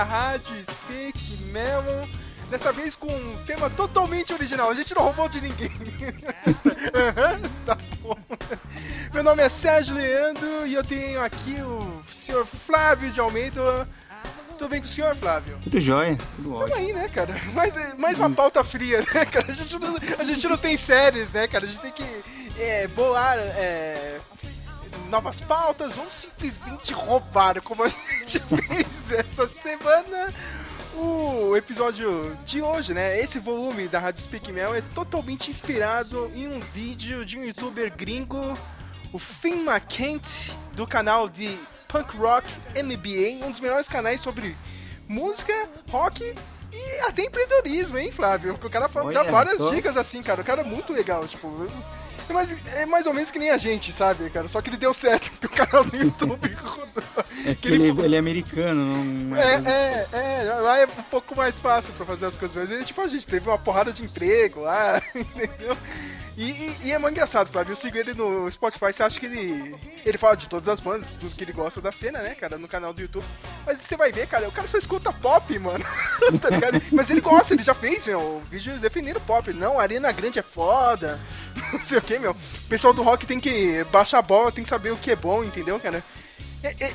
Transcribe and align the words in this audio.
da 0.00 0.04
Rádio 0.04 0.64
Speak 0.64 1.42
Melon. 1.52 2.08
Dessa 2.48 2.72
vez 2.72 2.96
com 2.96 3.06
um 3.06 3.36
tema 3.44 3.68
totalmente 3.68 4.32
original. 4.32 4.70
A 4.70 4.74
gente 4.74 4.94
não 4.94 5.02
roubou 5.02 5.28
de 5.28 5.42
ninguém. 5.42 5.70
tá 7.66 7.76
bom. 8.00 8.16
Meu 9.12 9.22
nome 9.22 9.42
é 9.42 9.48
Sérgio 9.50 9.94
Leandro 9.94 10.66
e 10.66 10.72
eu 10.72 10.82
tenho 10.82 11.22
aqui 11.22 11.60
o 11.60 12.02
senhor 12.10 12.46
Flávio 12.46 13.10
de 13.10 13.20
Almeida. 13.20 13.86
Tudo 14.48 14.70
bem 14.70 14.80
com 14.80 14.86
o 14.86 14.90
senhor, 14.90 15.14
Flávio? 15.16 15.58
Tudo 15.62 15.78
jóia, 15.78 16.18
tudo 16.36 16.54
ótimo. 16.54 16.70
Tamo 16.70 16.86
aí, 16.86 16.92
né, 16.94 17.08
cara? 17.08 17.34
Mais, 17.52 17.98
mais 17.98 18.18
uma 18.18 18.30
pauta 18.30 18.64
fria, 18.64 19.00
né, 19.00 19.24
cara? 19.26 19.46
A 19.48 19.54
gente 19.54 19.78
não, 19.78 19.96
a 20.18 20.24
gente 20.24 20.48
não 20.48 20.56
tem 20.56 20.76
séries, 20.78 21.30
né, 21.32 21.46
cara? 21.46 21.66
A 21.66 21.68
gente 21.68 21.80
tem 21.80 21.92
que 21.92 22.04
é, 22.58 22.88
bolar 22.88 23.36
é, 23.38 24.18
novas 25.10 25.40
pautas 25.40 25.98
ou 25.98 26.10
simplesmente 26.10 26.92
roubar, 26.92 27.60
como 27.60 27.84
a 27.84 27.88
gente 27.88 28.38
fez 28.40 29.12
essa 29.12 29.46
semana. 29.46 30.32
O 30.94 31.56
episódio 31.56 32.36
de 32.44 32.62
hoje, 32.62 32.92
né? 32.94 33.20
Esse 33.20 33.38
volume 33.38 33.88
da 33.88 33.98
Rádio 33.98 34.22
Speak 34.22 34.50
Mel 34.52 34.74
é 34.74 34.82
totalmente 34.94 35.50
inspirado 35.50 36.30
em 36.34 36.48
um 36.48 36.60
vídeo 36.60 37.24
de 37.24 37.38
um 37.38 37.44
youtuber 37.44 37.94
gringo, 37.96 38.56
o 39.12 39.18
Finn 39.18 39.66
McKent, 39.66 40.50
do 40.74 40.86
canal 40.86 41.28
de 41.28 41.56
Punk 41.88 42.16
Rock 42.16 42.48
MBA, 42.74 43.44
um 43.46 43.50
dos 43.50 43.60
melhores 43.60 43.88
canais 43.88 44.20
sobre 44.20 44.56
música, 45.08 45.52
rock 45.90 46.34
e 46.72 47.00
até 47.00 47.24
empreendedorismo, 47.24 47.98
hein, 47.98 48.12
Flávio? 48.12 48.52
Porque 48.52 48.66
o 48.66 48.70
cara 48.70 48.88
fala, 48.88 49.12
dá 49.12 49.20
Olha, 49.22 49.30
várias 49.30 49.58
só. 49.58 49.70
dicas 49.70 49.96
assim, 49.96 50.22
cara. 50.22 50.40
O 50.42 50.44
cara 50.44 50.60
é 50.60 50.64
muito 50.64 50.92
legal, 50.92 51.26
tipo. 51.26 51.48
É 52.30 52.32
mais, 52.32 52.66
é 52.76 52.86
mais 52.86 53.06
ou 53.06 53.12
menos 53.12 53.30
que 53.30 53.38
nem 53.38 53.50
a 53.50 53.58
gente, 53.58 53.92
sabe, 53.92 54.30
cara? 54.30 54.48
Só 54.48 54.62
que 54.62 54.70
ele 54.70 54.76
deu 54.76 54.94
certo, 54.94 55.30
porque 55.40 55.46
o 55.46 55.66
canal 55.66 55.84
do 55.84 55.96
YouTube. 55.96 56.56
É 57.46 57.54
que 57.54 57.68
ele- 57.68 57.88
ele, 57.88 58.02
ele 58.02 58.16
é 58.16 58.18
americano, 58.18 59.02
não 59.02 59.34
É, 59.36 59.54
é, 59.54 60.06
é, 60.12 60.54
lá 60.60 60.78
é 60.78 60.84
um 60.84 61.02
pouco 61.10 61.34
mais 61.34 61.58
fácil 61.58 61.92
pra 61.94 62.04
fazer 62.04 62.26
as 62.26 62.36
coisas, 62.36 62.54
mas 62.54 62.70
ele, 62.70 62.84
tipo, 62.84 63.00
a 63.00 63.08
gente 63.08 63.26
teve 63.26 63.48
uma 63.48 63.56
porrada 63.58 63.92
de 63.92 64.02
emprego 64.04 64.60
lá, 64.60 65.00
entendeu? 65.14 65.74
E, 66.42 66.44
e- 66.52 66.76
e 66.84 66.92
é 66.92 66.98
muito 66.98 67.12
engraçado, 67.12 67.50
Flávio, 67.52 67.72
eu 67.72 67.76
sigo 67.76 67.98
ele 67.98 68.14
no 68.14 68.50
Spotify, 68.50 68.92
você 68.94 69.02
acha 69.02 69.20
que 69.20 69.26
ele, 69.26 69.74
ele 70.06 70.16
fala 70.16 70.36
de 70.36 70.48
todas 70.48 70.68
as 70.68 70.80
bandas, 70.80 71.08
tudo 71.20 71.36
que 71.36 71.44
ele 71.44 71.52
gosta 71.52 71.82
da 71.82 71.92
cena, 71.92 72.20
né, 72.22 72.34
cara, 72.34 72.56
no 72.56 72.66
canal 72.66 72.94
do 72.94 73.02
YouTube, 73.02 73.24
mas 73.66 73.78
você 73.80 73.94
vai 73.94 74.10
ver, 74.10 74.26
cara, 74.26 74.48
o 74.48 74.52
cara 74.52 74.66
só 74.66 74.78
escuta 74.78 75.12
pop, 75.12 75.58
mano, 75.58 75.84
tá 76.40 76.48
ligado? 76.48 76.80
Mas 76.92 77.10
ele 77.10 77.20
gosta, 77.20 77.52
ele 77.52 77.62
já 77.62 77.74
fez, 77.74 78.06
meu, 78.06 78.42
vídeo 78.50 78.78
definindo 78.78 79.20
pop, 79.20 79.52
não, 79.52 79.78
Arena 79.78 80.10
Grande 80.12 80.38
é 80.38 80.42
foda, 80.42 81.20
não 81.74 81.84
sei 81.84 81.98
o 81.98 82.02
que, 82.02 82.18
meu, 82.18 82.30
o 82.32 82.68
pessoal 82.70 82.94
do 82.94 83.02
rock 83.02 83.26
tem 83.26 83.38
que 83.38 83.84
baixar 83.92 84.20
a 84.20 84.22
bola, 84.22 84.50
tem 84.50 84.64
que 84.64 84.70
saber 84.70 84.92
o 84.92 84.96
que 84.96 85.10
é 85.10 85.16
bom, 85.16 85.44
entendeu, 85.44 85.78
cara? 85.78 86.02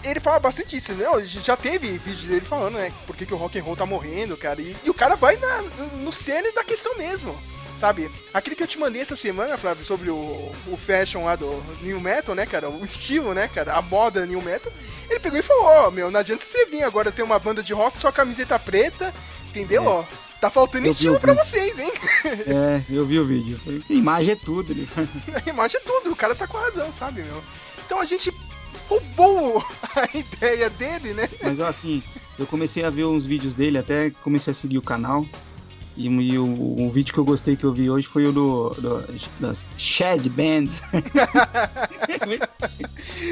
Ele 0.03 0.19
fala 0.19 0.39
bastante 0.39 0.75
isso, 0.75 0.91
né? 0.93 1.05
Já 1.23 1.55
teve 1.55 1.97
vídeo 1.99 2.27
dele 2.29 2.45
falando, 2.45 2.75
né? 2.75 2.91
Por 3.07 3.15
que, 3.15 3.25
que 3.27 3.33
o 3.33 3.37
rock 3.37 3.57
and 3.59 3.63
roll 3.63 3.75
tá 3.75 3.83
morrendo, 3.85 4.37
cara. 4.37 4.61
E, 4.61 4.75
e 4.83 4.89
o 4.91 4.93
cara 4.93 5.15
vai 5.15 5.37
na- 5.37 5.61
no 6.03 6.13
cerne 6.13 6.51
da 6.51 6.63
questão 6.63 6.95
mesmo, 6.95 7.35
sabe? 7.79 8.09
Aquele 8.33 8.55
que 8.55 8.63
eu 8.63 8.67
te 8.67 8.79
mandei 8.79 9.01
essa 9.01 9.15
semana, 9.15 9.57
Flávio, 9.57 9.85
sobre 9.85 10.09
o, 10.09 10.51
o 10.67 10.77
fashion 10.77 11.25
lá 11.25 11.35
do 11.35 11.61
New 11.81 11.99
Metal, 11.99 12.35
né, 12.35 12.45
cara? 12.45 12.69
O 12.69 12.83
estilo, 12.83 13.33
né, 13.33 13.47
cara? 13.47 13.73
A 13.73 13.81
moda 13.81 14.25
New 14.25 14.41
Metal. 14.41 14.71
Ele 15.09 15.19
pegou 15.19 15.37
e 15.37 15.43
falou, 15.43 15.65
ó, 15.65 15.91
meu, 15.91 16.09
não 16.09 16.19
adianta 16.19 16.43
você 16.43 16.65
vir 16.65 16.83
agora 16.83 17.11
ter 17.11 17.23
uma 17.23 17.37
banda 17.37 17.61
de 17.61 17.73
rock, 17.73 17.97
sua 17.99 18.11
camiseta 18.11 18.57
preta, 18.57 19.13
entendeu? 19.49 19.83
É. 19.83 19.87
Ó, 19.87 20.03
tá 20.41 20.49
faltando 20.49 20.87
Eu 20.87 20.91
estilo 20.91 21.19
pra 21.19 21.33
vocês, 21.33 21.77
hein? 21.77 21.91
É, 22.25 22.81
eu 22.89 23.05
vi 23.05 23.19
o 23.19 23.25
vídeo. 23.25 23.59
Imagem 23.89 24.33
é 24.33 24.35
tudo. 24.35 24.73
A 25.45 25.49
imagem 25.49 25.79
é 25.79 25.83
tudo, 25.83 26.11
o 26.11 26.15
cara 26.15 26.33
tá 26.33 26.47
com 26.47 26.57
razão, 26.57 26.91
sabe, 26.91 27.21
meu? 27.23 27.43
Então 27.85 27.99
a 27.99 28.05
gente 28.05 28.33
roubou 28.87 29.63
a 29.95 30.17
ideia 30.17 30.69
dele, 30.69 31.13
né? 31.13 31.27
Mas 31.41 31.59
assim, 31.59 32.01
eu 32.37 32.45
comecei 32.45 32.83
a 32.83 32.89
ver 32.89 33.05
uns 33.05 33.25
vídeos 33.25 33.53
dele, 33.53 33.77
até 33.77 34.09
comecei 34.23 34.51
a 34.51 34.53
seguir 34.53 34.77
o 34.77 34.81
canal. 34.81 35.25
E, 35.97 36.07
e 36.07 36.37
o, 36.37 36.45
o 36.45 36.91
vídeo 36.91 37.13
que 37.13 37.19
eu 37.19 37.23
gostei 37.25 37.55
que 37.55 37.63
eu 37.63 37.71
vi 37.73 37.89
hoje 37.89 38.05
foi 38.07 38.25
o 38.25 38.31
do, 38.33 38.69
do 38.71 39.05
das 39.39 39.65
Shed 39.77 40.27
Bands. 40.29 40.81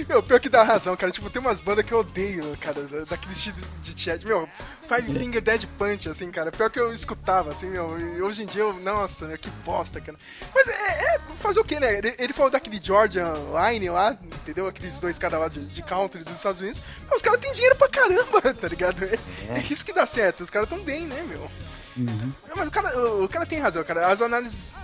Meu, 0.07 0.22
pior 0.24 0.40
que 0.40 0.50
dá 0.50 0.63
razão, 0.63 0.96
cara. 0.96 1.12
Tipo, 1.12 1.29
tem 1.29 1.41
umas 1.41 1.59
bandas 1.59 1.85
que 1.85 1.91
eu 1.91 2.00
odeio, 2.00 2.57
cara, 2.59 2.81
da- 2.84 3.03
daquele 3.06 3.34
estilo 3.34 3.56
de 3.84 4.00
chat. 4.01 4.25
Meu, 4.25 4.47
Five 4.88 5.18
Finger 5.18 5.41
Dead 5.41 5.66
Punch, 5.78 6.09
assim, 6.09 6.31
cara. 6.31 6.51
Pior 6.51 6.69
que 6.69 6.79
eu 6.79 6.94
escutava, 6.94 7.51
assim, 7.51 7.69
meu. 7.69 7.97
E 8.00 8.22
hoje 8.22 8.44
em 8.44 8.46
dia 8.46 8.62
eu. 8.62 8.74
Nossa, 8.74 9.28
meu, 9.28 9.38
que 9.38 9.50
bosta, 9.66 10.00
cara. 10.01 10.18
Mas 10.53 10.68
é, 10.68 11.16
é 11.16 11.19
fazer 11.41 11.59
o 11.59 11.63
quê, 11.66 11.80
né? 11.80 11.97
Ele, 11.97 12.16
ele 12.18 12.34
falou 12.34 12.51
daquele 12.51 12.80
Georgia 12.81 13.25
Line 13.72 13.90
lá, 13.90 14.18
entendeu? 14.41 14.68
Aqueles 14.68 15.00
dois 15.00 15.18
caras 15.19 15.40
lá 15.40 15.47
de, 15.47 15.66
de 15.68 15.81
country 15.84 16.24
dos 16.24 16.34
Estados 16.34 16.62
Unidos. 16.62 16.81
Mas 17.07 17.18
os 17.18 17.22
caras 17.22 17.40
têm 17.40 17.51
dinheiro 17.53 17.75
pra 17.75 17.90
caramba, 17.90 18.41
tá 18.53 18.68
ligado? 18.68 19.03
É, 19.03 19.59
é 19.59 19.66
isso 19.69 19.85
que 19.85 19.94
dá 19.94 20.06
certo. 20.06 20.41
Os 20.41 20.50
caras 20.50 20.69
tão 20.69 20.80
bem, 20.80 21.06
né, 21.06 21.24
meu? 21.28 21.50
Uhum. 21.98 22.31
Mas 22.56 22.68
o 22.68 22.72
cara, 22.72 23.24
o, 23.24 23.30
cara 23.30 23.46
tem 23.46 23.59
razão, 23.59 23.84
cara. 23.84 24.08
As 24.08 24.22
análises 24.22 24.76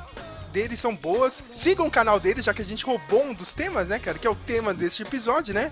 dele 0.52 0.76
são 0.76 0.96
boas. 0.96 1.44
Sigam 1.52 1.88
o 1.88 1.92
canal 1.92 2.20
dele, 2.20 2.42
já 2.42 2.54
que 2.54 2.62
a 2.62 2.66
gente 2.66 2.86
roubou 2.86 3.24
um 3.24 3.34
dos 3.34 3.54
temas, 3.54 3.90
né, 3.90 4.00
cara? 4.00 4.18
Que 4.18 4.28
é 4.28 4.30
o 4.30 4.36
tema 4.36 4.74
deste 4.74 5.04
episódio, 5.04 5.54
né? 5.54 5.72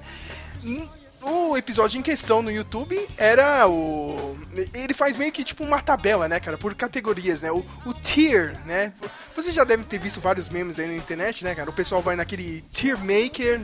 O 1.22 1.58
episódio 1.58 2.00
em 2.00 2.04
questão 2.04 2.42
no 2.42 2.52
YouTube 2.52 3.08
era 3.18 3.68
o. 3.68 4.38
Ele 4.74 4.94
faz 4.94 5.18
meio 5.18 5.32
que 5.32 5.44
tipo 5.44 5.64
uma 5.64 5.82
tabela, 5.82 6.28
né, 6.28 6.40
cara? 6.40 6.58
Por 6.58 6.74
categorias, 6.76 7.42
né? 7.42 7.52
O, 7.52 7.66
o 7.86 7.94
tier, 7.94 8.56
né? 8.66 8.94
Você 9.36 9.52
já 9.52 9.64
deve 9.64 9.84
ter 9.84 10.00
visto 10.00 10.22
vários 10.22 10.48
memes 10.50 10.80
aí 10.80 10.88
na 10.88 10.96
internet, 10.96 11.44
né, 11.44 11.54
cara? 11.56 11.70
O 11.70 11.74
pessoal 11.74 12.02
vai 12.02 12.16
naquele 12.16 12.62
tier 12.72 12.98
maker 12.98 13.62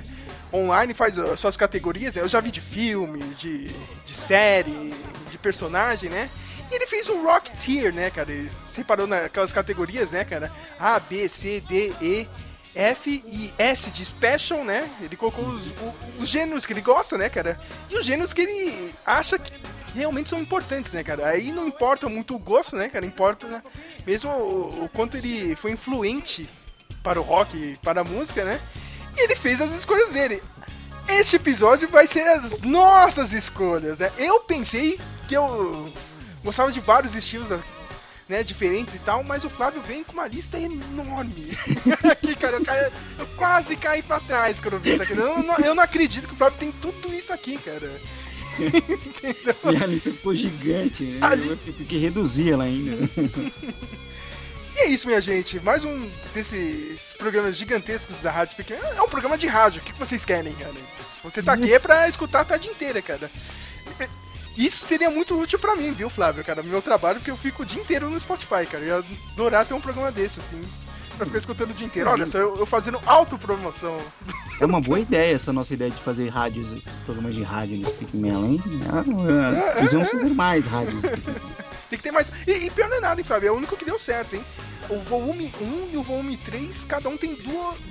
online 0.54 0.94
faz 0.94 1.18
as 1.18 1.40
suas 1.40 1.58
categorias, 1.58 2.14
né? 2.16 2.22
Eu 2.22 2.30
já 2.30 2.40
vi 2.40 2.52
de 2.52 2.62
filme, 2.62 3.20
de, 3.36 3.70
de 4.06 4.14
série, 4.14 4.94
de 5.30 5.38
personagem, 5.38 6.10
né? 6.10 6.30
E 6.72 6.75
ele 6.75 6.88
fez 6.88 7.09
um 7.09 7.24
rock 7.24 7.56
tier, 7.57 7.94
né, 7.94 8.09
cara? 8.09 8.31
Ele 8.31 8.50
separou 8.68 9.07
naquelas 9.07 9.51
categorias, 9.51 10.12
né, 10.12 10.24
cara? 10.24 10.51
A, 10.79 11.00
B, 11.00 11.28
C, 11.29 11.62
D, 11.62 11.94
E, 12.01 12.28
F 12.75 13.24
e 13.25 13.53
S 13.57 13.91
de 13.91 14.03
special, 14.03 14.63
né? 14.63 14.90
Ele 15.01 15.16
colocou 15.16 15.46
os, 15.46 15.63
os 16.19 16.28
gêneros 16.28 16.66
que 16.66 16.74
ele 16.74 16.81
gosta, 16.81 17.18
né, 17.18 17.29
cara? 17.29 17.59
E 17.90 17.96
os 17.96 18.06
gêneros 18.06 18.34
que 18.34 18.41
ele 18.41 18.94
acha 19.06 19.38
que 19.38 19.53
realmente 19.94 20.29
são 20.29 20.40
importantes, 20.40 20.91
né, 20.91 21.03
cara? 21.03 21.28
Aí 21.28 21.51
não 21.51 21.68
importa 21.68 22.09
muito 22.09 22.35
o 22.35 22.40
gosto, 22.40 22.75
né, 22.75 22.90
cara? 22.90 23.06
Importa 23.06 23.47
né, 23.47 23.62
mesmo 24.06 24.31
o, 24.31 24.85
o 24.85 24.90
quanto 24.90 25.18
ele 25.18 25.56
foi 25.56 25.72
influente 25.72 26.50
para 27.03 27.19
o 27.19 27.24
rock, 27.24 27.78
para 27.84 28.01
a 28.01 28.03
música, 28.03 28.44
né? 28.44 28.59
E 29.16 29.22
ele 29.22 29.35
fez 29.35 29.62
as 29.62 29.72
escolhas 29.72 30.12
dele. 30.12 30.41
Este 31.07 31.35
episódio 31.35 31.88
vai 31.88 32.07
ser 32.07 32.28
as 32.28 32.59
nossas 32.59 33.34
escolhas, 33.34 34.00
né? 34.00 34.12
Eu 34.18 34.40
pensei 34.40 35.00
que 35.28 35.35
eu 35.35 35.91
gostava 36.44 36.72
de 36.72 36.80
vários 36.80 37.16
estilos 37.16 37.48
da- 37.48 37.59
né, 38.28 38.42
diferentes 38.44 38.96
e 38.96 39.00
tal, 39.00 39.24
mas 39.24 39.44
o 39.44 39.50
Flávio 39.50 39.81
vem 39.81 40.04
com 40.04 40.14
uma 40.14 40.28
lista 40.28 40.58
enorme. 40.58 41.50
aqui, 42.09 42.36
cara, 42.36 42.58
eu, 42.58 42.64
caí- 42.66 42.92
eu 43.20 43.28
quase 43.36 43.76
caí 43.76 44.02
pra 44.02 44.20
trás 44.20 44.59
quando 44.59 44.74
eu 44.76 44.80
vi 44.80 44.94
isso 44.94 45.04
aqui. 45.04 45.12
Eu 45.14 45.44
não, 45.44 45.58
eu 45.58 45.76
não 45.76 45.84
acredito 45.84 46.28
que 46.28 46.34
o 46.34 46.38
Flávio 46.38 46.58
tem 46.58 46.72
tudo 46.72 47.14
isso 47.14 47.34
aqui, 47.34 47.58
cara. 47.58 47.92
Minha 49.66 49.86
lista 49.88 50.12
ficou 50.12 50.34
gigante. 50.36 51.04
né? 51.04 51.20
Ali- 51.22 51.48
Eu 51.50 51.58
tive 51.58 51.86
que 51.86 51.98
reduzir 51.98 52.52
ela 52.52 52.64
ainda. 52.66 53.10
E 54.75 54.80
é 54.80 54.86
isso, 54.88 55.06
minha 55.08 55.22
gente. 55.22 55.60
Mais 55.60 55.84
um 55.84 56.10
desses 56.34 57.14
programas 57.18 57.56
gigantescos 57.56 58.20
da 58.22 58.31
Rádio 58.31 58.56
Pequena. 58.56 58.88
É 58.96 59.02
um 59.02 59.08
programa 59.10 59.38
de 59.38 59.48
rádio. 59.48 59.81
O 59.81 59.84
que 59.84 59.94
que 59.94 60.00
vocês 60.00 60.24
querem, 60.25 60.54
cara? 60.54 60.74
Você 61.24 61.44
tá 61.44 61.54
aqui 61.54 61.74
é 61.74 61.80
pra 61.80 62.07
escutar 62.07 62.42
a 62.42 62.45
tarde 62.45 62.69
inteira, 62.69 63.01
cara. 63.01 63.30
Isso 64.58 64.86
seria 64.86 65.10
muito 65.10 65.40
útil 65.40 65.58
pra 65.58 65.76
mim, 65.76 65.92
viu, 65.92 66.10
Flávio, 66.10 66.44
cara? 66.44 66.62
Meu 66.62 66.82
trabalho, 66.82 67.20
porque 67.20 67.32
eu 67.32 67.38
fico 67.38 67.64
o 67.64 67.66
dia 67.66 67.82
inteiro 67.82 68.10
no 68.10 68.20
Spotify, 68.20 68.66
cara. 68.70 68.84
Eu 68.84 69.00
ia 69.00 69.06
adorar 69.34 69.66
ter 69.66 69.74
um 69.74 69.82
programa 69.82 70.12
desse, 70.12 70.40
assim. 70.40 70.62
Pra 71.18 71.26
ficar 71.26 71.40
escutando 71.40 71.72
o 71.72 71.74
dia 71.74 71.86
inteiro. 71.86 72.10
Olha 72.10 72.26
só, 72.26 72.38
eu, 72.40 72.58
eu 72.58 72.66
fazendo 72.66 73.00
autopromoção. 73.06 73.98
É 74.60 74.66
uma 74.66 74.82
boa 74.82 75.00
ideia 75.00 75.36
essa 75.36 75.54
nossa 75.54 75.74
ideia 75.74 75.92
de 75.92 76.02
fazer 76.02 76.30
rádios, 76.30 76.76
programas 77.06 77.36
de 77.36 77.44
rádio 77.44 77.78
no 77.78 77.88
Speak 77.88 78.16
Melon, 78.18 78.46
hein? 78.46 78.64
Ah, 78.92 79.74
Precisamos 79.74 80.10
fazer 80.10 80.30
mais 80.30 80.66
rádios. 80.66 81.02
Tem 81.90 81.98
que 81.98 82.04
ter 82.04 82.12
mais. 82.12 82.32
E, 82.48 82.52
e 82.66 82.70
pior 82.72 82.90
não 82.90 82.98
é 82.98 83.00
nada, 83.00 83.22
hein, 83.22 83.26
Flávio? 83.26 83.50
É 83.50 83.52
o 83.52 83.56
único 83.56 83.78
que 83.78 83.86
deu 83.86 84.00
certo, 84.00 84.36
hein? 84.36 84.44
O 84.90 85.00
volume 85.02 85.54
1 85.62 85.90
e 85.94 85.98
o 85.98 86.04
volume 86.04 86.36
3, 86.38 86.84
cada 86.86 87.10
um 87.10 87.16
tem 87.18 87.38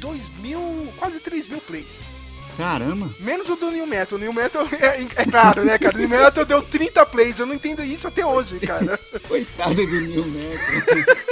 2 0.00 0.28
mil, 0.40 0.92
quase 0.98 1.20
3 1.20 1.48
mil 1.48 1.60
plays. 1.60 2.21
Caramba! 2.56 3.10
Menos 3.20 3.48
o 3.48 3.56
do 3.56 3.70
New 3.70 3.86
Metal. 3.86 4.18
O 4.18 4.20
New 4.20 4.32
Metal 4.32 4.66
é, 4.80 5.02
é 5.16 5.24
claro, 5.24 5.64
né, 5.64 5.78
cara? 5.78 5.94
O 5.94 5.98
New 5.98 6.08
Metal 6.08 6.44
deu 6.44 6.62
30 6.62 7.06
plays. 7.06 7.38
Eu 7.38 7.46
não 7.46 7.54
entendo 7.54 7.82
isso 7.82 8.06
até 8.08 8.24
hoje, 8.24 8.58
cara. 8.60 8.98
Coitado 9.28 9.74
do 9.74 10.00
New 10.00 10.24
Metal. 10.24 11.16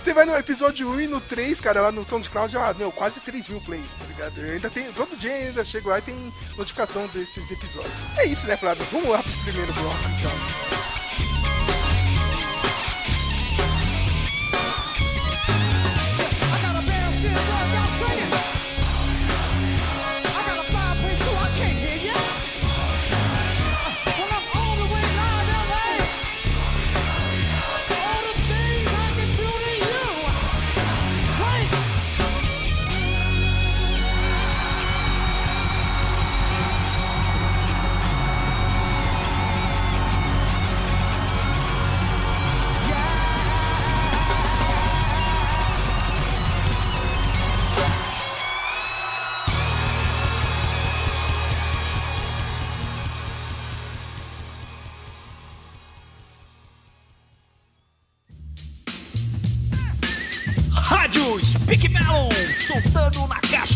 Você 0.00 0.12
vai 0.12 0.24
no 0.24 0.36
episódio 0.36 0.88
1 0.88 1.00
e 1.02 1.06
no 1.06 1.20
3, 1.20 1.60
cara, 1.60 1.80
lá 1.80 1.92
no 1.92 2.04
SoundCloud, 2.04 2.56
ah, 2.56 2.74
meu, 2.76 2.90
quase 2.90 3.20
3 3.20 3.46
mil 3.46 3.60
plays, 3.60 3.94
tá 3.96 4.04
ligado? 4.08 4.40
Eu 4.40 4.54
ainda 4.54 4.68
tem, 4.68 4.92
todo 4.92 5.16
dia 5.16 5.32
ainda 5.32 5.64
chego 5.64 5.90
lá 5.90 6.00
e 6.00 6.02
tem 6.02 6.32
notificação 6.56 7.06
desses 7.08 7.48
episódios. 7.50 8.18
É 8.18 8.26
isso, 8.26 8.46
né, 8.48 8.56
Flávio? 8.56 8.84
Vamos 8.90 9.08
lá 9.08 9.22
pro 9.22 9.32
primeiro 9.44 9.72
bloco, 9.72 9.98
então. 10.18 10.81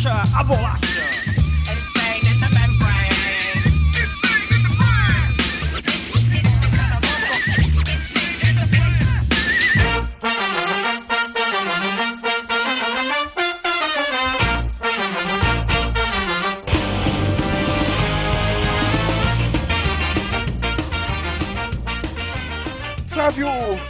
Caixa 0.06 0.38
a 0.38 0.44
bolacha. 0.44 0.86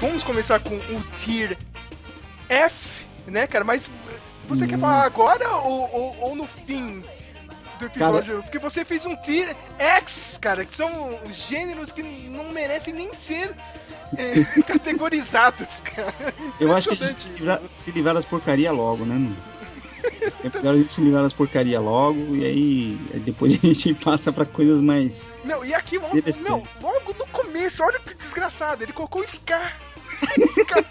Vamos 0.00 0.22
começar 0.22 0.60
com 0.60 0.74
o 0.74 1.02
Tier 1.19 1.56
F, 2.48 2.74
né, 3.26 3.46
cara? 3.46 3.64
Mas 3.64 3.90
você 4.46 4.64
Hum. 4.64 4.69
quer 4.69 4.78
falar 4.78 5.04
agora 5.04 5.48
ou, 5.56 5.90
ou, 5.93 6.16
ou 6.20 6.37
no 6.37 6.46
fim 6.46 7.04
do 7.78 7.87
episódio? 7.87 8.43
Porque 8.43 8.58
você 8.58 8.84
fez 8.84 9.04
um 9.04 9.14
Tier 9.16 9.54
X, 9.78 10.38
cara, 10.40 10.64
que 10.64 10.75
são 10.75 11.19
gêneros 11.31 11.93
que 11.93 12.02
não 12.02 12.50
merecem 12.52 12.94
nem 12.94 13.12
ser 13.12 13.54
eh, 14.16 14.44
categorizados, 14.66 15.81
cara. 15.81 16.32
Eu 16.60 16.75
acho 16.75 16.88
que 16.90 17.04
a 17.04 17.08
gente 17.08 17.28
livrar- 17.28 17.60
se 17.76 17.90
livrar 17.90 18.14
das 18.14 18.25
porcaria 18.25 18.72
logo, 18.72 19.04
né, 19.04 19.14
mano? 19.14 19.37
É 20.44 20.56
melhor 20.58 20.75
a 20.75 20.76
gente 20.76 20.93
se 20.93 21.00
livrar 21.00 21.22
das 21.25 21.32
porcaria 21.32 21.81
logo 21.81 22.37
e 22.37 22.44
aí 22.44 23.20
depois 23.25 23.52
a 23.54 23.56
gente 23.66 23.93
passa 24.02 24.32
pra 24.32 24.44
coisas 24.46 24.81
mais. 24.81 25.25
Não, 25.44 25.64
e 25.64 25.75
aqui, 25.75 25.98
logo, 25.98 26.14
não, 26.48 26.62
logo 26.81 27.12
no 27.19 27.26
começo, 27.26 27.82
olha 27.82 27.98
que 27.98 28.14
desgraçado, 28.14 28.82
ele 28.84 28.93
colocou 28.93 29.20
o 29.22 29.25
Scar. 30.48 30.84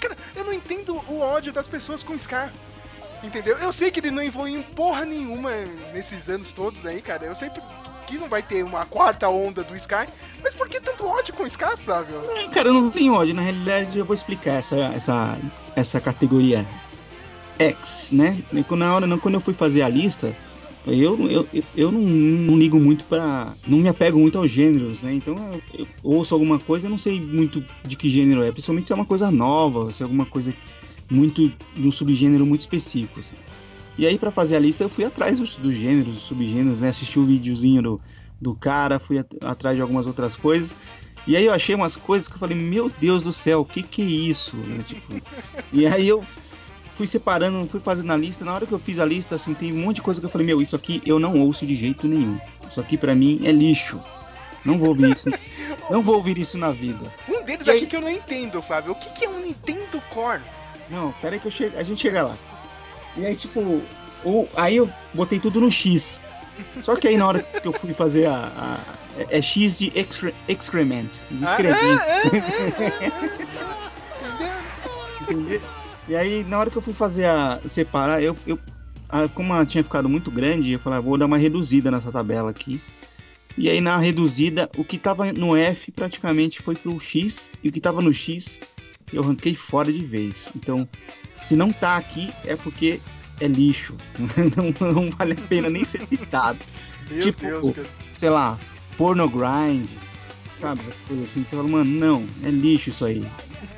Cara, 0.00 0.16
eu 0.34 0.44
não 0.44 0.52
entendo 0.52 0.94
o 1.08 1.20
ódio 1.20 1.52
das 1.52 1.66
pessoas 1.66 2.02
com 2.02 2.18
Scar. 2.18 2.52
Entendeu? 3.22 3.56
Eu 3.58 3.72
sei 3.72 3.90
que 3.90 4.00
ele 4.00 4.10
não 4.10 4.22
evoluiu 4.22 4.58
em 4.58 4.62
porra 4.62 5.04
nenhuma 5.04 5.50
nesses 5.92 6.28
anos 6.28 6.50
todos 6.52 6.84
aí, 6.84 7.00
cara. 7.00 7.24
Eu 7.24 7.34
sei 7.34 7.48
que 8.06 8.18
não 8.18 8.28
vai 8.28 8.42
ter 8.42 8.62
uma 8.62 8.84
quarta 8.86 9.28
onda 9.28 9.62
do 9.62 9.74
Sky, 9.76 10.06
mas 10.42 10.54
por 10.54 10.68
que 10.68 10.80
tanto 10.80 11.06
ódio 11.06 11.34
com 11.34 11.42
o 11.42 11.50
Scar, 11.50 11.76
Flávio? 11.78 12.20
É, 12.36 12.48
Cara, 12.48 12.68
eu 12.68 12.74
não 12.74 12.90
tenho 12.90 13.14
ódio, 13.14 13.34
na 13.34 13.42
realidade 13.42 13.98
eu 13.98 14.04
vou 14.04 14.14
explicar 14.14 14.54
essa, 14.54 14.76
essa, 14.76 15.38
essa 15.74 16.00
categoria 16.00 16.66
X, 17.58 18.12
né? 18.12 18.42
Na 18.70 18.94
hora, 18.94 19.18
quando 19.18 19.34
eu 19.34 19.40
fui 19.40 19.54
fazer 19.54 19.82
a 19.82 19.88
lista, 19.88 20.36
eu, 20.86 21.30
eu, 21.30 21.48
eu- 21.74 21.92
não, 21.92 22.00
não 22.00 22.58
ligo 22.58 22.78
muito 22.78 23.04
pra. 23.04 23.54
Não 23.66 23.78
me 23.78 23.88
apego 23.88 24.18
muito 24.18 24.36
aos 24.38 24.50
gêneros, 24.50 25.00
né? 25.02 25.14
Então 25.14 25.34
eu, 25.72 25.80
eu 25.80 25.86
ouço 26.02 26.34
alguma 26.34 26.58
coisa, 26.58 26.86
eu 26.86 26.90
não 26.90 26.98
sei 26.98 27.18
muito 27.20 27.64
de 27.84 27.96
que 27.96 28.10
gênero 28.10 28.42
é, 28.42 28.52
principalmente 28.52 28.86
se 28.86 28.92
é 28.92 28.96
uma 28.96 29.06
coisa 29.06 29.30
nova, 29.30 29.90
se 29.90 30.02
é 30.02 30.04
alguma 30.04 30.26
coisa 30.26 30.52
muito 31.10 31.48
de 31.76 31.88
um 31.88 31.90
subgênero 31.90 32.44
muito 32.44 32.60
específico. 32.60 33.20
assim. 33.20 33.36
E 33.96 34.06
aí, 34.06 34.18
pra 34.18 34.30
fazer 34.30 34.56
a 34.56 34.58
lista, 34.60 34.82
eu 34.82 34.88
fui 34.88 35.04
atrás 35.04 35.38
dos, 35.38 35.56
dos 35.56 35.74
gêneros, 35.74 36.14
dos 36.14 36.22
subgêneros, 36.24 36.80
né? 36.80 36.88
Assisti 36.88 37.18
o 37.18 37.24
videozinho 37.24 37.80
do, 37.80 38.00
do 38.40 38.54
cara, 38.54 38.98
fui 38.98 39.18
at- 39.18 39.36
atrás 39.42 39.76
de 39.76 39.82
algumas 39.82 40.06
outras 40.06 40.34
coisas. 40.36 40.74
E 41.26 41.36
aí 41.36 41.46
eu 41.46 41.52
achei 41.52 41.74
umas 41.74 41.96
coisas 41.96 42.28
que 42.28 42.34
eu 42.34 42.38
falei, 42.38 42.56
meu 42.58 42.90
Deus 43.00 43.22
do 43.22 43.32
céu, 43.32 43.60
o 43.60 43.64
que 43.64 43.82
que 43.82 44.02
é 44.02 44.04
isso? 44.04 44.56
né, 44.56 44.82
tipo, 44.84 45.14
e 45.72 45.86
aí 45.86 46.06
eu 46.08 46.22
fui 46.96 47.06
separando, 47.06 47.68
fui 47.68 47.80
fazendo 47.80 48.12
a 48.12 48.16
lista. 48.16 48.44
Na 48.44 48.52
hora 48.54 48.66
que 48.66 48.72
eu 48.72 48.78
fiz 48.78 48.98
a 48.98 49.04
lista, 49.04 49.34
assim, 49.34 49.54
tem 49.54 49.72
um 49.72 49.76
monte 49.84 49.96
de 49.96 50.02
coisa 50.02 50.20
que 50.20 50.26
eu 50.26 50.30
falei, 50.30 50.46
meu, 50.46 50.60
isso 50.62 50.74
aqui 50.76 51.02
eu 51.06 51.18
não 51.18 51.38
ouço 51.40 51.66
de 51.66 51.74
jeito 51.74 52.06
nenhum. 52.06 52.38
Isso 52.70 52.80
aqui 52.80 52.96
pra 52.96 53.14
mim 53.14 53.40
é 53.44 53.52
lixo. 53.52 54.00
Não 54.64 54.78
vou 54.78 54.88
ouvir 54.88 55.14
isso. 55.14 55.30
não 55.90 56.02
vou 56.02 56.16
ouvir 56.16 56.38
isso 56.38 56.56
na 56.56 56.70
vida. 56.70 57.04
Um 57.28 57.42
deles 57.44 57.66
E 57.66 57.70
aí- 57.70 57.76
aqui 57.78 57.86
que 57.86 57.96
eu 57.96 58.00
não 58.00 58.10
entendo, 58.10 58.60
Flávio. 58.62 58.92
O 58.92 58.94
que, 58.94 59.10
que 59.10 59.24
é 59.24 59.28
um 59.28 59.40
Nintendo 59.40 60.00
Core? 60.10 60.40
Não, 60.90 61.12
pera 61.20 61.34
aí 61.36 61.40
que 61.40 61.46
eu 61.48 61.52
chego, 61.52 61.76
a 61.78 61.82
gente 61.82 62.00
chega 62.00 62.22
lá. 62.22 62.36
E 63.16 63.24
aí, 63.24 63.34
tipo, 63.36 63.60
o, 64.24 64.48
aí 64.56 64.76
eu 64.76 64.88
botei 65.12 65.38
tudo 65.38 65.60
no 65.60 65.70
X. 65.70 66.20
Só 66.80 66.94
que 66.96 67.08
aí 67.08 67.16
na 67.16 67.26
hora 67.26 67.40
que 67.42 67.66
eu 67.66 67.72
fui 67.72 67.92
fazer 67.92 68.26
a. 68.26 68.50
a- 68.56 68.80
é 69.16 69.38
é 69.38 69.42
X 69.42 69.78
de 69.78 69.92
excre, 69.94 70.34
excrement, 70.48 71.06
de 71.30 71.44
excremento. 71.44 72.02
Entendeu? 75.22 75.60
E 76.08 76.14
aí, 76.14 76.44
na 76.44 76.58
hora 76.58 76.70
que 76.70 76.76
eu 76.76 76.82
fui 76.82 76.92
fazer 76.92 77.26
a 77.26 77.60
separar, 77.66 78.22
eu, 78.22 78.36
eu 78.46 78.58
a- 79.08 79.28
como 79.28 79.54
ela 79.54 79.64
tinha 79.64 79.82
ficado 79.82 80.08
muito 80.08 80.30
grande, 80.30 80.72
eu 80.72 80.78
falei, 80.78 80.98
ah, 80.98 81.02
vou 81.02 81.16
dar 81.16 81.26
uma 81.26 81.38
reduzida 81.38 81.90
nessa 81.90 82.12
tabela 82.12 82.50
aqui. 82.50 82.80
E 83.56 83.70
aí, 83.70 83.80
na 83.80 83.96
reduzida, 83.98 84.68
o 84.76 84.84
que 84.84 84.98
tava 84.98 85.32
no 85.32 85.56
F 85.56 85.92
praticamente 85.92 86.60
foi 86.60 86.74
pro 86.74 86.98
X, 87.00 87.50
e 87.62 87.68
o 87.68 87.72
que 87.72 87.80
tava 87.80 88.02
no 88.02 88.12
X 88.12 88.58
eu 89.12 89.22
ranquei 89.22 89.54
fora 89.54 89.92
de 89.92 90.04
vez. 90.04 90.48
Então, 90.56 90.88
se 91.42 91.54
não 91.54 91.70
tá 91.72 91.96
aqui, 91.96 92.32
é 92.44 92.56
porque 92.56 93.00
é 93.40 93.46
lixo. 93.46 93.94
Não, 94.80 94.92
não 94.92 95.10
vale 95.10 95.32
a 95.34 95.36
pena 95.48 95.68
nem 95.68 95.84
ser 95.84 96.06
citado. 96.06 96.58
Meu 97.10 97.20
Tipo, 97.20 97.40
Deus, 97.40 97.70
cara. 97.70 97.86
Sei 98.16 98.30
lá, 98.30 98.58
porno 98.96 99.28
grind, 99.28 99.88
sabe? 100.60 100.80
Essa 100.82 100.92
coisa 101.06 101.24
assim. 101.24 101.44
Você 101.44 101.54
fala, 101.56 101.68
mano, 101.68 101.90
não, 101.90 102.26
é 102.42 102.50
lixo 102.50 102.90
isso 102.90 103.04
aí. 103.04 103.24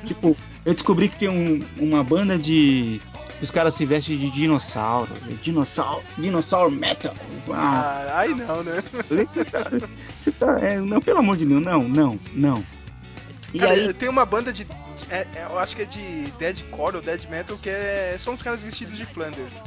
Tipo, 0.05 0.35
eu 0.67 0.73
descobri 0.73 1.09
que 1.09 1.17
tem 1.17 1.29
um- 1.29 1.63
uma 1.77 2.03
banda 2.03 2.37
de. 2.37 3.01
Os 3.41 3.51
caras 3.51 3.75
se 3.75 3.85
vestem 3.85 4.17
de 4.17 4.29
dinossauro. 4.31 5.11
Dinossauro, 5.41 6.03
dinossauro 6.17 6.71
metal. 6.71 7.15
Ah, 7.51 8.07
Ah, 8.11 8.19
aí 8.19 8.33
não, 8.35 8.63
né? 8.63 8.83
você 9.07 9.45
tá. 9.45 9.63
Você 10.17 10.31
tá 10.31 10.59
é, 10.59 10.79
não, 10.79 10.99
pelo 11.01 11.19
amor 11.19 11.37
de 11.37 11.45
Deus, 11.45 11.61
não, 11.61 11.83
não, 11.87 12.19
não. 12.33 12.63
E 13.53 13.59
Cara, 13.59 13.71
aí, 13.73 13.93
tem 13.93 14.09
uma 14.09 14.25
banda 14.25 14.51
de. 14.51 14.65
é- 15.09 15.27
é, 15.35 15.47
eu 15.51 15.57
acho 15.59 15.75
que 15.75 15.83
é 15.83 15.85
de 15.85 16.31
Deadcore 16.39 16.95
ou 16.97 17.01
Dead 17.01 17.25
Metal, 17.29 17.57
que 17.61 17.69
é, 17.69 18.15
são 18.19 18.33
os 18.33 18.41
caras 18.41 18.61
vestidos 18.63 18.97
de 18.97 19.05
Flanders. 19.05 19.61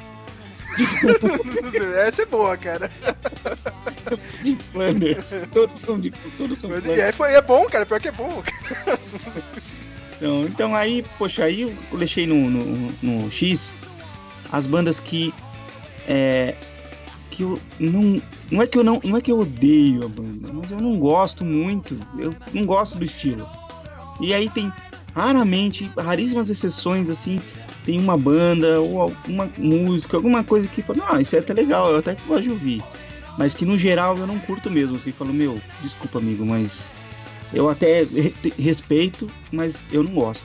Essa 2.07 2.23
é 2.23 2.27
boa, 2.27 2.57
cara. 2.57 2.91
de 4.43 4.57
Flanders. 4.73 5.35
Todos 5.53 5.77
são 5.77 5.99
de. 5.99 6.11
Todos 6.37 6.59
são 6.59 6.71
Mas, 6.71 6.83
Flanders. 6.85 7.09
é, 7.09 7.13
foi- 7.13 7.33
é 7.33 7.41
bom, 7.43 7.65
cara. 7.67 7.87
Pior 7.87 8.01
que 8.01 8.09
é 8.09 8.13
bom. 8.13 8.43
Então, 10.21 10.45
então 10.45 10.75
aí, 10.75 11.03
poxa, 11.17 11.45
aí 11.45 11.63
eu 11.63 11.99
deixei 11.99 12.27
no, 12.27 12.51
no, 12.51 12.93
no 13.03 13.33
X 13.33 13.73
as 14.53 14.67
bandas 14.67 15.01
que. 15.01 15.33
É, 16.07 16.55
que 17.31 17.43
eu 17.43 17.59
não. 17.79 18.21
Não 18.51 18.61
é 18.61 18.67
que 18.67 18.77
eu 18.77 18.85
não. 18.85 19.01
Não 19.03 19.17
é 19.17 19.23
que 19.23 19.33
eu 19.33 19.41
odeio 19.41 20.05
a 20.05 20.09
banda, 20.09 20.53
mas 20.53 20.71
eu 20.71 20.79
não 20.79 20.99
gosto 20.99 21.43
muito. 21.43 21.99
Eu 22.19 22.35
não 22.53 22.67
gosto 22.67 22.99
do 22.99 23.05
estilo. 23.05 23.49
E 24.21 24.35
aí 24.35 24.51
tem 24.51 24.71
raramente, 25.15 25.91
raríssimas 25.97 26.51
exceções, 26.51 27.09
assim, 27.09 27.41
tem 27.87 27.99
uma 27.99 28.17
banda 28.17 28.79
ou 28.79 29.01
alguma 29.01 29.49
música, 29.57 30.17
alguma 30.17 30.45
coisa 30.45 30.69
que 30.69 30.83
fala, 30.83 31.03
ah, 31.11 31.21
isso 31.21 31.35
é 31.35 31.39
até 31.39 31.53
legal, 31.53 31.91
eu 31.91 31.99
até 31.99 32.15
gosto 32.27 32.43
de 32.43 32.51
ouvir. 32.51 32.83
Mas 33.39 33.55
que 33.55 33.65
no 33.65 33.79
geral 33.79 34.19
eu 34.19 34.27
não 34.27 34.39
curto 34.39 34.71
mesmo, 34.71 34.97
assim, 34.97 35.13
falo, 35.13 35.33
meu, 35.33 35.61
desculpa 35.83 36.19
amigo, 36.19 36.45
mas 36.45 36.93
eu 37.53 37.69
até 37.69 38.05
re- 38.05 38.35
respeito, 38.59 39.31
mas 39.53 39.85
eu 39.93 40.03
não 40.03 40.13
gosto. 40.13 40.45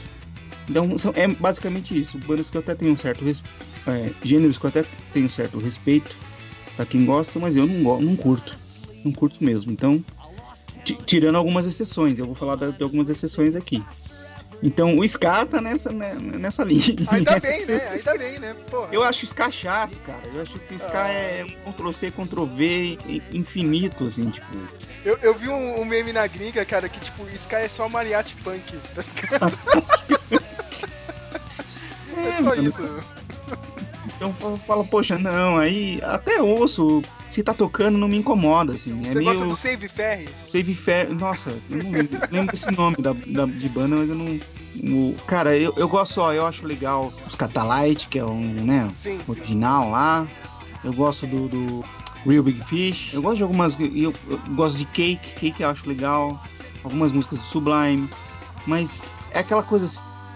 Então 0.70 0.98
são- 0.98 1.14
é 1.16 1.28
basicamente 1.28 2.00
isso, 2.00 2.18
bandas 2.20 2.50
que 2.50 2.58
eu 2.58 2.62
até 2.62 2.74
tenho 2.76 2.92
um 2.94 2.98
certo 2.98 3.24
é, 3.88 4.10
gêneros 4.24 4.58
que 4.58 4.66
eu 4.66 4.70
até 4.70 4.84
tenho 5.14 5.28
um 5.28 5.30
certo 5.30 5.60
respeito 5.60 6.16
pra 6.76 6.86
quem 6.86 7.06
gosta, 7.06 7.40
mas 7.40 7.56
eu 7.56 7.68
não, 7.68 8.02
não 8.02 8.16
curto, 8.16 8.58
não 9.04 9.12
curto 9.12 9.44
mesmo. 9.44 9.72
Então, 9.72 10.04
ti- 10.84 10.98
tirando 11.06 11.36
algumas 11.36 11.66
exceções, 11.68 12.18
eu 12.18 12.26
vou 12.26 12.36
falar 12.36 12.56
de 12.56 12.84
algumas 12.84 13.10
exceções 13.10 13.56
aqui. 13.56 13.84
Então 14.66 14.98
o 14.98 15.04
Ska 15.06 15.46
tá 15.46 15.62
nessa, 15.62 15.92
né, 15.92 16.16
nessa 16.20 16.64
linha. 16.64 16.96
Ainda 17.12 17.40
bem, 17.40 17.66
né? 17.68 17.88
Ainda 17.92 18.18
bem, 18.18 18.40
né? 18.40 18.56
Porra. 18.72 18.88
Eu 18.92 19.04
acho 19.04 19.24
o 19.24 19.28
Ska 19.28 19.52
chato, 19.52 19.96
cara. 20.00 20.20
Eu 20.34 20.42
acho 20.42 20.58
que 20.58 20.74
o 20.74 20.80
Ska 20.80 21.04
Ah. 21.06 21.12
é 21.12 21.46
um 21.68 21.72
Ctrl-C, 21.72 22.10
Ctrl-V 22.12 22.98
infinito, 23.32 24.06
assim, 24.06 24.32
tipo. 24.32 24.48
Eu, 25.06 25.20
eu 25.22 25.36
vi 25.36 25.50
um, 25.50 25.80
um 25.82 25.86
meme 25.86 26.12
na 26.12 26.26
gringa, 26.26 26.66
cara, 26.66 26.90
que 26.90 27.00
tipo, 27.00 27.28
Sky 27.36 27.56
é 27.58 27.70
só 27.70 27.88
mariachi 27.88 28.34
punk. 28.44 28.76
tá 28.96 29.04
ligado? 29.04 29.60
É 32.18 32.32
só 32.38 32.44
mano, 32.44 32.64
isso. 32.68 32.84
Então 34.18 34.34
eu 34.42 34.58
falo, 34.66 34.86
poxa, 34.86 35.18
não, 35.20 35.58
aí 35.58 36.00
até 36.02 36.42
ouço, 36.42 37.04
se 37.32 37.44
tá 37.44 37.54
tocando 37.54 37.98
não 37.98 38.08
me 38.08 38.18
incomoda, 38.18 38.74
assim. 38.74 38.92
É 39.06 39.10
Você 39.10 39.20
meio. 39.20 39.26
gosta 39.32 39.46
do 39.46 39.56
Save 39.56 39.88
Ferris? 39.88 40.30
Save 40.38 40.74
Fair. 40.76 41.10
Nossa, 41.14 41.50
eu 41.70 41.84
não 41.84 41.92
lembro, 41.92 42.20
lembro 42.32 42.52
desse 42.52 42.72
nome 42.72 42.96
da, 42.98 43.14
da- 43.14 43.46
de 43.46 43.70
banda, 43.70 43.96
mas 43.98 44.10
eu 44.10 44.16
não. 44.16 45.14
cara, 45.28 45.58
eu, 45.58 45.74
eu 45.78 45.88
gosto, 45.88 46.20
ó, 46.22 46.32
eu 46.34 46.46
acho 46.46 46.66
legal 46.66 47.12
os 47.28 47.36
Catalite, 47.36 48.08
que 48.08 48.20
é 48.20 48.26
um, 48.26 48.42
né, 48.64 48.90
Sim. 48.96 49.18
sim. 49.20 49.32
original 49.32 49.90
lá. 49.90 50.28
Eu 50.84 50.94
gosto 50.94 51.26
do, 51.26 51.48
do 51.50 51.86
Real 52.26 52.44
Big 52.44 52.64
Fish. 52.66 53.14
Eu 53.14 53.22
gosto 53.22 53.38
de 53.38 53.44
algumas. 53.44 53.78
Eu, 53.80 54.14
eu 54.30 54.40
gosto 54.56 54.78
de 54.78 54.86
Cake, 54.86 55.32
Cake 55.40 55.62
eu 55.64 55.70
acho 55.70 55.88
legal. 55.90 56.42
Algumas 56.84 57.12
músicas 57.12 57.40
do 57.40 57.46
Sublime. 57.46 58.08
Mas 58.68 59.12
é 59.32 59.40
aquela 59.40 59.64
coisa. 59.64 59.88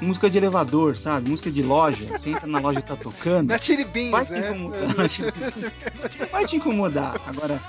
Música 0.01 0.29
de 0.29 0.37
elevador, 0.37 0.95
sabe? 0.97 1.29
Música 1.29 1.51
de 1.51 1.61
loja. 1.61 2.05
Você 2.17 2.29
entra 2.29 2.47
na 2.47 2.59
loja 2.59 2.79
e 2.79 2.81
tá 2.83 2.95
tocando. 2.95 3.49
Na 3.49 3.59
Chili 3.59 3.83
Beans, 3.83 4.11
Vai 4.11 4.25
te 4.25 4.31
né? 4.31 4.49
incomodar. 4.51 4.95
Vai 6.31 6.45
te 6.45 6.55
incomodar. 6.55 7.21
Agora, 7.27 7.59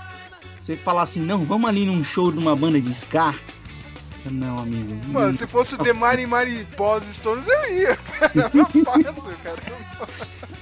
você 0.60 0.76
falar 0.76 1.02
assim, 1.02 1.20
não, 1.20 1.44
vamos 1.44 1.68
ali 1.68 1.84
num 1.84 2.04
show 2.04 2.30
de 2.30 2.38
uma 2.38 2.54
banda 2.54 2.80
de 2.80 2.90
ska. 2.90 3.34
Não, 4.26 4.58
amigo. 4.58 4.94
Mano, 5.08 5.34
se 5.34 5.46
fosse 5.46 5.78
The 5.78 5.94
Mari 5.94 6.26
Mari 6.26 6.66
Boss 6.76 7.02
Stones, 7.10 7.46
eu 7.46 7.74
ia, 7.74 7.96
cara. 7.96 8.50
Fácil, 8.84 9.32
cara. 9.42 9.62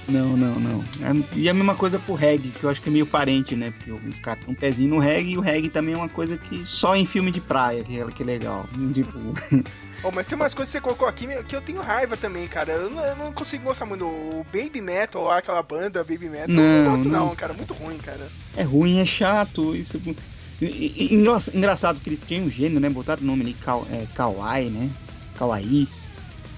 Não, 0.07 0.37
não, 0.37 0.55
não. 0.55 0.83
É- 1.01 1.25
E 1.35 1.49
a 1.49 1.53
mesma 1.53 1.75
coisa 1.75 1.99
pro 1.99 2.13
reggae, 2.15 2.49
que 2.51 2.63
eu 2.63 2.69
acho 2.69 2.81
que 2.81 2.87
é 2.87 2.91
meio 2.91 3.05
parente, 3.05 3.55
né? 3.57 3.71
Porque 3.71 3.91
os 3.91 4.19
caras 4.21 4.43
têm 4.45 4.53
um 4.53 4.57
pezinho 4.57 4.89
no 4.95 4.99
reggae 4.99 5.33
e 5.33 5.37
o 5.37 5.41
reggae 5.41 5.67
também 5.67 5.93
é 5.93 5.97
uma 5.97 6.07
coisa 6.07 6.37
que 6.37 6.63
só 6.65 6.95
em 6.95 7.05
filme 7.05 7.31
de 7.31 7.41
praia 7.41 7.83
que 7.83 7.99
é, 7.99 8.05
que 8.05 8.23
é 8.23 8.25
legal. 8.25 8.65
Tipo, 8.93 9.11
Oh, 10.03 10.11
mas 10.13 10.27
tem 10.27 10.35
umas 10.37 10.53
coisas 10.53 10.71
que 10.73 10.77
você 10.79 10.81
colocou 10.81 11.07
aqui 11.07 11.27
que 11.47 11.55
eu 11.55 11.61
tenho 11.61 11.81
raiva 11.81 12.15
também, 12.15 12.47
cara. 12.47 12.71
Eu 12.71 12.89
não, 12.89 13.03
eu 13.05 13.15
não 13.17 13.33
consigo 13.33 13.65
gostar 13.65 13.85
muito. 13.85 14.05
O 14.05 14.45
Baby 14.51 14.79
Metal 14.81 15.23
lá, 15.23 15.39
aquela 15.39 15.61
banda 15.61 16.03
Baby 16.03 16.29
Metal, 16.29 16.49
eu 16.49 16.55
não 16.55 16.83
Não, 16.83 16.91
gosto 16.91 17.09
não, 17.09 17.25
não. 17.27 17.35
cara. 17.35 17.53
Muito 17.53 17.73
ruim, 17.73 17.97
cara. 17.97 18.27
é 18.55 18.63
ruim, 18.63 18.99
é 18.99 19.05
chato. 19.05 19.75
Isso 19.75 19.97
é... 19.97 20.65
e- 20.65 21.09
e- 21.11 21.15
engra- 21.15 21.37
Engraçado 21.53 21.99
que 21.99 22.09
eles 22.09 22.19
têm 22.19 22.41
um 22.41 22.49
gênero, 22.49 22.79
né? 22.79 22.89
Botaram 22.89 23.21
o 23.23 23.25
nome 23.25 23.41
ali, 23.43 23.53
Ka- 23.53 23.81
é, 23.91 24.05
Kawaii, 24.15 24.69
né? 24.69 24.89
Kawaii. 25.37 25.87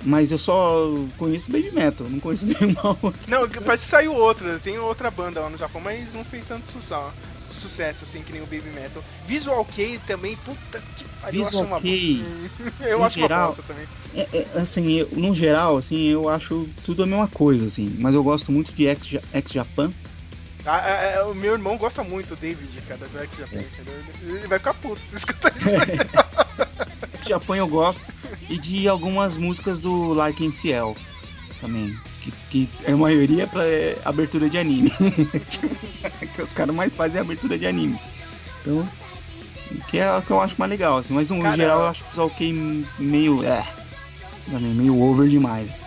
Mas 0.03 0.31
eu 0.31 0.38
só 0.39 0.83
conheço 1.17 1.51
Baby 1.51 1.71
Metal, 1.71 2.07
não 2.10 2.19
conheço 2.19 2.45
nenhuma 2.60 2.98
outra. 3.01 3.21
Não, 3.27 3.48
parece 3.50 3.83
que 3.86 3.89
saiu 3.89 4.13
outra. 4.15 4.60
Tem 4.60 4.77
outra 4.79 5.10
banda 5.12 5.39
lá 5.41 5.50
no 5.50 5.57
Japão, 5.57 5.79
mas 5.81 6.13
não 6.13 6.24
fez 6.24 6.45
tanto 6.45 6.63
sucesso, 6.71 7.13
sucesso 7.62 8.03
assim 8.03 8.22
que 8.22 8.32
nem 8.32 8.41
o 8.41 8.46
Baby 8.46 8.70
Metal. 8.74 9.03
Visual 9.25 9.63
K 9.65 10.00
também, 10.08 10.36
puta 10.38 10.82
que 10.98 11.03
pariu, 11.22 11.41
eu 11.41 11.48
acho 11.48 11.58
Visual 11.58 11.65
uma 11.65 11.82
Kei, 11.82 12.25
Eu 12.82 13.03
acho 13.03 13.20
uma 13.20 13.27
geral, 13.27 13.48
bosta 13.48 13.63
também. 13.63 13.86
É, 14.15 14.22
é, 14.34 14.48
assim, 14.56 14.91
eu, 14.94 15.10
no 15.12 15.36
geral, 15.36 15.77
assim, 15.77 16.10
eu 16.10 16.27
acho 16.27 16.68
tudo 16.84 17.03
a 17.03 17.06
mesma 17.06 17.27
coisa, 17.27 17.65
assim. 17.68 17.96
Mas 18.00 18.15
eu 18.15 18.24
gosto 18.24 18.51
muito 18.51 18.74
de 18.74 18.86
Ex, 18.86 19.13
Ex. 19.34 19.51
Ah, 20.63 20.75
ah, 20.75 21.20
ah, 21.20 21.25
o 21.27 21.36
meu 21.36 21.53
irmão 21.53 21.77
gosta 21.77 22.03
muito, 22.03 22.34
o 22.34 22.38
David, 22.38 22.70
cara, 22.88 23.08
do 23.08 23.20
X 23.20 23.38
Japan, 23.38 23.62
entendeu? 23.62 23.94
Ele 24.22 24.48
vai 24.48 24.60
ficar 24.60 24.74
puto 24.75 25.01
se 25.01 25.15
escutar 25.15 25.51
isso 25.56 25.70
aí. 25.70 27.18
Ex 27.20 27.27
Japan 27.27 27.58
eu 27.58 27.68
gosto. 27.68 28.01
E 28.50 28.58
de 28.58 28.88
algumas 28.88 29.38
músicas 29.38 29.80
do 29.80 30.13
Like 30.13 30.44
in 30.44 30.51
Ciel 30.51 30.96
também. 31.60 31.98
Que, 32.22 32.32
que 32.50 32.70
a 32.88 32.96
maioria 32.96 33.44
é 33.44 33.48
pra 33.48 33.66
é, 33.66 33.98
abertura 34.06 34.50
de 34.50 34.58
anime. 34.58 34.92
que 36.36 36.42
os 36.42 36.54
caras 36.54 36.75
mais 36.75 36.94
fazem 36.94 37.18
é 37.18 37.22
abertura 37.22 37.58
de 37.58 37.66
anime. 37.66 38.00
Então, 38.62 38.88
que 39.88 39.98
é 39.98 40.12
o 40.12 40.22
que 40.22 40.32
eu 40.32 40.42
acho 40.42 40.56
mais 40.58 40.70
legal, 40.70 40.98
assim. 40.98 41.13
Mas 41.13 41.30
no 41.30 41.42
Cara, 41.42 41.56
geral 41.56 41.80
eu 41.82 41.88
acho 41.88 42.04
que 42.06 42.20
o 42.20 42.25
ok 42.25 42.86
meio. 43.00 43.44
É. 43.44 43.66
também 44.46 44.74
Meio 44.74 45.01
over 45.01 45.28
demais. 45.28 45.82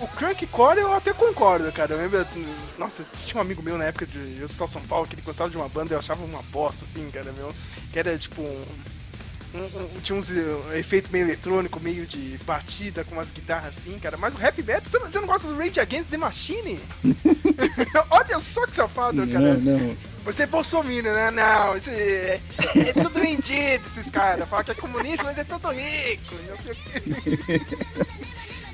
O 0.00 0.08
Crankcore 0.08 0.80
eu 0.80 0.92
até 0.92 1.12
concordo, 1.12 1.70
cara. 1.72 1.94
Eu 1.94 1.98
lembro, 1.98 2.26
nossa, 2.78 3.04
tinha 3.24 3.38
um 3.38 3.40
amigo 3.40 3.62
meu 3.62 3.78
na 3.78 3.84
época 3.84 4.06
de 4.06 4.42
Hospital 4.42 4.68
São 4.68 4.82
Paulo 4.82 5.06
que 5.06 5.14
ele 5.14 5.22
gostava 5.22 5.48
de 5.48 5.56
uma 5.56 5.68
banda 5.68 5.92
e 5.92 5.94
eu 5.94 5.98
achava 5.98 6.24
uma 6.24 6.42
bosta, 6.50 6.84
assim, 6.84 7.08
cara, 7.10 7.32
meu. 7.32 7.50
Que 7.92 7.98
era 7.98 8.18
tipo 8.18 8.42
um. 8.42 8.64
Um- 9.54 9.78
um- 9.96 10.00
tinha 10.02 10.18
uns 10.18 10.30
uh, 10.30 10.62
efeito 10.74 11.10
meio 11.12 11.24
eletrônico, 11.26 11.78
meio 11.80 12.06
de 12.06 12.38
batida 12.44 13.04
com 13.04 13.14
umas 13.14 13.30
guitarras 13.30 13.76
assim, 13.76 13.98
cara. 13.98 14.16
Mas 14.16 14.34
o 14.34 14.38
rap 14.38 14.62
metal, 14.62 14.82
você 14.90 14.98
não, 14.98 15.06
você 15.10 15.20
não 15.20 15.26
gosta 15.26 15.48
do 15.48 15.58
Rage 15.58 15.78
Against 15.80 16.10
the 16.10 16.16
Machine? 16.16 16.78
Olha 18.10 18.40
só 18.40 18.66
que 18.66 18.74
safado, 18.74 19.26
cara. 19.26 19.54
Não, 19.54 19.78
não. 19.78 19.96
Você 20.24 20.44
é 20.44 20.46
bolsominion, 20.46 21.12
né? 21.12 21.30
Não, 21.30 21.76
isso 21.76 21.90
é, 21.90 22.40
é 22.76 22.92
tudo 22.94 23.10
vendido, 23.10 23.84
esses 23.86 24.08
caras. 24.10 24.48
Fala 24.48 24.64
que 24.64 24.70
é 24.70 24.74
comunista, 24.74 25.22
mas 25.24 25.36
é 25.38 25.44
tudo 25.44 25.68
rico. 25.70 26.34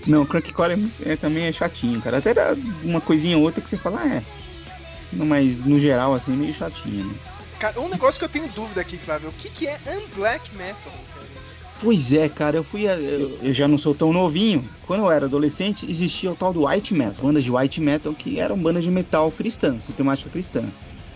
Não 0.07 0.25
Crankcore 0.25 0.73
é, 1.05 1.13
é- 1.13 1.17
também 1.17 1.45
é 1.45 1.53
chatinho, 1.53 2.01
cara. 2.01 2.19
Até 2.19 2.33
dá 2.33 2.57
uma 2.83 3.01
coisinha 3.01 3.37
ou 3.37 3.43
outra 3.45 3.61
que 3.61 3.69
você 3.69 3.77
fala, 3.77 4.01
ah, 4.03 4.15
é. 4.17 4.23
Mas 5.13 5.65
no 5.65 5.79
geral, 5.81 6.15
assim, 6.15 6.33
é 6.33 6.37
meio 6.37 6.55
chatinho, 6.55 7.05
né? 7.05 7.15
Cara, 7.61 7.79
um 7.81 7.89
negócio 7.89 8.19
que 8.19 8.25
eu 8.25 8.29
tenho 8.29 8.49
dúvida 8.49 8.81
aqui, 8.81 8.97
Flávio, 8.97 9.29
o 9.29 9.33
que, 9.33 9.49
que 9.51 9.67
é 9.69 9.79
Unblack 9.87 10.57
Metal? 10.57 10.93
Pois 11.83 12.13
é, 12.13 12.29
cara, 12.29 12.57
eu 12.57 12.65
fui. 12.65 12.89
a- 12.89 12.97
Eu, 12.99 13.39
eu 13.43 13.55
já 13.55 13.69
não 13.69 13.79
sou 13.79 13.95
tão 13.95 14.13
novinho. 14.13 14.69
Quando 14.87 15.01
eu 15.05 15.11
era 15.11 15.27
adolescente, 15.27 15.89
existia 15.91 16.31
o 16.33 16.37
tal 16.37 16.53
do 16.53 16.67
White 16.67 16.93
Metal, 16.95 17.11
as 17.13 17.19
bandas 17.21 17.45
de 17.45 17.51
White 17.51 17.81
Metal 17.81 18.13
que 18.15 18.39
eram 18.41 18.57
bandas 18.59 18.83
de 18.83 18.91
metal 18.91 19.31
cristã, 19.31 19.79
sistemática 19.79 20.29
cristã. 20.31 20.65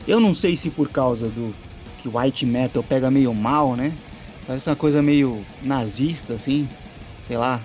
Eu 0.07 0.21
não 0.21 0.35
sei 0.35 0.57
se 0.57 0.71
por 0.71 0.89
causa 0.91 1.29
do 1.29 1.55
que 1.99 2.09
White 2.09 2.45
Metal 2.47 2.83
pega 2.83 3.11
meio 3.11 3.35
mal, 3.35 3.75
né? 3.75 3.93
Parece 4.47 4.69
uma 4.69 4.77
coisa 4.77 5.03
meio 5.03 5.45
nazista, 5.63 6.35
assim. 6.35 6.69
Sei 7.23 7.37
lá. 7.39 7.63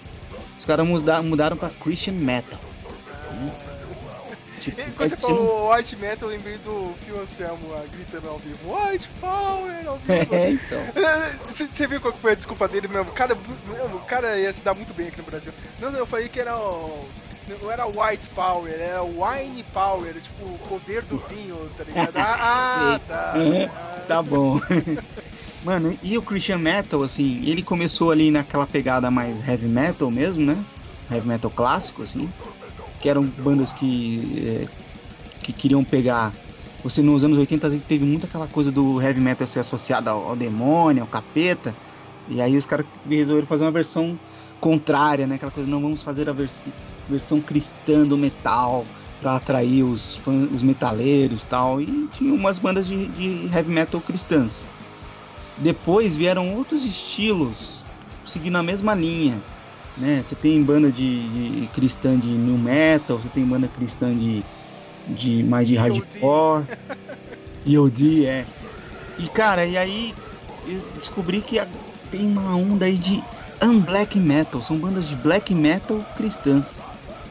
Os 0.57 0.63
caras 0.65 0.87
muda, 0.87 1.21
mudaram 1.21 1.57
pra 1.57 1.69
Christian 1.69 2.13
Metal. 2.13 2.59
Tipo, 4.59 4.81
é 4.81 4.83
Quando 4.95 5.09
você 5.09 5.15
que 5.15 5.21
você 5.21 5.27
falou 5.27 5.73
White 5.73 5.95
Metal, 5.95 6.29
eu 6.29 6.35
lembrei 6.35 6.57
do 6.57 6.93
Phil 7.05 7.21
Anselmo 7.21 7.71
lá, 7.71 7.83
gritando 7.91 8.29
ao 8.29 8.37
vivo, 8.37 8.57
White 8.73 9.09
Power 9.19 9.87
ao 9.87 9.97
vivo. 9.97 10.09
É, 10.35 10.51
então. 10.51 10.79
Você 11.69 11.87
viu 11.87 11.99
qual 12.01 12.13
foi 12.13 12.33
a 12.33 12.35
desculpa 12.35 12.67
dele 12.67 12.87
mesmo? 12.87 13.11
Cara, 13.11 13.35
meu, 13.35 13.95
o 13.95 13.99
cara 14.01 14.37
ia 14.37 14.51
se 14.51 14.61
dar 14.61 14.73
muito 14.73 14.93
bem 14.93 15.07
aqui 15.07 15.17
no 15.17 15.23
Brasil. 15.23 15.51
Não, 15.79 15.91
não, 15.91 15.99
eu 15.99 16.05
falei 16.05 16.29
que 16.29 16.39
era 16.39 16.55
o. 16.57 17.07
Não 17.61 17.71
era 17.71 17.87
White 17.87 18.27
Power, 18.35 18.71
era 18.71 19.01
Wine 19.01 19.63
Power, 19.73 20.13
tipo, 20.13 20.45
o 20.45 20.59
poder 20.69 21.01
do 21.03 21.17
vinho, 21.17 21.55
tá 21.75 21.83
ligado? 21.83 22.15
Ah, 22.15 22.95
ah 22.95 22.99
tá. 22.99 23.33
Ah. 23.35 23.99
Tá 24.07 24.21
bom. 24.21 24.61
Mano, 25.63 25.97
e 26.03 26.17
o 26.17 26.21
Christian 26.21 26.59
Metal, 26.59 27.01
assim, 27.03 27.43
ele 27.45 27.63
começou 27.63 28.11
ali 28.11 28.29
naquela 28.31 28.67
pegada 28.67 29.09
mais 29.09 29.45
heavy 29.47 29.67
metal 29.67 30.11
mesmo, 30.11 30.45
né? 30.45 30.63
Heavy 31.11 31.27
metal 31.27 31.49
clássico, 31.49 32.03
assim. 32.03 32.29
Que 32.99 33.09
eram 33.09 33.23
bandas 33.23 33.71
que, 33.71 34.21
é, 34.37 34.67
que 35.39 35.53
queriam 35.53 35.83
pegar. 35.83 36.33
Você 36.83 37.01
nos 37.01 37.23
anos 37.23 37.37
80 37.37 37.69
teve 37.87 38.05
muito 38.05 38.25
aquela 38.25 38.47
coisa 38.47 38.71
do 38.71 39.01
heavy 39.01 39.19
metal 39.19 39.47
ser 39.47 39.59
associado 39.59 40.09
ao, 40.09 40.29
ao 40.29 40.35
demônio, 40.35 41.03
ao 41.03 41.07
capeta. 41.07 41.75
E 42.27 42.41
aí 42.41 42.55
os 42.57 42.65
caras 42.65 42.85
resolveram 43.07 43.47
fazer 43.47 43.63
uma 43.63 43.71
versão 43.71 44.17
contrária, 44.59 45.25
né? 45.25 45.35
Aquela 45.35 45.51
coisa, 45.51 45.69
não 45.69 45.81
vamos 45.81 46.03
fazer 46.03 46.29
a 46.29 46.33
vers 46.33 46.63
versão 47.09 47.41
cristã 47.41 48.05
do 48.05 48.15
metal 48.15 48.85
pra 49.19 49.35
atrair 49.35 49.83
os, 49.83 50.15
fã, 50.17 50.47
os 50.53 50.61
metaleiros 50.61 51.43
tal. 51.43 51.81
E 51.81 52.07
tinha 52.13 52.33
umas 52.33 52.59
bandas 52.59 52.87
de, 52.87 53.07
de 53.07 53.49
heavy 53.53 53.71
metal 53.71 53.99
cristãs. 53.99 54.65
Depois 55.57 56.15
vieram 56.15 56.55
outros 56.55 56.85
estilos 56.85 57.79
seguindo 58.25 58.57
a 58.57 58.63
mesma 58.63 58.93
linha. 58.93 59.41
Né? 59.99 60.23
Você 60.23 60.33
tem 60.35 60.61
banda 60.63 60.89
de, 60.91 61.59
de 61.61 61.67
cristã 61.67 62.17
de 62.17 62.29
new 62.37 62.57
metal, 62.57 63.19
você 63.19 63.27
tem 63.29 63.45
banda 63.45 63.67
cristã 63.67 64.15
de, 64.15 64.43
de 65.07 65.43
mais 65.43 65.67
de 65.67 65.75
hardcore. 65.75 66.65
EOD, 67.67 68.25
é. 68.25 68.45
E 69.17 69.27
cara, 69.27 69.65
e 69.65 69.77
aí 69.77 70.15
eu 70.65 70.79
descobri 70.95 71.41
que 71.41 71.57
tem 72.09 72.25
uma 72.25 72.55
onda 72.55 72.85
aí 72.85 72.97
de 72.97 73.21
unblack 73.61 74.17
metal, 74.17 74.63
são 74.63 74.77
bandas 74.77 75.05
de 75.05 75.15
black 75.17 75.53
metal 75.53 76.01
cristãs. 76.15 76.85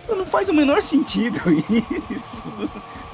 Não 0.06 0.26
faz 0.26 0.48
o 0.50 0.54
menor 0.54 0.82
sentido 0.82 1.38
isso. 2.10 2.42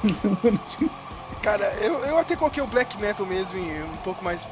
Cara, 1.41 1.65
eu, 1.75 1.93
eu 2.05 2.17
até 2.17 2.35
coloquei 2.35 2.61
o 2.63 2.67
Black 2.67 2.99
Metal 2.99 3.25
mesmo 3.25 3.57
em- 3.57 3.83
um 3.83 3.97
pouco 4.03 4.23
mais 4.23 4.47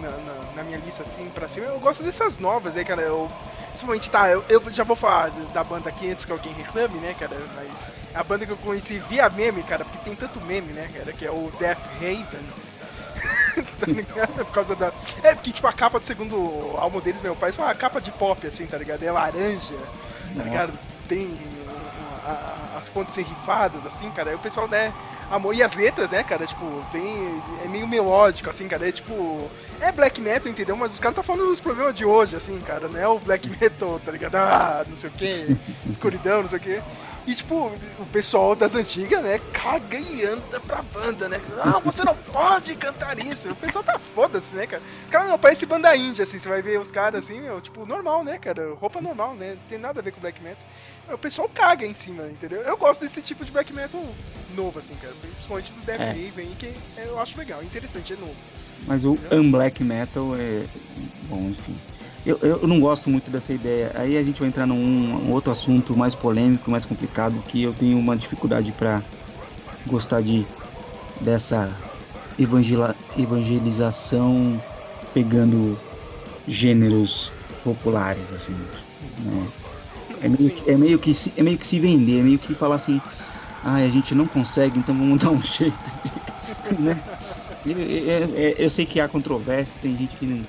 na, 0.00 0.10
na- 0.10 0.52
na 0.56 0.62
minha 0.62 0.78
lista 0.78 1.02
assim 1.02 1.28
pra 1.34 1.48
cima. 1.48 1.66
Eu 1.66 1.80
gosto 1.80 2.02
dessas 2.02 2.38
novas 2.38 2.76
aí, 2.76 2.84
cara. 2.84 3.02
Eu, 3.02 3.30
principalmente, 3.68 4.10
tá, 4.10 4.28
eu, 4.30 4.44
eu 4.48 4.62
já 4.70 4.84
vou 4.84 4.96
falar 4.96 5.30
da 5.52 5.64
banda 5.64 5.88
aqui 5.88 6.10
antes 6.10 6.24
que 6.24 6.32
alguém 6.32 6.52
reclame, 6.52 6.98
né, 6.98 7.14
cara? 7.18 7.36
Mas 7.56 7.88
a 8.14 8.22
banda 8.22 8.46
que 8.46 8.52
eu 8.52 8.56
conheci 8.56 8.98
via 8.98 9.28
meme, 9.28 9.62
cara, 9.62 9.84
porque 9.84 9.98
tem 10.04 10.14
tanto 10.14 10.40
meme, 10.42 10.72
né, 10.72 10.88
cara, 10.96 11.12
que 11.12 11.26
é 11.26 11.30
o 11.30 11.50
Death 11.58 11.78
Haven. 11.96 12.46
tá 13.80 13.86
ligado? 13.86 14.34
Por 14.44 14.52
causa 14.52 14.74
da. 14.76 14.92
É, 15.22 15.34
porque, 15.34 15.52
tipo, 15.52 15.66
a 15.66 15.72
capa 15.72 15.98
do 16.00 16.06
segundo 16.06 16.36
álbum 16.76 17.00
deles, 17.00 17.22
meu 17.22 17.34
pai, 17.36 17.52
é 17.56 17.60
uma 17.62 17.74
capa 17.74 18.00
de 18.00 18.10
pop, 18.10 18.44
assim, 18.46 18.66
tá 18.66 18.76
ligado? 18.76 19.02
É 19.02 19.10
laranja, 19.12 19.74
tá 20.36 20.42
ligado? 20.42 20.72
Tem 21.08 21.36
a- 22.26 22.76
as 22.78 22.88
fontes 22.88 23.14
serrifadas, 23.14 23.84
assim, 23.86 24.10
cara. 24.10 24.30
Aí 24.30 24.36
o 24.36 24.38
pessoal, 24.38 24.66
né, 24.68 24.92
amor. 25.30 25.54
E 25.54 25.62
as 25.62 25.74
letras, 25.74 26.10
né, 26.10 26.22
cara? 26.22 26.46
Tipo, 26.46 26.84
tem. 26.92 27.42
É 27.64 27.68
meio 27.68 27.86
melódico, 27.86 28.48
assim, 28.50 28.66
cara. 28.68 28.88
É 28.88 28.92
tipo. 28.92 29.50
É 29.80 29.92
black 29.92 30.20
metal, 30.20 30.50
entendeu? 30.50 30.76
Mas 30.76 30.92
os 30.92 30.98
caras 30.98 31.16
tá 31.16 31.22
falando 31.22 31.46
dos 31.48 31.60
problemas 31.60 31.94
de 31.94 32.04
hoje, 32.04 32.36
assim, 32.36 32.58
cara. 32.60 32.88
Não 32.88 32.98
é 32.98 33.06
o 33.08 33.18
black 33.18 33.48
metal, 33.60 34.00
tá 34.04 34.10
ligado? 34.12 34.34
Ah, 34.36 34.84
não 34.88 34.96
sei 34.96 35.10
o 35.10 35.12
que, 35.12 35.56
escuridão, 35.88 36.42
não 36.42 36.48
sei 36.48 36.58
o 36.58 36.62
que. 36.62 36.82
E, 37.26 37.34
tipo, 37.34 37.72
o 37.98 38.06
pessoal 38.12 38.54
das 38.54 38.74
antigas, 38.74 39.22
né, 39.22 39.40
caga 39.52 39.98
e 39.98 40.24
anda 40.26 40.60
pra 40.60 40.82
banda, 40.82 41.26
né? 41.26 41.40
Ah, 41.62 41.78
você 41.78 42.04
não 42.04 42.14
pode 42.30 42.74
cantar 42.76 43.18
isso. 43.18 43.50
O 43.50 43.56
pessoal 43.56 43.82
tá 43.82 43.98
foda-se, 44.14 44.54
né, 44.54 44.66
cara? 44.66 44.82
Cara, 45.10 45.28
não, 45.28 45.38
parece 45.38 45.64
banda 45.64 45.96
índia, 45.96 46.24
assim. 46.24 46.38
Você 46.38 46.48
vai 46.48 46.60
ver 46.60 46.78
os 46.78 46.90
caras, 46.90 47.24
assim, 47.24 47.40
meu, 47.40 47.60
tipo, 47.62 47.86
normal, 47.86 48.22
né, 48.22 48.36
cara? 48.38 48.74
Roupa 48.74 49.00
normal, 49.00 49.34
né? 49.34 49.52
Não 49.52 49.68
tem 49.68 49.78
nada 49.78 50.00
a 50.00 50.02
ver 50.02 50.12
com 50.12 50.20
black 50.20 50.42
metal. 50.42 50.62
O 51.10 51.18
pessoal 51.18 51.48
caga 51.52 51.86
em 51.86 51.94
cima, 51.94 52.24
entendeu? 52.28 52.60
Eu 52.60 52.76
gosto 52.76 53.00
desse 53.00 53.22
tipo 53.22 53.42
de 53.44 53.50
black 53.50 53.72
metal 53.72 54.02
novo, 54.54 54.78
assim, 54.78 54.94
cara. 54.94 55.14
Principalmente 55.20 55.72
do 55.72 55.80
Death 55.80 56.00
É. 56.00 56.04
Raven, 56.12 56.50
que 56.58 56.74
eu 56.98 57.18
acho 57.18 57.38
legal, 57.38 57.62
interessante, 57.62 58.12
é 58.12 58.16
novo. 58.16 58.34
Mas 58.86 59.04
o 59.04 59.18
unblack 59.32 59.82
metal 59.82 60.34
é. 60.36 60.66
Bom, 61.28 61.40
enfim. 61.48 61.74
Eu, 62.24 62.38
eu 62.42 62.66
não 62.68 62.80
gosto 62.80 63.10
muito 63.10 63.30
dessa 63.30 63.52
ideia. 63.52 63.92
Aí 63.94 64.16
a 64.16 64.24
gente 64.24 64.40
vai 64.40 64.48
entrar 64.48 64.66
num 64.66 64.76
um 64.76 65.30
outro 65.32 65.52
assunto 65.52 65.96
mais 65.96 66.14
polêmico, 66.14 66.70
mais 66.70 66.86
complicado, 66.86 67.42
que 67.44 67.62
eu 67.62 67.74
tenho 67.74 67.98
uma 67.98 68.16
dificuldade 68.16 68.72
pra 68.72 69.06
gostar 69.86 70.22
de 70.22 70.50
dessa 71.20 71.84
evangelização 73.14 74.64
pegando 75.12 75.82
gêneros 76.46 77.32
populares, 77.62 78.32
assim. 78.32 78.70
né? 79.18 79.52
É, 80.20 80.28
meio 80.28 80.52
que, 80.52 80.70
é, 80.70 80.78
meio 80.78 81.00
que 81.00 81.14
se, 81.14 81.32
é 81.36 81.42
meio 81.42 81.58
que 81.58 81.66
se 81.66 81.80
vender, 81.80 82.20
é 82.20 82.22
meio 82.22 82.38
que 82.40 82.54
falar 82.56 82.76
assim, 82.76 83.02
ah, 83.62 83.76
a 83.76 83.90
gente 83.90 84.14
não 84.14 84.28
consegue, 84.28 84.80
então 84.80 84.96
vamos 84.96 85.18
dar 85.24 85.32
um 85.32 85.42
jeito 85.42 85.90
de. 86.00 86.12
né? 86.80 87.02
Eu, 87.64 87.78
eu- 87.80 88.36
eu- 88.36 88.54
eu 88.58 88.70
sei 88.70 88.86
que 88.86 89.00
há 89.00 89.08
controvérsias, 89.08 89.80
tem 89.80 89.96
gente 89.96 90.16
que 90.16 90.26
não 90.26 90.48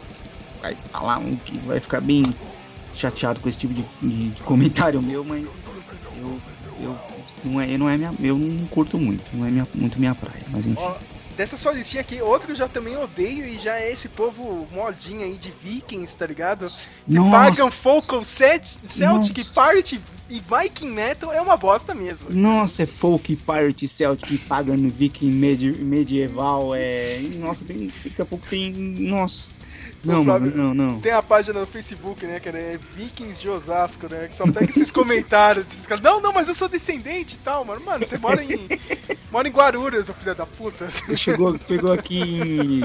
vai 0.65 0.77
falar 0.91 1.17
um 1.19 1.35
que 1.35 1.57
vai 1.59 1.79
ficar 1.79 2.01
bem 2.01 2.23
chateado 2.93 3.39
com 3.39 3.49
esse 3.49 3.57
tipo 3.57 3.73
de, 3.73 3.83
de- 4.01 4.29
de 4.29 4.43
comentário 4.43 5.01
meu, 5.01 5.23
mas 5.23 5.43
eu, 6.21 6.39
eu 6.81 6.97
não 7.43 7.61
é, 7.61 7.77
não 7.77 7.89
é 7.89 7.97
minha, 7.97 8.13
eu 8.21 8.37
não 8.37 8.65
curto 8.67 8.97
muito, 8.97 9.23
não 9.35 9.45
é 9.45 9.51
minha, 9.51 9.67
muito 9.75 9.99
minha 9.99 10.15
praia, 10.15 10.43
mas 10.49 10.65
enfim. 10.65 10.75
Ó, 10.81 10.95
dessa 11.37 11.57
sua 11.57 11.73
listinha 11.73 12.01
aqui, 12.01 12.21
outro 12.21 12.47
que 12.47 12.53
eu 12.53 12.57
já 12.57 12.67
também 12.67 12.95
odeio 12.97 13.45
e 13.45 13.59
já 13.59 13.77
é 13.79 13.91
esse 13.91 14.07
povo 14.07 14.65
modinho 14.71 15.21
aí 15.23 15.33
de 15.33 15.51
vikings, 15.63 16.17
tá 16.17 16.25
ligado? 16.25 16.69
Se 16.69 17.15
pagam 17.29 17.69
Focal 17.69 18.23
Celt- 18.23 18.77
Celtic, 18.85 19.37
Nossa. 19.37 19.61
Pirate 19.71 20.01
e 20.29 20.39
Viking 20.41 20.87
Metal 20.91 21.31
é 21.31 21.39
uma 21.41 21.55
bosta 21.57 21.93
mesmo. 21.93 22.29
Nossa, 22.31 22.81
é 22.83 22.85
folk, 22.87 23.35
pirate, 23.35 23.87
celtic, 23.87 24.39
pagan, 24.47 24.87
viking, 24.87 25.29
medi- 25.29 25.77
medieval, 25.77 26.73
é... 26.73 27.19
Nossa, 27.37 27.63
tem, 27.65 27.91
daqui 28.03 28.21
a 28.21 28.25
pouco 28.25 28.47
tem... 28.47 28.71
Nossa... 28.71 29.64
Não, 30.05 30.23
mano, 30.23 30.51
Flávio, 30.51 30.57
não, 30.57 30.73
não. 30.73 30.99
Tem 30.99 31.11
a 31.11 31.21
página 31.21 31.59
no 31.59 31.65
Facebook, 31.65 32.25
né, 32.25 32.39
cara? 32.39 32.57
É 32.57 32.79
Vikings 32.95 33.39
de 33.39 33.49
Osasco, 33.49 34.07
né? 34.09 34.27
Que 34.27 34.37
só 34.37 34.45
pega 34.45 34.69
esses 34.69 34.89
comentários 34.91 35.63
desses 35.63 35.87
caras. 35.87 36.03
Não, 36.03 36.21
não, 36.21 36.31
mas 36.31 36.47
eu 36.47 36.55
sou 36.55 36.69
descendente 36.69 37.35
e 37.35 37.39
tal, 37.39 37.65
mano. 37.65 37.81
Mano, 37.81 38.05
você 38.05 38.17
mora 38.17 38.43
em. 38.43 38.67
mora 39.31 39.47
em 39.47 39.51
Guarulhos, 39.51 40.09
ô 40.09 40.13
filho 40.13 40.35
da 40.35 40.45
puta. 40.45 40.87
Chegou, 41.15 41.57
pegou 41.59 41.91
aqui 41.93 42.81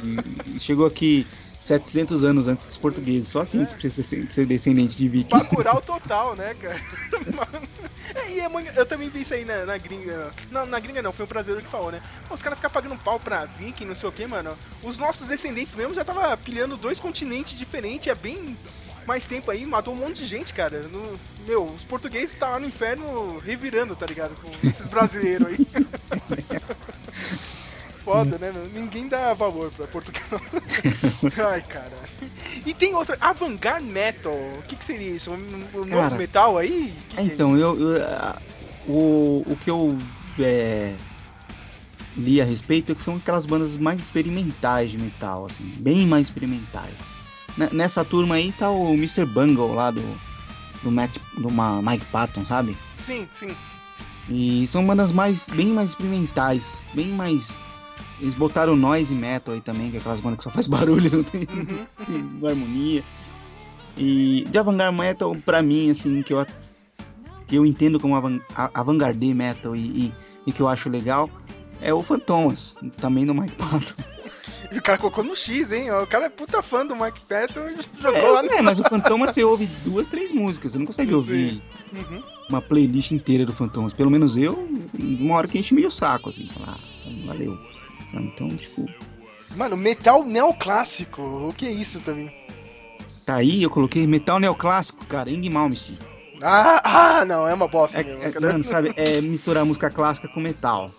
Chegou 0.58 0.86
aqui 0.86 1.26
700 1.62 2.24
anos 2.24 2.48
antes 2.48 2.66
dos 2.66 2.78
portugueses. 2.78 3.28
Só 3.28 3.40
assim 3.40 3.64
você 3.64 3.74
precisa 3.74 4.06
ser, 4.06 4.32
ser 4.32 4.46
descendente 4.46 4.96
de 4.96 5.08
viking. 5.08 5.28
Bacurau 5.28 5.80
total, 5.82 6.34
né, 6.34 6.54
cara? 6.54 6.80
Mano. 7.34 7.68
É, 8.14 8.30
E 8.32 8.40
é 8.40 8.48
eu 8.76 8.86
também 8.86 9.08
vi 9.08 9.20
isso 9.20 9.34
aí 9.34 9.44
na, 9.44 9.64
na 9.66 9.78
gringa. 9.78 10.30
Não, 10.50 10.66
na 10.66 10.80
gringa 10.80 11.02
não, 11.02 11.12
foi 11.12 11.24
um 11.26 11.28
brasileiro 11.28 11.64
que 11.64 11.70
falou, 11.70 11.92
né? 11.92 12.02
Os 12.30 12.42
caras 12.42 12.58
ficam 12.58 12.70
pagando 12.70 12.96
pau 12.96 13.20
pra 13.20 13.44
Viking, 13.44 13.84
não 13.84 13.94
sei 13.94 14.08
o 14.08 14.12
que, 14.12 14.26
mano. 14.26 14.56
Os 14.82 14.96
nossos 14.98 15.28
descendentes 15.28 15.74
mesmo 15.74 15.94
já 15.94 16.04
tava 16.04 16.36
pilhando 16.36 16.76
dois 16.76 16.98
continentes 16.98 17.56
diferentes, 17.56 18.08
é 18.08 18.14
bem 18.14 18.56
mais 19.06 19.26
tempo 19.26 19.50
aí, 19.50 19.64
matou 19.66 19.94
um 19.94 19.96
monte 19.96 20.16
de 20.18 20.26
gente, 20.26 20.52
cara. 20.52 20.80
No- 20.88 21.18
meu, 21.46 21.64
os 21.64 21.82
portugueses 21.84 22.36
tá 22.38 22.50
lá 22.50 22.58
no 22.58 22.66
inferno 22.66 23.38
revirando, 23.38 23.96
tá 23.96 24.06
ligado? 24.06 24.32
Com 24.40 24.68
esses 24.68 24.86
brasileiros 24.86 25.46
aí. 25.46 25.58
Foda, 28.12 28.38
né? 28.38 28.52
meu? 28.52 28.68
Ninguém 28.82 29.08
dá 29.08 29.32
valor 29.34 29.70
pra 29.72 29.86
Portugal. 29.86 30.40
Ai, 31.52 31.62
cara. 31.62 31.92
E 32.66 32.74
tem 32.74 32.94
outra, 32.94 33.16
Avant-Garde 33.20 33.86
Metal. 33.86 34.32
O 34.32 34.62
que, 34.66 34.76
que 34.76 34.84
seria 34.84 35.10
isso? 35.10 35.30
Um, 35.30 35.34
um 35.74 35.78
novo 35.78 35.88
Cara, 35.90 36.16
metal 36.16 36.58
aí? 36.58 36.94
Que 37.10 37.16
que 37.16 37.20
é 37.22 37.24
Então, 37.24 37.50
isso? 37.50 37.58
eu, 37.60 37.80
eu- 37.80 38.04
a- 38.06 38.38
o, 38.88 39.44
o 39.46 39.56
que 39.62 39.70
eu 39.70 39.98
é, 40.38 40.94
li 42.16 42.40
a 42.40 42.44
respeito 42.44 42.92
é 42.92 42.94
que 42.94 43.02
são 43.02 43.16
aquelas 43.16 43.46
bandas 43.46 43.76
mais 43.76 43.98
experimentais 44.00 44.90
de 44.90 44.98
metal, 44.98 45.46
assim, 45.46 45.64
bem 45.78 46.06
mais 46.06 46.26
experimentais. 46.28 46.94
Ne- 47.56 47.70
Nessa 47.72 48.04
turma 48.04 48.34
aí 48.36 48.52
tá 48.52 48.70
o 48.70 48.94
Mr. 48.94 49.24
Bungle 49.26 49.74
lá 49.74 49.90
do, 49.90 50.02
do, 50.82 50.90
Matt, 50.90 51.16
do 51.38 51.48
Mike 51.50 52.04
Patton, 52.06 52.44
sabe? 52.44 52.76
Sim, 52.98 53.28
sim. 53.32 53.48
E 54.28 54.66
são 54.66 54.86
bandas 54.86 55.10
mais, 55.12 55.48
bem 55.48 55.68
mais 55.68 55.90
experimentais, 55.90 56.84
bem 56.94 57.08
mais. 57.08 57.60
Eles 58.20 58.34
botaram 58.34 58.76
noise 58.76 59.14
metal 59.14 59.54
aí 59.54 59.60
também, 59.60 59.90
que 59.90 59.96
é 59.96 60.00
aquelas 60.00 60.20
bandas 60.20 60.38
que 60.38 60.44
só 60.44 60.50
faz 60.50 60.66
barulho, 60.68 61.10
não 61.10 61.22
tem, 61.24 61.46
Uhum. 61.50 61.86
não 61.98 62.40
tem 62.40 62.50
harmonia. 62.50 63.02
E 63.96 64.44
de 64.48 64.58
avant-garde 64.58 64.96
metal, 64.98 65.34
pra 65.44 65.62
mim, 65.62 65.90
assim, 65.90 66.22
que 66.22 66.32
eu, 66.32 66.44
que 67.46 67.56
eu 67.56 67.66
entendo 67.66 67.98
como 67.98 68.14
avant-garde 68.74 69.34
metal 69.34 69.74
e, 69.74 69.80
e, 69.80 70.14
e 70.46 70.52
que 70.52 70.60
eu 70.60 70.68
acho 70.68 70.88
legal, 70.88 71.28
é 71.80 71.92
o 71.92 72.02
Fantomas, 72.02 72.76
também 72.98 73.26
do 73.26 73.34
Mike 73.34 73.54
Patton. 73.56 73.94
E 74.72 74.78
o 74.78 74.82
cara 74.82 74.98
colocou 74.98 75.24
no 75.24 75.34
X, 75.34 75.72
hein? 75.72 75.90
O 75.90 76.06
cara 76.06 76.26
é 76.26 76.28
puta 76.28 76.62
fã 76.62 76.86
do 76.86 76.94
Mike 76.94 77.18
Patton 77.28 77.66
e 77.70 78.00
jogou 78.00 78.14
É, 78.16 78.28
lá 78.30 78.42
no... 78.44 78.52
é, 78.52 78.62
mas 78.62 78.78
o 78.78 78.84
Fantomas 78.84 79.30
você 79.34 79.42
ouve 79.42 79.66
duas, 79.84 80.06
três 80.06 80.30
músicas, 80.30 80.70
você 80.72 80.78
não 80.78 80.86
consegue 80.86 81.08
Sim. 81.10 81.16
ouvir 81.16 81.62
Uhum. 81.92 82.22
uma 82.48 82.62
playlist 82.62 83.10
inteira 83.10 83.44
do 83.44 83.52
Fantomas. 83.52 83.92
Pelo 83.92 84.08
menos 84.12 84.36
eu, 84.36 84.68
uma 84.96 85.34
hora 85.34 85.48
que 85.48 85.58
enche 85.58 85.74
meio 85.74 85.90
saco, 85.90 86.28
assim, 86.28 86.46
falar, 86.50 86.78
ah, 86.78 87.10
valeu. 87.26 87.58
Sabe? 88.10 88.30
Então, 88.34 88.48
tipo, 88.48 88.86
Mano, 89.56 89.76
metal 89.76 90.24
neoclássico. 90.24 91.22
O 91.22 91.52
que 91.54 91.66
é 91.66 91.70
isso 91.70 92.00
também? 92.00 92.32
tá 93.26 93.36
aí, 93.36 93.62
eu 93.62 93.70
coloquei 93.70 94.06
metal 94.06 94.38
neoclássico, 94.40 95.04
cara, 95.06 95.30
Ing 95.30 95.48
Malmsteen. 95.50 95.98
Ah, 96.42 97.18
ah, 97.20 97.24
não, 97.24 97.46
é 97.46 97.52
uma 97.52 97.68
bosta 97.68 98.00
É, 98.00 98.04
mesmo. 98.04 98.22
é, 98.22 98.40
mano, 98.40 98.62
sabe, 98.62 98.92
é 98.96 99.20
misturar 99.20 99.64
música 99.64 99.90
clássica 99.90 100.26
com 100.28 100.40
metal. 100.40 100.90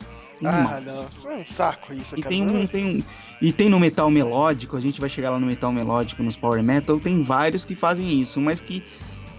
Ah, 0.43 0.79
não. 0.79 1.31
É 1.31 1.37
um 1.37 1.45
saco 1.45 1.93
isso, 1.93 2.15
E 2.15 2.21
cara. 2.21 2.29
tem 2.33 2.43
um, 2.43 2.65
tem 2.67 2.85
um. 2.85 3.03
E 3.41 3.51
tem 3.51 3.69
no 3.69 3.79
metal 3.79 4.09
melódico, 4.09 4.77
a 4.77 4.81
gente 4.81 4.99
vai 4.99 5.09
chegar 5.09 5.29
lá 5.31 5.39
no 5.39 5.45
metal 5.47 5.71
melódico, 5.71 6.21
nos 6.23 6.37
power 6.37 6.63
metal, 6.63 6.99
tem 6.99 7.21
vários 7.23 7.65
que 7.65 7.75
fazem 7.75 8.19
isso, 8.21 8.39
mas 8.39 8.61
que. 8.61 8.83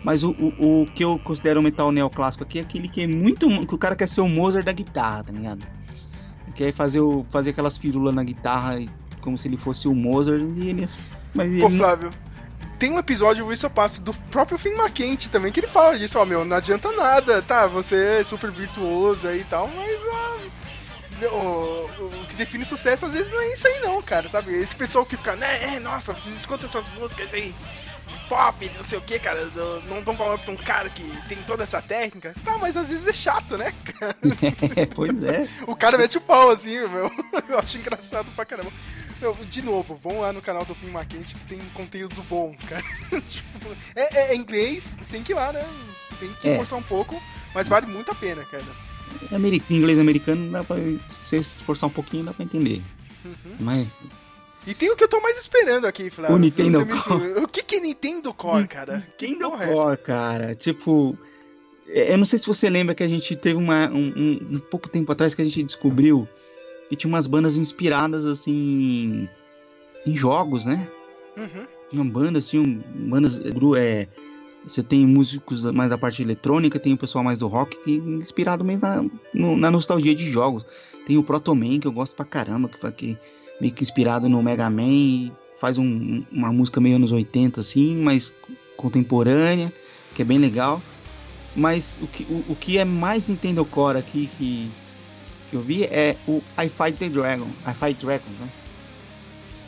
Mas 0.05 0.25
o, 0.25 0.31
o, 0.33 0.83
o 0.83 0.87
que 0.87 1.05
eu 1.05 1.19
considero 1.21 1.63
metal 1.63 1.93
neoclássico 1.93 2.43
aqui 2.43 2.59
é 2.59 2.63
aquele 2.63 2.89
que 2.89 3.03
é 3.03 3.07
muito. 3.07 3.49
que 3.67 3.75
o 3.75 3.79
cara 3.79 3.95
quer 3.95 4.09
ser 4.09 4.21
o 4.21 4.29
Mozart 4.29 4.65
da 4.65 4.73
guitarra, 4.73 5.25
tá 5.25 5.33
ligado? 5.33 5.65
Quer 6.62 6.72
fazer, 6.72 7.01
o, 7.01 7.27
fazer 7.31 7.51
aquelas 7.51 7.77
firulas 7.77 8.14
na 8.14 8.22
guitarra 8.22 8.79
e- 8.79 8.88
como 9.20 9.37
se 9.37 9.48
ele 9.48 9.57
fosse 9.57 9.88
o 9.88 9.94
Mozart 9.94 10.40
e 10.40 10.68
ele. 10.68 10.85
é 10.85 10.87
Mas 11.35 11.46
ele 11.51 11.61
Pô, 11.61 11.68
não- 11.68 11.79
Flávio, 11.79 12.11
tem 12.79 12.92
um 12.92 12.98
episódio, 12.98 13.53
isso 13.53 13.66
eu 13.66 13.70
passo, 13.70 14.01
do 14.01 14.12
próprio 14.31 14.59
Finn 14.59 14.75
McKenty 14.77 15.29
também, 15.29 15.51
que 15.53 15.59
ele 15.61 15.66
fala 15.66 15.98
disso, 15.98 16.18
ó, 16.18 16.25
meu, 16.25 16.44
não 16.44 16.57
adianta 16.57 16.90
nada, 16.92 17.40
tá, 17.42 17.66
você 17.66 18.20
é 18.20 18.25
super 18.25 18.51
virtuoso 18.51 19.27
aí 19.29 19.40
e 19.40 19.44
tal, 19.44 19.68
mas 19.68 20.01
ah, 20.12 21.27
o, 21.33 21.88
o 22.22 22.27
que 22.29 22.35
define 22.37 22.64
sucesso 22.64 23.07
às 23.07 23.12
vezes 23.12 23.31
não 23.33 23.40
é 23.40 23.53
isso 23.53 23.66
aí 23.66 23.81
não, 23.81 24.01
cara, 24.03 24.29
sabe? 24.29 24.53
Esse 24.55 24.75
pessoal 24.75 25.05
que 25.05 25.16
fica, 25.16 25.37
né, 25.37 25.75
é, 25.77 25.81
nossa, 25.81 26.12
vocês 26.12 26.35
escutam 26.37 26.68
essas 26.68 26.88
músicas 26.98 27.33
aí 27.35 27.55
pop, 28.33 28.71
não 28.75 28.83
sei 28.83 28.97
o 28.97 29.03
que, 29.03 29.18
cara, 29.18 29.47
não 29.87 29.99
estão 29.99 30.16
falando 30.16 30.38
pra 30.40 30.53
um 30.53 30.57
cara 30.57 30.88
que 30.88 31.03
tem 31.29 31.37
toda 31.42 31.64
essa 31.64 31.83
técnica, 31.83 32.35
tá, 32.42 32.57
mas 32.57 32.79
às 32.79 32.88
vezes 32.88 33.07
é 33.07 33.12
chato, 33.12 33.59
né? 33.59 33.75
É, 34.75 34.87
pois 34.95 35.23
é. 35.23 35.47
O 35.66 35.77
cara 35.77 35.99
mete 35.99 36.16
o 36.16 36.21
pau 36.21 36.51
assim, 36.51 36.71
meu. 36.79 37.11
Eu 37.47 37.59
acho 37.59 37.77
engraçado 37.77 38.27
pra 38.35 38.47
caramba. 38.47 38.73
Eu, 39.21 39.35
de 39.35 39.61
novo, 39.61 40.01
vão 40.03 40.21
lá 40.23 40.33
no 40.33 40.40
canal 40.40 40.64
do 40.64 40.75
Film 40.75 40.97
Quente 41.07 41.35
que 41.35 41.40
tem 41.47 41.59
conteúdo 41.75 42.23
bom, 42.23 42.57
cara. 42.68 42.83
Tipo, 43.29 43.77
é, 43.95 44.16
é- 44.16 44.33
é 44.33 44.35
inglês, 44.35 44.95
tem 45.11 45.23
que 45.23 45.33
ir 45.33 45.35
lá, 45.35 45.53
né? 45.53 45.62
Tem 46.18 46.33
que 46.40 46.49
É. 46.49 46.57
forçar 46.57 46.79
um 46.79 46.83
pouco, 46.83 47.23
mas 47.55 47.68
vale 47.68 47.87
muito 47.87 48.11
a 48.11 48.14
pena, 48.14 48.42
cara. 48.47 48.64
É 49.31 49.37
inglês 49.75 49.99
americano 49.99 50.51
dá 50.51 50.64
pra 50.64 50.77
se 51.07 51.37
esforçar 51.37 51.90
um 51.90 51.92
pouquinho, 51.92 52.25
dá 52.25 52.33
pra 52.33 52.45
entender. 52.47 52.83
Uhum. 53.25 53.57
Mas 53.61 53.87
E 54.66 54.75
tem 54.75 54.90
o 54.90 54.96
que 54.96 55.03
eu 55.05 55.09
tô 55.09 55.20
mais 55.20 55.37
esperando 55.38 55.87
aqui, 55.87 56.09
Flávio. 56.11 56.37
O 56.37 56.38
Nintendo 56.38 56.83
explica. 56.83 57.42
O 57.42 57.48
que 57.48 57.62
que 57.62 57.77
é 57.77 57.81
Nintendo 57.81 58.33
Core, 58.33 58.68
cara? 58.68 59.07
Que 59.18 59.27
Nintendo 59.27 59.51
porra 59.51 59.64
é 59.64 59.72
essa? 59.72 59.83
Core, 59.83 59.96
cara. 59.98 60.55
Tipo, 60.55 61.18
é, 61.88 62.12
eu 62.14 62.18
não 62.18 62.25
sei 62.25 62.38
se 62.38 62.46
você 62.46 62.70
lembra 62.70 62.94
que 62.94 63.03
a 63.03 63.09
gente 63.09 63.35
teve 63.35 63.59
uma, 63.59 63.90
um, 63.90 64.12
um- 64.16 64.55
um 64.57 64.59
pouco 64.61 64.88
tempo 64.88 65.11
atrás 65.11 65.35
que 65.35 65.42
a 65.42 65.44
gente 65.44 65.62
descobriu 65.64 66.29
que 66.88 66.94
tinha 66.96 67.09
umas 67.09 67.27
bandas 67.27 67.57
inspiradas, 67.57 68.25
assim, 68.25 69.29
em 70.07 70.16
jogos, 70.16 70.64
né? 70.64 70.87
Uhum. 71.37 71.66
Tinha 71.90 72.05
bandas, 72.05 72.46
assim, 72.46 72.59
um- 72.59 73.09
bandas, 73.09 73.38
gru- 73.38 73.75
é, 73.75 74.07
você 74.64 74.81
tem 74.83 75.05
músicos 75.05 75.64
mais 75.72 75.90
da 75.90 75.98
parte 75.98 76.22
eletrônica, 76.22 76.79
tem 76.79 76.92
o 76.92 76.96
pessoal 76.98 77.25
mais 77.25 77.38
do 77.40 77.48
rock, 77.48 77.77
que 77.83 77.94
é 77.94 77.94
inspirado 77.96 78.62
mesmo 78.62 78.83
na, 79.35 79.57
na 79.57 79.70
nostalgia 79.72 80.14
de 80.14 80.25
jogos. 80.31 80.64
Tem 81.05 81.18
o 81.18 81.22
Proto 81.25 81.53
Man, 81.53 81.81
que 81.81 81.87
eu 81.88 81.92
gosto 81.92 82.14
pra 82.14 82.25
caramba, 82.25 82.68
que, 82.68 82.92
que 82.92 83.18
meio 83.61 83.73
que 83.73 83.83
inspirado 83.83 84.29
no 84.29 84.43
Mega 84.43 84.69
Man, 84.69 84.83
e 84.88 85.33
faz 85.57 85.79
um- 85.79 86.25
uma 86.33 86.53
música 86.53 86.81
meio 86.81 86.97
anos 86.97 87.12
80, 87.12 87.61
assim, 87.61 87.97
mas 87.97 88.33
contemporânea, 88.77 89.73
que 90.15 90.23
é 90.23 90.25
bem 90.25 90.38
legal. 90.38 90.83
Mas 91.55 91.99
o 92.01 92.07
que, 92.07 92.25
o, 92.25 92.45
o 92.49 92.57
que 92.57 92.79
é 92.79 92.85
mais 92.85 93.29
Nintendo 93.29 93.65
Core 93.65 93.99
aqui 93.99 94.29
que, 94.38 94.71
que 95.51 95.57
eu 95.57 95.61
vi 95.61 95.85
é 95.85 96.17
o 96.27 96.43
I 96.59 96.69
Fight 96.69 96.93
the 96.99 97.09
Dragon, 97.09 97.49
I 97.67 97.75
Fight 97.75 98.05
Dragons, 98.05 98.38
né? 98.41 98.49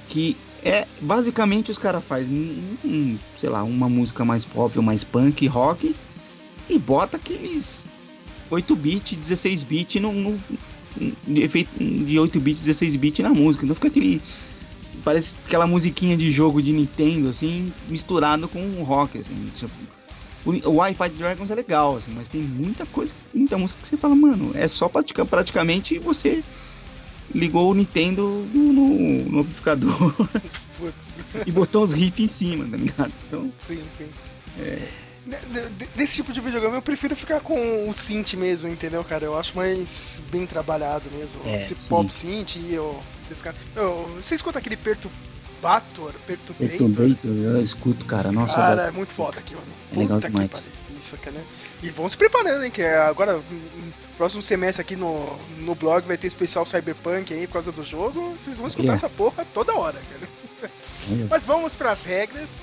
Que 0.08 0.36
é 0.64 0.86
basicamente 1.00 1.70
os 1.70 1.76
caras 1.78 2.02
fazem, 2.04 2.34
um, 2.34 2.88
um, 2.88 3.18
sei 3.38 3.50
lá, 3.50 3.62
uma 3.62 3.88
música 3.88 4.24
mais 4.24 4.44
pop 4.46 4.76
ou 4.78 4.82
mais 4.82 5.04
punk, 5.04 5.46
rock, 5.46 5.94
e 6.68 6.78
bota 6.78 7.18
aqueles 7.18 7.86
8-bit, 8.50 9.14
16-bit 9.16 10.00
no, 10.00 10.10
no, 10.12 10.40
de 10.96 11.42
efeito 11.42 11.70
de 11.78 12.16
8-bit, 12.16 12.60
16-bit 12.62 13.22
na 13.22 13.30
música. 13.30 13.64
Então 13.64 13.74
fica 13.74 13.88
aquele. 13.88 14.20
Parece 15.02 15.36
aquela 15.46 15.66
musiquinha 15.66 16.16
de 16.16 16.30
jogo 16.30 16.62
de 16.62 16.72
Nintendo, 16.72 17.28
assim, 17.28 17.72
misturado 17.88 18.48
com 18.48 18.60
o 18.78 18.82
rock, 18.82 19.18
assim. 19.18 19.34
O, 20.44 20.70
Wi-Fi 20.76 21.08
Dragons 21.10 21.50
é 21.50 21.54
legal, 21.54 21.96
assim, 21.96 22.12
mas 22.14 22.28
tem 22.28 22.40
muita 22.42 22.84
coisa, 22.86 23.14
muita 23.32 23.56
música 23.56 23.80
que 23.82 23.88
você 23.88 23.96
fala, 23.96 24.14
mano, 24.14 24.52
é 24.54 24.68
só 24.68 24.88
pratica, 24.88 25.24
praticamente 25.24 25.98
você 25.98 26.44
ligou 27.34 27.70
o 27.70 27.74
Nintendo 27.74 28.46
no, 28.52 28.72
no, 28.72 29.40
amplificador 29.40 30.14
e 31.46 31.50
botou 31.50 31.82
uns 31.82 31.92
riffs 31.92 32.20
em 32.20 32.28
cima, 32.28 32.66
tá 32.66 32.76
ligado? 32.76 33.12
Então, 33.26 33.52
Sim, 33.58 33.80
sim. 33.96 34.06
De- 34.56 35.03
Desse 35.96 36.16
tipo 36.16 36.32
de 36.32 36.40
videogame 36.40 36.74
eu 36.74 36.82
prefiro 36.82 37.16
ficar 37.16 37.40
com 37.40 37.88
o 37.88 37.94
synth 37.94 38.34
mesmo, 38.34 38.68
entendeu, 38.68 39.02
cara? 39.02 39.24
Eu 39.24 39.38
acho 39.38 39.56
mais 39.56 40.20
bem 40.30 40.46
trabalhado 40.46 41.04
mesmo. 41.12 41.40
É, 41.46 41.62
Esse 41.62 41.74
sim. 41.80 41.88
pop 41.88 42.12
synth 42.14 42.56
e 42.56 42.74
eu. 42.74 43.00
Esse 43.30 43.42
cara... 43.42 43.56
eu- 43.74 44.10
Você 44.20 44.34
escuta 44.34 44.58
aquele 44.58 44.76
Perturbator? 44.76 46.12
Perturbator? 46.26 46.68
Perturbator, 46.68 47.30
eu 47.32 47.62
escuto, 47.64 48.04
cara. 48.04 48.30
Nossa, 48.30 48.54
Cara, 48.54 48.82
é 48.82 48.90
muito 48.90 49.14
foda 49.14 49.38
aqui, 49.38 49.54
mano. 49.54 49.66
É 49.92 49.98
legal 49.98 50.16
Puta 50.18 50.28
que 50.28 50.32
demais. 50.34 50.50
pariu. 50.50 50.72
Isso, 51.00 51.16
cara, 51.16 51.36
né? 51.38 51.44
E 51.82 51.88
vão 51.90 52.08
se 52.08 52.16
preparando, 52.18 52.62
hein? 52.62 52.70
Que 52.70 52.82
é 52.82 52.98
agora, 52.98 53.34
no 53.34 53.92
próximo 54.18 54.42
semestre 54.42 54.82
aqui 54.82 54.94
no, 54.96 55.38
no 55.60 55.74
blog 55.74 56.06
vai 56.06 56.18
ter 56.18 56.26
especial 56.26 56.66
Cyberpunk 56.66 57.32
aí 57.32 57.46
por 57.46 57.54
causa 57.54 57.72
do 57.72 57.82
jogo. 57.82 58.34
Vocês 58.38 58.56
vão 58.58 58.66
escutar 58.68 58.84
Yeah. 58.92 59.06
essa 59.06 59.08
porra 59.08 59.46
toda 59.54 59.74
hora, 59.74 59.98
cara. 60.10 60.70
Mas 61.30 61.44
vamos 61.44 61.74
pras 61.74 62.02
regras. 62.02 62.62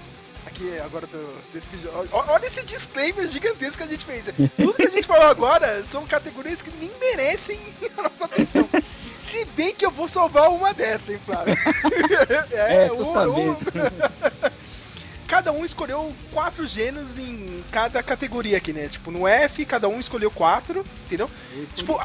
Aqui 0.53 0.79
agora 0.79 1.07
do, 1.07 1.41
desse 1.53 1.67
Olha 2.11 2.45
esse 2.45 2.63
disclaimer 2.63 3.27
gigantesco 3.27 3.77
que 3.77 3.83
a 3.83 3.87
gente 3.87 4.05
fez. 4.05 4.25
Tudo 4.57 4.73
que 4.73 4.87
a 4.87 4.89
gente 4.89 5.07
falou 5.07 5.27
agora 5.27 5.83
são 5.83 6.05
categorias 6.05 6.61
que 6.61 6.71
nem 6.79 6.91
merecem 6.99 7.59
a 7.97 8.03
nossa 8.03 8.25
atenção. 8.25 8.67
Se 9.19 9.45
bem 9.55 9.73
que 9.73 9.85
eu 9.85 9.91
vou 9.91 10.07
salvar 10.07 10.49
uma 10.49 10.73
dessa, 10.73 11.13
hein, 11.13 11.19
Flávio? 11.25 11.55
É, 12.51 12.87
tô 12.89 12.95
um- 13.01 13.05
sabendo. 13.05 13.57
cada 15.27 15.53
um 15.53 15.63
escolheu 15.63 16.13
quatro 16.33 16.67
gêneros 16.67 17.17
em 17.17 17.63
cada 17.71 18.03
categoria 18.03 18.57
aqui, 18.57 18.73
né? 18.73 18.89
Tipo, 18.89 19.11
no 19.11 19.25
F, 19.25 19.65
cada 19.65 19.87
um 19.87 19.97
escolheu 19.99 20.29
quatro, 20.29 20.85
entendeu? 21.05 21.29
Tipo, 21.73 21.97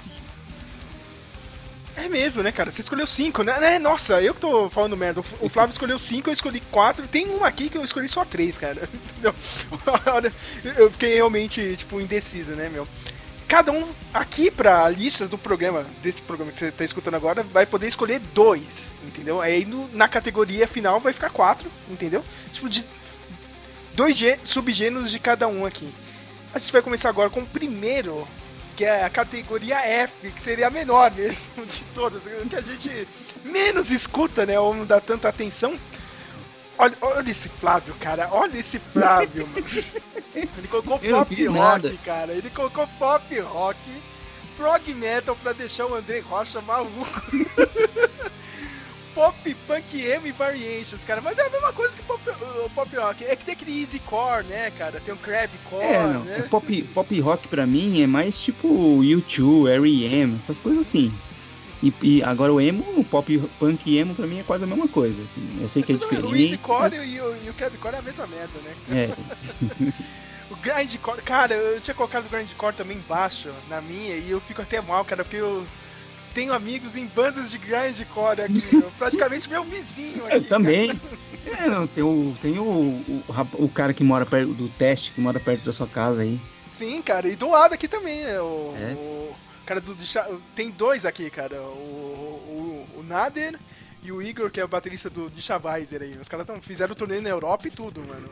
É 1.97 2.09
mesmo, 2.09 2.43
né, 2.43 2.53
cara? 2.53 2.71
Você 2.71 2.83
escolheu 2.83 3.07
cinco, 3.07 3.43
né? 3.43 3.59
né? 3.59 3.79
Nossa, 3.79 4.21
eu 4.21 4.35
que 4.35 4.41
tô 4.41 4.69
falando 4.69 4.97
merda. 4.97 5.23
O 5.41 5.49
Flávio 5.49 5.73
escolheu 5.73 5.99
cinco, 5.99 6.29
eu 6.29 6.33
escolhi 6.35 6.61
quatro. 6.71 7.09
Tem 7.09 7.27
uma 7.27 7.47
aqui 7.49 7.69
que 7.71 7.79
eu 7.79 7.85
escolhi 7.85 8.07
só 8.09 8.25
três, 8.25 8.59
cara. 8.59 8.89
Entendeu? 9.13 9.35
Olha, 10.13 10.33
eu 10.77 10.91
fiquei 10.91 11.15
realmente, 11.15 11.75
tipo, 11.77 12.01
indeciso, 12.01 12.53
né, 12.53 12.69
meu? 12.69 12.87
Cada 13.49 13.71
um 13.73 13.89
aqui 14.13 14.51
pra 14.51 14.89
lista 14.91 15.27
do 15.27 15.39
programa, 15.39 15.87
desse 16.03 16.21
programa 16.21 16.51
que 16.53 16.59
você 16.59 16.71
tá 16.71 16.85
escutando 16.85 17.15
agora, 17.15 17.43
vai 17.45 17.65
poder 17.65 17.87
escolher 17.87 18.21
dois, 18.35 18.91
entendeu? 19.07 19.41
Aí 19.41 19.65
no- 19.65 19.89
na 19.95 20.09
categoria 20.09 20.67
final 20.67 20.99
vai 20.99 21.13
ficar 21.13 21.31
quatro, 21.31 21.71
entendeu? 21.89 22.25
Tipo, 22.53 22.69
de 22.69 22.85
dois 23.95 24.17
gê- 24.17 24.39
subgêneros 24.45 25.11
de 25.13 25.19
cada 25.21 25.47
um 25.47 25.65
aqui. 25.65 25.89
A 26.53 26.59
gente 26.59 26.73
vai 26.73 26.83
começar 26.83 27.09
agora 27.09 27.31
com 27.31 27.41
o 27.41 27.47
primeiro, 27.47 28.27
que 28.77 28.85
é 28.85 29.05
a 29.05 29.11
categoria 29.11 29.79
F, 29.79 30.31
que 30.31 30.41
seria 30.43 30.67
a 30.67 30.71
menor 30.71 31.11
mesmo 31.11 31.65
de 31.67 31.81
todas, 31.95 32.25
que 32.25 32.57
a 32.57 32.61
gente 32.61 33.09
menos 33.45 33.91
escuta, 33.91 34.45
né? 34.45 34.61
Ou 34.61 34.75
não 34.75 34.85
dá 34.85 35.01
tanta 35.01 35.29
atenção. 35.29 35.77
Olha, 36.79 36.95
olha 37.01 37.31
esse 37.31 37.49
Flávio, 37.49 37.95
cara. 37.99 38.29
Olha 38.31 38.59
esse 38.59 38.79
Flávio, 38.79 39.47
mano. 39.49 39.67
Ele 40.35 40.69
colocou 40.69 41.01
Eu 41.03 41.17
pop 41.19 41.47
rock, 41.47 41.59
nada. 41.59 41.95
cara. 42.05 42.33
Ele 42.33 42.51
colocou 42.51 42.87
pop 42.99 43.41
rock, 43.41 43.79
prog 44.57 44.95
metal 44.95 45.35
pra 45.43 45.53
deixar 45.55 45.87
o 45.87 45.95
André 45.95 46.21
Rocha 46.21 46.61
maluco. 46.61 47.23
pop, 49.17 49.57
punk, 49.67 49.99
emo 49.99 50.27
e 50.27 50.33
variations, 50.33 51.03
cara. 51.05 51.23
Mas 51.23 51.39
é 51.39 51.47
a 51.47 51.51
mesma 51.51 51.73
coisa 51.73 51.97
que 51.97 52.03
pop, 52.03 52.21
o 52.65 52.71
pop 52.71 52.95
rock. 52.97 53.25
É 53.25 53.35
que 53.35 53.45
tem 53.47 53.55
aquele 53.55 53.81
easy 53.83 53.99
core, 53.99 54.45
né, 54.45 54.71
cara? 54.77 55.01
Tem 55.05 55.15
o 55.15 55.17
crab 55.17 55.51
core, 55.71 55.83
É, 55.85 56.03
não. 56.07 56.23
né? 56.23 56.43
O 56.47 56.49
pop, 56.51 56.83
pop 56.95 57.21
rock 57.21 57.49
pra 57.49 57.67
mim 57.67 58.03
é 58.03 58.07
mais 58.07 58.39
tipo 58.39 58.69
U2, 58.69 59.69
R.E.M., 59.69 60.39
essas 60.43 60.59
coisas 60.59 60.87
assim. 60.87 61.11
E, 61.83 61.93
e 62.03 62.23
agora 62.23 62.53
o 62.53 62.61
emo, 62.61 62.85
o 62.97 63.05
pop 63.05 63.39
punk 63.59 63.83
e 63.91 63.99
emo 63.99 64.15
pra 64.15 64.27
mim 64.27 64.39
é 64.39 64.43
quase 64.43 64.65
a 64.65 64.67
mesma 64.67 64.87
coisa. 64.87 65.23
Assim. 65.23 65.59
Eu 65.63 65.69
sei 65.71 65.83
que 65.83 65.93
é 65.93 65.97
diferente. 65.97 66.27
o 66.27 66.37
easy 66.37 66.59
core 66.59 66.81
mas- 66.83 66.93
e, 66.95 67.21
o, 67.21 67.37
e 67.45 67.51
o 67.51 67.55
crab 67.55 67.77
core 67.79 67.95
é 67.97 67.99
a 67.99 68.03
mesma 68.03 68.27
merda, 68.27 68.59
né? 68.63 68.75
É, 68.91 69.93
O 70.49 70.55
grindcore, 70.57 71.21
cara, 71.23 71.55
eu 71.55 71.81
tinha 71.81 71.93
colocado 71.95 72.27
o 72.27 72.29
grindcore 72.29 72.73
também 72.75 72.97
embaixo 72.99 73.49
na 73.69 73.81
minha 73.81 74.15
e 74.17 74.31
eu 74.31 74.41
fico 74.41 74.63
até 74.63 74.81
mal, 74.81 75.05
cara, 75.05 75.25
porque 75.25 75.39
eu 75.39 75.67
tenho 76.37 76.53
amigos 76.53 76.95
em 76.97 77.07
bandas 77.07 77.51
de 77.51 77.57
grindcore 77.57 78.43
aqui, 78.43 78.77
meu, 78.77 78.91
praticamente 78.99 79.49
meu 79.49 79.65
vizinho 79.65 80.27
aqui. 80.27 80.37
eu 80.37 80.45
também. 80.45 81.01
É, 81.47 81.67
não, 81.67 81.87
tem 81.87 82.05
o, 82.05 82.37
tem 82.43 82.59
o, 82.59 82.63
o, 82.63 83.25
o 83.55 83.69
cara 83.71 83.95
que 83.95 84.05
mora 84.05 84.27
perto 84.27 84.53
do 84.53 84.69
teste, 84.69 85.13
que 85.13 85.21
mora 85.21 85.41
perto 85.41 85.65
da 85.65 85.73
sua 85.73 85.87
casa 85.87 86.21
aí. 86.21 86.39
Sim, 86.75 87.01
cara, 87.01 87.27
e 87.27 87.35
do 87.35 87.49
lado 87.49 87.73
aqui 87.73 87.89
também, 87.89 88.23
né? 88.23 88.39
O, 88.39 88.75
É? 88.77 88.93
o 88.93 89.35
cara 89.65 89.81
do. 89.81 89.97
Tem 90.55 90.71
dois 90.71 91.07
aqui, 91.07 91.31
cara. 91.31 91.59
O, 91.59 92.87
o, 92.95 92.99
o 92.99 93.03
Nader 93.03 93.59
e 94.03 94.13
o 94.13 94.21
Igor, 94.21 94.51
que 94.51 94.61
é 94.61 94.65
o 94.65 94.69
baterista 94.69 95.09
do 95.09 95.31
de 95.31 95.43
aí. 95.51 96.19
Os 96.21 96.29
caras 96.29 96.47
fizeram 96.61 96.95
turnê 96.95 97.19
na 97.19 97.31
Europa 97.31 97.67
e 97.67 97.71
tudo, 97.71 98.03
mano. 98.03 98.29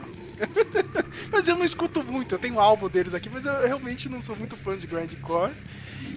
mas 1.32 1.48
eu 1.48 1.56
não 1.56 1.64
escuto 1.64 2.04
muito, 2.04 2.34
eu 2.34 2.38
tenho 2.38 2.60
álbum 2.60 2.86
deles 2.86 3.14
aqui, 3.14 3.30
mas 3.30 3.46
eu 3.46 3.66
realmente 3.66 4.10
não 4.10 4.22
sou 4.22 4.36
muito 4.36 4.56
fã 4.56 4.76
de 4.76 4.86
grindcore. 4.86 5.52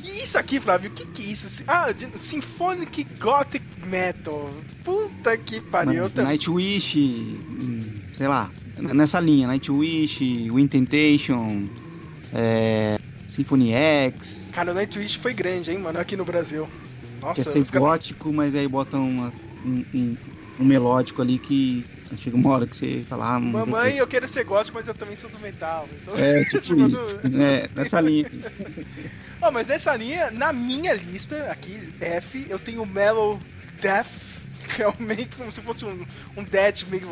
E 0.07 0.23
isso 0.23 0.37
aqui, 0.37 0.59
Flávio, 0.59 0.89
o 0.89 0.93
que 0.93 1.05
que 1.05 1.21
é 1.21 1.25
isso? 1.31 1.63
Ah, 1.67 1.87
Symphonic 2.17 3.03
Gothic 3.19 3.65
Metal. 3.85 4.49
Puta 4.83 5.37
que 5.37 5.59
pariu. 5.61 6.09
Nightwish, 6.15 6.97
hum, 6.97 7.83
sei 8.13 8.27
lá, 8.27 8.49
nessa 8.77 9.19
linha, 9.19 9.47
Nightwish, 9.47 10.49
Wind 10.49 10.69
Temptation, 10.69 11.67
é, 12.33 12.97
Symphony 13.27 13.73
X, 13.73 14.49
Cara, 14.53 14.71
o 14.71 14.73
Nightwish 14.73 15.17
foi 15.17 15.33
grande, 15.33 15.71
hein, 15.71 15.77
mano, 15.77 15.99
aqui 15.99 16.15
no 16.17 16.25
Brasil. 16.25 16.67
Nossa, 17.21 17.43
quer 17.43 17.49
ser 17.65 17.79
gótico, 17.79 18.31
mas 18.31 18.55
aí 18.55 18.67
botam 18.67 19.07
uma- 19.09 19.33
um, 19.65 19.83
um- 19.93 20.17
um 20.59 20.65
melódico 20.65 21.21
ali 21.21 21.37
que 21.37 21.85
chega 22.17 22.35
uma 22.35 22.49
hora 22.49 22.67
que 22.67 22.75
você 22.75 23.05
fala, 23.07 23.35
ah, 23.35 23.39
Mamãe, 23.39 23.97
eu 23.97 24.07
quero 24.07 24.27
ser 24.27 24.43
gótico, 24.43 24.77
mas 24.77 24.87
eu 24.87 24.93
também 24.93 25.15
sou 25.15 25.29
do 25.29 25.39
metal. 25.39 25.87
Então... 26.01 26.15
É, 26.17 26.43
tipo 26.45 26.73
isso, 26.87 27.19
é, 27.39 27.69
nessa 27.75 27.99
linha. 28.01 28.29
Ó, 29.41 29.51
mas 29.51 29.67
nessa 29.67 29.95
linha, 29.95 30.31
na 30.31 30.51
minha 30.53 30.93
lista, 30.93 31.47
aqui, 31.51 31.93
F, 31.99 32.45
eu 32.49 32.57
tenho 32.57 32.85
Mellow 32.85 33.39
Death, 33.81 34.07
que 34.75 34.81
é 34.81 34.87
um 34.87 34.95
meio 34.99 35.27
como 35.37 35.51
se 35.51 35.61
fosse 35.61 35.85
um, 35.85 36.05
um 36.35 36.43
death 36.43 36.83
meio. 36.89 37.09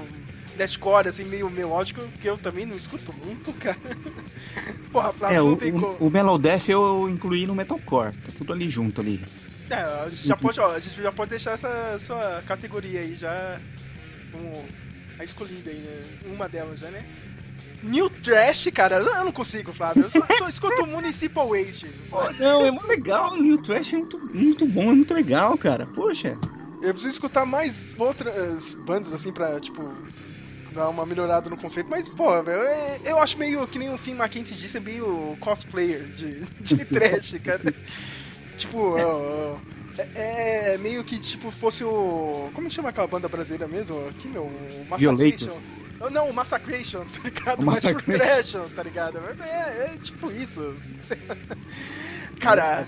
Deathcore, 0.58 1.10
assim, 1.10 1.26
meio 1.26 1.50
melódico, 1.50 2.02
que 2.22 2.30
eu 2.30 2.38
também 2.38 2.66
não 2.66 2.78
escuto 2.78 3.14
muito, 3.26 3.52
cara. 3.52 3.76
Porra, 4.90 5.12
pra 5.12 5.34
É, 5.34 5.38
não 5.38 5.52
o, 5.52 5.58
tem 5.58 5.70
como. 5.74 5.98
o, 6.00 6.08
o 6.08 6.10
Mellow 6.10 6.38
Death 6.38 6.70
eu 6.70 7.10
incluí 7.10 7.46
no 7.46 7.54
Metalcore, 7.54 8.18
tá 8.20 8.32
tudo 8.38 8.54
ali 8.54 8.70
junto 8.70 9.02
ali. 9.02 9.22
É, 9.70 9.76
a 9.76 10.10
gente 10.10 10.28
já 10.28 10.36
pode, 10.38 10.60
ó, 10.60 10.72
a 10.72 10.80
gente 10.80 11.02
já 11.02 11.12
pode 11.12 11.30
deixar 11.32 11.52
essa 11.52 11.98
sua 12.00 12.42
categoria 12.48 13.00
aí 13.00 13.16
já 13.16 13.60
como 14.32 14.66
a 15.18 15.24
escolhida 15.24 15.70
aí, 15.70 15.78
né? 15.78 16.04
Uma 16.34 16.48
delas 16.48 16.80
já, 16.80 16.90
né? 16.90 17.04
New 17.82 18.10
Trash, 18.10 18.68
cara, 18.74 18.98
eu 18.98 19.26
não 19.26 19.32
consigo, 19.32 19.72
Flávio. 19.74 20.04
Eu 20.04 20.12
só, 20.12 20.20
só 20.38 20.50
escuto 20.50 20.86
Municipal 20.88 21.48
Waste. 21.50 21.88
Não, 22.40 22.66
é 22.66 22.72
muito 22.72 22.88
legal, 22.88 23.34
o 23.34 23.38
New 23.38 23.62
Trash 23.62 23.94
é 23.94 23.98
muito, 23.98 24.18
muito 24.36 24.66
bom, 24.66 24.92
é 24.92 24.96
muito 24.96 25.14
legal, 25.14 25.58
cara, 25.58 25.86
poxa. 25.86 26.38
Eu 26.82 26.94
preciso 26.94 27.14
escutar 27.14 27.46
mais 27.46 27.96
outras 27.98 28.74
bandas, 28.74 29.14
assim, 29.14 29.32
pra, 29.32 29.60
tipo, 29.60 29.96
dar 30.74 30.90
uma 30.90 31.06
melhorada 31.06 31.50
no 31.50 31.58
conceito. 31.58 31.90
Mas, 31.90 32.08
pô, 32.10 32.42
velho, 32.44 32.62
é- 32.62 33.00
eu 33.06 33.20
acho 33.20 33.38
meio 33.38 33.66
que 33.68 33.80
nem 33.80 33.92
o 33.94 33.98
Finn 33.98 34.16
McKenty 34.16 34.54
disse, 34.56 34.78
é 34.78 34.80
meio 34.80 35.36
cosplayer 35.40 36.04
de, 36.16 36.42
de 36.62 36.86
trash, 36.86 37.36
cara. 37.44 37.74
Tipo, 38.56 38.98
ó, 38.98 38.98
ó, 38.98 39.58
é, 40.16 40.74
é 40.74 40.78
meio 40.78 41.04
que, 41.04 41.20
tipo, 41.20 41.52
fosse 41.52 41.84
o... 41.84 42.50
Como 42.54 42.70
chama 42.70 42.90
aquela 42.90 43.08
banda 43.08 43.28
brasileira 43.28 43.68
mesmo? 43.68 44.08
Aqui, 44.10 44.28
meu, 44.28 44.44
o 44.44 44.86
Massacration. 44.90 45.58
Oh, 46.00 46.10
Não, 46.10 46.30
o 46.30 46.34
Massacration, 46.34 47.06
tá 47.16 47.20
ligado? 47.24 47.62
O 47.62 47.66
Mas 47.66 47.84
Massacration. 47.84 48.26
trash, 48.26 48.76
tá 48.76 48.84
ligado? 48.84 49.22
Mas 49.26 49.40
é, 49.40 49.94
é 49.94 49.98
tipo 50.02 50.32
isso. 50.32 50.74
Cara. 52.40 52.86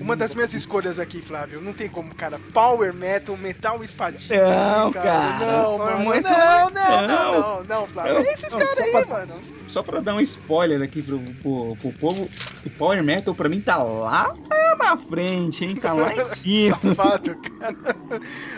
Uma 0.00 0.14
das 0.16 0.34
minhas 0.34 0.52
escolhas 0.54 0.98
aqui, 0.98 1.20
Flávio, 1.22 1.60
não 1.60 1.72
tem 1.72 1.88
como, 1.88 2.14
cara. 2.14 2.38
Power 2.52 2.92
metal, 2.94 3.36
metal 3.36 3.82
espadinha. 3.84 4.40
Não, 4.42 4.92
cara. 4.92 5.38
Não, 5.46 5.78
Power 5.78 5.98
mano. 5.98 6.22
Não, 6.22 6.70
não, 6.70 6.70
não, 6.70 7.08
não. 7.08 7.32
não, 7.40 7.64
não, 7.64 7.86
Flávio. 7.86 8.14
Não, 8.14 8.20
É 8.20 8.32
esses 8.32 8.52
não, 8.52 8.58
caras 8.60 8.78
aí, 8.78 8.90
pra- 8.90 9.06
mano. 9.06 9.40
Só 9.68 9.82
pra 9.82 10.00
dar 10.00 10.14
um 10.14 10.20
spoiler 10.20 10.80
aqui 10.80 11.02
pro, 11.02 11.18
pro, 11.18 11.76
pro 11.80 11.92
povo, 11.92 12.28
o 12.64 12.70
Power 12.70 13.02
Metal 13.02 13.34
pra 13.34 13.48
mim 13.48 13.60
tá 13.60 13.76
lá 13.82 14.34
na 14.78 14.96
frente, 14.96 15.64
hein? 15.64 15.74
Tá 15.76 15.92
lá 15.92 16.14
em 16.14 16.24
cima. 16.24 16.78
Safado, 16.82 17.34
cara. 17.58 17.74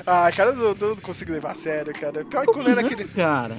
Ah, 0.07 0.31
cara, 0.37 0.51
eu 0.51 0.57
não, 0.77 0.88
não 0.90 0.96
consigo 0.96 1.33
levar 1.33 1.53
a 1.53 1.55
sério, 1.55 1.92
cara. 1.94 2.24
Pior 2.24 2.44
que 2.46 2.53
quando 2.53 2.68
era 2.70 2.81
Não, 2.83 2.87
aquele. 2.88 3.05
cara. 3.09 3.57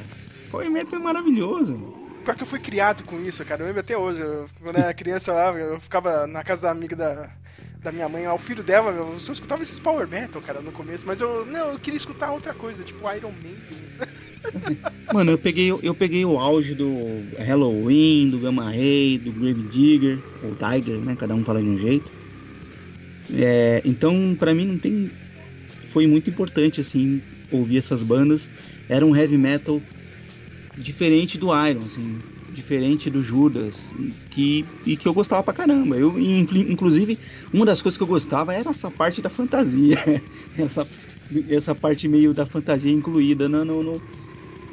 Power 0.52 0.70
Metal 0.70 1.00
é 1.00 1.02
maravilhoso. 1.02 1.98
Pior 2.24 2.36
que 2.36 2.44
eu 2.44 2.48
fui 2.48 2.60
criado 2.60 3.04
com 3.04 3.20
isso, 3.22 3.44
cara. 3.46 3.62
Eu 3.64 3.68
lembro 3.68 3.80
até 3.82 3.98
hoje. 3.98 4.20
eu- 4.22 4.48
quando 4.62 4.78
eu 4.78 4.84
era 4.84 4.94
criança 4.94 5.34
lá, 5.34 5.52
eu 5.52 5.80
ficava 5.80 6.28
na 6.28 6.44
casa 6.44 6.64
da 6.64 6.72
amiga 6.72 6.96
da, 6.96 7.30
da 7.82 7.92
minha 7.92 8.10
mãe, 8.10 8.28
lá, 8.28 8.34
o 8.34 8.40
filho 8.40 8.62
dela, 8.62 8.92
eu 8.92 9.20
só 9.20 9.32
escutava 9.32 9.64
esses 9.64 9.80
power 9.80 10.08
metal, 10.08 10.42
cara, 10.42 10.62
no 10.62 10.72
começo. 10.72 11.06
Mas 11.06 11.22
eu, 11.22 11.46
não, 11.46 11.72
eu 11.72 11.80
queria 11.80 11.98
escutar 11.98 12.32
outra 12.32 12.54
coisa, 12.54 12.84
tipo 12.84 13.00
Iron 13.14 13.34
Maiden. 13.42 13.90
Mano, 15.14 15.32
eu 15.32 15.38
peguei, 15.38 15.72
eu 15.72 15.96
peguei 15.96 16.26
o 16.26 16.38
auge 16.38 16.76
do 16.76 16.92
Halloween, 17.38 18.30
do 18.30 18.40
Gamma 18.40 18.70
Ray, 18.70 19.18
do 19.18 19.32
Grave 19.32 19.62
Digger, 19.64 20.20
ou 20.44 20.56
Tiger, 20.56 20.98
né? 20.98 21.16
Cada 21.18 21.34
um 21.34 21.44
fala 21.44 21.62
de 21.62 21.68
um 21.68 21.78
jeito. 21.78 22.12
É, 23.34 23.82
então, 23.86 24.36
pra 24.38 24.54
mim 24.54 24.66
não 24.66 24.78
tem. 24.78 25.10
Foi 25.92 26.06
muito 26.06 26.30
importante, 26.30 26.82
assim, 26.82 27.22
ouvir 27.52 27.78
essas 27.78 28.04
bandas. 28.04 28.50
Era 28.88 29.06
um 29.06 29.16
heavy 29.16 29.38
metal 29.38 29.82
diferente 30.78 31.38
do 31.38 31.48
Iron, 31.48 31.82
assim, 31.82 32.20
diferente 32.60 33.10
do 33.10 33.22
Judas, 33.24 33.92
que, 34.30 34.70
e 34.86 34.98
que 34.98 35.08
eu 35.08 35.14
gostava 35.14 35.44
pra 35.44 35.54
caramba. 35.54 35.98
Eu, 35.98 36.20
inclu- 36.20 36.58
inclusive, 36.72 37.20
uma 37.54 37.66
das 37.66 37.82
coisas 37.82 37.98
que 37.98 38.04
eu 38.04 38.08
gostava 38.08 38.54
era 38.54 38.70
essa 38.70 38.92
parte 38.92 39.22
da 39.22 39.30
fantasia, 39.30 39.96
essa, 40.56 40.90
essa 41.48 41.76
parte 41.76 42.08
meio 42.08 42.34
da 42.34 42.46
fantasia 42.46 42.92
incluída 42.92 43.48
no, 43.50 43.66
no, 43.66 44.04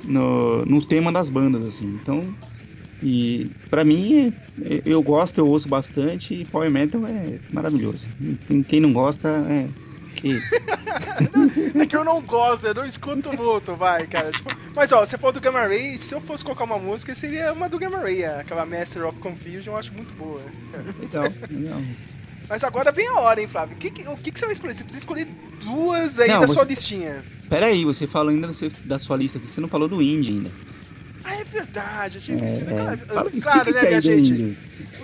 no, 0.02 0.64
no, 0.66 0.86
tema 0.86 1.12
das 1.12 1.30
bandas, 1.30 1.64
assim. 1.64 1.86
Então, 1.86 2.36
e 3.00 3.52
pra 3.70 3.84
mim, 3.84 4.34
é- 4.62 4.82
eu 4.84 5.02
gosto, 5.02 5.38
eu 5.38 5.48
ouço 5.48 5.68
bastante, 5.68 6.34
e 6.34 6.46
Power 6.46 6.70
Metal 6.70 7.06
é 7.06 7.40
maravilhoso. 7.48 8.08
Quem 8.68 8.80
não 8.80 8.92
gosta 8.92 9.28
é 9.50 9.74
que 10.16 10.42
É 11.80 11.86
que 11.86 11.96
eu 11.96 12.04
não 12.04 12.20
gosto, 12.22 12.66
eu 12.66 12.74
não 12.74 12.84
escuto 12.86 13.32
muito, 13.36 13.74
vai, 13.76 14.06
cara. 14.06 14.30
Tipo, 14.32 14.50
mas 14.74 14.90
ó, 14.92 15.04
você 15.04 15.16
falou 15.18 15.32
do 15.32 15.40
Gamma 15.40 15.60
Ray, 15.66 15.98
se 15.98 16.14
eu 16.14 16.20
fosse 16.20 16.42
colocar 16.42 16.64
uma 16.64 16.78
música, 16.78 17.14
seria 17.14 17.52
uma 17.52 17.68
do 17.68 17.78
Gamma 17.78 17.98
Ray, 17.98 18.24
aquela 18.24 18.64
Master 18.66 19.06
of 19.06 19.18
Confusion, 19.18 19.72
eu 19.74 19.78
acho 19.78 19.92
muito 19.92 20.12
boa. 20.16 20.40
legal, 21.00 21.24
legal. 21.50 21.80
Mas 22.48 22.62
agora 22.62 22.92
vem 22.92 23.08
a 23.08 23.14
hora, 23.18 23.40
hein, 23.40 23.48
Flávio? 23.48 23.74
O 23.76 23.78
que, 23.78 23.90
que- 23.90 24.08
o 24.08 24.16
que, 24.16 24.30
que 24.30 24.38
você 24.38 24.46
vai 24.46 24.54
escolher? 24.54 24.74
Você 24.74 24.84
precisa 24.84 25.02
escolher 25.02 25.26
duas 25.64 26.18
aí 26.20 26.28
Não, 26.28 26.40
da 26.40 26.46
você- 26.46 26.54
sua 26.54 26.64
listinha. 26.64 27.22
Pera 27.48 27.66
aí, 27.66 27.84
você 27.84 28.06
falou 28.06 28.30
ainda 28.30 28.50
da 28.84 28.98
sua 28.98 29.16
lista 29.16 29.38
aqui, 29.38 29.48
você 29.50 29.60
não 29.60 29.68
falou 29.68 29.88
do 29.88 30.00
indie 30.02 30.30
ainda. 30.32 30.50
Ah, 31.28 31.34
é 31.40 31.44
verdade, 31.44 32.18
eu 32.18 32.22
tinha 32.22 32.34
esquecido. 32.36 32.70
É, 32.70 32.76
Claro, 32.76 32.98
fala, 33.06 33.30
claro, 33.42 33.72
né, 33.74 33.82
minha 33.82 34.00
gente? 34.00 34.30
indie. 34.32 34.58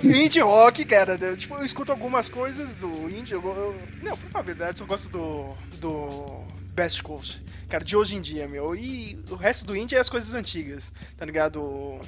Indie 0.04 0.40
rock, 0.40 0.84
cara. 0.84 1.18
eu, 1.20 1.36
Tipo, 1.36 1.56
eu 1.56 1.64
escuto 1.64 1.90
algumas 1.92 2.28
coisas 2.28 2.76
do 2.76 3.08
indie. 3.10 3.32
Eu, 3.34 3.42
eu- 3.44 3.76
não, 4.02 4.16
pra 4.16 4.28
falar 4.30 4.42
a 4.42 4.46
verdade, 4.46 4.80
eu 4.80 4.86
gosto 4.86 5.08
do, 5.08 5.54
do 5.78 6.44
Best 6.74 7.02
Coast. 7.02 7.42
Cara, 7.68 7.84
de 7.84 7.96
hoje 7.96 8.14
em 8.14 8.20
dia, 8.20 8.46
meu. 8.46 8.74
E 8.76 9.18
o 9.30 9.34
resto 9.34 9.64
do 9.64 9.74
indie 9.76 9.96
é 9.96 10.00
as 10.00 10.08
coisas 10.08 10.32
antigas, 10.34 10.92
tá 11.16 11.24
ligado? 11.24 11.98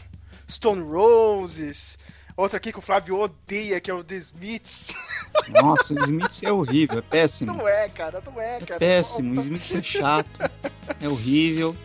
Stone 0.50 0.82
Roses. 0.82 1.98
Outra 2.36 2.56
aqui 2.58 2.72
que 2.72 2.78
o 2.78 2.82
Flávio 2.82 3.16
odeia, 3.18 3.80
que 3.80 3.88
é 3.90 3.94
o 3.94 4.02
The 4.02 4.16
Smiths. 4.16 4.88
Nossa, 5.48 5.94
o 5.94 5.98
Smith 6.04 6.42
é 6.42 6.52
horrível, 6.52 6.98
é 6.98 7.02
péssimo. 7.02 7.52
Não 7.54 7.66
é, 7.68 7.88
cara, 7.88 8.20
não 8.26 8.40
é, 8.40 8.56
É 8.56 8.60
cara. 8.60 8.78
péssimo, 8.80 9.40
o 9.40 9.42
Smith 9.42 9.72
é 9.76 9.82
chato, 9.82 10.40
é 11.00 11.08
horrível. 11.08 11.76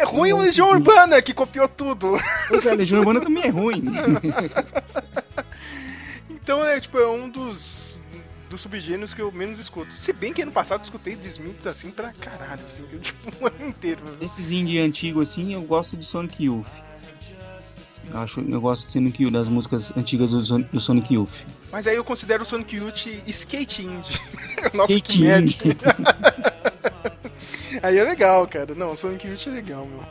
É 0.00 0.04
ruim 0.04 0.32
o 0.32 0.38
Legião. 0.38 0.70
Urbana, 0.70 1.20
que 1.22 1.32
copiou 1.34 1.68
tudo. 1.68 2.18
Pois 2.48 2.64
é, 2.66 2.74
Legião 2.74 3.00
Urbana 3.00 3.20
também 3.20 3.44
é 3.44 3.48
ruim. 3.50 3.82
Então, 6.30 6.64
é, 6.64 6.80
tipo, 6.80 6.98
é 6.98 7.06
um 7.06 7.28
dos, 7.28 8.00
dos 8.48 8.60
subgêneros 8.62 9.12
que 9.12 9.20
eu 9.20 9.30
menos 9.30 9.58
escuto. 9.58 9.92
Se 9.92 10.12
bem 10.14 10.32
que 10.32 10.40
ano 10.40 10.50
passado 10.52 10.80
eu 10.80 10.84
escutei 10.84 11.14
The 11.14 11.28
Smiths 11.28 11.66
assim 11.66 11.90
pra 11.90 12.10
caralho, 12.12 12.62
assim, 12.66 12.84
eu, 12.90 12.98
tipo, 13.00 13.30
um 13.42 13.46
ano 13.46 13.68
inteiro. 13.68 14.00
Esses 14.20 14.50
indie 14.50 14.78
antigos 14.80 15.30
assim, 15.30 15.52
eu 15.52 15.60
gosto 15.62 15.94
de 15.96 16.06
Sonic 16.06 16.44
Youth. 16.44 16.66
Eu, 18.10 18.18
acho, 18.18 18.40
eu 18.40 18.60
gosto 18.62 18.86
de 18.86 18.92
Sonic 18.92 19.22
Youth, 19.22 19.32
das 19.34 19.48
músicas 19.50 19.92
antigas 19.94 20.30
do, 20.30 20.40
Son- 20.42 20.62
do 20.72 20.80
Sonic 20.80 21.12
Youth. 21.12 21.44
Mas 21.70 21.86
aí 21.86 21.96
eu 21.96 22.04
considero 22.04 22.42
o 22.44 22.46
Sonic 22.46 22.76
Youth 22.76 23.06
skate 23.26 23.82
indie. 23.82 24.18
Nossa, 24.74 24.90
Skate 24.94 25.20
merda. 25.20 25.40
indie. 25.42 25.76
Aí 27.82 27.98
é 27.98 28.04
legal, 28.04 28.46
cara. 28.46 28.74
Não, 28.74 28.96
Sonic 28.96 29.26
Youth 29.26 29.46
é 29.46 29.50
legal, 29.50 29.86
meu. 29.86 30.02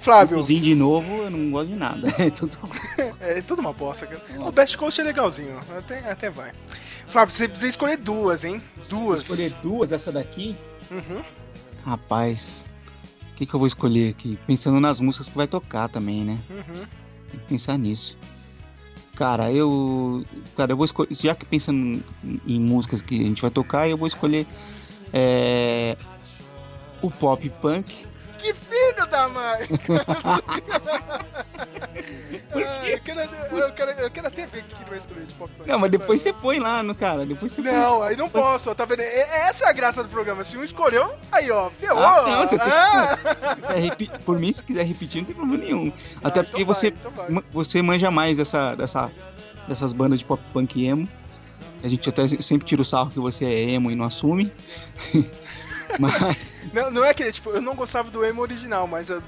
Flávio, 0.00 0.38
Os 0.38 0.48
indie 0.48 0.74
novo, 0.74 1.24
eu 1.24 1.30
não 1.30 1.50
gosto 1.50 1.68
de 1.68 1.74
nada. 1.76 2.08
É 2.18 2.30
tudo... 2.30 2.56
é 3.20 3.42
tudo 3.42 3.60
uma 3.60 3.72
bosta, 3.72 4.06
cara. 4.06 4.22
O 4.40 4.52
Best 4.52 4.76
Coast 4.78 5.00
é 5.00 5.04
legalzinho, 5.04 5.58
até, 5.76 6.10
até 6.10 6.30
vai. 6.30 6.52
Flávio, 7.08 7.34
você 7.34 7.48
precisa 7.48 7.68
escolher 7.68 7.96
duas, 7.96 8.44
hein? 8.44 8.62
Duas. 8.88 9.22
Escolher 9.22 9.50
duas, 9.62 9.92
essa 9.92 10.12
daqui? 10.12 10.56
Uhum. 10.90 11.22
Rapaz, 11.84 12.66
o 13.32 13.34
que, 13.34 13.46
que 13.46 13.54
eu 13.54 13.58
vou 13.58 13.66
escolher 13.66 14.10
aqui? 14.10 14.38
Pensando 14.46 14.78
nas 14.78 15.00
músicas 15.00 15.28
que 15.28 15.36
vai 15.36 15.46
tocar 15.46 15.88
também, 15.88 16.24
né? 16.24 16.38
Uhum. 16.48 16.84
Tem 17.30 17.40
que 17.40 17.46
pensar 17.48 17.76
nisso. 17.78 18.16
Cara, 19.16 19.50
eu. 19.50 20.24
Cara, 20.56 20.72
eu 20.72 20.76
vou 20.76 20.84
escolher. 20.84 21.08
Já 21.12 21.34
que 21.34 21.44
pensando 21.44 22.02
em 22.46 22.60
músicas 22.60 23.02
que 23.02 23.20
a 23.20 23.24
gente 23.24 23.42
vai 23.42 23.50
tocar, 23.50 23.88
eu 23.88 23.96
vou 23.96 24.06
escolher. 24.06 24.46
é, 25.12 25.96
o 27.02 27.10
pop 27.10 27.48
punk. 27.62 28.06
Que 28.38 28.54
filho 28.54 29.04
da 29.10 29.28
mãe! 29.28 29.66
Por 32.52 32.62
Ah, 32.62 32.88
eu, 32.88 33.00
quero, 33.00 33.20
eu, 33.20 33.72
quero, 33.72 33.90
eu 33.90 34.10
quero 34.10 34.26
até 34.28 34.46
ver 34.46 34.60
o 34.60 34.62
que 34.64 34.84
vai 34.88 34.98
escolher 34.98 35.24
de 35.26 35.32
pop 35.34 35.50
punk. 35.56 35.68
Não, 35.68 35.78
mas 35.78 35.90
depois 35.90 36.20
você 36.20 36.32
põe 36.32 36.58
lá 36.60 36.82
no 36.82 36.94
cara. 36.94 37.26
Depois 37.26 37.50
você 37.52 37.62
põe. 37.62 37.72
Não, 37.72 38.02
aí 38.02 38.16
não 38.16 38.28
posso, 38.28 38.72
tá 38.76 38.84
vendo? 38.84 39.00
É- 39.00 39.48
Essa 39.48 39.64
é 39.66 39.68
a 39.68 39.72
graça 39.72 40.02
do 40.04 40.08
programa. 40.08 40.44
Se 40.44 40.56
um 40.56 40.62
escolheu, 40.62 41.12
aí 41.32 41.50
ó, 41.50 41.68
ferrou. 41.70 41.98
Ah, 42.02 42.22
não, 42.28 42.46
você 42.46 42.56
tem 42.58 42.66
que- 42.66 42.72
Ah! 42.72 43.18
Quiser 43.56 43.78
repi- 43.80 44.10
Por 44.24 44.38
mim, 44.38 44.52
se 44.52 44.62
quiser 44.62 44.84
repetir, 44.86 45.20
não 45.22 45.26
tem 45.26 45.34
problema 45.34 45.64
nenhum. 45.64 45.92
Até 46.22 46.40
Ah, 46.40 46.44
porque 46.44 46.62
então 46.62 46.74
você, 46.74 46.90
vai, 46.92 46.98
então 47.00 47.10
vai. 47.12 47.28
ma- 47.30 47.42
você 47.52 47.82
manja 47.82 48.10
mais 48.10 48.36
dessa, 48.38 48.74
dessa, 48.76 49.10
dessas 49.66 49.92
bandas 49.92 50.20
de 50.20 50.24
pop 50.24 50.40
punk 50.52 50.78
e 50.80 50.86
emo. 50.86 51.08
A 51.82 51.88
gente 51.88 52.08
até 52.08 52.26
sempre 52.28 52.66
tira 52.66 52.82
o 52.82 52.84
sarro 52.84 53.10
que 53.10 53.18
você 53.20 53.44
é 53.44 53.70
emo 53.70 53.90
e 53.90 53.94
não 53.96 54.04
assume. 54.06 54.52
Mas. 55.98 56.62
Não, 56.72 56.90
não 56.90 57.04
é 57.04 57.12
que, 57.14 57.30
tipo, 57.32 57.50
eu 57.50 57.60
não 57.60 57.74
gostava 57.74 58.10
do 58.10 58.24
emo 58.24 58.42
original, 58.42 58.86
mas 58.86 59.08
eu- 59.10 59.22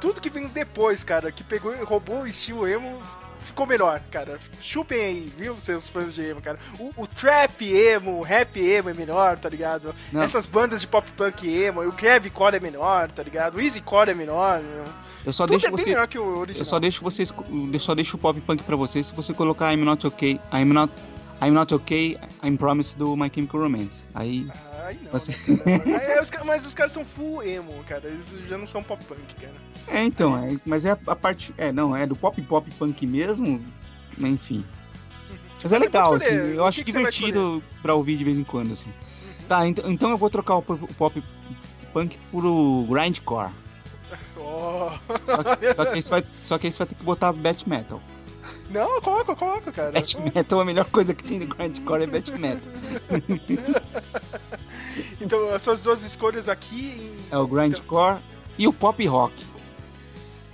tudo 0.00 0.20
que 0.20 0.30
vem 0.30 0.46
depois, 0.48 1.02
cara, 1.04 1.32
que 1.32 1.42
pegou 1.42 1.74
e 1.74 1.82
roubou 1.82 2.22
o 2.22 2.26
estilo 2.26 2.66
emo, 2.68 3.00
ficou 3.44 3.66
melhor, 3.66 4.00
cara. 4.10 4.38
Chupem 4.60 5.00
aí, 5.00 5.26
viu, 5.36 5.58
seus 5.58 5.88
fãs 5.88 6.14
de 6.14 6.22
emo, 6.22 6.40
cara. 6.42 6.58
O, 6.78 6.90
o 7.02 7.06
trap 7.06 7.62
emo, 7.64 8.18
o 8.18 8.22
rap 8.22 8.58
emo 8.60 8.90
é 8.90 8.94
melhor, 8.94 9.38
tá 9.38 9.48
ligado? 9.48 9.94
Não. 10.12 10.22
Essas 10.22 10.46
bandas 10.46 10.80
de 10.80 10.86
pop 10.86 11.10
punk 11.16 11.48
emo, 11.48 11.80
o 11.82 11.92
core 12.32 12.56
é 12.56 12.60
melhor, 12.60 13.10
tá 13.10 13.22
ligado? 13.22 13.56
O 13.56 13.60
easycore 13.60 14.10
é 14.10 14.14
melhor, 14.14 14.60
meu. 14.62 14.84
Eu 15.24 15.32
só 15.32 15.44
Tudo 15.44 15.52
deixo 15.58 15.66
é 15.66 15.70
você. 15.70 15.90
melhor 15.90 16.06
que 16.06 16.18
o 16.18 16.24
original. 16.38 16.60
Eu 16.60 16.64
só 16.64 16.78
deixo 16.78 17.02
vocês. 17.02 17.34
Eu 17.72 17.80
só 17.80 17.94
deixo 17.94 18.16
o 18.16 18.20
pop 18.20 18.40
punk 18.42 18.62
pra 18.62 18.76
vocês 18.76 19.06
se 19.08 19.14
você 19.14 19.34
colocar 19.34 19.72
I'm 19.72 19.84
not 19.84 20.06
okay. 20.06 20.38
I'm 20.52 20.66
not. 20.72 20.92
I'm 21.42 21.50
not 21.50 21.74
okay. 21.74 22.16
I'm 22.44 22.56
promised 22.56 22.96
do 22.96 23.16
My 23.16 23.30
Chemical 23.34 23.60
Romance. 23.62 24.04
Aí. 24.14 24.46
Não. 24.94 25.12
Você- 25.12 25.32
cara. 25.32 25.98
Aí 26.14 26.20
os 26.20 26.30
ca- 26.30 26.44
mas 26.44 26.66
os 26.66 26.74
caras 26.74 26.92
são 26.92 27.04
full 27.04 27.42
emo, 27.42 27.72
cara. 27.88 28.06
Eles 28.08 28.32
já 28.48 28.56
não 28.58 28.66
são 28.66 28.82
pop 28.82 29.04
punk, 29.04 29.34
cara. 29.40 29.54
É, 29.88 30.02
então, 30.04 30.36
é, 30.36 30.56
mas 30.64 30.84
é 30.84 30.90
a, 30.92 30.98
a 31.06 31.16
parte. 31.16 31.54
É, 31.56 31.70
não, 31.72 31.94
é 31.96 32.06
do 32.06 32.16
pop 32.16 32.40
pop 32.42 32.70
punk 32.78 33.06
mesmo. 33.06 33.60
Enfim. 34.18 34.64
Mas 35.62 35.72
é 35.72 35.78
legal, 35.78 36.14
assim. 36.14 36.30
O 36.30 36.54
Eu 36.54 36.66
acho 36.66 36.84
que 36.84 36.92
divertido 36.92 37.62
pra 37.82 37.94
ouvir 37.94 38.16
de 38.16 38.24
vez 38.24 38.38
em 38.38 38.44
quando, 38.44 38.72
assim. 38.72 38.92
Tá, 39.48 39.66
então, 39.66 39.90
então 39.90 40.10
eu 40.10 40.16
vou 40.16 40.28
trocar 40.30 40.56
o 40.56 40.62
pop, 40.62 41.18
o 41.18 41.86
punk 41.92 42.18
pro 42.30 42.86
grindcore. 42.88 43.50
Oh. 44.38 44.90
Só 45.26 45.56
que, 45.56 45.74
só, 45.74 45.84
que 45.84 45.94
aí 45.94 46.02
você 46.02 46.10
vai, 46.10 46.24
só 46.44 46.58
que 46.58 46.66
aí 46.66 46.72
você 46.72 46.78
vai 46.78 46.86
ter 46.86 46.94
que 46.94 47.02
botar 47.02 47.32
Bat 47.32 47.68
Metal. 47.68 48.00
Não, 48.70 49.00
coloca, 49.00 49.34
coloca, 49.34 49.72
cara. 49.72 49.90
Bat 49.92 50.16
Metal, 50.20 50.60
a 50.60 50.64
melhor 50.64 50.84
coisa 50.86 51.12
que 51.12 51.24
tem 51.24 51.40
no 51.40 51.46
grindcore 51.46 52.04
é 52.04 52.06
Bat 52.06 52.32
Metal. 52.38 52.72
Então, 55.20 55.50
as 55.50 55.62
suas 55.62 55.82
duas 55.82 56.04
escolhas 56.04 56.48
aqui 56.48 57.12
É 57.30 57.36
o 57.36 57.46
grindcore 57.46 58.18
e 58.58 58.66
o 58.66 58.72
pop 58.72 59.04
rock. 59.06 59.44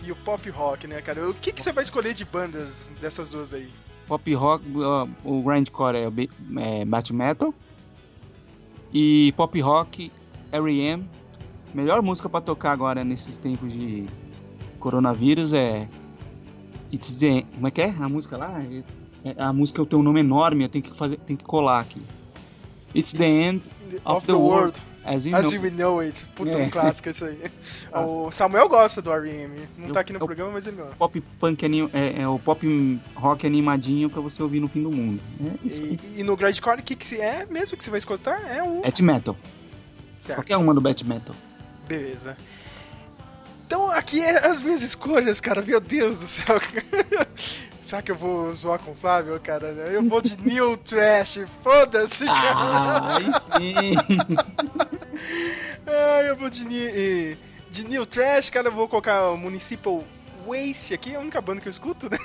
e 0.05 0.11
o 0.11 0.17
pop 0.17 0.49
rock, 0.51 0.87
né, 0.87 1.01
cara? 1.01 1.29
O 1.29 1.35
que, 1.35 1.53
que 1.53 1.63
você 1.63 1.73
vai 1.73 1.85
escolher 1.85 2.15
de 2.15 2.25
bandas 2.25 2.91
dessas 3.01 3.29
duas 3.31 3.55
aí? 3.55 3.69
Pop 4.07 4.35
rock, 4.35 4.65
o 5.25 5.43
grindcore 5.43 5.97
é, 5.97 6.09
o 6.09 6.13
é 6.61 6.85
Bat 6.85 7.13
Metal. 7.13 7.55
E 8.93 9.33
pop 9.37 9.59
rock, 9.61 10.13
R.E.M. 10.51 11.09
Melhor 11.73 12.03
música 12.03 12.29
pra 12.29 12.41
tocar 12.41 12.73
agora 12.73 13.03
nesses 13.05 13.39
tempos 13.39 13.73
de 13.73 14.07
coronavírus 14.79 15.53
é 15.53 15.89
It's 16.93 17.17
the 17.17 17.43
como 17.55 17.69
é 17.69 17.71
que 17.71 17.81
é 17.81 17.89
a 17.89 18.09
música 18.09 18.37
lá? 18.37 18.61
É- 19.25 19.35
a 19.39 19.53
música 19.53 19.81
eu 19.81 19.87
tenho 19.87 20.01
um 20.01 20.05
nome 20.05 20.21
enorme, 20.21 20.65
eu 20.65 20.69
tenho 20.69 20.85
que 20.85 20.95
fazer, 20.99 21.17
tenho 21.19 21.39
que 21.39 21.45
colar 21.45 21.81
aqui. 21.81 22.03
It's 22.95 23.13
the 23.13 23.25
end 23.25 23.71
of, 24.05 24.27
the, 24.27 24.33
world, 24.35 24.79
as 25.05 25.25
you 25.27 25.35
As 25.35 25.51
know. 25.51 25.61
We 25.63 25.71
Know 25.71 26.01
It. 26.01 26.27
Puta, 26.35 26.51
É. 26.53 26.67
um 26.67 26.71
clássico 26.71 27.09
isso 27.09 27.25
aí. 27.25 27.39
O 27.93 28.31
Samuel 28.31 28.69
gosta 28.69 29.01
do 29.03 29.11
R.E.M. 29.13 29.55
Não 29.77 29.89
Eu- 29.89 29.95
tá 29.95 30.01
aqui 30.01 30.13
no 30.13 30.19
programa, 30.19 30.51
mas 30.53 30.67
ele 30.67 30.77
gosta. 30.77 30.95
Pop 30.97 31.21
punk 31.41 31.91
é, 31.93 32.23
é 32.23 32.29
o 32.29 32.39
pop 32.39 33.01
rock 33.15 33.47
animadinho 33.47 34.09
pra 34.09 34.21
você 34.21 34.43
ouvir 34.43 34.61
no 34.61 34.69
fim 34.69 34.83
do 34.83 34.91
mundo. 34.91 35.21
É 35.45 35.67
isso. 35.67 35.83
E, 35.83 35.99
e 36.17 36.23
no 36.23 36.37
grindcore, 36.37 36.81
o 36.81 36.83
que, 36.83 36.95
que 36.97 37.21
é 37.21 37.47
mesmo 37.51 37.77
que 37.77 37.85
você 37.85 37.91
vai 37.91 37.99
escutar? 37.99 38.41
É 38.51 38.63
o... 38.63 38.81
Bat 38.83 39.03
Metal. 39.03 39.37
Certo. 40.25 40.39
Qualquer 40.39 40.57
uma 40.57 40.73
do 40.73 40.81
Bat 40.81 41.05
Metal. 41.07 41.35
Beleza. 41.89 42.37
Então 43.67 43.91
aqui 43.91 44.21
é 44.21 44.47
as 44.47 44.63
minhas 44.63 44.83
escolhas, 44.83 45.41
cara. 45.41 45.63
Meu 45.63 45.81
Deus 45.81 46.21
do 46.21 46.27
céu. 46.27 46.61
Será 47.83 48.01
que 48.01 48.13
eu 48.13 48.17
vou 48.17 48.55
zoar 48.55 48.79
com 48.79 48.93
o 48.93 48.95
Flávio, 48.95 49.39
cara? 49.41 49.67
Eu 49.67 50.03
vou 50.05 50.21
de 50.23 50.37
New 50.41 50.77
Trash. 50.77 51.41
Foda-se, 51.63 52.25
cara. 52.25 52.53
Ah, 52.55 53.17
aí 53.17 53.33
sim. 53.41 53.95
Ah, 55.87 56.23
eu 56.23 56.37
vou 56.37 56.49
de, 56.49 57.37
de 57.71 57.85
New 57.89 58.07
Trash, 58.07 58.51
cara. 58.51 58.69
Eu 58.69 58.73
vou 58.73 58.89
colocar 58.89 59.31
o 59.31 59.37
Municipal 59.37 60.05
Waste 60.47 60.95
aqui. 60.95 61.13
É 61.13 61.17
a 61.17 61.21
única 61.21 61.41
banda 61.41 61.61
que 61.61 61.69
eu 61.69 61.73
escuto, 61.73 62.09
né? 62.09 62.19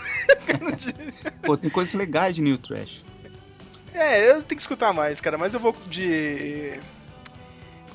Pô, 1.44 1.58
tem 1.58 1.70
coisas 1.70 1.94
legais 1.96 2.36
de 2.36 2.42
New 2.42 2.58
Trash. 2.58 3.04
É, 3.94 4.30
eu 4.30 4.44
tenho 4.44 4.58
que 4.58 4.62
escutar 4.62 4.94
mais, 4.94 5.20
cara. 5.20 5.38
Mas 5.38 5.54
eu 5.54 5.60
vou 5.60 5.76
de 5.88 6.80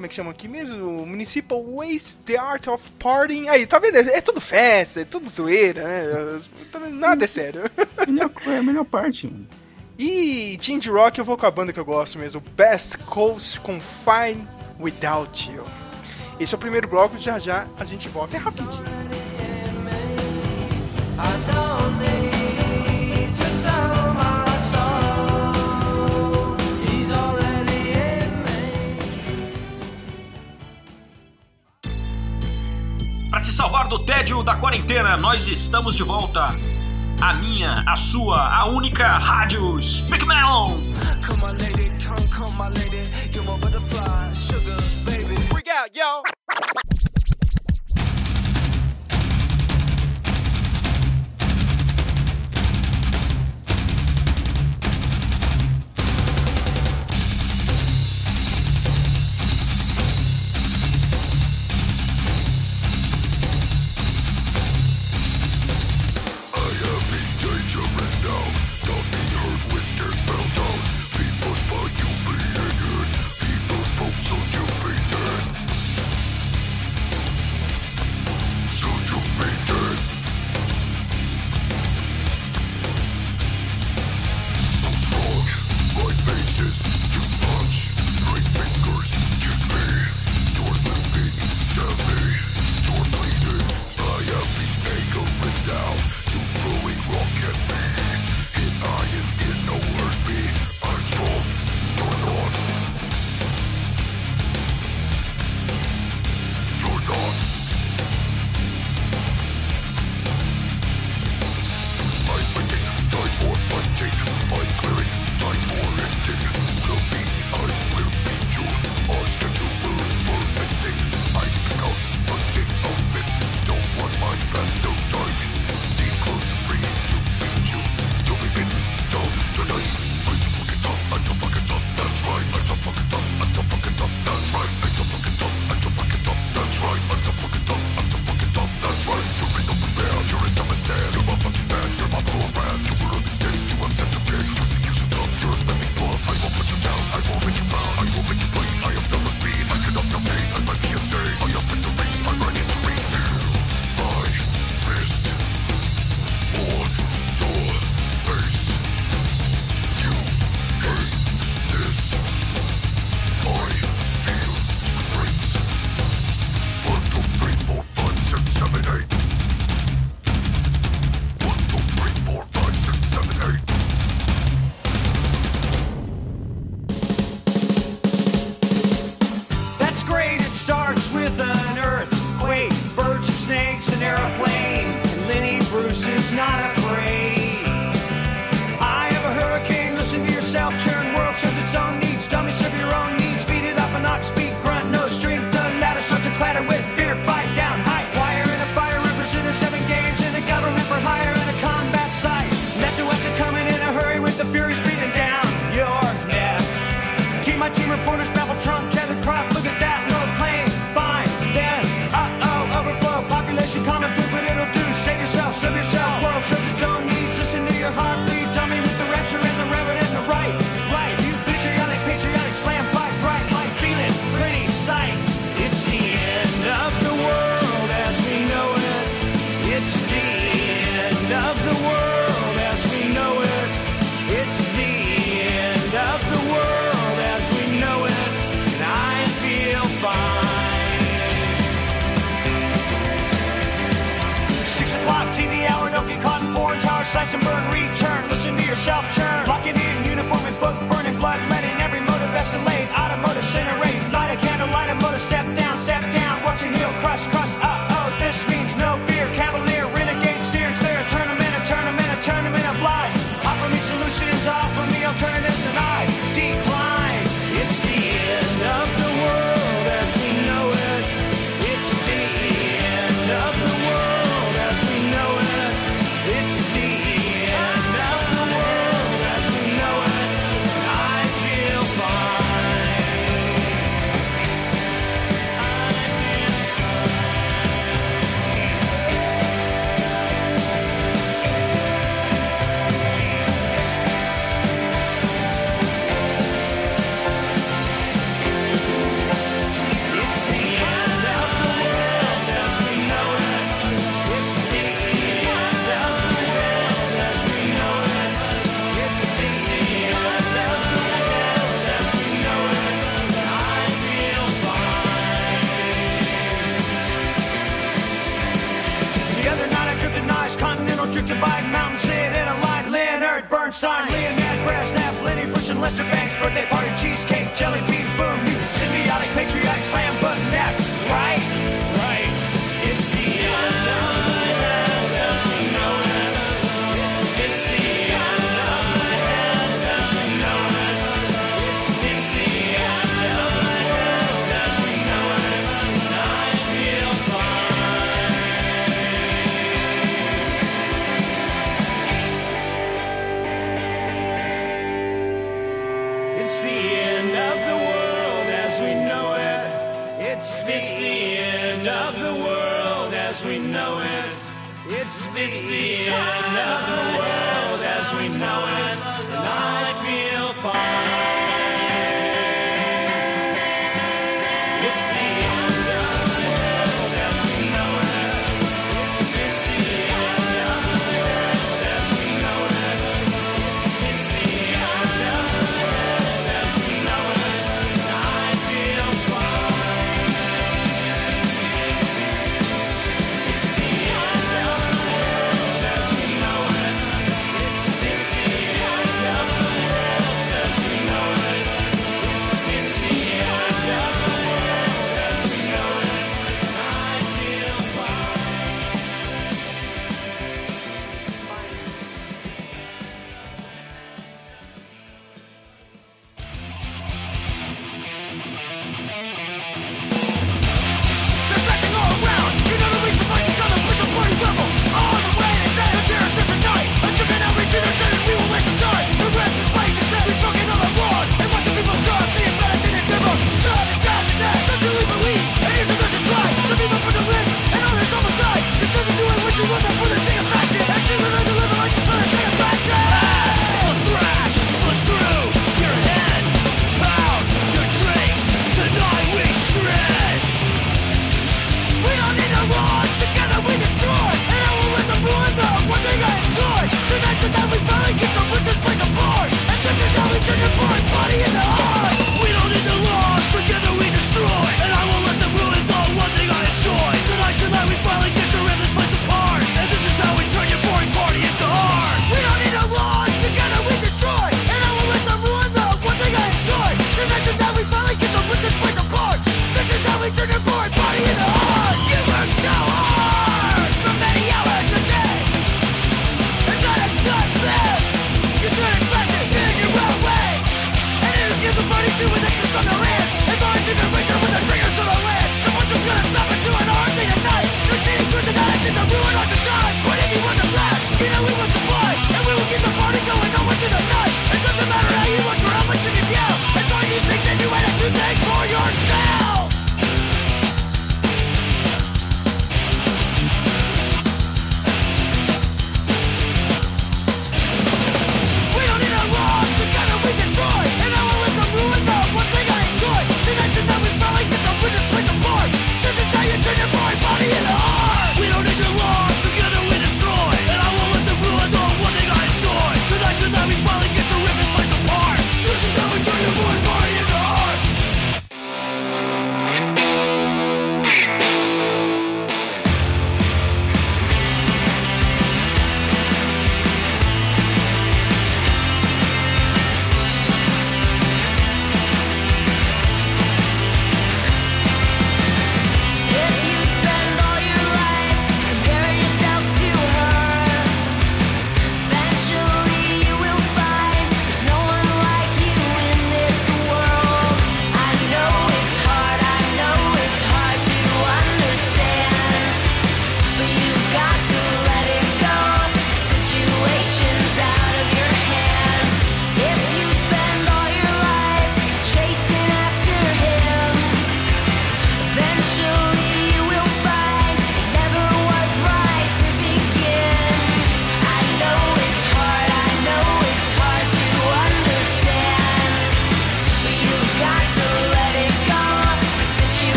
como 0.00 0.06
é 0.06 0.08
que 0.08 0.14
chama 0.14 0.30
aqui 0.30 0.48
mesmo? 0.48 1.04
Municipal 1.04 1.62
Waste, 1.62 2.16
The 2.24 2.38
Art 2.38 2.68
of 2.68 2.82
Partying. 2.98 3.50
Aí, 3.50 3.66
tá 3.66 3.78
vendo? 3.78 3.96
É 3.96 4.22
tudo 4.22 4.40
festa, 4.40 5.02
é 5.02 5.04
tudo 5.04 5.28
zoeira, 5.28 5.84
né? 5.84 6.40
Tá 6.72 6.78
Nada 6.78 7.24
é 7.24 7.28
sério. 7.28 7.64
Melhor, 8.08 8.30
é 8.46 8.56
a 8.56 8.62
melhor 8.62 8.86
parte. 8.86 9.30
E 9.98 10.56
de 10.58 10.72
indie 10.72 10.88
rock 10.88 11.18
eu 11.18 11.24
vou 11.24 11.36
com 11.36 11.44
a 11.44 11.50
banda 11.50 11.70
que 11.70 11.78
eu 11.78 11.84
gosto 11.84 12.18
mesmo, 12.18 12.42
Best 12.56 12.96
Coast 13.00 13.60
Confine 13.60 14.48
Without 14.80 15.52
You. 15.52 15.64
Esse 16.40 16.54
é 16.54 16.56
o 16.56 16.58
primeiro 16.58 16.88
bloco, 16.88 17.18
já 17.18 17.38
já 17.38 17.66
a 17.78 17.84
gente 17.84 18.08
volta, 18.08 18.36
é 18.36 18.40
rapidinho. 18.40 18.82
I 21.18 21.36
don't 21.52 21.98
need 21.98 23.34
to 23.36 23.44
Te 33.42 33.50
salvar 33.50 33.88
do 33.88 33.98
tédio 33.98 34.42
da 34.42 34.54
quarentena, 34.56 35.16
nós 35.16 35.48
estamos 35.48 35.96
de 35.96 36.02
volta. 36.02 36.54
A 37.20 37.32
minha, 37.32 37.82
a 37.86 37.96
sua, 37.96 38.54
a 38.54 38.66
única 38.66 39.16
rádio 39.16 39.80
Speak 39.80 40.26
Melon. 40.26 40.94
Come 41.26 41.44
on, 41.44 41.56
lady, 41.56 41.88
come, 42.04 42.28
come, 42.28 42.54
my 42.58 42.68
lady. 42.68 43.02
You're 43.32 43.44
my 43.44 43.58
butterfly, 43.58 44.34
sugar, 44.34 44.76
baby. 45.06 45.36
Freak 45.48 45.68
out, 45.68 45.90
yo. 45.94 46.22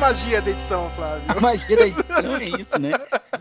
Magia 0.00 0.40
da 0.40 0.50
edição, 0.50 0.90
Flávio. 0.96 1.24
A 1.28 1.40
magia 1.40 1.76
da 1.76 1.86
edição 1.86 2.36
é 2.36 2.44
isso, 2.44 2.80
né? 2.80 2.92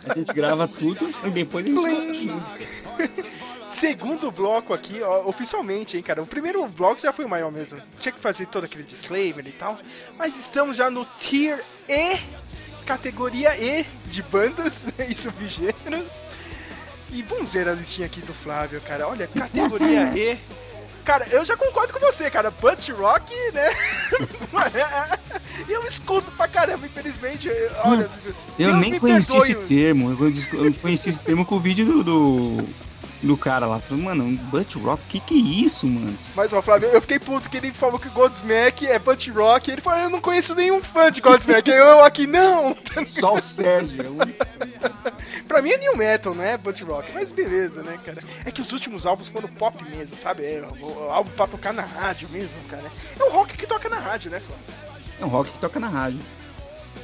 A 0.07 0.13
gente 0.13 0.33
grava 0.33 0.67
tudo 0.67 1.09
e 1.25 1.29
depois 1.29 1.65
a 1.65 1.69
gente 1.69 2.29
música. 2.29 2.67
Segundo 3.65 4.29
bloco 4.29 4.73
aqui, 4.73 5.01
ó, 5.01 5.29
oficialmente, 5.29 5.95
hein, 5.95 6.03
cara. 6.03 6.21
O 6.21 6.27
primeiro 6.27 6.65
bloco 6.67 6.99
já 7.01 7.13
foi 7.13 7.23
o 7.23 7.29
maior 7.29 7.49
mesmo. 7.49 7.77
Tinha 8.01 8.11
que 8.11 8.19
fazer 8.19 8.45
todo 8.47 8.65
aquele 8.65 8.83
disclaimer 8.83 9.47
e 9.47 9.51
tal. 9.51 9.79
Mas 10.17 10.37
estamos 10.37 10.75
já 10.75 10.89
no 10.89 11.05
Tier 11.19 11.63
E, 11.87 12.17
categoria 12.85 13.55
E 13.55 13.85
de 14.07 14.21
bandas 14.21 14.85
e 15.07 15.15
subgêneros. 15.15 16.11
E 17.11 17.23
vamos 17.23 17.53
ver 17.53 17.69
a 17.69 17.73
listinha 17.73 18.05
aqui 18.05 18.19
do 18.21 18.33
Flávio, 18.33 18.81
cara. 18.81 19.07
Olha, 19.07 19.27
categoria 19.27 20.11
E. 20.13 20.37
Cara, 21.09 21.25
eu 21.31 21.43
já 21.43 21.57
concordo 21.57 21.91
com 21.91 21.99
você, 21.99 22.29
cara. 22.29 22.51
Butt 22.51 22.91
Rock, 22.91 23.33
né? 23.51 23.71
eu 25.67 25.83
escuto 25.85 26.29
pra 26.33 26.47
caramba, 26.47 26.85
infelizmente. 26.85 27.47
eu- 27.47 27.71
Olha, 27.83 28.07
Eu 28.59 28.77
nem 28.77 28.99
conheci 28.99 29.31
perdoe. 29.31 29.51
esse 29.51 29.67
termo. 29.67 30.11
Eu 30.11 30.73
conheci 30.75 31.09
esse 31.09 31.19
termo 31.19 31.43
com 31.43 31.55
o 31.55 31.59
vídeo 31.59 31.83
do, 31.83 32.03
do, 32.03 32.67
do 33.21 33.35
cara 33.37 33.65
lá. 33.65 33.81
Mano, 33.89 34.23
um 34.23 34.35
butt 34.35 34.77
rock, 34.77 35.01
que 35.07 35.19
que 35.19 35.33
é 35.33 35.65
isso, 35.65 35.85
mano? 35.85 36.17
Mas, 36.35 36.53
ó, 36.53 36.61
Flávio, 36.61 36.89
eu 36.89 37.01
fiquei 37.01 37.19
puto 37.19 37.49
que 37.49 37.57
ele 37.57 37.71
falou 37.71 37.99
que 37.99 38.09
Godsmack 38.09 38.87
é 38.87 38.97
Butt 38.97 39.29
Rock. 39.31 39.71
Ele 39.71 39.81
falou, 39.81 39.99
eu 39.99 40.09
não 40.09 40.21
conheço 40.21 40.55
nenhum 40.55 40.81
fã 40.81 41.11
de 41.11 41.21
Godsmack. 41.21 41.69
eu 41.69 42.03
aqui, 42.03 42.25
não. 42.25 42.75
Só 43.03 43.35
o 43.35 43.41
Sérgio. 43.41 44.01
é 44.01 45.41
pra 45.47 45.61
mim 45.61 45.71
é 45.71 45.77
New 45.77 45.97
Metal, 45.97 46.33
não 46.33 46.43
é 46.43 46.57
Butt 46.57 46.83
Rock. 46.83 47.11
Mas 47.13 47.31
beleza, 47.31 47.83
né, 47.83 47.97
cara? 48.05 48.23
É 48.45 48.51
que 48.51 48.61
os 48.61 48.71
últimos 48.71 49.05
álbuns 49.05 49.27
foram 49.27 49.49
pop 49.49 49.83
mesmo, 49.83 50.17
sabe? 50.17 50.43
É 50.43 50.63
álbum 51.09 51.31
pra 51.31 51.47
tocar 51.47 51.73
na 51.73 51.83
rádio 51.83 52.29
mesmo, 52.29 52.59
cara. 52.69 52.89
É 53.19 53.23
o 53.23 53.31
rock 53.31 53.57
que 53.57 53.67
toca 53.67 53.89
na 53.89 53.99
rádio, 53.99 54.31
né, 54.31 54.39
Flávio? 54.39 54.65
É 55.19 55.25
um 55.25 55.29
rock 55.29 55.51
que 55.51 55.59
toca 55.59 55.79
na 55.79 55.89
rádio. 55.89 56.21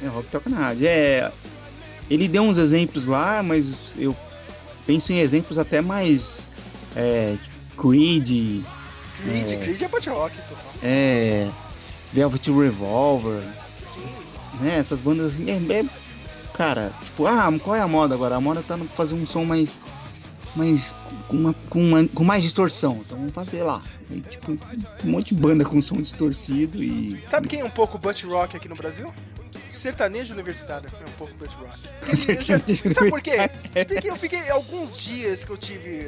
É 0.02 0.06
um 0.06 0.10
rock 0.10 0.26
que 0.26 0.32
toca 0.32 0.48
na 0.48 0.56
rádio. 0.56 0.86
É. 0.86 1.30
Ele 2.08 2.28
deu 2.28 2.42
uns 2.42 2.56
exemplos 2.56 3.04
lá, 3.04 3.42
mas 3.42 3.74
eu 3.96 4.16
penso 4.86 5.12
em 5.12 5.18
exemplos 5.20 5.58
até 5.58 5.80
mais. 5.80 6.48
É. 6.94 7.36
Creed, 7.76 8.64
Creed, 9.22 9.50
É. 9.50 9.56
Creed 9.56 9.82
é 9.82 9.88
Butt 9.88 10.08
Rock, 10.08 10.34
é. 10.82 11.48
Velvet 12.12 12.50
Revolver, 12.50 13.42
Sim. 13.92 14.00
né? 14.62 14.78
Essas 14.78 15.00
bandas 15.02 15.34
assim. 15.34 15.50
É, 15.50 15.80
é- 15.80 15.84
cara, 16.54 16.92
tipo, 17.04 17.26
ah, 17.26 17.52
qual 17.62 17.76
é 17.76 17.80
a 17.80 17.88
moda 17.88 18.14
agora? 18.14 18.36
A 18.36 18.40
moda 18.40 18.62
tá 18.66 18.78
fazer 18.96 19.14
um 19.14 19.26
som 19.26 19.44
mais. 19.44 19.78
mais. 20.54 20.94
com, 21.28 21.36
uma- 21.36 21.54
com, 21.68 21.80
uma- 21.80 22.08
com 22.08 22.24
mais 22.24 22.42
distorção. 22.42 22.98
Então 23.04 23.18
vamos 23.18 23.32
fazer 23.34 23.62
lá. 23.62 23.82
Tipo, 24.30 24.52
um 24.52 25.10
monte 25.10 25.34
de 25.34 25.40
banda 25.40 25.64
com 25.64 25.82
som 25.82 25.96
distorcido 25.96 26.82
e. 26.82 27.20
Sabe 27.28 27.48
quem 27.48 27.60
é 27.60 27.64
um 27.64 27.70
pouco 27.70 27.98
Butt 27.98 28.24
Rock 28.24 28.56
aqui 28.56 28.68
no 28.68 28.76
Brasil? 28.76 29.12
Sertanejo 29.70 30.32
universitário 30.32 30.88
é 30.92 31.04
um 31.08 31.12
pouco 31.12 31.34
Butt 31.34 31.54
Rock. 31.56 32.16
Sertanejo 32.16 32.92
Sabe 32.94 33.10
por 33.10 33.20
quê? 33.22 33.36
Porque 33.86 34.10
eu 34.10 34.16
fiquei 34.16 34.48
alguns 34.50 34.96
dias 34.96 35.44
que 35.44 35.50
eu 35.50 35.56
tive, 35.56 36.04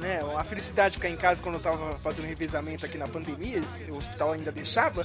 né, 0.00 0.20
a 0.36 0.44
felicidade 0.44 0.90
de 0.92 0.96
ficar 0.96 1.08
em 1.10 1.16
casa 1.16 1.42
quando 1.42 1.56
eu 1.56 1.60
tava 1.60 1.92
fazendo 1.98 2.26
revezamento 2.26 2.84
aqui 2.86 2.96
na 2.96 3.06
pandemia, 3.06 3.62
o 3.90 3.96
hospital 3.96 4.32
ainda 4.32 4.50
deixava. 4.52 5.02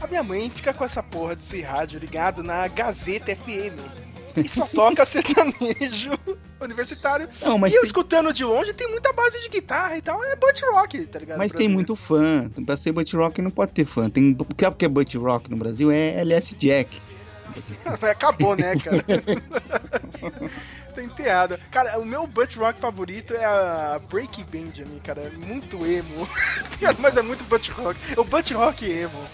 A 0.00 0.06
minha 0.06 0.22
mãe 0.22 0.48
fica 0.50 0.72
com 0.72 0.84
essa 0.84 1.02
porra 1.02 1.34
desse 1.36 1.60
rádio 1.60 1.98
ligado 1.98 2.42
na 2.42 2.66
Gazeta 2.68 3.34
FM. 3.34 3.78
E 4.36 4.48
só 4.50 4.66
toca 4.66 5.02
sertanejo 5.06 6.10
universitário. 6.60 7.26
Não, 7.40 7.56
mas 7.56 7.72
e 7.72 7.76
eu 7.76 7.80
tem- 7.80 7.86
escutando 7.86 8.32
de 8.34 8.44
longe 8.44 8.74
tem 8.74 8.86
muita 8.90 9.10
base 9.12 9.40
de 9.40 9.48
guitarra 9.48 9.96
e 9.96 10.02
tal. 10.02 10.22
É 10.22 10.36
butt 10.36 10.62
rock, 10.66 11.06
tá 11.06 11.18
ligado? 11.18 11.38
Mas 11.38 11.52
tem 11.54 11.68
muito 11.68 11.96
fã. 11.96 12.50
Pra 12.66 12.76
ser 12.76 12.92
butt 12.92 13.16
rock 13.16 13.40
não 13.40 13.50
pode 13.50 13.72
ter 13.72 13.86
fã. 13.86 14.10
Tem, 14.10 14.36
o 14.38 14.44
que 14.54 14.64
é- 14.64 14.68
o 14.68 14.72
que 14.74 14.84
é 14.84 14.88
butt 14.88 15.16
rock 15.16 15.50
no 15.50 15.56
Brasil 15.56 15.90
é 15.90 16.20
LS 16.20 16.54
Jack. 16.56 17.00
Acabou, 18.10 18.56
né, 18.56 18.74
cara? 18.76 19.04
tá 20.94 21.02
enteado. 21.02 21.58
Cara, 21.70 21.98
o 21.98 22.04
meu 22.04 22.26
butt 22.26 22.58
rock 22.58 22.80
favorito 22.80 23.34
é 23.34 23.44
a 23.44 24.00
Breaking 24.10 24.44
Benjamin, 24.44 24.98
cara. 25.00 25.22
É 25.22 25.30
muito 25.30 25.84
emo. 25.84 26.28
Mas 26.98 27.16
é 27.16 27.22
muito 27.22 27.44
butt 27.44 27.70
rock. 27.70 27.98
É 28.16 28.20
o 28.20 28.24
butt 28.24 28.52
rock 28.54 28.90
emo. 28.90 29.26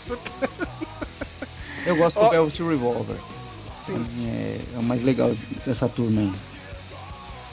Eu 1.87 1.97
gosto 1.97 2.19
Ó. 2.19 2.25
do 2.25 2.31
Velvet 2.31 2.63
Revolver. 2.63 3.17
Sim. 3.81 4.07
É, 4.29 4.77
é 4.77 4.79
o 4.79 4.83
mais 4.83 5.03
legal 5.03 5.33
dessa 5.67 5.89
turma 5.89 6.21
aí. 6.21 6.33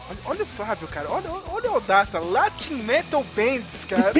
Olha, 0.09 0.19
olha 0.25 0.43
o 0.43 0.45
Flávio, 0.45 0.87
cara. 0.87 1.09
Olha, 1.09 1.29
olha 1.47 1.69
a 1.69 1.73
audácia. 1.73 2.19
Latin 2.19 2.75
Metal 2.75 3.23
Bands, 3.35 3.85
cara. 3.85 4.13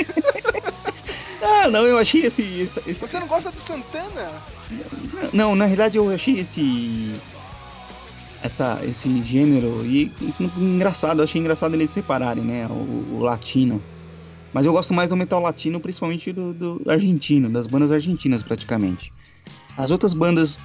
Ah, 1.41 1.69
não, 1.69 1.85
eu 1.85 1.97
achei 1.97 2.21
esse. 2.25 2.41
esse, 2.41 2.81
esse- 2.85 3.07
Você 3.07 3.19
não 3.19 3.27
gosta 3.27 3.51
do 3.51 3.59
Santana? 3.59 4.31
Não, 5.33 5.55
na 5.55 5.65
realidade 5.65 5.97
eu 5.97 6.09
achei 6.09 6.39
esse. 6.39 7.13
Essa, 8.41 8.79
esse 8.85 9.21
gênero 9.23 9.85
e 9.85 10.11
engraçado, 10.57 11.19
eu 11.19 11.23
achei 11.25 11.41
engraçado 11.41 11.73
eles 11.73 11.89
separarem, 11.89 12.43
né? 12.43 12.67
O, 12.67 13.15
o 13.17 13.19
latino. 13.21 13.81
Mas 14.53 14.65
eu 14.65 14.71
gosto 14.71 14.93
mais 14.93 15.09
do 15.09 15.17
metal 15.17 15.41
latino, 15.41 15.79
principalmente 15.79 16.31
do, 16.31 16.53
do 16.53 16.81
argentino, 16.87 17.49
das 17.49 17.67
bandas 17.67 17.91
argentinas 17.91 18.41
praticamente. 18.41 19.11
As 19.77 19.91
outras 19.91 20.13
bandas, 20.13 20.57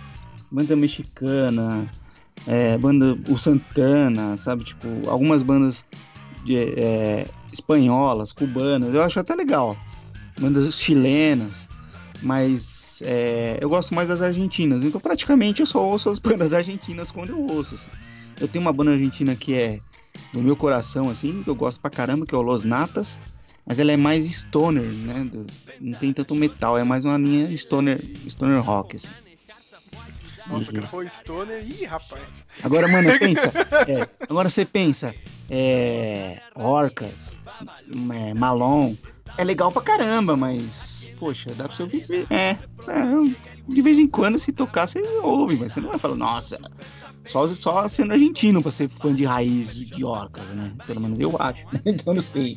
banda 0.51 0.77
mexicana, 0.77 1.91
é, 2.47 2.79
banda 2.79 3.19
o 3.29 3.37
Santana, 3.37 4.37
sabe? 4.37 4.65
Tipo, 4.65 4.89
algumas 5.11 5.43
bandas 5.43 5.85
de, 6.45 6.57
é, 6.57 7.27
espanholas, 7.53 8.33
cubanas, 8.33 8.95
eu 8.95 9.03
acho 9.03 9.19
até 9.19 9.35
legal. 9.35 9.77
Bandas 10.41 10.75
chilenas, 10.75 11.69
mas 12.23 13.01
é, 13.05 13.59
eu 13.61 13.69
gosto 13.69 13.95
mais 13.95 14.09
das 14.09 14.21
argentinas. 14.23 14.83
Então 14.83 15.01
praticamente 15.01 15.61
eu 15.61 15.67
só 15.67 15.81
ouço 15.83 16.09
as 16.11 16.19
bandas 16.21 16.53
argentinas 16.55 17.11
quando 17.11 17.31
eu 17.31 17.41
ouço. 17.47 17.75
assim. 17.77 17.91
Eu 18.41 18.49
tenho 18.49 18.63
uma 18.65 18.73
banda 18.73 18.91
argentina 18.93 19.35
que 19.37 19.55
é 19.55 19.81
do 20.33 20.43
meu 20.43 20.57
coração, 20.57 21.09
assim, 21.09 21.43
que 21.43 21.51
eu 21.51 21.55
gosto 21.55 21.81
pra 21.81 21.91
caramba, 21.91 22.27
que 22.27 22.35
é 22.35 22.39
o 22.39 22.43
Los 22.43 22.65
Natas. 22.65 23.21
Mas 23.67 23.79
ela 23.79 23.93
é 23.93 23.97
mais 23.97 24.25
stoner, 24.27 24.85
né? 24.85 25.25
do- 25.25 25.47
não 25.81 25.93
tem 25.99 26.13
tanto 26.13 26.35
metal, 26.35 26.77
é 26.77 26.85
mais 26.85 27.05
uma 27.07 27.17
linha 27.17 27.57
stoner, 27.57 27.99
stoner 28.29 28.61
rock, 28.63 28.97
assim. 28.97 29.09
Nossa, 30.47 30.69
Uhum. 30.69 30.75
cara, 30.75 30.87
foi 30.89 31.09
Stoner. 31.09 31.65
Ih, 31.67 31.87
rapaz. 31.87 32.45
Agora, 32.63 32.87
mano, 32.87 33.09
pensa. 33.19 33.51
é, 33.89 34.07
agora 34.29 34.51
você 34.51 34.67
pensa. 34.67 35.15
É, 35.49 36.39
Orcas, 36.55 37.39
é, 38.13 38.35
Malon. 38.35 38.93
É 39.37 39.45
legal 39.45 39.71
pra 39.73 39.83
caramba, 39.83 40.37
mas. 40.37 41.11
Poxa, 41.19 41.51
dá 41.55 41.65
pra 41.69 41.75
você 41.77 41.83
ouvir. 41.83 42.27
É, 42.31 42.51
é, 42.51 42.59
de 43.69 43.83
vez 43.83 43.99
em 43.99 44.09
quando, 44.09 44.39
se 44.39 44.53
tocar, 44.53 44.87
você 44.87 45.01
ouve, 45.23 45.57
mas 45.57 45.73
você 45.73 45.81
não 45.81 45.91
vai 45.91 45.99
falar, 45.99 46.17
nossa. 46.17 46.59
Só, 47.25 47.47
só 47.49 47.89
sendo 47.89 48.13
argentino 48.13 48.63
pra 48.63 48.71
ser 48.71 48.89
fã 48.89 49.13
de 49.15 49.25
raiz 49.25 49.75
de 49.75 50.05
Orcas, 50.05 50.45
né? 50.49 50.73
Pelo 50.87 51.01
menos 51.01 51.19
eu 51.19 51.35
acho. 51.39 51.65
então 51.87 52.13
eu 52.13 52.15
não 52.17 52.23
sei. 52.23 52.57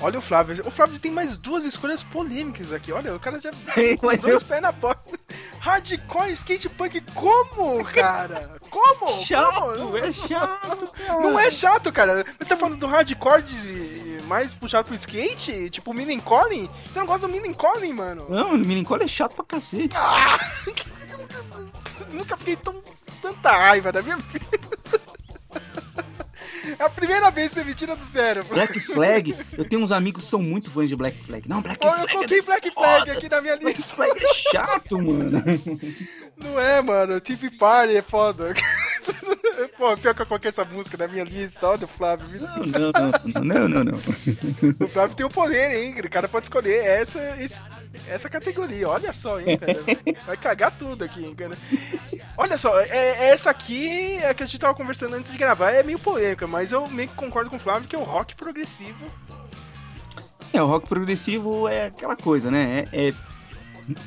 Olha 0.00 0.18
o 0.18 0.22
Flávio. 0.22 0.62
O 0.66 0.70
Flávio 0.70 0.98
tem 0.98 1.10
mais 1.10 1.36
duas 1.36 1.64
escolhas 1.64 2.02
polêmicas 2.02 2.72
aqui. 2.72 2.92
Olha, 2.92 3.14
o 3.14 3.20
cara 3.20 3.38
já 3.40 3.50
com 3.98 4.06
os 4.06 4.18
dois 4.18 4.42
pés 4.42 4.62
na 4.62 4.72
porta. 4.72 5.18
Hardcore 5.58 6.30
skate 6.32 6.68
punk, 6.68 7.02
como, 7.14 7.84
cara? 7.84 8.56
Como? 8.70 9.24
Chato, 9.24 9.60
Como? 9.76 9.98
é 9.98 10.12
chato, 10.12 10.92
cara. 10.92 11.20
Não 11.20 11.38
é 11.38 11.50
chato, 11.50 11.92
cara. 11.92 12.24
Você 12.38 12.48
tá 12.48 12.56
falando 12.56 12.78
do 12.78 12.86
hardcore 12.86 13.42
de- 13.42 14.07
mais 14.28 14.52
puxado 14.52 14.86
pro 14.86 14.94
skate? 14.94 15.70
Tipo 15.70 15.94
Minin 15.94 16.20
Colin? 16.20 16.68
Você 16.86 16.98
não 16.98 17.06
gosta 17.06 17.26
do 17.26 17.32
Minin 17.32 17.54
Colin, 17.54 17.94
mano? 17.94 18.26
Não, 18.28 18.54
o 18.54 18.58
Minicola 18.58 19.02
é 19.02 19.08
chato 19.08 19.34
pra 19.34 19.44
cacete. 19.44 19.96
Nunca 22.12 22.36
fiquei 22.36 22.56
tão 22.56 22.74
tanta 23.20 23.50
raiva 23.50 23.90
da 23.90 24.02
minha 24.02 24.16
vida. 24.16 24.46
É 26.78 26.84
a 26.84 26.88
primeira 26.90 27.30
vez 27.30 27.48
que 27.48 27.54
você 27.56 27.64
me 27.64 27.74
tira 27.74 27.96
do 27.96 28.04
sério. 28.04 28.44
Black 28.44 28.78
Flag, 28.80 29.34
eu 29.56 29.64
tenho 29.64 29.82
uns 29.82 29.90
amigos 29.92 30.24
que 30.24 30.30
são 30.30 30.40
muito 30.40 30.70
fãs 30.70 30.88
de 30.88 30.94
Black 30.96 31.16
Flag. 31.24 31.48
Não, 31.48 31.60
Black 31.60 31.78
Flag. 31.80 32.00
eu 32.00 32.04
é 32.06 32.08
coloquei 32.12 32.42
Black 32.42 32.70
Flag 32.70 32.98
foda. 33.00 33.12
aqui 33.12 33.28
na 33.28 33.40
minha 33.42 33.56
Black 33.56 33.76
lista. 33.78 33.94
Flag 33.96 34.24
é 34.24 34.34
chato, 34.34 34.98
mano. 35.00 35.42
Não 36.36 36.60
é, 36.60 36.80
mano. 36.80 37.20
TV 37.20 37.50
Party 37.50 37.96
é 37.96 38.02
foda. 38.02 38.54
Pô, 39.76 39.96
pior 39.96 40.14
que 40.14 40.22
eu 40.22 40.26
coloquei 40.26 40.48
essa 40.50 40.64
música 40.64 40.96
na 40.96 41.08
minha 41.08 41.24
lista. 41.24 41.66
Olha 41.66 41.84
o 41.84 41.88
Flávio. 41.88 42.26
Não, 42.40 42.92
não, 42.92 43.42
não, 43.42 43.68
não, 43.68 43.68
não, 43.68 43.84
não. 43.84 43.94
O 44.80 44.86
Flávio 44.86 45.16
tem 45.16 45.26
o 45.26 45.28
poder, 45.28 45.74
hein? 45.76 45.96
O 45.98 46.08
cara 46.10 46.28
pode 46.28 46.46
escolher 46.46 46.84
essa, 46.84 47.36
esse- 47.40 47.60
essa 48.08 48.28
categoria. 48.28 48.88
Olha 48.88 49.12
só, 49.12 49.40
hein, 49.40 49.58
cara. 49.58 49.80
Vai 50.26 50.36
cagar 50.36 50.70
tudo 50.78 51.02
aqui, 51.04 51.24
hein, 51.24 51.34
cara. 51.34 51.56
Olha 52.36 52.56
só, 52.56 52.78
é, 52.80 53.30
essa 53.30 53.50
aqui 53.50 54.18
é 54.22 54.32
que 54.32 54.44
a 54.44 54.46
gente 54.46 54.58
tava 54.60 54.74
conversando 54.74 55.14
antes 55.16 55.30
de 55.32 55.36
gravar. 55.38 55.72
É 55.72 55.82
meio 55.82 55.98
polêmica, 55.98 56.46
mas 56.46 56.67
eu 56.72 56.88
meio 56.88 57.08
que 57.08 57.14
concordo 57.14 57.50
com 57.50 57.56
o 57.56 57.60
Flávio 57.60 57.88
que 57.88 57.96
é 57.96 57.98
o 57.98 58.04
rock 58.04 58.34
progressivo. 58.34 59.06
É, 60.52 60.62
o 60.62 60.66
rock 60.66 60.88
progressivo 60.88 61.68
é 61.68 61.86
aquela 61.86 62.16
coisa, 62.16 62.50
né? 62.50 62.88
É, 62.92 63.08
é, 63.08 63.14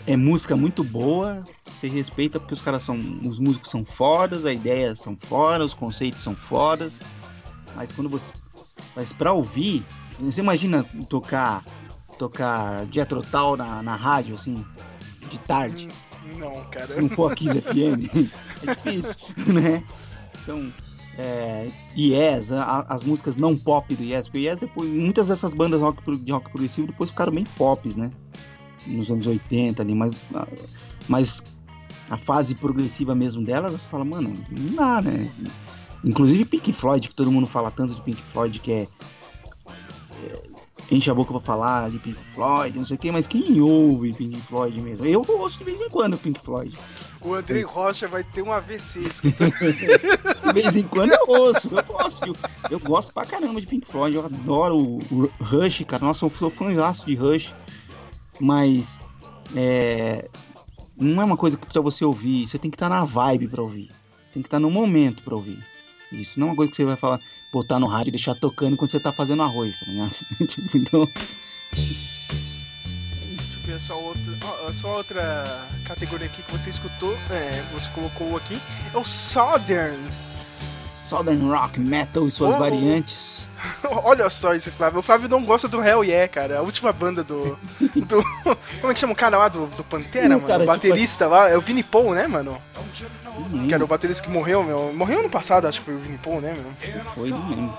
é 0.07 0.17
música 0.17 0.55
muito 0.55 0.83
boa, 0.83 1.43
você 1.65 1.87
respeita 1.87 2.39
porque 2.39 2.53
os 2.53 2.61
caras 2.61 2.83
são. 2.83 2.97
Os 3.27 3.39
músicos 3.39 3.69
são 3.69 3.85
fodas, 3.85 4.45
as 4.45 4.53
ideias 4.53 4.99
são 4.99 5.15
fodas, 5.17 5.67
os 5.67 5.73
conceitos 5.73 6.21
são 6.21 6.35
fodas. 6.35 6.99
Mas 7.75 7.91
quando 7.91 8.09
você. 8.09 8.31
Mas 8.95 9.13
pra 9.13 9.33
ouvir, 9.33 9.83
você 10.19 10.41
imagina 10.41 10.83
tocar. 11.09 11.63
Tocar 12.17 12.85
Tull 13.31 13.57
na, 13.57 13.81
na 13.81 13.95
rádio, 13.95 14.35
assim, 14.35 14.63
de 15.27 15.39
tarde. 15.39 15.89
Não, 16.37 16.53
cara. 16.65 16.87
Se 16.87 17.01
não 17.01 17.09
for 17.09 17.31
a 17.31 17.35
Kiss 17.35 17.61
FM, 17.61 18.29
é 18.61 18.75
difícil, 18.75 19.17
né? 19.51 19.83
Então, 20.43 20.71
é, 21.17 21.67
Yes, 21.97 22.51
a- 22.51 22.85
as 22.89 23.03
músicas 23.03 23.35
não 23.35 23.55
pop 23.57 23.93
do 23.95 24.03
Yes, 24.03 24.27
porque 24.27 24.39
Yes 24.47 24.61
depois, 24.61 24.89
muitas 24.89 25.27
dessas 25.27 25.53
bandas 25.53 25.79
rock, 25.81 26.01
de 26.17 26.31
rock 26.31 26.49
progressivo 26.49 26.87
depois 26.87 27.09
ficaram 27.09 27.33
bem 27.33 27.45
pops, 27.57 27.95
né? 27.95 28.11
Nos 28.87 29.11
anos 29.11 29.27
80 29.27 29.81
ali, 29.83 29.93
mas, 29.93 30.15
mas 31.07 31.43
a 32.09 32.17
fase 32.17 32.55
progressiva 32.55 33.13
mesmo 33.13 33.43
delas, 33.43 33.71
você 33.73 33.89
fala, 33.89 34.03
mano, 34.03 34.33
não 34.49 34.75
dá, 34.75 35.01
né? 35.01 35.29
Inclusive 36.03 36.45
Pink 36.45 36.73
Floyd, 36.73 37.07
que 37.09 37.15
todo 37.15 37.31
mundo 37.31 37.45
fala 37.45 37.69
tanto 37.69 37.93
de 37.93 38.01
Pink 38.01 38.19
Floyd, 38.21 38.59
que 38.59 38.71
é, 38.71 38.87
é, 40.23 40.41
enche 40.89 41.09
a 41.09 41.13
boca 41.13 41.31
pra 41.31 41.39
falar 41.39 41.91
de 41.91 41.99
Pink 41.99 42.17
Floyd, 42.33 42.77
não 42.77 42.85
sei 42.85 42.95
o 42.95 42.99
que, 42.99 43.11
mas 43.11 43.27
quem 43.27 43.61
ouve 43.61 44.13
Pink 44.13 44.41
Floyd 44.41 44.81
mesmo? 44.81 45.05
Eu 45.05 45.23
ouço 45.27 45.59
de 45.59 45.63
vez 45.63 45.79
em 45.79 45.89
quando 45.89 46.17
Pink 46.17 46.39
Floyd. 46.39 46.75
O 47.23 47.29
Mas- 47.29 47.63
Rocha 47.63 48.07
vai 48.07 48.23
ter 48.23 48.41
um 48.41 48.51
AVC. 48.51 49.01
De 50.43 50.53
vez 50.53 50.75
em 50.75 50.83
quando 50.83 51.11
eu 51.11 51.25
ouço, 51.27 51.69
eu 51.73 51.83
gosto. 51.83 52.35
Eu, 52.69 52.79
gosto 52.79 53.13
pra 53.13 53.25
caramba 53.25 53.61
de 53.61 53.67
Pink 53.67 53.87
Floyd, 53.87 54.15
eu 54.15 54.25
adoro 54.25 54.77
o, 54.77 55.31
Rush, 55.39 55.83
cara. 55.87 56.03
Nossa, 56.05 56.25
eu 56.25 56.29
sou 56.31 56.49
fãzaço 56.49 57.05
de 57.05 57.15
Rush. 57.15 57.53
Mas 58.39 58.99
é, 59.55 60.27
não 60.97 61.21
é 61.21 61.25
uma 61.25 61.37
coisa 61.37 61.57
que 61.57 61.65
pra 61.67 61.81
você 61.81 62.03
ouvir, 62.03 62.47
você 62.47 62.57
tem 62.57 62.71
que 62.71 62.75
estar 62.75 62.89
na 62.89 63.05
vibe 63.05 63.47
pra 63.47 63.61
ouvir. 63.61 63.91
Você 64.25 64.33
tem 64.33 64.41
que 64.41 64.47
estar 64.47 64.59
no 64.59 64.71
momento 64.71 65.21
pra 65.23 65.35
ouvir. 65.35 65.63
Isso 66.11 66.39
não 66.39 66.47
é 66.47 66.49
uma 66.49 66.55
coisa 66.55 66.71
que 66.71 66.75
você 66.75 66.83
vai 66.85 66.97
falar, 66.97 67.19
botar 67.53 67.79
no 67.79 67.87
rádio 67.87 68.09
e 68.09 68.11
deixar 68.11 68.35
tocando 68.35 68.75
quando 68.75 68.89
você 68.91 68.99
tá 68.99 69.13
fazendo 69.13 69.43
arroz, 69.43 69.79
tá 69.79 69.85
ligado? 69.85 70.11
tipo, 70.47 70.77
então, 70.77 71.07
Ver 73.65 73.79
só 73.79 73.93
outra, 73.99 74.33
só 74.73 74.97
outra 74.97 75.59
categoria 75.85 76.25
aqui 76.25 76.41
que 76.41 76.51
você 76.51 76.69
escutou, 76.71 77.15
é, 77.29 77.61
você 77.73 77.89
colocou 77.91 78.35
aqui, 78.35 78.59
é 78.93 78.97
o 78.97 79.03
Southern. 79.05 79.99
Southern 80.91 81.47
Rock 81.49 81.79
Metal 81.79 82.27
e 82.27 82.31
suas 82.31 82.55
Oh. 82.55 82.59
variantes. 82.59 83.47
Olha 84.03 84.29
só 84.29 84.53
esse 84.53 84.69
Flávio. 84.71 84.99
O 84.99 85.03
Flávio 85.03 85.29
não 85.29 85.43
gosta 85.45 85.67
do 85.67 85.81
Hell 85.81 86.03
Yeah, 86.03 86.27
cara. 86.27 86.57
A 86.57 86.61
última 86.61 86.91
banda 86.91 87.23
do. 87.23 87.57
do 87.95 88.23
como 88.81 88.91
é 88.91 88.93
que 88.93 88.99
chama 88.99 89.13
o 89.13 89.15
cara 89.15 89.37
lá 89.37 89.47
do, 89.47 89.67
do 89.67 89.83
Pantera, 89.83 90.27
Não, 90.27 90.35
mano? 90.37 90.47
cara, 90.47 90.63
o 90.63 90.65
tipo 90.65 90.73
baterista 90.73 91.27
lá. 91.27 91.49
É 91.49 91.55
o 91.55 91.61
Vini 91.61 91.81
Paul, 91.83 92.13
né, 92.13 92.27
mano? 92.27 92.57
Não 93.51 93.67
Que 93.67 93.73
era 93.73 93.83
o 93.83 93.87
baterista 93.87 94.21
que 94.23 94.29
morreu, 94.29 94.63
meu. 94.63 94.91
Morreu 94.93 95.19
ano 95.19 95.29
passado, 95.29 95.65
acho 95.67 95.79
que 95.79 95.85
foi 95.85 95.95
o 95.95 95.99
Vini 95.99 96.17
Paul, 96.17 96.41
né, 96.41 96.53
meu? 96.53 97.03
foi, 97.13 97.29
não 97.29 97.49
lembro. 97.49 97.77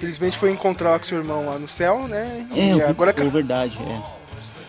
Felizmente 0.00 0.38
foi 0.38 0.50
encontrar 0.50 0.92
lá 0.92 0.98
com 0.98 1.04
seu 1.04 1.18
irmão 1.18 1.44
lá 1.46 1.58
no 1.58 1.68
céu, 1.68 2.06
né? 2.08 2.46
É, 2.54 2.74
e 2.74 2.82
agora. 2.82 3.10
é 3.16 3.28
verdade, 3.28 3.78
é. 3.82 4.02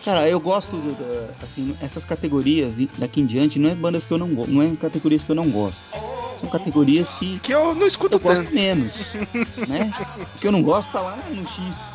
Cara, 0.04 0.28
eu 0.28 0.40
gosto 0.40 0.76
do, 0.76 0.92
da- 0.94 1.44
assim, 1.44 1.76
essas 1.82 2.04
categorias 2.04 2.78
e 2.78 2.88
daqui 2.98 3.20
em 3.20 3.26
diante 3.26 3.58
não 3.58 3.68
é 3.68 3.74
bandas 3.74 4.06
que 4.06 4.12
eu 4.12 4.18
não 4.18 4.28
gosto, 4.34 4.50
não 4.52 4.62
é 4.62 4.74
categorias 4.76 5.24
que 5.24 5.30
eu 5.30 5.36
não 5.36 5.48
gosto. 5.50 5.80
São 6.40 6.48
categorias 6.48 7.12
que 7.14 7.38
Que 7.40 7.52
eu 7.52 7.74
não 7.74 7.86
escuto 7.86 8.16
eu 8.16 8.20
gosto 8.20 8.42
tanto. 8.44 8.54
menos, 8.54 9.14
né? 9.68 9.92
O 10.36 10.38
que 10.38 10.46
eu 10.46 10.52
não 10.52 10.62
gosto 10.62 10.90
tá 10.92 11.00
lá 11.00 11.16
no 11.30 11.46
X. 11.46 11.92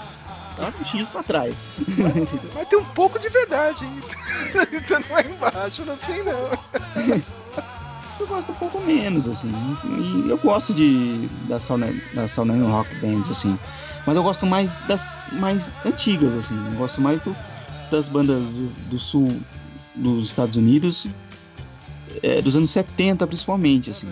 Tá 0.57 0.71
no 0.77 0.85
X 0.85 1.09
pra 1.09 1.23
trás. 1.23 1.55
Mas 2.53 2.67
tem 2.67 2.77
um 2.77 2.83
pouco 2.85 3.17
de 3.17 3.29
verdade, 3.29 3.83
hein? 3.85 4.01
então 4.73 4.99
não 5.09 5.17
é 5.17 5.25
embaixo, 5.27 5.83
não 5.85 5.95
sei 5.97 6.21
não. 6.23 7.13
Eu 8.19 8.27
gosto 8.27 8.51
um 8.51 8.55
pouco 8.55 8.79
menos, 8.79 9.27
assim. 9.27 9.51
E 9.83 10.29
eu 10.29 10.37
gosto 10.37 10.71
de 10.73 11.27
da 11.49 11.59
Southern, 11.59 11.99
da 12.13 12.27
Southern 12.27 12.61
Rock 12.61 12.93
Bands, 13.01 13.29
assim. 13.29 13.57
Mas 14.05 14.15
eu 14.15 14.23
gosto 14.23 14.45
mais 14.45 14.75
das 14.87 15.05
mais 15.31 15.73
antigas, 15.83 16.33
assim. 16.35 16.55
Eu 16.71 16.77
gosto 16.77 17.01
mais 17.01 17.19
do, 17.21 17.35
das 17.93 18.09
bandas 18.09 18.49
do 18.89 18.97
sul 18.97 19.39
dos 19.95 20.25
Estados 20.25 20.57
Unidos, 20.57 21.05
é, 22.23 22.41
dos 22.41 22.55
anos 22.55 22.71
70 22.71 23.27
principalmente, 23.27 23.91
assim. 23.91 24.11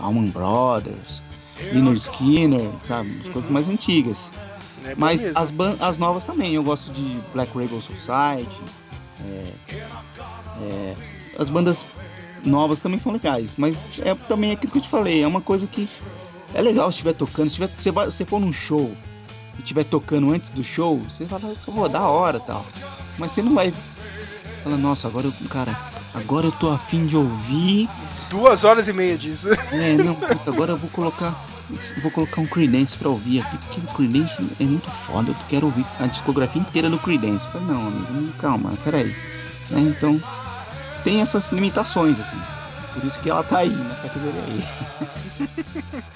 Allman 0.00 0.28
Brothers, 0.30 1.22
Lynyrd 1.72 1.98
Skinner, 1.98 2.68
sabe? 2.82 3.16
As 3.24 3.28
coisas 3.30 3.48
mais 3.48 3.68
antigas. 3.68 4.32
É 4.84 4.94
Mas 4.96 5.22
mesmo. 5.22 5.38
as, 5.38 5.54
as 5.80 5.98
novas 5.98 6.24
também, 6.24 6.54
eu 6.54 6.64
gosto 6.64 6.92
de 6.92 7.16
Black 7.32 7.56
Rebel 7.56 7.80
Society. 7.80 8.60
é, 9.24 9.52
é, 10.60 10.96
as 11.38 11.48
bandas 11.48 11.86
novas 12.44 12.80
também 12.80 12.98
são 12.98 13.12
legais, 13.12 13.54
mas 13.56 13.84
é 14.02 14.14
também 14.14 14.50
aquilo 14.52 14.72
que 14.72 14.78
eu 14.78 14.82
te 14.82 14.88
falei, 14.88 15.22
é 15.22 15.26
uma 15.26 15.40
coisa 15.40 15.66
que 15.66 15.88
é 16.54 16.60
legal 16.60 16.90
se 16.90 16.96
estiver 16.96 17.12
tocando, 17.14 17.50
se 17.50 17.56
tiver, 17.56 17.70
você, 17.76 17.90
vai, 17.90 18.06
você 18.06 18.24
for 18.24 18.40
num 18.40 18.52
show 18.52 18.92
e 19.58 19.62
estiver 19.62 19.84
tocando 19.84 20.32
antes 20.32 20.50
do 20.50 20.62
show, 20.62 20.98
você 20.98 21.26
falar, 21.26 21.54
pô, 21.64 21.88
da 21.88 22.02
hora 22.02 22.40
tal. 22.40 22.66
Mas 23.18 23.32
você 23.32 23.42
não 23.42 23.54
vai 23.54 23.72
falar, 24.62 24.76
nossa, 24.76 25.08
agora 25.08 25.26
eu, 25.26 25.32
cara, 25.48 25.76
agora 26.14 26.46
eu 26.46 26.52
tô 26.52 26.70
afim 26.70 27.06
de 27.06 27.16
ouvir 27.16 27.88
Duas 28.28 28.64
horas 28.64 28.88
e 28.88 28.92
meia 28.92 29.16
disso. 29.16 29.48
é, 29.72 29.92
não, 29.92 30.14
puta, 30.14 30.50
agora 30.50 30.72
eu 30.72 30.76
vou 30.76 30.90
colocar. 30.90 31.46
Vou 32.00 32.12
colocar 32.12 32.40
um 32.40 32.46
Creedence 32.46 32.96
pra 32.96 33.08
ouvir 33.08 33.40
aqui, 33.40 33.58
porque 33.58 33.80
o 33.80 33.94
Creedence 33.94 34.36
é 34.60 34.64
muito 34.64 34.88
foda, 34.88 35.32
eu 35.32 35.36
quero 35.48 35.66
ouvir 35.66 35.84
a 35.98 36.06
discografia 36.06 36.62
inteira 36.62 36.88
do 36.88 36.96
Creedence. 36.98 37.44
Eu 37.46 37.52
falei, 37.52 37.66
não, 37.66 37.88
amigo, 37.88 38.12
não, 38.12 38.32
calma, 38.32 38.72
peraí. 38.84 39.08
Né, 39.70 39.80
então, 39.80 40.22
tem 41.02 41.20
essas 41.20 41.50
limitações, 41.50 42.20
assim. 42.20 42.38
Por 42.94 43.04
isso 43.04 43.18
que 43.18 43.28
ela 43.28 43.42
tá 43.42 43.58
aí 43.58 43.70
na 43.70 43.94
categoria 43.96 44.42
aí. 44.46 46.02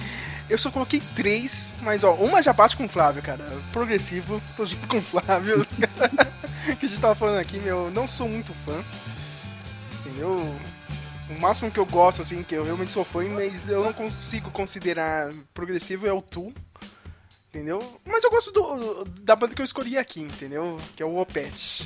Eu 0.51 0.59
só 0.59 0.68
coloquei 0.68 1.01
três, 1.14 1.68
mas 1.80 2.03
ó, 2.03 2.12
uma 2.14 2.42
já 2.42 2.53
bate 2.53 2.76
com 2.76 2.86
o 2.86 2.88
Flávio, 2.88 3.22
cara. 3.22 3.46
Progressivo, 3.72 4.42
tô 4.57 4.66
junto 4.66 4.88
com 4.88 4.98
o 4.98 5.03
Flávio. 5.03 5.64
que 6.78 6.86
a 6.86 6.88
gente 6.88 7.01
tava 7.01 7.14
falando 7.14 7.38
aqui, 7.38 7.57
meu, 7.61 7.88
não 7.88 8.09
sou 8.09 8.28
muito 8.28 8.53
fã. 8.64 8.82
Entendeu? 10.01 10.42
O 11.30 11.40
máximo 11.40 11.70
que 11.70 11.78
eu 11.78 11.86
gosto, 11.86 12.22
assim, 12.22 12.42
que 12.42 12.57
eu 12.57 12.64
realmente 12.64 12.90
sou 12.90 13.05
fã, 13.05 13.28
mas 13.28 13.68
eu 13.68 13.84
não 13.84 13.92
consigo 13.92 14.51
considerar 14.51 15.30
progressivo 15.55 16.05
é 16.09 16.12
o 16.12 16.20
Tool. 16.20 16.53
Entendeu? 17.53 17.80
Mas 18.07 18.22
eu 18.22 18.30
gosto 18.30 18.53
do, 18.53 19.05
da 19.22 19.34
banda 19.34 19.57
que 19.57 19.61
eu 19.61 19.64
escolhi 19.64 19.98
aqui, 19.98 20.20
entendeu? 20.20 20.78
Que 20.94 21.03
é 21.03 21.07
o 21.07 21.18
Opet. 21.20 21.84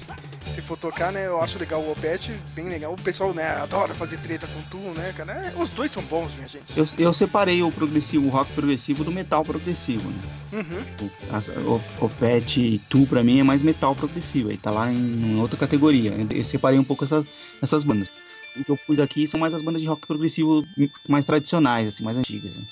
Se 0.55 0.61
for 0.61 0.77
tocar, 0.77 1.11
né, 1.11 1.27
eu 1.27 1.41
acho 1.41 1.59
legal 1.59 1.81
o 1.81 1.91
Opet, 1.91 2.31
bem 2.55 2.69
legal. 2.69 2.93
O 2.93 3.01
pessoal, 3.01 3.33
né, 3.33 3.47
adora 3.57 3.95
fazer 3.95 4.19
treta 4.19 4.47
com 4.47 4.61
Tool, 4.65 4.93
né, 4.93 5.15
cara? 5.17 5.33
É, 5.33 5.55
os 5.59 5.73
dois 5.73 5.91
são 5.91 6.03
bons, 6.03 6.35
minha 6.35 6.47
gente. 6.47 6.77
Eu, 6.77 6.85
eu 6.99 7.13
separei 7.15 7.63
o 7.63 7.73
progressivo, 7.73 8.27
o 8.27 8.29
rock 8.29 8.53
progressivo 8.53 9.03
do 9.05 9.11
metal 9.11 9.43
progressivo, 9.43 10.07
né? 10.11 10.23
Uhum. 10.53 11.07
O, 11.07 11.35
as- 11.35 11.49
o, 11.49 11.81
o 11.99 12.09
Pet 12.11 12.79
2 12.91 13.09
pra 13.09 13.23
mim 13.25 13.41
é 13.41 13.43
mais 13.43 13.63
metal 13.63 13.97
progressivo, 13.97 14.51
aí 14.51 14.59
tá 14.59 14.71
lá 14.71 14.93
em, 14.93 14.99
em 14.99 15.41
outra 15.41 15.57
categoria. 15.57 16.13
Eu 16.31 16.45
separei 16.45 16.79
um 16.79 16.85
pouco 16.85 17.05
essas, 17.07 17.25
essas 17.63 17.85
bandas. 17.85 18.09
O 18.55 18.63
que 18.63 18.71
eu 18.71 18.77
pus 18.87 19.01
aqui 19.01 19.27
são 19.27 19.41
mais 19.41 19.55
as 19.55 19.63
bandas 19.63 19.81
de 19.81 19.89
rock 19.89 20.07
progressivo 20.07 20.63
mais 21.09 21.25
tradicionais, 21.25 21.89
assim, 21.89 22.05
mais 22.05 22.19
antigas. 22.19 22.55
né? 22.55 22.65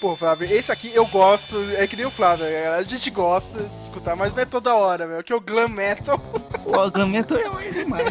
Pô, 0.00 0.16
Flávio, 0.16 0.50
esse 0.50 0.72
aqui 0.72 0.90
eu 0.94 1.06
gosto, 1.06 1.56
é 1.76 1.86
que 1.86 1.96
nem 1.96 2.06
o 2.06 2.10
Flávio, 2.10 2.44
é, 2.44 2.68
a 2.68 2.82
gente 2.82 3.10
gosta 3.10 3.58
de 3.58 3.82
escutar, 3.82 4.16
mas 4.16 4.34
não 4.34 4.42
é 4.42 4.44
toda 4.44 4.74
hora, 4.74 5.06
meu, 5.06 5.22
que 5.22 5.32
é 5.32 5.36
o 5.36 5.40
glam 5.40 5.68
metal. 5.68 6.20
O 6.64 6.90
glam 6.90 7.08
metal 7.08 7.38
é, 7.38 7.68
é 7.68 7.70
demais. 7.70 8.08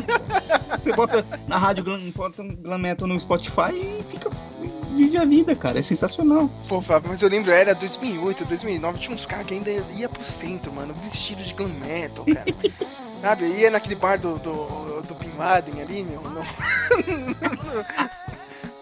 Você 0.81 0.93
bota 0.93 1.25
na 1.47 1.57
rádio 1.57 1.83
glam, 1.83 2.11
bota 2.11 2.41
um 2.41 2.55
glam 2.55 2.77
metal 2.77 3.07
no 3.07 3.19
Spotify 3.19 3.73
e 3.73 4.03
fica 4.03 4.29
vive 4.95 5.17
a 5.17 5.25
vida, 5.25 5.55
cara. 5.55 5.79
É 5.79 5.83
sensacional. 5.83 6.49
Pô, 6.67 6.81
Flávio, 6.81 7.09
mas 7.09 7.21
eu 7.21 7.29
lembro, 7.29 7.51
era 7.51 7.73
2008, 7.73 8.45
2009, 8.45 8.99
tinha 8.99 9.15
uns 9.15 9.25
caras 9.25 9.45
que 9.47 9.53
ainda 9.53 9.71
ia 9.95 10.07
pro 10.07 10.23
centro, 10.23 10.71
mano, 10.71 10.93
vestido 11.03 11.43
de 11.43 11.53
glam 11.53 11.69
metal, 11.69 12.25
cara. 12.25 12.45
Sabe, 13.21 13.45
ia 13.45 13.69
naquele 13.69 13.95
bar 13.95 14.17
do, 14.17 14.39
do, 14.39 15.01
do 15.03 15.13
Bin 15.13 15.37
Laden 15.37 15.79
ali, 15.79 16.03
meu, 16.03 16.21
não... 16.21 16.41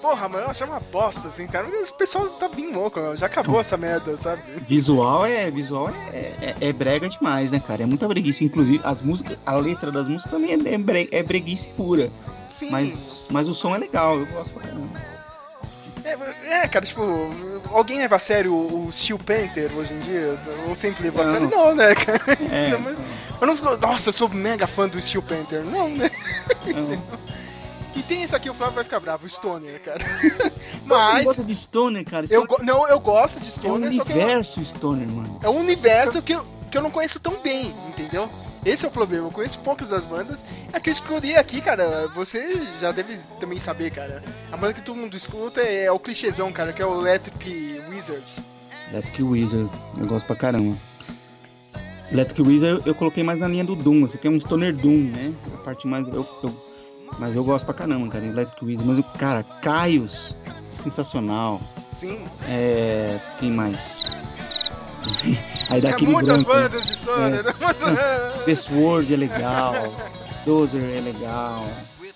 Porra, 0.09 0.27
mano, 0.27 0.45
eu 0.45 0.49
achava 0.49 0.71
uma 0.71 0.79
bosta, 0.79 1.27
assim, 1.27 1.45
cara. 1.45 1.67
Mas 1.71 1.89
o 1.89 1.93
pessoal 1.93 2.27
tá 2.29 2.47
bem 2.49 2.73
louco, 2.73 2.99
meu. 2.99 3.15
Já 3.15 3.27
acabou 3.27 3.59
essa 3.61 3.77
merda, 3.77 4.17
sabe? 4.17 4.41
Visual 4.67 5.23
é 5.23 5.51
visual 5.51 5.89
é, 6.11 6.33
é, 6.41 6.55
é 6.69 6.73
brega 6.73 7.07
demais, 7.07 7.51
né, 7.51 7.59
cara? 7.65 7.83
É 7.83 7.85
muita 7.85 8.07
breguice. 8.07 8.43
Inclusive, 8.43 8.81
as 8.83 9.03
músicas, 9.03 9.37
a 9.45 9.55
letra 9.55 9.91
das 9.91 10.07
músicas 10.07 10.31
também 10.31 10.51
é, 10.53 10.73
é, 10.73 10.77
bre- 10.79 11.09
é 11.11 11.21
breguice 11.21 11.69
pura. 11.77 12.09
Sim. 12.49 12.71
Mas, 12.71 13.27
mas 13.29 13.47
o 13.47 13.53
som 13.53 13.75
é 13.75 13.77
legal, 13.77 14.17
eu 14.17 14.25
gosto 14.25 14.51
pra 14.53 14.63
caramba. 14.63 14.99
É, 16.03 16.17
é, 16.63 16.67
cara, 16.67 16.83
tipo, 16.85 17.01
alguém 17.71 17.99
leva 17.99 18.15
a 18.15 18.19
sério 18.19 18.51
o 18.55 18.89
Steel 18.91 19.19
Panther 19.19 19.69
hoje 19.77 19.93
em 19.93 19.99
dia? 19.99 20.39
Ou 20.67 20.73
sempre 20.73 21.03
leva 21.03 21.21
a 21.21 21.27
sério? 21.27 21.49
Não, 21.51 21.75
né, 21.75 21.93
cara? 21.93 22.19
É, 22.51 22.69
Não, 22.73 22.79
mas- 22.79 22.97
Eu 23.41 23.47
não 23.47 23.77
nossa, 23.77 24.09
eu 24.09 24.13
sou 24.13 24.27
mega 24.27 24.65
fã 24.65 24.87
do 24.87 24.99
Steel 24.99 25.21
Panther. 25.21 25.63
Não, 25.63 25.87
né? 25.87 26.09
não. 26.65 27.29
E 27.95 28.03
tem 28.03 28.23
esse 28.23 28.35
aqui, 28.35 28.49
o 28.49 28.53
Flávio 28.53 28.75
vai 28.75 28.83
ficar 28.83 28.99
bravo, 28.99 29.25
o 29.25 29.29
Stoner, 29.29 29.81
cara. 29.81 29.99
Você 30.39 30.81
Mas, 30.85 31.25
gosta 31.25 31.43
de 31.43 31.55
Stoner, 31.55 32.05
cara? 32.05 32.25
eu, 32.29 32.43
Stoner 32.43 32.47
go- 32.47 32.63
não, 32.63 32.87
eu 32.87 32.99
gosto 32.99 33.39
de 33.39 33.45
é 33.45 33.49
um 33.49 33.51
Stoner, 33.51 33.89
que 33.91 33.97
eu- 33.99 34.05
universo 34.05 34.63
Stoner, 34.63 35.07
mano. 35.07 35.39
é 35.43 35.49
um 35.49 35.57
universo 35.59 36.21
que 36.21 36.33
eu, 36.33 36.45
que 36.71 36.77
eu 36.77 36.81
não 36.81 36.91
conheço 36.91 37.19
tão 37.19 37.41
bem, 37.41 37.75
entendeu? 37.87 38.29
Esse 38.65 38.85
é 38.85 38.87
o 38.87 38.91
problema, 38.91 39.27
eu 39.27 39.31
conheço 39.31 39.57
poucas 39.59 39.89
das 39.89 40.05
bandas. 40.05 40.45
A 40.73 40.79
que 40.79 40.89
eu 40.89 40.93
escolhi 40.93 41.35
aqui, 41.35 41.61
cara, 41.61 42.07
você 42.13 42.61
já 42.79 42.91
deve 42.91 43.17
também 43.39 43.57
saber, 43.57 43.89
cara. 43.91 44.23
A 44.51 44.57
banda 44.57 44.73
que 44.73 44.81
todo 44.83 44.97
mundo 44.97 45.15
escuta 45.15 45.61
é 45.61 45.89
o 45.91 45.97
clichêzão, 45.99 46.51
cara, 46.51 46.73
que 46.73 46.81
é 46.81 46.85
o 46.85 46.99
Electric 47.01 47.81
Wizard. 47.89 48.23
Electric 48.91 49.23
Wizard, 49.23 49.69
eu 49.97 50.05
gosto 50.07 50.25
pra 50.25 50.35
caramba. 50.35 50.75
Electric 52.11 52.41
Wizard 52.41 52.81
eu, 52.81 52.87
eu 52.87 52.95
coloquei 52.95 53.23
mais 53.23 53.39
na 53.39 53.47
linha 53.47 53.63
do 53.63 53.75
Doom, 53.75 54.05
esse 54.05 54.17
aqui 54.17 54.27
é 54.27 54.31
um 54.31 54.39
Stoner 54.39 54.75
Doom, 54.75 55.11
né? 55.11 55.33
A 55.53 55.57
parte 55.59 55.87
mais. 55.87 56.07
Eu, 56.07 56.27
eu 56.43 56.68
Mas 57.17 57.35
eu 57.35 57.43
gosto 57.43 57.65
pra 57.65 57.73
caramba, 57.73 58.07
cara, 58.07 58.25
Electric 58.25 58.63
Wizard. 58.65 58.87
Mas 58.87 58.97
o 58.99 59.03
cara, 59.17 59.43
Caios, 59.61 60.37
sensacional. 60.73 61.59
Sim. 61.93 62.19
É. 62.47 63.19
Quem 63.39 63.51
mais? 63.51 64.01
Aí 65.69 65.81
dá 65.81 65.89
É 65.89 65.91
aquele 65.93 66.11
muitas 66.11 66.43
branco. 66.43 66.53
né? 66.53 66.69
bandas 66.69 66.85
de 66.87 66.95
Stoner, 66.95 67.43
né? 67.43 67.53
World 68.79 69.13
é 69.13 69.17
legal. 69.17 69.73
Dozer 70.45 70.83
é 70.95 71.01
legal. 71.01 71.65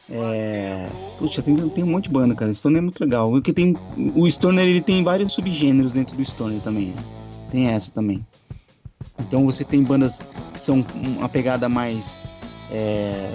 É. 0.10 0.90
Puxa, 1.18 1.42
tem, 1.42 1.56
tem 1.70 1.84
um 1.84 1.88
monte 1.88 2.06
de 2.06 2.10
banda, 2.12 2.36
cara. 2.36 2.54
Stoner 2.54 2.80
é 2.80 2.82
muito 2.82 3.00
legal. 3.00 3.30
Porque 3.32 3.52
tem. 3.54 3.76
O 4.16 4.30
Stoner 4.30 4.66
ele 4.68 4.82
tem 4.82 5.04
vários 5.04 5.34
subgêneros 5.34 5.94
dentro 5.94 6.16
do 6.16 6.24
Stoner 6.24 6.62
também. 6.62 6.88
né? 6.88 7.04
Tem 7.52 7.68
essa 7.70 7.92
também. 7.92 8.26
Então 9.20 9.46
você 9.46 9.64
tem 9.64 9.84
bandas 9.84 10.22
que 10.54 10.60
são 10.60 10.86
uma 10.96 11.30
pegada 11.30 11.68
mais. 11.70 12.20
é, 12.72 13.34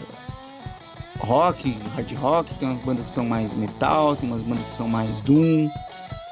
rock, 1.18 1.78
hard 1.94 2.12
rock, 2.12 2.54
tem 2.54 2.68
umas 2.68 2.80
bandas 2.80 3.04
que 3.04 3.10
são 3.10 3.24
mais 3.24 3.54
metal, 3.54 4.16
tem 4.16 4.28
umas 4.28 4.42
bandas 4.42 4.66
que 4.66 4.72
são 4.72 4.88
mais 4.88 5.20
doom, 5.20 5.70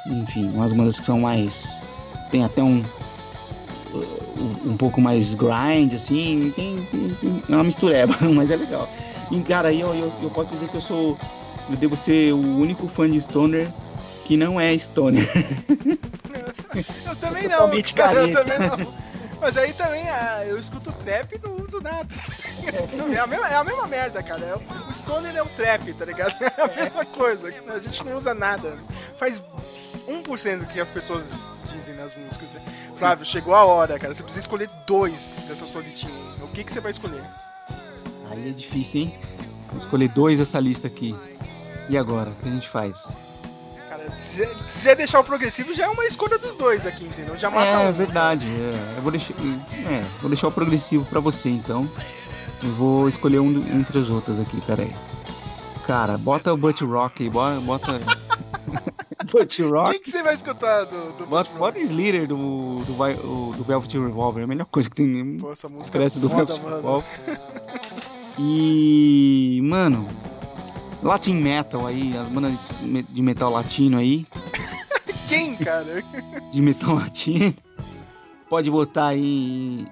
enfim, 0.06 0.50
umas 0.50 0.72
bandas 0.72 1.00
que 1.00 1.06
são 1.06 1.20
mais. 1.20 1.82
tem 2.30 2.44
até 2.44 2.62
um. 2.62 2.82
um, 4.66 4.76
pouco 4.76 5.00
mais 5.00 5.34
grind, 5.34 5.94
assim, 5.94 6.52
tem, 6.54 6.76
tem- 6.90 7.08
tem- 7.20 7.42
é 7.48 7.52
uma 7.52 7.64
mistureba, 7.64 8.14
mas 8.34 8.50
é 8.50 8.56
legal. 8.56 8.88
E 9.30 9.40
cara, 9.40 9.68
aí 9.68 9.80
eu, 9.80 9.94
eu, 9.94 10.12
eu 10.22 10.30
posso 10.30 10.48
dizer 10.50 10.68
que 10.68 10.76
eu 10.76 10.80
sou. 10.80 11.18
Eu 11.68 11.76
devo 11.76 11.96
ser 11.96 12.32
o 12.32 12.38
único 12.38 12.86
fã 12.86 13.10
de 13.10 13.20
Stoner 13.20 13.68
que 14.24 14.36
não 14.36 14.60
é 14.60 14.76
Stoner. 14.76 15.28
Eu 17.06 17.16
também 17.16 17.48
não, 17.48 17.70
cara, 17.94 18.20
eu 18.20 18.32
também 18.32 18.58
não. 18.58 18.92
Mas 19.46 19.56
aí 19.56 19.72
também, 19.74 20.08
ah, 20.08 20.44
eu 20.44 20.58
escuto 20.58 20.90
trap 21.04 21.32
e 21.36 21.38
não 21.46 21.54
uso 21.62 21.80
nada. 21.80 22.08
É 23.14 23.18
a 23.20 23.26
mesma, 23.28 23.48
é 23.48 23.54
a 23.54 23.62
mesma 23.62 23.86
merda, 23.86 24.20
cara. 24.20 24.44
É 24.44 24.56
o- 24.56 24.92
Stoner 24.92 25.36
é 25.36 25.40
o 25.40 25.46
trap, 25.46 25.92
tá 25.94 26.04
ligado? 26.04 26.34
É 26.42 26.62
a 26.62 26.66
mesma 26.66 27.04
coisa. 27.04 27.46
A 27.68 27.78
gente 27.78 28.02
não 28.02 28.16
usa 28.16 28.34
nada. 28.34 28.76
Faz 29.16 29.40
1% 30.08 30.58
do 30.58 30.66
que 30.66 30.80
as 30.80 30.88
pessoas 30.88 31.48
dizem 31.72 31.94
nas 31.94 32.12
músicas. 32.16 32.48
Flávio, 32.98 33.24
chegou 33.24 33.54
a 33.54 33.64
hora, 33.64 34.00
cara. 34.00 34.12
Você 34.12 34.24
precisa 34.24 34.40
escolher 34.40 34.68
dois 34.84 35.36
dessa 35.46 35.64
sua 35.64 35.80
listinha. 35.80 36.12
aí. 36.12 36.42
O 36.42 36.48
que, 36.48 36.64
que 36.64 36.72
você 36.72 36.80
vai 36.80 36.90
escolher? 36.90 37.22
Aí 38.32 38.48
é 38.48 38.52
difícil, 38.52 39.02
hein? 39.02 39.18
Vou 39.68 39.76
escolher 39.76 40.08
dois 40.08 40.40
dessa 40.40 40.58
lista 40.58 40.88
aqui. 40.88 41.14
E 41.88 41.96
agora? 41.96 42.30
O 42.30 42.34
que 42.34 42.48
a 42.48 42.52
gente 42.52 42.68
faz? 42.68 43.16
Se 44.12 44.36
você 44.36 44.46
quiser 44.72 44.96
deixar 44.96 45.20
o 45.20 45.24
progressivo, 45.24 45.72
já 45.74 45.84
é 45.84 45.88
uma 45.88 46.04
escolha 46.06 46.38
dos 46.38 46.56
dois 46.56 46.86
aqui, 46.86 47.04
entendeu? 47.04 47.36
Já 47.36 47.50
mata 47.50 47.66
É, 47.66 47.88
um. 47.88 47.92
verdade. 47.92 48.46
é. 48.48 48.94
eu 48.98 49.02
vou 49.02 49.10
deixar, 49.12 49.34
é, 49.88 50.02
vou 50.20 50.28
deixar 50.30 50.48
o 50.48 50.52
progressivo 50.52 51.04
pra 51.04 51.20
você, 51.20 51.48
então. 51.48 51.88
Eu 52.62 52.70
vou 52.74 53.08
escolher 53.08 53.38
um 53.38 53.52
do- 53.52 53.68
entre 53.72 53.98
os 53.98 54.08
outros 54.08 54.40
aqui, 54.40 54.60
pera 54.62 54.82
aí. 54.82 54.92
Cara, 55.86 56.16
bota 56.18 56.52
o 56.52 56.56
Butt 56.56 56.82
Rock 56.84 57.22
aí, 57.24 57.30
bota. 57.30 57.60
bota... 57.60 58.00
Butt 59.30 59.62
O 59.62 59.70
Rock? 59.70 59.92
que, 59.98 60.04
que 60.04 60.10
você 60.10 60.22
vai 60.22 60.34
escutar 60.34 60.84
do, 60.84 61.12
do 61.12 61.26
Bota, 61.26 61.50
Butt 61.50 61.58
bota 61.58 61.78
Rock? 61.78 61.80
Slater 61.82 62.26
do, 62.28 62.82
do, 62.84 62.94
Vi- 62.94 63.20
o- 63.26 63.54
do 63.56 63.64
Velvet 63.64 63.92
Revolver, 63.98 64.40
é 64.42 64.44
a 64.44 64.46
melhor 64.46 64.66
coisa 64.66 64.88
que 64.88 64.94
tem. 64.96 65.36
Pô, 65.38 65.52
essa 65.52 65.68
música 65.68 65.98
Parece 65.98 66.18
do 66.20 66.28
Velvet 66.28 66.60
mano. 66.62 66.76
Revolver. 66.76 67.40
E. 68.38 69.60
Mano. 69.62 70.08
Latin 71.06 71.34
Metal 71.34 71.86
aí, 71.86 72.16
as 72.16 72.28
bandas 72.28 72.52
de 72.80 72.86
me- 72.86 73.02
de 73.02 73.22
metal 73.22 73.50
latino 73.52 73.98
aí. 73.98 74.26
Quem, 75.28 75.54
cara? 75.56 76.02
de 76.52 76.60
metal 76.60 76.96
latino. 76.96 77.54
Pode 78.50 78.70
botar 78.70 79.08
aí 79.08 79.86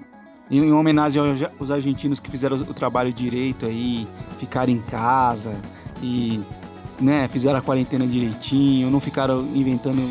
em, 0.50 0.58
em 0.58 0.72
homenagem 0.72 1.20
aos, 1.20 1.70
argentinos 1.70 2.18
que 2.20 2.30
fizeram 2.30 2.56
o, 2.56 2.74
trabalho 2.74 3.12
direito 3.12 3.64
aí, 3.66 4.06
ficaram 4.38 4.72
em 4.72 4.80
casa 4.80 5.60
e 6.02 6.40
né, 7.00 7.28
fizeram 7.28 7.58
a 7.58 7.62
quarentena 7.62 8.06
direitinho, 8.06 8.90
não 8.90 9.00
ficaram 9.00 9.40
inventando 9.54 10.02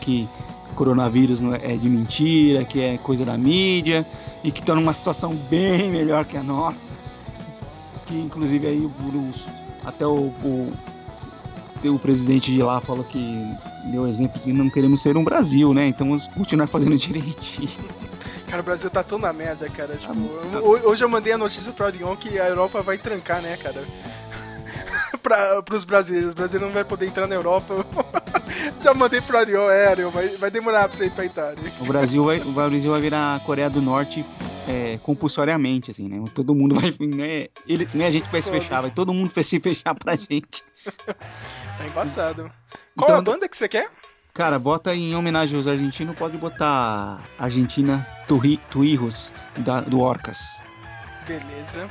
que 0.00 0.28
coronavírus 0.74 1.42
é 1.42 1.74
é 1.74 1.76
de 1.76 1.88
mentira, 1.88 2.64
que 2.64 2.80
é 2.80 2.96
coisa 2.98 3.24
da 3.24 3.36
mídia 3.36 4.06
e 4.42 4.50
que 4.50 4.60
estão 4.60 4.74
numa 4.76 4.94
situação 4.94 5.34
bem 5.50 5.90
melhor 5.90 6.24
que 6.24 6.36
a 6.36 6.42
nossa. 6.42 6.92
Que 8.06 8.14
inclusive 8.14 8.66
aí 8.66 8.80
o- 8.86 9.61
até 9.84 10.06
o, 10.06 10.32
o, 10.44 10.72
o 11.84 11.98
presidente 11.98 12.52
de 12.52 12.62
lá 12.62 12.80
falou 12.80 13.04
que 13.04 13.44
deu 13.86 14.06
exemplo 14.06 14.40
que 14.40 14.52
não 14.52 14.70
queremos 14.70 15.02
ser 15.02 15.16
um 15.16 15.24
Brasil, 15.24 15.74
né? 15.74 15.86
Então 15.88 16.06
vamos 16.08 16.28
continuar 16.28 16.66
fazendo 16.66 16.96
direitinho. 16.96 17.68
Cara, 18.48 18.60
o 18.60 18.64
Brasil 18.66 18.90
tá 18.90 19.02
tão 19.02 19.18
na 19.18 19.32
merda, 19.32 19.66
cara. 19.70 19.96
Tipo, 19.96 20.12
Ah, 20.52 20.58
ho- 20.60 20.90
hoje 20.90 21.02
eu 21.02 21.08
mandei 21.08 21.32
a 21.32 21.38
notícia 21.38 21.72
pro 21.72 21.86
Arion 21.86 22.14
que 22.14 22.38
a 22.38 22.46
Europa 22.48 22.82
vai 22.82 22.98
trancar, 22.98 23.40
né, 23.40 23.56
cara? 23.56 23.82
pra, 25.22 25.62
pros 25.62 25.84
brasileiros. 25.84 26.32
O 26.32 26.34
Brasil 26.34 26.60
não 26.60 26.70
vai 26.70 26.84
poder 26.84 27.06
entrar 27.06 27.26
na 27.26 27.34
Europa. 27.34 27.84
Já 28.82 28.94
mandei 28.94 29.20
pro 29.20 29.38
Arion, 29.38 29.70
é, 29.70 29.88
Arion, 29.88 30.10
vai, 30.10 30.28
vai 30.28 30.50
demorar 30.50 30.88
pra 30.88 30.96
você 30.96 31.06
ir 31.06 31.10
pra 31.10 31.24
Itália. 31.24 31.72
O 31.80 31.84
Brasil 31.84 32.24
vai, 32.24 32.40
o 32.40 32.52
Brasil 32.52 32.90
vai 32.90 33.00
virar 33.00 33.36
a 33.36 33.40
Coreia 33.40 33.70
do 33.70 33.80
Norte 33.80 34.24
é, 34.68 34.98
compulsoriamente, 34.98 35.90
assim, 35.90 36.08
né? 36.08 36.22
Todo 36.34 36.54
mundo 36.54 36.74
vai. 36.74 36.94
Né, 37.00 37.48
ele, 37.66 37.88
né, 37.94 38.06
a 38.06 38.10
gente 38.10 38.30
vai 38.30 38.42
se 38.42 38.50
fechar, 38.50 38.80
vai 38.80 38.90
todo 38.90 39.12
mundo 39.12 39.30
vai 39.34 39.42
se 39.44 39.58
fechar 39.60 39.94
pra 39.94 40.16
gente. 40.16 40.64
Tá 41.06 41.86
embaçado. 41.86 42.50
Qual 42.96 43.08
Então, 43.08 43.16
a 43.16 43.22
banda 43.22 43.48
que 43.48 43.56
você 43.56 43.68
quer? 43.68 43.90
Cara, 44.34 44.58
bota 44.58 44.94
em 44.94 45.14
homenagem 45.14 45.56
aos 45.56 45.66
argentinos, 45.66 46.16
pode 46.16 46.38
botar 46.38 47.20
Argentina 47.38 48.06
Tuirros, 48.70 49.32
do 49.86 50.00
Orcas. 50.00 50.62
Beleza. 51.26 51.90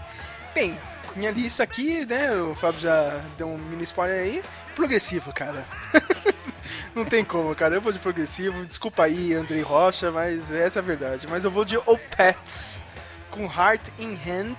Bem, 0.53 0.75
minha 1.15 1.31
lista 1.31 1.63
aqui, 1.63 2.05
né? 2.05 2.31
O 2.33 2.55
Fábio 2.55 2.81
já 2.81 3.21
deu 3.37 3.47
um 3.47 3.57
mini 3.57 3.83
spoiler 3.83 4.19
aí. 4.19 4.43
Progressivo, 4.75 5.33
cara. 5.33 5.65
Não 6.95 7.05
tem 7.05 7.23
como, 7.23 7.53
cara. 7.55 7.75
Eu 7.75 7.81
vou 7.81 7.91
de 7.91 7.99
progressivo. 7.99 8.65
Desculpa 8.65 9.03
aí, 9.03 9.33
Andrei 9.33 9.61
Rocha, 9.61 10.11
mas 10.11 10.51
essa 10.51 10.79
é 10.79 10.81
a 10.81 10.85
verdade. 10.85 11.27
Mas 11.29 11.43
eu 11.43 11.51
vou 11.51 11.65
de 11.65 11.77
Opets 11.77 12.81
com 13.29 13.45
Heart 13.45 13.81
in 13.99 14.15
Hand. 14.15 14.57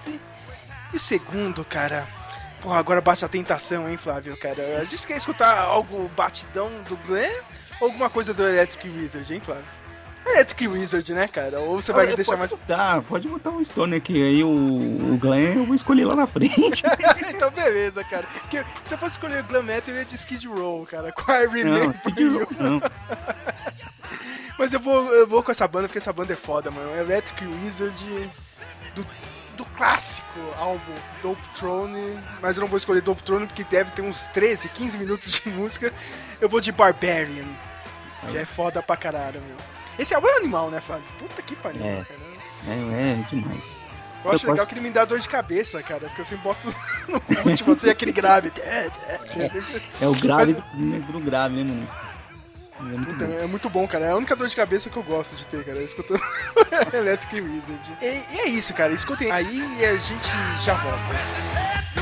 E 0.92 0.96
o 0.96 1.00
segundo, 1.00 1.64
cara. 1.64 2.06
Porra, 2.60 2.78
agora 2.78 3.00
bate 3.00 3.24
a 3.24 3.28
tentação, 3.28 3.88
hein, 3.88 3.96
Flávio, 3.96 4.36
cara. 4.36 4.78
A 4.80 4.84
gente 4.84 5.06
quer 5.06 5.16
escutar 5.16 5.58
algo 5.58 6.08
batidão 6.16 6.70
do 6.88 6.96
Glenn 6.96 7.32
ou 7.80 7.88
alguma 7.88 8.08
coisa 8.08 8.32
do 8.32 8.46
Electric 8.46 8.88
Wizard, 8.88 9.34
hein, 9.34 9.40
Flávio? 9.40 9.64
Electric 10.24 10.68
Wizard, 10.68 11.12
né, 11.14 11.26
cara? 11.28 11.60
Ou 11.60 11.80
você 11.80 11.92
vai 11.92 12.06
Ah, 12.10 12.14
deixar 12.16 12.36
mais 12.36 12.50
Botar, 12.50 13.02
pode 13.02 13.28
botar 13.28 13.50
um 13.50 13.64
Stone 13.64 13.96
aqui, 13.96 14.22
aí 14.22 14.44
o, 14.44 14.48
o 14.48 15.18
Glenn 15.18 15.56
eu 15.56 15.66
vou 15.66 15.74
escolher 15.74 16.04
lá 16.04 16.14
na 16.14 16.26
frente. 16.26 16.82
então 17.28 17.50
beleza, 17.50 18.04
cara. 18.04 18.26
Porque 18.40 18.64
se 18.84 18.94
eu 18.94 18.98
fosse 18.98 19.14
escolher 19.14 19.42
o 19.42 19.46
Glam 19.46 19.62
Metal, 19.64 19.92
eu 19.94 20.00
ia 20.00 20.04
de 20.04 20.14
Skid 20.14 20.46
Row, 20.46 20.86
cara. 20.86 21.10
Com 21.12 21.30
a 21.30 21.42
Iron 21.42 21.64
Não. 21.70 21.90
Skid 21.90 22.28
Row, 22.28 22.46
não. 22.58 22.80
Mas 24.58 24.72
eu 24.72 24.80
vou, 24.80 25.12
eu 25.12 25.26
vou 25.26 25.42
com 25.42 25.50
essa 25.50 25.66
banda, 25.66 25.88
porque 25.88 25.98
essa 25.98 26.12
banda 26.12 26.32
é 26.32 26.36
foda, 26.36 26.70
mano. 26.70 26.94
Electric 27.00 27.44
Wizard 27.44 28.30
do, 28.94 29.06
do 29.56 29.64
clássico 29.76 30.38
álbum 30.58 30.92
Dope 31.22 31.42
Throne. 31.56 32.18
Mas 32.40 32.56
eu 32.56 32.60
não 32.60 32.68
vou 32.68 32.76
escolher 32.78 33.00
Dope 33.02 33.22
Throne, 33.22 33.46
porque 33.46 33.64
deve 33.64 33.90
ter 33.92 34.02
uns 34.02 34.26
13, 34.28 34.68
15 34.68 34.98
minutos 34.98 35.30
de 35.30 35.48
música. 35.50 35.92
Eu 36.40 36.48
vou 36.48 36.60
de 36.60 36.70
Barbarian. 36.70 37.46
Que 38.30 38.38
é 38.38 38.44
foda 38.44 38.80
pra 38.80 38.96
caralho, 38.96 39.40
meu. 39.40 39.56
Esse 40.02 40.14
álbum 40.14 40.26
é 40.28 40.34
um 40.34 40.38
animal, 40.38 40.70
né, 40.70 40.80
Flávio? 40.80 41.04
Puta 41.18 41.40
que 41.42 41.54
pariu, 41.56 41.80
É. 41.82 42.04
cara. 42.04 42.20
É, 42.68 43.12
é 43.20 43.24
demais. 43.28 43.78
Eu 44.24 44.30
acho 44.30 44.46
Eu 44.46 44.50
legal 44.52 44.56
posso- 44.56 44.66
que 44.68 44.74
ele 44.74 44.80
me 44.80 44.90
dá 44.90 45.04
dor 45.04 45.18
de 45.18 45.28
cabeça, 45.28 45.82
cara. 45.82 46.00
Porque 46.06 46.20
eu 46.20 46.24
sempre 46.24 46.44
boto 46.44 46.74
no 47.08 47.50
último, 47.50 47.72
assim, 47.72 47.88
aquele 47.90 48.12
grave. 48.12 48.52
É 50.00 50.06
o 50.08 50.14
grave 50.14 50.54
do, 50.54 51.12
do 51.12 51.20
grave, 51.20 51.56
né, 51.64 51.64
mano? 51.64 51.88
É 52.80 52.82
muito 52.96 53.12
Puta, 53.12 53.24
bom. 53.26 53.38
é 53.38 53.46
muito 53.46 53.70
bom, 53.70 53.86
cara. 53.88 54.04
É 54.06 54.10
a 54.10 54.16
única 54.16 54.34
dor 54.34 54.48
de 54.48 54.56
cabeça 54.56 54.90
que 54.90 54.96
eu 54.96 55.02
gosto 55.04 55.36
de 55.36 55.46
ter, 55.46 55.64
cara. 55.64 55.80
Escutando 55.82 56.20
Electric 56.92 57.40
Wizard. 57.40 57.96
E, 58.00 58.04
e 58.34 58.40
é 58.40 58.48
isso, 58.48 58.74
cara. 58.74 58.92
Escutem 58.92 59.30
aí 59.30 59.78
e 59.78 59.84
a 59.84 59.96
gente 59.96 60.28
já 60.64 60.74
volta. 60.74 62.01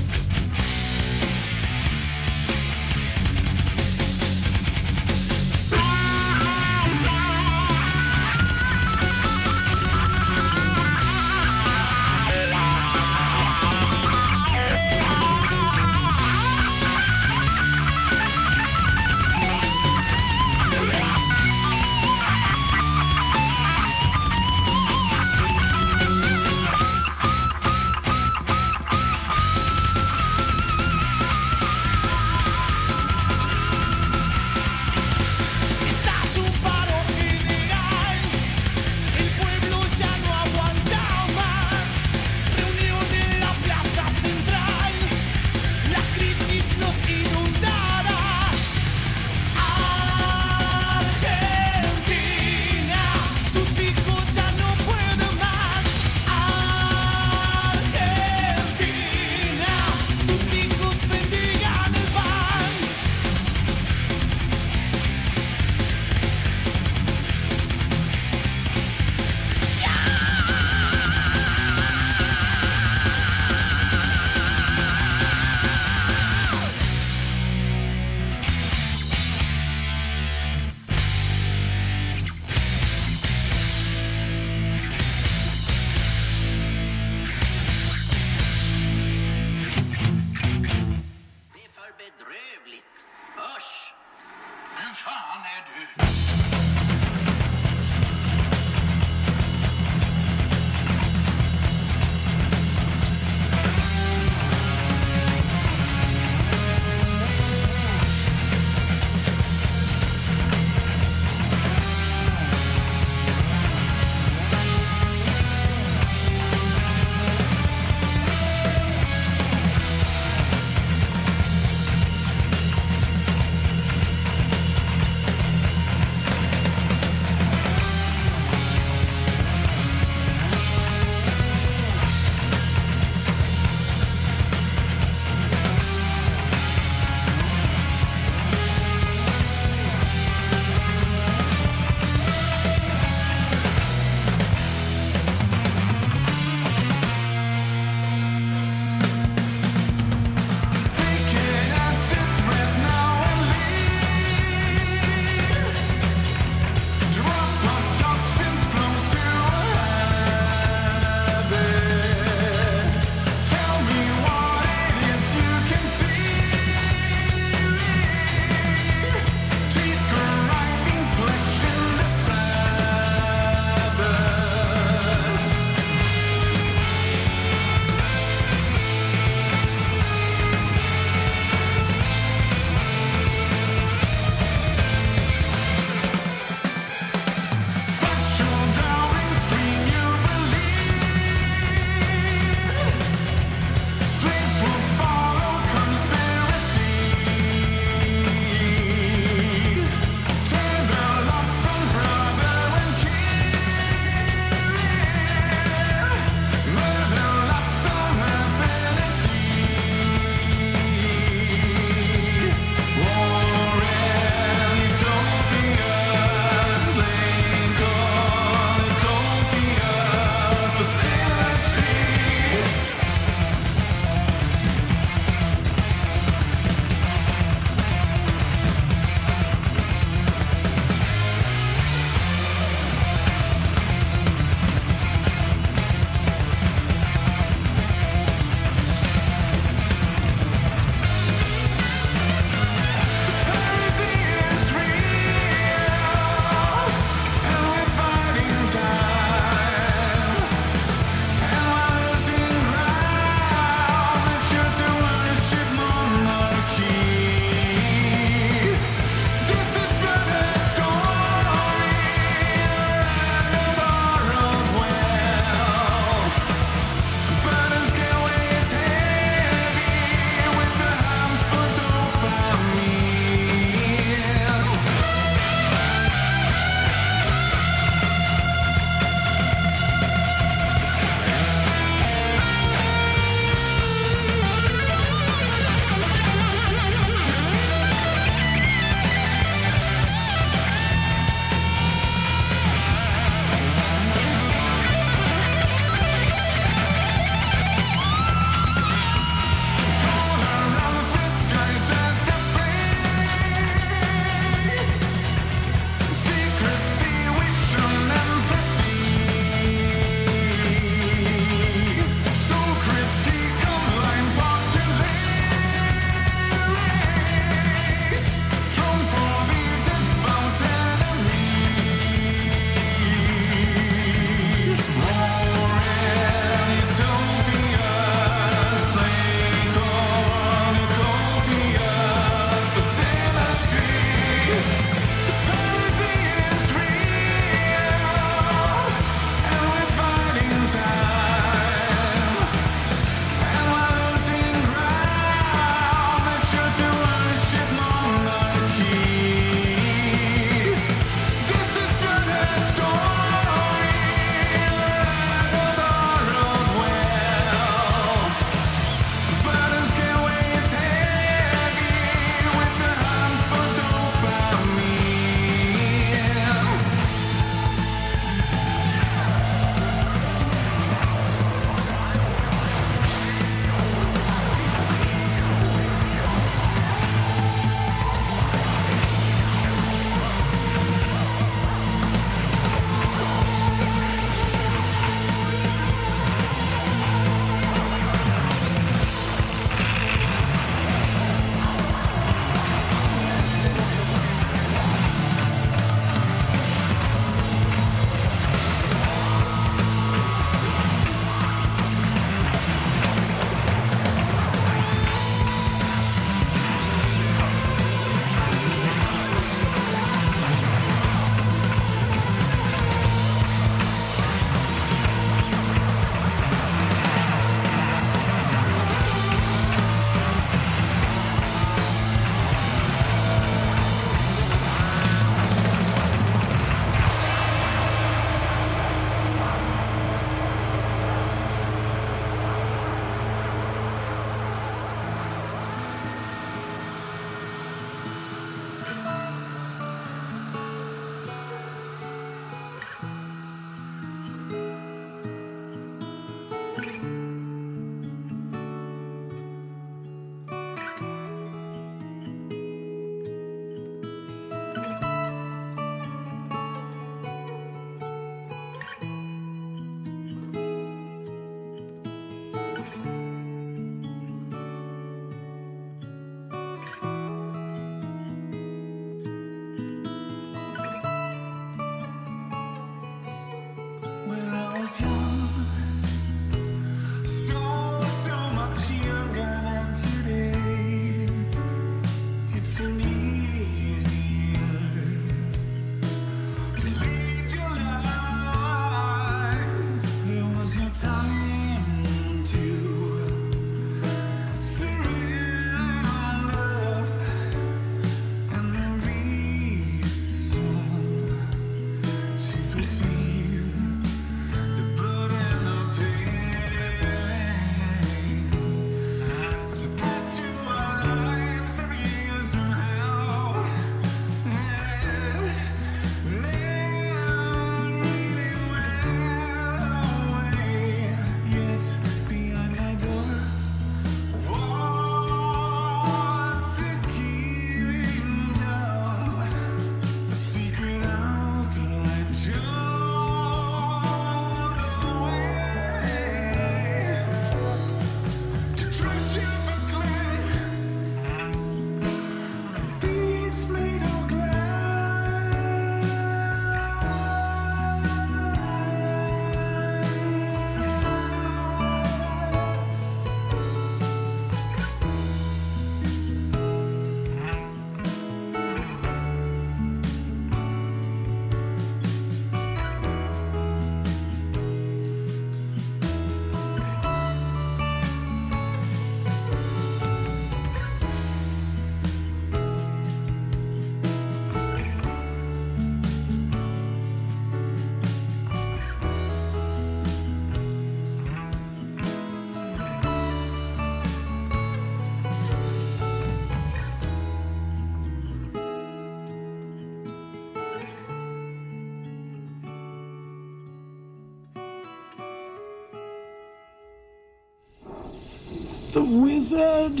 Wizard. 599.08 600.00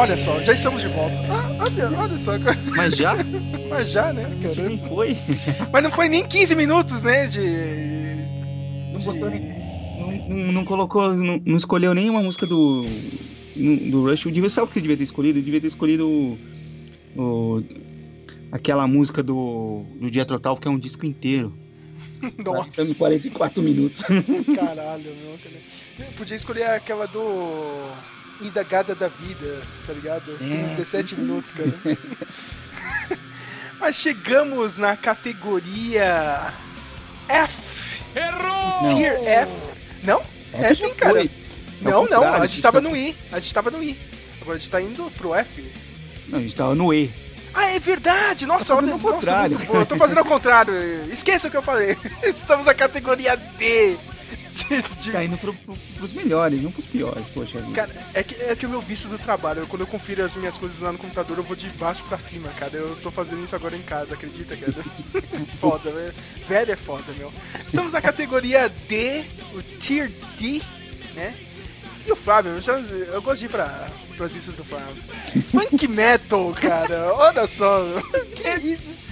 Olha 0.00 0.16
só, 0.16 0.40
já 0.40 0.54
estamos 0.54 0.80
de 0.80 0.88
volta. 0.88 1.14
Ah, 1.30 1.58
olha, 1.60 1.98
olha 1.98 2.18
só. 2.18 2.32
Mas 2.74 2.96
já? 2.96 3.16
mas 3.68 3.90
já, 3.90 4.12
né, 4.14 4.30
cara? 4.42 4.54
Nem 4.68 4.78
foi. 4.88 5.14
Mas 5.70 5.82
não 5.82 5.90
foi 5.92 6.08
nem 6.08 6.26
15 6.26 6.54
minutos, 6.56 7.02
né, 7.04 7.26
de... 7.26 7.40
Não 8.92 8.98
de- 8.98 9.04
botou 9.04 9.28
nem. 9.28 9.60
Não, 10.26 10.52
não- 10.52 10.64
colocou. 10.64 11.12
Não, 11.14 11.38
não 11.44 11.56
escolheu 11.56 11.92
nenhuma 11.92 12.22
música 12.22 12.46
do. 12.46 12.82
Do 13.90 14.04
Rush. 14.08 14.24
Eu 14.24 14.32
devia, 14.32 14.48
sabe 14.48 14.64
o 14.64 14.68
que 14.68 14.74
você 14.74 14.80
devia 14.80 14.96
ter 14.96 15.02
escolhido? 15.02 15.38
Eu 15.38 15.42
devia 15.42 15.60
ter 15.60 15.66
escolhido 15.66 16.08
o. 16.08 16.38
o- 17.16 17.62
aquela 18.52 18.86
música 18.86 19.22
do. 19.22 19.84
Do 20.00 20.10
Dia 20.10 20.24
Total, 20.24 20.56
que 20.56 20.66
é 20.66 20.70
um 20.70 20.78
disco 20.78 21.04
inteiro. 21.04 21.52
Nossa, 22.42 22.82
em 22.82 22.94
44 22.94 23.62
minutos. 23.62 24.02
caralho, 24.54 25.12
meu, 25.16 26.06
podia 26.16 26.36
escolher 26.36 26.64
aquela 26.70 27.06
do... 27.06 27.90
Ida 28.40 28.62
Gada 28.62 28.94
da 28.94 29.08
Vida, 29.08 29.60
tá 29.86 29.92
ligado? 29.92 30.36
Tem 30.38 30.60
É. 30.64 30.66
17 30.68 31.14
minutos, 31.16 31.52
cara. 31.52 31.72
Mas 33.78 33.96
chegamos 33.96 34.76
na 34.76 34.96
categoria 34.96 36.52
F. 37.28 37.54
Não. 38.14 38.94
Tier 38.94 39.20
F. 39.26 39.52
Não? 40.02 40.22
É, 40.52 40.74
sim, 40.74 40.92
cara. 40.94 41.12
foi. 41.14 41.30
Não, 41.80 42.06
não, 42.06 42.22
a 42.24 42.46
gente 42.46 42.60
tava 42.60 42.80
no 42.80 42.94
I. 42.94 43.16
A 43.32 43.38
gente 43.40 43.54
tava 43.54 43.70
no 43.70 43.82
I. 43.82 43.98
Agora 44.42 44.56
a 44.56 44.58
gente 44.60 44.70
tá 44.70 44.80
indo 44.82 45.10
pro 45.16 45.34
F. 45.34 45.72
Não, 46.28 46.38
a 46.38 46.42
gente 46.42 46.54
tava 46.54 46.74
no 46.74 46.92
E. 46.92 47.10
Ah, 47.54 47.68
é 47.70 47.78
verdade! 47.80 48.46
Nossa, 48.46 48.66
Tá 48.66 48.76
olha, 48.76 48.88
fazendo 48.88 48.92
ao 48.92 48.98
nossa, 49.00 49.14
contrário. 49.16 49.58
Eu 49.74 49.86
tô 49.86 49.96
fazendo 49.96 50.18
ao 50.18 50.24
contrário. 50.24 50.72
Esqueça 51.12 51.48
o 51.48 51.50
que 51.50 51.56
eu 51.56 51.62
falei. 51.62 51.96
Estamos 52.22 52.66
na 52.66 52.74
categoria 52.74 53.36
D. 53.36 53.96
De, 55.00 55.12
Tá 55.12 55.24
indo 55.24 55.38
pro, 55.38 55.52
pro, 55.54 55.74
pros 55.96 56.12
melhores, 56.12 56.62
não 56.62 56.70
pros 56.70 56.86
piores, 56.86 57.24
poxa. 57.32 57.60
Cara, 57.74 57.90
é 58.14 58.22
que, 58.22 58.34
é 58.34 58.54
que 58.54 58.66
o 58.66 58.68
meu 58.68 58.80
visto 58.80 59.08
do 59.08 59.18
trabalho, 59.18 59.66
quando 59.66 59.82
eu 59.82 59.86
confiro 59.86 60.24
as 60.24 60.34
minhas 60.34 60.56
coisas 60.56 60.80
lá 60.80 60.92
no 60.92 60.98
computador, 60.98 61.38
eu 61.38 61.44
vou 61.44 61.56
de 61.56 61.68
baixo 61.70 62.02
pra 62.08 62.18
cima, 62.18 62.48
cara. 62.50 62.74
Eu 62.74 62.96
tô 62.96 63.10
fazendo 63.10 63.42
isso 63.44 63.56
agora 63.56 63.76
em 63.76 63.82
casa, 63.82 64.14
acredita, 64.14 64.56
cara? 64.56 64.72
foda, 65.60 65.90
velho. 65.90 66.14
Velho 66.48 66.72
é 66.72 66.76
foda, 66.76 67.12
meu. 67.18 67.32
Estamos 67.66 67.92
na 67.92 68.00
categoria 68.00 68.68
D, 68.88 69.24
o 69.54 69.62
Tier 69.62 70.10
D, 70.38 70.62
né? 71.14 71.34
E 72.06 72.12
o 72.12 72.16
Flávio, 72.16 72.52
eu, 72.52 72.60
já, 72.62 72.72
eu 72.78 73.20
gosto 73.22 73.40
de 73.40 73.46
ir 73.46 73.48
pra, 73.48 73.88
pras 74.16 74.32
do 74.32 74.64
Flávio. 74.64 75.02
Funk 75.50 75.86
Metal, 75.88 76.52
cara, 76.60 77.12
olha 77.14 77.46
só. 77.46 77.84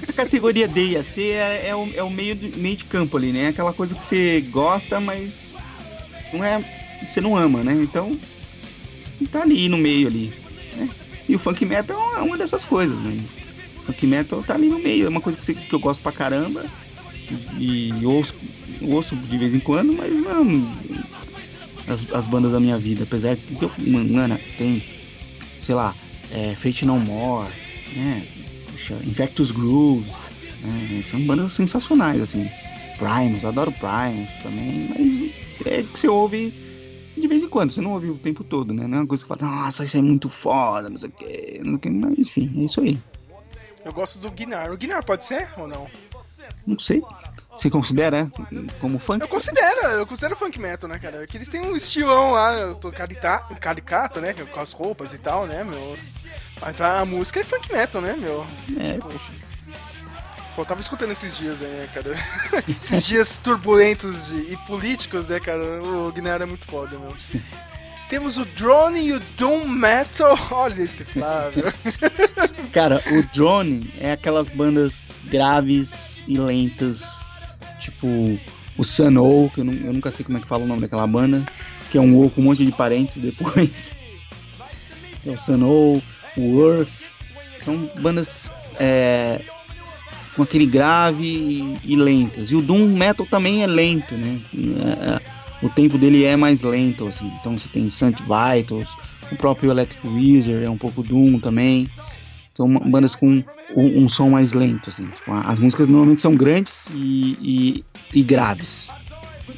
A 0.09 0.13
categoria 0.13 0.67
D 0.67 0.91
e 0.91 0.97
a 0.97 1.03
C 1.03 1.31
é, 1.31 1.69
é 1.69 1.75
o, 1.77 1.91
é 1.95 2.03
o 2.03 2.11
meio, 2.11 2.35
de, 2.35 2.57
meio 2.59 2.77
de 2.77 2.85
campo 2.85 3.17
ali, 3.17 3.31
né? 3.33 3.49
Aquela 3.49 3.73
coisa 3.73 3.95
que 3.95 4.05
você 4.05 4.41
gosta, 4.51 5.01
mas 5.01 5.59
não 6.33 6.43
é. 6.43 6.65
Você 7.09 7.21
não 7.21 7.37
ama, 7.37 7.63
né? 7.63 7.75
Então. 7.75 8.19
Tá 9.33 9.43
ali 9.43 9.69
no 9.69 9.77
meio 9.77 10.07
ali. 10.09 10.33
Né? 10.77 10.89
E 11.29 11.35
o 11.35 11.39
funk 11.39 11.65
metal 11.67 12.17
é 12.17 12.21
uma 12.23 12.39
dessas 12.39 12.65
coisas, 12.65 13.01
né? 13.01 13.19
Funk 13.85 14.07
metal 14.07 14.43
tá 14.43 14.55
ali 14.55 14.69
no 14.69 14.79
meio, 14.79 15.07
é 15.07 15.09
uma 15.09 15.21
coisa 15.21 15.37
que, 15.39 15.45
você- 15.45 15.55
que 15.55 15.73
eu 15.75 15.81
gosto 15.81 16.01
pra 16.01 16.13
caramba. 16.13 16.65
E 17.59 17.93
ouço, 18.05 18.35
ouço 18.83 19.15
de 19.17 19.37
vez 19.37 19.55
em 19.55 19.61
quando, 19.61 19.93
mas 19.93 20.13
não. 20.15 20.45
As, 21.89 22.13
as 22.13 22.27
bandas 22.27 22.53
da 22.53 22.61
minha 22.61 22.79
vida, 22.79 23.05
apesar 23.05 23.37
de 23.37 23.43
que 23.43 23.63
eu. 23.63 23.71
Mano, 24.13 24.39
tem, 24.57 24.83
sei 25.61 25.75
lá, 25.75 25.95
é, 26.33 26.55
Fate 26.55 26.85
No 26.85 26.99
More, 26.99 27.49
né? 27.97 28.27
Puxa, 28.71 28.95
Infectus 29.05 29.51
Grooves, 29.51 30.17
né? 30.63 31.03
São 31.03 31.21
bandas 31.21 31.53
sensacionais, 31.53 32.21
assim. 32.21 32.49
Primus, 32.99 33.43
eu 33.43 33.49
adoro 33.51 33.73
Primus 33.73 34.29
também, 34.43 34.89
mas 34.89 35.67
é 35.67 35.83
que 35.83 35.99
você 35.99 36.09
ouve 36.09 36.53
de 37.21 37.27
vez 37.27 37.43
em 37.43 37.49
quando, 37.49 37.71
você 37.71 37.81
não 37.81 37.93
ouve 37.93 38.11
o 38.11 38.19
tempo 38.19 38.45
todo, 38.45 38.73
né? 38.73 38.87
Não 38.87 38.99
é 38.99 39.01
uma 39.01 39.07
coisa 39.07 39.25
que 39.25 39.29
fala, 39.29 39.43
nossa, 39.43 39.85
isso 39.85 39.97
é 39.97 40.03
muito 40.03 40.29
foda, 40.29 40.89
não 40.89 40.97
sei 40.97 41.09
o 41.09 41.13
quê, 41.13 41.61
não 41.65 41.79
sei 41.83 41.93
mas 41.93 42.19
enfim, 42.19 42.53
é 42.57 42.65
isso 42.65 42.81
aí. 42.81 42.99
Eu 43.85 43.93
gosto 43.93 44.19
do 44.19 44.31
Guinar. 44.31 44.71
O 44.71 44.77
Guinar 44.77 45.05
pode 45.05 45.25
ser 45.25 45.49
ou 45.57 45.67
não? 45.67 45.87
Não 46.67 46.79
sei. 46.79 47.03
Você 47.59 47.69
considera 47.69 48.31
como 48.81 48.99
funk? 49.01 49.21
Eu 49.23 49.29
considero, 49.29 49.87
eu 49.89 50.07
considero 50.07 50.37
funk 50.37 50.61
metal, 50.61 50.89
né, 50.89 50.99
cara? 50.99 51.27
Que 51.27 51.37
eles 51.37 51.49
têm 51.49 51.61
um 51.61 51.75
estilão 51.77 52.33
lá, 52.33 52.53
eu 52.55 52.75
tô 52.77 52.93
carita, 52.93 53.39
caricato, 53.61 54.21
né? 54.21 54.33
Com 54.33 54.61
as 54.61 54.73
roupas 54.73 55.13
e 55.13 55.19
tal, 55.19 55.45
né, 55.47 55.65
meu? 55.65 55.99
Mas 56.61 56.81
a 56.81 57.05
música 57.05 57.41
é 57.41 57.45
funk 57.45 57.73
metal, 57.73 58.01
né, 58.01 58.15
meu? 58.17 58.47
É, 58.79 58.99
poxa. 58.99 59.33
Pô, 60.55 60.63
eu 60.63 60.67
tava 60.67 60.81
escutando 60.81 61.11
esses 61.13 61.37
dias 61.37 61.61
aí, 61.61 61.67
né, 61.69 61.89
cara? 61.93 62.15
esses 62.69 63.05
dias 63.05 63.37
turbulentos 63.43 64.27
de- 64.29 64.53
e 64.53 64.57
políticos, 64.67 65.27
né, 65.27 65.41
cara? 65.41 65.83
O 65.83 66.13
Guinar 66.13 66.41
é 66.43 66.47
muito 66.47 66.67
foda, 66.67 66.97
meu. 66.99 67.15
Temos 68.09 68.39
o 68.39 68.45
Drone 68.45 69.01
e 69.01 69.13
o 69.13 69.21
Doom 69.37 69.69
Metal. 69.69 70.39
Olha 70.51 70.83
esse 70.83 71.05
Flávio. 71.05 71.73
Cara, 72.73 73.03
o 73.13 73.23
Drone 73.35 73.93
é 74.01 74.13
aquelas 74.13 74.49
bandas 74.51 75.09
graves 75.25 76.23
e 76.27 76.39
lentas, 76.39 77.27
tipo 77.91 78.39
o 78.77 78.85
Sun-O, 78.85 79.51
que 79.51 79.61
eu, 79.61 79.65
eu 79.65 79.93
nunca 79.93 80.11
sei 80.11 80.25
como 80.25 80.39
é 80.39 80.41
que 80.41 80.47
fala 80.47 80.65
o 80.65 80.67
nome 80.67 80.81
daquela 80.81 81.07
banda, 81.07 81.45
que 81.91 81.99
é 81.99 82.01
um 82.01 82.23
O 82.23 82.31
com 82.31 82.41
um 82.41 82.45
monte 82.45 82.65
de 82.65 82.73
parênteses 82.73 83.23
depois. 83.23 83.93
É 85.27 85.33
o 85.33 85.37
Sun-O, 85.37 86.01
o 86.39 86.71
Earth, 86.71 86.89
são 87.63 87.91
bandas 88.01 88.49
é, 88.79 89.43
com 90.35 90.45
aquele 90.45 90.65
grave 90.65 91.25
e, 91.25 91.79
e 91.85 91.97
lentas. 91.97 92.53
E 92.53 92.57
o 92.57 92.63
Doom 92.63 92.87
Metal 92.87 93.27
também 93.27 93.63
é 93.63 93.67
lento, 93.67 94.15
né? 94.15 94.41
É, 94.55 95.11
é, 95.11 95.21
o 95.61 95.69
tempo 95.69 95.99
dele 95.99 96.25
é 96.25 96.37
mais 96.37 96.63
lento, 96.63 97.09
assim. 97.09 97.31
Então 97.41 97.59
você 97.59 97.69
tem 97.69 97.91
Sant 97.91 98.21
Vitals, 98.23 98.97
o 99.31 99.37
próprio 99.37 99.71
Electric 99.71 100.07
Wizard 100.07 100.65
é 100.65 100.71
um 100.71 100.79
pouco 100.79 101.03
Doom 101.03 101.41
também. 101.41 101.89
São 102.59 102.69
bandas 102.69 103.15
com 103.15 103.45
um, 103.77 104.03
um 104.03 104.09
som 104.09 104.31
mais 104.31 104.53
lento, 104.53 104.91
assim. 104.91 105.07
Tipo, 105.07 105.33
as 105.33 105.61
músicas 105.61 105.87
normalmente 105.87 106.21
são 106.21 106.35
grandes 106.35 106.89
e, 106.93 107.39
e, 107.41 107.85
e 108.13 108.21
graves, 108.25 108.91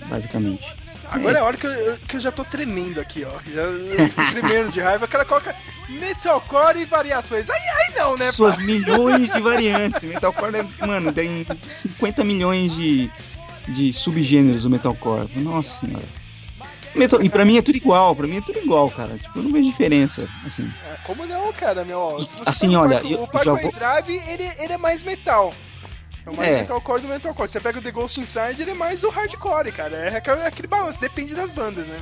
basicamente. 0.07 0.77
Agora 1.11 1.39
é 1.39 1.41
a 1.41 1.45
hora 1.45 1.57
que 1.57 1.67
eu, 1.67 1.97
que 2.07 2.17
eu 2.17 2.21
já 2.21 2.31
tô 2.31 2.45
tremendo 2.45 3.01
aqui, 3.01 3.25
ó. 3.25 3.31
Já 3.31 3.63
tô 4.09 4.33
tremendo 4.39 4.71
de 4.71 4.81
raiva. 4.81 5.07
O 5.07 5.09
cara 5.09 5.25
coloca 5.25 5.57
metalcore 5.89 6.81
e 6.81 6.85
variações. 6.85 7.49
Aí, 7.49 7.59
aí 7.59 7.95
não, 7.97 8.19
né, 8.19 8.31
Suas 8.33 8.57
pá? 8.57 8.63
milhões 8.65 9.33
de 9.33 9.41
variantes. 9.41 10.03
Metalcore, 10.03 10.57
é, 10.57 10.87
mano, 10.87 11.11
tem 11.11 11.47
50 11.63 12.23
milhões 12.23 12.75
de, 12.75 13.11
de 13.69 13.95
subgêneros 13.95 14.65
do 14.65 14.69
metalcore. 14.69 15.27
Nossa 15.37 15.81
senhora. 15.81 16.20
Metal, 16.95 17.23
e 17.23 17.29
pra 17.29 17.45
mim 17.45 17.57
é 17.57 17.63
tudo 17.63 17.77
igual, 17.77 18.15
pra 18.17 18.27
mim 18.27 18.39
é 18.39 18.41
tudo 18.41 18.59
igual, 18.59 18.91
cara. 18.91 19.17
Tipo, 19.17 19.39
eu 19.39 19.43
não 19.45 19.53
vejo 19.53 19.71
diferença, 19.71 20.29
assim. 20.45 20.69
É, 20.85 20.97
Como 21.07 21.25
não, 21.25 21.53
cara, 21.53 21.85
meu? 21.85 22.19
Se 22.27 22.35
você 22.37 22.43
assim, 22.51 22.75
o 22.75 22.81
olha, 22.81 22.95
Parkway- 22.97 23.15
eu 23.15 23.23
o 23.23 23.29
Parkway 23.29 23.57
já 23.57 23.63
vou- 23.63 23.73
Drive, 23.73 24.23
ele, 24.29 24.51
ele 24.59 24.73
é 24.73 24.77
mais 24.77 25.03
metal. 25.03 25.55
É 26.27 26.31
o 26.31 26.37
mais 26.37 26.49
É. 26.49 26.61
metalcore 26.63 27.01
do 27.03 27.09
metalcore. 27.09 27.49
Você 27.49 27.61
pega 27.61 27.79
o 27.79 27.83
The 27.83 27.91
Ghost 27.93 28.21
Inside, 28.21 28.61
ele 28.63 28.73
é 28.73 28.75
mais 28.75 29.01
do 29.01 29.09
hardcore, 29.09 29.71
cara. 29.73 29.95
É 29.97 30.17
aquele, 30.17 30.43
aquele 30.43 30.69
balanço, 30.69 31.01
depende 31.01 31.35
das 31.35 31.51
bandas, 31.51 31.87
né? 31.87 31.99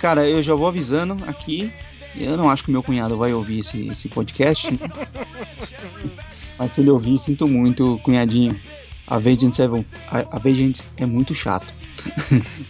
Cara, 0.00 0.26
eu 0.28 0.42
já 0.42 0.54
vou 0.54 0.66
avisando 0.68 1.16
aqui. 1.26 1.72
Eu 2.14 2.36
não 2.36 2.48
acho 2.50 2.62
que 2.64 2.68
o 2.70 2.72
meu 2.72 2.82
cunhado 2.82 3.16
vai 3.16 3.32
ouvir 3.32 3.60
esse, 3.60 3.88
esse 3.88 4.08
podcast. 4.08 4.68
Mas 6.58 6.72
se 6.72 6.80
ele 6.80 6.90
ouvir, 6.90 7.18
sinto 7.18 7.46
muito, 7.48 7.98
cunhadinho. 8.04 8.58
A 9.06 9.18
Vagent, 9.18 9.54
Seven, 9.54 9.84
a, 10.08 10.36
a 10.36 10.38
Vagent 10.38 10.80
é 10.96 11.04
muito 11.04 11.34
chato. 11.34 11.66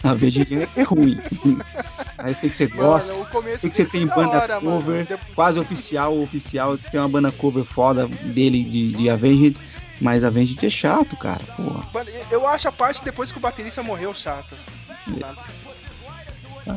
A 0.03 0.13
Vagent 0.13 0.51
é, 0.51 0.67
é 0.75 0.83
ruim. 0.83 1.19
Aí 2.17 2.33
sei 2.35 2.49
que 2.49 2.55
você 2.57 2.67
gosta. 2.67 3.13
Mano, 3.13 3.27
Sei 3.57 3.69
que 3.69 3.75
você 3.75 3.85
tem 3.85 4.05
da 4.07 4.15
banda 4.15 4.37
hora, 4.37 4.61
mano. 4.61 4.77
cover, 4.81 5.05
De- 5.05 5.17
quase 5.35 5.59
oficial, 5.59 6.17
oficial. 6.21 6.77
Você 6.77 6.89
tem 6.89 6.99
uma 6.99 7.09
banda 7.09 7.31
cover 7.31 7.63
foda 7.65 8.07
dele 8.07 8.63
de, 8.63 8.91
de 8.93 9.09
Avenged, 9.09 9.59
mas 9.99 10.23
Avenged 10.23 10.63
é 10.65 10.69
chato, 10.69 11.15
cara. 11.17 11.43
Porra. 11.55 11.87
Mano, 11.93 12.09
eu 12.31 12.47
acho 12.47 12.67
a 12.67 12.71
parte 12.71 13.03
depois 13.03 13.31
que 13.31 13.37
o 13.37 13.41
baterista 13.41 13.81
morreu 13.83 14.13
chata. 14.13 14.55
É. 15.07 15.53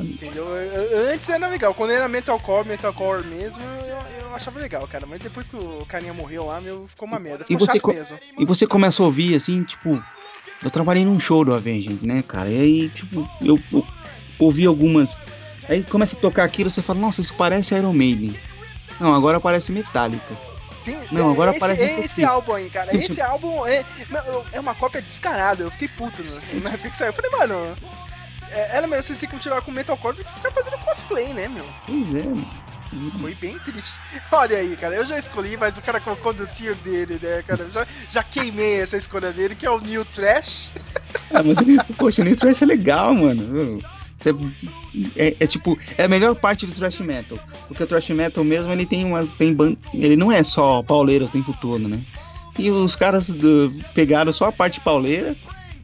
Entendeu? 0.03 0.45
Eu- 0.49 0.83
eu- 0.83 1.15
Antes 1.15 1.29
era 1.29 1.47
legal, 1.47 1.73
quando 1.73 1.91
era 1.93 2.09
metalcore, 2.09 2.67
metalcore 2.67 3.25
mesmo, 3.25 3.63
eu, 3.63 4.27
eu 4.27 4.35
achava 4.35 4.59
legal, 4.59 4.87
cara. 4.89 5.07
Mas 5.07 5.21
depois 5.21 5.47
que 5.47 5.55
o 5.55 5.87
carinha 5.87 6.13
morreu 6.13 6.47
lá, 6.47 6.61
meu, 6.61 6.87
ficou 6.89 7.07
uma 7.07 7.21
merda. 7.21 7.45
E 7.45 7.47
Ficou 7.53 7.67
você 7.67 7.75
chato 7.75 7.83
co- 7.83 7.93
mesmo. 7.93 8.19
E 8.37 8.45
você 8.45 8.67
começa 8.67 9.01
a 9.03 9.07
ouvir 9.07 9.37
assim, 9.37 9.63
tipo. 9.63 10.03
Eu 10.63 10.71
trabalhei 10.71 11.05
num 11.05 11.21
show 11.21 11.45
do 11.45 11.55
Avenged, 11.55 12.07
né, 12.07 12.23
cara? 12.27 12.49
E 12.51 12.59
aí, 12.61 12.89
tipo, 12.89 13.29
eu, 13.41 13.59
eu 13.73 13.87
ouvi 14.39 14.67
algumas. 14.67 15.19
Aí 15.69 15.85
começa 15.85 16.17
a 16.17 16.21
tocar 16.21 16.45
aquilo, 16.45 16.71
você 16.71 16.83
fala, 16.83 16.99
nossa, 16.99 17.21
isso 17.21 17.35
parece 17.35 17.75
Iron 17.75 17.93
Maiden. 17.93 18.35
Não, 18.99 19.15
agora 19.15 19.41
parece 19.41 19.73
Metallica. 19.73 20.37
Sim, 20.83 20.97
Não, 21.11 21.33
agora 21.33 21.51
esse, 21.51 21.61
parece 21.61 21.83
esse 21.83 21.97
pouquinho. 22.01 22.29
álbum 22.29 22.53
aí, 22.53 22.71
cara. 22.71 22.95
Esse 22.97 23.21
álbum 23.21 23.67
é, 23.67 23.85
é 24.53 24.61
uma 24.61 24.73
cópia 24.73 25.03
descarada. 25.03 25.65
Eu 25.65 25.71
fiquei 25.73 25.89
puto 25.89 26.23
na 26.63 26.71
época 26.71 26.91
que 26.91 26.97
saiu. 26.97 27.09
Eu 27.09 27.13
falei, 27.13 27.31
mano, 27.33 27.77
é, 28.53 28.81
melhor 28.83 29.03
vocês 29.03 29.19
se 29.19 29.27
continuar 29.27 29.63
com 29.63 29.73
metalcore 29.73 30.15
do 30.17 30.25
que 30.25 30.33
ficar 30.35 30.53
fazendo 30.53 30.79
cosplay, 30.79 31.33
né, 31.33 31.49
meu? 31.49 31.65
Pois 31.87 32.15
é, 32.15 32.23
mano. 32.23 32.49
Foi 33.21 33.35
bem 33.35 33.59
triste. 33.59 33.93
Olha 34.31 34.57
aí, 34.59 34.77
cara, 34.77 34.95
eu 34.95 35.05
já 35.07 35.19
escolhi, 35.19 35.57
mas 35.57 35.77
o 35.77 35.83
cara 35.83 36.01
colocou 36.01 36.33
no 36.33 36.47
tier 36.47 36.75
dele, 36.77 37.19
né, 37.23 37.43
cara? 37.47 37.69
Já, 37.69 37.87
já 38.11 38.23
queimei 38.23 38.81
essa 38.81 38.97
escolha 38.97 39.33
dele, 39.33 39.55
que 39.55 39.67
é 39.67 39.71
o 39.71 39.81
New 39.81 40.05
Trash. 40.05 40.71
Ah, 41.33 41.43
mas 41.43 41.59
o 41.59 41.65
New, 41.65 41.79
poxa, 41.97 42.23
o 42.23 42.25
New 42.25 42.37
Trash 42.37 42.63
é 42.63 42.67
legal, 42.67 43.15
mano. 43.15 43.81
É, 45.15 45.37
é 45.39 45.47
tipo, 45.47 45.79
é 45.99 46.05
a 46.05 46.09
melhor 46.09 46.35
parte 46.35 46.67
do 46.67 46.73
thrash 46.73 46.99
metal. 47.01 47.39
Porque 47.69 47.83
o 47.83 47.87
thrash 47.87 48.09
metal 48.11 48.43
mesmo, 48.43 48.73
ele 48.73 48.87
tem 48.87 49.05
umas. 49.05 49.31
Tem 49.33 49.53
ban... 49.55 49.77
Ele 49.93 50.17
não 50.17 50.33
é 50.33 50.43
só 50.43 50.83
pauleiro 50.83 51.27
o 51.27 51.29
tempo 51.29 51.55
todo, 51.61 51.87
né? 51.87 52.03
E 52.59 52.71
os 52.71 52.97
caras 52.97 53.29
do- 53.29 53.71
pegaram 53.95 54.33
só 54.33 54.47
a 54.47 54.53
parte 54.53 54.81
pauleira 54.81 55.37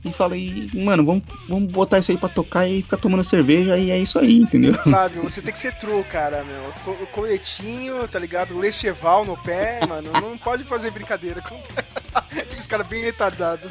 e 0.05 0.13
falei, 0.13 0.69
mano, 0.75 1.05
vamos, 1.05 1.23
vamos 1.49 1.71
botar 1.71 1.99
isso 1.99 2.11
aí 2.11 2.17
pra 2.19 2.29
tocar 2.29 2.67
e 2.69 2.83
ficar 2.83 2.97
tomando 2.97 3.23
cerveja 3.23 3.77
e 3.79 3.91
é 3.91 3.99
isso 3.99 4.19
aí, 4.19 4.39
entendeu? 4.39 4.75
Flávio, 4.83 5.23
você 5.23 5.41
tem 5.41 5.53
que 5.53 5.59
ser 5.59 5.75
true, 5.77 6.03
cara, 6.05 6.45
meu. 6.45 6.73
Co- 6.85 7.07
Coletinho, 7.13 8.07
tá 8.09 8.19
ligado? 8.19 8.59
Lecheval 8.59 9.25
no 9.25 9.37
pé, 9.37 9.81
mano. 9.87 10.11
Não 10.13 10.37
pode 10.39 10.65
fazer 10.65 10.91
brincadeira 10.91 11.41
com 11.43 11.57
aqueles 12.15 12.67
caras 12.67 12.87
bem 12.87 13.03
retardados. 13.03 13.71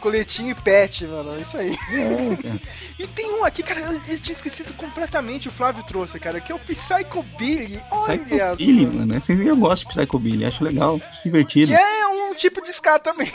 Coletinho 0.00 0.50
e 0.50 0.54
pet, 0.54 1.04
mano. 1.06 1.36
É 1.36 1.40
isso 1.42 1.56
aí. 1.56 1.76
É. 1.92 3.02
E 3.02 3.06
tem 3.06 3.30
um 3.32 3.44
aqui, 3.44 3.62
cara, 3.62 3.80
eu, 3.80 3.92
eu 4.08 4.18
tinha 4.18 4.32
esquecido 4.32 4.72
completamente, 4.74 5.48
o 5.48 5.52
Flávio 5.52 5.82
trouxe, 5.84 6.18
cara, 6.18 6.40
que 6.40 6.50
é 6.50 6.54
o 6.54 6.58
Psycho 6.58 7.22
Billy. 7.38 7.80
Olha 7.90 8.18
Psychobilly, 8.18 8.86
só. 8.86 8.92
mano. 8.92 9.16
Assim, 9.16 9.42
eu 9.46 9.56
gosto 9.56 9.88
de 9.88 9.94
Psychobilly, 9.94 10.44
acho 10.44 10.64
legal, 10.64 11.00
acho 11.10 11.22
divertido. 11.22 11.68
Que 11.68 11.74
é 11.78 12.06
um 12.06 12.34
tipo 12.34 12.62
de 12.62 12.70
ska 12.70 12.98
também. 12.98 13.30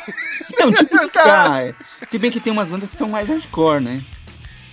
É 0.60 0.66
um 0.66 0.72
tipo 0.72 0.98
de 0.98 1.06
ska. 1.06 1.24
É. 1.36 1.76
Se 2.08 2.18
bem 2.18 2.32
que 2.32 2.40
tem 2.40 2.52
umas 2.54 2.70
bandas 2.70 2.90
que 2.90 2.96
são 2.96 3.10
mais 3.10 3.30
hardcore, 3.30 3.82
né? 3.82 4.02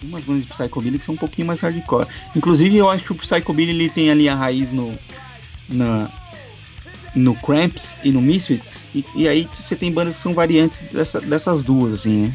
Tem 0.01 0.09
umas 0.09 0.25
bandas 0.25 0.45
de 0.45 0.49
Psychobilly 0.53 0.99
que 0.99 1.05
são 1.05 1.15
um 1.15 1.19
pouquinho 1.19 1.47
mais 1.47 1.61
hardcore. 1.61 2.07
Inclusive, 2.35 2.77
eu 2.77 2.91
acho 2.91 3.05
que 3.05 3.13
o 3.13 3.15
Psychobilly 3.15 3.71
ele 3.71 3.89
tem 3.91 4.11
ali 4.11 4.29
a 4.29 4.35
raiz 4.35 4.73
no. 4.73 4.97
Na, 5.69 6.11
no 7.15 7.35
Cramps 7.37 7.97
e 8.03 8.11
no 8.11 8.21
Misfits. 8.21 8.87
E, 8.95 9.05
e 9.15 9.29
aí 9.29 9.49
você 9.55 9.77
tem 9.77 9.93
bandas 9.93 10.17
que 10.17 10.23
são 10.23 10.35
variantes 10.35 10.83
dessa- 10.91 11.21
dessas 11.21 11.63
duas, 11.63 11.93
assim, 11.95 12.27
né? 12.27 12.35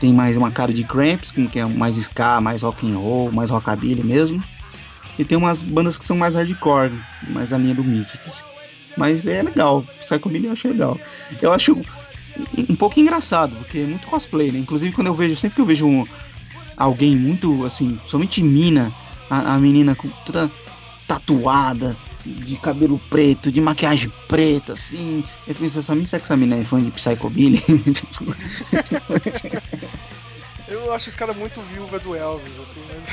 Tem 0.00 0.12
mais 0.12 0.36
uma 0.36 0.50
cara 0.50 0.72
de 0.72 0.82
Cramps, 0.82 1.30
que 1.30 1.58
é 1.58 1.64
mais 1.64 1.96
ska, 1.96 2.40
mais 2.40 2.62
rock 2.62 2.90
and 2.90 2.96
roll, 2.98 3.30
mais 3.30 3.50
rockabilly 3.50 4.02
mesmo. 4.02 4.42
E 5.18 5.24
tem 5.24 5.36
umas 5.38 5.62
bandas 5.62 5.96
que 5.98 6.04
são 6.04 6.16
mais 6.16 6.34
hardcore, 6.34 6.90
mais 7.28 7.52
a 7.52 7.58
linha 7.58 7.74
do 7.74 7.84
Misfits. 7.84 8.42
Mas 8.96 9.26
é 9.26 9.42
legal, 9.42 9.84
Psychobilly 10.00 10.46
eu 10.46 10.52
acho 10.52 10.68
legal. 10.68 11.00
Eu 11.40 11.52
acho 11.52 11.80
um 12.68 12.74
pouco 12.76 12.98
engraçado, 13.00 13.54
porque 13.56 13.78
é 13.78 13.84
muito 13.86 14.06
cosplay, 14.06 14.50
né? 14.52 14.58
Inclusive 14.58 14.92
quando 14.94 15.08
eu 15.08 15.14
vejo, 15.14 15.36
sempre 15.36 15.56
que 15.56 15.60
eu 15.60 15.66
vejo 15.66 15.86
um- 15.86 16.06
alguém 16.76 17.14
muito, 17.16 17.64
assim, 17.64 17.98
somente 18.06 18.42
mina, 18.42 18.92
a, 19.30 19.54
a 19.54 19.58
menina 19.58 19.94
com 19.94 20.08
toda 20.24 20.50
tatuada, 21.06 21.96
de 22.24 22.56
cabelo 22.56 23.00
preto, 23.10 23.50
de 23.50 23.60
maquiagem 23.60 24.10
preta, 24.28 24.74
assim, 24.74 25.24
eu 25.46 25.54
penso, 25.56 25.80
essa 25.80 25.94
mina, 25.94 26.06
será 26.06 26.20
que 26.20 26.26
essa 26.26 26.36
mina 26.36 26.54
é 26.56 26.64
fã 26.64 26.80
de 26.80 26.90
Psychobilly? 26.92 27.58
Tipo, 27.92 28.24
Eu 30.68 30.94
acho 30.94 31.08
esse 31.10 31.18
cara 31.18 31.34
muito 31.34 31.60
viúva 31.60 31.98
do 31.98 32.14
Elvis, 32.14 32.52
assim, 32.62 32.80
mas... 32.88 33.08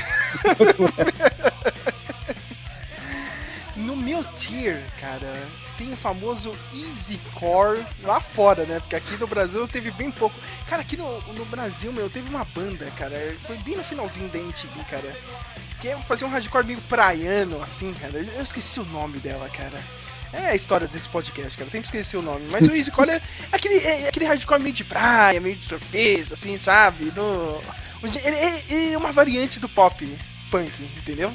No 3.76 3.96
meu 3.96 4.22
tier, 4.38 4.82
cara, 5.00 5.46
tem 5.80 5.90
o 5.90 5.96
famoso 5.96 6.54
Easy 6.74 7.18
Core 7.32 7.82
lá 8.02 8.20
fora, 8.20 8.64
né? 8.66 8.80
Porque 8.80 8.94
aqui 8.94 9.16
no 9.16 9.26
Brasil 9.26 9.66
teve 9.66 9.90
bem 9.90 10.10
pouco. 10.10 10.38
Cara, 10.68 10.82
aqui 10.82 10.94
no, 10.94 11.22
no 11.32 11.46
Brasil, 11.46 11.90
meu, 11.90 12.10
teve 12.10 12.28
uma 12.28 12.44
banda, 12.44 12.84
cara. 12.98 13.16
Foi 13.46 13.56
bem 13.56 13.76
no 13.76 13.82
finalzinho 13.82 14.28
da 14.28 14.38
MTV, 14.38 14.84
cara. 14.90 15.10
Que 15.80 15.88
é 15.88 15.96
fazer 15.96 16.26
um 16.26 16.28
hardcore 16.28 16.66
meio 16.66 16.80
praiano, 16.82 17.62
assim, 17.62 17.94
cara. 17.94 18.18
Eu 18.18 18.42
esqueci 18.42 18.78
o 18.78 18.84
nome 18.84 19.18
dela, 19.20 19.48
cara. 19.48 19.82
É 20.34 20.48
a 20.48 20.54
história 20.54 20.86
desse 20.86 21.08
podcast, 21.08 21.56
cara. 21.56 21.70
Sempre 21.70 21.86
esqueci 21.86 22.14
o 22.14 22.22
nome. 22.22 22.46
Mas 22.52 22.68
o 22.68 22.76
Easy 22.76 22.90
Core 22.90 23.12
é 23.12 23.22
aquele, 23.50 23.78
é 23.78 24.08
aquele 24.08 24.26
hardcore 24.26 24.60
meio 24.60 24.74
de 24.74 24.84
praia, 24.84 25.40
meio 25.40 25.56
de 25.56 25.64
surfista, 25.64 26.34
assim, 26.34 26.58
sabe? 26.58 27.06
Do, 27.10 27.58
ele 28.02 28.92
é 28.92 28.98
uma 28.98 29.12
variante 29.12 29.58
do 29.58 29.68
pop 29.68 30.06
punk, 30.50 30.72
entendeu? 30.98 31.32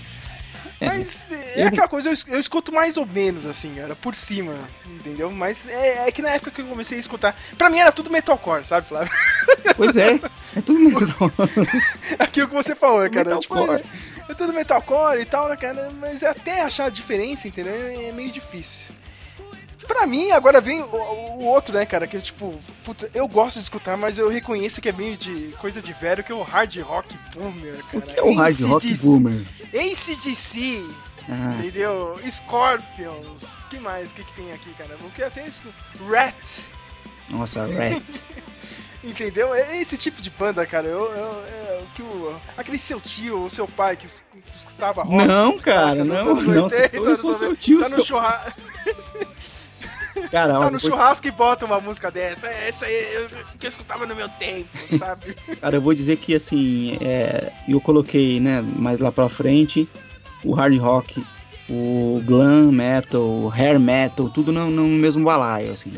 É, 0.80 0.88
Mas 0.88 1.24
é 1.56 1.64
aquela 1.64 1.88
coisa, 1.88 2.10
eu, 2.10 2.16
eu 2.28 2.40
escuto 2.40 2.72
mais 2.72 2.98
ou 2.98 3.06
menos, 3.06 3.46
assim, 3.46 3.74
cara, 3.74 3.96
por 3.96 4.14
cima, 4.14 4.54
entendeu? 4.86 5.32
Mas 5.32 5.66
é, 5.68 6.08
é 6.08 6.12
que 6.12 6.22
na 6.22 6.32
época 6.32 6.52
que 6.52 6.62
eu 6.62 6.66
comecei 6.66 6.98
a 6.98 7.00
escutar, 7.00 7.36
pra 7.58 7.70
mim 7.70 7.80
era 7.80 7.92
tudo 7.92 8.10
metalcore, 8.10 8.66
sabe, 8.66 8.88
Flávio? 8.88 9.12
pois 9.78 9.96
é, 9.96 10.20
é 10.56 10.62
tudo 10.62 10.80
metal. 10.80 11.32
Aquilo 12.20 12.48
que 12.50 12.54
você 12.54 12.76
falou, 12.76 13.10
cara. 13.10 13.38
Tipo, 13.38 13.56
Metalcore. 13.56 13.84
é, 14.28 14.32
é 14.32 14.36
tudo 14.36 14.54
metalcore 14.54 15.22
e 15.22 15.26
tal, 15.26 15.48
né, 15.48 15.56
cara? 15.56 15.90
Mas 16.00 16.24
até 16.24 16.62
achar 16.62 16.86
a 16.86 16.90
diferença, 16.90 17.48
entendeu? 17.48 17.74
É 17.74 18.12
meio 18.12 18.32
difícil. 18.32 18.94
Pra 19.88 20.06
mim, 20.08 20.32
agora 20.32 20.60
vem 20.62 20.82
o, 20.82 20.86
o 20.86 21.46
outro, 21.46 21.74
né, 21.76 21.86
cara? 21.86 22.06
Que 22.08 22.20
tipo, 22.20 22.54
puta, 22.84 23.10
eu 23.14 23.28
gosto 23.28 23.58
de 23.58 23.64
escutar, 23.64 23.96
mas 23.98 24.18
eu 24.18 24.30
reconheço 24.30 24.82
que 24.82 24.90
é 24.90 24.92
meio 24.92 25.16
de 25.18 25.54
coisa 25.60 25.82
de 25.82 25.94
velho, 25.94 26.24
que 26.24 26.32
é 26.32 26.36
o 26.36 26.42
hard 26.42 26.76
rock 26.82 27.16
boomer, 27.34 27.80
O 27.80 28.02
cara. 28.02 28.02
que 28.14 28.20
é 28.20 28.24
o 28.24 28.34
hard 28.36 28.62
rock 28.62 28.94
boomer? 28.96 29.44
ACDC, 29.74 30.84
Ah, 31.30 31.56
entendeu? 31.60 32.20
Scorpions, 32.30 33.64
que 33.70 33.80
mais? 33.80 34.12
O 34.12 34.14
que, 34.14 34.24
que 34.24 34.34
tem 34.34 34.52
aqui, 34.52 34.70
cara? 34.78 34.96
O 35.02 35.10
que 35.12 35.24
até 35.24 35.48
isso? 35.48 35.62
Rat, 36.10 36.36
nossa, 37.30 37.66
Rat. 37.68 38.22
Entendeu? 39.04 39.54
É 39.54 39.80
esse 39.80 39.98
tipo 39.98 40.20
de 40.20 40.32
banda, 40.32 40.66
cara. 40.66 40.88
Eu, 40.88 41.12
eu, 41.12 41.46
é 41.46 41.80
o 41.84 41.86
que 41.94 42.02
o, 42.02 42.36
aquele 42.58 42.80
seu 42.80 43.00
tio 43.00 43.42
ou 43.42 43.50
seu 43.52 43.68
pai 43.68 43.96
que, 43.96 44.08
es- 44.08 44.22
que 44.32 44.40
escutava 44.56 45.04
rock. 45.04 45.28
Não, 45.28 45.60
cara, 45.60 46.04
não, 46.04 46.34
não. 46.34 46.64
80, 46.64 46.96
Eu 46.98 47.04
nos 47.06 47.20
sou 47.20 47.30
anos 47.30 47.40
seu 47.40 47.50
90, 47.50 47.56
tio, 47.62 47.80
Tá 47.82 47.90
no, 47.90 48.04
seu... 48.04 48.18
Cara, 50.32 50.54
ó, 50.54 50.60
tá 50.60 50.66
no 50.72 50.78
depois- 50.78 50.84
churrasco 50.84 51.28
e 51.28 51.32
bota 51.32 51.66
uma 51.66 51.80
música 51.80 52.10
dessa. 52.12 52.48
É 52.48 52.70
essa 52.70 52.86
aí 52.86 53.14
eu- 53.16 53.28
que 53.60 53.66
eu 53.66 53.70
escutava 53.70 54.06
no 54.06 54.16
meu 54.16 54.28
tempo, 54.30 54.68
sabe? 54.98 55.36
Cara, 55.62 55.76
eu 55.76 55.82
vou 55.82 55.94
dizer 55.94 56.18
que 56.18 56.34
assim, 56.36 56.98
é, 57.02 57.52
eu 57.68 57.80
coloquei, 57.82 58.40
né, 58.40 58.62
mais 58.62 59.00
lá 59.00 59.12
pra 59.12 59.28
frente, 59.30 59.88
o 60.44 60.54
hard 60.54 60.78
rock, 60.80 61.24
o 61.70 62.22
glam 62.26 62.72
metal, 62.72 63.22
o 63.24 63.50
hair 63.52 63.80
metal, 63.80 64.30
tudo 64.30 64.52
no, 64.52 64.70
no 64.70 64.86
mesmo 64.86 65.24
balaio, 65.26 65.72
assim. 65.74 65.92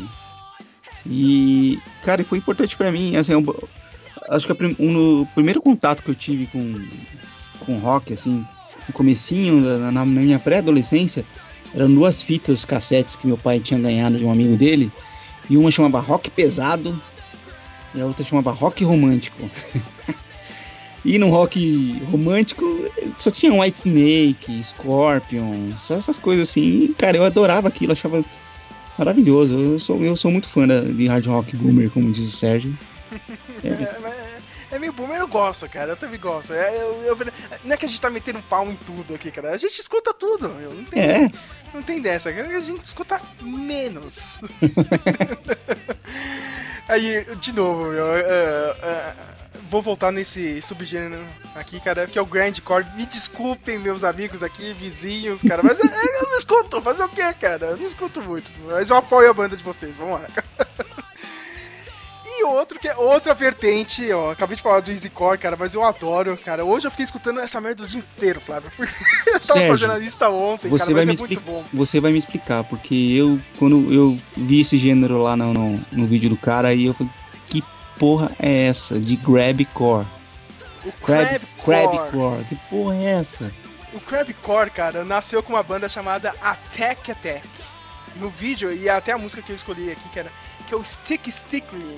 E, 1.05 1.79
cara, 2.03 2.23
foi 2.23 2.37
importante 2.37 2.75
pra 2.75 2.91
mim, 2.91 3.15
assim, 3.15 3.31
eu, 3.33 3.69
acho 4.29 4.45
que 4.47 4.53
prim- 4.53 4.75
um, 4.79 4.91
no 4.91 5.25
primeiro 5.27 5.61
contato 5.61 6.03
que 6.03 6.09
eu 6.09 6.15
tive 6.15 6.47
com, 6.47 6.73
com 7.65 7.77
rock, 7.77 8.13
assim, 8.13 8.45
no 8.87 8.93
comecinho, 8.93 9.61
na, 9.61 9.91
na 9.91 10.05
minha 10.05 10.39
pré-adolescência, 10.39 11.23
eram 11.73 11.93
duas 11.93 12.21
fitas 12.21 12.65
cassetes 12.65 13.15
que 13.15 13.27
meu 13.27 13.37
pai 13.37 13.59
tinha 13.59 13.79
ganhado 13.79 14.17
de 14.17 14.25
um 14.25 14.31
amigo 14.31 14.55
dele, 14.57 14.91
e 15.49 15.57
uma 15.57 15.71
chamava 15.71 15.99
Rock 15.99 16.29
Pesado, 16.29 17.01
e 17.95 18.01
a 18.01 18.05
outra 18.05 18.23
chamava 18.25 18.51
Rock 18.51 18.83
Romântico. 18.83 19.49
e 21.05 21.17
no 21.17 21.29
rock 21.29 22.01
romântico 22.11 22.65
só 23.17 23.31
tinha 23.31 23.53
White 23.53 23.77
Snake, 23.79 24.63
Scorpion, 24.63 25.71
só 25.77 25.95
essas 25.95 26.19
coisas 26.19 26.49
assim. 26.49 26.61
E, 26.61 26.87
cara, 26.89 27.17
eu 27.17 27.23
adorava 27.23 27.67
aquilo, 27.67 27.93
achava 27.93 28.23
maravilhoso. 28.97 29.57
Eu 29.57 29.79
sou, 29.79 30.03
eu 30.03 30.17
sou 30.17 30.31
muito 30.31 30.49
fã 30.49 30.67
de 30.67 31.07
hard 31.07 31.25
rock 31.27 31.55
boomer, 31.55 31.89
como 31.89 32.11
diz 32.11 32.27
o 32.27 32.35
Sérgio. 32.35 32.77
É, 33.63 33.69
é- 33.69 34.37
é 34.69 34.77
meio 34.79 34.91
boomer, 34.91 35.17
eu 35.19 35.27
gosto, 35.27 35.67
cara. 35.69 35.93
Eu 35.93 35.95
também 35.97 36.19
gosto. 36.19 36.51
É, 36.53 36.75
eu- 36.81 37.01
eu- 37.03 37.17
não 37.63 37.73
é 37.73 37.77
que 37.77 37.85
a 37.85 37.87
gente 37.87 37.99
tá 38.01 38.09
metendo 38.09 38.39
pau 38.49 38.67
em 38.69 38.75
tudo 38.75 39.15
aqui, 39.15 39.31
cara. 39.31 39.51
A 39.51 39.57
gente 39.57 39.79
escuta 39.79 40.13
tudo. 40.13 40.49
meu. 40.49 40.73
Não 40.73 40.85
É, 40.91 41.31
Não 41.73 41.81
tem 41.81 42.01
dessa, 42.01 42.29
a 42.29 42.59
gente 42.59 42.83
escuta 42.83 43.21
menos. 43.41 44.41
Aí, 46.87 47.25
de 47.35 47.51
novo, 47.51 47.87
meu, 47.87 48.13
é, 48.13 48.21
é, 48.21 49.13
vou 49.69 49.81
voltar 49.81 50.11
nesse 50.11 50.61
subgênero 50.61 51.23
aqui, 51.53 51.79
cara, 51.79 52.07
que 52.07 52.17
é 52.17 52.21
o 52.21 52.25
grindcore. 52.25 52.85
Me 52.95 53.05
desculpem, 53.05 53.77
meus 53.77 54.03
amigos 54.03 54.41
aqui, 54.41 54.73
vizinhos, 54.73 55.41
cara, 55.41 55.61
mas 55.61 55.79
é, 55.79 55.83
eu 55.83 56.29
não 56.29 56.37
escuto, 56.37 56.81
fazer 56.81 57.03
o 57.03 57.09
quê, 57.09 57.33
cara? 57.33 57.67
Eu 57.67 57.77
não 57.77 57.87
escuto 57.87 58.21
muito, 58.21 58.49
mas 58.65 58.89
eu 58.89 58.95
apoio 58.95 59.29
a 59.29 59.33
banda 59.33 59.57
de 59.57 59.63
vocês, 59.63 59.95
vamos 59.95 60.21
lá. 60.21 60.27
Outro 62.53 62.79
que 62.79 62.87
é 62.87 62.95
outra 62.95 63.33
vertente, 63.33 64.11
ó. 64.11 64.31
Acabei 64.31 64.55
de 64.55 64.63
falar 64.63 64.79
do 64.79 64.91
Easycore, 64.91 65.37
cara, 65.37 65.55
mas 65.57 65.73
eu 65.73 65.83
adoro, 65.83 66.37
cara. 66.37 66.63
Hoje 66.65 66.87
eu 66.87 66.91
fiquei 66.91 67.05
escutando 67.05 67.39
essa 67.39 67.59
merda 67.61 67.83
o 67.83 67.87
dia 67.87 67.99
inteiro, 67.99 68.39
Flávio. 68.41 68.71
Eu 68.79 69.33
tava 69.33 69.41
Sérgio, 69.41 69.67
fazendo 69.67 69.93
a 69.93 69.97
lista 69.97 70.29
ontem, 70.29 70.69
você 70.69 70.85
cara, 70.85 70.95
vai 70.95 71.05
mas 71.05 71.07
me 71.07 71.15
é 71.15 71.27
muito 71.27 71.39
explicar. 71.39 71.51
bom. 71.51 71.63
Você 71.73 71.99
vai 71.99 72.11
me 72.11 72.17
explicar, 72.17 72.63
porque 72.63 72.95
eu, 72.95 73.39
quando 73.59 73.93
eu 73.93 74.17
vi 74.35 74.61
esse 74.61 74.77
gênero 74.77 75.21
lá 75.21 75.35
no, 75.35 75.53
no, 75.53 75.81
no 75.91 76.07
vídeo 76.07 76.29
do 76.29 76.37
cara, 76.37 76.69
aí 76.69 76.85
eu 76.85 76.93
falei, 76.93 77.11
que 77.47 77.63
porra 77.99 78.31
é 78.39 78.67
essa 78.67 78.99
de 78.99 79.15
grabcore? 79.17 80.07
O 80.85 80.91
Crab, 81.03 81.39
Crabcore. 81.63 81.97
crabcore, 81.97 82.43
que 82.45 82.55
porra 82.69 82.95
é 82.95 83.03
essa? 83.03 83.51
O 83.93 83.99
Crabcore, 83.99 84.71
cara, 84.71 85.03
nasceu 85.03 85.43
com 85.43 85.53
uma 85.53 85.63
banda 85.63 85.89
chamada 85.89 86.33
Attack 86.41 87.11
Attack. 87.11 87.47
No 88.15 88.29
vídeo, 88.29 88.71
e 88.73 88.89
até 88.89 89.11
a 89.11 89.17
música 89.17 89.41
que 89.41 89.51
eu 89.51 89.55
escolhi 89.55 89.91
aqui, 89.91 90.09
que 90.09 90.19
era 90.19 90.31
que 90.67 90.73
é 90.73 90.77
o 90.77 90.83
Stick 90.83 91.31
Stick 91.31 91.65
Me. 91.73 91.97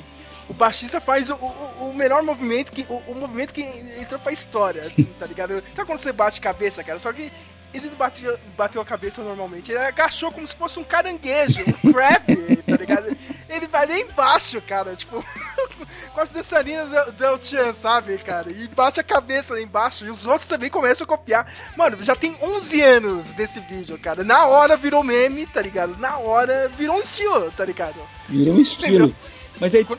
O 0.50 0.54
baixista 0.54 1.00
faz 1.00 1.30
o, 1.30 1.36
o, 1.36 1.90
o 1.92 1.94
melhor 1.94 2.24
movimento, 2.24 2.72
que, 2.72 2.86
o, 2.90 2.96
o 3.08 3.16
movimento 3.16 3.54
que 3.54 3.62
entrou 3.62 4.20
pra 4.20 4.32
história, 4.32 4.82
assim, 4.82 5.04
tá 5.20 5.28
ligado? 5.28 5.64
Sabe 5.74 5.88
quando 5.88 6.02
você 6.02 6.12
bate 6.12 6.42
cabeça, 6.42 6.84
cara? 6.84 6.98
Só 6.98 7.14
que 7.14 7.32
ele 7.72 7.88
não 7.88 7.96
bateu, 7.96 8.38
bateu 8.58 8.82
a 8.82 8.86
cabeça 8.86 9.22
normalmente, 9.22 9.72
ele 9.72 9.80
agachou 9.80 10.32
como 10.32 10.48
se 10.48 10.56
fosse 10.56 10.80
um 10.80 10.84
caranguejo, 10.84 11.60
um 11.84 11.94
crab, 11.94 12.26
tá 12.66 12.78
ligado? 12.78 13.16
Ele 13.48 13.68
vai 13.68 13.86
lá 13.86 13.98
embaixo, 14.00 14.60
cara, 14.62 14.96
tipo, 14.96 15.24
com 16.14 16.20
as 16.20 16.32
dançarinas 16.32 16.90
do 16.90 17.12
Del 17.12 17.40
Chan, 17.42 17.72
sabe, 17.72 18.18
cara? 18.18 18.52
E 18.52 18.68
bate 18.70 19.00
a 19.00 19.04
cabeça 19.04 19.54
lá 19.54 19.62
embaixo. 19.62 20.06
E 20.06 20.10
os 20.10 20.26
outros 20.26 20.48
também 20.48 20.70
começam 20.70 21.06
a 21.06 21.08
copiar. 21.08 21.52
Mano, 21.78 22.04
já 22.04 22.16
tem 22.16 22.36
11 22.42 22.82
anos 22.82 23.34
desse 23.34 23.60
vídeo, 23.60 23.98
cara. 24.00 24.24
Na 24.24 24.46
hora 24.46 24.76
virou 24.76 25.04
meme, 25.04 25.46
tá 25.46 25.62
ligado? 25.62 25.98
Na 25.98 26.18
hora 26.18 26.68
virou 26.70 26.98
um 26.98 27.02
estilo, 27.02 27.52
tá 27.52 27.66
ligado? 27.66 27.96
Virou 28.28 28.56
um 28.56 28.62
estilo. 28.62 29.14
Mas 29.60 29.74
é 29.74 29.84
tipo, 29.84 29.98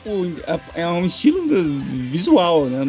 é 0.73 0.87
um 0.87 1.05
estilo 1.05 1.45
visual, 2.09 2.65
né? 2.65 2.83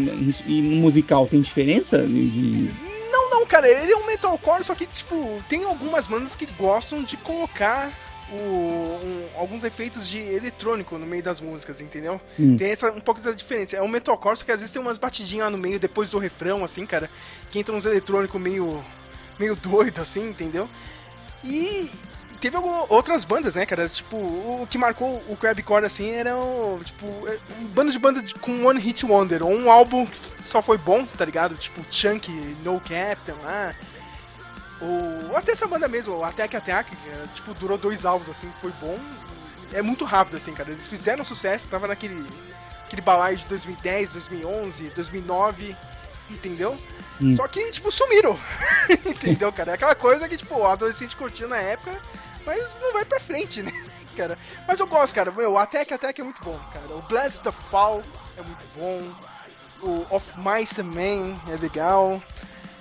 E 0.47 0.63
musical 0.63 1.27
tem 1.27 1.41
diferença 1.41 1.99
de. 2.07 2.31
de- 2.31 2.75
Não, 3.11 3.31
não, 3.31 3.47
cara, 3.47 3.69
ele 3.69 3.93
é 3.93 3.97
um 3.97 4.07
metalcore, 4.07 4.65
só 4.65 4.75
que, 4.75 4.87
tipo, 4.87 5.43
tem 5.49 5.65
algumas 5.65 6.07
bandas 6.07 6.35
que 6.35 6.47
gostam 6.59 7.03
de 7.03 7.17
colocar 7.19 7.93
o, 8.33 8.35
um- 9.05 9.27
alguns 9.37 9.63
efeitos 9.65 10.09
de 10.09 10.17
eletrônico 10.19 10.97
no 10.97 11.05
meio 11.07 11.23
das 11.23 11.39
músicas, 11.41 11.81
entendeu? 11.83 12.19
Hum. 12.41 12.57
Tem 12.57 12.71
essa, 12.71 12.91
um 12.91 13.01
pouco 13.01 13.21
dessa 13.21 13.37
diferença. 13.37 13.77
É 13.77 13.83
um 13.83 13.89
metalcore, 13.89 14.39
só 14.39 14.45
que 14.45 14.53
às 14.53 14.61
vezes 14.61 14.73
tem 14.73 14.81
umas 14.81 14.97
batidinhas 14.97 15.45
lá 15.45 15.51
no 15.51 15.59
meio, 15.59 15.79
depois 15.79 16.09
do 16.09 16.19
refrão, 16.19 16.65
assim, 16.65 16.87
cara, 16.87 17.11
que 17.51 17.59
entram 17.59 17.77
uns 17.77 17.85
eletrônicos 17.85 18.41
meio, 18.41 18.83
meio 19.39 19.55
doido, 19.55 20.01
assim, 20.01 20.31
entendeu? 20.31 20.67
E 21.45 21.91
teve 22.43 22.57
algumas 22.57 22.91
outras 22.91 23.23
bandas, 23.23 23.55
né, 23.55 23.65
cara? 23.65 23.89
Tipo, 23.89 24.17
o 24.17 24.67
que 24.69 24.77
marcou 24.77 25.23
o 25.29 25.37
Crabcore, 25.37 25.87
assim, 25.87 26.11
eram, 26.11 26.81
tipo, 26.85 27.07
é, 27.29 27.39
um 27.61 27.67
bando 27.67 27.93
de 27.93 27.99
banda 28.01 28.21
com 28.41 28.67
One 28.67 28.81
Hit 28.81 29.07
Wonder, 29.07 29.45
ou 29.45 29.55
um 29.55 29.71
álbum 29.71 30.05
que 30.05 30.19
só 30.45 30.61
foi 30.61 30.77
bom, 30.77 31.07
tá 31.07 31.25
ligado? 31.25 31.55
Tipo, 31.55 31.81
Chunk, 31.89 32.29
No 32.65 32.81
Captain 32.81 33.37
lá. 33.45 33.73
Ou 34.81 35.37
até 35.37 35.53
essa 35.53 35.69
banda 35.69 35.87
mesmo, 35.87 36.17
o 36.17 36.25
Attack 36.25 36.57
Attack, 36.57 36.91
que, 36.91 37.09
é, 37.09 37.27
tipo, 37.33 37.55
durou 37.55 37.79
dois 37.79 38.05
álbuns, 38.05 38.29
assim, 38.29 38.51
foi 38.61 38.73
bom. 38.81 38.99
É 39.73 39.81
muito 39.81 40.05
rápido, 40.05 40.37
assim, 40.37 40.53
cara. 40.53 40.71
Eles 40.71 40.89
fizeram 40.89 41.25
sucesso, 41.25 41.69
tava 41.69 41.87
naquele 41.87 42.27
aquele 42.87 43.01
balaio 43.01 43.39
de 43.39 43.47
2010, 43.47 44.13
2011, 44.13 44.91
2009, 44.91 45.75
entendeu? 46.29 46.77
Hum. 47.21 47.35
Só 47.37 47.47
que, 47.47 47.71
tipo, 47.71 47.91
sumiram. 47.91 48.39
entendeu, 49.07 49.51
cara? 49.53 49.71
É 49.71 49.75
aquela 49.75 49.95
coisa 49.95 50.29
que, 50.29 50.37
tipo, 50.37 50.59
o 50.59 50.67
adolescente 50.67 51.17
curtiu 51.17 51.49
na 51.49 51.57
época, 51.57 51.97
mas 52.45 52.79
não 52.81 52.93
vai 52.93 53.05
pra 53.05 53.21
frente, 53.21 53.63
né? 53.63 53.73
Cara, 54.17 54.37
mas 54.67 54.79
eu 54.79 54.87
gosto, 54.87 55.15
cara. 55.15 55.31
Meu, 55.31 55.53
o 55.53 55.59
Attack 55.59 55.95
Attack 55.95 56.21
é 56.21 56.25
muito 56.25 56.43
bom, 56.43 56.59
cara. 56.73 56.95
O 56.95 57.03
Blast 57.03 57.41
the 57.41 57.53
Fall 57.71 58.03
é 58.37 58.43
muito 58.43 58.65
bom. 58.77 59.11
O 59.83 60.07
Of 60.15 60.27
Mice 60.39 60.83
Men 60.83 61.39
é 61.49 61.57
legal. 61.57 62.23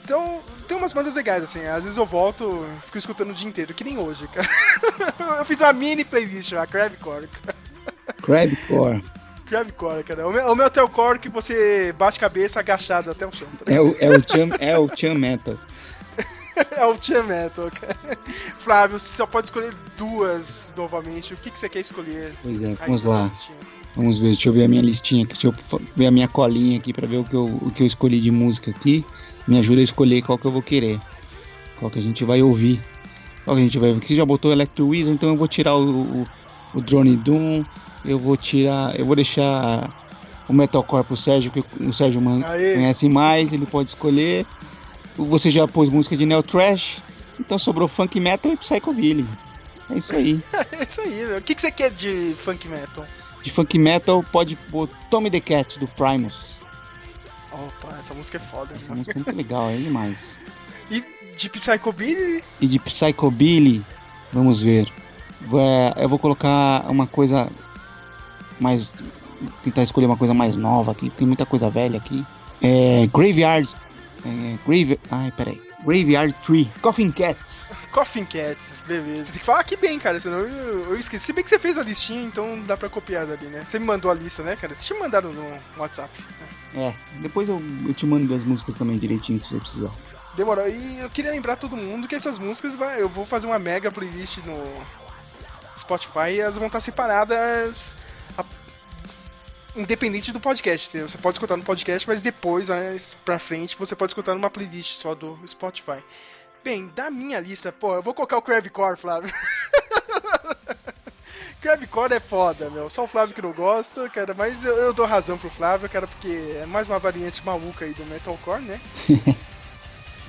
Então, 0.03 0.41
tem 0.67 0.77
umas 0.77 0.93
bandas 0.93 1.15
legais, 1.15 1.43
assim. 1.43 1.65
Às 1.65 1.83
vezes 1.83 1.97
eu 1.97 2.05
volto, 2.05 2.65
fico 2.85 2.97
escutando 2.97 3.31
o 3.31 3.33
dia 3.33 3.47
inteiro, 3.47 3.73
que 3.73 3.83
nem 3.83 3.97
hoje, 3.97 4.27
cara. 4.27 4.49
eu 5.39 5.45
fiz 5.45 5.59
uma 5.61 5.73
mini 5.73 6.03
playlist 6.03 6.51
lá, 6.51 6.67
Crabcore. 6.67 7.29
Crabcore. 8.21 9.03
Crabcore, 9.45 10.03
cara. 10.03 10.27
O 10.27 10.31
meu, 10.31 10.45
o 10.45 10.55
meu 10.55 10.65
metalcore 10.65 11.19
que 11.19 11.29
você 11.29 11.93
bate 11.97 12.19
cabeça 12.19 12.59
agachado 12.59 13.11
até 13.11 13.25
o 13.25 13.31
chão. 13.31 13.47
tá 13.63 13.71
É 13.71 13.79
o, 13.79 13.95
é 13.99 14.09
o 14.09 14.21
Chan, 14.27 14.49
é 14.59 14.77
o 14.77 14.89
Chan 14.95 15.15
Metal. 15.15 15.55
É 16.71 16.85
o 16.85 16.95
Tia 16.97 17.23
Metal, 17.23 17.69
cara. 17.71 17.95
Flávio, 18.59 18.99
você 18.99 19.17
só 19.17 19.25
pode 19.25 19.47
escolher 19.47 19.73
duas 19.97 20.71
novamente. 20.75 21.33
O 21.33 21.37
que, 21.37 21.49
que 21.51 21.59
você 21.59 21.69
quer 21.69 21.79
escolher? 21.79 22.33
Pois 22.41 22.61
é, 22.61 22.73
vamos 22.73 23.03
lá. 23.03 23.29
Vamos 23.95 24.19
ver, 24.19 24.27
deixa 24.27 24.49
eu 24.49 24.53
ver 24.53 24.63
a 24.63 24.67
minha 24.67 24.81
listinha 24.81 25.23
aqui, 25.23 25.33
deixa 25.33 25.47
eu 25.47 25.81
ver 25.95 26.07
a 26.07 26.11
minha 26.11 26.27
colinha 26.27 26.77
aqui 26.77 26.93
pra 26.93 27.05
ver 27.05 27.17
o 27.17 27.23
que, 27.25 27.33
eu, 27.33 27.45
o 27.45 27.71
que 27.71 27.83
eu 27.83 27.87
escolhi 27.87 28.19
de 28.21 28.31
música 28.31 28.71
aqui. 28.71 29.05
Me 29.47 29.57
ajuda 29.59 29.81
a 29.81 29.83
escolher 29.83 30.21
qual 30.21 30.37
que 30.37 30.45
eu 30.45 30.51
vou 30.51 30.61
querer. 30.61 30.99
Qual 31.79 31.91
que 31.91 31.99
a 31.99 32.01
gente 32.01 32.23
vai 32.23 32.41
ouvir. 32.41 32.81
Qual 33.43 33.55
que 33.55 33.61
a 33.61 33.65
gente 33.65 33.79
vai 33.79 33.89
ouvir. 33.89 34.05
Você 34.05 34.15
já 34.15 34.25
botou 34.25 34.51
Electro 34.51 34.87
Wizard, 34.87 35.13
então 35.13 35.29
eu 35.29 35.35
vou 35.35 35.47
tirar 35.47 35.75
o, 35.75 36.01
o, 36.01 36.27
o 36.75 36.81
Drone 36.81 37.17
Doom. 37.17 37.63
Eu 38.05 38.17
vou 38.17 38.37
tirar. 38.37 38.97
Eu 38.97 39.05
vou 39.05 39.15
deixar 39.15 39.91
o 40.47 40.53
Metalcore 40.53 41.03
pro 41.03 41.17
Sérgio, 41.17 41.51
que 41.51 41.63
o 41.83 41.93
Sérgio 41.93 42.21
Aê. 42.45 42.75
conhece 42.75 43.09
mais, 43.09 43.51
ele 43.51 43.65
pode 43.65 43.89
escolher. 43.89 44.45
Você 45.17 45.49
já 45.49 45.67
pôs 45.67 45.89
música 45.89 46.15
de 46.15 46.25
Neo 46.25 46.41
Trash, 46.41 47.01
então 47.39 47.59
sobrou 47.59 47.87
Funk 47.87 48.19
Metal 48.19 48.51
e 48.51 48.57
Psychobilly. 48.57 49.27
É 49.89 49.97
isso 49.97 50.15
aí. 50.15 50.41
É 50.71 50.83
isso 50.83 51.01
aí, 51.01 51.25
meu. 51.25 51.37
O 51.37 51.41
que, 51.41 51.53
que 51.53 51.61
você 51.61 51.71
quer 51.71 51.91
de 51.91 52.35
funk 52.41 52.67
metal? 52.67 53.05
De 53.43 53.51
Funk 53.51 53.77
Metal 53.77 54.23
pode 54.31 54.55
pôr 54.55 54.87
Tommy 55.09 55.29
the 55.29 55.39
Cat 55.39 55.79
do 55.79 55.87
Primus. 55.87 56.55
Opa, 57.51 57.97
essa 57.99 58.13
música 58.13 58.37
é 58.37 58.39
foda. 58.39 58.73
Essa 58.75 58.89
mano. 58.89 58.99
música 58.99 59.19
é 59.19 59.21
muito 59.21 59.35
legal, 59.35 59.69
é 59.69 59.77
demais. 59.77 60.39
E 60.89 61.03
de 61.37 61.49
Psychobilly? 61.49 62.43
E 62.59 62.67
de 62.67 62.79
Psychobilly, 62.79 63.83
vamos 64.31 64.61
ver. 64.61 64.87
É, 65.97 66.03
eu 66.03 66.09
vou 66.09 66.19
colocar 66.19 66.85
uma 66.89 67.07
coisa 67.07 67.49
mais. 68.59 68.93
Tentar 69.63 69.83
escolher 69.83 70.05
uma 70.05 70.17
coisa 70.17 70.33
mais 70.33 70.55
nova 70.55 70.91
aqui. 70.91 71.09
Tem 71.09 71.25
muita 71.25 71.45
coisa 71.45 71.69
velha 71.69 71.97
aqui. 71.97 72.23
É, 72.61 73.07
Graveyard. 73.11 73.69
É, 74.25 74.57
grave, 74.65 74.99
ai, 75.09 75.31
peraí. 75.35 75.61
Graveyard 75.83 76.33
Tree. 76.43 76.71
Coffin 76.81 77.11
Cats. 77.11 77.71
Coffin 77.91 78.23
Cats, 78.25 78.71
beleza. 78.85 79.31
Tem 79.31 79.39
que 79.39 79.45
falar 79.45 79.61
aqui 79.61 79.75
bem, 79.75 79.97
cara, 79.97 80.19
senão 80.19 80.39
eu, 80.39 80.91
eu 80.91 80.99
esqueci. 80.99 81.25
Se 81.25 81.33
bem 81.33 81.43
que 81.43 81.49
você 81.49 81.57
fez 81.57 81.77
a 81.77 81.83
listinha, 81.83 82.21
então 82.23 82.61
dá 82.61 82.77
pra 82.77 82.87
copiar 82.87 83.25
dali, 83.25 83.47
né? 83.47 83.63
Você 83.65 83.79
me 83.79 83.85
mandou 83.85 84.11
a 84.11 84.13
lista, 84.13 84.43
né, 84.43 84.55
cara? 84.55 84.75
Você 84.75 84.85
tinha 84.85 84.99
mandado 84.99 85.29
no 85.29 85.59
WhatsApp. 85.77 86.11
né? 86.39 86.47
É, 86.73 86.95
depois 87.21 87.49
eu, 87.49 87.61
eu 87.87 87.93
te 87.93 88.05
mando 88.05 88.33
as 88.33 88.43
músicas 88.43 88.75
também 88.75 88.97
direitinho 88.97 89.39
se 89.39 89.49
você 89.49 89.57
precisar. 89.57 89.91
Demorou. 90.35 90.67
E 90.69 90.99
eu 90.99 91.09
queria 91.09 91.31
lembrar 91.31 91.55
todo 91.55 91.75
mundo 91.75 92.07
que 92.07 92.15
essas 92.15 92.37
músicas 92.37 92.75
vai, 92.75 93.01
eu 93.01 93.09
vou 93.09 93.25
fazer 93.25 93.47
uma 93.47 93.59
mega 93.59 93.91
playlist 93.91 94.37
no 94.45 94.63
Spotify 95.77 96.29
e 96.29 96.39
elas 96.39 96.55
vão 96.55 96.67
estar 96.67 96.79
separadas 96.79 97.97
independente 99.75 100.31
do 100.31 100.39
podcast, 100.39 100.89
entendeu? 100.89 101.07
Você 101.09 101.17
pode 101.17 101.35
escutar 101.37 101.55
no 101.57 101.63
podcast, 101.63 102.07
mas 102.07 102.21
depois, 102.21 102.69
mais 102.69 103.15
pra 103.25 103.39
frente, 103.39 103.77
você 103.77 103.95
pode 103.95 104.11
escutar 104.11 104.33
numa 104.33 104.49
playlist 104.49 104.95
só 104.97 105.15
do 105.15 105.39
Spotify. 105.47 106.03
Bem, 106.63 106.87
da 106.95 107.09
minha 107.09 107.39
lista, 107.39 107.71
pô, 107.71 107.95
eu 107.95 108.01
vou 108.03 108.13
colocar 108.13 108.37
o 108.37 108.41
Crabcore, 108.41 108.97
Flávio. 108.97 109.33
Crabcore 111.61 112.13
é 112.15 112.19
foda, 112.19 112.69
meu. 112.69 112.89
Só 112.89 113.03
o 113.03 113.07
Flávio 113.07 113.35
que 113.35 113.41
não 113.41 113.51
gosta, 113.51 114.09
cara, 114.09 114.33
mas 114.33 114.65
eu, 114.65 114.75
eu 114.75 114.93
dou 114.93 115.05
razão 115.05 115.37
pro 115.37 115.49
Flávio, 115.49 115.87
cara, 115.89 116.07
porque 116.07 116.57
é 116.61 116.65
mais 116.65 116.87
uma 116.87 116.97
variante 116.99 117.43
maluca 117.45 117.85
aí 117.85 117.93
do 117.93 118.03
Metalcore, 118.05 118.61
né? 118.63 118.81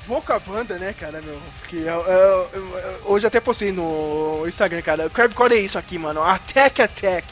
Vou 0.06 0.20
com 0.20 0.32
a 0.32 0.39
banda, 0.39 0.77
né, 0.78 0.93
cara, 0.93 1.23
meu? 1.23 1.40
Porque 1.60 1.77
eu, 1.77 1.85
eu- 2.01 2.51
eu- 2.52 3.01
hoje 3.05 3.24
até 3.27 3.39
postei 3.40 3.70
no 3.70 4.43
Instagram, 4.48 4.82
cara. 4.82 5.09
Crabcore 5.09 5.55
é 5.55 5.60
isso 5.60 5.78
aqui, 5.78 5.97
mano. 5.97 6.23
Attack 6.23 6.82
Attack. 6.82 7.27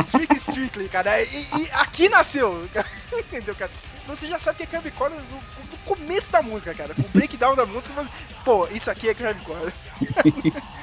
Strictly 0.00 0.38
Strictly, 0.38 0.88
cara. 0.88 1.22
E, 1.22 1.46
e 1.58 1.70
aqui 1.72 2.08
nasceu. 2.08 2.68
Entendeu, 3.12 3.54
cara? 3.54 3.70
Você 4.06 4.26
já 4.26 4.38
sabe 4.38 4.66
que 4.66 4.76
é 4.76 4.80
no, 4.80 5.10
no 5.10 5.78
começo 5.84 6.30
da 6.30 6.40
música, 6.42 6.74
cara. 6.74 6.94
O 6.98 7.08
breakdown 7.10 7.54
da 7.54 7.66
música. 7.66 7.92
mas, 7.94 8.08
Pô, 8.44 8.66
isso 8.68 8.90
aqui 8.90 9.08
é 9.08 9.14
Crabcore. 9.14 9.72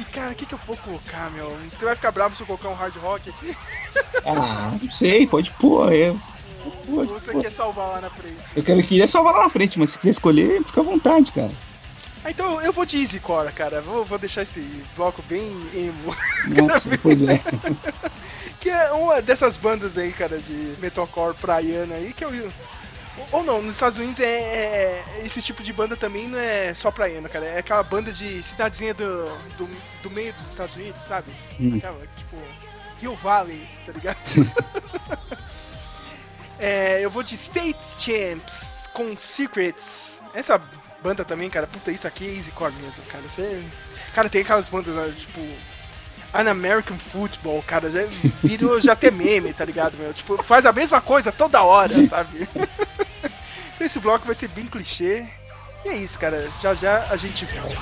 E, 0.00 0.04
cara, 0.04 0.32
o 0.32 0.34
que, 0.34 0.46
que 0.46 0.54
eu 0.54 0.60
vou 0.66 0.76
colocar, 0.78 1.30
meu? 1.32 1.54
Você 1.70 1.84
vai 1.84 1.94
ficar 1.94 2.10
bravo 2.10 2.34
se 2.34 2.40
eu 2.42 2.46
colocar 2.46 2.68
um 2.70 2.74
hard 2.74 2.96
rock 2.96 3.28
aqui? 3.30 3.56
Ah, 4.24 4.72
não 4.80 4.90
sei, 4.90 5.26
pode 5.26 5.50
pôr. 5.52 5.92
É, 5.92 6.10
Ou 6.64 6.96
pode 6.96 7.10
você 7.10 7.32
pôr. 7.32 7.42
quer 7.42 7.50
salvar 7.50 7.88
lá 7.88 8.00
na 8.00 8.10
frente? 8.10 8.38
Eu 8.56 8.62
quero, 8.62 8.82
queria 8.82 9.06
salvar 9.06 9.34
lá 9.34 9.42
na 9.42 9.50
frente, 9.50 9.78
mas 9.78 9.90
se 9.90 9.98
quiser 9.98 10.10
escolher, 10.10 10.64
fica 10.64 10.80
à 10.80 10.84
vontade, 10.84 11.30
cara. 11.30 11.50
Ah, 12.24 12.30
então 12.30 12.60
eu 12.62 12.72
vou 12.72 12.84
de 12.86 12.98
Easycore, 12.98 13.52
cara. 13.52 13.80
Vou, 13.80 14.04
vou 14.04 14.18
deixar 14.18 14.42
esse 14.42 14.60
bloco 14.94 15.22
bem 15.22 15.42
emo. 15.74 16.14
Nossa, 16.68 16.90
pois 16.98 17.22
é. 17.28 17.40
Que 18.60 18.70
é 18.70 18.92
uma 18.92 19.20
dessas 19.20 19.56
bandas 19.56 19.98
aí, 19.98 20.12
cara, 20.12 20.38
de 20.38 20.76
metalcore 20.78 21.34
praiana 21.34 21.96
aí, 21.96 22.12
que 22.12 22.24
eu. 22.24 22.30
Ou 23.32 23.42
não, 23.42 23.60
nos 23.60 23.74
Estados 23.74 23.98
Unidos 23.98 24.20
é, 24.20 24.24
é- 24.24 25.04
Esse 25.24 25.42
tipo 25.42 25.64
de 25.64 25.72
banda 25.72 25.96
também 25.96 26.28
não 26.28 26.38
é 26.38 26.72
só 26.72 26.88
praiana, 26.92 27.28
cara. 27.28 27.44
É 27.44 27.58
aquela 27.58 27.82
banda 27.82 28.12
de 28.12 28.40
cidadezinha 28.44 28.94
do, 28.94 29.24
do, 29.58 29.68
do 30.04 30.10
meio 30.10 30.32
dos 30.32 30.48
Estados 30.48 30.76
Unidos, 30.76 31.02
sabe? 31.02 31.32
Hum. 31.60 31.76
Aquela, 31.76 32.06
tipo. 32.16 32.36
Hill 33.02 33.16
Valley, 33.16 33.68
tá 33.84 33.92
ligado? 33.92 34.18
É, 36.58 37.00
eu 37.04 37.10
vou 37.10 37.24
de 37.24 37.34
State 37.34 37.76
Champs 37.98 38.88
com 38.92 39.16
Secrets. 39.16 40.22
Essa 40.32 40.60
banda 41.02 41.24
também, 41.24 41.50
cara, 41.50 41.66
puta, 41.66 41.90
isso 41.90 42.06
aqui 42.06 42.26
é 42.26 42.34
easycore 42.34 42.72
mesmo, 42.74 43.02
cara. 43.04 43.24
Você... 43.24 43.62
Cara, 44.14 44.28
tem 44.28 44.42
aquelas 44.42 44.68
bandas, 44.68 44.94
né, 44.94 45.12
tipo. 45.18 45.40
An 46.34 46.50
American 46.50 46.96
Football, 46.96 47.62
cara, 47.66 47.90
já 47.90 48.06
virou 48.42 48.80
já 48.80 48.94
até 48.94 49.10
meme, 49.10 49.52
tá 49.52 49.66
ligado, 49.66 49.98
meu? 49.98 50.14
Tipo, 50.14 50.42
faz 50.42 50.64
a 50.64 50.72
mesma 50.72 50.98
coisa 50.98 51.30
toda 51.30 51.62
hora, 51.62 52.06
sabe? 52.06 52.48
Esse 53.78 53.98
bloco 54.00 54.24
vai 54.24 54.34
ser 54.34 54.48
bem 54.48 54.66
clichê. 54.66 55.26
E 55.84 55.88
é 55.88 55.96
isso, 55.96 56.18
cara. 56.18 56.48
Já 56.62 56.74
já 56.74 57.06
a 57.10 57.16
gente 57.16 57.44
volta. 57.44 57.76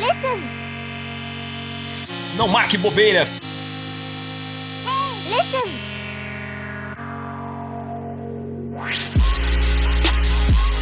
Listen. 0.00 0.40
Não 2.34 2.48
marque 2.48 2.78
bobeira. 2.78 3.28
Hey, 4.86 5.28
listen. 5.28 5.80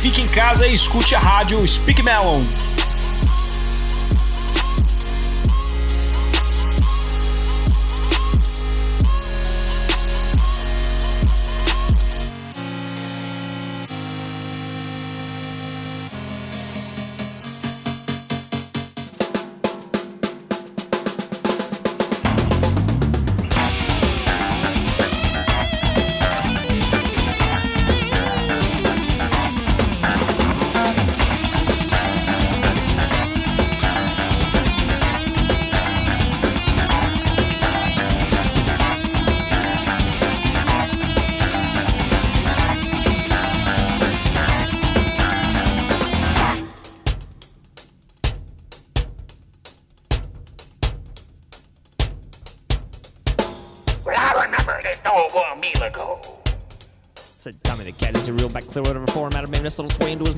Fique 0.01 0.23
em 0.23 0.29
casa 0.29 0.69
e 0.69 0.75
escute 0.77 1.17
a 1.17 1.19
rádio 1.19 1.67
Speak 1.67 2.01
Melon. 2.01 2.45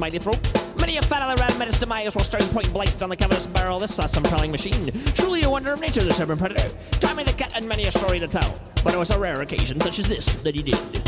mighty 0.00 0.18
throat. 0.18 0.40
Many 0.80 0.96
a 0.96 1.02
fat 1.02 1.20
on 1.20 1.36
the 1.36 1.58
met 1.58 1.68
his 1.68 1.76
demise 1.76 2.14
while 2.14 2.24
staring 2.24 2.48
point 2.48 2.72
blank 2.72 2.90
on 3.02 3.10
the 3.10 3.16
cavernous 3.16 3.46
barrel 3.46 3.76
of 3.76 3.82
this 3.82 3.98
awesome 3.98 4.22
prowling 4.22 4.50
machine. 4.50 4.90
Truly 5.12 5.42
a 5.42 5.50
wonder 5.50 5.72
of 5.74 5.80
nature, 5.80 6.02
this 6.02 6.18
urban 6.18 6.38
predator. 6.38 6.74
Tommy 7.00 7.22
the 7.22 7.34
cat 7.34 7.54
and 7.54 7.68
many 7.68 7.84
a 7.84 7.90
story 7.90 8.18
to 8.18 8.26
tell. 8.26 8.58
But 8.82 8.94
it 8.94 8.98
was 8.98 9.10
a 9.10 9.18
rare 9.18 9.42
occasion 9.42 9.78
such 9.78 9.98
as 9.98 10.08
this 10.08 10.34
that 10.36 10.54
he 10.54 10.62
did. 10.62 10.99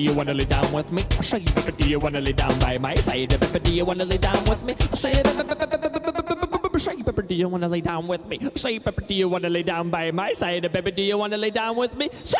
do 0.00 0.06
you 0.06 0.14
wanna 0.14 0.32
lay 0.32 0.46
down 0.46 0.72
with 0.72 0.92
me? 0.92 1.04
I 1.18 1.20
say, 1.20 1.44
baby, 1.44 1.72
do 1.76 1.86
you 1.86 2.00
wanna 2.00 2.22
lay 2.22 2.32
down 2.32 2.58
by 2.58 2.78
my 2.78 2.94
side? 2.94 3.38
Baby, 3.38 3.58
do 3.58 3.70
you 3.70 3.84
wanna 3.84 4.06
lay 4.06 4.16
down 4.16 4.42
with 4.46 4.64
me? 4.64 4.74
I 4.80 4.94
say, 4.94 5.12
Say, 6.80 7.02
baby, 7.04 7.22
do 7.28 7.34
you 7.34 7.48
wanna 7.50 7.68
lay 7.68 7.82
down 7.82 8.08
with 8.08 8.24
me? 8.26 8.40
Say, 8.54 8.78
baby, 8.78 9.02
do 9.06 9.14
you 9.14 9.28
wanna 9.28 9.50
lay 9.50 9.62
down 9.62 9.90
by 9.90 10.10
my 10.10 10.32
side? 10.32 10.72
Baby, 10.72 10.90
do 10.92 11.02
you 11.02 11.18
wanna 11.18 11.36
lay 11.36 11.50
down 11.50 11.76
with 11.76 11.94
me? 11.98 12.08
Say, 12.24 12.39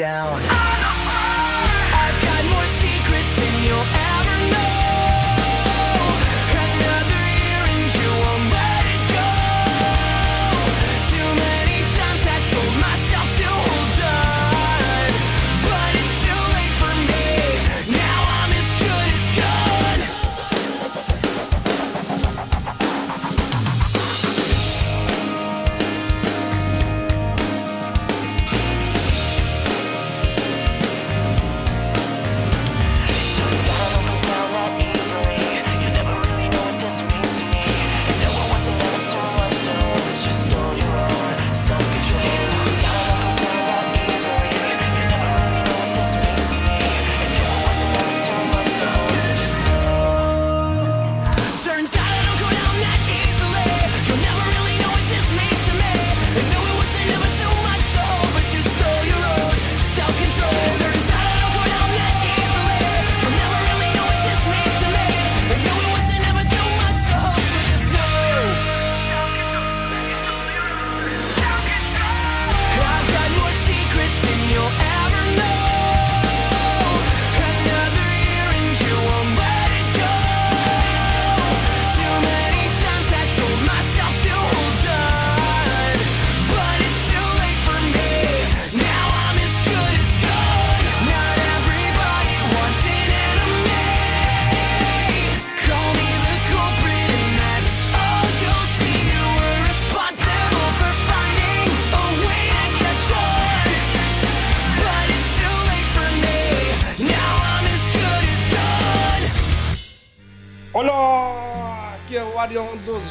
down. 0.00 0.49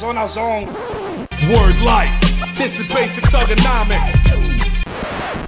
Zona 0.00 0.26
Zone. 0.26 0.66
Word 1.52 1.78
life. 1.82 2.10
This 2.56 2.80
is 2.80 2.86
basic 2.86 3.22
thugonomics. 3.30 4.14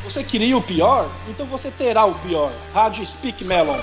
Você 0.05 0.23
queria 0.23 0.59
o 0.59 0.61
pior? 0.61 1.09
Então 1.27 1.47
você 1.47 1.70
terá 1.70 2.05
o 2.05 2.15
pior. 2.16 2.53
Rádio 2.74 3.07
Speak 3.07 3.43
Melon. 3.47 3.74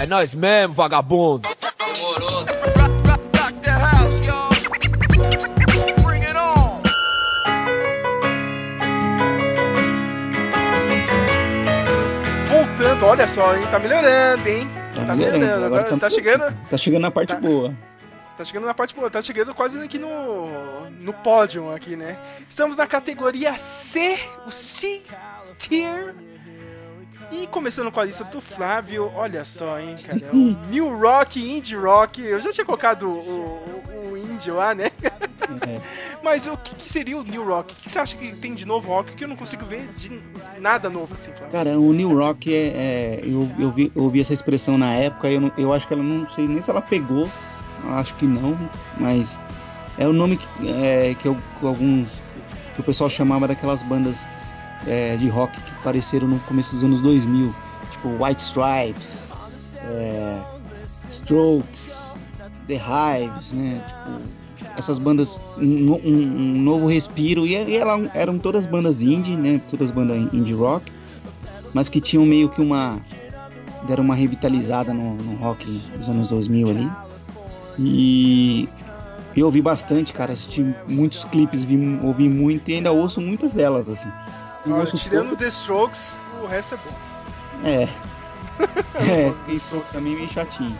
É 0.00 0.06
nós 0.06 0.34
mesmo, 0.34 0.74
vagabundo. 0.74 1.48
Voltando, 12.50 13.06
olha 13.06 13.28
só, 13.28 13.54
hein? 13.54 13.64
Tá 13.70 13.78
melhorando, 13.78 14.48
hein? 14.48 14.83
Tá 15.06 15.14
melhorando, 15.14 15.44
Agora, 15.44 15.66
agora 15.84 15.96
tá, 15.98 16.10
chegando. 16.10 16.56
Tá 16.70 16.76
chegando 16.78 17.02
na 17.02 17.10
parte 17.10 17.28
Tá. 17.34 17.40
boa. 17.40 17.76
Tá 18.36 18.44
chegando 18.44 18.64
na 18.66 18.74
parte 18.74 18.94
boa, 18.96 19.08
tá 19.08 19.22
chegando 19.22 19.54
quase 19.54 19.78
aqui 19.80 19.96
no, 19.96 20.90
no 20.90 21.12
pódio 21.12 21.72
aqui, 21.72 21.94
né? 21.94 22.18
Estamos 22.48 22.76
na 22.76 22.86
categoria 22.86 23.56
C, 23.58 24.18
o 24.46 24.50
C 24.50 25.02
Tier. 25.58 26.14
E 27.30 27.46
começando 27.46 27.90
com 27.90 28.00
a 28.00 28.04
lista 28.04 28.22
do 28.24 28.40
Flávio, 28.40 29.10
olha 29.14 29.44
só, 29.44 29.78
hein, 29.78 29.96
cara. 30.04 30.20
O 30.34 30.56
New 30.68 30.98
Rock, 30.98 31.40
Indie 31.40 31.76
Rock. 31.76 32.20
Eu 32.22 32.40
já 32.40 32.52
tinha 32.52 32.64
colocado 32.66 33.08
o, 33.08 33.18
o, 33.18 34.10
o 34.12 34.16
Indie 34.16 34.50
lá, 34.50 34.74
né? 34.74 34.90
Mas 36.22 36.46
o 36.46 36.56
que, 36.56 36.74
que 36.74 36.90
seria 36.90 37.18
o 37.18 37.22
New 37.22 37.44
Rock? 37.46 37.72
O 37.72 37.76
que 37.76 37.90
você 37.90 37.98
acha 37.98 38.16
que 38.16 38.34
tem 38.36 38.54
de 38.54 38.64
novo 38.64 38.88
rock 38.88 39.12
que 39.12 39.24
eu 39.24 39.28
não 39.28 39.36
consigo 39.36 39.64
ver 39.66 39.86
de 39.96 40.20
nada 40.60 40.88
novo 40.88 41.14
assim, 41.14 41.30
Flávio? 41.32 41.50
Cara, 41.50 41.78
o 41.78 41.92
New 41.92 42.16
Rock 42.18 42.52
é. 42.52 42.66
é- 42.68 43.20
eu, 43.24 43.48
eu, 43.58 43.70
vi, 43.72 43.92
eu 43.94 44.02
ouvi 44.04 44.20
essa 44.20 44.32
expressão 44.32 44.76
na 44.78 44.94
época, 44.94 45.28
eu, 45.30 45.52
eu 45.56 45.72
acho 45.72 45.86
que 45.86 45.92
ela 45.94 46.02
não 46.02 46.28
sei 46.30 46.46
nem 46.48 46.60
se 46.62 46.70
ela 46.70 46.80
pegou, 46.82 47.30
acho 47.84 48.14
que 48.16 48.26
não, 48.26 48.58
mas 48.98 49.40
é 49.98 50.06
o 50.08 50.12
nome 50.12 50.36
que, 50.36 50.46
é, 50.68 51.14
que, 51.14 51.26
eu- 51.28 51.38
alguns. 51.62 52.08
que 52.74 52.80
o 52.80 52.84
pessoal 52.84 53.08
chamava 53.10 53.46
daquelas 53.46 53.82
bandas 53.82 54.26
é, 54.86 55.16
de 55.16 55.28
rock 55.28 55.58
que 55.60 55.72
apareceram 55.72 56.26
no 56.28 56.38
começo 56.40 56.74
dos 56.74 56.84
anos 56.84 57.00
2000, 57.00 57.54
tipo 57.92 58.08
White 58.22 58.42
Stripes, 58.42 59.32
é, 59.84 60.40
Strokes, 61.10 62.12
The 62.66 62.74
Hives, 62.74 63.52
né? 63.52 63.80
Tipo, 63.86 64.43
essas 64.76 64.98
bandas, 64.98 65.40
um, 65.58 65.92
um- 66.04 66.62
novo 66.62 66.86
respiro, 66.86 67.46
e, 67.46 67.52
e 67.54 67.76
ela, 67.76 68.10
eram 68.14 68.38
todas 68.38 68.66
bandas 68.66 69.02
indie, 69.02 69.36
né? 69.36 69.60
Todas 69.70 69.90
bandas 69.90 70.16
indie 70.32 70.52
rock, 70.54 70.90
mas 71.72 71.88
que 71.88 72.00
tinham 72.00 72.24
meio 72.26 72.48
que 72.48 72.60
uma. 72.60 73.00
deram 73.86 74.04
uma 74.04 74.14
revitalizada 74.14 74.92
no, 74.94 75.16
no 75.16 75.36
rock 75.36 75.66
dos 75.98 76.08
anos 76.08 76.28
2000 76.28 76.68
ali. 76.68 76.90
E 77.78 78.68
eu 79.36 79.46
ouvi 79.46 79.60
bastante, 79.60 80.12
cara, 80.12 80.32
assisti 80.32 80.64
muitos 80.86 81.24
clipes, 81.24 81.64
vi, 81.64 81.76
ouvi 82.02 82.28
muito 82.28 82.70
e 82.70 82.74
ainda 82.74 82.92
ouço 82.92 83.20
muitas 83.20 83.52
delas, 83.52 83.88
assim. 83.88 84.08
Eu 84.64 84.76
Olha, 84.76 84.86
tirando 84.86 85.36
The 85.36 85.48
Strokes, 85.48 86.16
o 86.42 86.46
resto 86.46 86.74
é 86.74 86.78
bom. 86.78 87.68
é. 87.68 87.88
é, 88.94 89.30
dos 89.30 89.62
som 89.62 89.80
também 89.92 90.14
meio 90.14 90.28
chatinho. 90.28 90.78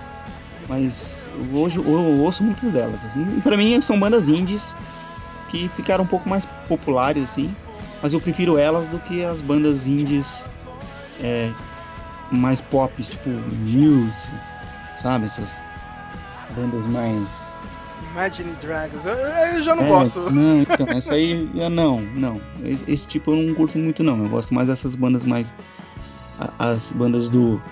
Mas 0.68 1.28
hoje 1.52 1.78
eu, 1.78 1.84
eu 1.84 2.20
ouço 2.20 2.42
muitas 2.42 2.72
delas, 2.72 3.04
assim. 3.04 3.36
E 3.36 3.40
pra 3.40 3.56
mim 3.56 3.80
são 3.82 3.98
bandas 3.98 4.28
indies 4.28 4.74
que 5.48 5.68
ficaram 5.68 6.04
um 6.04 6.06
pouco 6.06 6.28
mais 6.28 6.46
populares, 6.68 7.24
assim. 7.24 7.54
Mas 8.02 8.12
eu 8.12 8.20
prefiro 8.20 8.58
elas 8.58 8.88
do 8.88 8.98
que 8.98 9.24
as 9.24 9.40
bandas 9.40 9.86
indies 9.86 10.44
é, 11.20 11.50
mais 12.30 12.60
pop, 12.60 13.02
tipo 13.02 13.30
Muse, 13.30 14.30
sabe? 14.96 15.26
Essas 15.26 15.62
bandas 16.56 16.86
mais. 16.86 17.54
Imagine 18.12 18.52
Dragons. 18.60 19.04
Eu, 19.04 19.14
eu 19.14 19.62
já 19.62 19.74
não 19.74 19.82
É, 19.82 19.88
gosto. 19.88 20.30
Não, 20.30 20.62
então, 20.62 20.86
essa 20.96 21.14
aí, 21.14 21.48
eu 21.54 21.70
não, 21.70 22.00
não. 22.00 22.40
Esse, 22.64 22.84
esse 22.90 23.06
tipo 23.06 23.32
eu 23.32 23.36
não 23.36 23.54
curto 23.54 23.78
muito, 23.78 24.02
não. 24.02 24.22
Eu 24.22 24.28
gosto 24.28 24.52
mais 24.54 24.68
dessas 24.68 24.94
bandas 24.94 25.24
mais. 25.24 25.52
As 26.58 26.90
bandas 26.92 27.28
do, 27.28 27.62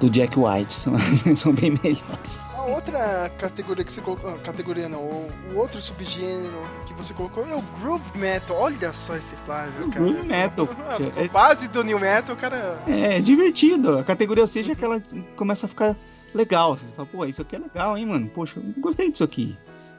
do 0.00 0.10
Jack 0.10 0.38
White, 0.38 0.72
são, 0.74 0.94
são 1.36 1.52
bem 1.52 1.74
melhores. 1.82 2.42
A 2.56 2.62
outra 2.66 3.30
categoria 3.38 3.84
que 3.84 3.92
você 3.92 4.00
colocou. 4.00 4.30
ah, 4.30 4.38
Categoria 4.38 4.88
não, 4.88 5.00
o, 5.00 5.30
o 5.52 5.56
outro 5.58 5.80
subgênero 5.82 6.62
que 6.86 6.94
você 6.94 7.12
colocou 7.12 7.46
é 7.46 7.54
o 7.54 7.62
Groove 7.80 8.18
Metal. 8.18 8.56
Olha 8.56 8.92
só 8.92 9.14
esse 9.16 9.36
Flávio, 9.44 9.86
O 9.86 9.90
cara. 9.90 10.04
Groove 10.04 10.26
Metal, 10.26 10.68
A 11.16 11.20
é- 11.20 11.28
base 11.28 11.68
do 11.68 11.84
New 11.84 12.00
Metal, 12.00 12.34
cara. 12.36 12.82
É 12.86 13.20
divertido. 13.20 13.98
A 13.98 14.04
categoria 14.04 14.46
já 14.46 14.72
é 14.72 14.74
que 14.74 14.84
ela 14.84 15.02
começa 15.36 15.66
a 15.66 15.68
ficar 15.68 15.94
legal. 16.32 16.76
Você 16.78 16.86
fala, 16.94 17.06
pô, 17.06 17.24
isso 17.26 17.42
aqui 17.42 17.56
é 17.56 17.58
legal, 17.58 17.98
hein, 17.98 18.06
mano? 18.06 18.28
Poxa, 18.28 18.58
eu 18.58 18.82
gostei 18.82 19.10
disso 19.10 19.24
aqui. 19.24 19.56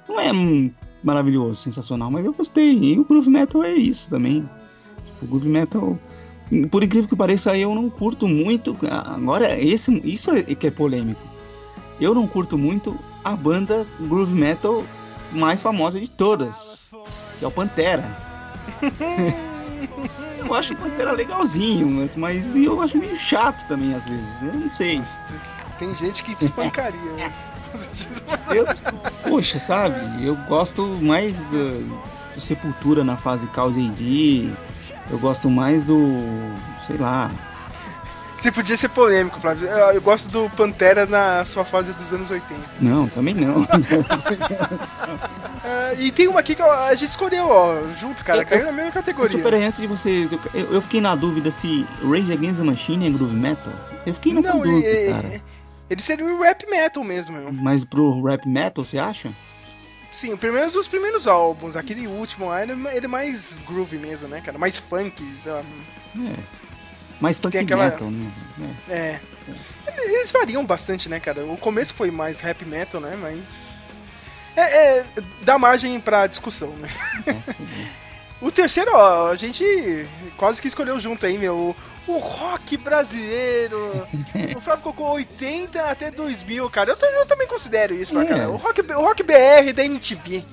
Não 0.10 0.20
é 0.20 0.32
hum, 0.34 0.72
maravilhoso, 1.04 1.62
sensacional, 1.62 2.10
mas 2.10 2.26
eu 2.26 2.34
gostei. 2.34 2.74
E 2.74 3.00
o 3.00 3.06
Groove 3.06 3.30
Metal 3.30 3.64
é 3.64 3.74
isso 3.74 4.10
também. 4.10 4.50
Tipo, 5.06 5.26
o 5.26 5.28
Groove 5.28 5.50
Metal. 5.50 6.00
Por 6.70 6.84
incrível 6.84 7.10
que 7.10 7.16
pareça, 7.16 7.58
eu 7.58 7.74
não 7.74 7.90
curto 7.90 8.28
muito. 8.28 8.78
Agora, 8.90 9.60
esse, 9.60 9.92
isso 10.04 10.32
é 10.32 10.44
que 10.44 10.68
é 10.68 10.72
polêmico. 10.72 11.22
Eu 12.00 12.14
não 12.14 12.28
curto 12.28 12.58
muito 12.58 13.00
a 13.24 13.36
banda 13.36 13.88
Groove 14.00 14.34
Metal 14.34 14.84
mais 15.32 15.62
famosa 15.62 16.00
de 16.00 16.10
todas, 16.10 16.88
que 17.40 17.46
é 17.46 17.48
o 17.48 17.52
Pantera. 17.52 18.16
eu 20.40 20.54
acho 20.54 20.74
o 20.74 20.78
Pantera 20.78 21.12
legalzinho, 21.12 21.88
mas, 21.88 22.16
mas 22.16 22.56
eu 22.56 22.82
acho 22.82 22.98
meio 22.98 23.16
chato 23.16 23.68
também 23.68 23.94
às 23.94 24.08
vezes. 24.08 24.42
Eu 24.42 24.54
não 24.54 24.76
sei. 24.76 25.02
Tem 25.80 25.94
gente 25.96 26.24
que 26.24 26.36
te 26.36 26.46
espancaria. 26.46 27.12
né? 27.14 27.34
Eu, 28.56 28.66
poxa, 29.28 29.60
sabe? 29.60 30.26
Eu 30.26 30.36
gosto 30.48 30.82
mais 31.02 31.40
do. 31.40 31.84
do 32.34 32.40
Sepultura 32.40 33.04
na 33.04 33.18
fase 33.18 33.48
Cause 33.48 33.80
AD. 33.80 34.56
Eu 35.12 35.20
gosto 35.20 35.50
mais 35.50 35.84
do. 35.84 36.00
sei 36.86 36.98
lá. 36.98 37.32
Você 38.40 38.52
podia 38.52 38.76
ser 38.76 38.90
polêmico, 38.90 39.40
Flávio. 39.40 39.68
Eu, 39.68 39.78
eu 39.94 40.02
gosto 40.02 40.28
do 40.30 40.50
Pantera 40.52 41.06
na 41.06 41.46
sua 41.46 41.64
fase 41.64 41.94
dos 41.94 42.12
anos 42.12 42.30
80. 42.30 42.60
Não, 42.82 43.08
também 43.08 43.34
não. 43.34 43.66
Ah, 45.64 45.94
e 45.98 46.12
tem 46.12 46.28
uma 46.28 46.42
aqui 46.42 46.54
que 46.56 46.62
a 46.62 46.94
gente 46.96 47.12
escolheu, 47.12 47.48
ó, 47.50 47.82
junto, 48.00 48.24
cara. 48.24 48.40
Eu- 48.42 48.46
Caiu 48.46 48.66
na 48.66 48.72
mesma 48.72 48.92
categoria. 48.92 49.42
peraí, 49.42 49.64
antes 49.64 49.80
de 49.80 49.88
você. 49.88 50.28
Eu, 50.54 50.74
eu 50.74 50.82
fiquei 50.82 51.00
na 51.02 51.16
dúvida 51.16 51.50
se 51.52 51.86
Rage 52.04 52.32
Against 52.34 52.58
the 52.58 52.64
Machine 52.64 53.08
é 53.08 53.10
groove 53.10 53.36
metal. 53.36 53.74
Eu 54.06 54.14
fiquei 54.14 54.34
nessa 54.34 54.54
Não, 54.54 54.62
dúvida, 54.62 54.88
e- 54.88 55.10
cara. 55.14 55.42
ele 55.90 56.02
seria 56.02 56.26
o 56.26 56.42
rap 56.42 56.70
metal 56.70 57.04
mesmo, 57.04 57.38
meu. 57.38 57.54
Mas 57.54 57.84
pro 57.86 58.22
rap 58.24 58.48
metal, 58.48 58.84
você 58.86 58.98
acha? 59.00 59.30
Sim, 60.16 60.32
o 60.32 60.38
primeiros, 60.38 60.78
os 60.78 60.88
primeiros 60.88 61.28
álbuns, 61.28 61.76
aquele 61.76 62.08
último 62.08 62.48
lá, 62.48 62.64
ele, 62.64 62.72
ele 62.94 63.06
é 63.06 63.10
mais 63.10 63.60
groove 63.68 63.98
mesmo, 63.98 64.30
né, 64.30 64.40
cara? 64.40 64.58
Mais 64.58 64.78
funk, 64.78 65.22
sei 65.42 65.52
lá. 65.52 65.62
É. 66.18 66.36
Mais 67.20 67.38
Tem 67.38 67.60
aquela- 67.60 67.84
metal, 67.84 68.10
né? 68.10 68.32
É. 68.90 68.94
É. 68.94 69.20
Eles 70.06 70.32
variam 70.32 70.66
bastante, 70.66 71.10
né, 71.10 71.20
cara? 71.20 71.44
O 71.44 71.58
começo 71.58 71.94
foi 71.94 72.12
mais 72.12 72.40
rap 72.40 72.64
metal, 72.64 73.02
né? 73.02 73.18
Mas. 73.22 73.88
É, 74.56 74.62
é, 74.62 75.06
dá 75.42 75.60
margem 75.60 76.00
pra 76.00 76.28
discussão, 76.28 76.70
né? 76.78 76.88
o 78.42 78.50
terceiro, 78.50 78.92
ó, 78.94 79.32
a 79.32 79.36
gente 79.36 80.08
quase 80.38 80.62
que 80.62 80.70
escolheu 80.70 80.98
junto 80.98 81.26
aí, 81.26 81.38
meu. 81.38 81.76
O 82.08 82.18
rock 82.20 82.78
brasileiro. 82.78 83.78
o 84.56 84.62
Flávio 84.62 84.84
colocou 84.84 85.12
80 85.14 85.82
até 85.82 86.12
2000, 86.12 86.70
cara. 86.70 86.92
Eu, 86.92 87.10
eu 87.20 87.26
também 87.26 87.48
considero 87.48 87.94
isso, 87.96 88.18
É. 88.20 88.26
cara. 88.26 88.50
O 88.50 88.56
rock, 88.58 88.82
o 88.82 89.02
rock 89.02 89.24
BR 89.24 89.74
da 89.74 89.84
MTV. 89.84 90.44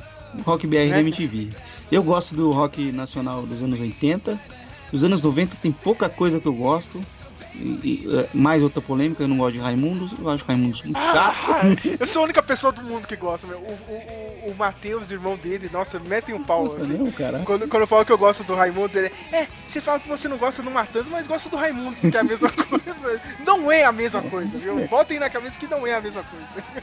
Rock 0.44 0.66
BR 0.66 0.76
da 0.88 0.96
Né? 0.96 1.00
MTV. 1.00 1.50
Eu 1.90 2.02
gosto 2.02 2.34
do 2.34 2.50
rock 2.52 2.90
nacional 2.92 3.42
dos 3.42 3.62
anos 3.62 3.78
80. 3.78 4.40
Dos 4.90 5.04
anos 5.04 5.20
90 5.22 5.56
tem 5.62 5.70
pouca 5.72 6.08
coisa 6.08 6.40
que 6.40 6.46
eu 6.46 6.54
gosto. 6.54 7.00
E- 7.54 8.04
e, 8.06 8.16
é, 8.18 8.28
mais 8.32 8.62
outra 8.62 8.80
polêmica, 8.80 9.22
eu 9.22 9.28
não 9.28 9.36
gosto 9.36 9.52
de 9.54 9.58
Raimundos. 9.60 10.12
Eu 10.18 10.28
acho 10.28 10.44
Raimundos 10.44 10.82
muito 10.82 10.98
chato. 10.98 11.36
Ah, 11.48 11.60
eu 12.00 12.06
sou 12.06 12.22
a 12.22 12.24
única 12.24 12.42
pessoa 12.42 12.72
do 12.72 12.82
mundo 12.82 13.06
que 13.06 13.14
gosta, 13.16 13.46
meu. 13.46 13.58
O, 13.58 13.62
o, 14.46 14.50
o, 14.50 14.54
Matheus, 14.56 15.10
irmão 15.10 15.36
dele, 15.36 15.68
nossa, 15.72 15.98
metem 16.00 16.34
um 16.34 16.42
pau, 16.42 16.64
Nossa, 16.64 16.78
assim. 16.80 16.94
não, 16.94 17.10
cara. 17.10 17.40
Quando, 17.44 17.68
quando 17.68 17.82
eu 17.82 17.86
falo 17.86 18.04
que 18.04 18.12
eu 18.12 18.18
gosto 18.18 18.42
do 18.44 18.54
Raimundos, 18.54 18.96
ele 18.96 19.12
é, 19.30 19.46
você 19.66 19.80
fala 19.80 20.00
que 20.00 20.08
você 20.08 20.26
não 20.28 20.36
gosta 20.38 20.62
do 20.62 20.70
Matanza, 20.70 21.08
mas 21.10 21.26
gosta 21.26 21.48
do 21.48 21.56
Raimundos, 21.56 22.00
que 22.00 22.16
é 22.16 22.20
a 22.20 22.24
mesma 22.24 22.50
coisa. 22.64 23.20
Não 23.46 23.70
é 23.70 23.84
a 23.84 23.92
mesma 23.92 24.22
coisa, 24.22 24.58
viu? 24.58 24.86
Botem 24.88 25.18
na 25.20 25.28
cabeça 25.30 25.58
que 25.58 25.66
não 25.66 25.86
é 25.86 25.94
a 25.94 26.00
mesma 26.00 26.22
coisa. 26.24 26.64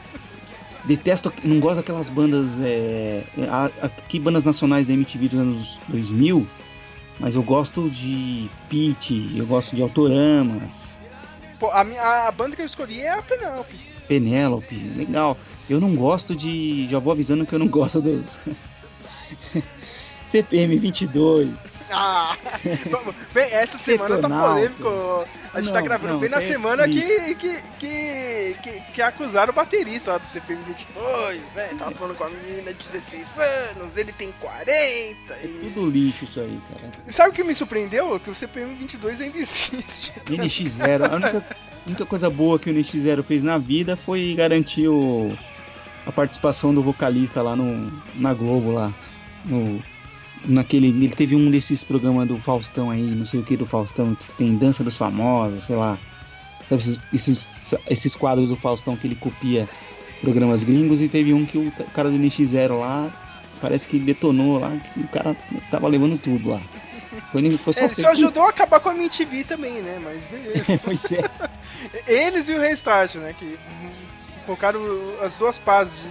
Detesto, 0.84 1.32
não 1.44 1.60
gosto 1.60 1.76
daquelas 1.76 2.08
bandas. 2.08 2.52
É, 2.60 3.22
a- 3.50 3.70
a- 3.82 3.88
que 3.88 4.18
bandas 4.18 4.46
nacionais 4.46 4.86
da 4.86 4.94
MTV 4.94 5.28
dos 5.28 5.38
anos 5.40 5.78
2000. 5.88 6.46
Mas 7.20 7.34
eu 7.34 7.42
gosto 7.42 7.88
de 7.88 8.48
Pete, 8.68 9.30
eu 9.36 9.46
gosto 9.46 9.76
de 9.76 9.82
Autoramas, 9.82 10.98
Pô, 11.60 11.70
a, 11.70 11.84
minha, 11.84 12.02
a 12.26 12.32
banda 12.32 12.56
que 12.56 12.62
eu 12.62 12.66
escolhi 12.66 13.02
é 13.02 13.10
a 13.10 13.20
Penelope. 13.20 13.76
Penélope, 14.08 14.74
legal. 14.96 15.36
Eu 15.68 15.78
não 15.78 15.94
gosto 15.94 16.34
de. 16.34 16.88
Já 16.88 16.98
vou 16.98 17.12
avisando 17.12 17.44
que 17.44 17.54
eu 17.54 17.58
não 17.58 17.68
gosto 17.68 18.00
dos. 18.00 18.38
CPM 20.24 20.78
22. 20.78 21.50
Ah, 21.90 22.36
bem, 23.34 23.52
essa 23.52 23.76
semana 23.76 24.18
tá 24.18 24.28
polêmico. 24.28 25.26
A 25.52 25.60
gente 25.60 25.72
tá 25.72 25.80
Não, 25.80 25.86
gravando 25.86 26.12
não, 26.12 26.20
bem 26.20 26.28
na 26.28 26.38
é 26.38 26.40
semana 26.40 26.88
que, 26.88 27.34
que, 27.34 27.60
que, 27.78 28.56
que, 28.62 28.80
que 28.94 29.02
acusaram 29.02 29.50
o 29.50 29.54
baterista 29.54 30.12
lá 30.12 30.18
do 30.18 30.28
CPM 30.28 30.62
22, 30.62 31.52
né? 31.52 31.70
Tava 31.76 31.90
falando 31.90 32.16
com 32.16 32.24
a 32.24 32.30
menina 32.30 32.72
de 32.72 32.84
16 32.84 33.38
anos, 33.38 33.96
ele 33.96 34.12
tem 34.12 34.32
40. 34.40 35.34
E... 35.42 35.72
Tudo 35.74 35.90
lixo 35.90 36.24
isso 36.24 36.38
aí, 36.38 36.60
cara. 36.72 36.92
Sabe 37.08 37.30
o 37.30 37.32
que 37.32 37.42
me 37.42 37.54
surpreendeu? 37.54 38.20
Que 38.20 38.30
o 38.30 38.34
CPM 38.34 38.74
22 38.76 39.20
ainda 39.20 39.38
existe. 39.38 40.12
NX0, 40.26 41.10
a 41.10 41.16
única, 41.16 41.44
única 41.86 42.06
coisa 42.06 42.30
boa 42.30 42.58
que 42.58 42.70
o 42.70 42.74
NX0 42.74 43.24
fez 43.24 43.42
na 43.42 43.58
vida 43.58 43.96
foi 43.96 44.34
garantir 44.36 44.86
o, 44.86 45.36
a 46.06 46.12
participação 46.12 46.72
do 46.72 46.82
vocalista 46.82 47.42
lá 47.42 47.56
no, 47.56 47.92
na 48.14 48.32
Globo 48.32 48.72
lá. 48.72 48.92
No, 49.44 49.82
naquele, 50.46 50.88
ele 50.88 51.10
teve 51.10 51.34
um 51.36 51.50
desses 51.50 51.82
programas 51.84 52.26
do 52.28 52.38
Faustão 52.38 52.90
aí, 52.90 53.02
não 53.02 53.26
sei 53.26 53.40
o 53.40 53.42
que 53.42 53.56
do 53.56 53.66
Faustão, 53.66 54.14
que 54.14 54.30
tem 54.32 54.56
Dança 54.56 54.82
dos 54.84 54.96
Famosos, 54.96 55.64
sei 55.66 55.76
lá. 55.76 55.98
Sabe 56.68 56.82
esses, 56.82 56.98
esses, 57.12 57.74
esses 57.88 58.14
quadros 58.16 58.50
do 58.50 58.56
Faustão 58.56 58.96
que 58.96 59.06
ele 59.06 59.16
copia 59.16 59.68
programas 60.20 60.62
gringos 60.62 61.00
e 61.00 61.08
teve 61.08 61.32
um 61.34 61.44
que 61.44 61.58
o 61.58 61.72
cara 61.94 62.10
do 62.10 62.16
NX0 62.16 62.78
lá 62.78 63.10
parece 63.60 63.88
que 63.88 63.98
detonou 63.98 64.58
lá, 64.58 64.76
que 64.76 65.00
o 65.00 65.08
cara 65.08 65.36
tava 65.70 65.88
levando 65.88 66.16
tudo 66.20 66.50
lá. 66.50 66.60
Foi, 67.32 67.42
foi 67.58 67.72
só 67.72 67.88
ser- 67.88 68.02
só 68.02 68.10
ajudou 68.12 68.44
a 68.44 68.50
acabar 68.50 68.78
com 68.80 68.88
a 68.90 68.94
MTV 68.94 69.44
também, 69.44 69.82
né? 69.82 70.00
Mas 70.02 70.22
beleza. 70.30 70.80
Pois 70.84 71.04
é. 71.12 71.24
Eles 72.06 72.48
e 72.48 72.52
o 72.54 72.60
Restart, 72.60 73.16
né? 73.16 73.34
Que 73.38 73.58
colocaram 74.46 74.80
as 75.22 75.34
duas 75.34 75.58
pás 75.58 75.90
de, 75.90 76.06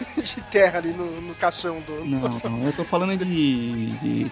de 0.22 0.40
terra 0.50 0.78
ali 0.78 0.90
no, 0.90 1.20
no 1.20 1.34
caixão 1.34 1.80
do. 1.80 2.04
Não, 2.04 2.40
não, 2.44 2.66
eu 2.66 2.72
tô 2.72 2.84
falando 2.84 3.16
de. 3.16 3.86
de, 3.98 4.30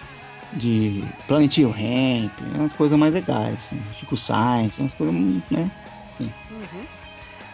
de 0.53 1.03
Planet 1.27 1.57
Ramp, 1.63 2.31
umas 2.55 2.73
coisas 2.73 2.97
mais 2.97 3.13
legais, 3.13 3.53
assim, 3.55 3.81
Chico 3.93 4.15
Science, 4.15 4.79
umas 4.79 4.93
coisas, 4.93 5.15
né? 5.51 5.69
Uhum. 6.19 6.85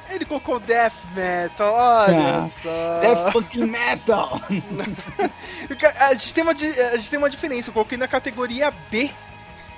Ele 0.09 0.25
colocou 0.25 0.59
Death 0.59 0.93
Metal, 1.15 1.73
olha 1.73 2.43
Ah, 2.43 2.47
só. 2.47 2.99
Death 2.99 3.31
fucking 3.33 3.65
Metal! 3.65 4.39
A 5.99 6.13
gente, 6.13 6.33
tem 6.33 6.43
uma, 6.43 6.51
a 6.51 6.97
gente 6.97 7.09
tem 7.09 7.17
uma 7.17 7.29
diferença, 7.29 7.69
eu 7.69 7.73
coloquei 7.73 7.97
na 7.97 8.07
categoria 8.07 8.71
B. 8.91 9.09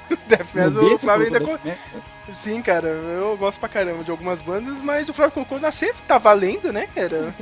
Death 0.28 0.48
Metal, 0.54 0.84
o 0.84 0.98
Flávio 0.98 1.26
ainda 1.28 1.40
colocou 1.40 1.58
co- 1.60 1.64
Death 1.64 1.78
Metal? 1.94 2.36
Sim, 2.36 2.62
cara, 2.62 2.88
eu 2.90 3.38
gosto 3.38 3.60
pra 3.60 3.70
caramba 3.70 4.04
de 4.04 4.12
algumas 4.12 4.42
bandas, 4.42 4.82
mas 4.82 5.08
o 5.08 5.14
Flávio 5.14 5.34
colocou 5.34 5.60
na 5.60 5.72
C, 5.72 5.94
tá 6.08 6.18
valendo, 6.18 6.74
né, 6.74 6.88
cara? 6.94 7.34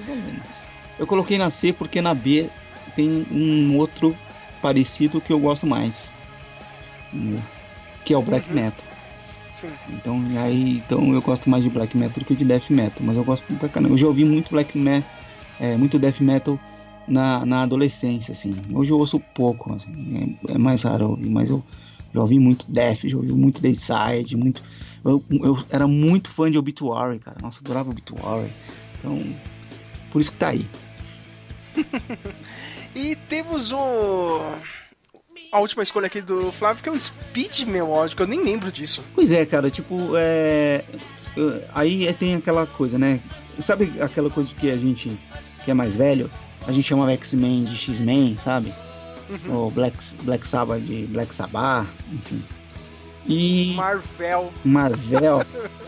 Eu 0.99 1.07
coloquei 1.07 1.38
na 1.38 1.49
C 1.49 1.74
porque 1.74 2.02
na 2.02 2.14
B 2.14 2.49
tem 2.95 3.26
um 3.32 3.78
outro 3.78 4.15
parecido 4.61 5.20
que 5.20 5.34
eu 5.34 5.40
gosto 5.40 5.65
mais. 5.65 6.14
né, 7.11 7.41
Que 8.06 8.14
é 8.14 8.18
o 8.18 8.22
Black 8.22 8.52
Metal. 8.52 8.86
Sim. 9.53 9.68
Então, 9.90 10.22
aí, 10.38 10.78
então 10.78 11.14
eu 11.14 11.22
gosto 11.22 11.49
mais 11.49 11.64
de 11.64 11.70
Black 11.70 11.95
Metal 11.95 12.20
do 12.20 12.26
que 12.26 12.36
de 12.36 12.45
Death 12.45 12.70
Metal. 12.70 13.02
Mas 13.02 13.18
eu 13.18 13.24
gosto 13.24 13.45
pra 13.56 13.70
caramba. 13.70 13.94
Eu 13.94 13.98
já 13.98 14.07
ouvi 14.07 14.26
muito 14.26 14.52
Black 14.52 14.78
Metal, 14.78 15.10
é, 15.60 15.76
muito 15.78 15.99
Death 15.99 16.22
Metal 16.22 16.60
na, 17.07 17.45
na 17.45 17.64
adolescência, 17.64 18.32
assim. 18.32 18.56
Hoje 18.74 18.91
eu 18.91 18.98
ouço 18.98 19.20
pouco, 19.20 19.74
assim, 19.74 20.38
é, 20.49 20.53
é 20.53 20.57
mais 20.57 20.84
raro 20.84 21.06
eu 21.06 21.10
ouvir, 21.11 21.30
mas 21.30 21.49
eu 21.49 21.64
já 22.14 22.22
ouvi 22.22 22.40
muito 22.40 22.65
Death, 22.70 23.02
já 23.06 23.18
ouvi 23.18 23.32
muito 23.32 23.61
Dayside, 23.61 24.36
muito. 24.36 24.61
Eu, 25.03 25.24
eu 25.30 25.57
era 25.70 25.88
muito 25.88 26.30
fã 26.30 26.49
de 26.49 26.57
Obituary, 26.57 27.20
cara. 27.20 27.38
Nossa, 27.41 27.60
adorava 27.60 27.90
Obituary. 27.90 28.49
Então, 28.98 29.22
por 30.11 30.20
isso 30.22 30.32
que 30.32 30.38
tá 30.38 30.49
aí. 30.49 30.65
E 32.95 33.16
temos 33.16 33.72
o. 33.72 34.41
A 35.52 35.60
última 35.60 35.82
escolha 35.84 36.08
aqui 36.08 36.22
do 36.22 36.52
Flávio, 36.52 36.84
que 36.84 36.90
é 36.90 36.91
o 36.91 37.00
Speed 37.00 37.62
Melódico, 37.62 38.22
eu 38.22 38.28
nem 38.28 38.44
lembro 38.44 38.72
disso. 38.72 39.04
Pois 39.16 39.32
é, 39.32 39.45
cara, 39.45 39.70
tipo, 39.72 40.12
é. 40.16 40.84
Aí 41.74 42.08
é- 42.08 42.14
tem 42.14 42.36
aquela 42.36 42.68
coisa, 42.68 43.00
né? 43.00 43.20
Sabe 43.60 43.91
aquela 44.00 44.30
coisa 44.30 44.54
que 44.54 44.70
a 44.70 44.78
gente, 44.78 45.12
que 45.64 45.72
é 45.72 45.74
mais 45.74 45.95
velho, 45.95 46.30
a 46.68 46.72
gente 46.72 46.88
chama 46.88 47.12
X-Men 47.14 47.64
de 47.66 47.76
X-Men, 47.76 48.38
sabe? 48.40 48.72
Ou 49.50 49.72
Black, 49.72 49.98
Black 50.24 50.48
Sabbath 50.48 50.82
de 50.82 51.06
Black 51.08 51.34
Sabbath, 51.34 51.88
enfim. 52.12 52.44
E. 53.28 53.74
Marvel. 53.76 54.54
Marvel. 54.64 55.45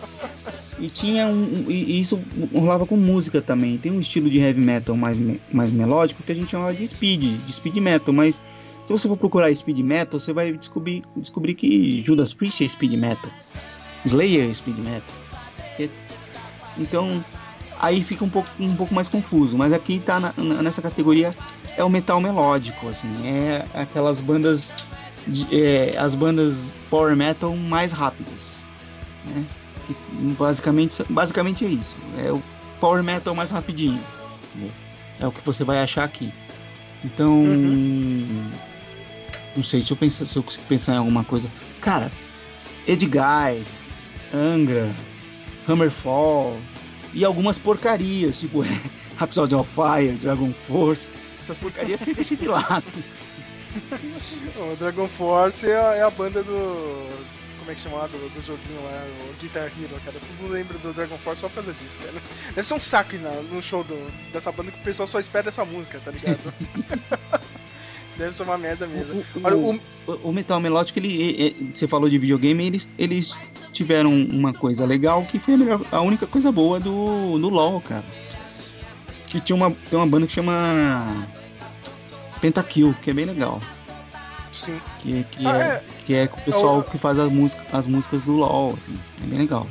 E 0.79 0.89
tinha 0.89 1.27
um. 1.27 1.65
E 1.69 1.99
isso 1.99 2.19
rolava 2.53 2.85
com 2.85 2.97
música 2.97 3.41
também. 3.41 3.77
Tem 3.77 3.91
um 3.91 3.99
estilo 3.99 4.29
de 4.29 4.39
heavy 4.39 4.61
metal 4.61 4.95
mais, 4.95 5.19
mais 5.51 5.71
melódico 5.71 6.21
que 6.23 6.31
a 6.31 6.35
gente 6.35 6.51
chamava 6.51 6.73
de 6.73 6.85
speed, 6.85 7.23
de 7.45 7.53
speed 7.53 7.77
metal, 7.77 8.13
mas 8.13 8.41
se 8.85 8.91
você 8.91 9.07
for 9.07 9.17
procurar 9.17 9.53
speed 9.55 9.79
metal, 9.79 10.19
você 10.19 10.33
vai 10.33 10.51
descobrir, 10.53 11.01
descobrir 11.15 11.55
que 11.55 12.03
Judas 12.03 12.33
Priest 12.33 12.63
é 12.63 12.67
speed 12.67 12.93
metal. 12.93 13.31
Slayer 14.05 14.49
é 14.49 14.53
speed 14.53 14.77
metal. 14.77 15.15
Então, 16.77 17.23
aí 17.79 18.03
fica 18.03 18.25
um 18.25 18.29
pouco, 18.29 18.49
um 18.59 18.75
pouco 18.75 18.93
mais 18.93 19.07
confuso, 19.07 19.57
mas 19.57 19.71
aqui 19.71 19.99
tá 19.99 20.19
na- 20.19 20.33
nessa 20.61 20.81
categoria 20.81 21.33
é 21.77 21.83
o 21.83 21.89
metal 21.89 22.19
melódico, 22.19 22.87
assim, 22.89 23.07
é 23.25 23.65
aquelas 23.73 24.19
bandas 24.19 24.73
de- 25.25 25.47
é, 25.57 25.97
as 25.97 26.13
bandas 26.15 26.73
power 26.89 27.15
metal 27.15 27.55
mais 27.55 27.91
rápidas, 27.91 28.61
né? 29.25 29.43
Que 29.85 29.95
basicamente, 30.37 31.03
basicamente 31.09 31.65
é 31.65 31.69
isso. 31.69 31.95
É 32.17 32.31
o 32.31 32.41
power 32.79 33.03
metal 33.03 33.35
mais 33.35 33.51
rapidinho. 33.51 34.01
né? 34.55 34.69
É 35.19 35.27
o 35.27 35.31
que 35.31 35.41
você 35.45 35.63
vai 35.63 35.81
achar 35.81 36.03
aqui. 36.03 36.33
Então, 37.03 37.43
não 39.55 39.63
sei 39.63 39.81
se 39.81 39.91
eu 39.91 39.97
pensar, 39.97 40.25
se 40.25 40.35
eu 40.35 40.43
consigo 40.43 40.63
pensar 40.67 40.93
em 40.93 40.97
alguma 40.97 41.23
coisa. 41.23 41.49
Cara, 41.81 42.11
Edguy, 42.87 43.63
Angra, 44.33 44.93
Hammerfall 45.67 46.57
e 47.13 47.23
algumas 47.23 47.57
porcarias, 47.57 48.39
tipo 48.39 48.65
Rhapsody 49.17 49.55
of 49.55 49.69
Fire, 49.73 50.13
Dragon 50.17 50.51
Force, 50.67 51.11
Essas 51.39 51.57
porcarias 51.57 52.01
você 52.01 52.13
deixa 52.13 52.35
de 52.35 52.47
lado. 52.47 52.83
O 54.57 54.75
Dragon 54.77 55.05
Force 55.05 55.69
é 55.69 55.75
a, 55.77 55.95
é 55.95 56.01
a 56.01 56.09
banda 56.09 56.41
do. 56.41 57.09
Como 57.65 57.71
é 57.71 57.75
que 57.75 57.81
chama 57.81 57.97
lá? 57.97 58.05
Do, 58.07 58.29
do 58.29 58.41
joguinho 58.45 58.79
lá, 58.83 59.03
o 59.31 59.41
Guitar 59.41 59.63
Hero, 59.63 59.99
cara. 60.05 60.19
Todo 60.19 60.41
mundo 60.41 60.51
lembra 60.53 60.77
do 60.77 60.93
Dragon 60.93 61.17
Force 61.17 61.41
só 61.41 61.47
por 61.49 61.55
causa 61.55 61.73
disso, 61.73 61.97
cara. 61.99 62.13
Deve 62.53 62.67
ser 62.67 62.73
um 62.75 62.79
saco 62.79 63.15
na, 63.17 63.31
no 63.31 63.59
show 63.61 63.83
do, 63.83 63.95
dessa 64.31 64.51
banda 64.51 64.71
que 64.71 64.79
o 64.79 64.83
pessoal 64.83 65.07
só 65.07 65.19
espera 65.19 65.47
essa 65.47 65.65
música, 65.65 65.99
tá 66.05 66.11
ligado? 66.11 66.53
Deve 68.17 68.33
ser 68.33 68.43
uma 68.43 68.57
merda 68.57 68.85
mesmo. 68.87 69.25
Olha, 69.43 69.57
o, 69.57 69.79
O, 70.07 70.29
o 70.29 70.31
Metal 70.31 70.59
Melódico, 70.59 70.99
ele, 70.99 71.71
você 71.73 71.87
falou 71.87 72.07
de 72.07 72.17
videogame, 72.19 72.65
eles, 72.67 72.89
eles 72.99 73.35
tiveram 73.73 74.13
uma 74.13 74.53
coisa 74.53 74.85
legal 74.85 75.25
que 75.25 75.37
foi 75.39 75.55
a, 75.55 75.57
melhor- 75.57 75.81
a 75.91 76.01
única 76.01 76.25
coisa 76.27 76.51
boa 76.51 76.79
do, 76.79 77.37
do 77.39 77.49
LoL, 77.49 77.81
cara. 77.81 78.05
Que 79.27 79.41
tinha 79.41 79.55
uma, 79.55 79.69
tem 79.89 79.97
uma 79.99 80.07
banda 80.07 80.27
que 80.27 80.33
chama 80.33 81.27
Pentakill, 82.39 82.95
que 83.01 83.09
é 83.09 83.13
bem 83.13 83.25
legal. 83.25 83.59
sim. 84.53 84.79
Que, 84.99 85.23
que, 85.31 85.45
Ah, 85.47 85.57
é, 85.57 85.61
é. 85.63 85.83
Que 86.05 86.13
é 86.15 86.27
com 86.27 86.39
o 86.39 86.43
pessoal 86.43 86.79
É 86.81 86.83
que 86.83 86.97
faz 86.97 87.17
as, 87.19 87.31
música, 87.31 87.61
as 87.73 87.87
músicas 87.87 88.21
do 88.23 88.33
LoL, 88.33 88.75
assim. 88.77 88.97
É 89.23 89.25
bem 89.25 89.39
legal. 89.39 89.67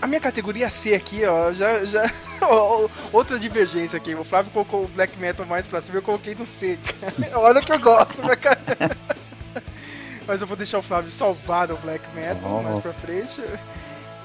A 0.00 0.06
minha 0.06 0.20
categoria 0.20 0.68
C 0.70 0.94
aqui, 0.94 1.24
ó, 1.24 1.52
já. 1.52 1.84
já 1.84 2.10
outra 3.12 3.38
divergência 3.38 3.96
aqui. 3.96 4.14
O 4.14 4.24
Flávio 4.24 4.50
colocou 4.52 4.84
o 4.84 4.88
black 4.88 5.18
metal 5.18 5.44
mais 5.46 5.66
pra 5.66 5.80
cima, 5.80 5.98
eu 5.98 6.02
coloquei 6.02 6.34
no 6.34 6.46
C, 6.46 6.78
cara. 7.00 7.14
Olha 7.40 7.60
que 7.62 7.72
eu 7.72 7.78
gosto, 7.80 8.22
minha 8.22 8.36
cara. 8.36 8.60
Mas 10.26 10.40
eu 10.40 10.46
vou 10.46 10.56
deixar 10.56 10.78
o 10.78 10.82
Flávio 10.82 11.10
salvar 11.10 11.70
o 11.70 11.76
black 11.76 12.04
metal 12.14 12.58
Oh. 12.58 12.62
mais 12.62 12.82
pra 12.82 12.92
frente. 12.92 13.40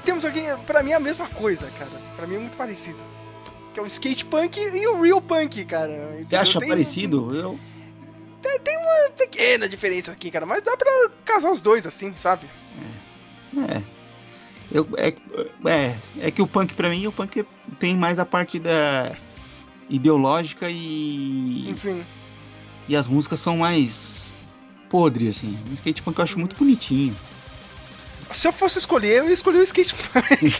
Temos 0.03 0.25
aqui, 0.25 0.41
pra 0.65 0.81
mim, 0.81 0.93
a 0.93 0.99
mesma 0.99 1.27
coisa, 1.27 1.67
cara. 1.77 1.91
Pra 2.15 2.25
mim 2.25 2.35
é 2.35 2.39
muito 2.39 2.57
parecido. 2.57 2.97
Que 3.73 3.79
é 3.79 3.83
o 3.83 3.85
skate 3.85 4.25
punk 4.25 4.57
e 4.59 4.87
o 4.87 4.99
real 5.01 5.21
punk, 5.21 5.63
cara. 5.65 6.17
Você 6.21 6.35
acha 6.35 6.59
Tem- 6.59 6.67
parecido? 6.67 7.35
Eu, 7.35 7.59
Tem, 8.41 8.59
tem 8.59 8.77
uma 8.77 9.11
pequena 9.11 9.69
diferença 9.69 10.11
aqui, 10.11 10.31
cara, 10.31 10.45
mas 10.45 10.63
dá 10.63 10.75
pra 10.75 11.09
casar 11.23 11.51
os 11.51 11.61
dois 11.61 11.85
assim, 11.85 12.13
sabe? 12.17 12.47
É. 13.57 13.81
Eu, 14.71 14.87
é, 14.97 15.13
é. 15.65 15.95
É 16.19 16.31
que 16.31 16.41
o 16.41 16.47
punk, 16.47 16.73
pra 16.73 16.89
mim, 16.89 17.05
o 17.05 17.11
punk 17.11 17.45
tem 17.79 17.95
mais 17.95 18.19
a 18.19 18.25
parte 18.25 18.57
da 18.57 19.11
ideológica 19.89 20.69
e. 20.69 21.69
Enfim. 21.69 22.03
E 22.87 22.95
as 22.95 23.07
músicas 23.07 23.39
são 23.39 23.57
mais 23.57 24.35
podres, 24.89 25.37
assim. 25.37 25.57
O 25.69 25.73
skate 25.73 26.01
punk 26.01 26.17
eu 26.17 26.23
acho 26.23 26.39
muito 26.39 26.55
bonitinho. 26.55 27.15
Se 28.33 28.47
eu 28.47 28.51
fosse 28.53 28.77
escolher, 28.79 29.19
eu 29.19 29.27
ia 29.27 29.33
escolher 29.33 29.59
o 29.59 29.63
skate 29.63 29.93
punk. 29.93 30.55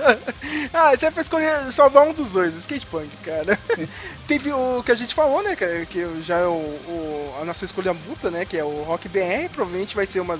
ah, 0.72 0.96
se 0.96 1.06
é 1.06 1.10
pra 1.10 1.20
escolher, 1.22 1.72
salvar 1.72 2.06
um 2.06 2.12
dos 2.12 2.30
dois, 2.30 2.54
o 2.54 2.58
skate 2.58 2.86
punk, 2.86 3.08
cara. 3.24 3.58
Teve 4.28 4.52
o 4.52 4.82
que 4.84 4.92
a 4.92 4.94
gente 4.94 5.14
falou, 5.14 5.42
né, 5.42 5.56
cara, 5.56 5.84
que 5.86 6.04
já 6.22 6.38
é 6.38 6.46
o, 6.46 6.52
o- 6.52 7.34
a 7.40 7.44
nossa 7.44 7.64
escolha 7.64 7.92
multa, 7.94 8.30
né, 8.30 8.44
que 8.44 8.56
é 8.56 8.64
o 8.64 8.82
Rock 8.82 9.08
BR, 9.08 9.48
provavelmente 9.52 9.94
vai 9.96 10.06
ser 10.06 10.20
uma. 10.20 10.38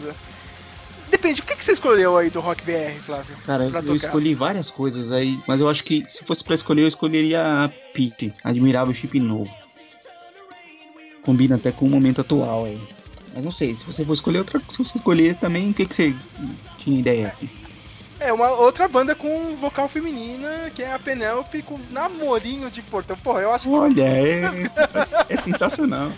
Depende, 1.10 1.40
o 1.40 1.44
que, 1.44 1.56
que 1.56 1.64
você 1.64 1.72
escolheu 1.72 2.16
aí 2.16 2.30
do 2.30 2.38
Rock 2.40 2.62
BR, 2.64 3.00
Flávio? 3.04 3.36
Cara, 3.44 3.64
eu 3.64 3.72
tocar? 3.72 3.94
escolhi 3.94 4.34
várias 4.34 4.70
coisas 4.70 5.10
aí, 5.10 5.36
mas 5.48 5.60
eu 5.60 5.68
acho 5.68 5.82
que 5.82 6.04
se 6.08 6.24
fosse 6.24 6.44
pra 6.44 6.54
escolher, 6.54 6.82
eu 6.82 6.88
escolheria 6.88 7.42
a 7.64 7.68
Pete, 7.92 8.32
admirável 8.44 8.94
chip 8.94 9.18
novo. 9.18 9.52
Combina 11.22 11.56
até 11.56 11.72
com 11.72 11.84
o 11.84 11.90
momento 11.90 12.20
atual 12.20 12.64
aí. 12.64 12.80
Mas 13.34 13.44
não 13.44 13.52
sei, 13.52 13.74
se 13.74 13.84
você 13.84 14.04
for 14.04 14.12
escolher 14.12 14.38
outra, 14.38 14.60
se 14.70 14.78
você 14.78 14.98
escolher 14.98 15.36
também, 15.36 15.70
o 15.70 15.74
que, 15.74 15.86
que 15.86 15.94
você 15.94 16.14
tinha 16.78 16.98
ideia? 16.98 17.34
É 18.18 18.32
uma 18.32 18.50
outra 18.50 18.86
banda 18.86 19.14
com 19.14 19.56
vocal 19.56 19.88
feminina, 19.88 20.70
que 20.74 20.82
é 20.82 20.92
a 20.92 20.98
Penélope 20.98 21.62
com 21.62 21.78
namorinho 21.90 22.70
de 22.70 22.82
portão. 22.82 23.16
Porra, 23.16 23.40
eu 23.40 23.52
acho 23.52 23.70
Olha, 23.70 24.02
é, 24.02 24.42
é 25.28 25.36
sensacional. 25.36 26.12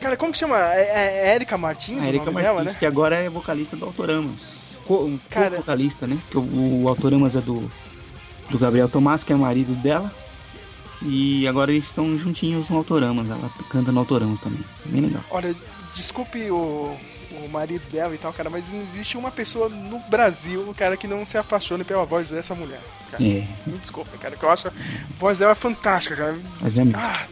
Cara, 0.00 0.16
como 0.16 0.32
que 0.32 0.38
chama? 0.38 0.58
É, 0.74 1.28
é 1.28 1.34
Erika 1.34 1.56
Martins 1.56 2.02
A 2.02 2.08
Erika 2.08 2.30
Martins, 2.30 2.42
dela, 2.42 2.64
né? 2.64 2.74
que 2.78 2.86
agora 2.86 3.16
é 3.16 3.30
vocalista 3.30 3.76
do 3.76 3.86
Autoramas. 3.86 4.70
Co 4.84 5.10
Cara- 5.30 5.56
vocalista, 5.56 6.06
né? 6.06 6.18
Porque 6.22 6.38
o, 6.38 6.82
o 6.82 6.88
Autoramas 6.88 7.36
é 7.36 7.40
do, 7.40 7.70
do 8.50 8.58
Gabriel 8.58 8.88
Tomás, 8.88 9.24
que 9.24 9.32
é 9.32 9.36
marido 9.36 9.72
dela. 9.74 10.12
E 11.02 11.48
agora 11.48 11.70
eles 11.70 11.84
estão 11.84 12.18
juntinhos 12.18 12.68
no 12.68 12.76
Autoramas. 12.76 13.30
Ela 13.30 13.50
canta 13.70 13.92
no 13.92 14.00
Autoramas 14.00 14.40
também. 14.40 14.60
Bem 14.86 15.02
legal. 15.02 15.22
Olha, 15.30 15.54
desculpe 15.94 16.50
o, 16.50 16.96
o 17.32 17.48
marido 17.50 17.88
dela 17.90 18.14
e 18.14 18.18
tal, 18.18 18.32
cara, 18.32 18.48
mas 18.50 18.68
não 18.72 18.80
existe 18.80 19.16
uma 19.16 19.30
pessoa 19.30 19.68
no 19.68 19.98
Brasil, 20.00 20.74
cara, 20.76 20.96
que 20.96 21.06
não 21.06 21.24
se 21.26 21.36
apaixone 21.38 21.84
pela 21.84 22.04
voz 22.04 22.28
dessa 22.28 22.54
mulher. 22.54 22.80
Cara. 23.10 23.22
É. 23.22 23.46
Me 23.66 23.78
desculpa, 23.78 24.16
cara, 24.18 24.36
que 24.36 24.42
eu 24.42 24.50
acho 24.50 24.68
a 24.68 24.72
voz 25.18 25.38
dela 25.38 25.54
fantástica, 25.54 26.16
cara. 26.16 26.38
Mas 26.60 26.78
é 26.78 26.84
mesmo. 26.84 27.00
Ah, 27.00 27.26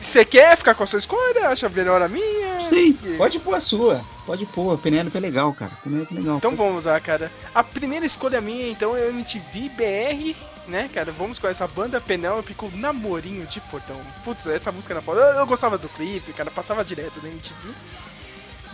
você 0.00 0.24
quer 0.24 0.56
ficar 0.56 0.74
com 0.74 0.84
a 0.84 0.86
sua 0.86 1.00
escolha? 1.00 1.48
Acha 1.48 1.68
melhor 1.68 2.00
a 2.00 2.08
minha? 2.08 2.60
Sim, 2.60 2.92
Que- 2.92 3.16
pode 3.16 3.40
pôr 3.40 3.54
a 3.56 3.60
sua. 3.60 4.00
Pode 4.24 4.46
pôr. 4.46 4.72
A 4.74 4.78
Penélope 4.78 5.16
é 5.16 5.20
legal, 5.20 5.52
cara. 5.52 5.72
Penélope 5.82 6.14
é 6.14 6.18
legal. 6.18 6.36
Então 6.36 6.54
vamos 6.54 6.84
lá, 6.84 6.98
cara. 7.00 7.30
A 7.54 7.62
primeira 7.64 8.06
escolha 8.06 8.40
minha, 8.40 8.68
então, 8.70 8.96
é 8.96 9.00
o 9.02 9.08
MTV 9.10 9.68
BR, 9.70 10.36
né, 10.68 10.88
cara? 10.92 11.12
Vamos 11.12 11.38
com 11.38 11.48
essa 11.48 11.66
banda 11.66 12.00
Penélope 12.00 12.54
com 12.54 12.70
Namorinho 12.70 13.46
de 13.46 13.60
Portão. 13.62 14.00
Putz, 14.24 14.46
essa 14.46 14.72
música 14.72 14.94
na 14.94 15.02
foda. 15.02 15.20
Eu, 15.20 15.38
eu 15.38 15.46
gostava 15.46 15.78
do 15.78 15.88
clipe, 15.88 16.32
cara, 16.32 16.50
passava 16.50 16.84
direto 16.84 17.20
na 17.22 17.28
MTV. 17.28 17.70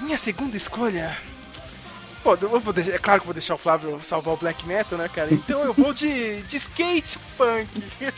Minha 0.01 0.19
segunda 0.19 0.57
escolha. 0.57 1.17
Pô, 2.23 2.39
eu 2.41 2.61
vou 2.61 2.73
deixar, 2.73 2.93
é 2.93 2.99
claro 2.99 3.21
que 3.21 3.25
eu 3.25 3.29
vou 3.29 3.35
deixar 3.35 3.55
o 3.57 3.59
Flávio 3.59 4.01
salvar 4.03 4.35
o 4.35 4.37
black 4.37 4.67
metal, 4.67 4.97
né, 4.97 5.09
cara? 5.09 5.33
Então 5.35 5.61
eu 5.63 5.73
vou 5.73 5.93
de, 5.93 6.41
de 6.43 6.57
skate 6.57 7.19
punk. 7.37 7.69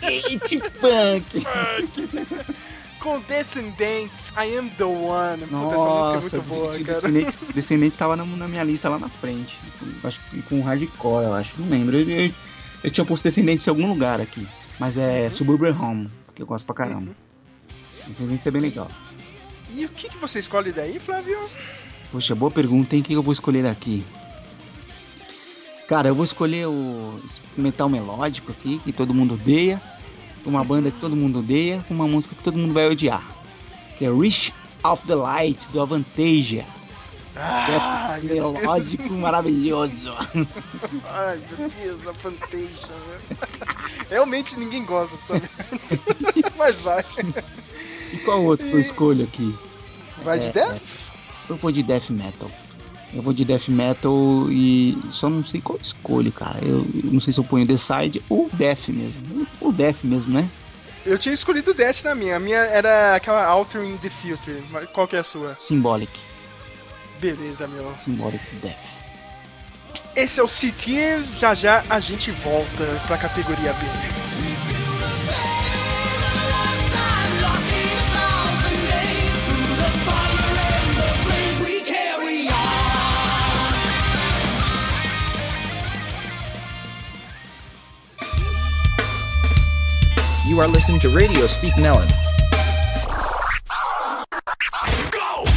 Skate 0.03 0.59
punk. 0.81 1.47
Com 3.01 3.21
Descendants, 3.21 4.33
I 4.33 4.57
Am 4.57 4.71
the 4.71 4.85
One. 4.85 5.43
Puta, 5.47 5.75
essa 5.75 5.85
música 5.85 6.13
é 6.13 6.15
Nossa, 6.15 6.37
muito 6.37 6.49
boa, 6.49 6.71
cara. 6.71 6.85
Descendentes, 6.85 7.39
Descendentes 7.55 7.97
tava 7.99 8.17
na, 8.17 8.25
na 8.25 8.49
minha 8.49 8.65
lista 8.65 8.89
lá 8.89 8.99
na 8.99 9.09
frente. 9.09 9.59
Acho 10.03 10.21
que 10.31 10.41
com 10.43 10.63
hardcore, 10.63 11.25
eu 11.25 11.35
acho. 11.35 11.55
Não 11.59 11.69
lembro. 11.69 11.99
Eu, 11.99 12.09
eu, 12.09 12.33
eu 12.85 12.91
tinha 12.91 13.05
posto 13.05 13.25
Descendentes 13.25 13.67
em 13.67 13.71
algum 13.71 13.89
lugar 13.89 14.21
aqui. 14.21 14.47
Mas 14.79 14.99
é 14.99 15.31
Suburban 15.31 15.75
Home, 15.81 16.11
que 16.35 16.43
eu 16.43 16.47
gosto 16.47 16.67
pra 16.67 16.75
caramba. 16.75 17.13
Descendentes 18.07 18.47
é 18.47 18.51
bem 18.51 18.61
legal. 18.61 18.89
E 19.75 19.87
o 19.87 19.89
que, 19.89 20.11
que 20.11 20.19
você 20.19 20.39
escolhe 20.39 20.71
daí, 20.71 21.01
Flávio? 21.01 21.49
Poxa, 22.13 22.35
boa 22.35 22.51
pergunta, 22.51 22.95
hein? 22.95 23.01
O 23.01 23.05
que 23.05 23.13
eu 23.15 23.23
vou 23.23 23.33
escolher 23.33 23.67
aqui? 23.67 24.05
Cara, 25.89 26.09
eu 26.09 26.15
vou 26.15 26.25
escolher 26.25 26.67
o 26.67 27.21
metal 27.57 27.89
melódico 27.89 28.53
aqui, 28.53 28.79
que 28.79 28.93
todo 28.93 29.15
mundo 29.15 29.35
odeia. 29.35 29.81
Uma 30.45 30.63
banda 30.63 30.91
que 30.91 31.01
todo 31.01 31.17
mundo 31.17 31.39
odeia, 31.39 31.83
com 31.89 31.95
uma 31.95 32.07
música 32.07 32.35
que 32.35 32.43
todo 32.43 32.59
mundo 32.59 32.75
vai 32.75 32.87
odiar. 32.87 33.27
Que 33.97 34.05
é 34.05 34.13
Reach 34.13 34.53
of 34.85 35.07
the 35.07 35.15
Light, 35.15 35.69
do 35.71 35.81
Avantasia. 35.81 36.67
Ah, 37.37 38.17
é 38.19 38.21
melódico 38.23 39.13
maravilhoso. 39.15 40.15
Ai, 41.05 41.41
meu 41.59 41.69
Deus, 41.69 42.07
a 42.07 42.15
Fantasia, 42.15 42.69
né? 42.89 43.37
Realmente 44.09 44.57
ninguém 44.59 44.85
gosta 44.85 45.17
dessa 45.17 45.33
merda. 45.35 46.53
Mas 46.57 46.81
vai. 46.81 47.05
E 48.13 48.17
qual 48.19 48.45
outro 48.45 48.67
que 48.67 48.73
eu 48.73 48.81
escolho 48.81 49.25
aqui? 49.25 49.57
Vai 50.23 50.39
de 50.39 50.47
É, 50.47 50.53
Death? 50.53 50.83
Eu 51.49 51.57
vou 51.57 51.73
de 51.73 51.83
Death 51.83 52.11
Metal. 52.11 52.51
Eu 53.13 53.23
vou 53.23 53.33
de 53.33 53.45
Death 53.45 53.69
Metal 53.69 54.47
e 54.51 54.97
só 55.11 55.29
não 55.29 55.45
sei 55.45 55.61
qual 55.61 55.79
escolho, 55.83 56.31
cara. 56.33 56.59
Eu, 56.63 56.79
eu 57.05 57.13
não 57.13 57.21
sei 57.21 57.33
se 57.33 57.41
eu 57.41 57.45
ponho 57.45 57.67
The 57.67 57.77
Side 57.77 58.23
ou 58.29 58.49
Death 58.53 58.89
mesmo. 58.89 59.47
Ou 59.61 59.73
Death 59.73 59.99
mesmo, 60.05 60.33
né? 60.35 60.49
Eu 61.05 61.19
tinha 61.19 61.35
escolhido 61.35 61.75
Death 61.75 62.03
na 62.05 62.15
minha. 62.15 62.37
A 62.37 62.41
minha 62.41 62.59
era 62.59 63.15
aquela 63.15 63.45
Altering 63.45 63.97
the 63.99 64.09
Future. 64.11 64.63
Qual 64.93 65.07
que 65.07 65.17
é 65.17 65.19
a 65.19 65.25
sua? 65.25 65.55
Symbolic. 65.59 66.11
Beleza, 67.25 67.67
meu. 67.67 67.91
Symbolic 67.97 68.45
Death. 68.57 68.77
Esse 70.15 70.41
é 70.41 70.43
o 70.43 70.47
CT. 70.47 71.39
Já 71.39 71.55
já 71.55 71.83
a 71.89 71.99
gente 71.99 72.31
volta 72.31 72.85
pra 73.07 73.17
categoria 73.17 73.73
B. 73.73 73.87
You 90.47 90.61
are 90.61 90.69
listening 90.69 91.01
to 91.01 91.09
Radio 91.09 91.49
Speak 91.49 91.81
Nellen. 91.81 92.07
Namorinho 94.85 95.54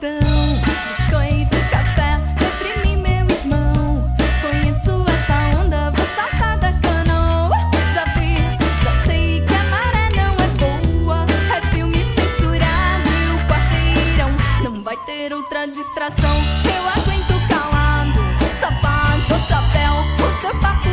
Biscoito, 0.00 1.58
café, 1.70 2.18
deprimi 2.38 2.96
meu 2.96 3.26
irmão. 3.36 4.10
Conheço 4.40 5.04
essa 5.06 5.58
onda, 5.58 5.90
vou 5.90 6.06
saltar 6.16 6.56
da 6.58 6.72
canoa. 6.72 7.54
Já 7.92 8.04
vi, 8.14 8.38
já 8.82 9.04
sei 9.04 9.44
que 9.46 9.54
a 9.54 9.62
maré 9.64 10.08
não 10.16 10.34
é 10.36 11.04
boa. 11.04 11.26
É 11.54 11.60
filme 11.74 12.02
censurado 12.14 13.10
e 13.10 13.34
o 13.34 13.38
quarteirão. 13.46 14.30
Não 14.64 14.82
vai 14.82 14.96
ter 15.04 15.34
outra 15.34 15.66
distração. 15.66 16.36
Eu 16.64 16.88
aguento 16.88 17.48
calado. 17.50 18.20
Sapato, 18.58 19.38
chapéu, 19.46 19.92
o 20.26 20.40
seu 20.40 20.58
papo. 20.62 20.89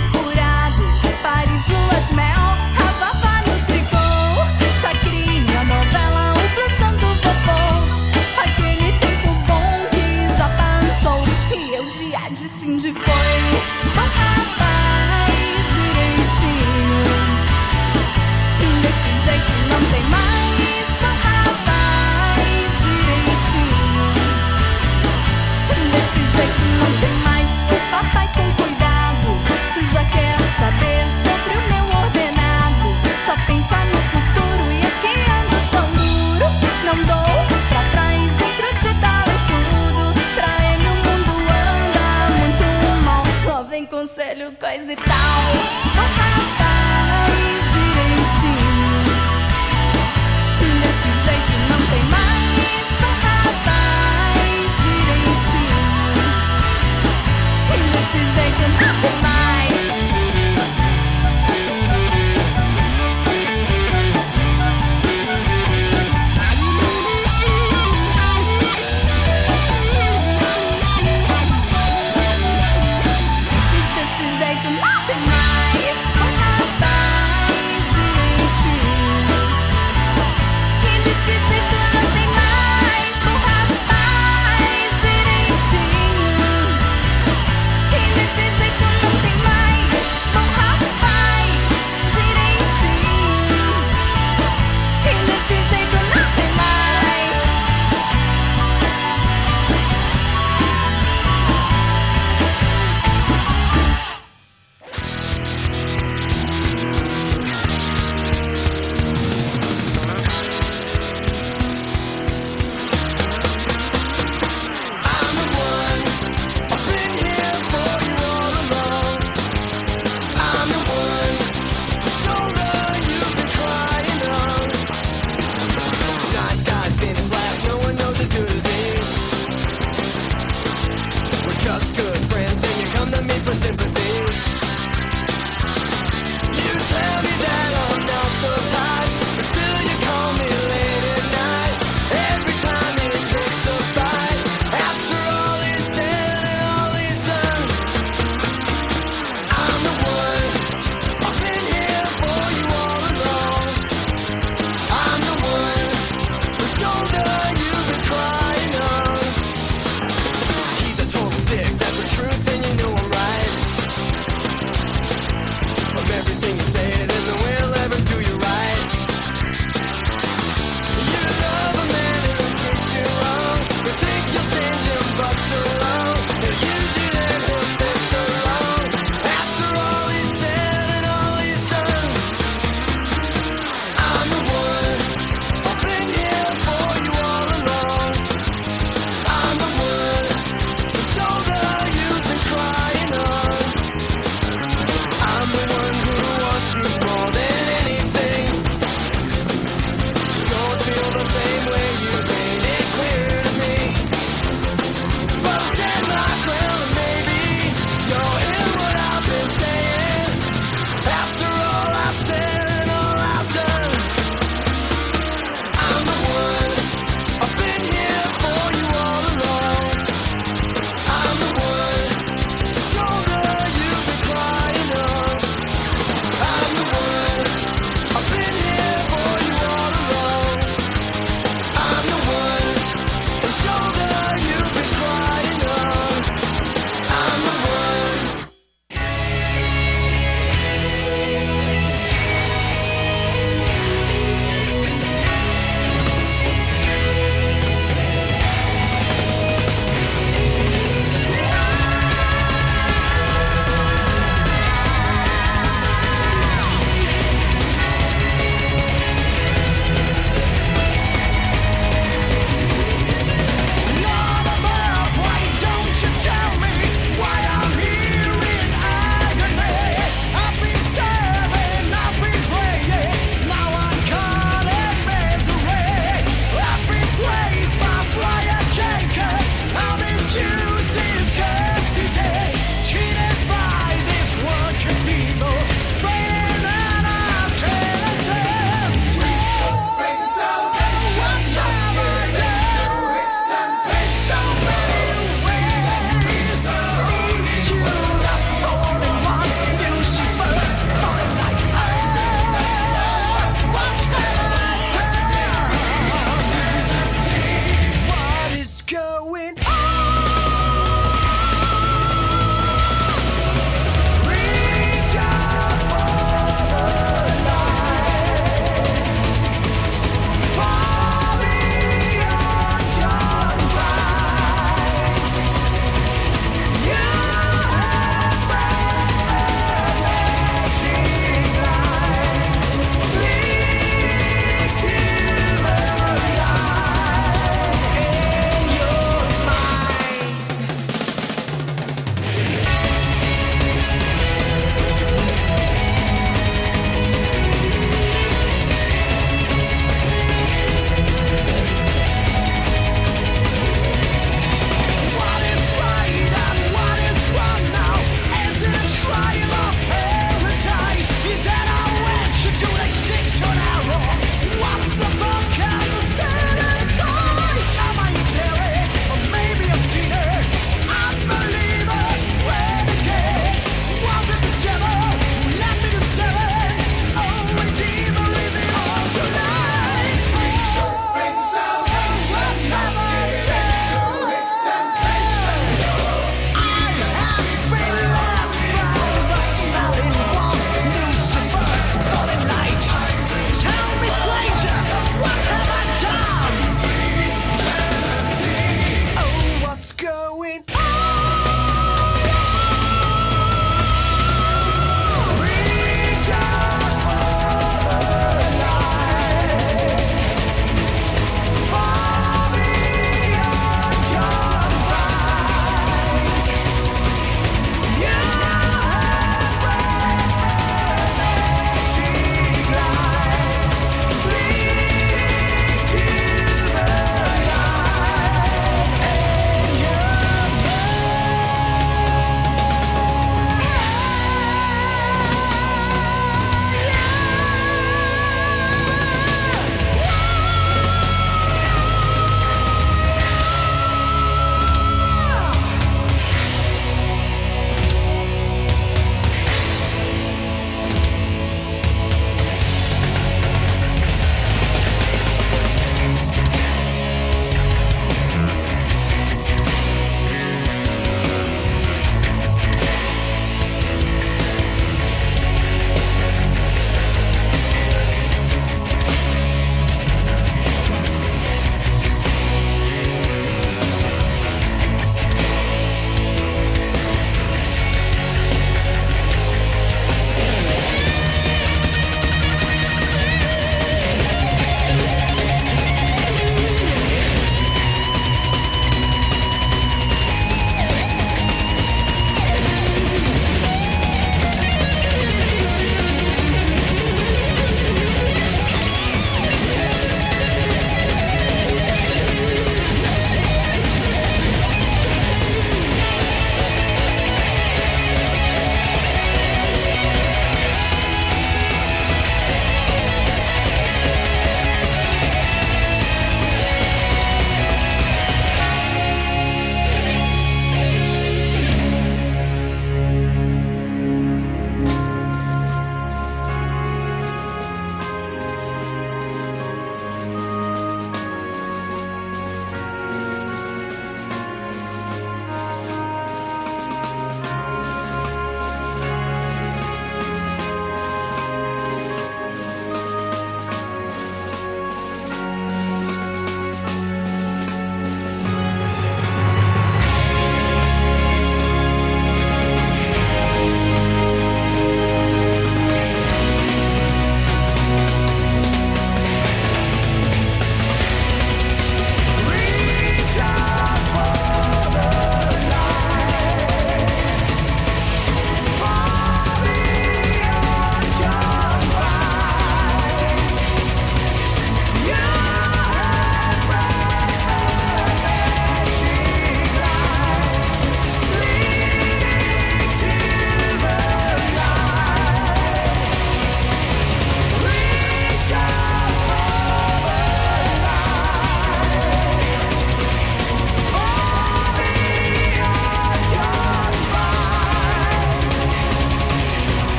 coisa 44.59 44.93
e 44.93 44.95
tal. 44.95 45.86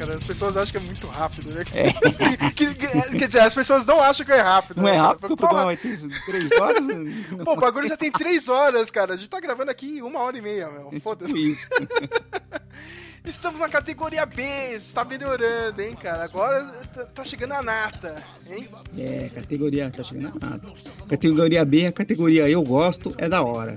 Cara. 0.00 0.16
As 0.16 0.24
pessoas 0.24 0.56
acham 0.56 0.70
que 0.72 0.76
é 0.76 0.80
muito 0.80 1.06
rápido, 1.06 1.50
né? 1.50 1.62
Que- 2.54 2.74
que- 2.74 3.18
quer 3.18 3.26
dizer, 3.28 3.40
as 3.40 3.54
pessoas 3.54 3.86
não 3.86 4.00
acham 4.00 4.24
que 4.26 4.32
é 4.32 4.40
rápido. 4.40 4.80
Não 4.82 4.88
é 4.88 4.92
né, 4.92 4.96
cara? 4.98 5.08
rápido, 5.08 5.36
porque 5.36 5.54
vai 5.54 5.76
ter 5.76 5.98
três 6.26 6.52
horas? 6.52 6.86
Pô, 7.44 7.52
o 7.52 7.56
bagulho 7.56 7.88
já 7.88 7.96
tem 7.96 8.10
três 8.10 8.48
horas, 8.48 8.90
cara. 8.90 9.14
A 9.14 9.16
gente 9.16 9.30
tá 9.30 9.38
gravando 9.40 9.70
aqui 9.70 10.02
uma 10.02 10.20
hora 10.20 10.36
e 10.36 10.42
meia, 10.42 10.64
É 10.64 10.70
meu. 10.70 10.88
tipo 10.88 11.00
Foda-se. 11.00 11.36
isso. 11.50 11.68
Estamos 13.24 13.60
na 13.60 13.68
categoria 13.68 14.24
B, 14.24 14.42
está 14.76 15.04
melhorando, 15.04 15.80
hein, 15.82 15.94
cara. 15.94 16.24
Agora 16.24 16.64
tá- 16.94 17.04
tá 17.04 17.22
chegando 17.24 17.52
a 17.52 17.62
nata, 17.62 18.22
hein? 18.50 18.66
É, 18.98 19.28
categoria, 19.34 19.90
tá 19.90 20.02
chegando 20.02 20.38
a 20.40 20.46
nada. 20.50 20.72
Categoria 21.06 21.62
B, 21.64 21.86
a 21.86 21.92
categoria 21.92 22.48
eu 22.48 22.62
gosto, 22.62 23.14
é 23.18 23.28
da 23.28 23.42
hora. 23.42 23.76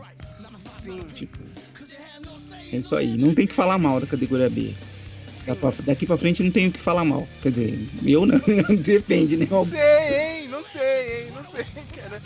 Sim. 0.82 1.02
Tipo, 1.14 1.38
é 2.72 2.78
isso 2.78 2.96
aí. 2.96 3.18
Não 3.18 3.36
tem 3.36 3.46
que 3.46 3.54
falar 3.54 3.78
mal 3.78 4.00
da 4.00 4.08
categoria 4.08 4.50
B. 4.50 4.74
Daqui 5.86 6.06
pra 6.06 6.18
frente 6.18 6.42
não 6.44 6.52
tem 6.52 6.68
o 6.68 6.72
que 6.72 6.80
falar 6.80 7.04
mal. 7.04 7.28
Quer 7.42 7.52
dizer, 7.52 7.90
eu 8.06 8.26
não. 8.26 8.40
Depende, 8.78 9.38
né? 9.38 9.48
Não 9.50 9.66
sei, 9.66 9.80
hein? 9.80 10.48
Não 10.48 10.64
sei, 10.64 11.26
hein? 11.26 11.32
Não 11.36 11.44
sei, 11.44 11.66
cara. 11.96 12.22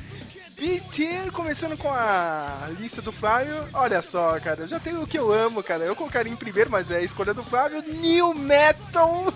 B-Tier, 0.59 1.31
começando 1.31 1.77
com 1.77 1.89
a 1.91 2.67
lista 2.79 2.99
do 2.99 3.11
Flávio. 3.11 3.55
Olha 3.73 4.01
só, 4.01 4.39
cara, 4.39 4.61
eu 4.61 4.67
já 4.67 4.79
tenho 4.79 5.03
o 5.03 5.07
que 5.07 5.17
eu 5.17 5.31
amo, 5.31 5.61
cara. 5.61 5.83
Eu 5.83 5.95
colocaria 5.95 6.33
em 6.33 6.35
primeiro, 6.35 6.71
mas 6.71 6.89
é 6.89 6.97
a 6.97 7.01
escolha 7.03 7.31
do 7.31 7.43
Flávio. 7.43 7.83
New 7.83 8.33
Metal. 8.33 9.31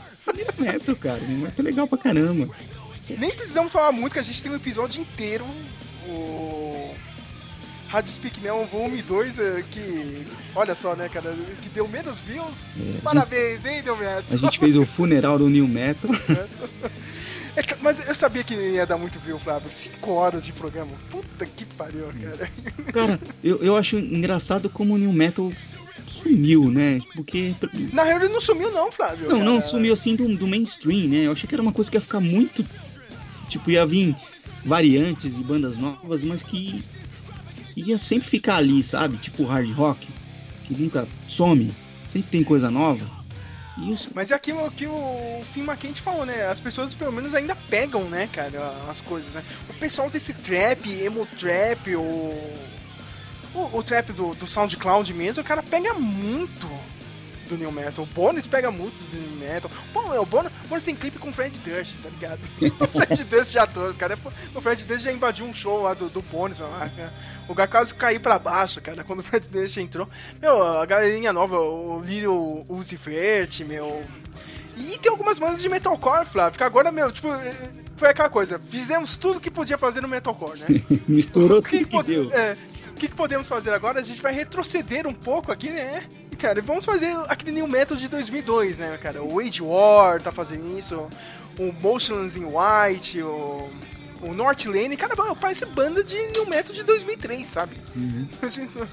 Neto, 0.58 0.96
cara. 0.96 1.20
Neto 1.20 1.60
é 1.60 1.64
legal 1.64 1.88
pra 1.88 1.98
caramba. 1.98 2.52
Nem 3.18 3.32
precisamos 3.32 3.72
falar 3.72 3.92
muito, 3.92 4.14
que 4.14 4.20
a 4.20 4.24
gente 4.24 4.42
tem 4.42 4.52
um 4.52 4.56
episódio 4.56 5.00
inteiro. 5.00 5.46
O 6.08 6.41
Rádio 7.92 8.14
Speak 8.14 8.40
Neon 8.40 8.66
Volume 8.68 9.02
2, 9.02 9.38
eh, 9.38 9.64
que. 9.70 10.26
Olha 10.56 10.74
só, 10.74 10.96
né, 10.96 11.10
cara? 11.10 11.36
Que 11.62 11.68
deu 11.68 11.86
menos 11.90 12.20
views. 12.20 12.80
É, 12.80 13.02
Parabéns, 13.04 13.66
hein, 13.66 13.82
New 13.84 13.98
Metal? 13.98 14.24
A 14.32 14.38
gente 14.38 14.60
fez 14.60 14.78
o 14.78 14.86
funeral 14.86 15.38
do 15.38 15.50
New 15.50 15.68
Metal. 15.68 16.10
É 17.54 17.62
mas 17.82 18.08
eu 18.08 18.16
sabia 18.16 18.46
que 18.46 18.54
ia 18.54 18.86
dar 18.86 18.98
muito 18.98 19.20
view, 19.20 19.38
Flávio. 19.38 19.70
5 19.70 20.10
horas 20.10 20.46
de 20.46 20.54
programa. 20.54 20.92
Puta 21.10 21.46
que 21.46 21.66
pariu, 21.66 22.06
cara. 22.06 22.50
Cara, 22.94 23.20
eu, 23.44 23.58
eu 23.58 23.76
acho 23.76 23.98
engraçado 23.98 24.70
como 24.70 24.94
o 24.94 24.98
New 24.98 25.12
Metal 25.12 25.52
sumiu, 26.08 26.72
né? 26.72 27.02
Porque. 27.14 27.54
Na 27.92 28.04
real, 28.04 28.22
ele 28.22 28.34
não 28.34 28.40
sumiu, 28.40 28.72
não, 28.72 28.90
Flávio. 28.90 29.28
Não, 29.28 29.40
não 29.40 29.58
cara. 29.58 29.68
sumiu 29.70 29.92
assim 29.92 30.16
do, 30.16 30.34
do 30.38 30.48
mainstream, 30.48 31.10
né? 31.10 31.26
Eu 31.26 31.34
achei 31.34 31.46
que 31.46 31.54
era 31.54 31.62
uma 31.62 31.74
coisa 31.74 31.92
que 31.92 31.98
ia 31.98 32.02
ficar 32.02 32.22
muito. 32.22 32.66
Tipo, 33.50 33.70
ia 33.70 33.86
vir 33.86 34.16
variantes 34.64 35.38
e 35.38 35.44
bandas 35.44 35.78
novas, 35.78 36.24
mas 36.24 36.42
que 36.42 36.82
ia 37.82 37.98
sempre 37.98 38.28
ficar 38.28 38.56
ali, 38.56 38.84
sabe? 38.84 39.18
Tipo 39.18 39.46
hard 39.46 39.72
rock, 39.72 40.08
que 40.66 40.74
nunca 40.74 41.08
some, 41.28 41.74
sempre 42.08 42.30
tem 42.30 42.44
coisa 42.44 42.70
nova. 42.70 43.06
Isso. 43.78 44.10
Mas 44.14 44.32
é 44.32 44.36
aquilo 44.36 44.70
que 44.72 44.86
o 44.86 45.44
Finn 45.54 45.64
McKenty 45.64 46.02
falou, 46.02 46.26
né? 46.26 46.48
As 46.48 46.60
pessoas 46.60 46.94
pelo 46.94 47.12
menos 47.12 47.34
ainda 47.34 47.56
pegam, 47.56 48.04
né, 48.06 48.30
cara, 48.32 48.74
as 48.90 49.02
coisas, 49.02 49.34
né? 49.34 49.44
O 49.70 49.74
pessoal 49.74 50.10
desse 50.10 50.34
trap, 50.34 50.90
emo 50.90 51.26
trap, 51.40 51.96
o. 51.96 52.72
O, 53.54 53.80
o 53.80 53.84
trap 53.84 54.14
do, 54.14 54.34
do 54.34 54.48
SoundCloud 54.48 55.14
mesmo, 55.14 55.42
o 55.42 55.46
cara 55.46 55.62
pega 55.62 55.94
muito 55.94 56.70
do 57.52 57.58
New 57.58 57.72
Metal. 57.72 58.04
O 58.04 58.08
Bones 58.08 58.48
pega 58.48 58.72
muito 58.72 58.96
do 59.12 59.18
New 59.18 59.38
Metal. 59.48 59.70
Pô, 59.94 60.14
é 60.14 60.20
o 60.20 60.26
Bones, 60.26 60.52
Bones 60.68 60.84
tem 60.86 60.96
clipe 60.96 61.20
com 61.20 61.30
o 61.30 61.34
Fred 61.34 61.58
Durst, 61.60 61.96
tá 62.02 62.10
ligado? 62.10 62.40
o 62.80 62.88
Fred 62.88 63.24
Durst 63.26 63.52
de 63.52 63.60
atores, 63.60 63.98
cara. 63.98 64.18
O 64.56 64.62
Fred 64.62 64.84
Durst 64.86 65.04
já 65.04 65.12
invadiu 65.12 65.46
um 65.46 65.54
show 65.54 65.84
lá 65.84 65.94
do, 65.94 66.10
do 66.10 66.22
Bones, 66.24 66.60
mano. 66.60 66.74
Ah. 66.80 67.10
O 67.46 67.50
lugar 67.50 67.68
quase 67.68 67.94
caiu 67.94 68.20
pra 68.22 68.40
baixo, 68.40 68.80
cara, 68.82 69.04
quando 69.04 69.20
o 69.20 69.24
Fred 69.24 69.48
Durst 69.50 69.78
entrou. 69.78 70.08
Meu, 70.42 70.64
a 70.64 70.86
galerinha 70.86 71.34
nova, 71.34 71.60
o 71.60 72.02
Little 72.02 72.66
Uzi 72.70 72.96
Vert, 72.96 73.62
meu... 73.66 74.04
E 74.78 74.98
tem 74.98 75.12
algumas 75.12 75.38
bandas 75.38 75.62
de 75.62 75.68
metalcore, 75.68 76.26
Flávio, 76.26 76.58
que 76.58 76.64
agora, 76.64 76.92
meu, 76.92 77.12
tipo, 77.12 77.28
eh, 77.28 77.72
foi 77.98 78.10
aquela 78.10 78.30
coisa. 78.30 78.60
Fizemos 78.72 79.16
tudo 79.18 79.40
que 79.40 79.52
podia 79.52 79.78
fazer 79.78 80.02
no 80.02 80.08
metalcore, 80.08 80.58
né? 80.60 80.68
Misturou 81.08 81.62
tudo 81.62 81.70
que, 81.70 81.86
pode- 81.86 82.14
deu. 82.16 82.32
é, 82.34 82.56
o 82.71 82.71
que, 83.02 83.08
que 83.08 83.16
podemos 83.16 83.48
fazer 83.48 83.74
agora? 83.74 84.00
A 84.00 84.04
gente 84.04 84.22
vai 84.22 84.32
retroceder 84.32 85.08
um 85.08 85.14
pouco 85.14 85.52
aqui, 85.52 85.72
né? 85.72 86.06
E, 86.32 86.36
cara, 86.36 86.62
vamos 86.62 86.86
fazer 86.86 87.18
aquele 87.28 87.52
New 87.52 87.68
Metal 87.68 87.98
de 87.98 88.08
2002, 88.08 88.78
né, 88.78 88.96
cara? 89.02 89.24
O 89.24 89.40
Age 89.40 89.64
War 89.64 90.22
tá 90.22 90.32
fazendo 90.32 90.78
isso, 90.78 91.10
o 91.58 91.74
Motionless 91.82 92.38
in 92.38 92.46
White, 92.46 93.24
o, 93.24 93.68
o 94.22 94.34
North 94.36 94.66
Lane. 94.66 94.96
Cara, 94.96 95.16
parece 95.34 95.66
banda 95.66 96.04
de 96.04 96.16
New 96.28 96.46
Metal 96.46 96.76
de 96.76 96.84
2003, 96.84 97.48
sabe? 97.48 97.76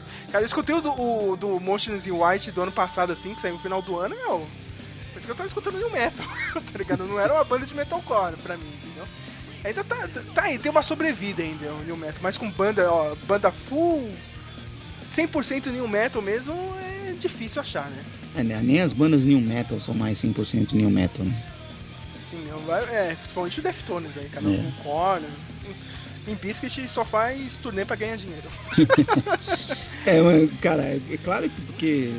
Cara, 0.32 0.42
eu 0.42 0.46
escutei 0.46 0.74
o 0.74 0.80
do, 0.80 0.90
o, 0.90 1.36
do 1.36 1.60
Motionless 1.60 2.08
in 2.08 2.12
White 2.12 2.50
do 2.50 2.62
ano 2.62 2.72
passado, 2.72 3.12
assim, 3.12 3.34
que 3.34 3.42
saiu 3.42 3.56
no 3.56 3.60
final 3.60 3.82
do 3.82 3.98
ano, 3.98 4.16
meu... 4.16 4.46
Parece 5.08 5.26
que 5.26 5.32
eu 5.32 5.36
tava 5.36 5.48
escutando 5.48 5.78
New 5.78 5.90
Metal, 5.90 6.26
tá 6.54 6.78
ligado? 6.78 7.04
Não 7.04 7.20
era 7.20 7.34
uma 7.34 7.44
banda 7.44 7.66
de 7.66 7.74
metalcore 7.74 8.36
pra 8.36 8.56
mim? 8.56 8.72
Ainda 9.64 9.84
tá, 9.84 10.08
tá 10.34 10.42
aí, 10.42 10.58
tem 10.58 10.70
uma 10.70 10.82
sobrevida 10.82 11.42
ainda 11.42 11.72
o 11.72 11.84
New 11.84 11.96
Metal, 11.96 12.20
mas 12.22 12.36
com 12.36 12.50
banda, 12.50 12.90
ó, 12.90 13.14
banda 13.26 13.50
full 13.50 14.10
100% 15.10 15.66
New 15.66 15.88
Metal 15.88 16.22
mesmo 16.22 16.54
é 16.80 17.12
difícil 17.18 17.60
achar, 17.60 17.90
né? 17.90 18.02
É, 18.36 18.42
né? 18.42 18.60
Nem 18.62 18.80
as 18.80 18.92
bandas 18.92 19.24
New 19.24 19.40
Metal 19.40 19.80
são 19.80 19.94
mais 19.94 20.18
100% 20.22 20.72
New 20.74 20.90
Metal, 20.90 21.24
né? 21.24 21.42
Sim, 22.30 22.46
é, 22.92 23.14
principalmente 23.14 23.58
o 23.58 23.62
Deftones 23.62 24.10
aí, 24.16 24.28
cara. 24.28 24.46
É. 24.46 24.56
Com 24.56 24.82
Korn. 24.82 25.26
Em 26.26 26.34
Biscuit 26.34 26.86
só 26.88 27.06
faz 27.06 27.54
turnê 27.62 27.86
pra 27.86 27.96
ganhar 27.96 28.16
dinheiro. 28.16 28.48
É, 30.06 30.22
mas, 30.22 30.50
cara, 30.60 30.82
é 30.84 31.18
claro 31.22 31.50
que 31.50 31.60
porque 31.60 32.12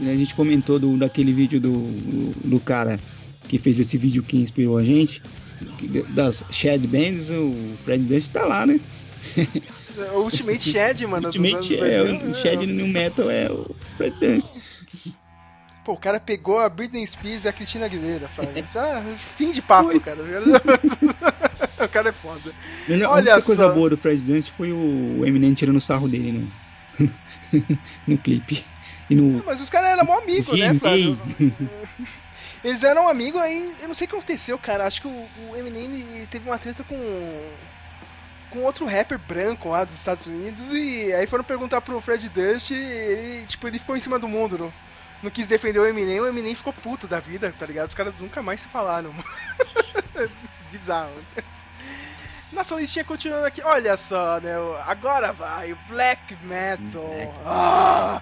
a 0.00 0.16
gente 0.16 0.34
comentou 0.34 0.80
do, 0.80 0.96
daquele 0.96 1.32
vídeo 1.32 1.60
do, 1.60 2.32
do 2.44 2.58
cara 2.58 2.98
que 3.46 3.56
fez 3.56 3.78
esse 3.78 3.96
vídeo 3.96 4.20
que 4.20 4.36
inspirou 4.36 4.78
a 4.78 4.82
gente, 4.82 5.22
das 6.10 6.44
Shed 6.50 6.86
Bands, 6.86 7.30
o 7.30 7.54
Fred 7.84 8.04
Dust 8.04 8.32
tá 8.32 8.44
lá, 8.44 8.66
né? 8.66 8.80
O 10.14 10.20
Ultimate 10.20 10.70
Shed, 10.70 11.06
mano. 11.06 11.26
Ultimate 11.26 11.76
é, 11.78 11.98
2000, 11.98 12.30
o 12.30 12.34
Shed 12.34 12.66
no 12.66 12.74
New 12.74 12.88
Metal 12.88 13.30
é 13.30 13.50
o 13.50 13.74
Fred 13.96 14.16
Dust. 14.18 14.48
Pô, 15.84 15.92
o 15.92 15.96
cara 15.96 16.20
pegou 16.20 16.60
a 16.60 16.68
Britney 16.68 17.06
Spears 17.06 17.44
e 17.44 17.48
a 17.48 17.52
Cristina 17.52 17.86
Aguilera. 17.86 18.28
Já, 18.72 19.02
fim 19.36 19.50
de 19.50 19.60
papo, 19.60 19.98
cara. 20.00 20.18
o 21.84 21.88
cara 21.88 22.10
é 22.10 22.12
foda. 22.12 22.52
A 22.88 23.10
Olha 23.10 23.32
única 23.32 23.42
coisa 23.42 23.68
boa 23.68 23.90
do 23.90 23.96
Fred 23.96 24.20
Dust 24.22 24.52
foi 24.56 24.72
o 24.72 25.24
Eminem 25.26 25.54
tirando 25.54 25.80
sarro 25.80 26.08
dele 26.08 26.48
no, 26.98 27.10
no 28.06 28.18
clipe. 28.18 28.64
E 29.10 29.14
no 29.16 29.42
Mas 29.44 29.60
os 29.60 29.68
caras 29.68 29.90
eram 29.90 30.04
mó 30.04 30.18
amigos, 30.18 30.56
né. 30.56 30.72
Flávio? 30.74 31.18
Eles 32.64 32.84
eram 32.84 33.08
amigos 33.08 33.40
aí, 33.40 33.74
eu 33.80 33.88
não 33.88 33.94
sei 33.94 34.06
o 34.06 34.10
que 34.10 34.16
aconteceu, 34.16 34.58
cara. 34.58 34.86
Acho 34.86 35.02
que 35.02 35.08
o, 35.08 35.10
o 35.10 35.56
Eminem 35.56 36.26
teve 36.30 36.48
uma 36.48 36.58
treta 36.58 36.84
com 36.84 36.96
com 38.52 38.64
outro 38.64 38.84
rapper 38.84 39.18
branco 39.18 39.70
lá 39.70 39.82
dos 39.82 39.94
Estados 39.94 40.26
Unidos 40.26 40.70
e 40.72 41.10
aí 41.14 41.26
foram 41.26 41.42
perguntar 41.42 41.80
pro 41.80 42.00
Fred 42.02 42.28
Dust 42.28 42.70
e 42.70 42.74
ele, 42.74 43.46
tipo, 43.46 43.66
ele 43.66 43.78
ficou 43.78 43.96
em 43.96 44.00
cima 44.00 44.18
do 44.18 44.28
mundo, 44.28 44.58
não, 44.58 44.72
não 45.22 45.30
quis 45.30 45.48
defender 45.48 45.78
o 45.78 45.86
Eminem, 45.86 46.20
o 46.20 46.26
Eminem 46.26 46.54
ficou 46.54 46.72
puto 46.72 47.06
da 47.06 47.18
vida, 47.18 47.52
tá 47.58 47.64
ligado? 47.64 47.88
Os 47.88 47.94
caras 47.94 48.12
nunca 48.20 48.42
mais 48.42 48.60
se 48.60 48.68
falaram. 48.68 49.12
Bizarro. 50.70 51.10
Nossa 52.52 52.74
listinha 52.74 53.04
continuando 53.04 53.46
aqui. 53.46 53.62
Olha 53.62 53.96
só, 53.96 54.38
né? 54.40 54.52
Agora 54.86 55.32
vai 55.32 55.72
o 55.72 55.78
Black 55.88 56.36
Metal. 56.44 57.34
Ah! 57.46 58.20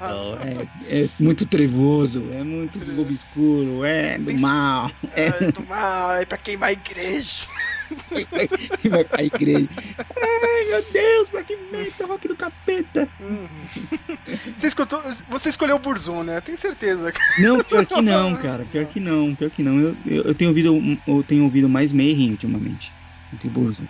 É, 0.88 1.02
é 1.02 1.08
muito 1.18 1.44
trevoso, 1.46 2.24
é 2.32 2.42
muito 2.44 2.78
obscuro, 3.00 3.84
é 3.84 4.18
do 4.18 4.32
mal. 4.38 4.90
É, 5.14 5.26
É 5.26 5.50
do 5.52 5.66
mal, 5.66 6.12
é 6.12 6.24
pra 6.24 6.38
queimar 6.38 6.68
a 6.68 6.72
igreja. 6.72 7.46
vai 8.88 9.04
pra 9.04 9.24
igreja. 9.24 9.68
Ai 9.98 10.64
meu 10.68 10.84
Deus, 10.92 11.28
Black 11.30 11.56
Metal, 11.72 12.06
rock 12.06 12.28
do 12.28 12.36
capeta. 12.36 13.08
Você, 14.56 14.68
escutou, 14.68 15.02
você 15.28 15.48
escolheu 15.48 15.74
o 15.74 15.80
Burzum, 15.80 16.22
né? 16.22 16.40
Tenho 16.40 16.56
certeza. 16.56 17.12
Não, 17.38 17.60
pior 17.64 17.84
que 17.84 18.00
não, 18.00 18.36
cara. 18.36 18.64
Pior 18.70 18.84
que 18.84 19.00
não, 19.00 19.34
pior 19.34 19.50
que 19.50 19.62
não. 19.64 19.76
Eu, 19.80 19.96
eu, 20.06 20.22
eu 20.26 20.34
tenho 20.36 20.50
ouvido 20.50 20.98
eu 21.06 21.24
tenho 21.24 21.42
ouvido 21.42 21.68
mais 21.68 21.92
Mayhem 21.92 22.30
ultimamente 22.30 22.92
do 23.32 23.38
que 23.38 23.48
Burzum. 23.48 23.84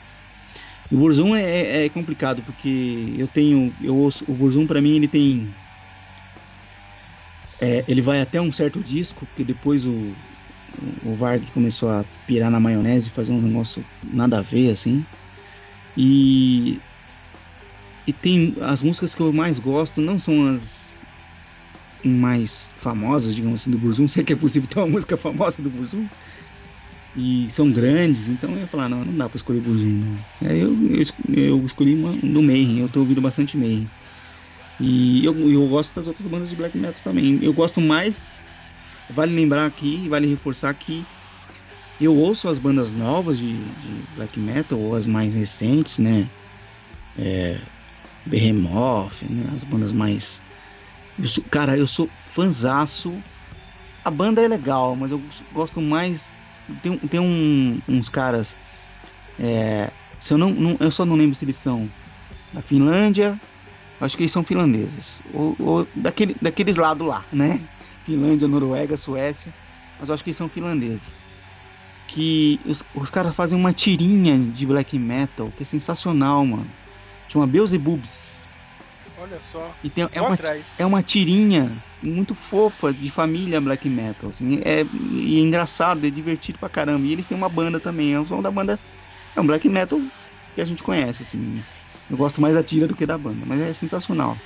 O 0.91 0.97
Burzum 0.97 1.35
é, 1.37 1.43
é- 1.43 1.85
é 1.87 1.89
complicado 1.89 2.43
porque 2.43 3.15
eu 3.17 3.29
tenho 3.29 3.73
eu 3.81 3.97
ouço 3.97 4.25
o 4.29 4.35
Burzum 4.35 4.67
pra 4.67 4.83
mim 4.83 4.97
ele 4.97 5.09
tem 5.09 5.55
é, 7.61 7.85
ele 7.91 8.01
vai 8.01 8.21
até 8.21 8.41
um 8.41 8.51
certo 8.53 8.83
disco 8.83 9.27
porque 9.27 9.45
depois 9.45 9.85
o 9.85 10.15
o 11.03 11.15
Varg 11.17 11.51
começou 11.53 11.89
a 11.91 12.05
pirar 12.27 12.51
na 12.51 12.61
maionese, 12.61 13.11
fazer 13.11 13.33
um 13.33 13.41
negócio 13.41 13.85
nada 14.03 14.39
a 14.39 14.43
ver 14.43 14.71
assim. 14.71 15.05
E 15.97 16.79
e 18.07 18.13
tem 18.13 18.55
as 18.61 18.83
músicas 18.83 19.15
que 19.15 19.21
eu 19.23 19.33
mais 19.33 19.59
gosto 19.59 20.01
não 20.01 20.19
são 20.19 20.47
as 20.47 20.91
mais 22.05 22.73
famosas, 22.79 23.35
digamos 23.35 23.61
assim, 23.61 23.71
do 23.71 23.79
Burzum. 23.79 24.09
Sei 24.09 24.25
que 24.25 24.33
é 24.33 24.37
possível 24.37 24.69
ter 24.69 24.79
uma 24.79 24.89
música 24.89 25.17
famosa 25.17 25.63
do 25.63 25.71
Burzum. 25.71 26.09
E 27.15 27.51
são 27.51 27.73
grandes, 27.73 28.29
então 28.29 28.53
eu 28.53 28.61
ia 28.61 28.69
falar, 28.69 28.89
não, 28.89 29.05
não 29.05 29.17
dá 29.17 29.29
pra 29.29 29.37
escolher 29.37 29.61
não. 29.63 30.25
Aí 30.43 30.61
eu, 30.61 30.79
eu, 30.87 31.05
eu 31.35 31.67
escolhi 31.67 31.95
uma 31.95 32.17
do 32.17 32.43
Mayhem, 32.43 32.79
eu 32.81 32.89
tô 32.89 33.01
ouvindo 33.01 33.21
bastante 33.23 33.57
Mayhem. 33.57 33.93
E 34.79 35.25
eu, 35.25 35.51
eu 35.51 35.69
gosto 35.69 35.95
das 35.95 36.07
outras 36.09 36.27
bandas 36.27 36.51
de 36.51 36.57
black 36.57 36.77
metal 36.79 37.03
também. 37.03 37.43
Eu 37.43 37.55
gosto 37.55 37.81
mais, 37.81 38.33
vale 39.09 39.35
lembrar 39.35 39.67
aqui, 39.67 40.09
vale 40.09 40.27
reforçar 40.29 40.75
que 40.75 41.11
eu 41.99 42.17
ouço 42.17 42.49
as 42.49 42.59
bandas 42.59 42.93
novas 42.93 43.39
de, 43.39 43.75
de 43.77 44.07
black 44.09 44.39
metal, 44.41 44.81
ou 44.81 44.95
as 44.95 45.07
mais 45.07 45.35
recentes, 45.35 45.99
né? 45.99 46.33
É, 47.17 47.71
Behemoth, 48.27 49.23
né? 49.31 49.45
as 49.55 49.65
bandas 49.65 49.93
mais 49.93 50.43
eu 51.19 51.29
sou- 51.29 51.45
cara, 51.51 51.77
eu 51.79 51.87
sou 51.87 52.15
fanzaço. 52.19 53.25
A 54.05 54.11
banda 54.11 54.43
é 54.43 54.49
legal, 54.49 54.97
mas 54.97 55.11
eu 55.13 55.29
gosto 55.53 55.81
mais. 55.83 56.33
Tem, 56.83 56.99
tem 56.99 57.21
um- 57.21 57.79
uns 57.89 58.09
caras. 58.09 58.55
é, 59.39 59.91
se 60.19 60.35
eu, 60.35 60.39
não, 60.39 60.51
não- 60.51 60.77
eu 60.81 60.91
só 60.91 61.07
não 61.07 61.17
lembro 61.17 61.35
se 61.35 61.45
eles 61.45 61.57
são 61.57 61.89
da 62.53 62.61
Finlândia. 62.61 63.39
Acho 64.01 64.17
que 64.17 64.23
eles 64.23 64.33
são 64.33 64.43
finlandeses. 64.43 65.21
Ou, 65.35 65.55
ou 65.59 65.87
daquele, 65.95 66.35
daqueles 66.41 66.77
lados 66.77 67.07
lá, 67.07 67.23
né? 67.33 67.61
Finlândia, 68.07 68.49
Noruega, 68.49 68.97
Suécia. 68.97 69.53
Mas 69.99 70.09
eu 70.09 70.15
acho 70.15 70.25
que 70.25 70.31
eles 70.31 70.39
são 70.39 70.49
finlandeses. 70.49 71.03
Que 72.09 72.59
os, 72.67 72.83
os 72.95 73.11
caras 73.11 73.35
fazem 73.35 73.59
uma 73.59 73.73
tirinha 73.73 74.39
de 74.39 74.67
black 74.67 74.99
metal 74.99 75.51
que 75.57 75.63
é 75.63 75.67
sensacional, 75.67 76.45
mano. 76.47 76.67
Chama 77.29 77.47
Beelzebubs. 77.47 78.40
Olha 79.21 79.39
só. 79.53 79.71
E 79.85 79.91
tem, 79.91 80.09
é, 80.13 80.21
uma, 80.21 80.35
atrás. 80.35 80.65
é 80.79 80.87
uma 80.87 81.03
tirinha 81.03 81.71
muito 82.03 82.35
fofa 82.35 82.93
de 82.93 83.11
família 83.11 83.61
black 83.61 83.89
metal. 83.89 84.31
Assim, 84.31 84.61
é, 84.65 84.85
e 85.13 85.39
é 85.39 85.43
engraçado, 85.43 86.07
é 86.07 86.11
divertido 86.11 86.59
pra 86.59 86.69
caramba. 86.69 87.07
E 87.07 87.13
eles 87.13 87.27
têm 87.27 87.37
uma 87.37 87.49
banda 87.49 87.79
também. 87.79 88.15
É 88.15 88.25
som 88.25 88.41
da 88.41 88.51
banda. 88.51 88.79
É 89.37 89.41
um 89.41 89.47
black 89.47 89.69
metal 89.69 90.01
que 90.55 90.61
a 90.61 90.65
gente 90.65 90.83
conhece, 90.83 91.23
assim. 91.23 91.63
Eu 92.11 92.17
gosto 92.17 92.41
mais 92.41 92.55
da 92.55 92.63
tira 92.63 92.87
do 92.87 92.97
que 92.97 93.07
da 93.07 93.19
banda, 93.19 93.45
mas 93.47 93.61
é 93.61 93.73
sensacional. 93.73 94.37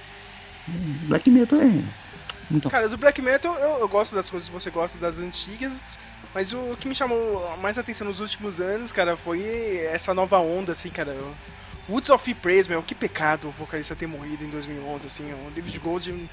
Black 1.08 1.30
metal 1.30 1.60
é 1.60 1.82
muito 2.50 2.70
Cara, 2.70 2.88
do 2.88 2.96
Black 2.96 3.20
Metal 3.22 3.54
eu, 3.58 3.80
eu 3.80 3.88
gosto 3.88 4.14
das 4.14 4.28
coisas 4.28 4.48
que 4.48 4.54
você 4.54 4.70
gosta 4.70 4.98
das 4.98 5.18
antigas, 5.18 5.72
mas 6.34 6.52
o 6.52 6.76
que 6.78 6.88
me 6.88 6.94
chamou 6.94 7.56
mais 7.58 7.78
atenção 7.78 8.06
nos 8.06 8.20
últimos 8.20 8.60
anos, 8.60 8.92
cara, 8.92 9.16
foi 9.16 9.78
essa 9.92 10.12
nova 10.12 10.38
onda, 10.38 10.72
assim, 10.72 10.90
cara. 10.90 11.12
o 11.12 11.53
Woods 11.88 12.08
of 12.10 12.34
Praise, 12.34 12.68
meu, 12.68 12.82
que 12.82 12.94
pecado 12.94 13.48
o 13.48 13.50
vocalista 13.52 13.94
ter 13.94 14.06
morrido 14.06 14.44
em 14.44 14.48
2011, 14.50 15.06
assim, 15.06 15.24
o 15.32 15.50
David 15.50 15.78
Gold. 15.78 16.28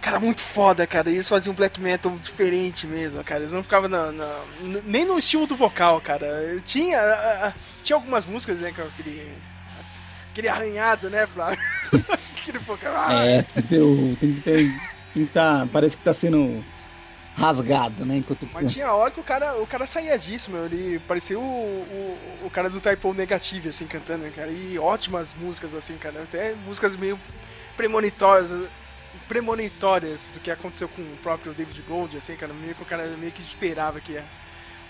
Cara, 0.00 0.18
muito 0.18 0.40
foda, 0.40 0.86
cara. 0.86 1.10
Eles 1.10 1.28
faziam 1.28 1.54
black 1.54 1.78
metal 1.80 2.10
diferente 2.24 2.86
mesmo, 2.86 3.22
cara. 3.22 3.40
Eles 3.40 3.52
não 3.52 3.62
ficavam 3.62 3.88
na, 3.88 4.10
na- 4.10 4.40
nem 4.84 5.04
no 5.04 5.18
estilo 5.18 5.46
do 5.46 5.54
vocal, 5.54 6.00
cara. 6.00 6.26
Tinha, 6.66 6.98
ah, 6.98 7.48
ah, 7.48 7.52
tinha 7.84 7.96
algumas 7.96 8.24
músicas, 8.24 8.58
né, 8.58 8.72
com 8.74 8.82
aquele, 8.82 9.30
aquele 10.32 10.48
arranhado, 10.48 11.10
né, 11.10 11.26
Flávio? 11.26 11.58
aquele 12.40 12.58
vocal. 12.60 12.94
ah, 12.96 13.24
É, 13.24 13.42
tem 13.42 13.62
que 13.62 13.68
ter. 13.68 14.16
Tem 14.20 14.32
que 14.34 14.40
ter. 14.40 14.80
Tem 15.12 15.26
que 15.26 15.32
tá, 15.32 15.68
parece 15.72 15.96
que 15.96 16.02
tá 16.04 16.14
sendo 16.14 16.64
rasgado, 17.36 18.04
né? 18.04 18.18
Enquanto. 18.18 18.48
Mas 18.52 18.72
tinha 18.72 18.92
hora 18.92 19.10
que 19.10 19.20
o 19.20 19.24
cara, 19.24 19.54
o 19.60 19.66
cara 19.66 19.86
saía 19.86 20.18
disso, 20.18 20.50
meu. 20.50 20.66
Ele 20.66 21.00
parecia 21.06 21.38
o, 21.38 21.42
o, 21.42 22.18
o 22.44 22.50
cara 22.50 22.68
do 22.68 22.80
Typo 22.80 23.14
Negative, 23.14 23.68
assim, 23.70 23.86
cantando, 23.86 24.24
né, 24.24 24.32
cara. 24.34 24.50
E 24.50 24.78
ótimas 24.78 25.28
músicas, 25.38 25.74
assim, 25.74 25.96
cara. 25.96 26.22
Até 26.22 26.54
músicas 26.66 26.96
meio 26.96 27.18
premonitórias, 27.76 28.50
premonitórias 29.28 30.20
do 30.34 30.40
que 30.40 30.50
aconteceu 30.50 30.88
com 30.88 31.02
o 31.02 31.18
próprio 31.22 31.52
David 31.52 31.82
Gold, 31.88 32.16
assim, 32.16 32.36
cara. 32.36 32.52
Meio 32.52 32.74
que 32.74 32.82
o 32.82 32.86
cara 32.86 33.04
meio 33.18 33.32
que 33.32 33.42
esperava 33.42 34.00
que 34.00 34.12
ia 34.12 34.24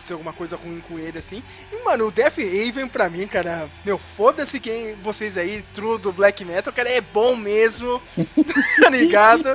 acontecer 0.01 0.13
alguma 0.15 0.33
coisa 0.33 0.57
ruim 0.57 0.81
com 0.89 0.99
ele, 0.99 1.19
assim. 1.19 1.43
E, 1.73 1.85
mano, 1.85 2.07
o 2.07 2.11
Death 2.11 2.39
Haven, 2.39 2.89
pra 2.89 3.09
mim, 3.09 3.27
cara, 3.27 3.69
meu, 3.85 3.99
foda-se 4.17 4.59
quem 4.59 4.95
vocês 4.97 5.37
aí, 5.37 5.65
true 5.75 5.99
do 5.99 6.13
Black 6.13 6.45
Metal, 6.45 6.73
cara, 6.73 6.89
é 6.89 7.01
bom 7.01 7.37
mesmo, 7.37 8.01
tá 8.81 8.91
ligado? 8.91 9.55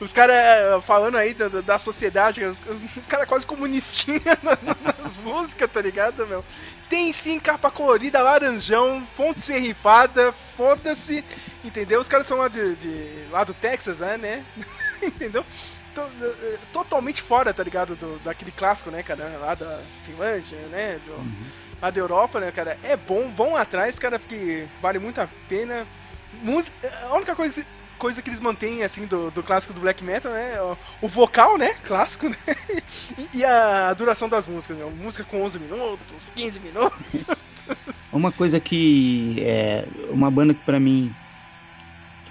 Os 0.00 0.12
caras 0.12 0.84
falando 0.84 1.16
aí 1.16 1.32
da, 1.34 1.48
da- 1.48 1.60
da 1.60 1.78
sociedade, 1.78 2.42
os, 2.44 2.58
os, 2.96 3.06
caras 3.06 3.28
quase 3.28 3.46
comunistinha 3.46 4.20
na- 4.42 4.58
na- 4.62 5.02
nas 5.02 5.14
músicas, 5.16 5.70
tá 5.70 5.80
ligado, 5.80 6.26
meu? 6.26 6.44
Tem 6.90 7.12
sim 7.12 7.38
capa 7.40 7.70
colorida, 7.70 8.20
laranjão, 8.20 9.02
fonte 9.16 9.40
serrifada, 9.40 10.32
foda-se, 10.56 11.24
entendeu? 11.64 12.00
Os 12.00 12.08
caras 12.08 12.26
são 12.26 12.38
lá, 12.38 12.48
de, 12.48 12.74
de- 12.76 13.26
lá 13.30 13.44
do 13.44 13.54
Texas, 13.54 13.98
né, 13.98 14.16
né? 14.18 14.44
entendeu? 15.02 15.44
To- 15.94 16.10
eh, 16.22 16.58
Totalmente 16.72 17.22
fora, 17.22 17.54
tá 17.54 17.62
ligado? 17.62 17.94
Do, 17.96 18.18
daquele 18.24 18.50
clássico, 18.50 18.90
né, 18.90 19.02
cara? 19.02 19.24
Lá 19.40 19.54
da 19.54 19.80
Finlândia, 20.06 20.58
né? 20.70 20.98
Do, 21.06 21.54
Lá 21.82 21.90
da 21.90 22.00
Europa, 22.00 22.40
né, 22.40 22.50
cara? 22.50 22.78
É 22.82 22.96
bom, 22.96 23.28
vão 23.36 23.56
atrás, 23.56 23.98
cara, 23.98 24.18
porque 24.18 24.64
vale 24.80 24.98
muito 24.98 25.20
a 25.20 25.28
pena. 25.48 25.84
Música, 26.42 26.72
a 27.10 27.14
única 27.14 27.34
coisa, 27.34 27.62
coisa 28.04 28.20
que 28.20 28.28
eles 28.28 28.38
mantêm, 28.40 28.82
assim, 28.82 29.06
do, 29.06 29.30
do 29.30 29.42
clássico 29.42 29.72
do 29.72 29.80
black 29.80 30.04
metal, 30.04 30.30
né? 30.30 30.60
O, 30.60 30.76
o 31.06 31.08
vocal, 31.08 31.56
né? 31.56 31.72
Clássico, 31.86 32.28
né? 32.28 32.36
E, 33.16 33.38
e 33.38 33.44
a 33.46 33.94
duração 33.94 34.28
das 34.28 34.44
músicas, 34.44 34.76
né? 34.76 34.84
Música 35.02 35.24
com 35.24 35.40
11 35.42 35.58
minutos, 35.58 36.30
15 36.34 36.60
minutos. 36.60 36.98
Uma 38.12 38.30
coisa 38.30 38.60
que 38.60 39.36
é 39.40 39.88
uma 40.10 40.30
banda 40.30 40.52
que 40.52 40.60
pra 40.60 40.78
mim 40.78 41.16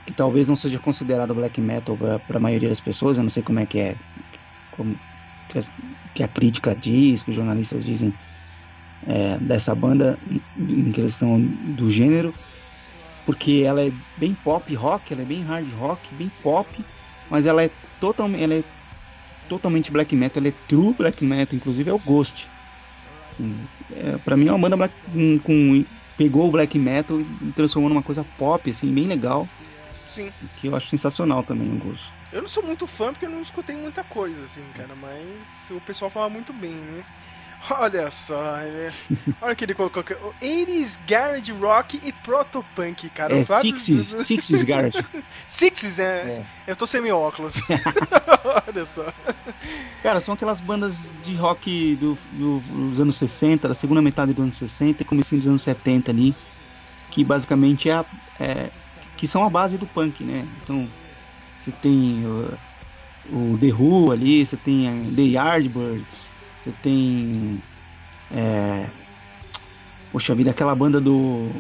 que 0.05 0.13
talvez 0.13 0.47
não 0.47 0.55
seja 0.55 0.77
considerada 0.79 1.33
black 1.33 1.59
metal 1.59 1.97
pra, 1.97 2.19
pra 2.19 2.39
maioria 2.39 2.69
das 2.69 2.79
pessoas, 2.79 3.17
eu 3.17 3.23
não 3.23 3.31
sei 3.31 3.41
como 3.41 3.57
é 3.57 3.65
que 3.65 3.79
é, 3.79 3.97
como, 4.69 4.95
que 5.47 5.57
as- 5.57 5.71
que 6.13 6.21
a 6.21 6.27
crítica 6.27 6.75
diz, 6.75 7.23
que 7.23 7.31
os 7.31 7.35
jornalistas 7.35 7.83
dizem 7.83 8.13
é, 9.07 9.39
dessa 9.39 9.73
banda 9.73 10.19
em 10.55 10.91
questão 10.91 11.41
do 11.41 11.89
gênero, 11.89 12.31
porque 13.25 13.63
ela 13.65 13.81
é 13.81 13.91
bem 14.17 14.33
pop 14.33 14.73
rock, 14.75 15.13
ela 15.13 15.21
é 15.21 15.25
bem 15.25 15.43
hard 15.43 15.71
rock, 15.73 16.13
bem 16.15 16.31
pop, 16.41 16.67
mas 17.29 17.45
ela 17.45 17.63
é 17.63 17.69
totalmente, 17.99 18.43
ela 18.43 18.55
é 18.55 18.63
totalmente 19.47 19.91
black 19.91 20.15
metal, 20.15 20.41
ela 20.41 20.49
é 20.49 20.53
true 20.67 20.93
black 20.93 21.23
metal, 21.23 21.55
inclusive 21.55 21.89
é 21.89 21.93
o 21.93 21.99
Ghost. 21.99 22.47
Assim, 23.31 23.57
é, 23.91 24.17
para 24.17 24.37
mim 24.37 24.47
é 24.47 24.51
uma 24.51 24.59
banda 24.59 24.77
black, 24.77 24.93
com, 25.43 25.85
pegou 26.17 26.47
o 26.47 26.51
black 26.51 26.77
metal 26.77 27.19
e 27.19 27.51
transformou 27.55 27.89
numa 27.89 28.03
coisa 28.03 28.25
pop, 28.37 28.69
assim, 28.69 28.93
bem 28.93 29.07
legal, 29.07 29.47
Sim. 30.13 30.31
que 30.57 30.67
eu 30.67 30.75
acho 30.75 30.89
sensacional 30.89 31.43
também 31.43 31.67
o 31.67 31.77
Ghost. 31.77 32.11
Eu 32.31 32.41
não 32.41 32.49
sou 32.49 32.63
muito 32.63 32.87
fã 32.87 33.11
porque 33.11 33.25
eu 33.25 33.29
não 33.29 33.41
escutei 33.41 33.75
muita 33.75 34.03
coisa, 34.03 34.43
assim, 34.43 34.63
cara, 34.75 34.95
mas 34.99 35.69
o 35.69 35.79
pessoal 35.81 36.09
fala 36.09 36.29
muito 36.29 36.51
bem, 36.53 36.71
né? 36.71 37.03
Olha 37.69 38.11
só, 38.11 38.57
é... 38.57 38.91
olha 39.41 39.53
o 39.53 39.55
que 39.55 39.63
ele 39.63 39.73
colocou 39.73 40.01
aqui. 40.01 40.13
80s 40.41 40.97
Garage 41.07 41.51
Rock 41.53 41.99
e 42.03 42.11
Protopunk, 42.11 43.07
cara. 43.09 43.37
É, 43.37 43.45
Flávio- 43.45 43.77
Sixes, 43.79 44.25
Sixes 44.27 44.63
Garage. 44.65 44.97
Sixes, 45.47 45.95
né? 45.95 46.03
É. 46.05 46.43
Eu 46.67 46.75
tô 46.75 46.85
sem 46.85 46.99
meu 46.99 47.17
óculos. 47.17 47.55
olha 48.43 48.85
só. 48.85 49.05
Cara, 50.01 50.19
são 50.19 50.33
aquelas 50.33 50.59
bandas 50.59 50.97
de 51.23 51.35
rock 51.35 51.95
do, 52.01 52.17
do- 52.33 52.59
dos 52.89 52.99
anos 52.99 53.15
60, 53.17 53.69
da 53.69 53.73
segunda 53.75 54.01
metade 54.01 54.33
dos 54.33 54.43
anos 54.43 54.57
60 54.57 55.01
e 55.01 55.05
comecinho 55.05 55.39
dos 55.39 55.47
anos 55.49 55.63
70 55.63 56.11
ali, 56.11 56.35
que 57.11 57.23
basicamente 57.23 57.89
é, 57.89 57.93
a- 57.93 58.05
é- 58.41 58.69
que 59.15 59.25
são 59.27 59.41
a 59.45 59.49
base 59.49 59.77
do 59.77 59.87
punk, 59.87 60.21
né? 60.23 60.45
Então, 60.61 60.85
você 61.63 61.71
tem 61.71 62.25
o, 62.25 62.53
o 63.31 63.57
The 63.57 63.67
Who 63.71 64.11
ali, 64.11 64.45
você 64.45 64.57
tem 64.57 64.89
a 64.89 65.15
The 65.15 65.21
Yardbirds, 65.21 66.32
você 66.63 66.71
tem 66.81 67.61
é, 68.31 68.89
poxa 70.11 70.33
vida, 70.33 70.51
aquela 70.51 70.73
banda 70.73 71.01
do 71.01 71.51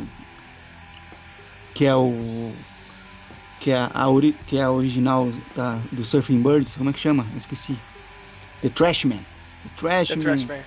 que 1.75 1.85
é 1.85 1.95
o 1.95 2.53
que 3.59 3.71
é 3.71 3.87
a, 3.93 4.09
ori- 4.09 4.37
que 4.45 4.57
é 4.57 4.63
a 4.63 4.71
original 4.71 5.29
da, 5.55 5.75
do 5.91 6.03
Surfing 6.05 6.41
Birds, 6.41 6.75
como 6.75 6.89
é 6.89 6.93
que 6.93 6.99
chama? 6.99 7.25
Eu 7.31 7.37
esqueci. 7.37 7.77
The 8.61 8.69
Trashman. 8.69 9.19
The 9.63 9.69
Trashman. 9.75 10.19
trash, 10.23 10.45
man. 10.45 10.63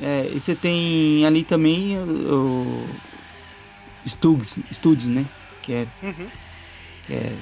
É, 0.00 0.26
e 0.34 0.40
você 0.40 0.54
tem 0.54 1.24
ali 1.26 1.42
também 1.44 1.98
o, 1.98 2.82
o 2.84 4.08
Studs, 4.08 4.56
Studs, 4.72 5.06
né? 5.08 5.24
Que 5.62 5.72
é, 5.74 5.86
Uhum. 6.02 6.26
que 7.02 7.12
é 7.12 7.32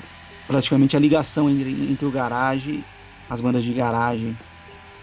praticamente 0.49 0.97
a 0.97 1.01
ligação 1.01 1.49
entre, 1.49 1.71
entre 1.93 2.05
o 2.07 2.11
garage, 2.11 2.85
as 3.31 3.41
bandas 3.41 3.63
de 3.63 3.73
garagem 3.73 4.37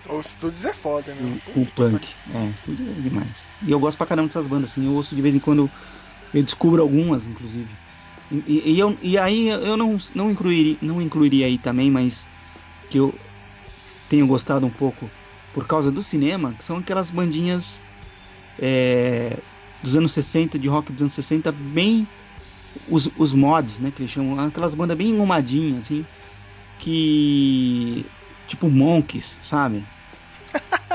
O 0.09 0.21
Studios 0.21 0.65
é 0.65 0.73
foda, 0.73 1.13
meu. 1.15 1.33
o, 1.55 1.61
o 1.61 1.65
punk. 1.65 2.07
É, 2.33 2.51
Studs 2.57 2.79
é 2.87 3.01
demais. 3.01 3.45
E 3.65 3.71
eu 3.71 3.79
gosto 3.79 3.97
pra 3.97 4.05
caramba 4.05 4.27
dessas 4.27 4.47
bandas, 4.47 4.71
assim. 4.71 4.85
Eu 4.85 4.93
ouço 4.93 5.15
de 5.15 5.21
vez 5.21 5.33
em 5.35 5.39
quando, 5.39 5.69
eu 6.33 6.43
descubro 6.43 6.81
algumas, 6.81 7.25
inclusive. 7.27 7.67
E, 8.31 8.61
e- 8.73 8.79
eu, 8.79 8.95
e 9.01 9.17
aí 9.17 9.47
eu 9.49 9.75
não, 9.77 9.97
não, 10.13 10.31
incluiria, 10.31 10.77
não 10.81 11.01
incluiria 11.01 11.45
aí 11.47 11.57
também, 11.57 11.89
mas 11.89 12.25
que 12.89 12.99
eu 12.99 13.13
tenho 14.09 14.27
gostado 14.27 14.65
um 14.65 14.69
pouco 14.69 15.09
por 15.53 15.65
causa 15.65 15.91
do 15.91 16.03
cinema, 16.03 16.53
que 16.57 16.63
são 16.63 16.77
aquelas 16.77 17.09
bandinhas 17.09 17.81
é, 18.59 19.37
dos 19.81 19.95
anos 19.95 20.11
60, 20.11 20.59
de 20.59 20.67
rock 20.67 20.91
dos 20.91 21.01
anos 21.01 21.13
60, 21.13 21.51
bem 21.51 22.07
os, 22.89 23.09
os 23.17 23.33
mods, 23.33 23.79
né, 23.79 23.91
que 23.95 24.03
eles 24.03 24.11
chamam, 24.11 24.39
aquelas 24.39 24.75
bandas 24.75 24.97
bem 24.97 25.09
engomadinhas, 25.09 25.85
assim, 25.85 26.05
que 26.79 28.05
tipo 28.47 28.69
Monkeys, 28.69 29.37
sabe? 29.43 29.83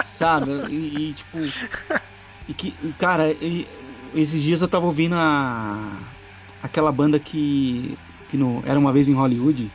Sabe? 0.00 0.52
E, 0.68 1.10
e, 1.10 1.14
tipo 1.14 1.54
e 2.48 2.54
que, 2.54 2.94
cara, 2.94 3.32
e- 3.32 3.68
esses 4.14 4.42
dias 4.42 4.62
eu 4.62 4.68
tava 4.68 4.86
ouvindo 4.86 5.14
a 5.16 6.16
aquela 6.60 6.92
banda 6.92 7.18
que 7.20 7.98
que 8.28 8.36
no, 8.36 8.62
era 8.64 8.78
uma 8.78 8.92
vez 8.92 9.08
em 9.08 9.14
Hollywood, 9.14 9.74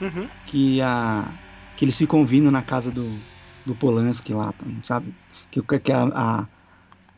Uhum. 0.00 0.28
que 0.44 0.80
a 0.80 1.38
que 1.74 1.84
eles 1.84 1.96
ficam 1.96 2.20
ouvindo 2.20 2.50
na 2.50 2.62
casa 2.62 2.90
do 2.92 3.24
do 3.64 3.76
Polanski 3.76 4.34
lá, 4.34 4.52
sabe? 4.82 5.14
Que, 5.50 5.62
que 5.80 5.92
a, 5.92 6.04
a 6.42 6.48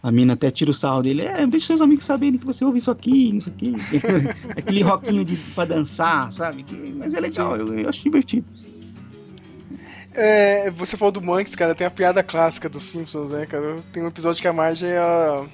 a 0.03 0.13
mina 0.13 0.35
até 0.35 0.51
tira 0.51 0.71
o 0.71 0.75
sarro 0.75 1.03
dele, 1.03 1.23
é, 1.23 1.47
deixa 1.47 1.69
seus 1.69 1.81
amigos 1.81 2.05
saberem 2.05 2.39
que 2.39 2.45
você 2.47 2.65
ouve 2.65 2.79
isso 2.79 2.91
aqui, 2.91 3.35
isso 3.37 3.49
aqui. 3.49 3.75
Aquele 4.57 4.83
rockinho 4.83 5.25
de, 5.25 5.39
pra 5.39 5.65
dançar, 5.65 6.31
sabe? 6.33 6.63
Que- 6.65 6.93
mas 6.95 7.15
é 7.15 7.21
legal, 7.21 7.57
eu, 7.57 7.73
eu 7.75 7.89
acho 7.89 8.03
divertido. 8.03 8.47
É, 10.15 10.71
você 10.71 10.97
falou 10.97 11.11
do 11.11 11.21
Monks, 11.21 11.57
cara, 11.57 11.75
tem 11.75 11.87
a 11.87 11.91
piada 11.91 12.23
clássica 12.23 12.69
dos 12.69 12.85
Simpsons, 12.85 13.31
né, 13.31 13.47
cara? 13.47 13.77
Tem 13.93 14.03
um 14.03 14.07
episódio 14.09 14.41
que 14.41 14.47
a 14.47 14.53
Marge 14.53 14.87
ela, 14.87 15.45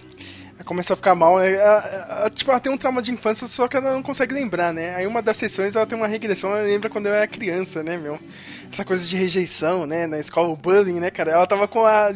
ela 0.55 0.65
começa 0.67 0.93
a 0.93 0.97
ficar 0.97 1.15
mal, 1.15 1.39
né? 1.39 1.55
Ela- 1.55 2.07
ela- 2.19 2.31
tipo, 2.31 2.51
ela 2.51 2.61
tem 2.61 2.71
um 2.71 2.77
trauma 2.77 3.01
de 3.01 3.11
infância, 3.11 3.47
só 3.47 3.67
que 3.67 3.77
ela 3.79 3.93
não 3.95 4.03
consegue 4.03 4.35
lembrar, 4.35 4.71
né? 4.73 4.95
Aí 4.95 5.07
uma 5.07 5.23
das 5.23 5.39
sessões 5.39 5.75
ela 5.75 5.87
tem 5.87 5.97
uma 5.97 6.07
regressão, 6.07 6.51
ela 6.55 6.63
lembra 6.67 6.91
quando 6.91 7.07
eu 7.07 7.15
era 7.15 7.27
criança, 7.27 7.83
né, 7.83 7.97
meu? 7.97 8.19
Essa 8.71 8.85
coisa 8.85 9.07
de 9.07 9.17
rejeição, 9.17 9.87
né? 9.87 10.07
Na 10.07 10.19
escola, 10.19 10.49
o 10.49 10.57
bullying, 10.57 11.01
né, 11.01 11.11
cara? 11.11 11.31
Ela 11.33 11.47
tava 11.47 11.67
com 11.67 11.87
a 11.87 12.13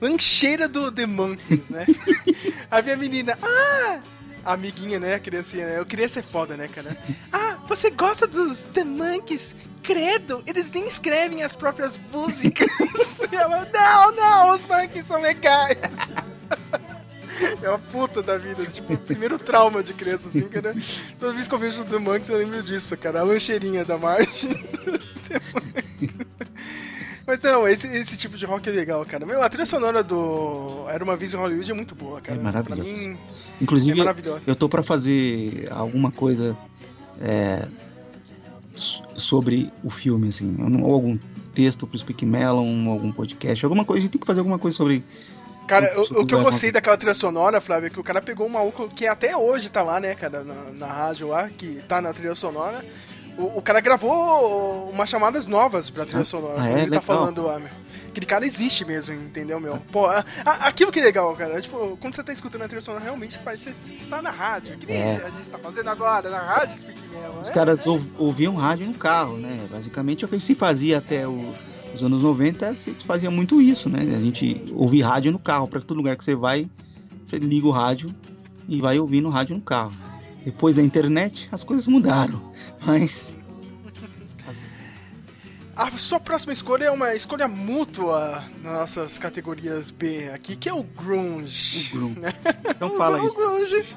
lancheira 0.00 0.66
do 0.66 0.90
The 0.90 1.04
Monkeys, 1.06 1.68
né? 1.68 1.84
Aí 2.70 2.90
a 2.90 2.96
menina, 2.96 3.36
ah! 3.42 3.98
Amiguinha, 4.44 4.98
né? 4.98 5.14
A 5.14 5.20
criancinha, 5.20 5.66
né? 5.66 5.78
Eu 5.78 5.86
queria 5.86 6.08
ser 6.08 6.22
foda, 6.22 6.56
né, 6.56 6.68
cara? 6.68 6.96
Ah, 7.32 7.56
você 7.66 7.90
gosta 7.90 8.26
dos 8.26 8.62
The 8.64 8.84
Monkeys? 8.84 9.54
Credo, 9.82 10.42
eles 10.46 10.70
nem 10.70 10.86
escrevem 10.86 11.42
as 11.42 11.54
próprias 11.56 11.98
músicas. 12.12 12.68
E 13.32 13.34
ela, 13.34 13.66
não, 13.72 14.14
não, 14.14 14.50
os 14.54 14.62
Monkeys 14.68 15.06
são 15.06 15.18
legais. 15.18 15.78
É 17.62 17.68
uma 17.68 17.78
puta 17.78 18.22
da 18.22 18.36
vida, 18.36 18.64
tipo, 18.66 18.92
o 18.92 18.98
primeiro 18.98 19.38
trauma 19.38 19.82
de 19.82 19.94
criança, 19.94 20.28
assim, 20.28 20.46
cara. 20.50 20.74
Toda 21.18 21.32
vez 21.32 21.48
que 21.48 21.54
eu 21.54 21.58
vejo 21.58 21.80
o 21.80 21.84
The 21.84 21.98
Monkeys 21.98 22.28
eu 22.28 22.36
lembro 22.36 22.62
disso, 22.62 22.94
cara. 22.96 23.20
A 23.20 23.22
lancheirinha 23.22 23.86
da 23.86 23.96
Marge. 23.96 24.48
dos 24.84 25.12
The 25.28 25.40
Monkeys. 25.54 26.26
Mas 27.26 27.40
não, 27.40 27.68
esse, 27.68 27.86
esse 27.88 28.16
tipo 28.16 28.36
de 28.36 28.44
rock 28.44 28.68
é 28.68 28.72
legal, 28.72 29.04
cara. 29.04 29.24
Meu, 29.24 29.42
a 29.42 29.48
trilha 29.48 29.66
sonora 29.66 30.02
do 30.02 30.86
Era 30.88 31.04
Uma 31.04 31.16
Vez 31.16 31.32
em 31.32 31.36
Hollywood 31.36 31.70
é 31.70 31.74
muito 31.74 31.94
boa, 31.94 32.20
cara. 32.20 32.38
É 32.38 32.42
maravilhoso. 32.42 32.82
Pra 32.82 32.92
mim, 32.92 33.16
Inclusive, 33.60 33.98
é 33.98 34.00
eu, 34.00 34.04
maravilhosa. 34.04 34.54
tô 34.54 34.68
pra 34.68 34.82
fazer 34.82 35.68
alguma 35.70 36.10
coisa 36.10 36.56
é, 37.20 37.66
sobre 39.16 39.70
o 39.84 39.90
filme, 39.90 40.28
assim, 40.28 40.56
ou 40.82 40.94
algum 40.94 41.18
texto 41.54 41.86
pro 41.86 41.98
Speak 41.98 42.24
Melon, 42.24 42.90
algum 42.90 43.12
podcast, 43.12 43.64
alguma 43.64 43.84
coisa, 43.84 44.00
a 44.00 44.02
gente 44.02 44.12
tem 44.12 44.20
que 44.20 44.26
fazer 44.26 44.40
alguma 44.40 44.58
coisa 44.58 44.76
sobre. 44.76 45.04
Cara, 45.68 45.92
o, 45.98 46.22
o 46.22 46.26
que 46.26 46.34
eu 46.34 46.42
gostei 46.42 46.72
daquela 46.72 46.96
trilha 46.96 47.14
sonora, 47.14 47.60
Flávio, 47.60 47.86
é 47.86 47.90
que 47.90 48.00
o 48.00 48.04
cara 48.04 48.20
pegou 48.20 48.46
um 48.46 48.50
maluco 48.50 48.88
que 48.88 49.06
até 49.06 49.36
hoje 49.36 49.70
tá 49.70 49.82
lá, 49.82 50.00
né, 50.00 50.14
cara, 50.14 50.42
na, 50.42 50.54
na 50.72 50.86
rádio 50.86 51.28
lá, 51.28 51.48
que 51.48 51.78
tá 51.86 52.00
na 52.00 52.12
trilha 52.12 52.34
sonora. 52.34 52.84
O, 53.38 53.58
o 53.58 53.62
cara 53.62 53.80
gravou 53.80 54.90
umas 54.90 55.08
chamadas 55.08 55.46
novas 55.46 55.88
pra 55.90 56.04
trilha 56.04 56.22
Ah, 56.22 56.24
sonora. 56.24 56.60
ah, 56.60 56.68
é? 56.68 56.72
ele 56.72 56.80
tá 56.82 56.84
Legal. 56.86 57.02
falando 57.02 57.42
lá, 57.42 57.58
meu. 57.58 57.68
Aquele 58.08 58.26
cara 58.26 58.44
existe 58.44 58.84
mesmo, 58.84 59.14
entendeu, 59.14 59.58
meu? 59.58 59.78
Pô, 59.90 60.04
a- 60.04 60.22
a- 60.44 60.68
aquilo 60.68 60.92
que 60.92 61.00
é 61.00 61.02
legal, 61.02 61.34
cara. 61.34 61.58
Tipo, 61.62 61.96
quando 61.98 62.14
você 62.14 62.22
tá 62.22 62.30
escutando 62.30 62.60
a 62.62 62.66
trilha 62.68 62.82
sonora, 62.82 63.02
realmente 63.02 63.38
parece 63.42 63.70
que 63.70 63.88
você 63.88 63.94
está 63.94 64.20
na 64.20 64.30
rádio. 64.30 64.76
Que 64.76 64.84
nem 64.84 64.96
É. 64.96 65.22
a 65.26 65.30
gente 65.30 65.50
tá 65.50 65.56
fazendo 65.56 65.88
agora, 65.88 66.28
na 66.28 66.38
rádio 66.40 66.76
Speak 66.78 66.98
Os 67.40 67.48
é? 67.48 67.52
caras 67.54 67.86
ouv- 67.86 68.10
ouviam 68.18 68.54
rádio 68.54 68.86
no 68.86 68.92
carro, 68.94 69.38
né? 69.38 69.66
Basicamente 69.70 70.24
é 70.24 70.26
o 70.26 70.30
que 70.30 70.38
se 70.38 70.54
fazia 70.54 70.98
até 70.98 71.26
o- 71.26 71.52
os 71.94 72.04
anos 72.04 72.22
90, 72.22 72.74
se 72.74 72.92
fazia 73.06 73.30
muito 73.30 73.62
isso, 73.62 73.88
né? 73.88 74.00
A 74.14 74.20
gente 74.20 74.62
ouvia 74.74 75.06
rádio 75.08 75.32
no 75.32 75.38
carro, 75.38 75.66
para 75.66 75.80
todo 75.80 75.96
lugar 75.96 76.14
que 76.14 76.22
você 76.24 76.34
vai, 76.34 76.68
você 77.24 77.38
liga 77.38 77.66
o 77.66 77.70
rádio 77.70 78.14
e 78.68 78.78
vai 78.78 78.98
ouvindo 78.98 79.30
rádio 79.30 79.56
no 79.56 79.62
carro. 79.62 79.92
Depois 80.44 80.76
da 80.76 80.82
internet, 80.82 81.48
as 81.52 81.62
coisas 81.62 81.86
mudaram, 81.86 82.52
mas 82.84 83.36
A 85.74 85.90
sua 85.92 86.20
próxima 86.20 86.52
escolha 86.52 86.84
é 86.84 86.90
uma 86.90 87.14
escolha 87.14 87.48
mútua 87.48 88.44
nas 88.62 88.72
nossas 88.72 89.16
categorias 89.16 89.90
B 89.90 90.28
aqui, 90.28 90.54
que 90.54 90.68
é 90.68 90.74
o 90.74 90.82
Grunge. 90.82 91.88
O 91.96 92.10
grunge. 92.10 92.20
Então 92.68 92.96
fala 92.96 93.20
o 93.20 93.26
isso. 93.26 93.34
Grunge. 93.34 93.96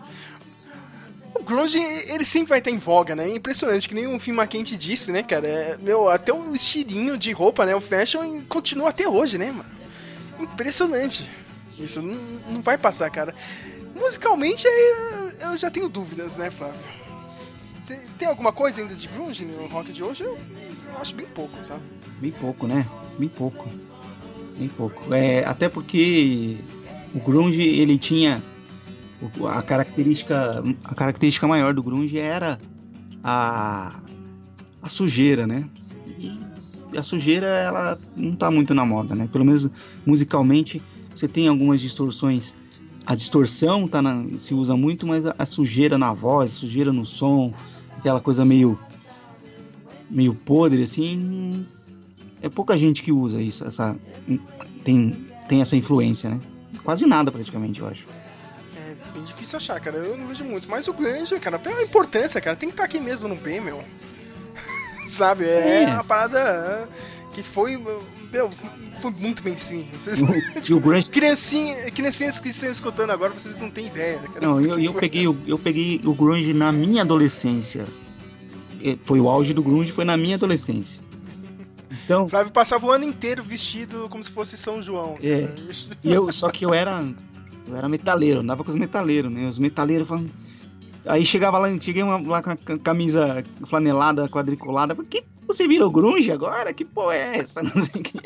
O 1.35 1.43
Grunge, 1.43 1.77
ele 1.77 2.23
sempre 2.23 2.49
vai 2.49 2.59
estar 2.59 2.71
em 2.71 2.77
voga, 2.77 3.13
né? 3.13 3.29
É 3.29 3.35
impressionante, 3.35 3.89
que 3.89 3.93
nem 3.93 4.07
o 4.07 4.17
Fim 4.19 4.33
Quente 4.47 4.77
disse, 4.77 5.11
né, 5.11 5.21
cara? 5.21 5.45
É, 5.45 5.77
meu, 5.81 6.07
até 6.07 6.33
o 6.33 6.55
estilinho 6.55 7.17
de 7.17 7.33
roupa, 7.33 7.65
né? 7.65 7.75
O 7.75 7.81
fashion 7.81 8.41
continua 8.47 8.89
até 8.89 9.07
hoje, 9.07 9.37
né, 9.37 9.51
mano? 9.51 9.69
Impressionante. 10.39 11.29
Isso 11.77 12.01
não, 12.01 12.15
não 12.53 12.61
vai 12.61 12.77
passar, 12.77 13.09
cara. 13.09 13.35
Musicalmente, 13.95 14.67
eu 15.39 15.57
já 15.57 15.71
tenho 15.71 15.87
dúvidas, 15.87 16.35
né, 16.35 16.51
Flávio? 16.51 16.79
Tem 18.19 18.27
alguma 18.27 18.51
coisa 18.51 18.81
ainda 18.81 18.93
de 18.93 19.07
grunge 19.07 19.45
no 19.45 19.67
rock 19.67 19.93
de 19.93 20.03
hoje? 20.03 20.23
Eu, 20.23 20.37
eu 20.93 21.01
acho 21.01 21.15
bem 21.15 21.25
pouco, 21.27 21.57
sabe? 21.63 21.81
Bem 22.19 22.31
pouco, 22.31 22.67
né? 22.67 22.85
Bem 23.17 23.29
pouco. 23.29 23.69
Bem 24.57 24.67
pouco. 24.67 25.13
É, 25.13 25.45
até 25.45 25.69
porque 25.69 26.57
o 27.13 27.19
grunge 27.19 27.61
ele 27.61 27.97
tinha 27.97 28.43
a 29.47 29.61
característica 29.61 30.63
a 30.83 30.95
característica 30.95 31.47
maior 31.47 31.73
do 31.73 31.81
grunge 31.81 32.17
era 32.17 32.59
a 33.23 34.01
a 34.81 34.89
sujeira, 34.89 35.47
né? 35.47 35.67
E 36.19 36.97
a 36.97 37.03
sujeira 37.03 37.47
ela 37.47 37.97
não 38.15 38.33
tá 38.33 38.49
muito 38.51 38.73
na 38.73 38.85
moda, 38.85 39.15
né? 39.15 39.27
Pelo 39.31 39.45
menos 39.45 39.69
musicalmente 40.05 40.81
você 41.13 41.27
tem 41.27 41.47
algumas 41.47 41.81
distorções. 41.81 42.53
A 43.05 43.13
distorção 43.15 43.87
tá 43.87 44.01
na- 44.01 44.25
se 44.37 44.53
usa 44.53 44.75
muito, 44.75 45.05
mas 45.05 45.25
a, 45.25 45.35
a 45.37 45.45
sujeira 45.45 45.97
na 45.97 46.13
voz, 46.13 46.51
sujeira 46.51 46.91
no 46.91 47.05
som, 47.05 47.53
aquela 47.97 48.19
coisa 48.19 48.43
meio 48.45 48.77
meio 50.09 50.33
podre 50.33 50.83
assim, 50.83 51.65
é 52.41 52.47
pouca 52.49 52.77
gente 52.77 53.01
que 53.03 53.11
usa 53.11 53.41
isso, 53.41 53.65
essa 53.65 53.97
tem 54.83 55.25
tem 55.47 55.61
essa 55.61 55.75
influência, 55.75 56.29
né? 56.29 56.39
Quase 56.83 57.05
nada 57.05 57.31
praticamente, 57.31 57.79
eu 57.81 57.87
acho. 57.87 58.05
É 58.75 58.95
bem 59.13 59.23
difícil 59.23 59.57
achar, 59.57 59.79
cara. 59.79 59.97
Eu 59.97 60.17
não 60.17 60.27
vejo 60.27 60.43
muito. 60.43 60.67
Mas 60.69 60.87
o 60.87 60.93
grande, 60.93 61.39
cara, 61.39 61.57
pela 61.59 61.81
importância, 61.83 62.39
cara, 62.41 62.55
tem 62.55 62.69
que 62.69 62.73
estar 62.73 62.83
aqui 62.83 62.99
mesmo 62.99 63.27
no 63.27 63.35
B, 63.35 63.59
meu. 63.59 63.83
Sabe? 65.07 65.45
É, 65.45 65.83
É. 65.83 65.87
uma 65.93 66.03
parada 66.03 66.39
é, 66.39 66.87
que 67.33 67.41
foi. 67.43 67.79
Meu, 68.35 68.49
foi 69.01 69.11
muito 69.11 69.41
mainstream. 69.43 69.85
Vocês... 69.93 70.19
E 70.67 70.73
o 70.73 70.79
grunge 70.81 71.09
Criancinha, 71.09 71.89
criancinhas 71.89 72.37
que 72.37 72.49
estão 72.49 72.69
escutando 72.69 73.09
agora, 73.11 73.31
vocês 73.31 73.57
não 73.61 73.69
têm 73.69 73.87
ideia, 73.87 74.19
cara. 74.19 74.45
Não, 74.45 74.59
eu, 74.59 74.77
eu 74.77 74.93
peguei, 74.93 75.25
o- 75.25 75.37
eu 75.47 75.57
peguei 75.57 76.01
o 76.03 76.13
grunge 76.13 76.53
na 76.53 76.69
minha 76.71 77.03
adolescência. 77.03 77.85
Foi 79.05 79.19
o 79.21 79.29
auge 79.29 79.53
do 79.53 79.63
grunge, 79.63 79.91
foi 79.93 80.03
na 80.03 80.17
minha 80.17 80.35
adolescência. 80.35 81.01
Então, 82.03 82.27
Flávio 82.29 82.51
passava 82.51 82.85
o 82.85 82.91
ano 82.91 83.05
inteiro 83.05 83.41
vestido 83.41 84.07
como 84.09 84.21
se 84.21 84.29
fosse 84.31 84.57
São 84.57 84.81
João. 84.81 85.17
É. 85.23 85.49
e 86.03 86.11
eu, 86.11 86.29
só 86.33 86.49
que 86.49 86.65
eu 86.65 86.73
era, 86.73 87.07
eu 87.69 87.75
era 87.77 87.87
metaleiro, 87.87 88.41
andava 88.41 88.63
com 88.65 88.69
os 88.69 88.75
metaleiros, 88.75 89.31
né? 89.33 89.47
Os 89.47 89.57
metaleiros 89.57 90.07
falando. 90.07 90.29
Aí 91.05 91.23
chegava 91.25 91.57
lá, 91.57 91.69
cheguei 91.79 92.03
uma- 92.03 92.17
lá 92.19 92.41
com 92.43 92.49
a 92.49 92.55
ca- 92.57 92.77
camisa 92.79 93.43
flanelada, 93.65 94.27
quadriculada, 94.27 94.93
falei, 94.93 95.09
que 95.09 95.23
você 95.47 95.67
virou 95.67 95.89
grunge 95.91 96.31
agora? 96.31 96.73
Que 96.73 96.83
porra 96.85 97.15
é 97.15 97.37
essa? 97.37 97.61
Não 97.63 97.81
sei 97.81 98.01
o 98.01 98.03
que. 98.03 98.19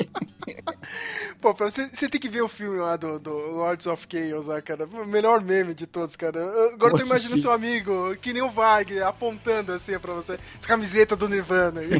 Pô, 1.40 1.54
pra 1.54 1.70
você, 1.70 1.88
você 1.92 2.08
tem 2.08 2.20
que 2.20 2.28
ver 2.28 2.42
o 2.42 2.48
filme 2.48 2.78
lá 2.78 2.96
do, 2.96 3.18
do 3.18 3.30
Lords 3.30 3.86
of 3.86 4.06
Chaos 4.10 4.46
lá, 4.46 4.60
cara. 4.60 4.84
O 4.86 5.06
melhor 5.06 5.40
meme 5.42 5.72
de 5.72 5.86
todos, 5.86 6.14
cara. 6.16 6.38
Eu- 6.38 6.74
Agora 6.74 6.90
Vou 6.90 7.00
tu 7.00 7.06
imagina 7.06 7.12
o 7.12 7.16
assistir. 7.16 7.40
seu 7.42 7.52
amigo, 7.52 8.14
que 8.20 8.32
nem 8.32 8.42
o 8.42 8.50
Varg, 8.50 8.98
apontando 9.00 9.72
assim 9.72 9.98
pra 9.98 10.12
você. 10.12 10.38
Essa 10.58 10.68
camiseta 10.68 11.16
do 11.16 11.28
Nirvana. 11.28 11.80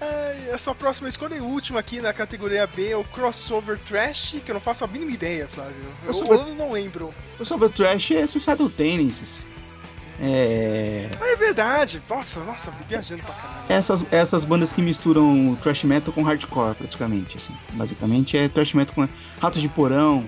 Ai, 0.00 0.50
a 0.52 0.58
sua 0.58 0.74
próxima 0.74 1.08
escolha 1.08 1.36
e 1.36 1.40
última 1.40 1.80
aqui 1.80 2.00
na 2.00 2.12
categoria 2.12 2.66
B 2.66 2.90
é 2.90 2.96
o 2.96 3.04
Crossover 3.04 3.78
Trash, 3.78 4.36
que 4.44 4.50
eu 4.50 4.54
não 4.54 4.60
faço 4.60 4.84
a 4.84 4.86
mínima 4.86 5.12
ideia, 5.12 5.48
Flávio. 5.48 5.74
Eu, 6.02 6.12
Crossover- 6.12 6.40
eu 6.48 6.54
não 6.54 6.70
lembro. 6.72 7.14
O 7.40 7.68
trash 7.70 8.10
é 8.12 8.26
Suicidal 8.26 8.68
Tennis. 8.68 9.44
É. 10.20 11.08
Ah, 11.20 11.32
é 11.32 11.36
verdade. 11.36 12.00
Nossa, 12.08 12.40
nossa, 12.40 12.70
viajando 12.88 13.22
pra 13.22 13.34
caralho. 13.34 13.64
Essas, 13.68 14.06
essas 14.10 14.44
bandas 14.44 14.72
que 14.72 14.80
misturam 14.80 15.56
thrash 15.62 15.84
metal 15.84 16.12
com 16.12 16.22
hardcore, 16.22 16.74
praticamente, 16.76 17.36
assim. 17.36 17.52
Basicamente 17.72 18.36
é 18.36 18.48
thrash 18.48 18.74
metal 18.74 18.94
com 18.94 19.08
Ratos 19.40 19.60
de 19.60 19.68
Porão, 19.68 20.24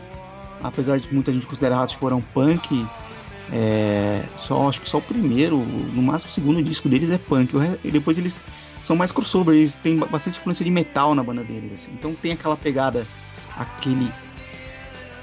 apesar 0.62 0.98
de 0.98 1.12
muita 1.15 1.32
gente 1.32 1.47
considerar 1.47 1.76
Ratos 1.76 1.92
de 1.92 1.98
Porão 1.98 2.20
punk, 2.20 2.86
é, 3.52 4.24
só, 4.36 4.68
acho 4.68 4.81
que 4.81 4.89
só 4.89 4.98
o 4.98 5.02
primeiro, 5.02 5.58
no 5.58 6.02
máximo 6.02 6.31
o 6.31 6.34
segundo 6.34 6.62
disco 6.62 6.89
deles 6.89 7.08
é 7.10 7.18
punk, 7.18 7.52
e 7.84 7.90
depois 7.90 8.18
eles 8.18 8.40
são 8.84 8.97
mais 8.97 9.12
crossover, 9.12 9.55
eles 9.55 9.76
têm 9.76 9.97
ba- 9.97 10.06
bastante 10.06 10.39
influência 10.39 10.65
de 10.65 10.70
metal 10.70 11.15
na 11.15 11.23
banda 11.23 11.44
deles, 11.44 11.73
assim. 11.73 11.90
Então 11.92 12.12
tem 12.12 12.32
aquela 12.32 12.56
pegada, 12.56 13.06
aquele... 13.56 14.12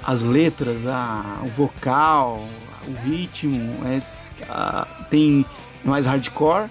as 0.02 0.22
letras, 0.22 0.86
a, 0.86 1.40
o 1.42 1.48
vocal, 1.48 2.48
o 2.88 2.92
ritmo, 3.06 3.78
é, 3.86 4.00
a- 4.48 4.86
tem 5.10 5.44
mais 5.84 6.06
hardcore, 6.06 6.68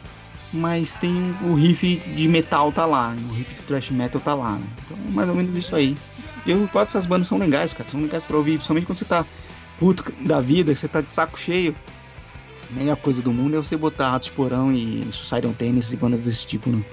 mas 0.52 0.96
tem 0.96 1.36
o 1.42 1.54
riff 1.54 1.98
de 1.98 2.28
metal 2.28 2.72
tá 2.72 2.86
lá, 2.86 3.14
o 3.30 3.34
riff 3.34 3.54
de 3.56 3.62
thrash 3.64 3.90
metal 3.92 4.22
tá 4.22 4.34
lá, 4.34 4.54
né? 4.54 4.66
Então 4.86 4.98
mais 5.12 5.30
ou 5.30 5.36
menos 5.36 5.56
isso 5.58 5.76
aí. 5.76 5.96
Eu 6.46 6.60
gosto 6.68 6.88
dessas 6.90 7.06
bandas, 7.06 7.28
são 7.28 7.38
legais, 7.38 7.74
cara, 7.74 7.90
são 7.90 8.02
legais 8.02 8.26
pra 8.26 8.38
ouvir, 8.38 8.54
principalmente 8.54 8.86
quando 8.86 8.98
você 8.98 9.06
tá 9.06 9.26
puto 9.80 10.12
da 10.22 10.42
vida, 10.42 10.76
você 10.76 10.88
tá 10.88 11.02
de 11.02 11.12
saco 11.12 11.40
cheio. 11.40 11.76
A 12.70 12.74
melhor 12.80 12.98
coisa 12.98 13.22
do 13.22 13.32
mundo 13.32 13.56
é 13.56 13.60
você 13.60 13.78
botar 13.78 14.12
Ratos 14.12 14.30
Porão 14.30 14.72
e 14.72 15.08
Suicidal 15.12 15.54
Tennis 15.54 15.92
e 15.92 15.96
bandas 15.96 16.22
desse 16.22 16.46
tipo 16.46 16.70
né, 16.70 16.84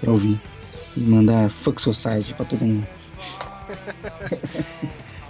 pra 0.00 0.10
ouvir. 0.12 0.40
E 0.96 1.00
mandar 1.00 1.50
Fuck 1.50 1.80
Society 1.80 2.34
pra 2.34 2.44
todo 2.44 2.64
mundo. 2.64 2.86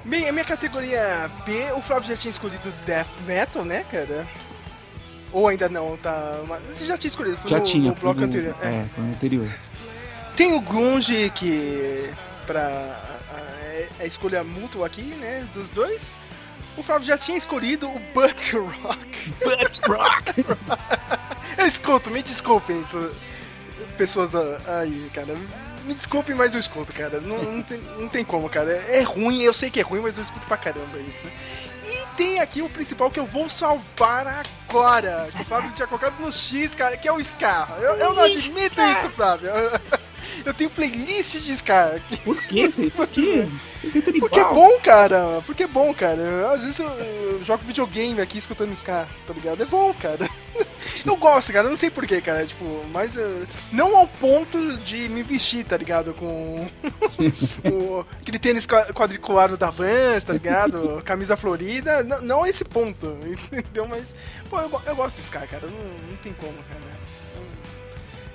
Bem, 0.05 0.28
a 0.28 0.33
minha 0.33 0.44
categoria 0.44 1.31
B, 1.44 1.73
o 1.76 1.83
Flávio 1.83 2.09
já 2.09 2.17
tinha 2.17 2.31
escolhido 2.31 2.73
Death 2.86 3.07
Metal, 3.26 3.65
né, 3.65 3.84
cara? 3.91 4.26
Ou 5.33 5.47
ainda 5.49 5.68
não, 5.68 5.97
tá. 5.97 6.33
mas 6.49 6.62
Você 6.76 6.86
já 6.86 6.97
tinha 6.99 7.09
escolhido, 7.09 7.36
foi 7.39 7.50
Já 7.50 7.59
no, 7.59 7.65
tinha, 7.65 7.89
no 7.91 7.94
bloco 7.94 8.20
no- 8.20 8.26
anterior. 8.26 8.55
É. 8.60 8.67
É, 8.67 8.84
foi 8.94 9.05
no 9.05 9.10
anterior. 9.10 9.49
Tem 10.36 10.55
o 10.55 10.60
Grunge, 10.60 11.31
que 11.34 12.10
pra 12.47 12.62
a, 12.62 13.34
a- 13.36 14.02
a 14.02 14.07
escolha 14.07 14.42
mútua 14.42 14.86
aqui, 14.86 15.02
né, 15.02 15.47
dos 15.55 15.70
dois. 15.70 16.15
O 16.76 16.83
Flávio 16.83 17.07
já 17.07 17.18
tinha 17.18 17.36
escolhido 17.36 17.89
o 17.89 17.99
Butt 18.15 18.57
Rock. 18.57 19.31
Butt 19.42 19.81
Rock! 19.86 20.44
eu 21.59 21.67
escuto, 21.67 22.10
me 22.10 22.23
desculpem, 22.23 22.83
pessoas 23.99 24.31
da, 24.31 24.41
aí, 24.81 25.10
cara. 25.12 25.34
Me 25.84 25.94
desculpem, 25.94 26.34
mas 26.34 26.55
eu 26.55 26.60
escuto, 26.60 26.92
cara. 26.92 27.20
Não, 27.20 27.42
não, 27.42 27.62
tem, 27.62 27.78
não 27.99 28.09
tem 28.09 28.25
como, 28.25 28.49
cara. 28.49 28.70
É 28.73 29.02
ruim, 29.02 29.42
eu 29.42 29.52
sei 29.52 29.70
que 29.70 29.81
é 29.81 29.83
ruim, 29.83 30.00
mas 30.00 30.17
eu 30.17 30.23
escuto 30.23 30.47
pra 30.47 30.57
caramba 30.57 30.99
isso. 31.09 31.26
Tem 32.20 32.39
aqui 32.39 32.60
o 32.60 32.68
principal 32.68 33.10
que 33.10 33.18
eu 33.18 33.24
vou 33.24 33.49
salvar 33.49 34.44
agora. 34.68 35.26
Que 35.34 35.40
o 35.40 35.44
Flávio 35.47 35.73
tinha 35.73 35.89
colocado 35.89 36.20
no 36.20 36.31
X, 36.31 36.74
cara, 36.74 36.94
que 36.94 37.08
é 37.08 37.12
o 37.12 37.18
Ska. 37.18 37.66
Eu, 37.78 37.97
eu 37.97 38.12
não 38.12 38.24
admito 38.24 38.78
isso, 38.78 39.08
Flávio. 39.16 39.50
Eu 40.44 40.54
tenho 40.54 40.70
playlist 40.70 41.36
de 41.38 41.52
Ska. 41.52 42.00
Por 42.24 42.40
que? 42.44 42.90
Por 42.90 43.06
quê? 43.06 43.46
Porque 44.20 44.40
é 44.40 44.44
bom, 44.44 44.78
cara. 44.80 45.42
Porque 45.46 45.62
é 45.62 45.66
bom, 45.66 45.92
cara. 45.94 46.52
Às 46.52 46.62
vezes 46.62 46.78
eu, 46.78 46.88
eu 46.88 47.44
jogo 47.44 47.64
videogame 47.64 48.20
aqui 48.20 48.38
escutando 48.38 48.72
Ska, 48.74 49.06
tá 49.26 49.32
ligado? 49.32 49.62
É 49.62 49.66
bom, 49.66 49.92
cara. 49.94 50.28
Eu 51.06 51.16
gosto, 51.16 51.50
cara. 51.52 51.64
Eu 51.66 51.70
não 51.70 51.76
sei 51.76 51.88
porquê, 51.88 52.20
cara. 52.20 52.44
Tipo, 52.44 52.84
mas 52.92 53.16
eh, 53.16 53.46
não 53.72 53.96
ao 53.96 54.06
ponto 54.06 54.76
de 54.78 55.08
me 55.08 55.22
vestir, 55.22 55.64
tá 55.64 55.74
ligado? 55.76 56.12
Com 56.12 56.68
o, 57.72 58.04
aquele 58.20 58.38
tênis 58.38 58.66
qua- 58.66 58.92
quadriculado 58.92 59.56
da 59.56 59.70
Vans, 59.70 60.24
tá 60.24 60.34
ligado? 60.34 61.00
Camisa 61.02 61.36
florida. 61.38 62.02
Não, 62.02 62.20
não 62.20 62.42
a 62.42 62.50
esse 62.50 62.64
ponto, 62.64 63.16
entendeu? 63.50 63.86
Mas, 63.88 64.14
pô, 64.50 64.60
eu, 64.60 64.82
eu 64.86 64.96
gosto 64.96 65.16
do 65.16 65.22
Ska, 65.22 65.46
cara. 65.46 65.66
Não, 65.68 66.08
não 66.10 66.16
tem 66.22 66.34
como, 66.34 66.52
cara. 66.68 66.99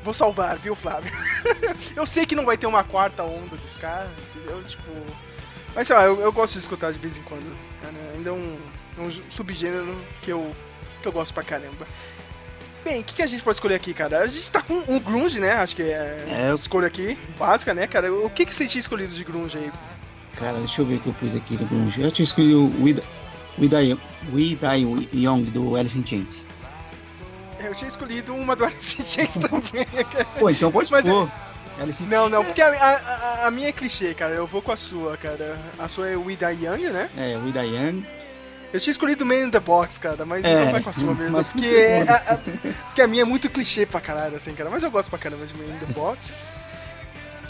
Vou 0.05 0.13
salvar, 0.13 0.55
viu, 0.57 0.75
Flávio? 0.75 1.11
eu 1.95 2.05
sei 2.05 2.27
que 2.27 2.35
não 2.35 2.45
vai 2.45 2.55
ter 2.57 2.67
uma 2.67 2.83
quarta 2.83 3.23
onda 3.23 3.57
do 3.57 3.67
Ska, 3.67 4.05
entendeu? 4.35 4.61
Tipo. 4.63 4.83
Mas 5.73 5.87
sei 5.87 5.95
lá, 5.95 6.03
eu, 6.05 6.21
eu 6.21 6.31
gosto 6.31 6.53
de 6.53 6.59
escutar 6.59 6.93
de 6.93 6.99
vez 6.99 7.17
em 7.17 7.23
quando. 7.23 7.57
Cara. 7.81 7.93
Ainda 8.15 8.29
é 8.29 8.33
um, 8.33 8.57
um 8.99 9.11
subgênero 9.31 9.95
que 10.21 10.29
eu, 10.31 10.51
que 11.01 11.07
eu 11.07 11.11
gosto 11.11 11.33
pra 11.33 11.41
caramba. 11.41 11.87
Bem, 12.83 13.01
o 13.01 13.03
que, 13.03 13.15
que 13.15 13.23
a 13.23 13.25
gente 13.25 13.41
pode 13.41 13.55
escolher 13.57 13.73
aqui, 13.73 13.95
cara? 13.95 14.19
A 14.19 14.27
gente 14.27 14.51
tá 14.51 14.61
com 14.61 14.75
um 14.87 14.99
grunge, 14.99 15.39
né? 15.39 15.53
Acho 15.53 15.75
que 15.75 15.81
é, 15.81 16.23
É, 16.27 16.51
eu- 16.51 16.55
escolha 16.55 16.85
aqui, 16.87 17.17
básica, 17.39 17.73
né, 17.73 17.87
cara? 17.87 18.13
O 18.13 18.29
que, 18.29 18.45
que 18.45 18.53
você 18.53 18.67
tinha 18.67 18.79
escolhido 18.79 19.11
de 19.13 19.23
grunge 19.23 19.57
aí? 19.57 19.71
Cara, 20.35 20.59
deixa 20.59 20.81
eu 20.81 20.85
ver 20.85 20.95
o 20.97 20.99
que 20.99 21.07
eu 21.07 21.13
pus 21.13 21.35
aqui 21.35 21.57
no 21.59 21.65
grunge. 21.65 21.99
Eu 21.99 22.11
tinha 22.11 22.23
escolhido 22.23 22.59
o 22.65 22.83
We 22.83 22.93
Die 23.57 23.97
We 24.31 24.55
Die 24.55 25.09
Young 25.25 25.45
do 25.45 25.75
Alice 25.75 25.97
in 25.97 26.05
Chains. 26.05 26.45
Eu 27.65 27.75
tinha 27.75 27.87
escolhido 27.87 28.33
uma 28.33 28.55
do 28.55 28.63
Alice 28.65 28.95
in 29.01 29.05
Chains 29.05 29.33
também. 29.35 29.87
Pô, 30.39 30.49
então 30.49 30.71
pode 30.71 30.91
Mas. 30.91 31.05
Alice 31.79 32.01
in 32.03 32.07
Não, 32.07 32.29
não, 32.29 32.43
porque 32.45 32.61
a, 32.61 32.69
a- 32.71 33.47
a- 33.47 33.51
minha 33.51 33.67
é 33.69 33.71
clichê, 33.71 34.13
cara. 34.13 34.33
Eu 34.33 34.47
vou 34.47 34.61
com 34.61 34.71
a 34.71 34.77
sua, 34.77 35.17
cara. 35.17 35.57
A 35.77 35.89
sua 35.89 36.07
é 36.09 36.15
We 36.15 36.35
Die 36.35 36.65
Young, 36.65 36.89
né? 36.89 37.09
É, 37.17 37.37
We 37.37 37.51
Die 37.51 37.75
Young. 37.75 38.05
Eu 38.73 38.79
tinha 38.79 38.91
escolhido 38.91 39.25
Man 39.25 39.35
in 39.45 39.49
the 39.51 39.59
Box, 39.59 39.97
cara, 39.97 40.25
mas 40.25 40.43
É, 40.43 40.51
então 40.53 40.71
vai 40.71 40.81
com 40.81 40.89
a 40.89 40.93
sua 40.93 41.13
mesmo. 41.13 41.43
Porque, 41.43 41.65
é- 41.67 41.99
foda. 41.99 42.11
a, 42.13 42.33
a- 42.33 42.37
porque 42.87 43.01
a 43.01 43.07
minha 43.07 43.21
é 43.21 43.25
muito 43.25 43.49
clichê 43.49 43.85
pra 43.85 43.99
caralho, 44.01 44.35
assim, 44.37 44.53
cara. 44.53 44.69
Mas 44.69 44.83
eu 44.83 44.91
gosto 44.91 45.09
pra 45.09 45.19
caramba 45.19 45.45
de 45.45 45.53
Man 45.57 45.65
in 45.75 45.79
the 45.85 45.93
Box. 45.93 46.59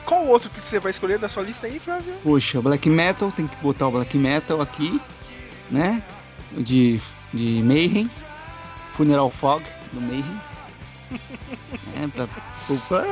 Qual 0.05 0.23
o 0.23 0.27
outro 0.29 0.49
que 0.51 0.61
você 0.61 0.79
vai 0.79 0.91
escolher 0.91 1.17
da 1.17 1.27
sua 1.27 1.41
lista 1.43 1.65
aí, 1.65 1.79
Flávio? 1.79 2.13
Poxa, 2.23 2.61
Black 2.61 2.87
Metal, 2.89 3.31
tem 3.31 3.47
que 3.47 3.55
botar 3.57 3.87
o 3.87 3.91
Black 3.91 4.15
Metal 4.17 4.61
aqui, 4.61 5.01
né? 5.71 6.01
De, 6.51 7.01
de 7.33 7.61
Mayhem. 7.63 8.09
Funeral 8.93 9.29
Fog 9.29 9.61
do 9.95 10.01
Mayhem. 10.01 10.25
É, 12.01 12.07
pra. 12.07 12.27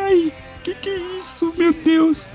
Ai, 0.03 0.33
que 0.63 0.73
que 0.75 0.89
é 0.89 0.97
isso, 1.19 1.53
meu 1.55 1.71
Deus? 1.71 2.31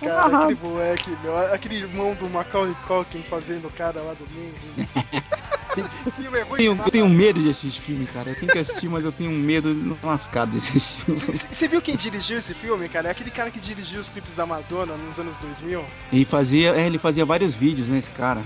Cara, 0.00 0.22
Ah. 0.22 0.44
aquele 0.44 0.60
moleque, 0.62 1.10
meu, 1.22 1.36
aquele 1.52 1.74
irmão 1.76 2.14
do 2.14 2.30
Macaulay 2.30 2.74
Culkin 2.86 3.22
fazendo 3.28 3.66
o 3.66 3.70
cara 3.72 4.00
lá 4.00 4.14
do 4.14 4.24
filme 6.12 6.38
é 6.38 6.44
tenho, 6.44 6.80
eu 6.84 6.90
tenho 6.90 7.08
medo 7.08 7.40
de 7.40 7.50
assistir 7.50 7.80
filme, 7.80 8.06
cara. 8.06 8.30
Eu 8.30 8.36
tenho 8.36 8.50
que 8.50 8.58
assistir, 8.58 8.88
mas 8.88 9.04
eu 9.04 9.12
tenho 9.12 9.30
um 9.30 9.38
medo 9.38 9.98
lascado 10.02 10.52
de 10.52 10.58
assistir 10.58 11.02
filme. 11.02 11.20
Você 11.20 11.68
viu 11.68 11.82
quem 11.82 11.96
dirigiu 11.96 12.38
esse 12.38 12.54
filme, 12.54 12.88
cara? 12.88 13.08
É 13.08 13.10
aquele 13.10 13.30
cara 13.30 13.50
que 13.50 13.60
dirigiu 13.60 14.00
os 14.00 14.08
clipes 14.08 14.34
da 14.34 14.46
Madonna 14.46 14.96
nos 14.96 15.18
anos 15.18 15.36
2000. 15.38 15.84
Ele 16.12 16.24
fazia, 16.24 16.70
é, 16.76 16.86
ele 16.86 16.98
fazia 16.98 17.24
vários 17.24 17.54
vídeos, 17.54 17.88
né, 17.88 17.98
esse 17.98 18.10
cara. 18.10 18.42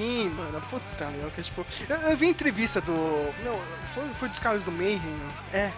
Sim, 0.00 0.30
mano, 0.30 0.62
puta, 0.70 1.10
meu, 1.10 1.30
que 1.30 1.42
tipo. 1.42 1.66
Eu, 1.86 1.96
eu 1.96 2.16
vi 2.16 2.26
entrevista 2.26 2.80
do. 2.80 2.90
Não, 3.44 3.54
foi, 3.92 4.08
foi 4.18 4.30
dos 4.30 4.40
caras 4.40 4.64
do 4.64 4.72
Mayhem, 4.72 4.98
é. 5.52 5.70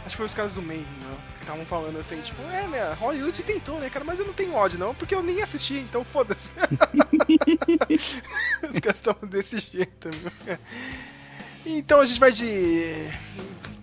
Acho 0.00 0.10
que 0.10 0.16
foi 0.16 0.26
os 0.26 0.34
caras 0.34 0.52
do 0.52 0.60
Mayhem, 0.60 0.84
não? 1.02 1.14
Que 1.38 1.44
estavam 1.44 1.64
falando 1.64 1.98
assim, 1.98 2.20
tipo, 2.20 2.42
é, 2.52 2.68
minha, 2.68 2.92
Hollywood 2.92 3.42
tentou, 3.42 3.80
né, 3.80 3.88
cara? 3.88 4.04
Mas 4.04 4.18
eu 4.18 4.26
não 4.26 4.34
tenho 4.34 4.52
ódio, 4.52 4.78
não, 4.78 4.94
porque 4.94 5.14
eu 5.14 5.22
nem 5.22 5.40
assisti, 5.40 5.78
então 5.78 6.04
foda-se. 6.04 6.52
os 8.68 8.78
caras 8.80 8.96
estavam 8.96 9.26
desse 9.26 9.58
jeito, 9.58 10.10
meu. 10.10 10.58
Então 11.64 12.00
a 12.00 12.04
gente 12.04 12.20
vai 12.20 12.32
de. 12.32 13.08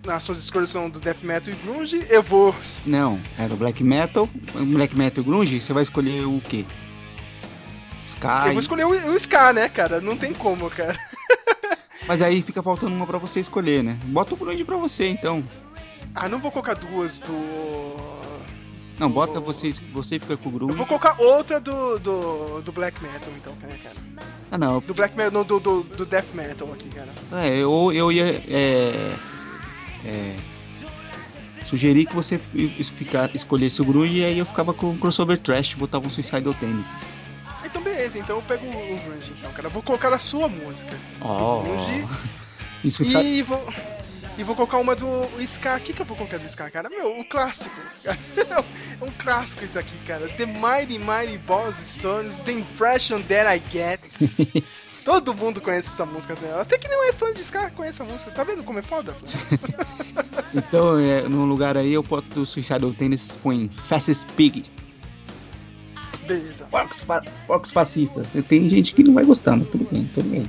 As 0.06 0.22
suas 0.22 0.38
escolhas 0.38 0.70
são 0.70 0.88
do 0.88 1.00
Death 1.00 1.22
Metal 1.22 1.52
e 1.52 1.56
Grunge. 1.56 2.06
Eu 2.08 2.22
vou. 2.22 2.54
Não, 2.86 3.20
era 3.36 3.52
o 3.52 3.56
Black 3.56 3.82
Metal. 3.82 4.28
Black 4.54 4.96
Metal 4.96 5.24
e 5.24 5.26
Grunge, 5.26 5.60
você 5.60 5.72
vai 5.72 5.82
escolher 5.82 6.24
o 6.24 6.40
quê? 6.40 6.64
Sky. 8.08 8.46
Eu 8.46 8.52
vou 8.52 8.60
escolher 8.60 8.84
o, 8.84 9.12
o 9.12 9.16
Ska, 9.16 9.52
né, 9.52 9.68
cara? 9.68 10.00
Não 10.00 10.16
tem 10.16 10.32
como, 10.32 10.68
cara. 10.70 10.98
Mas 12.06 12.22
aí 12.22 12.40
fica 12.42 12.62
faltando 12.62 12.94
uma 12.94 13.06
pra 13.06 13.18
você 13.18 13.40
escolher, 13.40 13.84
né? 13.84 13.98
Bota 14.04 14.34
o 14.34 14.36
Grunge 14.36 14.64
pra 14.64 14.76
você, 14.76 15.08
então. 15.08 15.44
Ah, 16.14 16.28
não 16.28 16.38
vou 16.38 16.50
colocar 16.50 16.74
duas 16.74 17.18
do. 17.18 18.08
Não, 18.98 19.08
bota 19.10 19.38
você, 19.38 19.70
você 19.92 20.18
fica 20.18 20.36
com 20.36 20.48
o 20.48 20.52
Eu 20.52 20.58
Grunge. 20.58 20.74
vou 20.74 20.86
colocar 20.86 21.20
outra 21.20 21.60
do, 21.60 21.98
do, 21.98 22.62
do 22.62 22.72
Black 22.72 23.00
Metal, 23.02 23.28
então, 23.36 23.52
né, 23.60 23.76
cara? 23.82 23.94
Ah, 24.50 24.58
não. 24.58 24.80
Do 24.80 24.94
Black 24.94 25.14
Metal, 25.16 25.30
não, 25.32 25.44
do, 25.44 25.60
do, 25.60 25.82
do 25.82 26.06
Death 26.06 26.32
Metal 26.32 26.72
aqui, 26.72 26.88
cara. 26.88 27.12
É, 27.44 27.58
eu, 27.58 27.92
eu 27.92 28.10
ia 28.10 28.42
é, 28.48 29.14
é, 30.04 30.36
sugerir 31.66 32.06
que 32.06 32.14
você 32.14 32.38
ficar, 32.38 33.30
escolhesse 33.34 33.82
o 33.82 33.84
Grunge 33.84 34.18
e 34.18 34.24
aí 34.24 34.38
eu 34.38 34.46
ficava 34.46 34.72
com 34.72 34.92
o 34.92 34.98
crossover 34.98 35.38
trash, 35.38 35.74
botava 35.74 36.06
um 36.06 36.10
Suicidal 36.10 36.54
Tendencies. 36.54 37.17
Então, 37.68 37.82
beleza, 37.82 38.18
então 38.18 38.36
eu 38.36 38.42
pego 38.42 38.66
o 38.66 38.98
Grunge, 39.04 39.32
então, 39.36 39.52
cara. 39.52 39.68
Eu 39.68 39.70
vou 39.70 39.82
colocar 39.82 40.12
a 40.12 40.18
sua 40.18 40.48
música. 40.48 40.96
Ó. 41.20 41.62
Grunge. 41.62 42.08
E 42.82 42.90
Suicide... 42.90 43.26
E 43.26 43.42
vou. 43.42 43.62
E 44.38 44.42
vou 44.44 44.54
colocar 44.54 44.78
uma 44.78 44.94
do 44.94 45.20
Ska. 45.42 45.76
O 45.76 45.80
que, 45.80 45.92
que 45.92 46.00
eu 46.00 46.06
vou 46.06 46.16
colocar 46.16 46.38
do 46.38 46.46
Ska, 46.46 46.70
cara? 46.70 46.88
Meu, 46.88 47.20
o 47.20 47.24
clássico. 47.24 47.74
é 48.06 49.04
um 49.04 49.10
clássico 49.18 49.64
isso 49.64 49.78
aqui, 49.78 49.96
cara. 50.06 50.28
The 50.28 50.46
Mighty 50.46 50.98
Mighty 50.98 51.38
Boss 51.38 51.76
Stones, 51.76 52.40
The 52.40 52.52
Impression 52.52 53.20
That 53.22 53.48
I 53.48 53.62
Get. 53.70 54.64
Todo 55.04 55.34
mundo 55.34 55.60
conhece 55.60 55.88
essa 55.88 56.06
música 56.06 56.36
dela. 56.36 56.62
Até 56.62 56.78
que 56.78 56.86
não 56.86 57.08
é 57.08 57.12
fã 57.12 57.32
de 57.32 57.40
Ska 57.40 57.70
conhece 57.70 58.00
essa 58.00 58.10
música. 58.10 58.30
Tá 58.30 58.44
vendo 58.44 58.62
como 58.62 58.78
é 58.78 58.82
foda? 58.82 59.14
Então, 60.54 60.98
é, 60.98 61.22
no 61.22 61.44
lugar 61.44 61.76
aí 61.76 61.92
eu 61.92 62.02
boto 62.02 62.40
o 62.40 62.46
Suicidal 62.46 62.92
Tendencies 62.94 63.36
põe 63.36 63.68
Fastest 63.68 64.26
Pig. 64.32 64.64
Beleza. 66.28 66.66
Porcos, 66.70 67.00
fa 67.00 67.22
porcos 67.46 67.70
fascistas. 67.70 68.36
Tem 68.46 68.68
gente 68.68 68.94
que 68.94 69.02
não 69.02 69.14
vai 69.14 69.24
gostar, 69.24 69.56
mas 69.56 69.68
tudo 69.70 69.88
bem, 69.90 70.04
tudo 70.04 70.28
bem. 70.28 70.48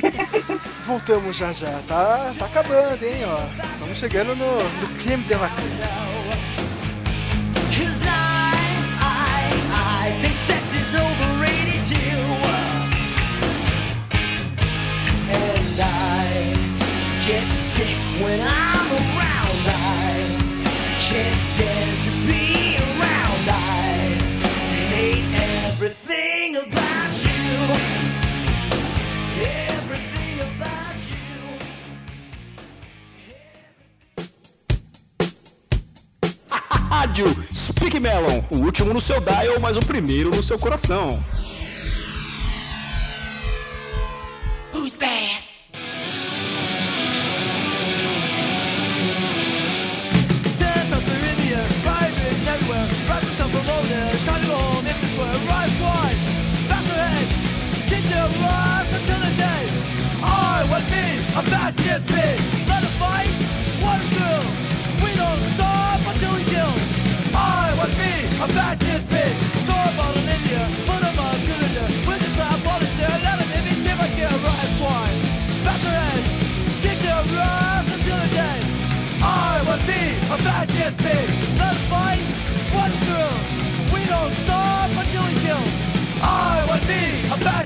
Voltamos 0.86 1.36
já 1.36 1.52
já. 1.52 1.80
Tá, 1.88 2.30
tá 2.38 2.44
acabando, 2.44 3.02
hein, 3.02 3.24
ó. 3.24 3.40
Estamos 3.72 3.98
chegando 3.98 4.36
no, 4.36 4.52
no 4.56 5.02
creme 5.02 5.24
de 5.24 5.34
la 5.34 5.48
creme. 5.48 6.16
Cause 21.26 22.05
Rádio 37.16 37.26
Speak 37.54 38.00
Melon, 38.00 38.42
o 38.50 38.56
último 38.56 38.92
no 38.92 39.00
seu 39.00 39.20
dial, 39.20 39.60
mas 39.60 39.76
o 39.76 39.80
primeiro 39.80 40.30
no 40.30 40.42
seu 40.42 40.58
coração. 40.58 41.22
Who's 44.74 44.94
bad? 44.94 45.45
Until 58.96 59.20
the 59.20 59.32
day. 59.38 59.64
I 60.22 60.66
would 60.70 60.86
be 60.90 61.06
a 61.38 61.42
bad 61.50 61.76
pig. 62.06 62.38
Let 62.66 62.82
it 62.82 62.94
fight, 62.98 63.30
one 63.78 64.02
girl. 64.18 64.44
We 65.02 65.10
don't 65.14 65.42
stop 65.54 66.00
until 66.10 66.32
we 66.34 66.44
kill. 66.50 66.74
I 67.34 67.74
would 67.78 67.94
be 67.94 68.14
a 68.42 68.48
bad 68.56 68.80
pig. 69.12 69.34
Throw 69.66 69.78
a 69.78 69.92
ball 69.98 70.14
in 70.20 70.26
India, 70.38 70.62
put 70.88 71.00
'em 71.06 71.18
on 71.18 71.38
dirt. 71.46 71.90
With 72.06 72.20
the 72.24 72.30
trap 72.36 72.66
on 72.72 72.80
his 72.80 72.94
there, 72.98 73.18
let 73.26 73.36
'em 73.42 73.50
if 73.58 73.64
get 74.16 74.32
a 74.32 74.38
right 74.46 74.70
swine. 74.78 75.18
Back 75.64 75.80
kick 76.82 76.98
their 77.06 77.22
rise 77.36 77.88
until 77.94 78.18
the 78.24 78.30
day. 78.42 78.58
I 79.22 79.62
would 79.66 79.82
be 79.86 80.02
a 80.34 80.36
bad 80.46 80.66
kid 80.68 80.92
pig. 81.04 81.28
Let's 81.60 81.80
fight, 81.92 82.24
one 82.82 82.94
girl. 83.06 83.36
We 83.92 84.00
don't 84.12 84.34
stop 84.44 84.90
until 85.02 85.24
we 85.28 85.34
kill. 85.44 85.64
I 86.22 86.64
would 86.68 86.84
be 86.86 87.02
a 87.34 87.38
bad 87.44 87.65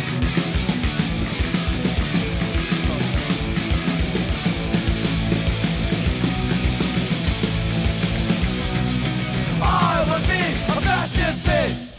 TV. 11.31 11.90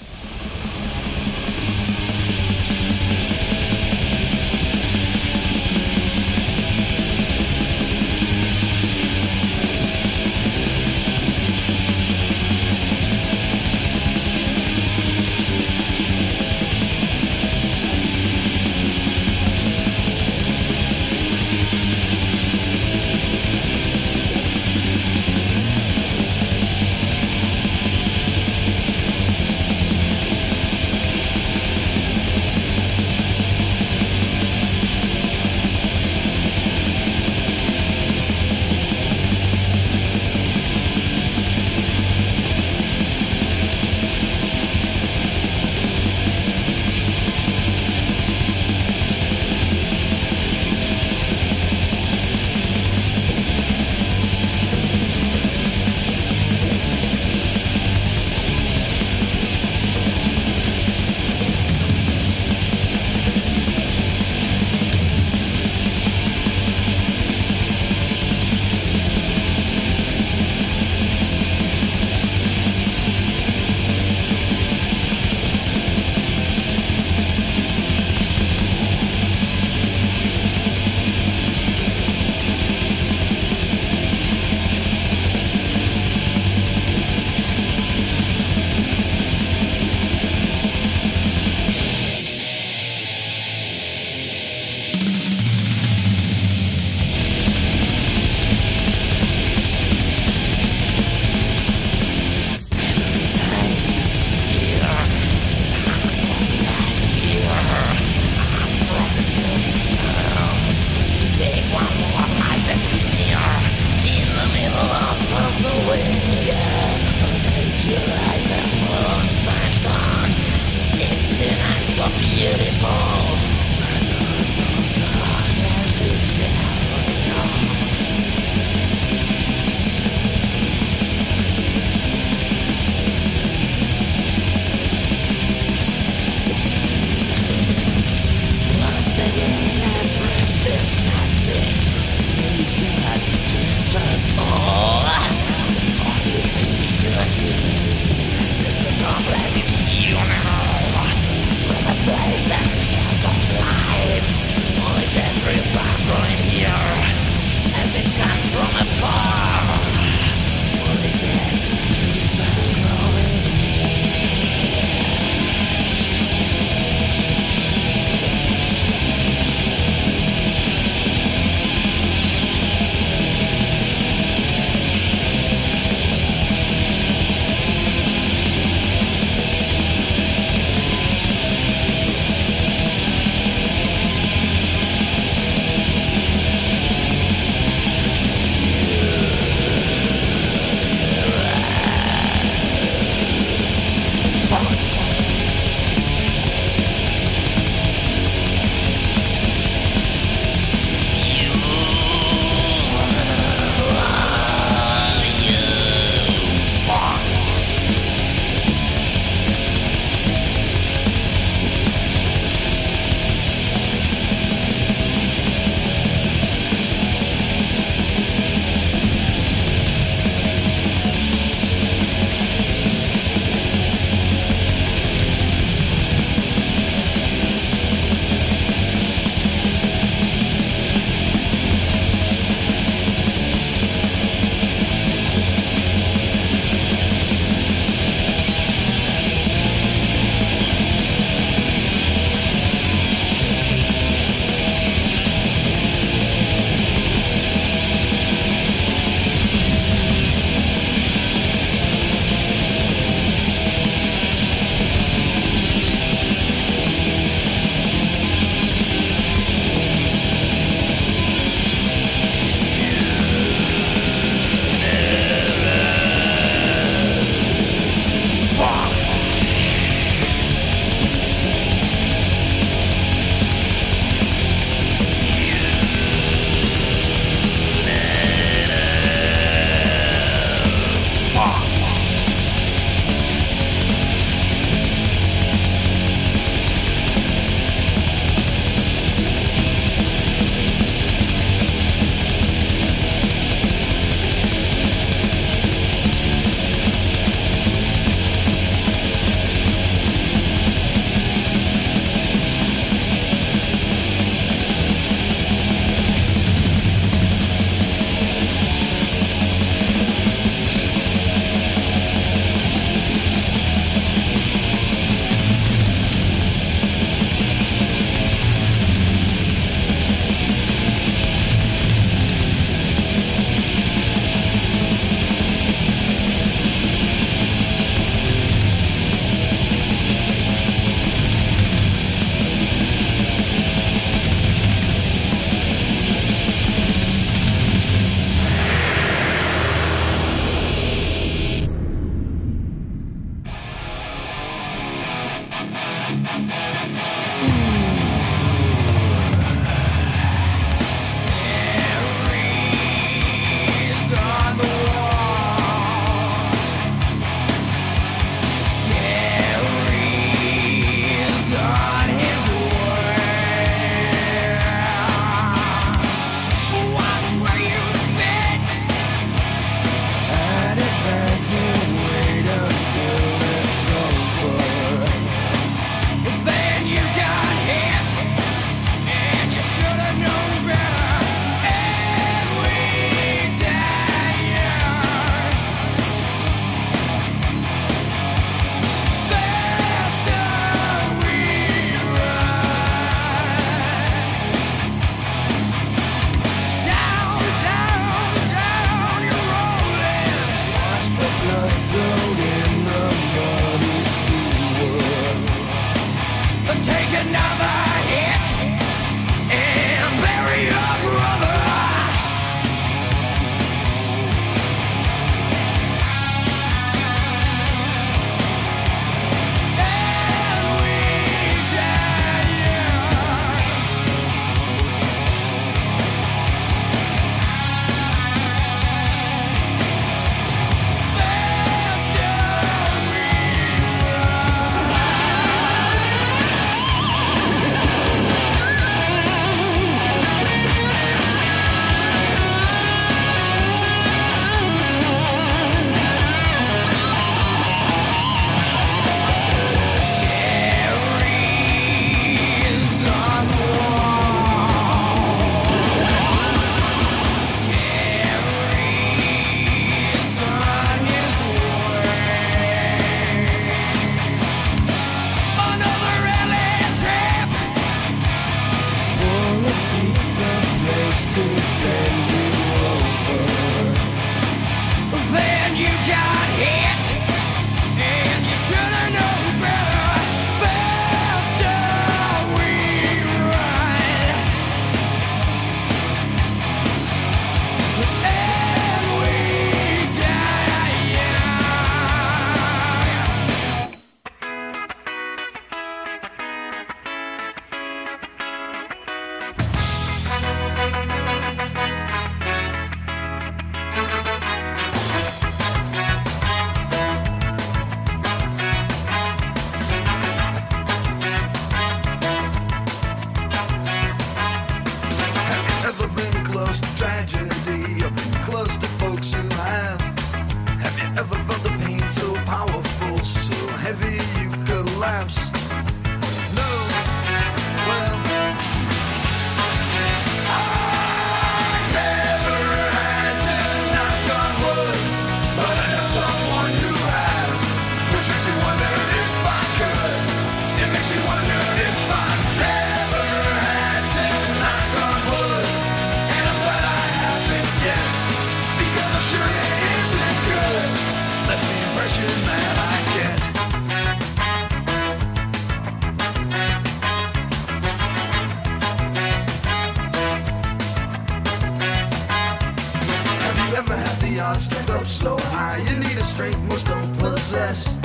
strength 566.42 566.68
most 566.70 566.86
don't 566.86 567.18
possess. 567.18 567.96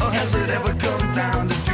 Or 0.00 0.10
has 0.10 0.34
it 0.34 0.50
ever 0.50 0.72
come 0.74 1.12
down 1.12 1.48
to 1.48 1.69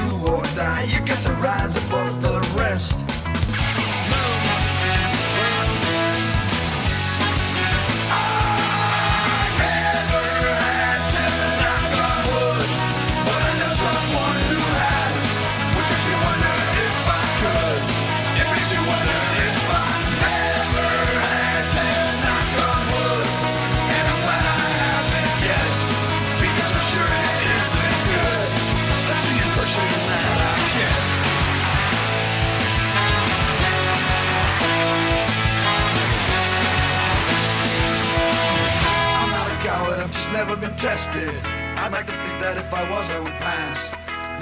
tested. 40.77 41.33
I 41.79 41.89
like 41.89 42.07
to 42.07 42.13
think 42.25 42.41
that 42.41 42.57
if 42.59 42.73
I 42.73 42.89
was, 42.91 43.11
I 43.11 43.21
would 43.21 43.33
pass. 43.41 43.93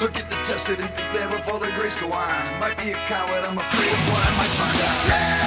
Look 0.01 0.17
at 0.17 0.29
the 0.29 0.37
tested 0.43 0.81
and 0.81 0.91
think 0.91 1.15
there 1.15 1.29
before 1.29 1.61
the 1.61 1.71
grace 1.79 1.95
go 1.95 2.11
on. 2.13 2.61
Might 2.61 2.77
be 2.79 2.91
a 2.91 2.99
coward, 3.07 3.45
I'm 3.45 3.57
afraid 3.57 3.93
of 3.93 4.03
what 4.11 4.27
I 4.27 4.37
might 4.37 4.55
find 4.59 4.79
out. 4.81 5.09
Yeah! 5.09 5.44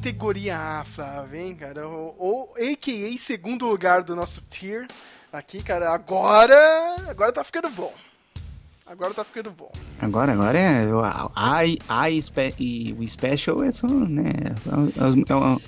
Categoria 0.00 0.56
A, 0.56 0.84
Flávio, 0.84 1.38
hein, 1.38 1.54
cara? 1.54 1.86
Ou, 1.86 2.54
AKA 2.56 3.18
segundo 3.18 3.66
lugar 3.66 4.02
do 4.02 4.16
nosso 4.16 4.40
tier. 4.48 4.86
Aqui, 5.30 5.62
cara, 5.62 5.92
agora. 5.92 6.96
Agora 7.08 7.30
tá 7.30 7.44
ficando 7.44 7.68
bom. 7.70 7.92
Agora 8.86 9.12
tá 9.12 9.22
ficando 9.22 9.50
bom. 9.50 9.70
Agora, 10.00 10.32
agora 10.32 10.58
é. 10.58 10.84
A, 11.04 11.30
a, 11.36 11.58
a 11.88 12.10
e 12.10 12.96
o 12.98 13.06
Special 13.06 13.62
é 13.62 13.70
só, 13.70 13.86
né? 13.86 14.32
É, 14.66 15.04
o- 15.04 15.24
é 15.28 15.36
o- 15.36 15.60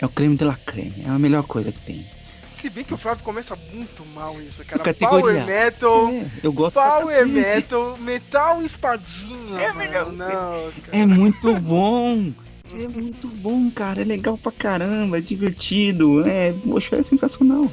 é 0.00 0.06
o 0.06 0.08
creme 0.10 0.36
de 0.36 0.44
la 0.44 0.56
creme. 0.56 1.02
É 1.06 1.08
a 1.08 1.18
melhor 1.18 1.42
coisa 1.44 1.72
que 1.72 1.80
tem. 1.80 2.06
Se 2.42 2.68
bem 2.70 2.84
que 2.84 2.94
o 2.94 2.98
Flávio 2.98 3.24
começa 3.24 3.56
muito 3.56 4.04
mal 4.06 4.40
isso, 4.40 4.62
cara. 4.64 4.82
Categoria. 4.84 5.42
Power 5.42 5.46
Metal. 5.46 6.08
É, 6.10 6.26
eu 6.44 6.52
gosto 6.52 6.74
Power. 6.74 7.26
Metal, 7.26 7.96
metal 7.98 8.62
espadinha. 8.62 9.60
É 9.60 9.72
melhor. 9.72 10.12
Não, 10.12 10.28
cara. 10.28 10.96
É 10.96 11.06
muito 11.06 11.52
bom. 11.58 12.32
É 12.74 12.88
muito 12.88 13.28
bom, 13.28 13.70
cara. 13.70 14.00
É 14.00 14.04
legal 14.04 14.36
pra 14.38 14.50
caramba. 14.52 15.18
É 15.18 15.20
divertido. 15.20 16.26
É, 16.26 16.52
poxa, 16.52 16.96
é 16.96 17.02
sensacional. 17.02 17.70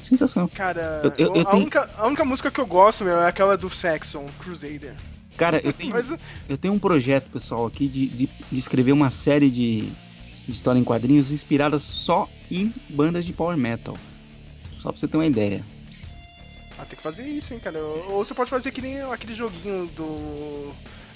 Sensacional. 0.00 0.48
Cara, 0.54 1.00
Eu- 1.04 1.12
eu- 1.26 1.34
eu 1.36 1.40
a, 1.42 1.44
tenho- 1.46 1.62
única, 1.62 1.90
a 1.96 2.06
única 2.06 2.24
música 2.24 2.50
que 2.50 2.60
eu 2.60 2.66
gosto, 2.66 3.04
meu, 3.04 3.20
é 3.20 3.28
aquela 3.28 3.56
do 3.56 3.70
Saxon, 3.70 4.26
Crusader. 4.38 4.94
Cara, 5.36 5.60
eu 5.64 5.72
tenho, 5.72 5.90
Mas- 5.92 6.12
eu 6.48 6.56
tenho 6.58 6.74
um 6.74 6.78
projeto, 6.78 7.30
pessoal, 7.30 7.66
aqui 7.66 7.88
de, 7.88 8.06
de, 8.08 8.28
de 8.52 8.58
escrever 8.58 8.92
uma 8.92 9.08
série 9.10 9.50
de, 9.50 9.80
de 10.46 10.50
história 10.50 10.78
em 10.78 10.84
quadrinhos 10.84 11.30
inspiradas 11.32 11.82
só 11.82 12.28
em 12.50 12.72
bandas 12.90 13.24
de 13.24 13.32
power 13.32 13.56
metal. 13.56 13.96
Só 14.78 14.90
pra 14.92 15.00
você 15.00 15.08
ter 15.08 15.16
uma 15.16 15.26
ideia. 15.26 15.64
Ah, 16.78 16.84
tem 16.84 16.96
que 16.96 17.02
fazer 17.02 17.26
isso, 17.26 17.54
hein, 17.54 17.60
cara. 17.60 17.78
Ou 17.80 18.24
você 18.24 18.34
pode 18.34 18.50
fazer 18.50 18.70
que 18.72 18.82
nem 18.82 19.00
aquele 19.00 19.32
joguinho 19.32 19.86
do 19.96 20.72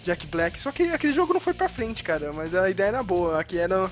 Jack 0.08 0.26
Black. 0.26 0.58
Só 0.58 0.72
que 0.72 0.84
aquele 0.84 1.12
jogo 1.12 1.34
não 1.34 1.40
foi 1.40 1.52
pra 1.52 1.68
frente, 1.68 2.02
cara. 2.02 2.32
Mas 2.32 2.54
a 2.54 2.70
ideia 2.70 2.88
era 2.88 3.02
boa. 3.02 3.38
Aqui 3.38 3.58
era, 3.58 3.90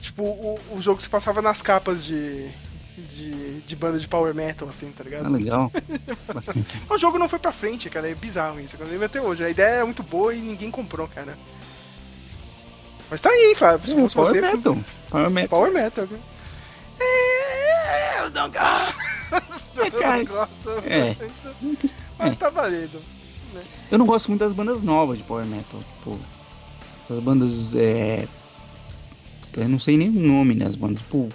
tipo, 0.00 0.22
o, 0.22 0.58
o 0.70 0.80
jogo 0.80 1.00
se 1.02 1.08
passava 1.08 1.42
nas 1.42 1.60
capas 1.60 2.04
de, 2.04 2.48
de, 2.96 3.60
de 3.62 3.74
banda 3.76 3.98
de 3.98 4.06
power 4.06 4.32
metal, 4.32 4.68
assim, 4.68 4.92
tá 4.92 5.02
ligado? 5.02 5.26
Ah, 5.26 5.28
legal. 5.28 5.72
o 6.88 6.96
jogo 6.98 7.18
não 7.18 7.28
foi 7.28 7.40
pra 7.40 7.50
frente, 7.50 7.90
cara. 7.90 8.08
É 8.08 8.14
bizarro 8.14 8.60
isso. 8.60 8.76
Eu 8.78 8.86
lembro 8.86 9.06
até 9.06 9.20
hoje. 9.20 9.44
A 9.44 9.50
ideia 9.50 9.80
é 9.80 9.84
muito 9.84 10.02
boa 10.04 10.32
e 10.32 10.40
ninguém 10.40 10.70
comprou, 10.70 11.08
cara. 11.08 11.36
Mas 13.10 13.20
tá 13.20 13.28
aí, 13.30 13.48
hein, 13.48 13.54
Flávio. 13.56 13.88
Se 13.88 13.96
É, 13.96 14.00
fosse 14.00 14.14
power 14.14 14.30
você... 14.30 14.40
metal. 14.40 14.78
Power 15.10 15.30
metal. 15.30 15.48
Power 15.58 15.72
metal. 15.72 16.06
cara. 16.06 16.20
É, 17.00 18.20
eu 18.20 18.30
não 18.30 18.50
gosto. 18.50 19.12
Eu 19.74 19.90
cara, 20.00 20.18
não 20.18 20.24
gosto. 20.26 20.70
é. 20.84 21.16
Mas 22.18 22.38
tá 22.38 22.50
valendo. 22.50 23.00
Né? 23.52 23.60
Eu 23.90 23.98
não 23.98 24.06
gosto 24.06 24.28
muito 24.28 24.40
das 24.40 24.52
bandas 24.52 24.82
novas 24.82 25.18
de 25.18 25.24
power 25.24 25.46
metal. 25.46 25.80
Pô, 26.04 26.16
essas 27.02 27.18
bandas. 27.18 27.74
É... 27.74 28.26
Eu 29.56 29.68
não 29.68 29.78
sei 29.78 29.96
nem 29.96 30.08
o 30.08 30.12
nome 30.12 30.54
das 30.54 30.76
bandas. 30.76 31.02
Pô, 31.02 31.28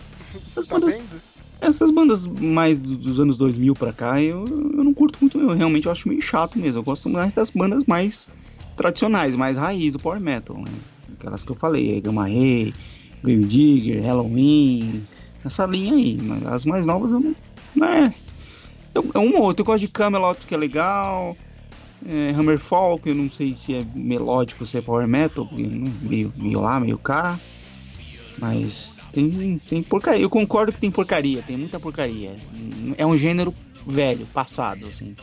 essas 0.51 0.67
Tá 0.67 0.75
bandas. 0.75 1.01
vendo? 1.01 1.21
Essas 1.59 1.91
bandas 1.91 2.25
mais 2.27 2.79
do- 2.79 2.97
dos 2.97 3.19
anos 3.19 3.35
2000 3.37 3.73
pra 3.75 3.91
cá, 3.91 4.21
eu, 4.21 4.45
eu 4.47 4.83
não 4.83 4.93
curto 4.93 5.17
muito, 5.21 5.39
eu 5.39 5.55
realmente 5.55 5.85
eu 5.87 5.91
acho 5.91 6.07
meio 6.07 6.21
chato 6.21 6.57
mesmo. 6.59 6.79
Eu 6.79 6.83
gosto 6.83 7.09
mais 7.09 7.33
das 7.33 7.49
bandas 7.49 7.83
mais 7.87 8.29
tradicionais, 8.75 9.35
mais 9.35 9.57
raiz 9.57 9.93
do 9.93 9.99
power 9.99 10.19
metal, 10.19 10.55
né? 10.57 10.71
Aquelas 11.17 11.43
que 11.43 11.51
eu 11.51 11.55
falei, 11.55 11.99
Gamma 11.99 12.23
Ray, 12.23 12.73
Grave 13.23 13.45
Digger, 13.45 14.03
Halloween, 14.03 15.01
essa 15.43 15.65
linha 15.65 15.93
aí. 15.95 16.17
Mas 16.21 16.45
as 16.45 16.65
mais 16.65 16.85
novas 16.85 17.11
eu 17.11 17.19
não. 17.19 17.35
Né? 17.75 18.13
Eu, 18.93 19.09
é 19.15 19.19
uma 19.19 19.37
ou 19.39 19.43
outra, 19.45 19.61
eu 19.61 19.65
gosto 19.65 19.79
de 19.81 19.87
Camelot 19.87 20.45
que 20.45 20.53
é 20.53 20.57
legal. 20.57 21.35
É, 22.05 22.29
Hammerfall, 22.29 22.99
que 22.99 23.09
eu 23.09 23.15
não 23.15 23.29
sei 23.29 23.55
se 23.55 23.75
é 23.75 23.81
melódico 23.95 24.63
ou 24.63 24.67
se 24.67 24.77
é 24.77 24.81
power 24.81 25.07
metal, 25.07 25.47
meio, 25.51 26.31
meio 26.35 26.61
lá, 26.61 26.79
meio 26.79 26.97
cá. 26.97 27.39
Mas 28.37 29.09
tem, 29.11 29.57
tem 29.57 29.81
porcaria. 29.81 30.21
Eu 30.21 30.29
concordo 30.29 30.71
que 30.71 30.79
tem 30.79 30.91
porcaria, 30.91 31.41
tem 31.41 31.57
muita 31.57 31.79
porcaria. 31.79 32.37
É 32.97 33.05
um 33.05 33.17
gênero 33.17 33.53
velho, 33.85 34.25
passado, 34.27 34.87
assim. 34.87 35.15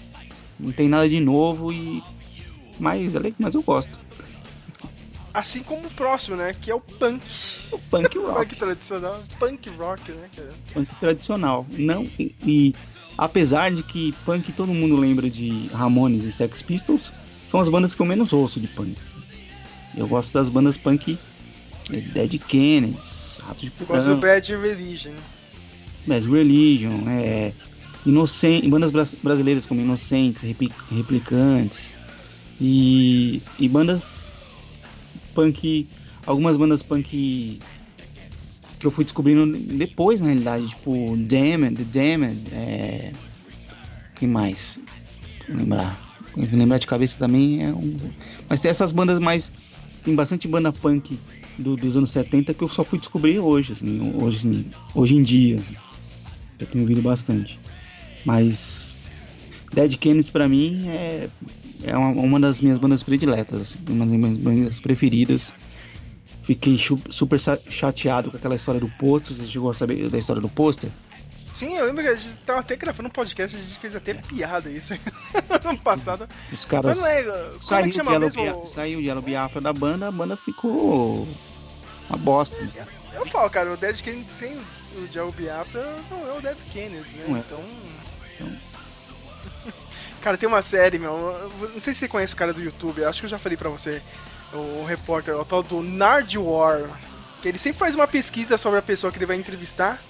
Não 0.59 0.73
tem 0.73 0.89
nada 0.89 1.09
de 1.09 1.21
novo 1.21 1.73
e. 1.73 2.03
Mas, 2.79 3.15
é 3.15 3.21
mas 3.39 3.55
eu 3.55 3.63
gosto. 3.63 4.01
Assim 5.33 5.63
como 5.63 5.87
o 5.87 5.91
próximo, 5.91 6.37
né? 6.37 6.55
Que 6.61 6.71
é 6.71 6.75
o 6.75 6.81
punk. 6.81 7.25
O 7.73 7.79
punk 7.79 8.19
rock. 8.19 8.35
punk 8.35 8.57
tradicional. 8.57 9.23
Punk 9.39 9.71
rock, 9.71 10.13
né, 10.13 10.29
cara? 10.35 10.55
Punk 10.73 10.95
tradicional. 10.97 11.67
Não, 11.71 12.05
e, 12.19 12.35
e 12.45 12.75
apesar 13.17 13.71
de 13.73 13.83
que 13.83 14.13
punk 14.25 14.53
todo 14.53 14.73
mundo 14.73 14.97
lembra 14.97 15.29
de 15.31 15.69
Ramones 15.73 16.23
e 16.25 16.33
Sex 16.33 16.63
Pistols, 16.63 17.13
são 17.47 17.61
as 17.61 17.69
bandas 17.69 17.95
que 17.95 18.03
eu 18.03 18.07
menos 18.07 18.33
ouço 18.33 18.59
de 18.61 18.69
punk. 18.69 18.97
assim. 19.01 19.17
Eu 19.97 20.09
gosto 20.09 20.33
das 20.33 20.49
bandas 20.49 20.77
punk 20.77 21.19
é, 21.93 22.01
Dead 22.01 22.39
Kennedys, 22.41 23.39
Rato 23.43 23.61
de 23.61 23.73
Eu 23.79 23.87
gosto 23.87 24.05
do 24.05 24.17
Porão, 24.17 24.21
Bad 24.21 24.57
Religion. 24.57 25.13
Bad 26.07 26.29
Religion, 26.29 27.09
é, 27.09 27.53
Inocen- 28.07 28.69
bandas 28.69 28.91
bras- 28.91 29.17
brasileiras 29.23 29.65
como 29.67 29.81
Inocentes, 29.81 30.43
Repli- 30.43 30.73
Replicantes 30.91 31.95
e, 32.61 33.41
e 33.59 33.69
bandas 33.69 34.31
punk, 35.35 35.89
algumas 36.27 36.57
bandas 36.57 36.83
punk 36.83 37.59
que 38.85 38.89
eu 38.89 38.91
fui 38.91 39.03
descobrindo 39.05 39.47
depois 39.57 40.21
na 40.21 40.27
realidade, 40.27 40.69
tipo 40.69 40.93
Damned, 41.17 41.83
The 41.83 41.85
Damned, 42.19 42.41
é, 42.53 43.13
quem 44.17 44.29
mais? 44.29 44.79
Lembrar, 45.49 45.99
lembrar 46.37 46.77
de 46.77 46.87
cabeça 46.87 47.17
também 47.19 47.65
é 47.65 47.69
um, 47.73 47.97
mas 48.47 48.61
tem 48.61 48.71
essas 48.71 48.93
bandas 48.93 49.19
mais, 49.19 49.51
tem 50.03 50.15
bastante 50.15 50.47
banda 50.47 50.71
punk 50.71 51.19
do- 51.59 51.77
dos 51.77 51.97
anos 51.97 52.11
70 52.11 52.53
que 52.53 52.63
eu 52.63 52.69
só 52.69 52.85
fui 52.85 52.99
descobrir 52.99 53.39
hoje, 53.39 53.73
assim, 53.73 54.13
hoje, 54.21 54.37
assim, 54.39 54.67
hoje 54.95 55.17
em 55.17 55.23
dia. 55.23 55.57
assim. 55.57 55.75
Eu 56.59 56.67
tenho 56.67 56.85
ouvido 56.85 57.01
bastante. 57.01 57.59
Mas 58.25 58.95
Dead 59.75 59.97
Kennedys 59.97 60.29
pra 60.31 60.47
mim 60.49 60.85
é, 60.89 61.29
é 61.85 61.97
uma, 61.97 62.11
uma 62.11 62.39
das 62.41 62.61
minhas 62.61 62.79
bandas 62.79 63.03
prediletas, 63.03 63.61
assim, 63.63 63.79
uma 63.89 64.05
das 64.05 64.15
minhas 64.15 64.37
bandas 64.37 64.79
preferidas. 64.81 65.55
Fiquei 66.45 66.77
super 67.11 67.39
chateado 67.71 68.31
com 68.31 68.37
aquela 68.37 68.55
história 68.55 68.79
do 68.79 68.89
pôster. 68.89 69.35
Você 69.35 69.47
chegou 69.47 69.71
a 69.71 69.75
saber 69.75 70.09
da 70.11 70.19
história 70.19 70.43
do 70.43 70.49
pôster? 70.49 70.91
Sim, 71.55 71.75
eu 71.77 71.87
lembro 71.87 72.03
que 72.03 72.09
a 72.11 72.15
gente 72.15 72.37
tava 72.39 72.61
até 72.61 72.77
gravando 72.77 73.09
um 73.09 73.13
podcast, 73.13 73.57
a 73.57 73.61
gente 73.61 73.79
fez 73.79 73.95
até 73.95 74.13
piada 74.13 74.69
isso 74.69 74.93
ano 75.65 75.79
passado. 75.79 76.29
Os 76.53 76.67
caras. 76.67 77.01
Mas 77.01 77.01
não 77.01 77.07
é, 77.07 77.23
como 77.23 77.37
é 77.37 77.53
saiu, 77.61 77.91
que 77.91 77.99
Yellow 77.99 78.21
mesmo? 78.21 78.43
Bia- 78.43 78.67
saiu 78.67 79.01
de 79.01 79.07
Yellow 79.07 79.23
Biafra 79.23 79.61
da 79.61 79.73
banda, 79.73 80.09
a 80.09 80.13
banda 80.13 80.37
ficou 80.37 81.27
uma 82.11 82.19
bosta. 82.19 82.57
Eu 83.15 83.25
falo, 83.27 83.49
cara, 83.49 83.73
o 83.73 83.77
Dead 83.77 84.01
Kennedy 84.03 84.31
sem 84.31 84.59
o 84.97 85.09
Joe 85.13 85.31
Biafra 85.33 85.97
não 86.11 86.29
é 86.29 86.39
o 86.39 86.43
Dead 86.43 86.57
Kennedy, 86.73 87.19
né? 87.19 87.25
É. 87.29 87.39
Então. 87.39 87.65
Cara, 90.21 90.37
tem 90.39 90.49
uma 90.49 90.63
série, 90.63 90.99
meu. 90.99 91.13
eu 91.13 91.69
Não 91.75 91.81
sei 91.81 91.93
se 91.95 92.01
você 92.01 92.09
conhece 92.09 92.33
o 92.33 92.37
cara 92.37 92.53
do 92.53 92.63
YouTube, 92.63 93.01
eu 93.03 93.09
acho 93.09 93.21
que 93.21 93.27
eu 93.27 93.31
já 93.31 93.39
falei 93.39 93.57
pra 93.59 93.69
você, 93.69 94.03
o 94.53 94.85
repórter, 94.85 95.37
o 95.37 95.45
tal 95.45 95.63
do 95.63 95.83
Nardwar. 95.83 97.01
Que 97.41 97.49
ele 97.49 97.59
sempre 97.59 97.79
faz 97.79 97.95
uma 97.95 98.07
pesquisa 98.07 98.57
sobre 98.57 98.79
a 98.79 98.83
pessoa 98.83 99.13
que 99.13 99.19
ele 99.19 99.27
vai 99.27 99.37
entrevistar, 99.37 100.03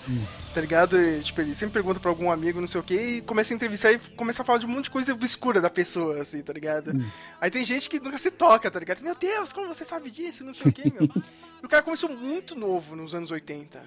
tá 0.55 0.61
ligado? 0.61 0.97
E, 0.97 1.21
tipo, 1.21 1.41
ele 1.41 1.53
sempre 1.53 1.73
pergunta 1.73 1.99
pra 1.99 2.09
algum 2.09 2.31
amigo, 2.31 2.61
não 2.61 2.67
sei 2.69 2.81
o 2.81 2.85
que, 2.85 2.95
e 2.95 3.21
começa 3.23 3.53
a 3.53 3.57
entrevistar 3.57 3.91
e 3.91 3.99
começa 3.99 4.43
a 4.43 4.45
falar 4.45 4.61
de 4.61 4.67
um 4.67 4.69
monte 4.69 4.85
de 4.85 4.91
coisa 4.91 5.13
obscura 5.13 5.61
da 5.61 5.69
pessoa, 5.69 6.21
assim, 6.21 6.41
tá 6.43 6.53
ligado? 6.53 6.93
Aí 7.41 7.51
tem 7.51 7.65
gente 7.65 7.91
que 7.91 7.99
nunca 7.99 8.19
se 8.19 8.31
toca, 8.31 8.71
tá 8.71 8.79
ligado? 8.79 9.03
Meu 9.03 9.17
Deus, 9.17 9.53
como 9.53 9.67
você 9.67 9.85
sabe 9.85 10.11
disso? 10.13 10.45
Não 10.45 10.53
sei 10.53 10.71
o 10.71 10.75
que, 10.75 10.93
meu. 10.93 11.09
e 11.61 11.67
o 11.67 11.69
cara 11.69 11.83
começou 11.83 12.09
muito 12.09 12.55
novo 12.55 12.95
nos 12.95 13.17
anos 13.17 13.33
80, 13.33 13.83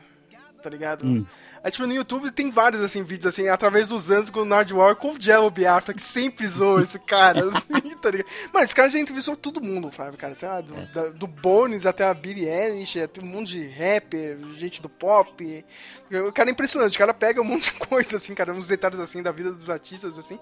tá 0.61 0.69
ligado? 0.69 1.05
Hum. 1.05 1.25
Aí, 1.63 1.71
tipo, 1.71 1.85
no 1.87 1.93
YouTube 1.93 2.31
tem 2.31 2.49
vários, 2.51 2.81
assim, 2.81 3.03
vídeos, 3.03 3.33
assim, 3.33 3.47
através 3.49 3.89
dos 3.89 4.09
anos 4.11 4.29
com 4.29 4.41
o 4.41 4.45
Nardwar, 4.45 4.95
com 4.95 5.11
o 5.11 5.19
Jello 5.19 5.49
Biafra, 5.49 5.93
que 5.93 6.01
sempre 6.01 6.47
zoou 6.47 6.79
esse 6.81 6.99
cara, 6.99 7.43
assim, 7.49 7.95
tá 8.01 8.11
ligado? 8.11 8.27
Mano, 8.53 8.63
esse 8.65 8.75
cara 8.75 8.87
já 8.89 8.99
entrevistou 8.99 9.35
todo 9.35 9.59
mundo, 9.61 9.91
Flávio, 9.91 10.17
cara, 10.17 10.35
sei 10.35 10.47
lá, 10.47 10.61
do, 10.61 10.73
da- 10.93 11.09
do 11.09 11.27
Bones 11.27 11.85
até 11.85 12.05
a 12.05 12.13
Billie 12.13 12.47
Eilish, 12.47 13.01
até 13.01 13.21
um 13.21 13.25
monte 13.25 13.53
de 13.53 13.67
rapper, 13.67 14.37
gente 14.55 14.81
do 14.81 14.87
pop. 14.89 15.65
O 16.27 16.31
cara 16.31 16.49
é 16.49 16.51
impressionante, 16.53 16.95
o 16.95 16.99
cara 16.99 17.13
pega 17.13 17.41
um 17.41 17.45
monte 17.45 17.71
de 17.71 17.79
coisa, 17.79 18.17
assim, 18.17 18.33
cara, 18.35 18.53
uns 18.53 18.67
detalhes, 18.67 18.99
assim, 18.99 19.21
da 19.23 19.31
vida 19.31 19.51
dos 19.51 19.69
artistas, 19.69 20.17
assim. 20.17 20.39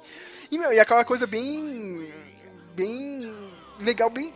E, 0.51 0.57
meu, 0.59 0.71
e 0.73 0.79
aquela 0.79 1.03
coisa 1.05 1.25
bem... 1.25 2.07
bem 2.75 3.33
legal, 3.79 4.09
bem... 4.09 4.33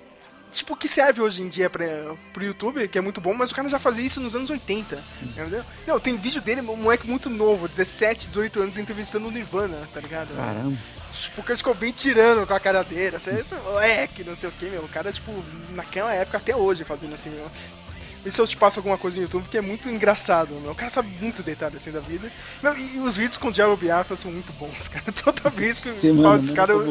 Tipo, 0.52 0.76
que 0.76 0.88
serve 0.88 1.22
hoje 1.22 1.44
em 1.44 1.48
dia 1.48 1.70
pra, 1.70 1.86
pro 2.34 2.44
YouTube, 2.44 2.88
que 2.88 2.98
é 2.98 3.02
muito 3.02 3.22
bom, 3.22 3.34
mas 3.34 3.52
o 3.52 3.56
cara 3.56 3.70
já 3.70 3.78
fazia 3.78 4.04
isso 4.04 4.20
nos 4.20 4.36
anos 4.36 4.50
80, 4.50 5.02
entendeu? 5.22 5.64
Não, 5.86 6.00
tem 6.00 6.16
vídeo 6.16 6.42
dele, 6.42 6.62
um 6.62 6.76
moleque 6.76 7.08
muito 7.08 7.30
novo, 7.30 7.68
17, 7.68 8.28
18 8.28 8.62
anos, 8.62 8.78
entrevistando 8.78 9.28
o 9.28 9.32
Nirvana, 9.32 9.88
tá 9.94 10.00
ligado? 10.00 10.36
Caramba. 10.36 10.78
Tipo, 11.14 11.42
o 11.42 11.44
cara 11.44 11.58
ficou 11.58 11.76
bem 11.76 11.92
tirando 11.92 12.48
com 12.48 12.54
a 12.54 12.60
cara 12.60 12.84
dele, 12.84 13.18
assim, 13.18 13.38
esse 13.38 13.54
moleque, 13.56 14.24
não 14.24 14.36
sei 14.36 14.50
o 14.50 14.52
que, 14.52 14.66
meu. 14.66 14.84
O 14.84 14.90
cara, 14.90 15.12
tipo, 15.12 15.32
naquela 15.72 16.14
época 16.14 16.38
até 16.38 16.56
hoje 16.56 16.84
fazendo 16.84 17.14
assim, 17.14 17.30
meu. 17.30 17.50
Vê 18.24 18.32
se 18.32 18.42
eu 18.42 18.48
te 18.48 18.58
passo 18.58 18.80
alguma 18.80 18.98
coisa 18.98 19.16
no 19.16 19.24
YouTube, 19.24 19.44
porque 19.44 19.58
é 19.58 19.62
muito 19.62 19.90
engraçado, 19.90 20.54
meu. 20.56 20.72
O 20.72 20.76
cara 20.76 20.90
sabe 20.90 21.10
muito 21.22 21.42
detalhe 21.42 21.78
assim 21.78 21.92
da 21.92 22.02
vida. 22.02 22.30
Meu, 22.62 22.78
e 22.78 23.00
os 23.00 23.16
vídeos 23.16 23.38
com 23.38 23.48
o 23.48 23.52
Diabo 23.52 23.78
Biafra 23.78 24.18
são 24.18 24.32
muito 24.32 24.52
bons, 24.54 24.88
cara. 24.90 25.06
Toda 25.24 25.50
vez 25.50 25.80
que 25.80 25.92
Você 25.92 26.10
eu 26.10 26.22
falo 26.22 26.40
desse 26.40 26.54
cara, 26.54 26.74
que 26.74 26.80
eu 26.80 26.86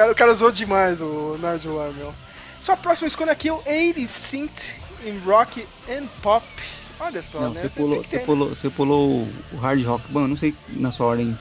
o 0.00 0.02
cara, 0.02 0.12
o 0.12 0.14
cara 0.14 0.34
zoou 0.34 0.50
demais 0.52 1.00
o 1.00 1.36
Nigel 1.38 1.76
lá, 1.76 1.90
meu. 1.90 2.12
Sua 2.58 2.76
próxima 2.76 3.08
escolha 3.08 3.32
aqui 3.32 3.48
é 3.48 3.52
o 3.52 3.62
80 3.66 4.06
Synth 4.08 4.74
in 5.04 5.18
Rock 5.24 5.66
and 5.88 6.06
Pop. 6.22 6.44
Olha 6.98 7.22
só, 7.22 7.40
Não, 7.40 7.50
né? 7.54 7.60
você 7.60 7.68
pulou, 7.68 8.02
você 8.04 8.18
pulou, 8.18 8.48
você 8.50 8.70
pulou 8.70 9.10
o- 9.10 9.32
o 9.52 9.56
hard 9.56 9.82
rock. 9.84 10.04
Bom, 10.10 10.20
eu 10.20 10.28
não 10.28 10.36
sei 10.36 10.54
na 10.68 10.90
sua 10.90 11.06
ordem. 11.06 11.36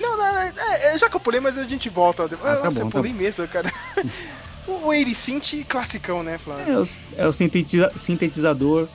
Não, 0.00 0.16
não, 0.16 0.24
é, 0.38 0.52
é, 0.94 0.98
já 0.98 1.08
que 1.08 1.16
eu 1.16 1.20
pulei, 1.20 1.40
mas 1.40 1.56
a 1.58 1.64
gente 1.64 1.88
volta. 1.88 2.28
depois. 2.28 2.50
Ah, 2.50 2.56
tá 2.56 2.64
Nossa, 2.64 2.80
bom, 2.80 2.86
eu 2.86 2.90
tá 2.92 2.98
pulei 2.98 3.12
mesmo, 3.12 3.46
cara. 3.48 3.72
o 4.66 4.86
80 4.86 5.14
Synth 5.14 5.64
classicão, 5.68 6.22
né, 6.22 6.38
Flávio? 6.38 6.72
É, 6.72 6.78
os- 6.78 6.98
é 7.16 7.26
o 7.26 7.32
sintetiza- 7.32 7.92
sintetizador. 7.96 8.88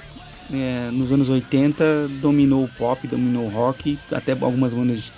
é, 0.51 0.89
nos 0.91 1.11
anos 1.11 1.27
80 1.27 2.07
dominou 2.21 2.63
o 2.63 2.69
pop, 2.69 3.05
dominou 3.05 3.45
o 3.47 3.49
rock, 3.49 3.99
até 4.09 4.31
algumas 4.31 4.73
bandas 4.73 5.11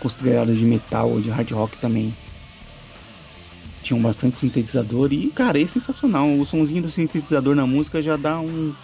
consideradas 0.00 0.56
de 0.56 0.64
metal 0.64 1.10
ou 1.10 1.20
de 1.20 1.28
hard 1.28 1.50
rock 1.52 1.76
também 1.76 2.16
tinham 3.82 4.00
bastante 4.02 4.36
sintetizador 4.36 5.12
e, 5.12 5.30
cara, 5.30 5.60
é 5.60 5.66
sensacional. 5.66 6.30
O 6.38 6.44
sonzinho 6.44 6.82
do 6.82 6.90
sintetizador 6.90 7.54
na 7.54 7.66
música 7.66 8.02
já 8.02 8.16
dá 8.16 8.38
um, 8.40 8.74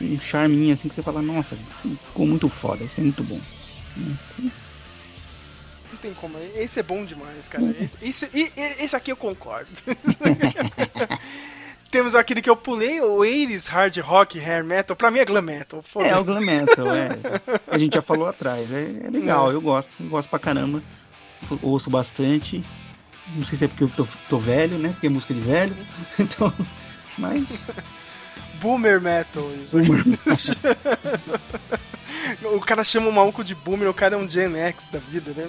um 0.00 0.18
charminho 0.18 0.72
assim 0.74 0.88
que 0.88 0.94
você 0.94 1.02
fala, 1.02 1.22
nossa, 1.22 1.56
isso 1.70 1.88
ficou 2.04 2.26
muito 2.26 2.48
foda, 2.48 2.84
isso 2.84 3.00
é 3.00 3.04
muito 3.04 3.22
bom. 3.22 3.40
Não 3.96 5.98
tem 6.02 6.12
como. 6.14 6.36
Esse 6.56 6.80
é 6.80 6.82
bom 6.82 7.04
demais, 7.04 7.46
cara. 7.48 7.74
Esse, 7.80 7.96
esse, 8.02 8.28
e- 8.34 8.52
e- 8.56 8.84
esse 8.84 8.96
aqui 8.96 9.12
eu 9.12 9.16
concordo. 9.16 9.70
Temos 11.90 12.14
aquele 12.16 12.42
que 12.42 12.50
eu 12.50 12.56
pulei, 12.56 13.00
o 13.00 13.18
80s 13.20 13.68
Hard 13.68 13.96
Rock 13.98 14.38
Hair 14.40 14.64
Metal. 14.64 14.96
Pra 14.96 15.10
mim 15.10 15.20
é 15.20 15.24
glam 15.24 15.40
metal. 15.40 15.82
foda-se. 15.82 16.12
É, 16.12 16.18
o 16.18 16.24
glam 16.24 16.40
metal, 16.40 16.88
é. 16.94 17.10
A 17.68 17.78
gente 17.78 17.94
já 17.94 18.02
falou 18.02 18.26
atrás. 18.26 18.70
É, 18.72 19.06
é 19.06 19.10
legal, 19.10 19.52
eu 19.52 19.60
gosto. 19.60 19.94
Eu 20.00 20.08
gosto 20.08 20.28
pra 20.28 20.38
caramba. 20.38 20.82
Ouço 21.62 21.88
bastante. 21.88 22.62
Não 23.34 23.44
sei 23.44 23.58
se 23.58 23.64
é 23.64 23.68
porque 23.68 23.84
eu 23.84 23.88
tô, 23.90 24.06
tô 24.28 24.38
velho, 24.38 24.78
né? 24.78 24.90
Porque 24.90 25.06
é 25.06 25.10
música 25.10 25.34
de 25.34 25.40
velho. 25.40 25.76
Então. 26.18 26.52
Mas. 27.18 27.66
Boomer 28.60 29.00
Metal. 29.00 29.50
Isso. 29.62 29.76
o 32.54 32.60
cara 32.60 32.82
chama 32.84 33.08
o 33.08 33.12
maluco 33.12 33.44
de 33.44 33.54
Boomer, 33.54 33.88
o 33.88 33.94
cara 33.94 34.14
é 34.14 34.18
um 34.18 34.28
Gen 34.28 34.56
X 34.56 34.88
da 34.88 34.98
vida, 34.98 35.32
né? 35.36 35.48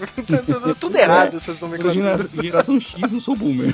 Tudo- 0.80 0.98
errado 0.98 1.36
essas 1.38 1.58
Sou 1.58 1.68
nomenclaturas. 1.70 2.30
gera- 2.32 2.44
geração 2.44 2.80
X, 2.80 3.12
não 3.12 3.20
sou 3.20 3.36
boomer. 3.36 3.74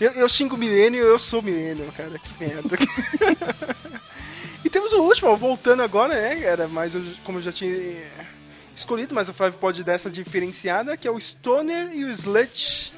Eu, 0.00 0.10
eu 0.12 0.28
xingo 0.28 0.56
milênio, 0.56 1.02
eu 1.02 1.18
sou 1.18 1.42
milênio, 1.42 1.90
cara. 1.96 2.18
Que 2.18 2.44
merda. 2.44 2.76
e 4.64 4.70
temos 4.70 4.92
o 4.92 5.00
último, 5.02 5.36
voltando 5.36 5.82
agora, 5.82 6.14
né, 6.14 6.36
cara? 6.36 6.68
Mas 6.68 6.94
eu- 6.94 7.02
como 7.24 7.38
eu 7.38 7.42
já 7.42 7.50
tinha 7.52 8.04
escolhido, 8.76 9.14
mas 9.14 9.28
o 9.28 9.34
Flávio 9.34 9.58
pode 9.58 9.82
dar 9.82 9.94
essa 9.94 10.10
diferenciada, 10.10 10.96
que 10.96 11.08
é 11.08 11.10
o 11.10 11.18
Stoner 11.18 11.92
e 11.94 12.04
o 12.04 12.10
Sludge. 12.10 12.92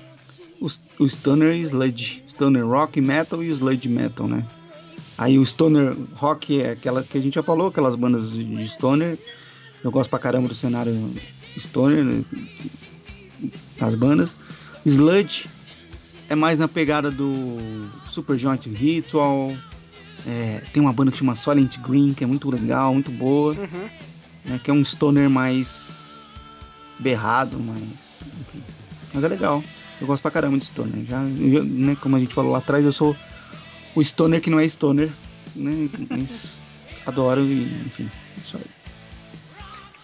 O, 0.61 0.67
o 0.99 1.09
Stoner 1.09 1.55
e 1.55 1.61
Sludge. 1.61 2.25
Stoner 2.29 2.67
Rock 2.67 3.01
Metal 3.01 3.43
e 3.43 3.51
o 3.51 3.53
Sludge 3.53 3.89
Metal, 3.89 4.27
né? 4.27 4.47
Aí 5.17 5.39
o 5.39 5.45
Stoner 5.45 5.97
Rock 6.15 6.61
é 6.61 6.71
aquela 6.71 7.03
que 7.03 7.19
a 7.19 7.21
gente 7.21 7.35
já 7.35 7.43
falou, 7.43 7.69
aquelas 7.69 7.95
bandas 7.95 8.31
de 8.31 8.45
de 8.45 8.69
Stoner. 8.69 9.19
Eu 9.83 9.91
gosto 9.91 10.11
pra 10.11 10.19
caramba 10.19 10.49
do 10.49 10.55
cenário 10.55 11.13
Stoner, 11.57 12.05
né? 12.05 12.25
as 13.81 13.95
bandas. 13.95 14.37
Sludge 14.85 15.49
é 16.29 16.35
mais 16.35 16.59
na 16.59 16.69
pegada 16.69 17.11
do 17.11 17.59
Super 18.07 18.39
Joint 18.39 18.67
Ritual. 18.67 19.57
É, 20.27 20.63
tem 20.73 20.83
uma 20.83 20.93
banda 20.93 21.11
que 21.11 21.19
chama 21.19 21.37
Silent 21.37 21.79
Green, 21.79 22.13
que 22.13 22.25
é 22.25 22.27
muito 22.27 22.51
legal, 22.51 22.93
muito 22.93 23.11
boa. 23.11 23.55
Uhum. 23.55 23.89
Né, 24.49 24.59
que 24.63 24.71
é 24.71 24.75
um 24.75 24.85
Stoner 24.85 25.29
mais 25.29 26.27
berrado, 26.99 27.61
mais. 27.61 28.23
enfim. 28.41 28.63
Mas 29.13 29.23
é 29.23 29.29
legal. 29.29 29.63
Eu 30.01 30.07
gosto 30.07 30.23
pra 30.23 30.31
caramba 30.31 30.59
de 30.59 30.65
Stoner. 30.65 31.05
Já, 31.05 31.21
né, 31.21 31.97
como 31.97 32.17
a 32.17 32.21
gente 32.21 32.35
falou 32.35 32.53
lá 32.53 32.59
atrás, 32.59 32.85
eu 32.85 32.93
sou 32.93 33.17
o 33.95 34.03
Stoner 34.03 34.41
que 34.41 34.51
não 34.51 34.59
é 34.59 34.69
Stoner. 34.69 35.11
Né, 35.55 35.89
mas 36.11 36.61
adoro 37.07 37.45
e, 37.45 37.65
enfim, 37.87 38.11
é 38.37 38.41
isso 38.41 38.57
aí. 38.57 38.78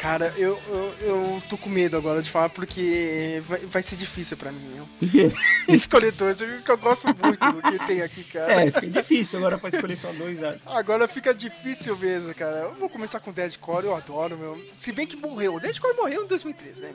Cara, 0.04 0.34
eu, 0.36 0.60
eu, 0.68 0.94
eu 1.00 1.42
tô 1.48 1.56
com 1.56 1.70
medo 1.70 1.96
agora 1.96 2.20
de 2.20 2.30
falar 2.30 2.50
porque 2.50 3.42
vai, 3.48 3.60
vai 3.60 3.82
ser 3.82 3.96
difícil 3.96 4.36
pra 4.36 4.52
mim, 4.52 4.86
quê? 5.10 5.32
Escolher 5.66 6.12
dois, 6.12 6.36
porque 6.36 6.70
eu 6.70 6.76
gosto 6.76 7.06
muito 7.06 7.52
do 7.52 7.62
que 7.62 7.86
tem 7.86 8.02
aqui, 8.02 8.22
cara. 8.24 8.52
É, 8.52 8.70
fica 8.70 8.90
difícil 9.00 9.38
agora 9.38 9.56
pra 9.56 9.70
escolher 9.70 9.96
só 9.96 10.12
dois. 10.12 10.38
né? 10.38 10.58
Agora 10.66 11.08
fica 11.08 11.32
difícil 11.32 11.96
mesmo, 11.96 12.34
cara. 12.34 12.50
Eu 12.50 12.74
vou 12.74 12.90
começar 12.90 13.18
com 13.18 13.32
Deadcore, 13.32 13.86
eu 13.86 13.96
adoro, 13.96 14.36
meu. 14.36 14.62
Se 14.76 14.92
bem 14.92 15.06
que 15.06 15.16
morreu. 15.16 15.54
O 15.54 15.60
Deadcore 15.60 15.96
morreu 15.96 16.24
em 16.24 16.26
2013, 16.26 16.82
né? 16.82 16.94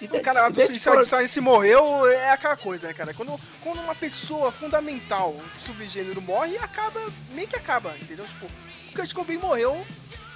O 0.00 0.22
cara 0.22 0.48
do 0.50 0.60
Suicide 0.60 1.04
Silence 1.04 1.40
morreu, 1.40 2.06
é 2.06 2.30
aquela 2.30 2.56
coisa, 2.56 2.86
né, 2.86 2.94
cara? 2.94 3.12
Quando, 3.12 3.36
quando 3.60 3.80
uma 3.80 3.96
pessoa 3.96 4.52
fundamental 4.52 5.32
do 5.32 5.60
subgênero 5.66 6.22
morre, 6.22 6.58
acaba, 6.58 7.00
meio 7.34 7.48
que 7.48 7.56
acaba, 7.56 7.96
entendeu? 8.00 8.24
Tipo, 8.24 8.46
o 8.46 8.94
Kurt 8.94 9.12
Cobain 9.12 9.38
morreu, 9.38 9.84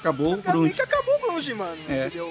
Acabou 0.02 0.34
o 0.34 0.42
grunge. 0.42 0.82
acabou 0.82 1.14
o 1.16 1.20
grunge, 1.28 1.54
mano, 1.54 1.78
É. 1.88 2.06
entendeu? 2.06 2.28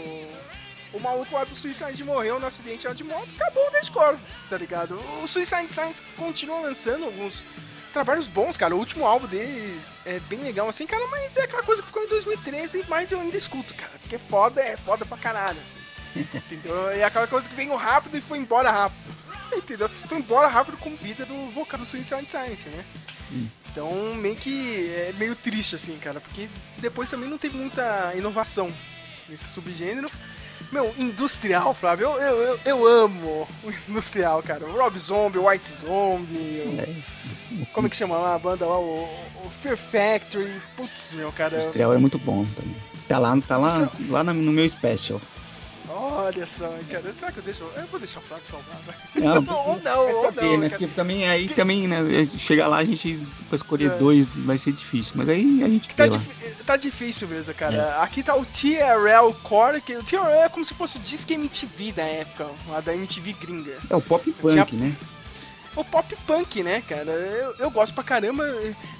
O 0.93 0.99
maluco 0.99 1.33
lá 1.33 1.45
do 1.45 1.55
Suicide 1.55 2.03
morreu 2.03 2.37
no 2.37 2.45
acidente 2.45 2.85
lá 2.85 2.93
de 2.93 3.03
moto, 3.03 3.29
acabou 3.39 3.65
o 3.65 3.71
Deadcore, 3.71 4.17
tá 4.49 4.57
ligado? 4.57 4.99
O 5.23 5.27
Suicide 5.27 5.71
Silence 5.71 6.03
continua 6.17 6.59
lançando 6.59 7.05
alguns 7.05 7.45
trabalhos 7.93 8.27
bons, 8.27 8.57
cara. 8.57 8.75
O 8.75 8.77
último 8.79 9.05
álbum 9.07 9.25
deles 9.25 9.97
é 10.05 10.19
bem 10.19 10.39
legal, 10.39 10.67
assim, 10.67 10.85
cara, 10.85 11.07
mas 11.07 11.37
é 11.37 11.43
aquela 11.43 11.63
coisa 11.63 11.81
que 11.81 11.87
ficou 11.87 12.03
em 12.03 12.07
2013, 12.09 12.83
mas 12.89 13.09
eu 13.09 13.21
ainda 13.21 13.37
escuto, 13.37 13.73
cara. 13.73 13.91
Porque 14.01 14.17
foda 14.17 14.61
é 14.61 14.75
foda 14.75 15.05
pra 15.05 15.17
caralho, 15.17 15.61
assim. 15.61 15.79
Entendeu? 16.35 16.89
É 16.89 17.05
aquela 17.05 17.25
coisa 17.27 17.47
que 17.47 17.55
veio 17.55 17.73
rápido 17.75 18.17
e 18.17 18.21
foi 18.21 18.37
embora 18.39 18.69
rápido. 18.69 19.15
Entendeu? 19.55 19.87
Foi 19.87 20.17
embora 20.17 20.49
rápido 20.49 20.75
com 20.77 20.93
vida 20.97 21.25
do 21.25 21.49
vocal 21.51 21.79
do 21.79 21.85
Suicide 21.85 22.29
Science, 22.29 22.67
né? 22.67 22.85
Então, 23.71 24.15
meio 24.15 24.35
que 24.35 24.89
é 24.89 25.13
meio 25.17 25.35
triste, 25.35 25.75
assim, 25.75 25.97
cara, 25.97 26.19
porque 26.19 26.49
depois 26.79 27.09
também 27.09 27.29
não 27.29 27.37
teve 27.37 27.57
muita 27.57 28.13
inovação 28.15 28.69
nesse 29.29 29.45
subgênero. 29.45 30.11
Meu, 30.71 30.93
industrial, 30.97 31.73
Flávio, 31.73 32.07
eu, 32.07 32.21
eu, 32.21 32.37
eu, 32.43 32.59
eu 32.65 32.87
amo 32.87 33.47
o 33.63 33.73
industrial, 33.89 34.41
cara. 34.43 34.65
O 34.65 34.71
Rob 34.77 34.97
Zombie, 34.99 35.37
o 35.37 35.47
White 35.49 35.69
Zombie, 35.69 36.63
o- 37.61 37.65
como 37.73 37.87
é 37.87 37.89
que 37.89 37.95
chama 37.95 38.17
lá 38.17 38.35
a 38.35 38.39
banda 38.39 38.65
lá? 38.65 38.77
O, 38.77 39.03
o 39.45 39.49
Fear 39.61 39.75
Factory. 39.77 40.61
Putz, 40.77 41.13
meu, 41.13 41.31
cara. 41.31 41.55
Industrial 41.55 41.93
é 41.93 41.97
muito 41.97 42.17
bom 42.19 42.45
também. 42.55 42.75
Tá 43.07 43.17
lá, 43.17 43.35
tá 43.45 43.57
lá, 43.57 43.91
lá 44.09 44.23
no 44.23 44.33
meu 44.33 44.69
special. 44.69 45.19
Olha 45.93 46.45
só, 46.47 46.69
cara. 46.89 47.13
Será 47.13 47.31
que 47.31 47.37
eu 47.39 47.43
deixo. 47.43 47.63
Eu 47.75 47.85
vou 47.87 47.99
deixar 47.99 48.19
o 48.19 48.23
Flávio 48.23 48.45
salvar, 48.49 48.77
vai. 48.85 48.95
Não, 49.41 49.57
ou 49.67 49.75
não, 49.75 49.81
Quer 49.81 49.95
ou 50.15 50.21
saber, 50.23 50.41
não, 50.43 50.57
né? 50.57 50.69
cara. 50.69 50.79
Porque 50.79 50.95
também 50.95 51.27
aí 51.27 51.47
também, 51.49 51.87
né? 51.87 51.97
Chegar 52.37 52.67
lá 52.67 52.77
a 52.77 52.85
gente 52.85 53.25
pra 53.49 53.55
escolher 53.55 53.91
É. 53.91 53.97
dois 53.97 54.25
vai 54.27 54.57
ser 54.57 54.71
difícil. 54.71 55.13
Mas 55.17 55.29
aí 55.29 55.63
a 55.63 55.67
gente 55.69 55.89
Tá, 55.89 56.03
vê 56.05 56.09
lá. 56.11 56.17
difí- 56.17 56.63
tá 56.65 56.77
difícil 56.77 57.27
mesmo, 57.27 57.53
cara. 57.53 57.75
É. 57.75 58.03
Aqui 58.03 58.23
tá 58.23 58.35
o 58.35 58.45
TRL 58.45 59.33
Core, 59.43 59.81
que 59.81 59.95
o 59.95 60.03
TRL 60.03 60.45
é 60.45 60.49
como 60.49 60.65
se 60.65 60.73
fosse 60.73 60.97
o 60.97 60.99
Disque 61.01 61.33
MTV 61.33 61.91
da 61.91 62.03
época, 62.03 62.47
lá 62.69 62.79
da 62.79 62.93
MTV 62.95 63.33
gringa. 63.33 63.77
É 63.89 63.95
o 63.95 64.01
pop 64.01 64.31
punk, 64.33 64.75
né? 64.75 64.95
O 65.75 65.85
pop 65.85 66.15
punk, 66.27 66.61
né, 66.63 66.81
cara? 66.81 67.11
Eu, 67.11 67.55
eu 67.57 67.71
gosto 67.71 67.93
pra 67.93 68.03
caramba. 68.03 68.43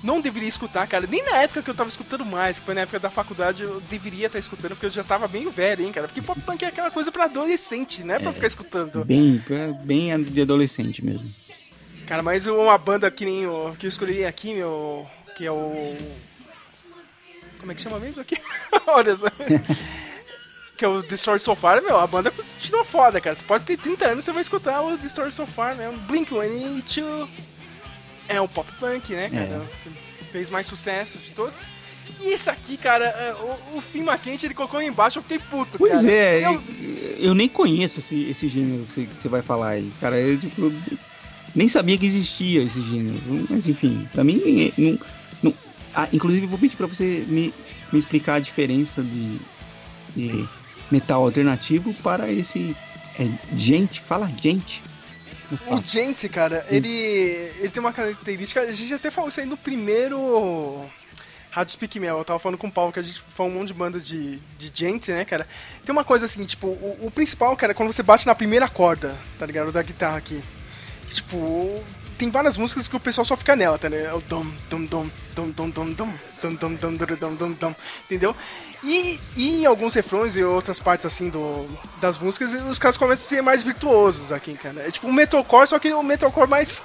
Não 0.02 0.22
deveria 0.22 0.48
escutar, 0.48 0.88
cara. 0.88 1.06
Nem 1.06 1.24
na 1.24 1.38
época 1.38 1.62
que 1.62 1.70
eu 1.70 1.76
tava 1.76 1.90
escutando 1.90 2.26
mais, 2.26 2.60
que 2.60 2.66
foi 2.66 2.74
na 2.74 2.82
época 2.82 3.00
da 3.00 3.10
faculdade, 3.10 3.64
eu 3.64 3.82
deveria 3.82 4.28
estar 4.28 4.40
escutando, 4.40 4.72
porque 4.72 4.86
eu 4.86 4.92
já 4.92 5.04
tava 5.04 5.28
bem 5.28 5.50
velho, 5.50 5.86
hein, 5.86 5.92
cara. 5.92 6.08
Porque 6.08 6.22
pop 6.22 6.40
punk 6.42 6.64
é 6.64 6.68
aquela 6.68 6.90
coisa 6.90 7.12
pra 7.12 7.26
adolescente, 7.26 8.04
né? 8.04 8.20
Pra 8.20 8.32
ficar 8.32 8.48
escutando. 8.48 9.04
Bem, 9.04 9.44
é 9.50 9.68
bem 9.84 10.24
de 10.24 10.42
adolescente 10.42 11.04
mesmo. 11.04 11.28
Cara, 12.08 12.24
mas 12.24 12.48
uma 12.48 12.78
banda 12.78 13.12
que 13.12 13.26
nem 13.26 13.46
o 13.48 13.76
que 13.78 13.86
eu 13.86 13.90
escolhi 13.90 14.26
aqui, 14.26 14.54
meu. 14.54 15.06
Que 15.36 15.46
é 15.46 15.52
o. 15.52 15.96
Como 17.60 17.72
é 17.72 17.76
que 17.76 17.82
chama 17.82 18.00
mesmo 18.00 18.22
aqui? 18.22 18.38
Olha 18.88 19.16
só. 19.16 19.28
que 20.82 20.86
é 20.86 20.88
o 20.88 21.04
Destroy 21.04 21.38
So 21.38 21.54
Far, 21.54 21.80
meu, 21.84 22.00
a 22.00 22.08
banda 22.08 22.32
continua 22.32 22.84
foda, 22.84 23.22
cara. 23.22 23.36
Você 23.36 23.44
pode 23.44 23.64
ter 23.66 23.78
30 23.78 24.04
anos, 24.04 24.26
você 24.26 24.32
vai 24.34 24.42
escutar 24.42 24.82
o 24.82 24.98
Destroy 24.98 25.32
So 25.32 25.46
Far, 25.46 25.76
né? 25.76 25.88
O 25.90 25.94
Blink 25.94 26.30
182 26.32 27.30
é 28.28 28.42
um 28.42 28.48
pop 28.48 28.68
punk, 28.80 29.14
né, 29.14 29.30
cara? 29.30 29.62
Fez 30.32 30.50
mais 30.50 30.66
sucesso 30.66 31.20
de 31.20 31.30
todos. 31.36 31.70
E 32.20 32.30
esse 32.30 32.50
aqui, 32.50 32.78
cara, 32.78 33.06
é, 33.06 33.32
o, 33.36 33.78
o 33.78 33.82
Fim 33.94 34.04
Quente 34.24 34.48
ele 34.48 34.56
colocou 34.56 34.80
aí 34.80 34.88
embaixo, 34.88 35.20
eu 35.20 35.22
fiquei 35.22 35.38
puto, 35.38 35.78
Pois 35.78 35.92
cara. 36.02 36.12
é, 36.12 36.46
Eu- 36.48 36.64
eu, 37.20 37.36
nem 37.36 37.48
conheço 37.48 38.00
esse, 38.00 38.24
esse 38.32 38.48
gênero 38.48 38.84
que 38.86 39.06
você, 39.22 39.30
vai 39.30 39.44
falar 39.44 39.70
aí. 39.70 39.92
Cara, 40.02 40.20
eu 40.20 40.40
tipo, 40.40 40.64
eu 40.64 40.74
nem 41.54 41.68
sabia 41.68 41.96
que 41.96 42.08
existia 42.08 42.64
esse 42.64 42.82
gênero. 42.82 43.22
Mas 43.48 43.68
enfim, 43.68 44.10
pra 44.12 44.24
mim, 44.24 44.74
não, 44.76 45.00
não- 45.44 45.54
ah, 45.94 46.08
inclusive 46.12 46.48
vou 46.48 46.58
pedir 46.58 46.76
pra 46.76 46.88
você 46.88 47.24
me, 47.28 47.54
me 47.94 48.00
explicar 48.00 48.36
a 48.36 48.40
diferença 48.40 49.04
de, 49.04 49.38
de 50.16 50.50
metal 50.92 51.24
alternativo 51.24 51.94
para 51.96 52.32
esse. 52.32 52.76
É, 53.20 53.28
gente, 53.58 54.02
fala 54.02 54.32
gente. 54.42 54.84
O 55.68 55.82
Gente, 55.82 56.30
cara, 56.30 56.66
ele, 56.70 56.88
ele 56.88 57.70
tem 57.70 57.82
uma 57.82 57.92
característica. 57.92 58.62
A 58.62 58.72
gente 58.72 58.94
até 58.94 59.12
falou 59.12 59.30
isso 59.30 59.40
aí 59.40 59.46
no 59.46 59.58
primeiro 59.58 60.86
Rádio 61.50 61.74
Speak 61.74 62.00
Mel. 62.00 62.18
Eu 62.18 62.24
tava 62.24 62.40
falando 62.40 62.58
com 62.58 62.68
o 62.68 62.72
Paulo 62.72 62.94
que 62.94 63.00
a 63.00 63.04
gente 63.04 63.22
falou 63.36 63.52
um 63.52 63.56
monte 63.56 63.68
de 63.68 63.74
banda 63.74 64.00
de, 64.00 64.38
de 64.58 64.72
Gente, 64.74 65.12
né, 65.12 65.26
cara? 65.26 65.46
Tem 65.86 65.92
uma 65.92 66.06
coisa 66.06 66.26
assim, 66.26 66.44
tipo, 66.46 66.68
o, 66.68 67.00
o 67.02 67.12
principal, 67.12 67.56
cara, 67.58 67.72
é 67.72 67.74
quando 67.74 67.92
você 67.92 68.02
bate 68.02 68.26
na 68.26 68.34
primeira 68.34 68.70
corda, 68.70 69.18
tá 69.38 69.46
ligado? 69.46 69.72
Da 69.72 69.82
guitarra 69.82 70.18
aqui. 70.18 70.42
Que, 71.10 71.16
tipo, 71.16 71.84
tem 72.18 72.30
várias 72.30 72.56
músicas 72.56 72.88
que 72.88 72.96
o 72.96 73.00
pessoal 73.00 73.26
só 73.26 73.36
fica 73.36 73.56
nela, 73.56 73.78
tá 73.78 73.90
ligado? 73.90 74.06
É 74.06 74.14
o 74.14 74.22
dom, 74.22 74.46
dom, 74.70 74.86
dom, 74.86 75.10
dom, 75.36 75.50
dom, 75.50 75.70
dom, 75.70 75.92
dom, 75.92 76.14
dom, 76.34 76.56
dom, 76.56 76.76
dom, 76.76 76.96
dom, 76.96 77.16
dom, 77.18 77.36
dom, 77.36 77.52
dom, 77.52 77.76
entendeu? 78.06 78.34
E, 78.84 79.20
e 79.36 79.62
em 79.62 79.66
alguns 79.66 79.94
refrões 79.94 80.36
e 80.36 80.44
outras 80.44 80.80
partes 80.80 81.06
assim 81.06 81.30
do, 81.30 81.68
das 82.00 82.18
músicas, 82.18 82.52
os 82.54 82.80
caras 82.80 82.98
começam 82.98 83.26
a 83.26 83.30
ser 83.30 83.42
mais 83.42 83.62
virtuosos 83.62 84.32
aqui, 84.32 84.56
cara. 84.56 84.82
É 84.88 84.90
tipo 84.92 85.08
um 85.08 85.14
metalcore, 85.14 85.68
só 85.68 85.78
que 85.78 85.94
um 85.94 86.02
metalcore 86.02 86.50
mais 86.50 86.82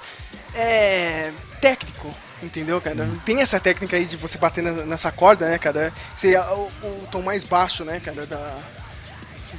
é, 0.53 1.31
técnico, 1.59 2.13
entendeu, 2.41 2.79
cara? 2.79 3.09
Tem 3.25 3.41
essa 3.41 3.59
técnica 3.59 3.95
aí 3.97 4.05
de 4.05 4.15
você 4.15 4.37
bater 4.37 4.63
na- 4.63 4.85
nessa 4.85 5.11
corda, 5.11 5.49
né, 5.49 5.57
cara? 5.57 5.91
Ser 6.15 6.37
o, 6.39 6.69
o 6.83 7.07
tom 7.11 7.21
mais 7.23 7.43
baixo, 7.43 7.83
né, 7.83 7.99
cara, 7.99 8.27
da, 8.27 8.57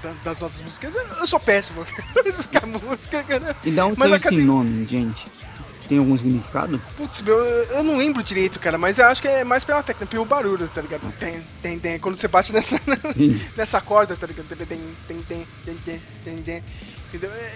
da- 0.02 0.14
das 0.22 0.40
nossas 0.40 0.60
músicas. 0.60 0.94
Eu, 0.94 1.02
eu 1.18 1.26
sou 1.26 1.40
péssimo 1.40 1.84
pra 2.52 2.66
música, 2.66 3.22
cara. 3.24 3.56
E 3.64 3.70
da 3.72 3.84
onde 3.86 3.98
Mas 3.98 4.12
a 4.12 4.16
esse 4.16 4.36
nome, 4.36 4.86
gente? 4.86 5.26
Tem 5.88 5.98
algum 5.98 6.16
significado? 6.18 6.78
Putz, 6.96 7.22
meu, 7.22 7.38
eu 7.38 7.82
não 7.82 7.96
lembro 7.96 8.22
direito, 8.22 8.60
cara, 8.60 8.76
mas 8.76 8.98
eu 8.98 9.06
acho 9.06 9.22
que 9.22 9.28
é 9.28 9.42
mais 9.42 9.64
pela 9.64 9.82
técnica, 9.82 10.06
pelo 10.06 10.26
barulho, 10.26 10.68
tá 10.68 10.82
ligado? 10.82 11.10
Tem, 11.18 11.42
tem, 11.62 11.78
tem. 11.78 11.98
Quando 11.98 12.16
você 12.16 12.28
bate 12.28 12.52
nessa, 12.52 12.78
nessa 13.56 13.80
corda, 13.80 14.14
tá 14.14 14.26
ligado? 14.26 14.46
Tem, 14.48 14.66
tem, 14.66 14.78
tem, 15.08 15.22
tem, 15.24 15.46
tem, 15.64 16.02
tem, 16.24 16.36
tem. 16.42 16.64
Entendeu? 17.08 17.32
É, 17.32 17.36
é, 17.36 17.52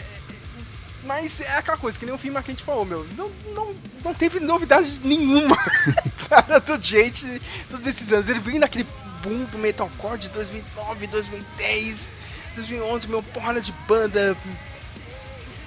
Mas 1.05 1.43
é 1.43 1.59
aquela 1.59 1.77
coisa, 1.77 1.99
que 1.99 2.07
nem 2.07 2.15
o 2.15 2.19
filme 2.19 2.43
que 2.43 2.51
a 2.51 2.55
gente 2.55 2.65
falou, 2.65 2.87
meu. 2.87 3.07
Não, 3.19 3.31
não, 3.55 3.75
não 4.03 4.15
teve 4.15 4.41
novidade 4.41 4.99
nenhuma, 5.05 5.57
cara, 6.27 6.59
do 6.59 6.83
gente 6.83 7.43
todos 7.69 7.87
esses 7.87 8.11
anos. 8.15 8.31
Ele 8.31 8.41
veio 8.41 8.61
naquele 8.61 8.87
boom 9.23 9.45
do 9.45 9.59
metalcore 9.59 10.19
de 10.19 10.31
2009, 10.31 11.07
2010, 11.07 12.15
2011, 12.55 13.09
meu, 13.09 13.23
porrada 13.23 13.61
de 13.61 13.73
banda. 13.87 14.35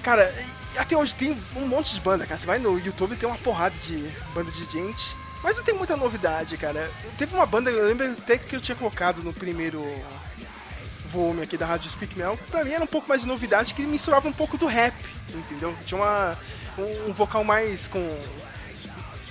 Cara, 0.01 0.33
até 0.77 0.95
hoje 0.97 1.13
tem 1.15 1.37
um 1.55 1.67
monte 1.67 1.93
de 1.93 2.01
banda, 2.01 2.25
cara. 2.25 2.39
Você 2.39 2.45
vai 2.45 2.59
no 2.59 2.77
YouTube 2.79 3.15
tem 3.15 3.27
uma 3.27 3.37
porrada 3.37 3.75
de 3.85 3.97
banda 4.33 4.51
de 4.51 4.63
gente. 4.65 5.15
Mas 5.43 5.57
não 5.57 5.63
tem 5.63 5.75
muita 5.75 5.95
novidade, 5.95 6.57
cara. 6.57 6.89
Teve 7.17 7.35
uma 7.35 7.45
banda, 7.45 7.69
eu 7.69 7.85
lembro 7.87 8.11
até 8.13 8.37
que 8.37 8.55
eu 8.55 8.61
tinha 8.61 8.75
colocado 8.75 9.21
no 9.23 9.31
primeiro 9.31 9.79
volume 11.11 11.43
aqui 11.43 11.55
da 11.57 11.65
Rádio 11.65 11.89
Speak 11.91 12.17
Mel. 12.17 12.37
Pra 12.49 12.63
mim 12.63 12.71
era 12.71 12.83
um 12.83 12.87
pouco 12.87 13.07
mais 13.07 13.21
de 13.21 13.27
novidade, 13.27 13.73
que 13.73 13.83
misturava 13.83 14.27
um 14.27 14.33
pouco 14.33 14.57
do 14.57 14.65
rap, 14.65 14.95
entendeu? 15.33 15.75
Tinha 15.85 15.99
uma, 16.01 16.37
um, 16.77 17.09
um 17.09 17.13
vocal 17.13 17.43
mais 17.43 17.87
com. 17.87 18.17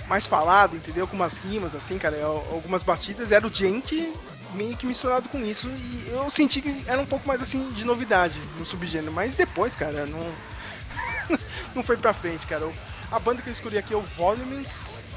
mais 0.07 0.25
falado, 0.25 0.75
entendeu? 0.75 1.05
Com 1.07 1.15
umas 1.15 1.37
rimas, 1.37 1.75
assim, 1.75 1.97
cara. 1.97 2.15
al- 2.23 2.47
Algumas 2.51 2.81
batidas. 2.83 3.31
Era 3.31 3.45
o 3.45 3.51
gente 3.51 4.13
meio 4.53 4.77
que 4.77 4.85
misturado 4.85 5.27
com 5.27 5.43
isso. 5.45 5.67
E 5.67 6.07
eu 6.11 6.29
senti 6.31 6.61
que 6.61 6.83
era 6.87 7.01
um 7.01 7.05
pouco 7.05 7.27
mais 7.27 7.41
assim 7.41 7.69
de 7.71 7.83
novidade 7.83 8.39
no 8.57 8.65
subgênero. 8.65 9.11
Mas 9.11 9.35
depois, 9.35 9.75
cara, 9.75 10.05
não. 10.05 10.31
não 11.75 11.83
foi 11.83 11.97
pra 11.97 12.13
frente, 12.13 12.45
cara. 12.45 12.69
A 13.11 13.19
banda 13.19 13.41
que 13.41 13.49
eu 13.49 13.53
escolhi 13.53 13.77
aqui 13.77 13.93
é 13.93 13.97
o 13.97 14.01
Volumes, 14.01 15.13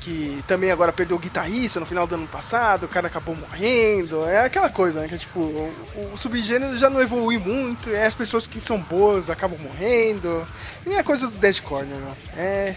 que 0.00 0.42
também 0.46 0.70
agora 0.70 0.92
perdeu 0.92 1.16
o 1.16 1.20
guitarrista 1.20 1.80
no 1.80 1.86
final 1.86 2.06
do 2.06 2.14
ano 2.14 2.28
passado, 2.28 2.84
o 2.84 2.88
cara 2.88 3.08
acabou 3.08 3.34
morrendo. 3.34 4.24
É 4.24 4.44
aquela 4.44 4.70
coisa, 4.70 5.00
né? 5.00 5.08
Que 5.08 5.18
tipo, 5.18 5.40
o, 5.40 6.10
o 6.12 6.16
subgênero 6.16 6.78
já 6.78 6.88
não 6.88 7.02
evolui 7.02 7.38
muito, 7.38 7.90
é 7.90 8.06
as 8.06 8.14
pessoas 8.14 8.46
que 8.46 8.60
são 8.60 8.80
boas 8.80 9.28
acabam 9.28 9.58
morrendo. 9.58 10.46
E 10.86 10.96
a 10.96 11.02
coisa 11.02 11.26
do 11.26 11.38
deadcore, 11.38 11.86
né, 11.86 11.96
meu? 11.96 12.16
É 12.36 12.76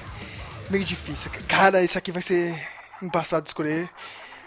meio 0.69 0.83
difícil. 0.83 1.32
Cara, 1.48 1.83
isso 1.83 1.98
aqui 1.98 2.11
vai 2.11 2.22
ser 2.22 2.59
embaçado 3.01 3.43
de 3.43 3.49
escolher. 3.49 3.90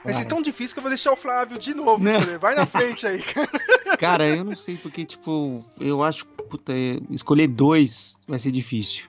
Vai 0.04 0.14
ser 0.14 0.24
tão 0.24 0.42
difícil 0.42 0.74
que 0.74 0.80
eu 0.80 0.82
vou 0.82 0.90
deixar 0.90 1.12
o 1.12 1.16
Flávio 1.16 1.56
de 1.56 1.72
novo. 1.74 2.02
Vai 2.40 2.56
na 2.56 2.66
frente 2.66 3.06
aí, 3.06 3.22
cara. 3.22 3.96
Cara, 3.96 4.28
eu 4.28 4.42
não 4.42 4.56
sei 4.56 4.76
porque, 4.76 5.04
tipo, 5.04 5.64
eu 5.78 6.02
acho 6.02 6.24
que, 6.24 6.31
puta, 6.52 6.74
é, 6.74 7.00
escolher 7.08 7.48
dois 7.48 8.18
vai 8.28 8.38
ser 8.38 8.50
difícil. 8.50 9.06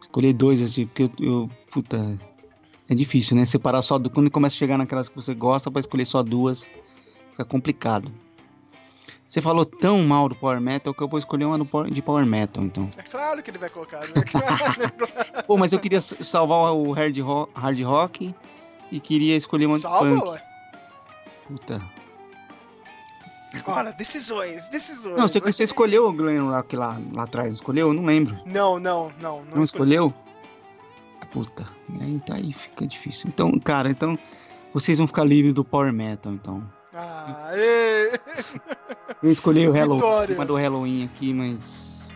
Escolher 0.00 0.32
dois, 0.32 0.62
assim, 0.62 0.86
porque 0.86 1.02
eu, 1.02 1.10
eu, 1.20 1.50
puta, 1.70 2.18
é 2.88 2.94
difícil, 2.94 3.36
né? 3.36 3.44
Separar 3.44 3.82
só, 3.82 3.98
do, 3.98 4.08
quando 4.08 4.30
começa 4.30 4.56
a 4.56 4.58
chegar 4.58 4.78
naquelas 4.78 5.06
que 5.06 5.14
você 5.14 5.34
gosta, 5.34 5.70
pra 5.70 5.80
escolher 5.80 6.06
só 6.06 6.22
duas, 6.22 6.70
fica 7.32 7.44
complicado. 7.44 8.10
Você 9.26 9.42
falou 9.42 9.66
tão 9.66 10.02
mal 10.02 10.30
do 10.30 10.34
Power 10.34 10.60
Metal 10.62 10.94
que 10.94 11.02
eu 11.02 11.08
vou 11.08 11.18
escolher 11.18 11.44
uma 11.44 11.58
de 11.90 12.00
Power 12.00 12.24
Metal, 12.24 12.64
então. 12.64 12.88
É 12.96 13.02
claro 13.02 13.42
que 13.42 13.50
ele 13.50 13.58
vai 13.58 13.68
colocar, 13.68 14.00
né? 14.00 14.14
Pô, 15.46 15.58
mas 15.58 15.74
eu 15.74 15.78
queria 15.78 16.00
salvar 16.00 16.72
o 16.72 16.90
hard 16.92 17.18
rock, 17.18 17.52
hard 17.54 17.80
rock 17.82 18.34
e 18.90 18.98
queria 18.98 19.36
escolher 19.36 19.66
uma 19.66 19.76
de 19.76 19.82
Salva, 19.82 20.08
punk. 20.08 20.28
ué. 20.30 20.42
Puta. 21.46 21.99
Agora, 23.54 23.92
decisões, 23.92 24.68
decisões. 24.68 25.16
Não, 25.16 25.26
você, 25.26 25.40
você 25.40 25.64
escolheu 25.64 26.06
o 26.06 26.12
Glen 26.12 26.38
Rock 26.40 26.76
lá, 26.76 27.00
lá 27.14 27.24
atrás, 27.24 27.52
escolheu? 27.54 27.88
Eu 27.88 27.94
não 27.94 28.04
lembro. 28.04 28.38
Não, 28.46 28.78
não, 28.78 29.10
não. 29.20 29.42
Não, 29.54 29.62
escolheu? 29.62 30.14
Puta, 31.32 31.64
aí 32.00 32.20
tá 32.26 32.34
aí, 32.36 32.52
fica 32.52 32.86
difícil. 32.86 33.28
Então, 33.28 33.58
cara, 33.60 33.88
então 33.90 34.18
vocês 34.72 34.98
vão 34.98 35.06
ficar 35.06 35.24
livres 35.24 35.54
do 35.54 35.64
Power 35.64 35.92
Metal, 35.92 36.32
então. 36.32 36.62
Ah, 36.92 37.50
ê. 37.54 38.18
Eu 39.22 39.30
escolhi 39.30 39.68
o 39.68 39.72
Halloween, 39.72 40.34
uma 40.34 40.46
do 40.46 40.56
Halloween 40.56 41.04
aqui, 41.04 41.32
mas 41.34 42.08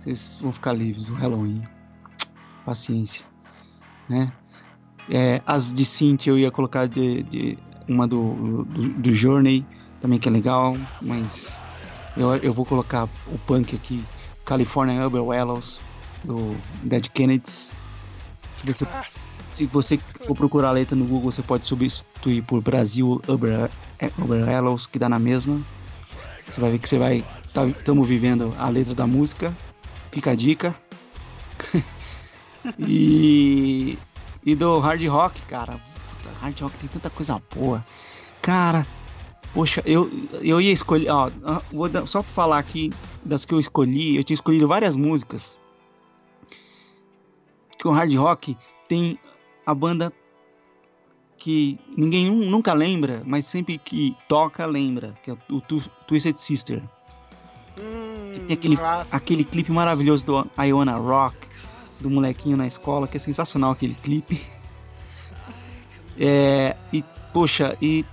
vocês 0.00 0.38
vão 0.42 0.52
ficar 0.52 0.72
livres 0.72 1.06
do 1.06 1.14
Halloween. 1.14 1.62
Paciência, 2.66 3.24
né? 4.08 4.32
É, 5.08 5.40
as 5.46 5.72
de 5.72 5.84
Synth 5.84 6.26
eu 6.26 6.38
ia 6.38 6.50
colocar 6.50 6.86
de, 6.86 7.22
de- 7.24 7.58
uma 7.86 8.06
do, 8.08 8.64
do, 8.64 8.88
do 8.88 9.12
Journey, 9.12 9.64
também 10.04 10.18
que 10.18 10.28
é 10.28 10.32
legal, 10.32 10.76
mas 11.00 11.58
eu, 12.14 12.36
eu 12.36 12.52
vou 12.52 12.66
colocar 12.66 13.08
o 13.26 13.38
punk 13.38 13.74
aqui, 13.74 14.04
California 14.44 15.06
Uber 15.06 15.24
Wellows, 15.24 15.80
do 16.22 16.54
Dead 16.82 17.08
Kennedys. 17.08 17.72
Você, 18.66 18.86
se 19.50 19.64
você 19.64 19.98
for 20.26 20.36
procurar 20.36 20.68
a 20.68 20.72
letra 20.72 20.94
no 20.94 21.06
Google, 21.06 21.32
você 21.32 21.40
pode 21.40 21.64
substituir 21.64 22.42
por 22.42 22.60
Brasil 22.60 23.18
Uber, 23.26 23.70
Uber 24.18 24.46
Wellows, 24.46 24.86
que 24.86 24.98
dá 24.98 25.08
na 25.08 25.18
mesma. 25.18 25.62
Você 26.46 26.60
vai 26.60 26.72
ver 26.72 26.80
que 26.80 26.88
você 26.88 26.98
vai. 26.98 27.24
Estamos 27.78 28.06
vivendo 28.06 28.54
a 28.58 28.68
letra 28.68 28.94
da 28.94 29.06
música. 29.06 29.56
Fica 30.12 30.32
a 30.32 30.34
dica. 30.34 30.76
e. 32.78 33.98
E 34.44 34.54
do 34.54 34.78
hard 34.80 35.02
rock, 35.06 35.40
cara. 35.46 35.80
Puta, 36.10 36.30
hard 36.42 36.60
rock 36.60 36.76
tem 36.76 36.88
tanta 36.90 37.08
coisa 37.08 37.40
boa. 37.54 37.82
Cara, 38.42 38.86
poxa, 39.54 39.82
eu, 39.86 40.10
eu 40.42 40.60
ia 40.60 40.72
escolher. 40.72 41.08
Ó, 41.10 41.30
ah, 41.44 41.62
vou 41.72 41.88
dar- 41.88 42.06
só 42.06 42.22
pra 42.22 42.32
falar 42.32 42.58
aqui 42.58 42.92
das 43.24 43.44
que 43.44 43.54
eu 43.54 43.60
escolhi. 43.60 44.16
Eu 44.16 44.24
tinha 44.24 44.34
escolhido 44.34 44.68
várias 44.68 44.96
músicas. 44.96 45.58
Que 47.78 47.86
o 47.88 47.92
hard 47.92 48.14
rock 48.14 48.56
tem 48.88 49.18
a 49.64 49.74
banda 49.74 50.12
que 51.36 51.78
ninguém 51.96 52.30
nun- 52.30 52.50
nunca 52.50 52.72
lembra, 52.72 53.22
mas 53.24 53.46
sempre 53.46 53.78
que 53.78 54.16
toca 54.28 54.64
lembra, 54.66 55.14
que 55.22 55.30
é 55.30 55.36
o 55.50 55.60
Twisted 55.60 56.36
Sister. 56.36 56.82
Que 58.32 58.40
tem 58.40 58.54
aquele, 58.54 58.78
aquele 59.12 59.44
clipe 59.44 59.70
maravilhoso 59.70 60.24
do 60.24 60.50
Iona 60.58 60.96
Rock, 60.96 61.36
do 62.00 62.08
molequinho 62.08 62.56
na 62.56 62.66
escola, 62.66 63.06
que 63.06 63.16
é 63.16 63.20
sensacional 63.20 63.72
aquele 63.72 63.94
clipe. 63.96 64.40
É, 66.18 66.76
e, 66.92 67.04
poxa, 67.32 67.76
e, 67.82 68.04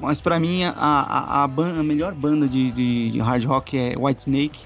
mas 0.00 0.20
pra 0.20 0.38
mim 0.38 0.64
a, 0.64 0.70
a, 0.70 1.42
a, 1.42 1.44
a 1.44 1.82
melhor 1.82 2.14
banda 2.14 2.48
de, 2.48 2.70
de, 2.70 3.10
de 3.10 3.18
hard 3.20 3.44
rock 3.44 3.76
é 3.76 3.94
White 3.98 4.20
Snake. 4.22 4.60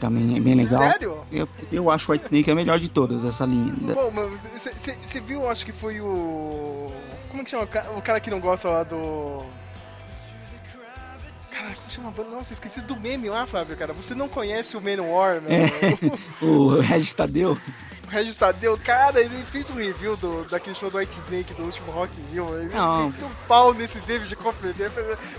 Também 0.00 0.36
é 0.36 0.40
bem 0.40 0.54
legal. 0.56 0.82
Sério? 0.82 1.18
Eu, 1.30 1.48
eu 1.70 1.88
acho 1.90 2.10
White 2.10 2.24
Snake 2.24 2.50
a 2.50 2.54
melhor 2.54 2.80
de 2.80 2.88
todas, 2.88 3.24
essa 3.24 3.44
linha. 3.46 3.72
Bom, 3.94 4.10
mas 4.12 4.68
você 5.04 5.20
viu, 5.20 5.48
acho 5.48 5.64
que 5.64 5.72
foi 5.72 6.00
o. 6.00 6.92
Como 7.30 7.44
que 7.44 7.50
chama? 7.50 7.62
o 7.62 7.66
ca- 7.68 7.90
O 7.96 8.02
cara 8.02 8.18
que 8.18 8.28
não 8.28 8.40
gosta 8.40 8.68
lá 8.68 8.82
do. 8.82 9.38
Cara, 11.50 11.74
como 11.76 11.90
chama 11.90 12.08
a 12.08 12.10
banda? 12.10 12.30
Nossa, 12.30 12.52
esqueci 12.52 12.80
do 12.80 12.96
meme 12.98 13.28
lá, 13.28 13.46
Flávio, 13.46 13.76
cara. 13.76 13.92
Você 13.92 14.14
não 14.16 14.26
conhece 14.28 14.76
o 14.76 14.80
Manowar, 14.80 15.40
meu? 15.40 15.52
É, 15.52 15.66
o 16.44 16.80
Regis 16.80 17.14
Tadeu. 17.14 17.56
O 18.12 18.14
Regis 18.14 18.36
Tadeu, 18.36 18.76
cara, 18.76 19.22
ele 19.22 19.42
fez 19.50 19.70
um 19.70 19.74
review 19.74 20.14
do, 20.18 20.44
daquele 20.44 20.76
show 20.76 20.90
do 20.90 20.98
White 20.98 21.18
Snake 21.20 21.54
do 21.54 21.62
último 21.62 21.90
Rock 21.92 22.12
in 22.20 22.34
Rio. 22.34 22.58
Ele 22.60 22.68
Não. 22.74 23.08
meteu 23.08 23.26
um 23.26 23.30
pau 23.48 23.72
nesse 23.72 23.98
David 24.00 24.36
Copperfield. 24.36 24.92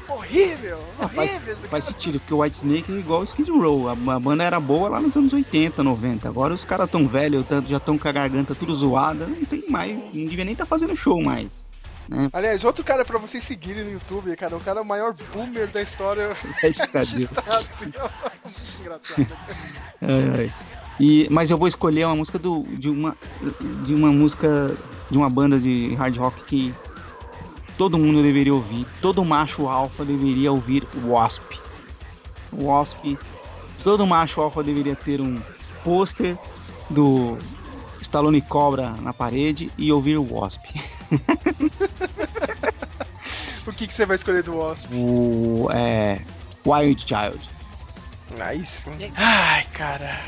Horrível! 0.10 0.84
Faz, 0.98 1.16
Horrível! 1.30 1.54
esse 1.54 1.68
faz 1.68 1.84
sentido, 1.84 2.20
porque 2.20 2.34
o 2.34 2.42
White 2.42 2.58
Snake 2.58 2.92
é 2.92 2.96
igual 2.96 3.22
o 3.22 3.24
Skid 3.26 3.52
Row. 3.52 3.88
A, 3.90 3.92
a 3.92 4.20
banda 4.20 4.44
era 4.44 4.60
boa 4.60 4.90
lá 4.90 5.00
nos 5.00 5.16
anos 5.16 5.32
80, 5.34 5.84
90. 5.84 6.28
Agora 6.28 6.52
os 6.52 6.66
caras 6.66 6.90
tão 6.90 7.08
velhos, 7.08 7.46
tão- 7.46 7.64
já 7.64 7.78
estão 7.78 7.96
com 7.96 8.08
a 8.08 8.12
garganta 8.12 8.56
tudo 8.56 8.76
zoada. 8.76 9.28
Não 9.28 9.46
tem 9.46 9.64
mais. 9.70 9.96
Não 9.96 10.10
devia 10.26 10.44
nem 10.44 10.54
estar 10.54 10.66
fazendo 10.66 10.96
show 10.98 11.22
mais. 11.24 11.64
Né? 12.10 12.28
Aliás, 12.34 12.64
outro 12.64 12.84
cara 12.84 13.06
pra 13.06 13.20
vocês 13.20 13.44
seguirem 13.44 13.84
no 13.86 13.92
YouTube, 13.92 14.36
cara, 14.36 14.58
o 14.58 14.60
cara 14.60 14.80
é 14.80 14.82
o 14.82 14.86
maior 14.86 15.14
boomer 15.32 15.68
da 15.68 15.82
história 15.82 16.36
Hashtag. 16.60 16.90
registrado. 16.98 17.68
Engraçado. 18.82 19.28
Ai, 20.02 20.30
ai. 20.40 20.54
E, 21.00 21.28
mas 21.32 21.50
eu 21.50 21.58
vou 21.58 21.68
escolher 21.68 22.06
uma 22.06 22.16
música 22.16 22.38
do, 22.38 22.64
de 22.78 22.90
uma 22.90 23.18
de 23.86 23.96
uma 23.96 24.12
música 24.12 24.76
de 25.10 25.18
uma 25.18 25.30
banda 25.30 25.60
de 25.60 25.94
hard 25.96 26.16
rock 26.18 26.44
que 26.46 26.74
todo 27.78 27.98
mundo 27.98 28.22
deveria 28.22 28.54
ouvir, 28.54 28.86
todo 29.02 29.26
macho 29.26 29.68
alfa 29.68 30.06
deveria 30.06 30.52
ouvir 30.52 30.88
Wasp. 31.04 31.44
Wasp, 32.52 33.18
todo 33.84 34.06
macho 34.06 34.42
alfa 34.42 34.64
deveria 34.64 34.96
ter 34.96 35.20
um 35.20 35.40
pôster 35.84 36.38
do 36.90 37.38
Stallone 38.00 38.42
Cobra 38.42 38.92
na 39.02 39.14
parede 39.14 39.72
e 39.78 39.92
ouvir 39.92 40.18
Wasp. 40.18 40.62
O 43.66 43.72
que, 43.72 43.88
que 43.88 43.94
você 43.94 44.06
vai 44.06 44.16
escolher 44.16 44.44
do 44.44 44.58
Wasp? 44.58 44.88
O 44.94 45.70
é 45.72 46.20
Wild 46.66 47.02
Child. 47.02 47.50
Nice. 48.32 48.86
Ai, 49.16 49.66
cara. 49.74 50.20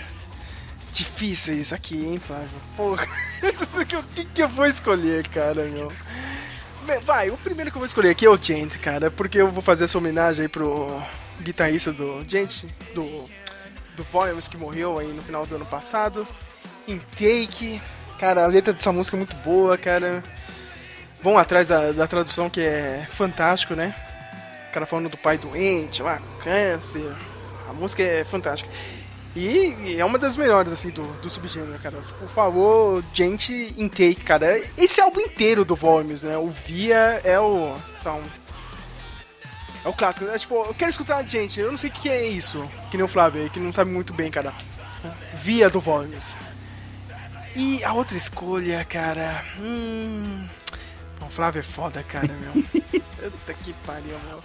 Difícil 0.96 1.60
isso 1.60 1.76
aqui, 1.76 1.98
hein, 1.98 2.18
Flávio? 2.26 2.50
Porra. 2.76 3.06
O 3.76 4.04
que, 4.16 4.26
que 4.26 4.42
eu 4.42 4.48
vou 4.48 4.66
escolher, 4.66 5.28
cara, 5.28 5.66
meu? 5.66 5.92
Vai, 7.02 7.30
o 7.30 7.38
primeiro 7.38 7.70
que 7.70 7.76
eu 7.76 7.82
vou 7.82 7.86
escolher 7.86 8.12
aqui 8.12 8.26
é 8.26 8.30
o 8.30 8.42
Gent, 8.42 8.78
cara, 8.78 9.12
porque 9.12 9.38
eu 9.40 9.52
vou 9.52 9.62
fazer 9.62 9.84
essa 9.84 9.98
homenagem 9.98 10.44
aí 10.44 10.48
pro 10.48 11.00
guitarrista 11.42 11.92
do 11.92 12.24
Gent, 12.28 12.64
do, 12.94 13.30
do 13.96 14.04
Volumes, 14.06 14.48
que 14.48 14.56
morreu 14.56 14.98
aí 14.98 15.08
no 15.08 15.22
final 15.22 15.46
do 15.46 15.56
ano 15.56 15.66
passado. 15.66 16.26
Intake. 16.88 17.82
Cara, 18.18 18.46
a 18.46 18.48
letra 18.48 18.72
dessa 18.72 18.92
música 18.92 19.18
é 19.18 19.20
muito 19.20 19.36
boa, 19.38 19.78
cara. 19.78 20.24
Vão 21.22 21.38
atrás 21.38 21.68
da, 21.68 21.92
da 21.92 22.08
tradução 22.08 22.50
que 22.50 22.62
é 22.62 23.06
fantástico, 23.12 23.76
né? 23.76 23.94
O 24.70 24.74
cara 24.74 24.86
falando 24.86 25.10
do 25.10 25.18
pai 25.18 25.38
doente, 25.38 26.02
lá, 26.02 26.22
câncer. 26.42 27.14
A 27.70 27.74
música 27.74 28.02
é 28.02 28.24
fantástica. 28.24 28.70
E, 29.36 29.76
e 29.84 30.00
é 30.00 30.06
uma 30.06 30.18
das 30.18 30.36
melhores, 30.38 30.72
assim, 30.72 30.90
do, 30.90 31.04
do 31.22 31.30
subgênero, 31.30 31.78
cara. 31.80 31.98
Tipo, 32.00 32.14
por 32.20 32.30
favor, 32.30 33.04
gente, 33.14 33.74
intake, 33.78 34.22
cara. 34.22 34.58
Esse 34.78 35.02
álbum 35.02 35.20
inteiro 35.20 35.66
do 35.66 35.76
Volumes, 35.76 36.22
né? 36.22 36.38
O 36.38 36.50
Via 36.50 37.20
é 37.24 37.38
o. 37.40 37.74
um- 37.76 38.24
é 39.84 39.88
o 39.90 39.94
clássico. 39.94 40.26
É, 40.28 40.40
tipo, 40.40 40.56
eu 40.56 40.74
quero 40.74 40.90
escutar 40.90 41.22
gente, 41.28 41.60
eu 41.60 41.70
não 41.72 41.78
sei 41.78 41.90
o 41.90 41.94
que 41.94 42.10
é 42.10 42.26
isso. 42.28 42.66
Que 42.90 42.98
nem 42.98 43.04
o 43.06 43.10
Flávio 43.10 43.42
aí, 43.44 43.50
que 43.50 43.60
não 43.60 43.74
sabe 43.74 43.92
muito 43.92 44.14
bem, 44.14 44.32
cara. 44.32 44.54
Via 45.44 45.70
do 45.70 45.80
Volumes. 45.82 46.38
E 47.56 47.84
a 47.84 47.94
outra 47.94 48.18
escolha, 48.18 48.84
cara. 48.86 49.44
Hum. 49.60 50.48
O 51.22 51.30
Flávio 51.30 51.60
é 51.60 51.64
foda, 51.64 52.02
cara, 52.04 52.28
meu. 52.40 52.64
Puta 53.26 53.54
que 53.56 53.74
pariu, 53.86 54.18
meu. 54.30 54.40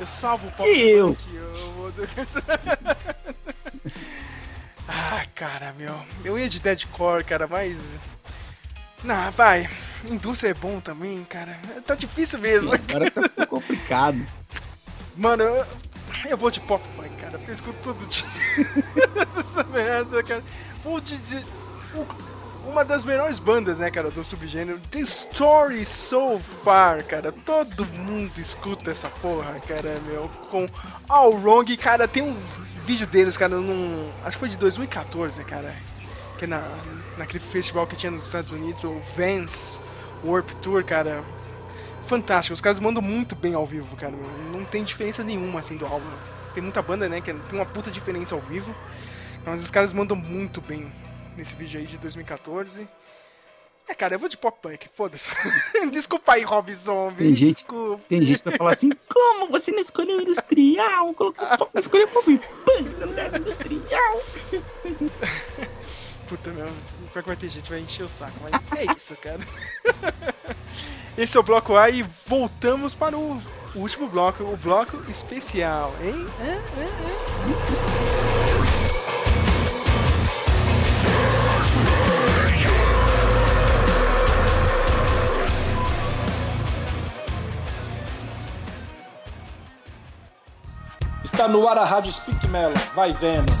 Eu 0.00 0.06
salvo 0.06 0.46
o 0.48 0.52
pop 0.52 0.68
E 0.68 0.90
eu? 0.90 1.16
eu 1.34 1.52
vou- 1.74 1.92
Ah, 4.94 5.24
cara, 5.34 5.72
meu. 5.72 5.94
Eu 6.22 6.38
ia 6.38 6.48
de 6.48 6.60
deadcore, 6.60 7.24
cara, 7.24 7.46
mas. 7.48 7.98
Não, 9.02 9.30
vai. 9.32 9.68
Indústria 10.04 10.50
é 10.50 10.54
bom 10.54 10.80
também, 10.80 11.24
cara. 11.24 11.58
Tá 11.86 11.94
difícil 11.94 12.38
mesmo. 12.38 12.72
Agora 12.74 13.10
tá 13.10 13.46
complicado. 13.46 14.22
Mano, 15.16 15.42
eu, 15.44 15.66
eu 16.28 16.36
vou 16.36 16.50
de 16.50 16.60
pop 16.60 16.86
punk, 16.96 17.08
cara, 17.20 17.40
eu 17.46 17.54
escuto 17.54 17.78
todo 17.82 18.06
dia. 18.06 18.24
Essa 19.38 19.64
merda, 19.64 20.22
cara. 20.22 20.42
Vou 20.84 21.00
de. 21.00 21.16
de- 21.18 21.44
uma 22.64 22.84
das 22.84 23.02
melhores 23.02 23.40
bandas, 23.40 23.80
né, 23.80 23.90
cara, 23.90 24.08
do 24.08 24.22
subgênero. 24.24 24.78
The 24.90 25.00
Story 25.00 25.84
So 25.84 26.38
Far, 26.62 27.02
cara. 27.04 27.32
Todo 27.32 27.84
mundo 27.98 28.38
escuta 28.38 28.90
essa 28.92 29.08
porra, 29.08 29.58
cara, 29.66 29.98
meu. 30.06 30.28
Com 30.48 30.66
All 31.08 31.32
Wrong, 31.32 31.76
cara, 31.76 32.06
tem 32.06 32.22
um 32.22 32.36
vídeo 32.84 33.06
deles, 33.06 33.36
cara, 33.36 33.56
num. 33.56 34.10
Acho 34.24 34.36
que 34.36 34.40
foi 34.40 34.48
de 34.48 34.56
2014, 34.56 35.44
cara. 35.44 35.74
Que 36.38 36.46
na, 36.46 36.62
naquele 37.16 37.40
festival 37.40 37.86
que 37.86 37.96
tinha 37.96 38.10
nos 38.10 38.24
Estados 38.24 38.52
Unidos, 38.52 38.82
o 38.84 39.00
Vans 39.16 39.78
Warp 40.24 40.50
Tour, 40.60 40.84
cara 40.84 41.22
fantástico. 42.06 42.54
Os 42.54 42.60
caras 42.60 42.78
mandam 42.78 43.02
muito 43.02 43.34
bem 43.34 43.54
ao 43.54 43.66
vivo, 43.66 43.96
cara. 43.96 44.12
Não 44.50 44.64
tem 44.64 44.84
diferença 44.84 45.24
nenhuma, 45.24 45.60
assim, 45.60 45.76
do 45.76 45.86
álbum. 45.86 46.10
Tem 46.54 46.62
muita 46.62 46.82
banda, 46.82 47.08
né, 47.08 47.20
que 47.20 47.32
tem 47.32 47.58
uma 47.58 47.64
puta 47.64 47.90
diferença 47.90 48.34
ao 48.34 48.40
vivo. 48.40 48.74
Mas 49.44 49.62
os 49.62 49.70
caras 49.70 49.92
mandam 49.92 50.16
muito 50.16 50.60
bem 50.60 50.92
nesse 51.36 51.54
vídeo 51.54 51.80
aí 51.80 51.86
de 51.86 51.98
2014. 51.98 52.86
É, 53.88 53.94
cara, 53.94 54.14
eu 54.14 54.18
vou 54.18 54.28
de 54.28 54.36
pop 54.36 54.58
punk, 54.60 54.88
foda-se. 54.94 55.30
Desculpa 55.90 56.34
aí, 56.34 56.42
Rob 56.42 56.74
Zombie. 56.74 57.16
Tem 57.24 57.34
gente, 57.34 57.54
Desculpa. 57.56 58.02
tem 58.08 58.24
gente 58.24 58.42
que 58.42 58.48
vai 58.48 58.58
falar 58.58 58.72
assim, 58.72 58.90
como 59.12 59.50
você 59.50 59.70
não 59.70 59.80
escolheu 59.80 60.20
industrial? 60.20 61.12
Colocou 61.14 61.46
pop, 61.58 61.70
escolheu 61.78 62.08
pop 62.08 62.40
punk 62.64 62.94
no 62.96 63.06
lugar 63.06 63.38
industrial. 63.38 64.22
Puta, 66.28 66.50
meu. 66.50 66.66
Pior 67.12 67.22
que 67.22 67.28
vai 67.28 67.36
ter 67.36 67.48
gente, 67.48 67.68
vai 67.68 67.80
encher 67.80 68.04
o 68.04 68.08
saco. 68.08 68.32
Mas 68.40 68.62
é 68.78 68.90
isso, 68.96 69.14
cara. 69.16 69.40
Esse 71.18 71.36
é 71.36 71.40
o 71.40 71.42
bloco 71.42 71.76
A 71.76 71.90
e 71.90 72.02
voltamos 72.26 72.94
para 72.94 73.16
o 73.18 73.38
último 73.74 74.08
bloco, 74.08 74.42
o 74.42 74.56
bloco 74.56 74.98
especial, 75.10 75.94
hein? 76.02 76.26
É, 76.40 76.80
é, 76.80 78.28
é. 78.28 78.31
Está 91.42 91.52
no 91.52 91.66
ar 91.66 91.76
a 91.76 91.84
Rádio 91.84 92.12
Speak 92.12 92.46
Melon. 92.46 92.72
Vai 92.94 93.12
vendo. 93.12 93.52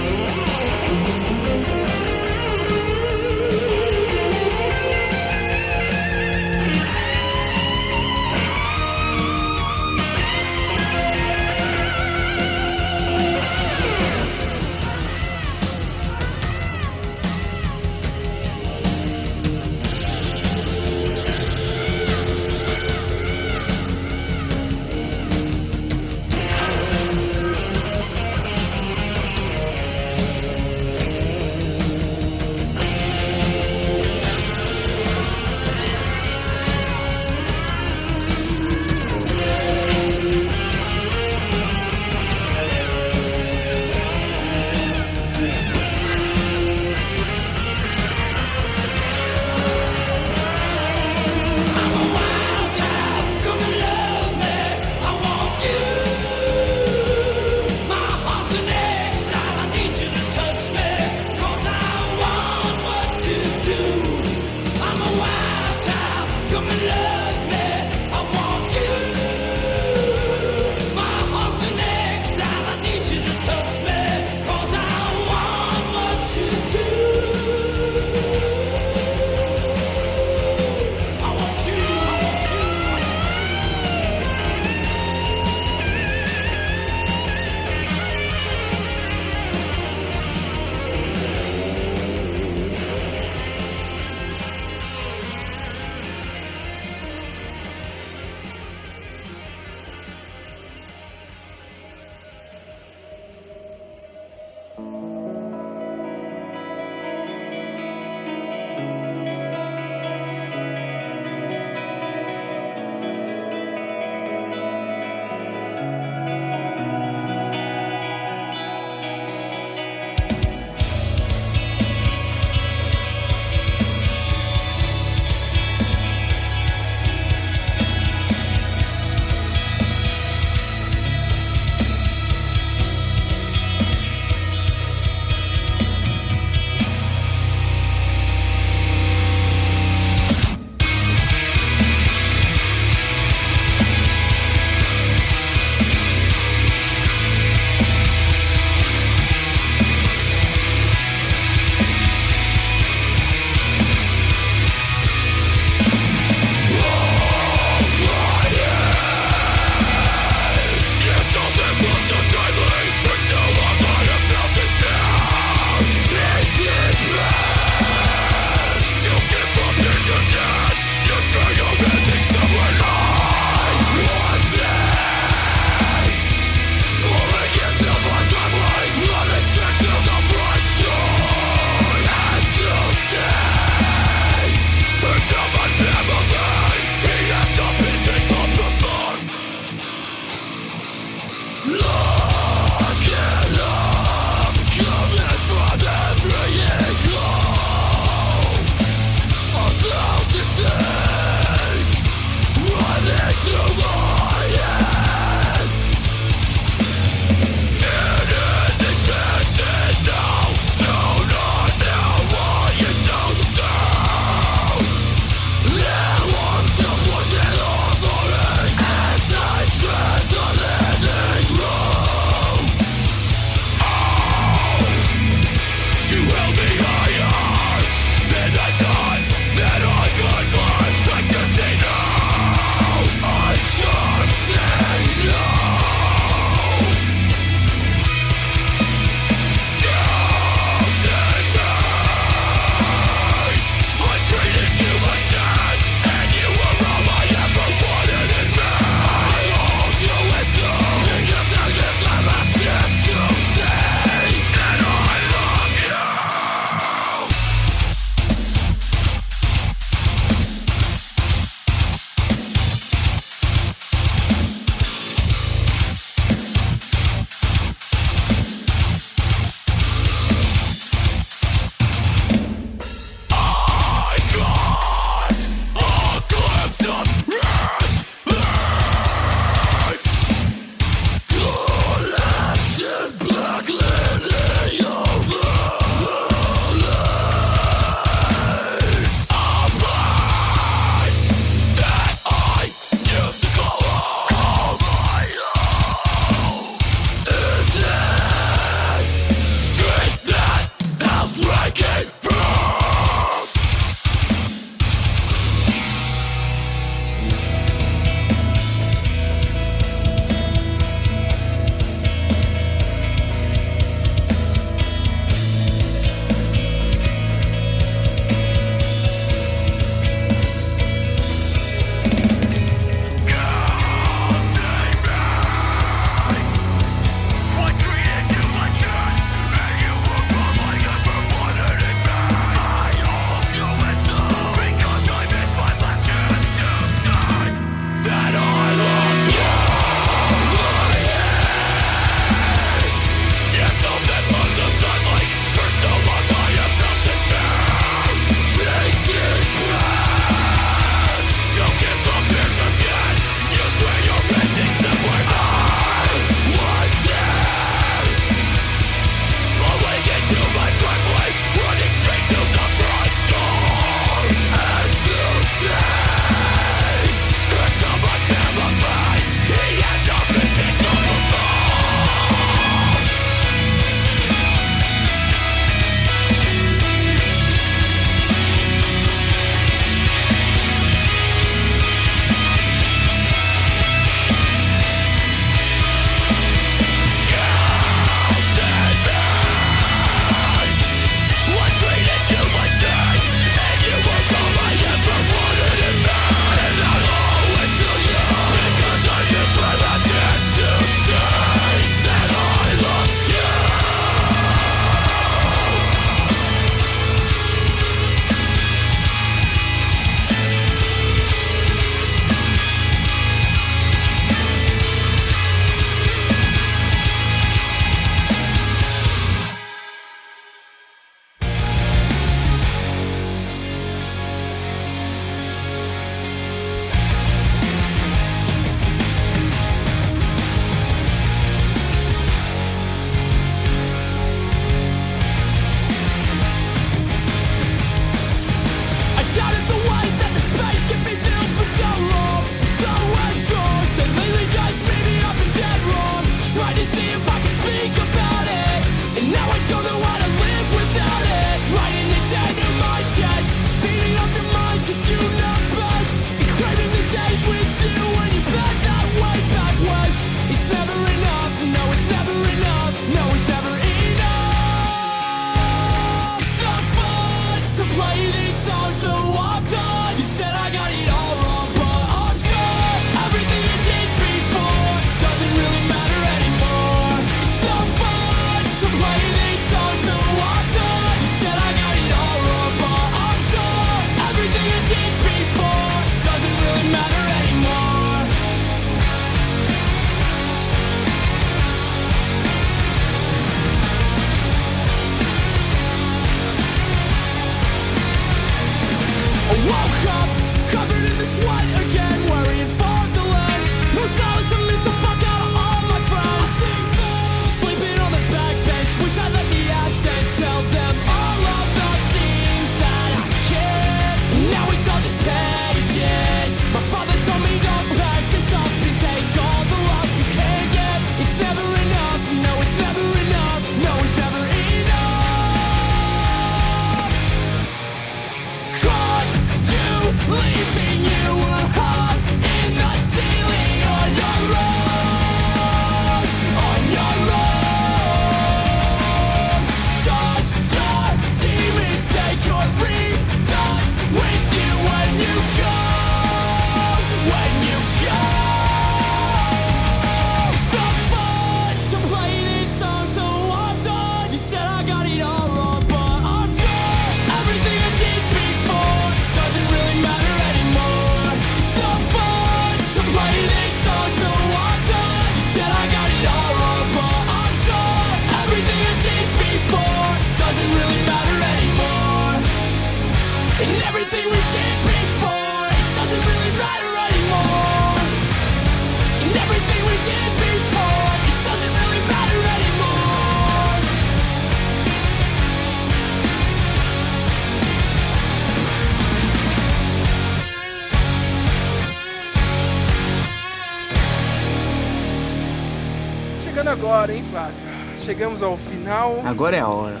Agora 599.24 599.56
é 599.56 599.60
a 599.60 599.68
hora. 599.68 600.00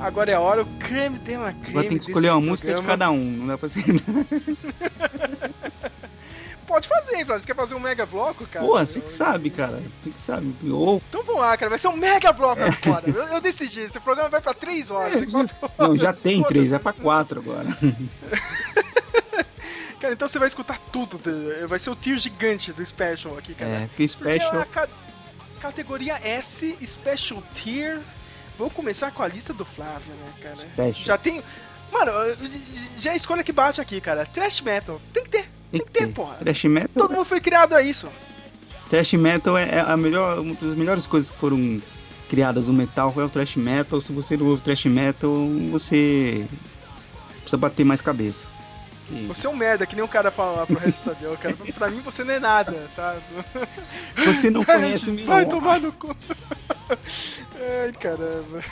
Agora 0.00 0.30
é 0.30 0.34
a 0.34 0.40
hora, 0.40 0.62
o 0.62 0.66
creme 0.78 1.18
de 1.18 1.36
la 1.36 1.52
creme. 1.52 1.68
Agora 1.70 1.88
tem 1.88 1.98
que 1.98 2.04
escolher 2.06 2.30
uma 2.30 2.40
música 2.40 2.74
de 2.74 2.82
cada 2.82 3.10
um. 3.10 3.18
Não 3.24 3.46
dá 3.46 3.58
pra 3.58 3.68
ser. 3.68 3.82
Pode 6.66 6.88
fazer, 6.88 7.16
hein, 7.16 7.24
Flávio? 7.24 7.40
Você 7.42 7.46
quer 7.46 7.54
fazer 7.54 7.74
um 7.76 7.80
mega 7.80 8.04
bloco, 8.04 8.44
cara? 8.48 8.66
Pô, 8.66 8.76
você 8.76 9.00
que 9.00 9.10
sabe, 9.10 9.50
cara. 9.50 9.80
Você 10.02 10.10
que 10.10 10.20
sabe. 10.20 10.52
Ou. 10.68 11.00
Então 11.08 11.22
vamos 11.22 11.40
lá, 11.40 11.56
cara. 11.56 11.70
Vai 11.70 11.78
ser 11.78 11.86
um 11.88 11.96
mega 11.96 12.32
bloco 12.32 12.60
agora. 12.60 13.08
Eu, 13.08 13.22
eu 13.34 13.40
decidi. 13.40 13.80
Esse 13.80 14.00
programa 14.00 14.28
vai 14.28 14.40
pra 14.40 14.52
3 14.52 14.90
horas. 14.90 15.22
e 15.22 15.26
quatro 15.30 15.56
Não, 15.78 15.86
horas, 15.90 16.00
já 16.00 16.12
tem 16.12 16.36
foda-se. 16.38 16.54
três, 16.54 16.72
é 16.72 16.78
pra 16.78 16.92
quatro 16.92 17.40
agora. 17.40 17.68
Cara, 20.00 20.12
então 20.12 20.28
você 20.28 20.38
vai 20.38 20.48
escutar 20.48 20.78
tudo. 20.92 21.18
Vai 21.68 21.78
ser 21.78 21.88
o 21.90 21.96
tio 21.96 22.18
gigante 22.18 22.70
do 22.72 22.84
Special 22.84 23.38
aqui, 23.38 23.54
cara. 23.54 23.70
É, 23.70 23.86
porque 23.86 24.06
Special. 24.06 24.50
Porque 24.50 24.78
a 24.78 24.82
ca- 24.86 24.88
categoria 25.60 26.20
S, 26.22 26.76
Special 26.84 27.42
Tier. 27.54 28.00
Vou 28.58 28.70
começar 28.70 29.10
com 29.10 29.22
a 29.22 29.28
lista 29.28 29.52
do 29.52 29.64
Flávio, 29.64 30.12
né, 30.14 30.32
cara? 30.42 30.54
Special. 30.56 31.06
Já 31.06 31.18
tem. 31.18 31.42
Mano, 31.92 32.12
já 32.98 33.10
é 33.10 33.12
a 33.14 33.16
escolha 33.16 33.44
que 33.44 33.52
bate 33.52 33.80
aqui, 33.80 34.00
cara. 34.00 34.24
Trash 34.26 34.60
Metal. 34.60 35.00
Tem 35.12 35.22
que 35.24 35.30
ter. 35.30 35.48
Tem 35.70 35.80
que 35.80 35.90
ter. 35.90 36.12
porra. 36.12 36.36
Thrash 36.36 36.64
metal, 36.64 36.88
Todo 36.94 37.12
mundo 37.14 37.24
foi 37.24 37.40
criado 37.40 37.74
a 37.74 37.82
isso. 37.82 38.08
thrash 38.88 39.12
metal 39.14 39.58
é 39.58 39.80
a 39.80 39.96
melhor, 39.96 40.38
uma 40.40 40.54
das 40.54 40.76
melhores 40.76 41.06
coisas 41.06 41.30
que 41.30 41.36
foram 41.38 41.80
criadas 42.28 42.68
no 42.68 42.74
metal 42.74 43.12
é 43.16 43.24
o 43.24 43.28
thrash 43.28 43.56
metal. 43.56 44.00
Se 44.00 44.12
você 44.12 44.36
não 44.36 44.46
ouve 44.46 44.62
thrash 44.62 44.86
metal, 44.86 45.30
você 45.70 46.46
precisa 47.40 47.56
bater 47.56 47.84
mais 47.84 48.00
cabeça. 48.00 48.48
E 49.10 49.26
Você 49.26 49.46
é 49.46 49.50
um 49.50 49.56
merda, 49.56 49.86
que 49.86 49.94
nem 49.94 50.04
o 50.04 50.08
cara 50.08 50.30
fala 50.30 50.60
lá 50.60 50.66
pro 50.66 50.78
resto 50.78 51.08
da 51.08 51.14
Bel, 51.14 51.36
cara. 51.36 51.54
Pra 51.74 51.88
mim 51.88 52.00
você 52.00 52.24
não 52.24 52.34
é 52.34 52.40
nada, 52.40 52.88
tá? 52.96 53.16
Você 54.24 54.50
não 54.50 54.64
conhece 54.66 55.10
o 55.10 55.24
Vai 55.26 55.46
tomar 55.46 55.80
no 55.80 55.92
cu. 55.92 56.14
Ai, 57.84 57.92
caramba. 57.92 58.62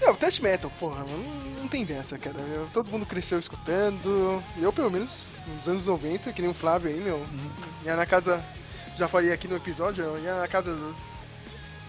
Não, 0.00 0.14
Thrash 0.14 0.38
Metal, 0.40 0.70
porra, 0.78 1.04
não, 1.04 1.18
não 1.62 1.68
tem 1.68 1.84
dessa, 1.84 2.18
cara. 2.18 2.36
Eu- 2.40 2.68
todo 2.72 2.90
mundo 2.90 3.06
cresceu 3.06 3.38
escutando. 3.38 4.42
Eu, 4.58 4.72
pelo 4.72 4.90
menos, 4.90 5.28
nos 5.56 5.68
anos 5.68 5.86
90, 5.86 6.32
que 6.32 6.42
nem 6.42 6.50
o 6.50 6.54
Flávio 6.54 6.90
aí, 6.90 7.00
meu. 7.00 7.24
Ia 7.84 7.96
na 7.96 8.04
casa. 8.06 8.44
Já 8.98 9.08
falei 9.08 9.32
aqui 9.32 9.48
no 9.48 9.56
episódio, 9.56 10.04
eu 10.04 10.18
ia 10.22 10.34
na 10.40 10.48
casa 10.48 10.72
do. 10.74 10.94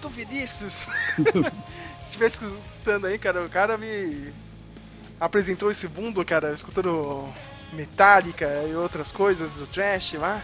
Do 0.02 0.10
Vinícius. 0.10 0.88
Se 1.16 2.06
estivesse 2.06 2.40
escutando 2.44 3.06
aí, 3.08 3.18
cara, 3.18 3.44
o 3.44 3.50
cara 3.50 3.78
me 3.78 4.32
apresentou 5.19 5.72
esse 5.72 5.88
mundo, 5.88 6.24
cara, 6.26 6.53
escutando 6.53 7.27
Metallica 7.74 8.48
e 8.69 8.76
outras 8.76 9.11
coisas, 9.11 9.61
o 9.61 9.68
Trash 9.68 10.14
lá. 10.14 10.42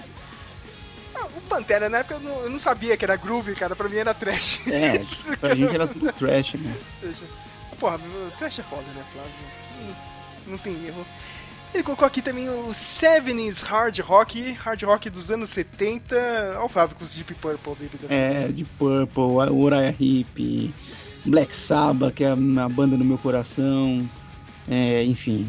Ah, 1.16 1.26
O 1.26 1.42
Pantera, 1.42 1.90
na 1.90 2.00
época, 2.00 2.16
eu 2.16 2.20
não, 2.20 2.42
eu 2.44 2.50
não 2.50 2.60
sabia 2.60 2.96
que 2.98 3.06
era 3.06 3.16
groove, 3.16 3.54
cara. 3.56 3.76
Pra 3.76 3.88
mim 3.90 3.98
era 3.98 4.14
trash. 4.14 4.62
É, 4.68 5.00
pra 5.40 5.54
gente 5.56 5.74
era 5.74 5.88
tudo 5.88 6.12
trash, 6.14 6.54
né? 6.56 6.76
Porra, 7.80 7.98
o 7.98 8.32
trash 8.38 8.60
é 8.60 8.64
foda, 8.64 8.84
né, 8.96 9.04
Flávio? 9.14 9.32
Não, 10.46 10.52
não 10.54 10.58
tem 10.58 10.86
erro. 10.86 11.06
Ele 11.74 11.84
colocou 11.84 12.06
aqui 12.06 12.22
também 12.22 12.50
o 12.50 12.68
70s 12.70 13.64
Hard 13.64 13.98
Rock, 14.00 14.52
Hard 14.54 14.84
Rock 14.84 15.10
dos 15.10 15.32
anos 15.32 15.50
70. 15.52 16.16
Olha 16.58 16.64
o 16.64 16.70
Flávio 16.70 16.96
com 16.98 17.06
os 17.06 17.14
Deep 17.16 17.34
Purple 17.36 17.76
dele. 17.76 17.92
É, 18.10 18.48
de 18.50 18.66
Purple, 18.66 19.24
Uriah 19.52 19.96
Heep, 19.98 20.74
Black 21.26 21.56
Sabbath, 21.56 22.14
que 22.14 22.26
é 22.26 22.32
a 22.32 22.36
banda 22.70 22.98
do 22.98 23.06
meu 23.06 23.18
coração. 23.18 24.08
É, 24.68 25.04
enfim, 25.04 25.48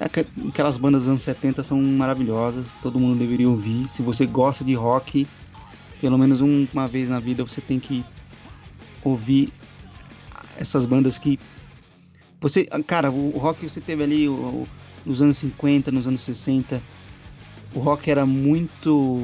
aqu- 0.00 0.26
aquelas 0.48 0.78
bandas 0.78 1.02
dos 1.02 1.08
anos 1.10 1.22
70 1.22 1.62
são 1.62 1.80
maravilhosas, 1.80 2.76
todo 2.82 2.98
mundo 2.98 3.18
deveria 3.18 3.48
ouvir. 3.48 3.86
Se 3.88 4.02
você 4.02 4.26
gosta 4.26 4.64
de 4.64 4.74
rock, 4.74 5.26
pelo 6.00 6.16
menos 6.18 6.40
um- 6.40 6.66
uma 6.72 6.88
vez 6.88 7.08
na 7.08 7.20
vida 7.20 7.44
você 7.44 7.60
tem 7.60 7.78
que 7.78 8.04
ouvir 9.04 9.52
essas 10.58 10.84
bandas 10.86 11.18
que 11.18 11.38
você, 12.40 12.64
cara, 12.86 13.10
o 13.10 13.30
rock 13.38 13.68
você 13.68 13.80
teve 13.80 14.02
ali 14.02 14.26
nos 15.04 15.22
anos 15.22 15.38
50, 15.38 15.90
nos 15.90 16.06
anos 16.06 16.20
60, 16.20 16.82
o 17.74 17.78
rock 17.80 18.10
era 18.10 18.24
muito 18.26 19.22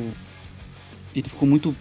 ele 1.14 1.28
ficou 1.28 1.46
muito 1.48 1.74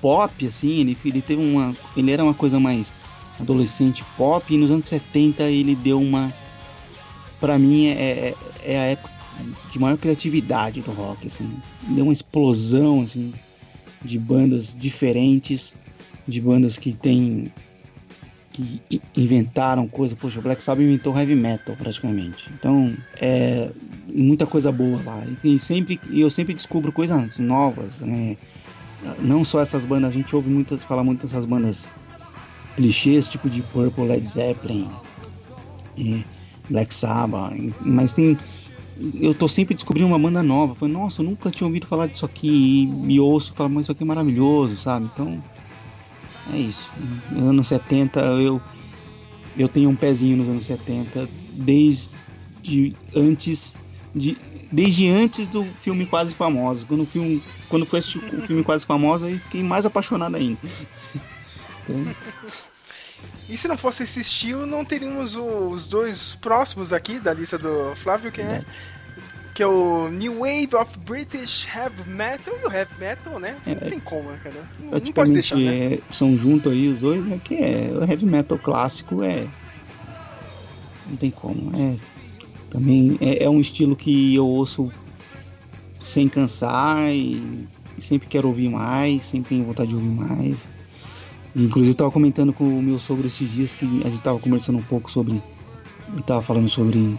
pop 0.00 0.46
assim, 0.46 0.80
ele, 0.80 0.96
ele 1.04 1.20
teve 1.22 1.42
uma 1.42 1.74
ele 1.96 2.10
era 2.10 2.22
uma 2.22 2.34
coisa 2.34 2.58
mais 2.60 2.94
adolescente 3.38 4.04
pop 4.16 4.52
e 4.52 4.56
nos 4.56 4.70
anos 4.70 4.86
70 4.88 5.44
ele 5.44 5.74
deu 5.74 6.00
uma 6.00 6.32
pra 7.40 7.58
mim 7.58 7.86
é, 7.86 7.92
é, 7.92 8.34
é 8.64 8.78
a 8.78 8.84
época 8.84 9.20
de 9.70 9.78
maior 9.78 9.96
criatividade 9.96 10.82
do 10.82 10.90
rock 10.90 11.26
assim, 11.26 11.50
deu 11.88 12.04
uma 12.04 12.12
explosão 12.12 13.02
assim 13.02 13.32
de 14.02 14.18
bandas 14.18 14.74
diferentes, 14.78 15.74
de 16.26 16.40
bandas 16.40 16.78
que 16.78 16.92
tem 16.92 17.50
que 18.52 19.00
inventaram 19.16 19.86
coisa, 19.86 20.16
poxa, 20.16 20.40
o 20.40 20.42
Black 20.42 20.62
Sabbath 20.62 20.82
inventou 20.82 21.16
heavy 21.16 21.36
metal 21.36 21.76
praticamente. 21.76 22.50
Então, 22.52 22.92
é 23.16 23.70
muita 24.12 24.46
coisa 24.46 24.72
boa 24.72 25.00
lá. 25.04 25.24
E 25.44 25.58
sempre 25.58 26.00
eu 26.12 26.28
sempre 26.30 26.52
descubro 26.52 26.90
coisas 26.90 27.38
novas, 27.38 28.00
né? 28.00 28.36
Não 29.20 29.44
só 29.44 29.60
essas 29.60 29.84
bandas, 29.84 30.10
a 30.10 30.12
gente 30.12 30.34
ouve 30.34 30.50
muitas 30.50 30.82
falar 30.82 31.04
muito 31.04 31.22
dessas 31.22 31.44
bandas 31.44 31.88
clichês, 32.76 33.28
tipo 33.28 33.48
de 33.48 33.62
Purple, 33.62 34.04
Led 34.04 34.26
Zeppelin, 34.26 34.90
e 35.96 36.24
Black 36.70 36.94
Sabbath, 36.94 37.52
mas 37.80 38.12
tem 38.12 38.38
eu 39.20 39.34
tô 39.34 39.48
sempre 39.48 39.74
descobrindo 39.74 40.08
uma 40.08 40.18
banda 40.18 40.42
nova. 40.42 40.74
Falei, 40.74 40.94
nossa, 40.94 41.22
eu 41.22 41.26
nunca 41.26 41.50
tinha 41.50 41.66
ouvido 41.66 41.86
falar 41.86 42.06
disso 42.06 42.26
aqui. 42.26 42.90
E, 43.08 43.14
e 43.14 43.20
ouço 43.20 43.52
falar, 43.54 43.70
mas 43.70 43.84
isso 43.84 43.92
aqui 43.92 44.02
é 44.02 44.06
maravilhoso, 44.06 44.76
sabe? 44.76 45.08
Então, 45.12 45.42
é 46.52 46.58
isso. 46.58 46.90
Nos 47.30 47.48
anos 47.48 47.68
70, 47.68 48.20
eu, 48.20 48.60
eu 49.56 49.68
tenho 49.68 49.88
um 49.88 49.96
pezinho 49.96 50.36
nos 50.36 50.48
anos 50.48 50.66
70, 50.66 51.28
desde 51.52 52.14
antes 53.16 53.76
de. 54.14 54.36
Desde 54.72 55.08
antes 55.08 55.48
do 55.48 55.64
filme 55.64 56.06
Quase 56.06 56.34
Famoso. 56.34 56.86
Quando, 56.86 57.02
o 57.02 57.06
filme, 57.06 57.42
quando 57.68 57.84
foi 57.84 57.98
assistir 57.98 58.18
o 58.18 58.42
filme 58.42 58.62
Quase 58.62 58.86
Famoso, 58.86 59.26
aí 59.26 59.38
fiquei 59.38 59.62
mais 59.62 59.86
apaixonado 59.86 60.36
ainda. 60.36 60.58
Então, 61.82 62.14
E 63.50 63.58
se 63.58 63.66
não 63.66 63.76
fosse 63.76 64.04
esse 64.04 64.20
estilo, 64.20 64.64
não 64.64 64.84
teríamos 64.84 65.34
os 65.34 65.88
dois 65.88 66.38
próximos 66.40 66.92
aqui 66.92 67.18
da 67.18 67.34
lista 67.34 67.58
do 67.58 67.96
Flávio, 67.96 68.30
que 68.30 68.40
é, 68.40 68.64
que 69.52 69.60
é 69.60 69.66
o 69.66 70.08
New 70.08 70.38
Wave 70.38 70.76
of 70.80 70.96
British 71.00 71.66
Heavy 71.66 72.08
Metal 72.08 72.54
e 72.62 72.66
o 72.68 72.72
Heavy 72.72 72.94
Metal, 73.00 73.40
né? 73.40 73.56
É. 73.66 73.74
Não 73.74 73.90
tem 73.90 73.98
como, 73.98 74.30
né, 74.30 74.38
cara? 74.40 74.56
Não, 74.78 74.98
não 74.98 75.12
pode 75.12 75.32
deixar, 75.32 75.56
né? 75.56 75.94
é, 75.94 76.00
são 76.12 76.38
juntos 76.38 76.70
aí 76.70 76.86
os 76.86 77.00
dois, 77.00 77.24
né? 77.24 77.40
Que 77.42 77.56
é 77.56 77.92
o 77.92 78.08
heavy 78.08 78.24
metal 78.24 78.56
clássico 78.56 79.20
é. 79.24 79.48
Não 81.08 81.16
tem 81.16 81.30
como. 81.32 81.72
É, 81.76 81.96
também 82.70 83.18
é, 83.20 83.44
é 83.44 83.50
um 83.50 83.58
estilo 83.58 83.96
que 83.96 84.32
eu 84.32 84.46
ouço 84.46 84.92
sem 86.00 86.28
cansar 86.28 87.12
e, 87.12 87.66
e 87.98 88.00
sempre 88.00 88.28
quero 88.28 88.46
ouvir 88.46 88.68
mais, 88.68 89.24
sempre 89.24 89.56
tenho 89.56 89.64
vontade 89.64 89.88
de 89.88 89.96
ouvir 89.96 90.08
mais. 90.08 90.68
Inclusive 91.54 91.92
eu 91.92 91.96
tava 91.96 92.10
comentando 92.10 92.52
com 92.52 92.64
o 92.64 92.82
meu 92.82 92.98
sogro 92.98 93.26
esses 93.26 93.50
dias 93.50 93.74
que 93.74 93.84
a 94.04 94.10
gente 94.10 94.22
tava 94.22 94.38
conversando 94.38 94.78
um 94.78 94.82
pouco 94.82 95.10
sobre. 95.10 95.42
Ele 96.12 96.22
tava 96.22 96.42
falando 96.42 96.68
sobre. 96.68 97.18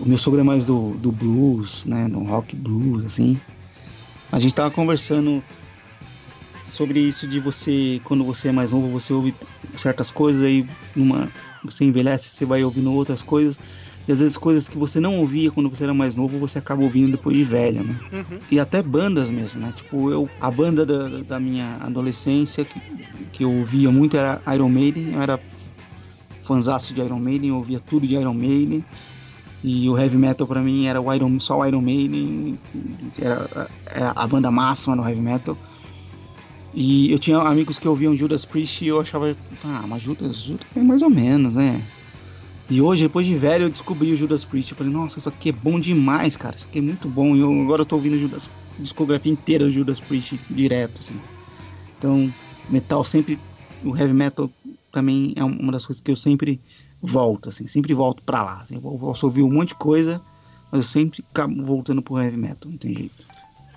O 0.00 0.08
meu 0.08 0.18
sogro 0.18 0.40
é 0.40 0.42
mais 0.42 0.64
do, 0.64 0.92
do 0.94 1.12
blues, 1.12 1.84
né? 1.84 2.08
Do 2.08 2.20
rock 2.20 2.56
blues, 2.56 3.04
assim. 3.04 3.38
A 4.30 4.38
gente 4.38 4.54
tava 4.54 4.70
conversando 4.70 5.42
sobre 6.68 7.00
isso 7.00 7.26
de 7.26 7.38
você, 7.38 8.00
quando 8.04 8.24
você 8.24 8.48
é 8.48 8.52
mais 8.52 8.72
novo, 8.72 8.88
você 8.88 9.12
ouve 9.12 9.34
certas 9.76 10.10
coisas 10.10 10.42
aí 10.42 10.66
numa. 10.96 11.30
Você 11.64 11.84
envelhece, 11.84 12.28
você 12.28 12.44
vai 12.44 12.64
ouvindo 12.64 12.92
outras 12.92 13.22
coisas. 13.22 13.58
E 14.12 14.14
às 14.14 14.20
vezes 14.20 14.36
coisas 14.36 14.68
que 14.68 14.76
você 14.76 15.00
não 15.00 15.20
ouvia 15.20 15.50
quando 15.50 15.70
você 15.70 15.84
era 15.84 15.94
mais 15.94 16.14
novo, 16.14 16.38
você 16.38 16.58
acaba 16.58 16.82
ouvindo 16.82 17.12
depois 17.12 17.34
de 17.34 17.44
velho, 17.44 17.82
né? 17.82 17.98
Uhum. 18.12 18.38
E 18.50 18.60
até 18.60 18.82
bandas 18.82 19.30
mesmo, 19.30 19.58
né? 19.58 19.72
Tipo, 19.74 20.10
eu, 20.10 20.28
a 20.38 20.50
banda 20.50 20.84
da, 20.84 21.08
da 21.22 21.40
minha 21.40 21.78
adolescência 21.80 22.62
que, 22.62 22.78
que 23.32 23.42
eu 23.42 23.50
ouvia 23.50 23.90
muito 23.90 24.14
era 24.14 24.42
Iron 24.54 24.68
Maiden, 24.68 25.14
eu 25.14 25.22
era 25.22 25.40
fanzaço 26.42 26.92
de 26.92 27.00
Iron 27.00 27.18
Maiden, 27.18 27.48
eu 27.48 27.56
ouvia 27.56 27.80
tudo 27.80 28.06
de 28.06 28.14
Iron 28.14 28.34
Maiden. 28.34 28.84
E 29.64 29.88
o 29.88 29.96
heavy 29.96 30.18
metal 30.18 30.46
pra 30.46 30.60
mim 30.60 30.84
era 30.84 31.00
o 31.00 31.14
Iron, 31.14 31.40
só 31.40 31.60
o 31.60 31.64
Iron 31.64 31.80
Maiden, 31.80 32.58
era, 33.18 33.70
era 33.86 34.12
a 34.14 34.26
banda 34.26 34.50
máxima 34.50 34.94
no 34.94 35.08
heavy 35.08 35.22
metal. 35.22 35.56
E 36.74 37.10
eu 37.10 37.18
tinha 37.18 37.38
amigos 37.38 37.78
que 37.78 37.88
ouviam 37.88 38.14
Judas 38.14 38.44
Priest 38.44 38.84
e 38.84 38.88
eu 38.88 39.00
achava, 39.00 39.34
ah, 39.64 39.84
mas 39.88 40.02
Judas, 40.02 40.36
Judas 40.36 40.66
é 40.76 40.80
mais 40.80 41.00
ou 41.00 41.08
menos, 41.08 41.54
né? 41.54 41.80
E 42.72 42.80
hoje, 42.80 43.02
depois 43.02 43.26
de 43.26 43.36
velho, 43.36 43.66
eu 43.66 43.68
descobri 43.68 44.14
o 44.14 44.16
Judas 44.16 44.46
Priest. 44.46 44.72
Eu 44.72 44.78
falei, 44.78 44.90
nossa, 44.90 45.18
isso 45.18 45.28
aqui 45.28 45.50
é 45.50 45.52
bom 45.52 45.78
demais, 45.78 46.38
cara. 46.38 46.56
Isso 46.56 46.64
aqui 46.66 46.78
é 46.78 46.80
muito 46.80 47.06
bom. 47.06 47.36
E 47.36 47.40
eu, 47.40 47.52
agora 47.60 47.82
eu 47.82 47.86
tô 47.86 47.96
ouvindo 47.96 48.18
Judas, 48.18 48.48
discografia 48.78 49.30
inteira 49.30 49.66
do 49.66 49.70
Judas 49.70 50.00
Priest 50.00 50.40
direto, 50.48 51.02
assim. 51.02 51.20
Então, 51.98 52.32
metal 52.70 53.04
sempre. 53.04 53.38
O 53.84 53.94
heavy 53.94 54.14
metal 54.14 54.50
também 54.90 55.34
é 55.36 55.44
uma 55.44 55.70
das 55.70 55.84
coisas 55.84 56.02
que 56.02 56.10
eu 56.10 56.16
sempre 56.16 56.58
volto, 57.02 57.50
assim. 57.50 57.66
Sempre 57.66 57.92
volto 57.92 58.22
pra 58.22 58.42
lá. 58.42 58.62
Assim, 58.62 58.76
eu 58.76 58.80
posso 58.80 59.26
ouvir 59.26 59.42
um 59.42 59.52
monte 59.52 59.68
de 59.68 59.74
coisa, 59.74 60.18
mas 60.70 60.80
eu 60.80 60.88
sempre 60.88 61.22
acabo 61.30 61.62
voltando 61.66 62.00
pro 62.00 62.18
heavy 62.18 62.38
metal, 62.38 62.70
não 62.70 62.78
tem 62.78 62.94
jeito. 62.94 63.22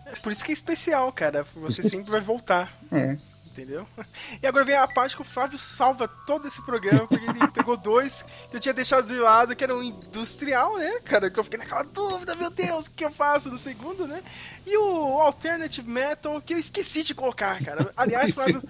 É 0.05 0.15
por 0.21 0.31
isso 0.31 0.45
que 0.45 0.51
é 0.51 0.53
especial, 0.53 1.11
cara. 1.11 1.45
Você 1.57 1.83
sempre 1.83 2.09
vai 2.09 2.21
voltar. 2.21 2.73
É. 2.89 3.17
Entendeu? 3.55 3.87
E 4.41 4.45
agora 4.45 4.65
vem 4.65 4.75
a 4.75 4.85
parte 4.85 5.15
que 5.15 5.21
o 5.21 5.25
Flávio 5.25 5.57
salva 5.57 6.07
todo 6.07 6.47
esse 6.47 6.61
programa, 6.61 7.07
porque 7.07 7.23
ele 7.23 7.47
pegou 7.51 7.77
dois 7.77 8.25
que 8.49 8.57
eu 8.57 8.59
tinha 8.59 8.73
deixado 8.73 9.07
de 9.07 9.15
lado, 9.15 9.55
que 9.55 9.63
era 9.63 9.75
um 9.75 9.81
industrial, 9.81 10.77
né, 10.77 10.99
cara? 11.03 11.29
Que 11.29 11.39
eu 11.39 11.43
fiquei 11.43 11.57
naquela 11.57 11.83
dúvida, 11.83 12.35
meu 12.35 12.49
Deus, 12.49 12.85
o 12.85 12.91
que 12.91 13.05
eu 13.05 13.11
faço 13.11 13.49
no 13.49 13.57
segundo, 13.57 14.05
né? 14.07 14.21
E 14.65 14.77
o 14.77 15.21
Alternative 15.21 15.89
Metal, 15.89 16.41
que 16.41 16.53
eu 16.53 16.57
esqueci 16.57 17.03
de 17.03 17.15
colocar, 17.15 17.63
cara. 17.63 17.91
Aliás, 17.95 18.31
Flávio, 18.31 18.61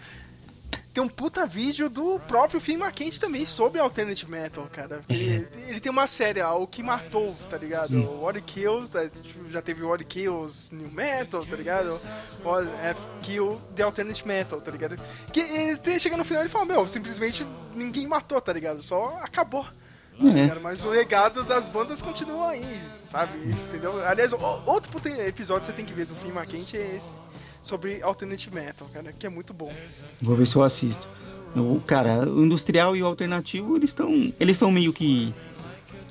tem 0.96 1.04
um 1.04 1.10
puta 1.10 1.46
vídeo 1.46 1.90
do 1.90 2.22
próprio 2.22 2.62
Finn 2.62 2.82
McKenzie 2.82 3.20
também 3.20 3.46
sobre 3.46 3.82
Alternative 3.82 4.32
Metal, 4.32 4.66
cara. 4.72 5.02
Ele, 5.10 5.46
ele 5.68 5.82
tem 5.82 5.92
uma 5.92 6.08
série, 6.08 6.42
ó, 6.42 6.58
O 6.58 6.66
Que 6.66 6.82
Matou, 6.82 7.36
tá 7.50 7.58
ligado? 7.58 7.98
O 7.98 8.24
What 8.24 8.42
Kills, 8.44 8.90
tá, 8.90 9.02
já 9.50 9.62
teve 9.62 9.84
What 9.84 10.06
Kills 10.06 10.74
New 10.74 10.90
Metal, 10.90 11.46
tá 11.46 11.56
ligado? 11.58 12.00
O 12.46 12.60
F 12.82 13.00
Kill 13.22 13.62
The 13.76 13.84
Alternative 13.84 14.26
Metal, 14.26 14.62
tá 14.62 14.72
ligado? 14.72 14.96
Que 15.34 15.42
ele 15.42 16.00
chega 16.00 16.16
no 16.16 16.24
final 16.24 16.46
e 16.46 16.50
fala, 16.50 16.64
meu, 16.64 16.88
simplesmente 16.88 17.46
ninguém 17.76 18.08
matou, 18.08 18.40
tá 18.40 18.54
ligado? 18.54 18.82
Só 18.82 19.20
acabou. 19.22 19.66
É. 20.18 20.24
ligado? 20.24 20.62
Mas 20.62 20.82
o 20.82 20.90
legado 20.92 21.44
das 21.44 21.68
bandas 21.68 22.02
continua 22.02 22.52
aí, 22.52 22.82
sabe? 23.06 23.38
Entendeu? 23.50 24.02
Aliás, 24.08 24.32
outro 24.32 24.90
episódio 25.10 25.60
que 25.60 25.66
você 25.68 25.74
tem 25.74 25.86
que 25.86 25.94
ver 25.94 26.06
do 26.06 26.16
Finn 26.16 26.32
McKenzie 26.32 26.80
é 26.80 26.96
esse. 26.96 27.25
Sobre 27.66 28.00
Alternative 28.04 28.54
Metal, 28.54 28.88
cara, 28.94 29.12
que 29.12 29.26
é 29.26 29.30
muito 29.30 29.52
bom. 29.52 29.72
Vou 30.22 30.36
ver 30.36 30.46
se 30.46 30.56
eu 30.56 30.62
assisto. 30.62 31.10
O, 31.56 31.82
cara, 31.84 32.30
o 32.30 32.46
industrial 32.46 32.96
e 32.96 33.02
o 33.02 33.06
alternativo, 33.08 33.76
eles 33.76 33.90
estão. 33.90 34.32
Eles 34.40 34.56
são 34.56 34.72
meio 34.72 34.94
que. 34.94 35.34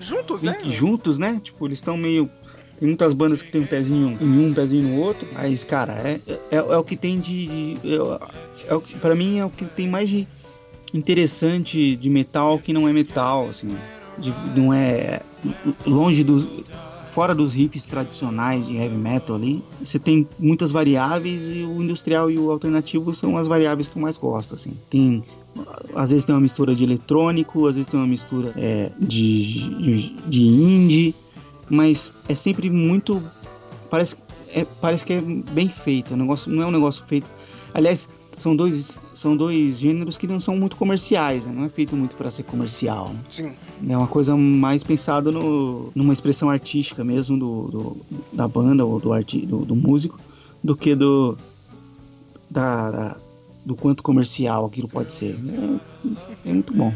Juntos, 0.00 0.42
meio 0.42 0.56
né? 0.56 0.62
que 0.62 0.70
juntos, 0.72 1.16
né? 1.16 1.40
Tipo, 1.42 1.68
eles 1.68 1.78
estão 1.78 1.96
meio. 1.96 2.28
Tem 2.80 2.88
muitas 2.88 3.14
bandas 3.14 3.40
que 3.40 3.52
tem 3.52 3.60
um 3.60 3.66
pezinho 3.66 4.18
em 4.20 4.26
um, 4.26 4.48
um 4.48 4.52
pezinho 4.54 4.82
no 4.88 4.96
outro. 5.00 5.28
Mas, 5.32 5.62
cara, 5.62 5.92
é, 5.92 6.20
é, 6.50 6.56
é 6.56 6.76
o 6.76 6.82
que 6.82 6.96
tem 6.96 7.20
de. 7.20 7.46
de- 7.46 7.78
é, 8.68 8.74
é 8.74 8.98
pra 9.00 9.14
mim 9.14 9.38
é 9.38 9.44
o 9.44 9.50
que 9.50 9.64
tem 9.64 9.88
mais 9.88 10.08
de 10.08 10.26
interessante 10.92 11.94
de 11.94 12.10
metal 12.10 12.58
que 12.58 12.72
não 12.72 12.88
é 12.88 12.92
metal, 12.92 13.48
assim. 13.48 13.78
De- 14.18 14.34
não 14.56 14.72
é. 14.74 15.20
Longe 15.86 16.24
dos. 16.24 16.44
Fora 17.14 17.32
dos 17.32 17.54
riffs 17.54 17.84
tradicionais 17.84 18.66
de 18.66 18.76
heavy 18.76 18.96
metal 18.96 19.36
ali, 19.36 19.62
você 19.82 20.00
tem 20.00 20.28
muitas 20.36 20.72
variáveis 20.72 21.48
e 21.48 21.62
o 21.62 21.80
industrial 21.80 22.28
e 22.28 22.36
o 22.36 22.50
alternativo 22.50 23.14
são 23.14 23.36
as 23.36 23.46
variáveis 23.46 23.86
que 23.86 23.96
eu 23.96 24.02
mais 24.02 24.16
gosto, 24.16 24.54
assim. 24.54 24.72
Tem 24.90 25.22
às 25.94 26.10
vezes 26.10 26.24
tem 26.24 26.34
uma 26.34 26.40
mistura 26.40 26.74
de 26.74 26.82
eletrônico, 26.82 27.68
às 27.68 27.76
vezes 27.76 27.88
tem 27.88 28.00
uma 28.00 28.06
mistura 28.06 28.52
é, 28.56 28.90
de, 28.98 29.68
de, 29.80 30.16
de 30.26 30.42
indie, 30.42 31.14
mas 31.70 32.12
é 32.28 32.34
sempre 32.34 32.68
muito. 32.68 33.22
Parece, 33.88 34.16
é, 34.52 34.66
parece 34.80 35.04
que 35.04 35.12
é 35.12 35.20
bem 35.20 35.68
feito. 35.68 36.12
É 36.12 36.16
um 36.16 36.20
negócio, 36.20 36.50
não 36.50 36.64
é 36.64 36.66
um 36.66 36.72
negócio 36.72 37.04
feito. 37.06 37.30
Aliás, 37.72 38.08
são 38.42 38.54
dois, 38.56 39.00
são 39.14 39.36
dois 39.36 39.78
gêneros 39.78 40.16
que 40.18 40.26
não 40.26 40.38
são 40.40 40.56
muito 40.56 40.76
comerciais, 40.76 41.46
né? 41.46 41.52
não 41.54 41.64
é 41.64 41.68
feito 41.68 41.94
muito 41.96 42.16
para 42.16 42.30
ser 42.30 42.42
comercial. 42.44 43.08
né? 43.10 43.20
Sim. 43.30 43.52
É 43.88 43.96
uma 43.96 44.06
coisa 44.06 44.36
mais 44.36 44.82
pensada 44.82 45.30
no, 45.32 45.90
numa 45.94 46.12
expressão 46.12 46.48
artística 46.50 47.02
mesmo 47.04 47.38
do, 47.38 47.68
do- 47.68 47.96
da 48.32 48.46
banda 48.48 48.84
ou 48.84 48.98
do, 49.00 49.12
arti, 49.12 49.44
do, 49.44 49.58
do 49.64 49.74
músico 49.76 50.18
do 50.62 50.74
que 50.76 50.94
do 50.94 51.36
da, 52.50 52.90
da- 52.90 53.16
do 53.64 53.74
quanto 53.74 54.02
comercial 54.02 54.66
aquilo 54.66 54.88
pode 54.88 55.12
ser. 55.12 55.36
É, 56.44 56.48
é 56.50 56.52
muito 56.52 56.72
bom. 56.72 56.92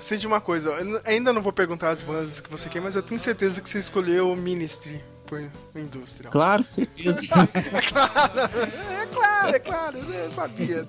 Sei 0.00 0.18
de 0.18 0.26
uma 0.26 0.40
coisa, 0.40 0.70
eu 0.70 1.00
ainda 1.04 1.32
não 1.32 1.40
vou 1.40 1.52
perguntar 1.52 1.90
as 1.90 2.02
bandas 2.02 2.40
que 2.40 2.50
você 2.50 2.68
quer, 2.68 2.80
mas 2.82 2.94
eu 2.96 3.02
tenho 3.02 3.20
certeza 3.20 3.60
que 3.60 3.68
você 3.68 3.78
escolheu 3.78 4.32
o 4.32 4.36
Ministry 4.36 5.00
por 5.26 5.40
Industrial. 5.76 6.32
Claro, 6.32 6.64
certeza. 6.66 7.20
É 7.54 7.82
claro, 7.82 8.30
é 8.34 9.06
claro, 9.06 9.31
é 9.48 9.58
claro, 9.58 9.98
eu 9.98 10.30
sabia. 10.30 10.86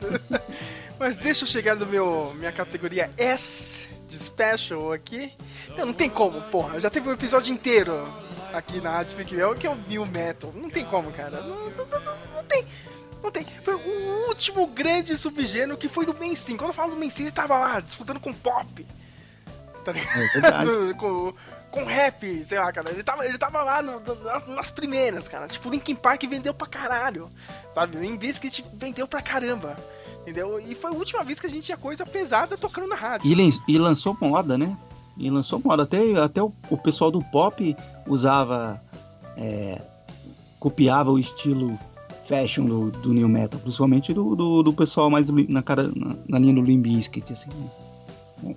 Mas 0.99 1.17
deixa 1.17 1.43
eu 1.43 1.47
chegar 1.47 1.75
no 1.75 1.85
meu 1.85 2.31
minha 2.37 2.51
categoria 2.51 3.09
S 3.17 3.87
de 4.07 4.17
Special 4.17 4.91
aqui. 4.93 5.33
Não, 5.77 5.87
não 5.87 5.93
tem 5.93 6.09
como, 6.09 6.39
porra. 6.43 6.79
Já 6.79 6.89
teve 6.89 7.09
um 7.09 7.13
episódio 7.13 7.53
inteiro 7.53 8.07
aqui 8.53 8.79
na 8.79 8.91
Rádio 8.91 9.11
Speak 9.13 9.35
que 9.59 9.67
é 9.67 9.69
o 9.69 9.75
New 9.87 10.05
Metal. 10.05 10.51
Não 10.55 10.69
tem 10.69 10.85
como, 10.85 11.11
cara. 11.11 11.41
Não, 11.41 11.55
não- 11.71 11.85
não- 11.87 12.17
não- 12.35 12.43
tem. 12.43 12.65
Não 13.23 13.31
tem. 13.31 13.45
Foi 13.63 13.73
o 13.75 14.27
último 14.27 14.67
grande 14.67 15.17
subgênero 15.17 15.77
que 15.77 15.87
foi 15.89 16.05
do 16.05 16.13
mainstream. 16.13 16.57
Quando 16.57 16.69
eu 16.71 16.75
falo 16.75 16.91
do 16.91 16.97
mainstream, 16.97 17.27
ele 17.27 17.35
tava 17.35 17.57
lá 17.57 17.79
disputando 17.79 18.19
com 18.19 18.33
pop. 18.33 18.85
Tá 19.83 19.91
ligado? 19.93 20.91
É 20.91 20.93
com, 20.99 21.33
com 21.73 21.83
rap, 21.83 22.43
sei 22.43 22.59
lá, 22.59 22.71
cara. 22.71 22.91
Ele 22.91 23.03
tava, 23.03 23.25
ele 23.25 23.37
tava 23.37 23.63
lá 23.63 23.81
no- 23.81 23.99
nas, 24.23 24.47
nas 24.47 24.71
primeiras, 24.71 25.27
cara. 25.27 25.47
Tipo, 25.47 25.69
Linkin 25.69 25.95
Park 25.95 26.23
vendeu 26.29 26.53
pra 26.53 26.67
caralho. 26.67 27.29
Sabe? 27.73 27.97
O 27.97 28.03
Invisible 28.03 28.51
vendeu 28.75 29.07
pra 29.07 29.21
caramba. 29.21 29.75
Entendeu? 30.21 30.59
E 30.59 30.73
foi 30.75 30.91
a 30.91 30.93
última 30.93 31.23
vez 31.23 31.39
que 31.39 31.47
a 31.47 31.49
gente 31.49 31.65
tinha 31.65 31.77
coisa 31.77 32.05
pesada 32.05 32.55
tocando 32.57 32.87
na 32.87 32.95
rádio. 32.95 33.27
E, 33.27 33.73
e 33.73 33.77
lançou 33.77 34.15
moda, 34.21 34.57
né? 34.57 34.77
E 35.17 35.29
lançou 35.29 35.59
moda. 35.63 35.83
Até, 35.83 36.13
até 36.21 36.41
o, 36.41 36.53
o 36.69 36.77
pessoal 36.77 37.11
do 37.11 37.21
pop 37.21 37.75
usava. 38.07 38.81
é, 39.35 39.81
copiava 40.59 41.11
o 41.11 41.19
estilo 41.19 41.77
fashion 42.25 42.63
do, 42.65 42.89
do 42.91 43.13
New 43.13 43.27
Metal. 43.27 43.59
Principalmente 43.59 44.13
do, 44.13 44.33
do, 44.35 44.63
do 44.63 44.71
pessoal 44.73 45.09
mais 45.09 45.25
do 45.25 45.33
na, 45.51 45.61
cara, 45.61 45.91
na, 45.93 46.15
na 46.29 46.39
linha 46.39 46.53
do 46.53 46.61
Limp 46.61 46.83
Bizkit, 46.83 47.33
assim. 47.33 47.49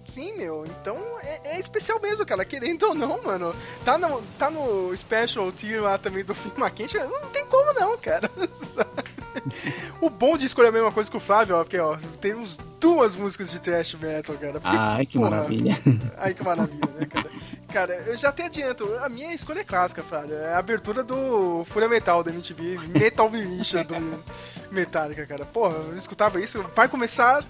Sim, 0.07 0.37
meu. 0.39 0.65
Então 0.67 0.97
é, 1.53 1.61
especial 1.61 2.01
mesmo, 2.01 2.25
cara. 2.27 2.45
Querendo 2.45 2.83
ou 2.85 2.95
não, 2.95 3.23
mano. 3.23 3.55
Tá 3.85 3.97
no, 3.97 4.23
tá 4.39 4.51
no 4.51 4.97
Special 4.97 5.51
Tier 5.53 5.83
lá 5.83 5.99
também 5.99 6.25
do 6.25 6.35
filme 6.37 6.71
Quente. 6.71 6.97
Não 6.99 7.31
tem 7.31 7.47
como 7.47 7.73
não, 7.75 7.97
cara. 7.99 8.31
o 10.01 10.11
bom 10.11 10.37
de 10.37 10.47
escolher 10.47 10.69
a 10.69 10.73
mesma 10.73 10.93
coisa 10.93 11.11
que 11.11 11.17
o 11.17 11.21
Flávio, 11.21 11.57
ó, 11.57 11.63
porque 11.63 11.79
ó, 11.79 11.97
temos 12.21 12.59
duas 12.81 13.15
músicas 13.15 13.51
de 13.51 13.61
thrash 13.61 13.95
metal, 13.95 14.37
cara. 14.37 14.61
Porque, 14.61 14.77
Ai, 14.77 15.07
que 15.07 15.19
porra, 15.19 15.31
maravilha. 15.31 15.79
Ai, 16.19 16.35
que 16.35 16.45
maravilha, 16.45 16.91
né, 16.99 17.07
cara? 17.07 17.31
Cara, 17.73 17.95
eu 18.07 18.17
já 18.17 18.31
até 18.31 18.47
adianto, 18.47 18.85
a 19.03 19.09
minha 19.09 19.35
escolha 19.35 19.61
é 19.61 19.65
clássica, 19.65 20.03
Flávio. 20.03 20.35
É 20.35 20.55
a 20.55 20.59
abertura 20.59 21.03
do 21.03 21.65
Fúria 21.69 21.89
Metal 21.89 22.23
da 22.25 22.31
MTV, 22.31 22.79
Metal 22.89 23.31
Militia 23.31 23.85
do 23.85 24.25
Metallica, 24.71 25.27
cara. 25.27 25.45
Porra, 25.45 25.75
eu 25.75 25.97
escutava 25.97 26.41
isso, 26.41 26.65
vai 26.75 26.89
começar 26.89 27.45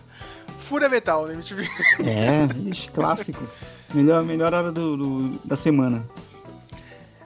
Fúria 0.69 0.89
Metal 0.89 1.27
da 1.27 1.35
MTV. 1.35 1.69
É, 2.01 2.69
ixi, 2.69 2.91
clássico. 2.91 3.47
Melhor, 3.95 4.23
melhor 4.25 4.53
hora 4.53 4.73
do, 4.73 4.97
do- 4.97 5.39
da 5.45 5.57
semana. 5.57 6.05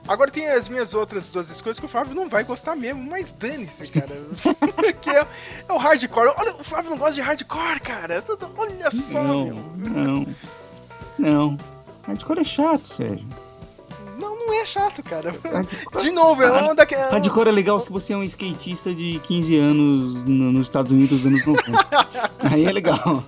Agora 0.07 0.31
tem 0.31 0.47
as 0.49 0.67
minhas 0.67 0.93
outras 0.93 1.27
duas 1.27 1.49
escolhas 1.49 1.79
que 1.79 1.85
o 1.85 1.89
Flávio 1.89 2.15
não 2.15 2.27
vai 2.27 2.43
gostar 2.43 2.75
mesmo, 2.75 3.01
mas 3.03 3.31
dane-se, 3.31 3.87
cara. 3.87 4.15
que 4.99 5.09
é, 5.09 5.25
é 5.69 5.73
o 5.73 5.77
hardcore. 5.77 6.33
Olha, 6.37 6.55
o 6.55 6.63
Flávio 6.63 6.89
não 6.89 6.97
gosta 6.97 7.13
de 7.13 7.21
hardcore, 7.21 7.79
cara. 7.79 8.23
Olha 8.57 8.91
só, 8.91 9.23
Não, 9.23 9.45
meu. 9.45 9.55
não. 9.77 10.27
Não. 11.19 11.57
Hardcore 12.03 12.41
é 12.41 12.43
chato, 12.43 12.87
Sérgio. 12.87 13.25
Não, 14.17 14.35
não 14.47 14.53
é 14.53 14.65
chato, 14.65 15.01
cara. 15.03 15.33
De 16.01 16.11
novo, 16.11 16.41
é 16.43 16.51
uma 16.61 16.73
daquela. 16.75 17.11
Hardcore 17.11 17.49
é 17.49 17.51
legal 17.51 17.79
se 17.79 17.91
você 17.91 18.11
é 18.13 18.17
um 18.17 18.23
skatista 18.23 18.93
de 18.93 19.19
15 19.23 19.55
anos 19.57 20.23
no- 20.25 20.51
nos 20.51 20.61
Estados 20.67 20.91
Unidos 20.91 21.19
dos 21.21 21.27
anos 21.27 21.45
90. 21.45 21.71
Aí 22.51 22.65
é 22.65 22.71
legal. 22.71 23.23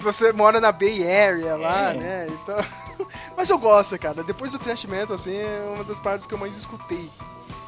Se 0.00 0.04
você 0.04 0.32
mora 0.32 0.62
na 0.62 0.72
Bay 0.72 1.02
Area 1.06 1.56
lá, 1.56 1.92
É. 1.92 1.98
né? 1.98 2.26
Então. 2.30 2.56
Mas 3.36 3.50
eu 3.50 3.58
gosto, 3.58 3.98
cara. 3.98 4.24
Depois 4.24 4.50
do 4.50 4.58
thrash 4.58 4.86
metal, 4.86 5.14
assim, 5.14 5.34
é 5.34 5.72
uma 5.74 5.84
das 5.84 6.00
partes 6.00 6.26
que 6.26 6.32
eu 6.32 6.38
mais 6.38 6.56
escutei. 6.56 7.06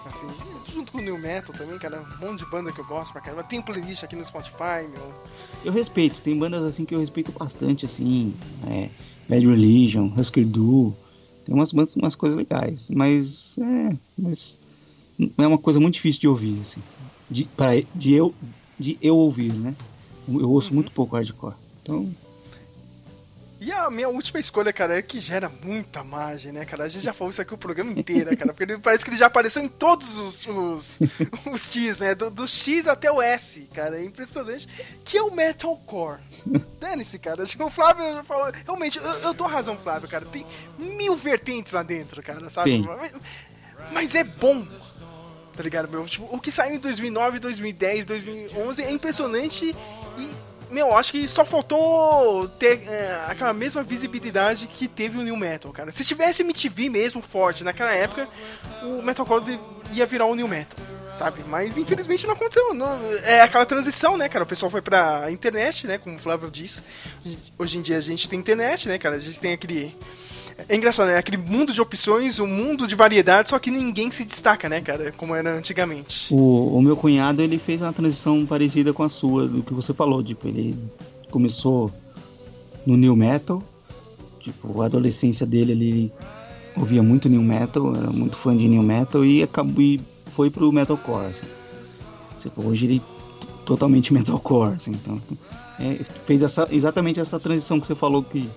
Assim, 0.07 0.27
junto 0.73 0.93
com 0.93 0.97
o 0.97 1.03
new 1.03 1.19
metal 1.19 1.55
também, 1.55 1.79
cara. 1.79 2.03
Um 2.23 2.27
monte 2.27 2.39
de 2.43 2.51
banda 2.51 2.73
que 2.73 2.79
eu 2.79 2.87
gosto 2.87 3.13
pra 3.13 3.21
caramba. 3.21 3.43
Tem 3.45 3.59
um 3.59 3.63
playlist 3.63 4.03
aqui 4.03 4.17
no 4.17 4.25
Spotify, 4.25 4.89
meu. 4.91 5.13
Eu 5.63 5.73
respeito, 5.73 6.23
tem 6.23 6.39
bandas 6.39 6.65
assim 6.65 6.87
que 6.87 6.95
eu 6.95 7.01
respeito 7.01 7.31
bastante, 7.33 7.85
assim. 7.85 8.35
É, 8.67 8.89
Bad 9.29 9.47
Religion, 9.47 10.11
Husker 10.17 10.47
Du. 10.47 10.95
Tem 11.45 11.55
umas 11.55 11.71
bandas, 11.71 11.95
umas 11.97 12.15
coisas 12.15 12.35
legais. 12.39 12.89
Mas 12.89 13.59
é. 13.59 13.97
Mas 14.17 14.59
é 15.37 15.47
uma 15.47 15.59
coisa 15.59 15.79
muito 15.79 15.95
difícil 15.95 16.23
de 16.23 16.29
ouvir, 16.29 16.61
assim. 16.63 16.83
De, 17.31 17.45
pra, 17.45 17.73
de, 17.95 18.15
eu, 18.15 18.35
de 18.79 18.97
eu 19.03 19.19
ouvir, 19.19 19.53
né? 19.53 19.75
Eu 20.27 20.51
ouço 20.51 20.73
muito 20.73 20.91
pouco 20.93 21.15
hardcore. 21.15 21.57
Então. 21.83 22.11
E 23.65 23.71
a 23.71 23.89
minha 23.89 24.09
última 24.09 24.41
escolha, 24.41 24.73
cara, 24.73 24.99
é 24.99 25.03
que 25.03 25.21
gera 25.21 25.49
muita 25.49 26.03
margem, 26.03 26.51
né, 26.51 26.65
cara? 26.65 26.83
A 26.83 26.89
gente 26.89 27.05
já 27.05 27.13
falou 27.13 27.31
isso 27.31 27.41
aqui 27.41 27.55
o 27.55 27.59
programa 27.59 27.93
inteiro, 27.93 28.37
cara, 28.37 28.53
porque 28.53 28.65
ele, 28.65 28.79
parece 28.79 29.05
que 29.05 29.11
ele 29.11 29.17
já 29.17 29.27
apareceu 29.27 29.63
em 29.63 29.69
todos 29.69 30.19
os, 30.19 30.45
os, 30.49 30.99
os 31.47 31.67
X, 31.67 32.01
né? 32.01 32.13
Do, 32.13 32.29
do 32.29 32.49
X 32.49 32.89
até 32.89 33.09
o 33.09 33.23
S, 33.23 33.61
cara. 33.73 34.01
É 34.01 34.05
impressionante. 34.05 34.67
Que 35.05 35.17
é 35.17 35.23
o 35.23 35.31
Metalcore. 35.31 36.19
Dane-se, 36.81 37.21
cara. 37.21 37.45
Acho 37.45 37.57
que 37.57 37.63
o 37.63 37.71
Flávio 37.71 38.25
falou. 38.25 38.51
Realmente, 38.65 38.99
eu, 38.99 39.05
eu 39.05 39.33
dou 39.33 39.47
razão, 39.47 39.77
Flávio, 39.77 40.09
cara. 40.09 40.25
Tem 40.25 40.45
mil 40.77 41.15
vertentes 41.15 41.73
lá 41.73 41.85
dentro, 41.85 42.21
cara, 42.21 42.51
sabe? 42.51 42.81
Mas, 42.81 43.13
mas 43.93 44.15
é 44.17 44.25
bom. 44.25 44.67
Tá 45.55 45.63
ligado, 45.63 45.89
meu? 45.89 46.05
Tipo, 46.05 46.29
o 46.35 46.41
que 46.41 46.51
saiu 46.51 46.75
em 46.75 46.79
2009, 46.81 47.39
2010, 47.39 48.07
2011 48.07 48.83
é 48.83 48.91
impressionante 48.91 49.73
meu, 50.73 50.97
acho 50.97 51.13
que 51.13 51.27
só 51.29 51.45
faltou 51.45 52.49
ter 52.59 52.83
é, 52.89 53.25
aquela 53.29 53.53
mesma 53.53 53.83
visibilidade 53.83 54.67
que 54.67 54.89
teve 54.89 55.19
o 55.19 55.23
New 55.23 55.37
Metal, 55.37 55.71
cara. 55.73 55.93
Se 55.93 56.05
tivesse 56.05 56.43
MTV 56.43 56.89
mesmo 56.89 57.21
forte 57.23 57.63
naquela 57.63 57.93
época, 57.93 58.29
o 58.83 59.03
Metalcore 59.03 59.61
ia 59.93 60.07
virar 60.07 60.25
o 60.27 60.35
New 60.35 60.49
Metal, 60.49 60.79
sabe? 61.15 61.43
Mas 61.47 61.77
infelizmente 61.77 62.27
não 62.27 62.35
aconteceu. 62.35 62.73
Não- 62.75 62.99
é 63.25 63.41
aquela 63.43 63.67
transição, 63.67 64.17
né, 64.17 64.29
cara? 64.29 64.45
O 64.45 64.49
pessoal 64.49 64.71
foi 64.71 64.81
pra 64.83 65.31
internet, 65.31 65.87
né? 65.87 65.99
Como 65.99 66.17
o 66.17 66.19
Flávio 66.19 66.51
disse. 66.51 66.83
Hoje 67.59 67.79
em 67.79 67.83
dia 67.83 67.99
a 67.99 68.01
gente 68.01 68.29
tem 68.29 68.39
internet, 68.39 68.89
né, 68.89 68.99
cara? 68.99 69.17
A 69.17 69.21
gente 69.21 69.39
tem 69.39 69.53
aquele. 69.53 69.97
É 70.69 70.77
engraçado, 70.77 71.09
né? 71.09 71.17
Aquele 71.17 71.37
mundo 71.37 71.73
de 71.73 71.81
opções, 71.81 72.39
um 72.39 72.47
mundo 72.47 72.87
de 72.87 72.95
variedade, 72.95 73.49
só 73.49 73.59
que 73.59 73.71
ninguém 73.71 74.11
se 74.11 74.25
destaca, 74.25 74.69
né, 74.69 74.81
cara? 74.81 75.13
Como 75.17 75.35
era 75.35 75.55
antigamente. 75.55 76.33
O, 76.33 76.77
o 76.77 76.83
meu 76.83 76.97
cunhado, 76.97 77.43
ele 77.43 77.59
fez 77.59 77.81
uma 77.81 77.93
transição 77.93 78.45
parecida 78.47 78.93
com 78.93 79.03
a 79.03 79.09
sua, 79.09 79.47
do 79.49 79.63
que 79.63 79.75
você 79.75 79.93
falou. 79.93 80.23
Tipo, 80.23 80.49
ele 80.49 80.77
começou 81.31 81.93
no 82.87 82.97
New 82.97 83.17
Metal. 83.17 83.63
Tipo, 84.41 84.83
a 84.83 84.87
adolescência 84.87 85.47
dele, 85.47 85.73
ele 85.73 86.13
ouvia 86.77 87.03
muito 87.03 87.29
New 87.29 87.43
Metal, 87.43 87.95
era 87.95 88.11
muito 88.11 88.37
fã 88.37 88.57
de 88.57 88.67
New 88.67 88.83
Metal 88.83 89.25
e 89.25 89.43
acabou 89.43 89.83
e 89.83 90.01
foi 90.35 90.51
pro 90.51 90.73
Metalcore, 90.73 91.27
assim. 91.27 91.47
Tipo, 92.39 92.67
hoje 92.67 92.87
ele 92.87 92.99
t- 92.99 93.47
totalmente 93.65 94.13
Metalcore, 94.13 94.75
assim. 94.75 94.91
Então, 94.91 95.21
é, 95.79 96.01
fez 96.27 96.43
essa, 96.43 96.67
exatamente 96.73 97.21
essa 97.21 97.39
transição 97.39 97.79
que 97.79 97.87
você 97.87 97.95
falou 97.95 98.23
que 98.23 98.49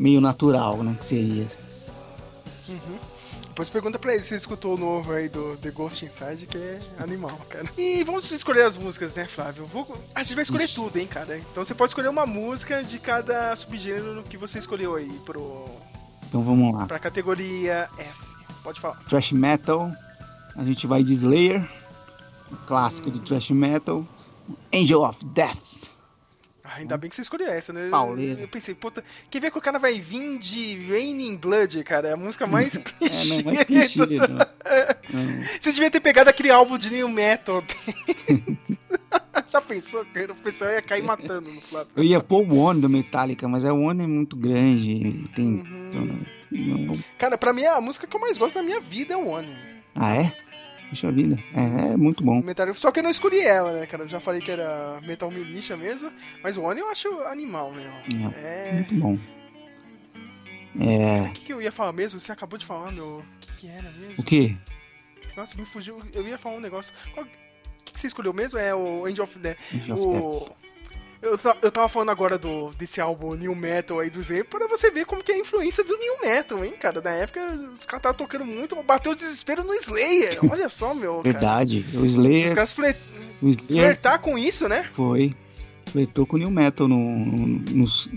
meio 0.00 0.20
natural, 0.20 0.78
né, 0.82 0.96
que 0.98 1.04
seria. 1.04 1.46
Uhum. 2.68 2.98
Depois 3.48 3.68
pergunta 3.68 3.98
pra 3.98 4.14
ele 4.14 4.22
se 4.22 4.34
escutou 4.34 4.74
o 4.74 4.78
novo 4.78 5.12
aí 5.12 5.28
do 5.28 5.56
The 5.58 5.70
Ghost 5.70 6.04
Inside, 6.04 6.46
que 6.46 6.56
é 6.56 6.78
animal, 6.98 7.36
cara. 7.48 7.66
E 7.76 8.02
vamos 8.04 8.30
escolher 8.30 8.62
as 8.62 8.76
músicas, 8.76 9.14
né, 9.14 9.26
Flávio? 9.26 9.66
Vou- 9.66 9.98
A 10.14 10.22
gente 10.22 10.34
vai 10.34 10.42
escolher 10.42 10.64
Ixi. 10.64 10.74
tudo, 10.76 10.96
hein, 10.98 11.06
cara. 11.06 11.36
Então 11.36 11.62
você 11.62 11.74
pode 11.74 11.90
escolher 11.90 12.08
uma 12.08 12.24
música 12.24 12.82
de 12.82 12.98
cada 12.98 13.54
subgênero 13.56 14.22
que 14.22 14.36
você 14.38 14.58
escolheu 14.58 14.94
aí 14.94 15.10
pro... 15.26 15.64
Então 16.28 16.42
vamos 16.42 16.72
lá. 16.74 16.86
pra 16.86 16.98
categoria 16.98 17.88
S. 17.98 18.34
Pode 18.62 18.80
falar. 18.80 18.96
Thrash 19.08 19.32
Metal, 19.32 19.90
a 20.56 20.64
gente 20.64 20.86
vai 20.86 21.02
de 21.04 21.12
Slayer, 21.12 21.68
clássico 22.66 23.10
de 23.10 23.20
Thrash 23.20 23.50
Metal, 23.50 24.06
Angel 24.72 25.02
of 25.02 25.22
Death. 25.24 25.58
Ah, 26.72 26.76
ainda 26.76 26.96
bem 26.96 27.10
que 27.10 27.16
você 27.16 27.22
escolheu 27.22 27.48
essa, 27.50 27.72
né? 27.72 27.86
Eu- 27.86 27.90
Pauleira. 27.90 28.40
Eu 28.40 28.46
pensei, 28.48 28.76
puta, 28.76 29.02
quer 29.28 29.40
ver 29.40 29.50
que 29.50 29.58
o 29.58 29.60
cara 29.60 29.76
vai 29.78 30.00
vir 30.00 30.38
de 30.38 30.86
Raining 30.88 31.36
Blood, 31.36 31.82
cara? 31.82 32.08
É 32.10 32.12
a 32.12 32.16
música 32.16 32.46
mais 32.46 32.76
É, 33.02 33.24
não, 33.26 33.42
mais 33.44 33.64
clichê. 33.64 33.98
Não. 33.98 34.28
Não. 34.28 35.44
Você 35.58 35.72
devia 35.72 35.90
ter 35.90 35.98
pegado 36.00 36.30
aquele 36.30 36.50
álbum 36.50 36.78
de 36.78 36.88
New 36.90 37.08
Metal. 37.08 37.60
Já 39.50 39.60
pensou, 39.60 40.04
cara? 40.14 40.32
O 40.32 40.36
pessoal 40.36 40.70
ia 40.70 40.82
cair 40.82 41.02
matando 41.02 41.50
no 41.50 41.60
Flávio. 41.60 41.90
Eu 41.96 42.04
ia 42.04 42.20
pôr 42.20 42.42
o 42.48 42.56
One 42.56 42.80
do 42.80 42.88
Metallica, 42.88 43.48
mas 43.48 43.64
é 43.64 43.72
o 43.72 43.80
One 43.80 44.04
é 44.04 44.06
muito 44.06 44.36
grande. 44.36 45.24
Tem. 45.34 45.64
então, 45.88 46.06
não- 46.52 46.94
Cara, 47.18 47.36
pra 47.36 47.52
mim 47.52 47.64
a 47.64 47.80
música 47.80 48.06
que 48.06 48.14
eu 48.16 48.20
mais 48.20 48.38
gosto 48.38 48.54
da 48.54 48.62
minha 48.62 48.80
vida 48.80 49.14
é 49.14 49.16
o 49.16 49.26
One. 49.26 49.56
Ah, 49.94 50.14
é? 50.14 50.32
Puxa 50.90 51.10
vida. 51.12 51.38
É, 51.54 51.92
é 51.92 51.96
muito 51.96 52.22
bom. 52.22 52.42
Metal... 52.42 52.74
Só 52.74 52.90
que 52.90 52.98
eu 52.98 53.04
não 53.04 53.10
escolhi 53.10 53.40
ela, 53.40 53.72
né, 53.72 53.86
cara? 53.86 54.02
Eu 54.02 54.08
já 54.08 54.18
falei 54.20 54.40
que 54.40 54.50
era 54.50 55.00
Metal 55.02 55.30
Militia 55.30 55.76
mesmo. 55.76 56.10
Mas 56.42 56.56
o 56.56 56.62
One 56.62 56.80
eu 56.80 56.88
acho 56.88 57.08
animal, 57.22 57.72
meu. 57.72 57.90
É, 58.34 58.68
É. 58.68 58.72
muito 58.74 58.94
bom. 58.96 59.18
É. 60.80 61.22
O 61.28 61.32
que, 61.32 61.40
que 61.46 61.52
eu 61.52 61.62
ia 61.62 61.72
falar 61.72 61.92
mesmo? 61.92 62.18
Você 62.20 62.32
acabou 62.32 62.58
de 62.58 62.66
falar, 62.66 62.92
meu. 62.92 63.18
O 63.18 63.24
que, 63.40 63.52
que 63.54 63.68
era 63.68 63.90
mesmo? 63.92 64.14
O 64.18 64.22
quê? 64.24 64.56
Nossa, 65.36 65.58
me 65.58 65.64
fugiu. 65.64 66.00
Eu 66.14 66.26
ia 66.26 66.38
falar 66.38 66.56
um 66.56 66.60
negócio. 66.60 66.94
Qual... 67.14 67.24
O 67.24 67.28
que, 67.84 67.92
que 67.92 68.00
você 68.00 68.08
escolheu 68.08 68.32
mesmo? 68.32 68.58
É 68.58 68.74
o 68.74 69.06
Angel 69.06 69.24
of 69.24 69.38
Death. 69.38 69.56
Angel 69.74 69.96
of 69.98 70.08
o... 70.08 70.56
Eu, 71.22 71.38
eu 71.60 71.70
tava 71.70 71.86
falando 71.88 72.08
agora 72.10 72.38
do, 72.38 72.70
desse 72.78 72.98
álbum 73.00 73.34
New 73.34 73.54
Metal 73.54 74.00
aí 74.00 74.08
do 74.08 74.20
Slayer 74.22 74.44
pra 74.46 74.66
você 74.66 74.90
ver 74.90 75.04
como 75.04 75.22
que 75.22 75.30
é 75.30 75.34
a 75.34 75.38
influência 75.38 75.84
do 75.84 75.94
New 75.96 76.22
Metal, 76.22 76.64
hein, 76.64 76.72
cara? 76.80 77.00
Na 77.02 77.10
época 77.10 77.44
os 77.44 77.84
caras 77.84 77.98
estavam 78.00 78.14
tocando 78.14 78.44
muito, 78.46 78.74
bateu 78.82 79.12
o 79.12 79.14
desespero 79.14 79.62
no 79.62 79.74
Slayer. 79.74 80.38
Olha 80.50 80.68
só, 80.70 80.94
meu. 80.94 81.16
cara. 81.16 81.22
Verdade. 81.24 81.84
O 81.94 82.02
Os 82.02 82.12
Slayer. 82.12 82.54
caras 82.54 82.72
fle- 82.72 82.96
O 83.42 83.48
Slayer 83.48 83.84
flertar 83.84 84.18
com 84.20 84.38
isso, 84.38 84.66
né? 84.68 84.88
foi. 84.92 85.34
Flertou 85.86 86.24
com 86.24 86.36
o 86.36 86.38
New 86.38 86.50
Metal 86.50 86.88
no, 86.88 86.96
no- 86.98 87.58
nos, 87.74 88.08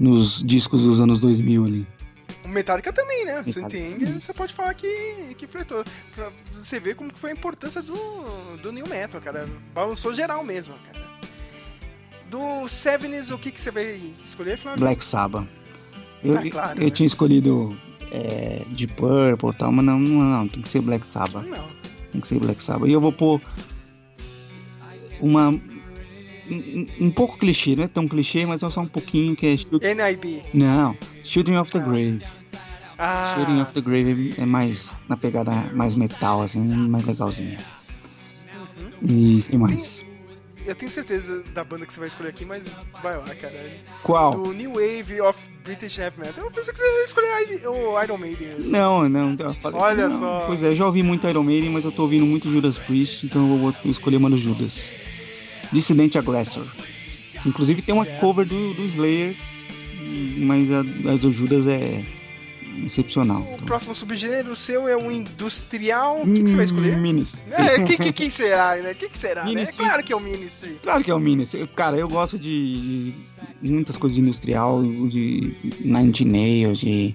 nos 0.00 0.42
discos 0.42 0.82
dos 0.82 1.00
anos 1.00 1.20
2000 1.20 1.64
ali. 1.64 1.86
O 2.44 2.48
Metallica 2.48 2.92
também, 2.92 3.24
né? 3.24 3.42
Você 3.44 3.60
entende? 3.60 4.06
Você 4.06 4.32
pode 4.32 4.54
falar 4.54 4.72
que, 4.74 5.34
que 5.36 5.46
flertou. 5.46 5.82
Pra 6.14 6.30
você 6.54 6.78
ver 6.78 6.94
como 6.94 7.12
que 7.12 7.18
foi 7.18 7.30
a 7.30 7.32
importância 7.32 7.82
do, 7.82 7.94
do 8.62 8.70
New 8.72 8.86
Metal, 8.88 9.20
cara. 9.20 9.44
Balançou 9.74 10.14
geral 10.14 10.44
mesmo, 10.44 10.74
cara. 10.92 11.04
Do 12.34 12.66
Sevens, 12.66 13.30
o 13.30 13.38
que, 13.38 13.52
que 13.52 13.60
você 13.60 13.70
vai 13.70 14.00
escolher, 14.24 14.58
Flávio? 14.58 14.80
Black 14.80 15.04
Sabbath. 15.04 15.46
Eu, 16.24 16.36
Ah, 16.36 16.50
claro, 16.50 16.80
eu 16.80 16.84
né? 16.86 16.90
tinha 16.90 17.06
escolhido 17.06 17.78
é, 18.10 18.64
de 18.70 18.88
Purple 18.88 19.50
e 19.50 19.52
tal, 19.52 19.70
mas 19.70 19.84
não, 19.84 20.00
não, 20.00 20.40
não, 20.40 20.48
tem 20.48 20.60
que 20.60 20.68
ser 20.68 20.80
Black 20.80 21.06
Sabbath. 21.06 21.44
Não. 21.44 21.64
Tem 22.10 22.20
que 22.20 22.26
ser 22.26 22.40
Black 22.40 22.60
Sabbath. 22.60 22.88
E 22.88 22.92
eu 22.92 23.00
vou 23.00 23.12
pôr 23.12 23.40
uma. 25.20 25.50
Um, 25.50 26.86
um 27.00 27.10
pouco 27.12 27.38
clichê, 27.38 27.76
não 27.76 27.84
é 27.84 27.88
tão 27.88 28.08
clichê, 28.08 28.44
mas 28.44 28.64
é 28.64 28.68
só 28.68 28.80
um 28.80 28.88
pouquinho 28.88 29.36
que 29.36 29.46
é. 29.46 29.94
NIB. 29.94 30.42
Não, 30.52 30.96
Shooting 31.22 31.54
of 31.54 31.70
the 31.70 31.78
Grave. 31.78 32.20
Ah, 32.98 33.36
Shooting 33.38 33.60
of 33.60 33.72
the 33.72 33.80
Grave 33.80 34.34
é 34.38 34.44
mais 34.44 34.96
na 35.08 35.16
pegada 35.16 35.52
mais 35.72 35.94
metal, 35.94 36.42
assim, 36.42 36.66
mais 36.66 37.04
legalzinho. 37.04 37.58
E 39.08 39.40
que 39.48 39.56
mais? 39.56 40.03
Eu 40.66 40.74
tenho 40.74 40.90
certeza 40.90 41.42
da 41.52 41.62
banda 41.64 41.84
que 41.86 41.92
você 41.92 41.98
vai 42.00 42.08
escolher 42.08 42.28
aqui, 42.30 42.44
mas 42.44 42.64
vai 43.02 43.14
lá, 43.16 43.24
cara. 43.34 43.70
Qual? 44.02 44.32
Do 44.42 44.52
New 44.52 44.72
Wave 44.74 45.20
of 45.20 45.38
British 45.64 45.98
Heavy 45.98 46.18
Metal. 46.20 46.44
Eu 46.44 46.50
pensei 46.50 46.72
que 46.72 46.78
você 46.80 46.84
ia 47.00 47.04
escolher 47.04 47.68
o 47.68 48.02
Iron 48.02 48.18
Maiden. 48.18 48.56
Não, 48.64 49.08
não, 49.08 49.36
eu 49.38 49.52
falei- 49.54 49.80
Olha 49.80 50.08
não. 50.08 50.18
só. 50.18 50.40
Pois 50.46 50.62
é, 50.62 50.68
eu 50.68 50.72
já 50.74 50.86
ouvi 50.86 51.02
muito 51.02 51.26
Iron 51.28 51.42
Maiden, 51.42 51.70
mas 51.70 51.84
eu 51.84 51.92
tô 51.92 52.02
ouvindo 52.02 52.26
muito 52.26 52.50
Judas 52.50 52.78
Priest, 52.78 53.26
então 53.26 53.50
eu 53.52 53.58
vou 53.58 53.74
escolher 53.90 54.18
Mano 54.18 54.36
Judas. 54.38 54.92
Dissident 55.72 56.16
Aggressor. 56.16 56.66
Inclusive 57.46 57.82
tem 57.82 57.94
uma 57.94 58.06
cover 58.06 58.46
do, 58.46 58.74
do 58.74 58.82
Slayer, 58.86 59.36
mas 60.38 60.70
a, 60.70 60.80
a 60.80 61.16
do 61.16 61.30
Judas 61.32 61.66
é 61.66 62.02
excepcional. 62.84 63.40
O 63.60 63.62
próximo 63.64 63.94
subgênero 63.94 64.56
seu 64.56 64.88
é 64.88 64.96
o 64.96 65.10
industrial. 65.10 66.22
O 66.22 66.26
que, 66.32 66.42
que 66.42 66.48
você 66.48 66.52
Hum, 66.54 66.56
vai 66.56 66.64
escolher? 66.64 66.96
Ministry. 66.96 67.42
É, 67.52 67.76
o 67.80 67.84
que, 67.86 67.96
que, 67.98 68.12
que 68.12 68.30
será, 68.30 68.76
né? 68.76 68.92
O 68.92 68.94
que, 68.94 69.08
que 69.08 69.18
será, 69.18 69.44
né? 69.44 69.62
É 69.62 69.66
claro 69.66 70.02
que 70.02 70.12
é 70.12 70.16
o 70.16 70.20
Ministry. 70.20 70.78
Claro 70.82 71.04
que 71.04 71.10
é 71.10 71.14
o 71.14 71.20
Ministry. 71.20 71.60
Eu- 71.60 71.68
Cara, 71.68 71.96
eu 71.96 72.08
gosto 72.08 72.38
de 72.38 73.12
muitas 73.62 73.96
coisas 73.96 74.16
de 74.16 74.22
industrial, 74.22 74.82
de 74.82 75.56
Nine 75.80 76.12
Nails, 76.24 76.78
de. 76.78 77.14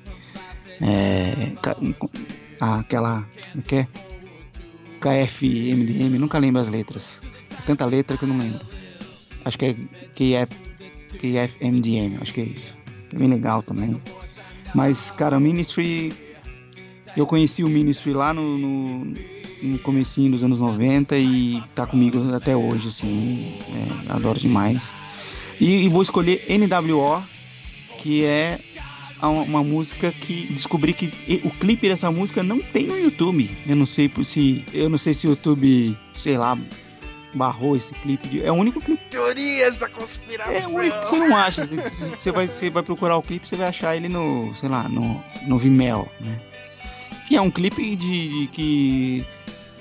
É, 0.82 1.52
ah, 2.60 2.80
aquela. 2.80 3.28
Como 3.52 3.60
é 3.60 3.62
que 3.68 3.76
é? 3.76 3.88
KFMDM, 5.00 6.18
nunca 6.20 6.38
lembro 6.40 6.62
as 6.62 6.70
letras. 6.70 7.20
É 7.58 7.62
tanta 7.66 7.86
letra 7.86 8.18
que 8.18 8.24
eu 8.24 8.28
não 8.30 8.38
lembro. 8.38 8.60
Acho 9.46 9.58
que 9.58 9.66
é 9.66 9.74
KF, 10.14 10.60
KFMDM, 11.20 12.18
acho 12.22 12.34
que 12.34 12.42
é 12.42 12.44
isso. 12.46 12.78
É 13.14 13.18
bem 13.18 13.28
legal 13.30 13.64
também. 13.64 14.00
Mas, 14.74 15.12
cara, 15.12 15.38
o 15.38 15.42
Ministry. 15.42 16.12
Eu 17.18 17.26
conheci 17.26 17.64
o 17.64 17.68
Ministry 17.68 18.14
lá 18.14 18.34
no, 18.34 18.58
no, 18.58 19.14
no 19.64 19.80
comecinho 19.80 20.32
dos 20.32 20.44
anos 20.44 20.60
90 20.60 21.18
e 21.18 21.62
tá 21.76 21.86
comigo 21.86 22.34
até 22.34 22.56
hoje, 22.56 22.88
assim. 22.88 23.54
é, 24.08 24.12
adoro 24.12 24.40
demais. 24.40 24.92
E, 25.60 25.86
e 25.86 25.90
vou 25.90 26.02
escolher 26.02 26.46
NWO, 26.48 27.24
que 27.98 28.24
é 28.24 28.60
uma 29.22 29.64
música 29.64 30.12
que 30.12 30.48
descobri 30.54 30.94
que 30.94 31.12
o 31.44 31.50
clipe 31.50 31.90
dessa 31.90 32.10
música 32.10 32.42
não 32.42 32.60
tem 32.60 32.88
no 32.88 32.98
YouTube. 32.98 33.58
Eu 33.68 33.76
não 33.76 33.86
sei 33.86 34.10
se 34.24 34.64
eu 34.74 34.90
não 34.90 34.98
sei 34.98 35.14
se 35.14 35.28
o 35.28 35.32
YouTube, 35.32 35.98
sei 36.14 36.38
lá, 36.38 36.58
barrou 37.34 37.76
esse 37.76 37.94
clipe. 37.94 38.28
de- 38.28 38.44
é 38.44 38.52
o 38.52 38.56
único 38.56 38.80
clipe. 38.80 39.02
Teorias 39.10 39.78
da 39.78 39.88
conspiração. 39.90 40.54
É 40.54 40.68
o 40.68 40.72
único 40.76 41.00
que 41.00 41.08
você 41.08 41.16
não 41.18 41.36
acha. 41.36 41.66
Você, 41.66 41.76
você 42.10 42.32
vai 42.32 42.48
você 42.48 42.70
vai 42.70 42.84
procurar 42.84 43.18
o 43.18 43.22
clipe, 43.22 43.48
você 43.48 43.56
vai 43.56 43.68
achar 43.68 43.96
ele 43.96 44.10
no, 44.10 44.54
sei 44.56 44.70
lá, 44.70 44.88
no 44.90 45.24
no 45.48 45.58
Vimeo, 45.60 46.08
né? 46.20 46.40
Que 47.28 47.36
é 47.36 47.42
um 47.42 47.52
clipe 47.52 47.96
de, 47.96 48.30
de 48.42 48.48
que 48.48 49.26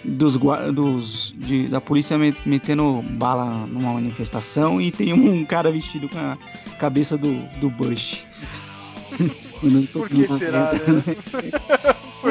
dos, 0.05 0.37
gua- 0.37 0.71
dos 0.71 1.35
de- 1.39 1.67
da 1.69 1.81
polícia 1.81 2.17
met- 2.19 2.47
metendo 2.47 3.03
bala 3.13 3.67
numa 3.67 3.95
manifestação 3.95 4.81
e 4.81 4.91
tem 4.91 5.13
um 5.13 5.45
cara 5.45 5.71
vestido 5.73 6.09
com 6.09 6.19
a 6.19 6.37
cabeça 6.79 7.17
do, 7.17 7.35
do 7.59 7.71
Bush. 7.71 8.25
Por 9.93 10.09
que 10.09 10.29
será, 10.37 10.71
dentro. 10.73 10.93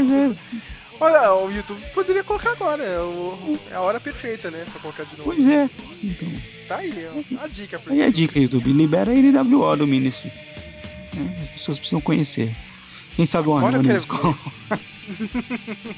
né? 0.03 0.35
É, 0.99 1.03
Olha, 1.03 1.33
o 1.33 1.51
YouTube 1.51 1.79
poderia 1.93 2.23
colocar 2.23 2.51
agora. 2.51 2.83
É, 2.83 2.99
o- 2.99 3.59
é 3.71 3.75
a 3.75 3.81
hora 3.81 3.99
perfeita, 3.99 4.49
né? 4.51 4.65
Pra 4.71 4.79
colocar 4.81 5.03
de 5.03 5.11
novo. 5.17 5.23
pois 5.31 5.45
é. 5.47 5.69
Então, 6.03 6.27
Tá 6.67 6.77
aí, 6.77 6.93
ó. 7.39 7.43
A 7.43 7.47
dica 7.47 7.79
pra 7.79 7.93
aí 7.93 8.01
a 8.03 8.09
dica, 8.09 8.37
YouTube. 8.39 8.71
Libera 8.73 9.11
a 9.11 9.15
NWO 9.15 9.75
do 9.77 9.87
Ministry. 9.87 10.31
né? 11.15 11.37
As 11.41 11.47
pessoas 11.49 11.79
precisam 11.79 12.01
conhecer. 12.01 12.51
Quem 13.15 13.25
sabe 13.25 13.47
o 13.49 13.55
Agora 13.57 13.77
eu 13.77 13.79
Anonymous. 13.79 14.05
quero 14.05 14.37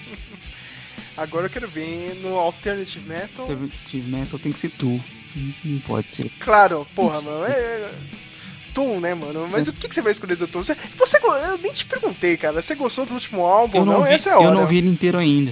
Agora 1.17 1.45
eu 1.47 1.49
quero 1.49 1.67
ver 1.67 2.15
no 2.21 2.37
Alternative 2.37 3.05
Metal. 3.07 3.41
Alternative 3.45 4.09
Metal 4.09 4.39
tem 4.39 4.51
que 4.51 4.59
ser 4.59 4.69
tu. 4.71 5.03
Não- 5.35 5.53
Não 5.65 5.79
pode 5.81 6.13
ser. 6.13 6.29
Claro, 6.39 6.87
porra, 6.95 7.21
mano. 7.21 7.45
É, 7.45 7.51
é, 7.51 7.91
Tool, 8.73 8.99
né, 8.99 9.13
mano? 9.13 9.47
Mas 9.51 9.67
o 9.67 9.73
que, 9.73 9.87
que 9.87 9.95
você 9.95 10.01
vai 10.01 10.11
escolher 10.11 10.35
do 10.35 10.47
Tool? 10.47 10.63
Você, 10.63 10.75
você, 10.97 11.17
eu 11.17 11.57
nem 11.57 11.71
te 11.71 11.85
perguntei, 11.85 12.37
cara. 12.37 12.61
Você 12.61 12.75
gostou 12.75 13.05
do 13.05 13.13
último 13.13 13.41
álbum? 13.45 13.77
Eu 13.79 13.85
não, 13.85 13.93
não, 13.99 14.03
vi, 14.03 14.09
essa 14.13 14.29
é 14.29 14.33
a 14.33 14.37
hora. 14.39 14.47
eu 14.47 14.53
não 14.53 14.67
vi 14.67 14.77
ele 14.77 14.89
inteiro 14.89 15.17
ainda. 15.17 15.51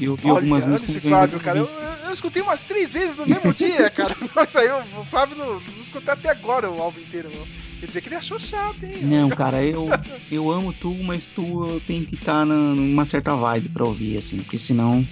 Eu 0.00 0.16
vi 0.16 0.26
Olha, 0.28 0.38
algumas 0.40 0.64
músicas. 0.64 0.90
esse 0.96 1.00
Flávio, 1.06 1.38
cara. 1.40 1.58
Eu, 1.58 1.68
eu- 1.68 1.94
escutei 2.14 2.40
umas 2.42 2.60
três 2.62 2.92
vezes 2.92 3.16
no 3.16 3.26
mesmo 3.26 3.52
dia, 3.54 3.90
cara. 3.90 4.16
Nossa, 4.36 4.60
aí 4.60 4.68
o 4.68 5.00
o 5.00 5.04
Flávio 5.04 5.36
não, 5.36 5.54
não 5.54 5.82
escutou 5.82 6.12
até 6.14 6.30
agora 6.30 6.70
o 6.70 6.80
álbum 6.80 7.00
inteiro, 7.00 7.28
mano. 7.32 7.44
Quer 7.80 7.86
dizer 7.86 8.00
que 8.00 8.08
ele 8.08 8.14
achou 8.14 8.38
chato, 8.38 8.76
hein? 8.84 8.98
Não, 9.02 9.28
cara, 9.30 9.62
eu, 9.62 9.88
eu 10.30 10.50
amo 10.50 10.72
tu, 10.72 10.94
mas 11.02 11.26
tu 11.26 11.80
tenho 11.86 12.04
que 12.06 12.14
estar 12.14 12.46
numa 12.46 13.04
certa 13.04 13.34
vibe 13.34 13.68
pra 13.70 13.84
ouvir, 13.84 14.16
assim, 14.16 14.36
porque 14.38 14.56
senão 14.56 15.04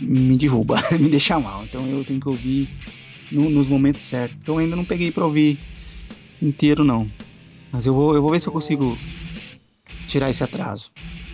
me 0.00 0.36
derruba, 0.36 0.82
me 0.98 1.08
deixa 1.10 1.38
mal. 1.38 1.64
Então 1.64 1.86
eu 1.86 2.02
tenho 2.04 2.18
que 2.18 2.28
ouvir 2.28 2.68
no- 3.30 3.50
nos 3.50 3.66
momentos 3.68 4.00
certos. 4.02 4.36
Então 4.42 4.58
ainda 4.58 4.74
não 4.74 4.84
peguei 4.86 5.12
pra 5.12 5.24
ouvir 5.24 5.58
inteiro, 6.42 6.84
não. 6.84 7.06
Mas 7.72 7.86
eu 7.86 7.94
vou, 7.94 8.14
eu 8.14 8.20
vou 8.22 8.30
ver 8.32 8.40
se 8.40 8.48
eu 8.48 8.52
consigo 8.52 8.98
tirar 10.08 10.30
esse 10.30 10.44
atraso. 10.44 10.90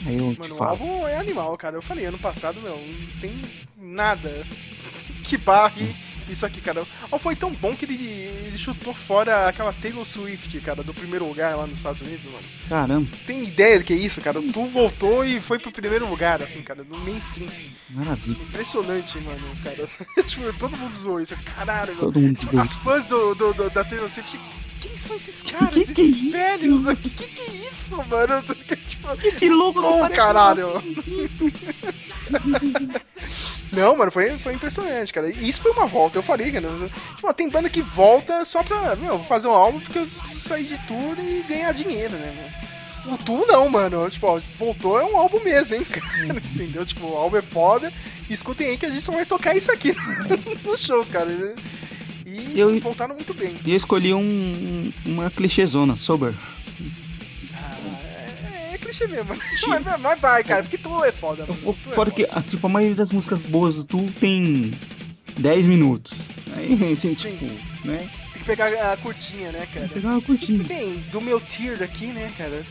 Aí 0.07 0.17
eu 0.17 0.35
te 0.37 0.43
Mano, 0.43 0.55
o 0.55 0.59
falo. 0.59 0.71
álbum 0.71 1.07
é 1.09 1.17
animal, 1.17 1.57
cara. 1.57 1.77
Eu 1.77 1.83
falei, 1.83 2.05
ano 2.07 2.19
passado, 2.19 2.61
meu, 2.61 2.77
não 2.77 3.21
tem 3.21 3.33
nada 3.77 4.47
que 5.25 5.37
barre 5.37 5.93
isso 6.29 6.45
aqui, 6.47 6.61
cara. 6.61 6.87
Ó, 7.11 7.19
foi 7.19 7.35
tão 7.35 7.51
bom 7.51 7.75
que 7.75 7.85
ele, 7.87 7.95
ele 7.97 8.57
chutou 8.59 8.95
fora 8.95 9.49
aquela 9.49 9.73
Taylor 9.73 10.05
Swift, 10.05 10.61
cara, 10.61 10.85
do 10.85 10.95
primeiro 10.95 11.27
lugar 11.27 11.57
lá 11.57 11.67
nos 11.67 11.79
Estados 11.79 12.01
Unidos, 12.03 12.27
mano. 12.27 12.45
Caramba, 12.69 13.09
Tem 13.27 13.43
ideia 13.43 13.79
do 13.79 13.85
que 13.85 13.93
é 13.95 13.97
isso, 13.97 14.21
cara? 14.21 14.41
Tu 14.41 14.65
voltou 14.67 15.25
e 15.25 15.41
foi 15.41 15.59
pro 15.59 15.73
primeiro 15.73 16.09
lugar, 16.09 16.41
assim, 16.43 16.63
cara, 16.63 16.85
no 16.85 16.99
mainstream. 17.01 17.49
maravilha. 17.91 18.37
Impressionante, 18.43 19.19
mano, 19.23 19.41
cara. 19.65 19.87
tipo, 20.23 20.53
todo 20.59 20.77
mundo 20.77 20.95
zoou 20.97 21.21
isso. 21.21 21.35
Caralho. 21.57 21.97
Todo 21.97 22.21
mundo 22.21 22.39
Tipo, 22.39 22.53
zoou. 22.53 22.63
As 22.63 22.77
fãs 22.77 23.07
do, 23.07 23.35
do- 23.35 23.53
do- 23.55 23.71
da 23.71 23.83
Taylor 23.83 24.09
Swift, 24.11 24.39
quem 24.99 25.07
são 25.07 25.17
esses 25.17 25.43
caras? 25.43 25.75
Que 25.75 25.95
que 25.95 26.01
é 26.01 26.05
esses 26.05 26.21
isso? 26.23 26.31
velhos 26.33 26.89
aqui? 26.89 27.11
Que 27.11 27.27
que 27.27 27.41
é 27.41 27.55
isso, 27.71 27.97
mano? 27.97 28.43
tipo, 28.89 29.27
Esse 29.27 29.49
louco 29.49 29.81
não 29.81 30.09
caralho. 30.11 30.83
Não, 33.71 33.95
mano, 33.95 34.11
foi, 34.11 34.35
foi 34.39 34.55
impressionante, 34.55 35.13
cara. 35.13 35.29
E 35.29 35.47
Isso 35.49 35.61
foi 35.61 35.71
uma 35.73 35.85
volta, 35.87 36.19
eu 36.19 36.23
falei, 36.23 36.51
cara. 36.51 36.67
Tipo, 37.15 37.35
tem 37.35 37.51
banda 37.51 37.69
que 37.69 37.83
volta 37.83 38.43
só 38.45 38.63
pra, 38.63 38.97
meu, 38.97 39.19
fazer 39.25 39.47
um 39.47 39.53
álbum 39.53 39.79
porque 39.81 39.99
eu 39.99 40.07
preciso 40.07 40.41
sair 40.41 40.65
de 40.65 40.79
tudo 40.87 41.21
e 41.21 41.45
ganhar 41.47 41.73
dinheiro, 41.73 42.15
né, 42.15 42.35
mano? 42.35 43.15
O 43.15 43.19
Tu 43.25 43.47
não, 43.47 43.69
mano. 43.69 44.09
Tipo, 44.11 44.27
ó, 44.27 44.41
voltou 44.59 44.99
é 44.99 45.05
um 45.05 45.19
álbum 45.19 45.39
mesmo, 45.45 45.77
hein, 45.77 45.85
cara. 45.85 46.27
Entendeu? 46.55 46.85
Tipo, 46.87 47.09
o 47.09 47.17
álbum 47.17 47.37
é 47.37 47.43
foda. 47.43 47.93
Escutem 48.29 48.69
aí 48.69 48.79
que 48.79 48.87
a 48.87 48.91
gente 48.91 49.05
só 49.05 49.13
vai 49.13 49.27
tocar 49.27 49.55
isso 49.55 49.71
aqui 49.71 49.95
nos 50.65 50.81
shows, 50.81 51.09
cara. 51.11 51.31
E 52.55 52.59
Eu- 52.59 52.79
voltaram 52.81 53.15
muito 53.15 53.33
bem. 53.35 53.55
E 53.65 53.71
eu 53.71 53.77
escolhi 53.77 54.13
um, 54.13 54.21
um- 54.21 54.93
uma 55.07 55.31
clichêzona, 55.31 55.97
sober. 55.97 56.35
É, 58.71 58.75
é 58.75 58.79
clichê 58.79 59.07
mesmo. 59.07 59.35
Mas, 59.69 60.01
mas 60.01 60.21
vai, 60.21 60.45
cara, 60.45 60.63
porque 60.63 60.79
Tu 60.79 61.05
é 61.05 61.13
foda, 61.13 61.47
mano. 61.47 61.59
Tu 61.63 61.71
é 61.71 61.95
Fora 61.95 62.11
foda. 62.11 62.11
que, 62.11 62.27
ah, 62.31 62.43
tipo, 62.43 62.67
a 62.67 62.71
maioria 62.71 62.97
das 62.97 63.11
músicas 63.11 63.45
boas 63.45 63.75
do 63.77 63.85
Tu 63.85 64.07
tem 64.21 64.71
10 65.39 65.67
minutos. 65.67 66.13
Aí, 66.57 66.69
assim, 66.93 67.15
tipo, 67.15 67.45
né? 67.85 67.99
Tem 68.33 68.43
que 68.43 68.45
pegar 68.45 68.93
a 68.93 68.97
curtinha, 68.97 69.53
né, 69.53 69.67
cara? 69.73 69.89
Pegar 69.89 70.11
uma 70.11 70.21
curtinha. 70.23 70.63
Bem, 70.65 70.95
do 71.13 71.21
meu 71.21 71.41
tier 71.41 71.77
daqui, 71.79 72.07
né, 72.07 72.31
cara? 72.37 72.65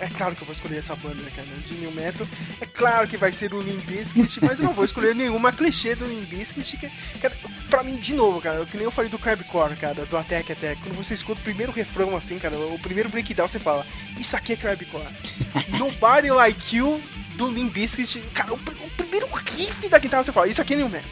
É 0.00 0.08
claro 0.08 0.34
que 0.34 0.42
eu 0.42 0.46
vou 0.46 0.54
escolher 0.54 0.78
essa 0.78 0.96
banda, 0.96 1.22
né, 1.22 1.30
cara? 1.34 1.46
De 1.46 1.74
New 1.74 1.92
Metal. 1.92 2.26
É 2.60 2.66
claro 2.66 3.06
que 3.06 3.18
vai 3.18 3.30
ser 3.30 3.52
o 3.52 3.60
Limp 3.60 3.84
Bizkit, 3.84 4.40
mas 4.42 4.58
eu 4.58 4.64
não 4.64 4.72
vou 4.72 4.84
escolher 4.84 5.14
nenhuma 5.14 5.52
clichê 5.52 5.94
do 5.94 6.06
Limp 6.06 6.28
Bizkit. 6.28 6.78
Que, 6.78 6.90
cara, 7.20 7.36
pra 7.68 7.82
mim, 7.82 7.96
de 7.96 8.14
novo, 8.14 8.40
cara, 8.40 8.64
que 8.64 8.76
nem 8.76 8.84
eu 8.84 8.90
falei 8.90 9.10
do 9.10 9.18
Crabcore, 9.18 9.76
cara, 9.76 10.06
do 10.06 10.16
Attack 10.16 10.52
Attack. 10.52 10.80
Quando 10.80 10.96
você 10.96 11.12
escuta 11.12 11.40
o 11.40 11.44
primeiro 11.44 11.70
refrão, 11.70 12.16
assim, 12.16 12.38
cara, 12.38 12.56
o 12.56 12.78
primeiro 12.78 13.10
breakdown, 13.10 13.46
você 13.46 13.58
fala, 13.58 13.86
isso 14.18 14.34
aqui 14.36 14.54
é 14.54 14.56
Crabcore. 14.56 15.04
Nobody 15.78 16.30
Like 16.30 16.76
You, 16.76 17.02
do 17.36 17.48
Limp 17.48 17.72
Bizkit. 17.72 18.20
Cara, 18.32 18.54
o, 18.54 18.56
o 18.56 18.90
primeiro 18.96 19.26
riff 19.54 19.86
da 19.88 19.98
guitarra, 19.98 20.22
você 20.22 20.32
fala, 20.32 20.48
isso 20.48 20.62
aqui 20.62 20.72
é 20.72 20.76
New 20.78 20.88
Metal. 20.88 21.10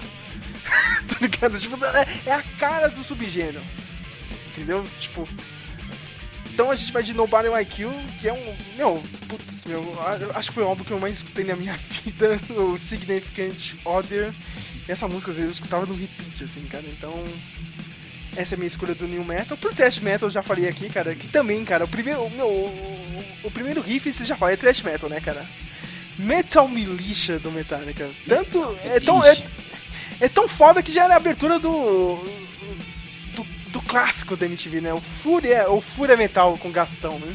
tá 1.08 1.16
ligado? 1.20 1.60
Tipo, 1.60 1.84
é, 1.84 2.06
é 2.26 2.32
a 2.32 2.42
cara 2.58 2.88
do 2.88 3.04
subgênero. 3.04 3.62
Entendeu? 4.48 4.84
Tipo, 4.98 5.28
então 6.58 6.72
a 6.72 6.74
gente 6.74 6.90
vai 6.90 7.04
de 7.04 7.14
Nobody 7.14 7.48
Like 7.48 7.82
You, 7.82 7.94
que 8.20 8.26
é 8.26 8.32
um. 8.32 8.56
Meu, 8.76 9.00
putz, 9.28 9.64
meu, 9.64 9.80
acho 10.34 10.48
que 10.48 10.54
foi 10.56 10.64
o 10.64 10.66
álbum 10.66 10.82
que 10.82 10.90
eu 10.90 10.98
mais 10.98 11.18
escutei 11.18 11.44
na 11.44 11.54
minha 11.54 11.78
vida, 12.02 12.36
o 12.50 12.76
Significant 12.76 13.74
Other. 13.84 14.34
Essa 14.88 15.06
música 15.06 15.30
eu 15.30 15.52
escutava 15.52 15.86
no 15.86 15.94
repeat, 15.94 16.42
assim, 16.42 16.62
cara. 16.62 16.84
Então. 16.88 17.14
Essa 18.36 18.54
é 18.54 18.56
a 18.56 18.58
minha 18.58 18.66
escolha 18.66 18.92
do 18.92 19.06
New 19.06 19.24
Metal. 19.24 19.56
Pro 19.56 19.72
Thrash 19.72 20.00
Metal 20.00 20.26
eu 20.26 20.32
já 20.32 20.42
falei 20.42 20.68
aqui, 20.68 20.90
cara, 20.90 21.14
que 21.14 21.28
também, 21.28 21.64
cara, 21.64 21.84
o 21.84 21.88
primeiro. 21.88 22.28
Meu, 22.30 22.48
o, 22.48 23.24
o 23.44 23.50
primeiro 23.52 23.80
riff 23.80 24.12
você 24.12 24.24
já 24.24 24.36
fala, 24.36 24.50
é 24.50 24.56
Thrash 24.56 24.82
Metal, 24.82 25.08
né, 25.08 25.20
cara? 25.20 25.46
Metal 26.18 26.66
Militia 26.66 27.38
do 27.38 27.52
Metallica. 27.52 28.10
Tanto. 28.26 28.76
É 28.82 28.98
tão, 28.98 29.24
é, 29.24 29.36
é 30.22 30.28
tão 30.28 30.48
foda 30.48 30.82
que 30.82 30.92
já 30.92 31.04
era 31.04 31.14
a 31.14 31.18
abertura 31.18 31.60
do. 31.60 32.18
Do, 33.72 33.80
clássico 33.82 34.36
da 34.36 34.46
MTV, 34.46 34.80
né? 34.80 34.92
O 34.92 35.00
Fúria, 35.00 35.70
o 35.70 35.80
Fúria 35.80 36.16
Metal 36.16 36.56
com 36.58 36.70
Gastão, 36.70 37.18
né? 37.18 37.34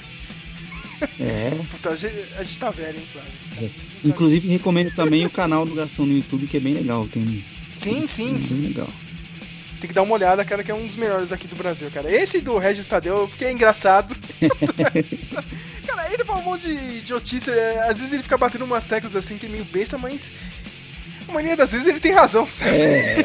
É. 1.20 1.50
Puta, 1.72 1.90
a 1.90 1.96
gente, 1.96 2.16
a 2.38 2.44
gente 2.44 2.60
tá 2.60 2.70
velho, 2.70 2.98
hein, 2.98 3.06
Flávio? 3.12 3.72
Inclusive, 4.04 4.48
recomendo 4.48 4.94
também 4.96 5.26
o 5.26 5.30
canal 5.30 5.66
do 5.66 5.76
Gastão 5.76 6.06
no 6.06 6.14
YouTube, 6.14 6.48
que 6.48 6.58
é 6.58 6.60
bem 6.60 6.74
legal. 6.74 7.08
Tem, 7.08 7.44
Sim, 7.74 8.06
sim. 8.08 8.34
Bem 8.34 8.70
legal. 8.70 8.88
Tem 9.80 9.88
que 9.90 9.94
dar 9.94 10.04
uma 10.04 10.14
olhada, 10.14 10.46
cara, 10.46 10.64
que 10.64 10.72
é 10.72 10.76
um 10.76 10.88
dos 10.88 10.96
melhores 10.96 11.34
aqui 11.34 11.46
do 11.46 11.58
Brasil, 11.58 11.92
cara. 11.92 12.10
Esse 12.10 12.40
do 12.40 12.58
Regis 12.58 12.88
Tadeu, 12.88 13.28
porque 13.28 13.44
é 13.44 13.52
engraçado. 13.52 14.16
cara, 15.86 16.14
ele 16.14 16.24
fala 16.24 16.40
um 16.40 16.44
monte 16.44 16.68
de 16.68 17.00
idiotice. 17.00 17.52
é, 17.52 17.90
Às 17.90 17.98
vezes 17.98 18.14
ele 18.14 18.24
fica 18.24 18.38
batendo 18.38 18.64
umas 18.64 18.86
teclas 18.86 19.14
assim 19.14 19.38
que 19.38 19.46
é 19.46 19.50
meio 19.50 19.66
besta, 19.66 19.98
mas. 19.98 20.32
A 21.28 21.32
maioria 21.34 21.58
das 21.58 21.72
vezes 21.72 21.86
ele 21.88 22.00
tem 22.00 22.14
razão, 22.14 22.50
sabe? 22.50 22.72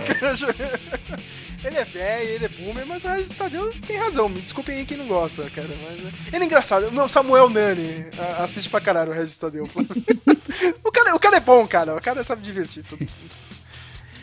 ele 1.68 1.78
é 1.78 1.84
velho, 1.84 2.28
ele 2.30 2.44
é 2.44 2.48
boomer, 2.48 2.86
mas 2.86 3.04
o 3.04 3.08
Regis 3.08 3.36
Tadeu 3.36 3.72
tem 3.86 3.96
razão. 3.96 4.28
Me 4.28 4.40
desculpem 4.40 4.78
aí 4.78 4.84
quem 4.86 4.96
não 4.96 5.06
gosta, 5.06 5.48
cara. 5.50 5.68
Mas, 5.68 6.04
é- 6.04 6.36
ele 6.36 6.44
é 6.44 6.46
engraçado. 6.46 6.90
Meu 6.90 7.08
Samuel 7.08 7.48
Nani 7.50 8.06
assiste 8.38 8.68
pra 8.68 8.80
caralho 8.80 9.10
o 9.10 9.14
Regis 9.14 9.36
Tadeu. 9.36 9.64
o, 10.84 10.90
cara, 10.92 11.14
o 11.14 11.20
cara 11.20 11.36
é 11.36 11.40
bom, 11.40 11.66
cara. 11.68 11.96
O 11.96 12.00
cara 12.00 12.24
sabe 12.24 12.42
divertir 12.42 12.82
tudo. 12.82 13.06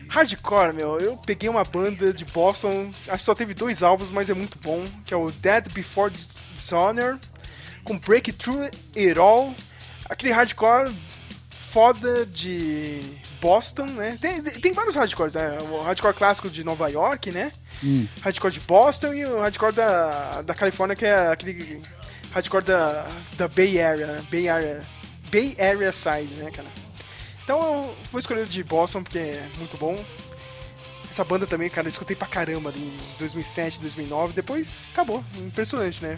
Hardcore, 0.07 0.73
meu, 0.73 0.97
eu 0.99 1.17
peguei 1.17 1.49
uma 1.49 1.63
banda 1.63 2.13
de 2.13 2.23
Boston, 2.25 2.93
acho 3.07 3.17
que 3.17 3.23
só 3.23 3.35
teve 3.35 3.53
dois 3.53 3.83
álbuns, 3.83 4.09
mas 4.11 4.29
é 4.29 4.33
muito 4.33 4.57
bom, 4.59 4.85
que 5.05 5.13
é 5.13 5.17
o 5.17 5.29
Dead 5.29 5.73
Before 5.73 6.13
Dishonor, 6.55 7.17
com 7.83 7.97
Breakthrough 7.97 8.69
It 8.95 9.19
All, 9.19 9.53
aquele 10.07 10.31
hardcore 10.31 10.95
foda 11.71 12.25
de 12.25 13.01
Boston, 13.45 13.85
né? 13.85 14.17
Tem, 14.19 14.41
tem 14.41 14.71
vários 14.71 14.95
hardcores, 14.95 15.35
né? 15.35 15.59
O 15.69 15.79
hardcore 15.83 16.15
clássico 16.15 16.49
de 16.49 16.63
Nova 16.63 16.87
York, 16.87 17.31
né? 17.31 17.51
Hum. 17.83 18.07
Hardcore 18.21 18.51
de 18.51 18.59
Boston 18.61 19.13
e 19.13 19.23
o 19.23 19.39
hardcore 19.39 19.71
da, 19.71 20.41
da 20.41 20.55
Califórnia, 20.55 20.95
que 20.95 21.05
é 21.05 21.27
aquele 21.27 21.79
hardcore 22.33 22.63
da, 22.63 23.07
da 23.37 23.47
Bay 23.47 23.79
Area, 23.79 24.23
Bay 24.31 24.49
Area, 24.49 24.83
Bay 25.31 25.55
Area 25.59 25.93
Side, 25.93 26.33
né, 26.39 26.49
cara? 26.49 26.67
Então 27.43 27.59
eu 27.61 27.95
vou 28.11 28.19
escolher 28.19 28.41
o 28.41 28.47
de 28.47 28.63
Boston 28.63 29.03
porque 29.03 29.19
é 29.19 29.47
muito 29.59 29.77
bom. 29.77 29.95
Essa 31.11 31.23
banda 31.23 31.45
também, 31.45 31.69
cara, 31.69 31.85
eu 31.85 31.89
escutei 31.89 32.15
pra 32.15 32.27
caramba 32.27 32.71
ali 32.71 32.81
em 32.81 33.19
2007, 33.19 33.79
2009. 33.79 34.33
Depois 34.33 34.87
acabou. 34.91 35.23
Impressionante, 35.37 36.01
né? 36.01 36.17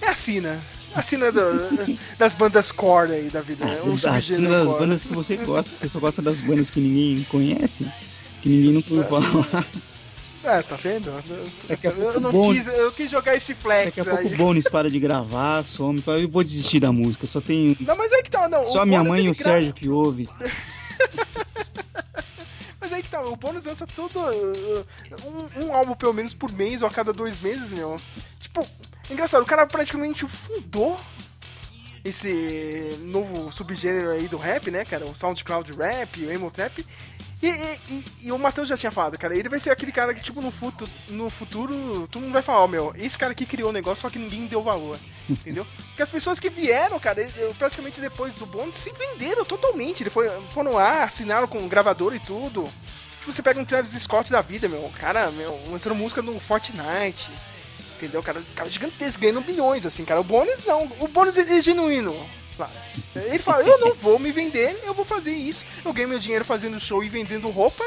É 0.00 0.06
a 0.06 0.14
Sina. 0.14 0.60
A 0.94 1.02
Sina 1.02 1.30
do- 1.30 1.96
das 2.18 2.34
bandas 2.34 2.72
core 2.72 3.12
aí 3.12 3.28
da 3.30 3.40
vida. 3.40 3.64
né? 3.64 3.78
Assina 4.08 4.50
das 4.50 4.66
core. 4.66 4.78
bandas 4.80 5.04
que 5.04 5.12
você 5.14 5.36
gosta. 5.36 5.72
Você 5.76 5.88
só 5.88 6.00
gosta 6.00 6.20
das 6.20 6.40
bandas 6.40 6.70
que 6.70 6.80
ninguém 6.80 7.24
conhece, 7.24 7.86
que 8.42 8.48
ninguém 8.48 8.72
nunca 8.72 8.92
ouviu 8.94 9.08
falar. 9.08 9.66
É, 10.42 10.62
tá 10.62 10.74
vendo? 10.76 11.12
Daqui 11.68 11.86
a 11.86 11.90
Eu 11.90 11.96
pouco 11.96 12.20
não 12.20 12.32
bom- 12.32 12.52
quis, 12.54 12.66
eu 12.66 12.90
quis 12.92 13.10
jogar 13.10 13.36
esse 13.36 13.54
flex 13.54 13.94
Daqui 13.94 14.00
a 14.00 14.04
pouco 14.04 14.26
aí. 14.26 14.34
o 14.34 14.36
Bones 14.38 14.66
para 14.66 14.90
de 14.90 14.98
gravar, 14.98 15.62
some, 15.64 16.00
fala, 16.00 16.18
eu 16.18 16.28
vou 16.30 16.42
desistir 16.42 16.80
da 16.80 16.90
música, 16.90 17.26
só 17.26 17.40
tem 17.42 17.76
Não, 17.80 17.94
mas 17.94 18.10
aí 18.10 18.22
que 18.22 18.30
tá, 18.30 18.48
não. 18.48 18.64
só 18.64 18.86
minha 18.86 19.04
mãe 19.04 19.26
e 19.26 19.28
o 19.30 19.34
Sérgio 19.34 19.74
que 19.74 19.88
ouve. 19.88 20.28
tá, 23.08 23.20
o 23.22 23.36
bônus 23.36 23.64
lança 23.64 23.86
todo. 23.86 24.18
uh, 24.18 24.86
um, 25.24 25.66
um 25.66 25.74
álbum 25.74 25.94
pelo 25.94 26.12
menos 26.12 26.34
por 26.34 26.52
mês 26.52 26.82
ou 26.82 26.88
a 26.88 26.90
cada 26.90 27.12
dois 27.12 27.40
meses, 27.40 27.70
meu. 27.72 28.00
Tipo, 28.38 28.66
engraçado, 29.10 29.42
o 29.42 29.46
cara 29.46 29.66
praticamente 29.66 30.26
fundou 30.26 30.98
esse 32.04 32.96
novo 33.02 33.52
subgênero 33.52 34.10
aí 34.10 34.26
do 34.28 34.36
rap, 34.36 34.70
né, 34.70 34.84
cara? 34.84 35.04
O 35.04 35.14
SoundCloud 35.14 35.72
Rap, 35.72 36.20
o 36.24 36.30
Emo 36.30 36.50
Trap. 36.50 36.86
E, 37.42 37.46
e- 37.48 38.04
e- 38.24 38.32
o 38.32 38.38
Matheus 38.38 38.68
já 38.68 38.76
tinha 38.76 38.92
falado, 38.92 39.16
cara, 39.16 39.34
ele 39.34 39.48
vai 39.48 39.58
ser 39.58 39.70
aquele 39.70 39.90
cara 39.92 40.12
que, 40.12 40.22
tipo, 40.22 40.42
no 40.42 40.50
futuro, 40.50 40.90
no 41.08 41.30
futuro 41.30 42.06
todo 42.10 42.20
mundo 42.22 42.32
vai 42.34 42.42
falar, 42.42 42.64
ó, 42.64 42.66
meu, 42.66 42.92
esse 42.98 43.18
cara 43.18 43.32
aqui 43.32 43.46
criou 43.46 43.70
o 43.70 43.72
negócio, 43.72 44.02
só 44.02 44.10
que 44.10 44.18
ninguém 44.18 44.46
deu 44.46 44.62
valor, 44.62 44.98
entendeu? 45.28 45.66
Porque 45.86 46.02
as 46.02 46.08
pessoas 46.10 46.38
que 46.38 46.50
vieram, 46.50 47.00
cara, 47.00 47.26
praticamente 47.58 47.98
depois 48.00 48.34
do 48.34 48.44
bonde, 48.44 48.76
se 48.76 48.92
venderam 48.92 49.44
totalmente. 49.44 50.02
Ele 50.02 50.10
foi, 50.10 50.28
foram 50.52 50.72
lá, 50.72 51.04
assinaram 51.04 51.46
com 51.48 51.66
gravador 51.66 52.14
e 52.14 52.20
tudo. 52.20 52.64
Tipo, 53.20 53.32
você 53.32 53.42
pega 53.42 53.58
um 53.60 53.64
Travis 53.64 53.92
Scott 54.02 54.30
da 54.30 54.42
vida, 54.42 54.68
meu, 54.68 54.90
cara, 54.98 55.30
meu, 55.30 55.58
lançando 55.70 55.94
música 55.94 56.20
no 56.20 56.38
Fortnite, 56.40 57.30
entendeu? 57.96 58.22
Cara, 58.22 58.42
cara 58.54 58.68
gigantesco, 58.68 59.20
ganhando 59.22 59.40
bilhões, 59.40 59.86
assim, 59.86 60.04
cara. 60.04 60.20
O 60.20 60.24
Bones 60.24 60.64
não, 60.66 60.90
o 61.00 61.08
Bones 61.08 61.36
é 61.38 61.40
é 61.58 61.62
genuíno. 61.62 62.14
Claro. 62.60 62.72
Ele 63.16 63.38
fala, 63.38 63.62
eu 63.62 63.78
não 63.78 63.94
vou 63.94 64.18
me 64.18 64.30
vender, 64.30 64.78
eu 64.84 64.92
vou 64.92 65.04
fazer 65.04 65.32
isso. 65.32 65.64
Eu 65.84 65.92
ganho 65.92 66.08
meu 66.08 66.18
dinheiro 66.18 66.44
fazendo 66.44 66.78
show 66.78 67.02
e 67.02 67.08
vendendo 67.08 67.48
roupa, 67.48 67.84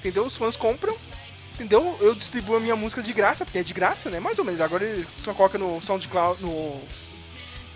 entendeu? 0.00 0.24
Os 0.24 0.36
fãs 0.36 0.56
compram, 0.56 0.96
entendeu? 1.54 1.96
Eu 2.00 2.14
distribuo 2.14 2.56
a 2.56 2.60
minha 2.60 2.74
música 2.74 3.02
de 3.02 3.12
graça, 3.12 3.44
porque 3.44 3.58
é 3.58 3.62
de 3.62 3.72
graça, 3.72 4.10
né? 4.10 4.18
Mais 4.18 4.38
ou 4.38 4.44
menos. 4.44 4.60
Agora 4.60 4.84
ele 4.84 5.06
só 5.18 5.32
coloca 5.32 5.56
no 5.56 5.80
SoundCloud, 5.80 6.42
no, 6.42 6.80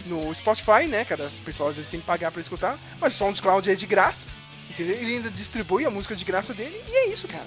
no 0.06 0.34
Spotify, 0.34 0.88
né, 0.88 1.04
cara? 1.04 1.30
O 1.40 1.44
pessoal 1.44 1.68
às 1.68 1.76
vezes 1.76 1.90
tem 1.90 2.00
que 2.00 2.06
pagar 2.06 2.32
pra 2.32 2.40
escutar, 2.40 2.76
mas 3.00 3.14
o 3.14 3.18
SoundCloud 3.18 3.70
é 3.70 3.74
de 3.74 3.86
graça, 3.86 4.26
entendeu? 4.68 4.96
Ele 4.96 5.16
ainda 5.16 5.30
distribui 5.30 5.86
a 5.86 5.90
música 5.90 6.16
de 6.16 6.24
graça 6.24 6.52
dele, 6.52 6.82
e 6.88 6.96
é 6.96 7.08
isso, 7.08 7.28
cara. 7.28 7.46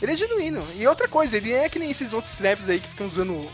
Ele 0.00 0.12
é 0.12 0.16
genuíno. 0.16 0.62
E 0.76 0.86
outra 0.86 1.08
coisa, 1.08 1.38
ele 1.38 1.52
é 1.52 1.70
que 1.70 1.78
nem 1.78 1.90
esses 1.90 2.12
outros 2.12 2.34
traps 2.34 2.68
aí 2.68 2.80
que 2.80 2.88
ficam 2.88 3.06
usando 3.06 3.50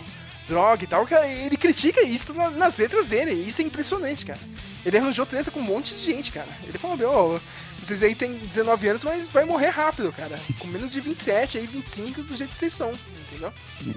droga 0.52 0.84
e 0.84 0.86
tal, 0.86 1.06
cara, 1.06 1.26
ele 1.26 1.56
critica 1.56 2.02
isso 2.02 2.34
na- 2.34 2.50
nas 2.50 2.78
letras 2.78 3.08
dele, 3.08 3.32
isso 3.32 3.62
é 3.62 3.64
impressionante, 3.64 4.26
cara. 4.26 4.38
Ele 4.84 4.98
arranjou 4.98 5.24
treta 5.24 5.50
com 5.50 5.60
um 5.60 5.64
monte 5.64 5.94
de 5.94 6.04
gente, 6.04 6.30
cara. 6.32 6.48
Ele 6.64 6.76
falou, 6.76 6.96
meu, 6.96 7.40
vocês 7.78 8.02
aí 8.02 8.14
tem 8.14 8.34
19 8.34 8.88
anos, 8.88 9.02
mas 9.04 9.26
vai 9.28 9.44
morrer 9.44 9.68
rápido, 9.68 10.12
cara. 10.12 10.38
Com 10.58 10.66
menos 10.66 10.92
de 10.92 11.00
27, 11.00 11.56
aí 11.58 11.66
25, 11.66 12.22
do 12.22 12.36
jeito 12.36 12.50
que 12.50 12.56
vocês 12.58 12.72
estão, 12.72 12.92
entendeu? 13.28 13.52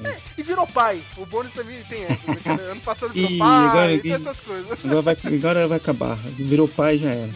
É, 0.06 0.17
e 0.38 0.43
virou 0.43 0.66
pai. 0.67 1.03
O 1.17 1.25
bônus 1.25 1.53
também 1.53 1.84
tem 1.85 2.06
essa, 2.06 2.32
né, 2.32 2.38
cara? 2.43 2.61
Ano 2.72 2.82
passado 2.82 3.14
virou 3.14 3.38
pai, 3.38 3.67
agora- 3.67 3.93
e 4.03 4.11
essas 4.11 4.40
coisas. 4.40 4.72
Agora 4.84 5.01
vai, 5.01 5.17
agora 5.25 5.67
vai 5.67 5.77
acabar. 5.77 6.16
Virou 6.38 6.67
pai 6.67 6.98
já 7.00 7.09
era. 7.09 7.32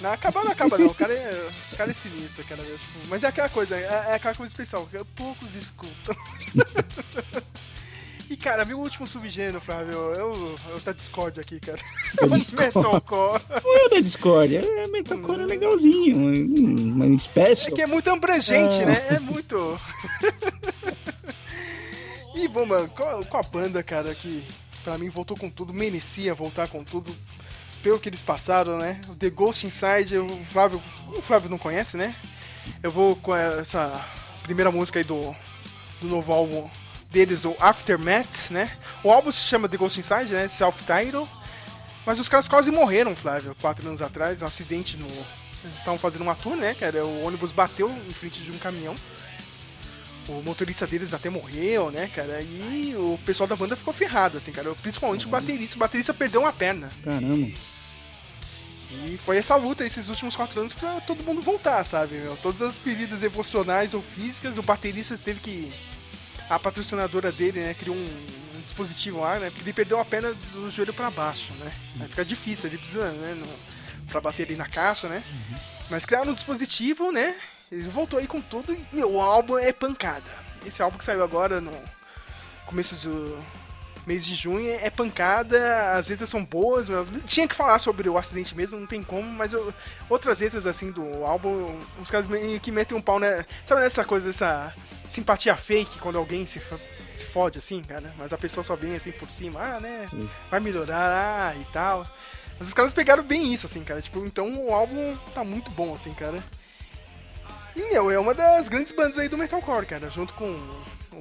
Não, 0.00 0.12
acabar 0.12 0.44
não 0.44 0.52
acaba 0.52 0.76
não. 0.76 0.88
O 0.88 0.94
cara 0.94 1.14
é, 1.14 1.50
o 1.72 1.76
cara 1.76 1.90
é 1.90 1.94
sinistro, 1.94 2.44
cara. 2.44 2.62
meu, 2.62 2.76
tipo, 2.76 3.08
mas 3.08 3.22
é 3.24 3.28
aquela 3.28 3.48
coisa, 3.48 3.74
é, 3.76 4.08
é 4.10 4.14
aquela 4.16 4.34
coisa 4.34 4.52
especial, 4.52 4.86
que 4.90 4.98
poucos 5.16 5.54
escutam. 5.56 6.14
e 8.30 8.36
cara, 8.36 8.64
meu 8.64 8.78
último 8.78 9.06
subgênero, 9.06 9.60
Flávio, 9.60 9.92
eu, 10.14 10.58
eu 10.70 10.80
tá 10.80 10.92
Discord 10.92 11.40
aqui, 11.40 11.58
cara. 11.60 11.80
É. 12.20 12.26
Metalcore. 12.56 13.42
Não 13.64 13.86
é 13.86 13.88
da 13.88 14.00
Discord, 14.00 14.56
é 14.56 14.86
Metalcore 14.86 15.42
é 15.42 15.46
legalzinho. 15.46 16.16
hum, 16.16 16.92
Uma 16.94 17.06
É 17.06 17.08
espécie. 17.08 17.72
que 17.72 17.82
é 17.82 17.86
muito 17.86 18.08
abrangente, 18.08 18.82
Ah. 18.82 18.86
né? 18.86 19.06
É 19.10 19.18
muito. 19.18 19.76
e 22.34 22.46
bom, 22.48 22.64
mano, 22.66 22.88
com, 22.88 23.22
com 23.24 23.36
a 23.36 23.42
banda, 23.42 23.82
cara, 23.82 24.14
que 24.14 24.42
pra 24.84 24.96
mim 24.96 25.08
voltou 25.08 25.36
com 25.36 25.50
tudo, 25.50 25.74
merecia 25.74 26.34
voltar 26.34 26.68
com 26.68 26.84
tudo. 26.84 27.14
Pelo 27.82 27.98
que 27.98 28.08
eles 28.10 28.20
passaram, 28.22 28.76
né? 28.78 29.00
O 29.08 29.14
The 29.14 29.30
Ghost 29.30 29.66
Inside, 29.66 30.18
o 30.18 30.28
Flávio. 30.52 30.80
O 31.08 31.22
Flávio 31.22 31.48
não 31.48 31.56
conhece, 31.58 31.96
né? 31.96 32.14
Eu 32.82 32.90
vou 32.90 33.16
com 33.16 33.34
essa 33.34 34.04
primeira 34.42 34.70
música 34.70 34.98
aí 35.00 35.04
do, 35.04 35.34
do 36.00 36.06
novo 36.08 36.30
álbum 36.30 36.68
deles, 37.10 37.44
o 37.44 37.56
Aftermath, 37.58 38.50
né? 38.50 38.70
O 39.02 39.10
álbum 39.10 39.32
se 39.32 39.40
chama 39.40 39.68
The 39.68 39.76
Ghost 39.76 39.98
Inside, 39.98 40.32
né? 40.32 40.48
Self-title. 40.48 41.28
Mas 42.06 42.18
os 42.18 42.28
caras 42.28 42.48
quase 42.48 42.70
morreram, 42.70 43.14
Flávio, 43.14 43.54
quatro 43.60 43.86
anos 43.86 44.00
atrás, 44.00 44.42
um 44.42 44.46
acidente 44.46 44.96
no. 44.96 45.06
Eles 45.62 45.76
estavam 45.76 45.98
fazendo 45.98 46.22
uma 46.22 46.34
tour, 46.34 46.56
né, 46.56 46.74
cara? 46.74 47.04
O 47.04 47.26
ônibus 47.26 47.52
bateu 47.52 47.90
em 48.08 48.12
frente 48.12 48.40
de 48.40 48.50
um 48.50 48.58
caminhão. 48.58 48.96
O 50.28 50.42
motorista 50.42 50.86
deles 50.86 51.12
até 51.12 51.28
morreu, 51.28 51.90
né, 51.90 52.08
cara? 52.14 52.40
E 52.40 52.94
o 52.96 53.18
pessoal 53.26 53.46
da 53.46 53.56
banda 53.56 53.76
ficou 53.76 53.92
ferrado, 53.92 54.38
assim, 54.38 54.52
cara. 54.52 54.74
Principalmente 54.76 55.26
o 55.26 55.28
baterista. 55.28 55.76
O 55.76 55.80
baterista 55.80 56.14
perdeu 56.14 56.40
uma 56.40 56.52
perna. 56.52 56.90
Caramba. 57.02 57.52
E 58.92 59.18
foi 59.24 59.36
essa 59.36 59.54
luta 59.54 59.84
esses 59.84 60.08
últimos 60.08 60.34
quatro 60.34 60.60
anos 60.60 60.72
pra 60.72 61.00
todo 61.00 61.24
mundo 61.24 61.40
voltar, 61.40 61.84
sabe? 61.84 62.16
Meu? 62.16 62.36
Todas 62.36 62.62
as 62.62 62.78
feridas 62.78 63.22
emocionais 63.22 63.94
ou 63.94 64.02
físicas, 64.02 64.56
o 64.58 64.62
baterista 64.62 65.16
teve 65.18 65.40
que. 65.40 65.72
A 66.50 66.58
patrocinadora 66.58 67.30
dele, 67.30 67.60
né, 67.60 67.74
criou 67.74 67.96
um, 67.96 68.04
um 68.56 68.60
dispositivo 68.60 69.20
lá, 69.20 69.38
né? 69.38 69.50
Porque 69.50 69.62
ele 69.62 69.72
perdeu 69.72 70.00
a 70.00 70.04
perna 70.04 70.34
do 70.52 70.68
joelho 70.68 70.92
pra 70.92 71.08
baixo, 71.08 71.54
né? 71.54 71.70
Aí 72.00 72.08
fica 72.08 72.24
difícil, 72.24 72.68
ele 72.68 72.76
precisa, 72.76 73.10
né? 73.12 73.34
No, 73.34 74.06
pra 74.08 74.20
bater 74.20 74.46
ali 74.46 74.56
na 74.56 74.68
caixa, 74.68 75.08
né? 75.08 75.22
Mas 75.88 76.04
criaram 76.04 76.32
um 76.32 76.34
dispositivo, 76.34 77.12
né? 77.12 77.36
Ele 77.70 77.88
voltou 77.88 78.18
aí 78.18 78.26
com 78.26 78.40
tudo 78.40 78.76
e 78.92 79.02
o 79.04 79.20
álbum 79.20 79.58
é 79.58 79.72
pancada. 79.72 80.28
Esse 80.66 80.82
álbum 80.82 80.98
que 80.98 81.04
saiu 81.04 81.22
agora 81.22 81.60
no 81.60 81.72
começo 82.66 82.96
do 82.96 83.40
mês 84.10 84.26
de 84.26 84.34
junho 84.34 84.68
é 84.82 84.90
pancada, 84.90 85.92
as 85.92 86.08
letras 86.08 86.28
são 86.28 86.44
boas, 86.44 86.88
tinha 87.26 87.46
que 87.46 87.54
falar 87.54 87.78
sobre 87.78 88.08
o 88.08 88.18
acidente 88.18 88.56
mesmo, 88.56 88.80
não 88.80 88.86
tem 88.86 89.04
como, 89.04 89.22
mas 89.30 89.52
eu- 89.52 89.72
outras 90.08 90.40
letras 90.40 90.66
assim 90.66 90.90
do 90.90 91.24
álbum, 91.24 91.78
os 92.02 92.10
caras 92.10 92.26
meio 92.26 92.58
que 92.58 92.72
metem 92.72 92.98
um 92.98 93.00
pau, 93.00 93.20
né? 93.20 93.46
Sabe 93.64 93.82
essa 93.82 94.04
coisa, 94.04 94.30
essa 94.30 94.74
simpatia 95.08 95.56
fake 95.56 96.00
quando 96.00 96.18
alguém 96.18 96.44
se, 96.44 96.60
se 97.12 97.24
fode 97.24 97.58
assim, 97.58 97.82
cara? 97.82 98.12
Mas 98.18 98.32
a 98.32 98.38
pessoa 98.38 98.64
só 98.64 98.74
vem 98.74 98.96
assim 98.96 99.12
por 99.12 99.28
cima, 99.30 99.60
ah, 99.62 99.78
né? 99.80 100.04
Sim. 100.10 100.28
Vai 100.50 100.58
melhorar, 100.58 101.52
ah, 101.52 101.54
e 101.56 101.64
tal. 101.66 102.04
Mas 102.58 102.66
os 102.66 102.74
caras 102.74 102.92
pegaram 102.92 103.22
bem 103.22 103.52
isso, 103.52 103.66
assim, 103.66 103.84
cara. 103.84 104.02
Tipo, 104.02 104.24
então 104.26 104.52
o 104.66 104.74
álbum 104.74 105.16
tá 105.32 105.44
muito 105.44 105.70
bom, 105.70 105.94
assim, 105.94 106.12
cara. 106.14 106.42
E, 107.76 107.80
meu, 107.92 108.10
é 108.10 108.18
uma 108.18 108.34
das 108.34 108.68
grandes 108.68 108.90
bandas 108.90 109.18
aí 109.18 109.28
do 109.28 109.38
metalcore, 109.38 109.86
cara. 109.86 110.10
Junto 110.10 110.34
com 110.34 110.58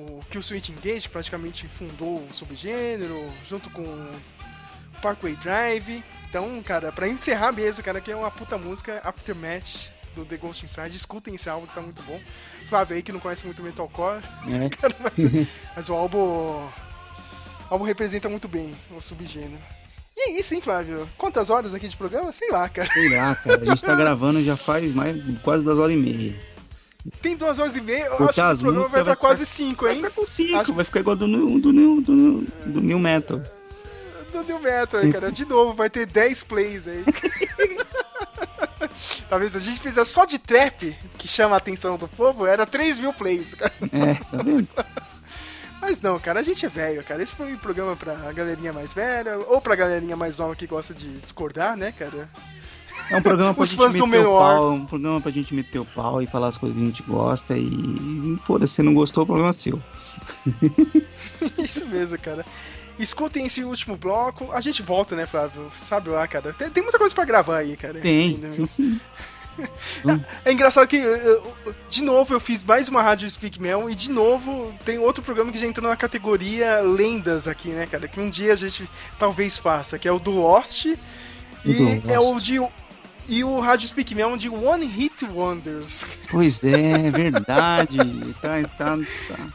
o 0.03 0.19
Killswitch 0.29 0.69
Engage, 0.69 1.01
que 1.01 1.09
praticamente 1.09 1.67
fundou 1.67 2.17
o 2.17 2.33
subgênero. 2.33 3.31
Junto 3.47 3.69
com 3.69 3.81
o 3.81 4.11
Parkway 5.01 5.35
Drive. 5.35 6.03
Então, 6.29 6.61
cara, 6.61 6.91
pra 6.91 7.07
encerrar 7.07 7.51
mesmo, 7.51 7.83
cara, 7.83 7.99
que 7.99 8.11
é 8.11 8.15
uma 8.15 8.29
puta 8.29 8.57
música, 8.57 9.01
Aftermath, 9.03 9.91
do 10.15 10.23
The 10.25 10.37
Ghost 10.37 10.63
Inside. 10.65 10.95
Escutem 10.95 11.35
esse 11.35 11.49
álbum 11.49 11.65
que 11.65 11.73
tá 11.73 11.81
muito 11.81 12.01
bom. 12.03 12.19
Flávio 12.67 12.95
aí 12.95 13.01
que 13.01 13.11
não 13.11 13.19
conhece 13.19 13.45
muito 13.45 13.63
metalcore. 13.63 14.21
É. 14.47 14.69
Cara, 14.77 14.95
mas, 14.99 15.47
mas 15.75 15.89
o 15.89 15.95
álbum... 15.95 16.17
O 16.19 16.71
álbum 17.73 17.85
representa 17.85 18.29
muito 18.29 18.47
bem 18.47 18.71
o 18.91 19.01
subgênero. 19.01 19.61
E 20.17 20.31
é 20.31 20.39
isso, 20.39 20.53
hein, 20.53 20.59
Flávio? 20.59 21.07
Quantas 21.17 21.49
horas 21.49 21.73
aqui 21.73 21.87
de 21.87 21.95
programa? 21.95 22.33
Sei 22.33 22.51
lá, 22.51 22.67
cara. 22.67 22.91
Sei 22.91 23.09
lá, 23.09 23.35
cara. 23.35 23.61
A 23.61 23.65
gente 23.65 23.81
tá 23.81 23.95
gravando 23.95 24.43
já 24.43 24.57
faz 24.57 24.91
mais 24.91 25.15
quase 25.41 25.63
duas 25.63 25.77
horas 25.79 25.93
e 25.93 25.97
meia. 25.97 26.35
Tem 27.21 27.35
duas 27.35 27.59
horas 27.59 27.75
e 27.75 27.81
meia, 27.81 28.05
eu 28.07 28.13
acho 28.25 28.33
que 28.33 28.41
esse 28.41 28.61
programa 28.61 28.87
vai 28.89 29.01
pra 29.01 29.13
vai 29.13 29.15
quase 29.15 29.45
cinco, 29.45 29.87
hein? 29.87 30.01
Vai 30.01 30.09
ficar 30.09 30.21
com 30.21 30.25
cinco, 30.25 30.55
Acho- 30.57 30.73
vai 30.73 30.85
ficar 30.85 30.99
igual 30.99 31.15
do, 31.15 31.27
new- 31.27 31.59
do, 31.59 31.71
new- 31.71 32.01
do, 32.01 32.13
new- 32.13 32.47
do 32.65 32.81
New 32.81 32.99
Metal. 32.99 33.41
do 34.33 34.43
New 34.43 34.59
Metal 34.59 34.99
aí, 34.99 35.11
cara. 35.11 35.31
De 35.31 35.45
novo, 35.45 35.73
vai 35.73 35.89
ter 35.89 36.05
10 36.05 36.43
plays 36.43 36.87
aí. 36.87 37.03
Talvez 39.29 39.55
a 39.55 39.59
gente 39.59 39.79
fizesse 39.79 40.11
só 40.11 40.25
de 40.25 40.39
trap, 40.39 40.95
que 41.17 41.27
chama 41.27 41.55
a 41.55 41.57
atenção 41.57 41.97
do 41.97 42.07
povo, 42.07 42.45
era 42.45 42.65
3 42.65 42.97
mil 42.99 43.13
plays, 43.13 43.53
cara. 43.53 43.71
É, 43.91 44.13
tá 44.15 44.43
vendo? 44.43 44.67
Mas 45.81 46.01
não, 46.01 46.19
cara, 46.19 46.41
a 46.41 46.43
gente 46.43 46.65
é 46.65 46.69
velho, 46.69 47.03
cara. 47.03 47.23
Esse 47.23 47.33
foi 47.35 47.53
um 47.53 47.57
programa 47.57 47.95
pra 47.95 48.13
galerinha 48.33 48.73
mais 48.73 48.93
velha, 48.93 49.37
ou 49.47 49.61
pra 49.61 49.75
galerinha 49.75 50.15
mais 50.15 50.37
nova 50.37 50.55
que 50.55 50.67
gosta 50.67 50.93
de 50.93 51.07
discordar, 51.19 51.77
né, 51.77 51.93
cara? 51.97 52.27
É 53.11 53.17
um 53.17 53.21
programa 53.21 53.53
pra 53.55 53.63
Os 53.63 53.69
gente 53.69 53.79
meter 53.87 54.01
o 54.03 54.07
menor. 54.07 54.39
pau, 54.39 54.71
um 54.71 54.85
programa 54.85 55.21
pra 55.21 55.31
gente 55.31 55.53
meter 55.53 55.79
o 55.79 55.85
pau 55.85 56.21
e 56.21 56.27
falar 56.27 56.47
as 56.49 56.57
coisas 56.57 56.77
que 56.77 56.83
a 56.83 56.85
gente 56.87 57.03
gosta 57.03 57.57
e, 57.57 58.37
foda-se, 58.43 58.75
se 58.75 58.83
não 58.83 58.93
gostou, 58.93 59.23
o 59.23 59.25
problema 59.25 59.49
é 59.49 59.53
seu. 59.53 59.81
Isso 61.57 61.85
mesmo, 61.85 62.17
cara. 62.19 62.45
Escutem 62.97 63.45
esse 63.45 63.63
último 63.63 63.95
bloco. 63.95 64.51
A 64.51 64.59
gente 64.61 64.81
volta, 64.81 65.15
né, 65.15 65.25
Flávio? 65.25 65.71
Sabe 65.81 66.09
lá, 66.09 66.27
cara. 66.27 66.53
Tem, 66.53 66.69
tem 66.69 66.83
muita 66.83 66.97
coisa 66.99 67.15
pra 67.15 67.23
gravar 67.25 67.57
aí, 67.59 67.77
cara. 67.77 67.99
Tem, 67.99 68.41
sim, 68.47 68.65
sim. 68.65 68.99
É 70.45 70.53
engraçado 70.53 70.87
que, 70.87 70.95
eu- 70.95 71.17
eu- 71.17 71.75
de 71.89 72.01
novo, 72.01 72.33
eu 72.33 72.39
fiz 72.39 72.63
mais 72.63 72.87
uma 72.87 73.01
rádio 73.03 73.29
Speak 73.29 73.61
Mel 73.61 73.89
e, 73.89 73.95
de 73.95 74.09
novo, 74.09 74.73
tem 74.85 74.97
outro 74.99 75.21
programa 75.21 75.51
que 75.51 75.57
já 75.59 75.67
entrou 75.67 75.89
na 75.89 75.97
categoria 75.97 76.79
lendas 76.79 77.45
aqui, 77.45 77.67
né, 77.67 77.85
cara? 77.85 78.07
Que 78.07 78.21
um 78.21 78.29
dia 78.29 78.53
a 78.53 78.55
gente 78.55 78.89
talvez 79.17 79.57
faça, 79.57 79.99
que 79.99 80.07
é 80.07 80.11
o 80.13 80.17
do 80.17 80.31
Lost. 80.31 80.85
E 80.85 81.73
do 81.73 82.09
é 82.09 82.17
Lost. 82.17 82.35
o 82.35 82.39
de 82.39 82.61
e 83.29 83.43
o 83.43 83.59
Rádio 83.59 83.87
Speak 83.87 84.13
Melon 84.15 84.35
de 84.35 84.49
One 84.49 84.85
Hit 84.85 85.23
Wonders. 85.25 86.03
Pois 86.29 86.63
é, 86.63 87.07
é 87.07 87.11
verdade. 87.11 87.97
tá, 88.41 88.63
tá, 88.77 88.97
tá. 89.27 89.47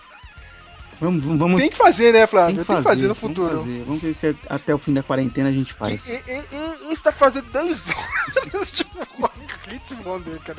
Vamos, 1.01 1.25
vamos... 1.25 1.61
Tem 1.61 1.69
que 1.69 1.77
fazer, 1.77 2.13
né, 2.13 2.27
Flávio? 2.27 2.57
Tem 2.57 2.65
que 2.65 2.67
fazer, 2.67 2.83
Tem 2.83 2.93
que 2.93 2.97
fazer 2.97 3.09
no 3.09 3.15
futuro. 3.15 3.49
Vamos, 3.49 3.65
fazer. 3.65 3.85
vamos 3.85 4.03
ver 4.03 4.15
se 4.15 4.29
é 4.29 4.35
até 4.49 4.75
o 4.75 4.79
fim 4.79 4.95
da 4.95 5.03
quarentena 5.03 5.49
a 5.49 5.53
gente 5.53 5.75
faz. 5.75 6.09
E, 6.09 6.93
está 6.93 7.13
fazendo 7.13 7.51
10 7.51 7.89
horas 8.55 8.71
de 8.71 8.87
Hit 9.69 9.95
Wonder, 10.05 10.41
cara. 10.41 10.59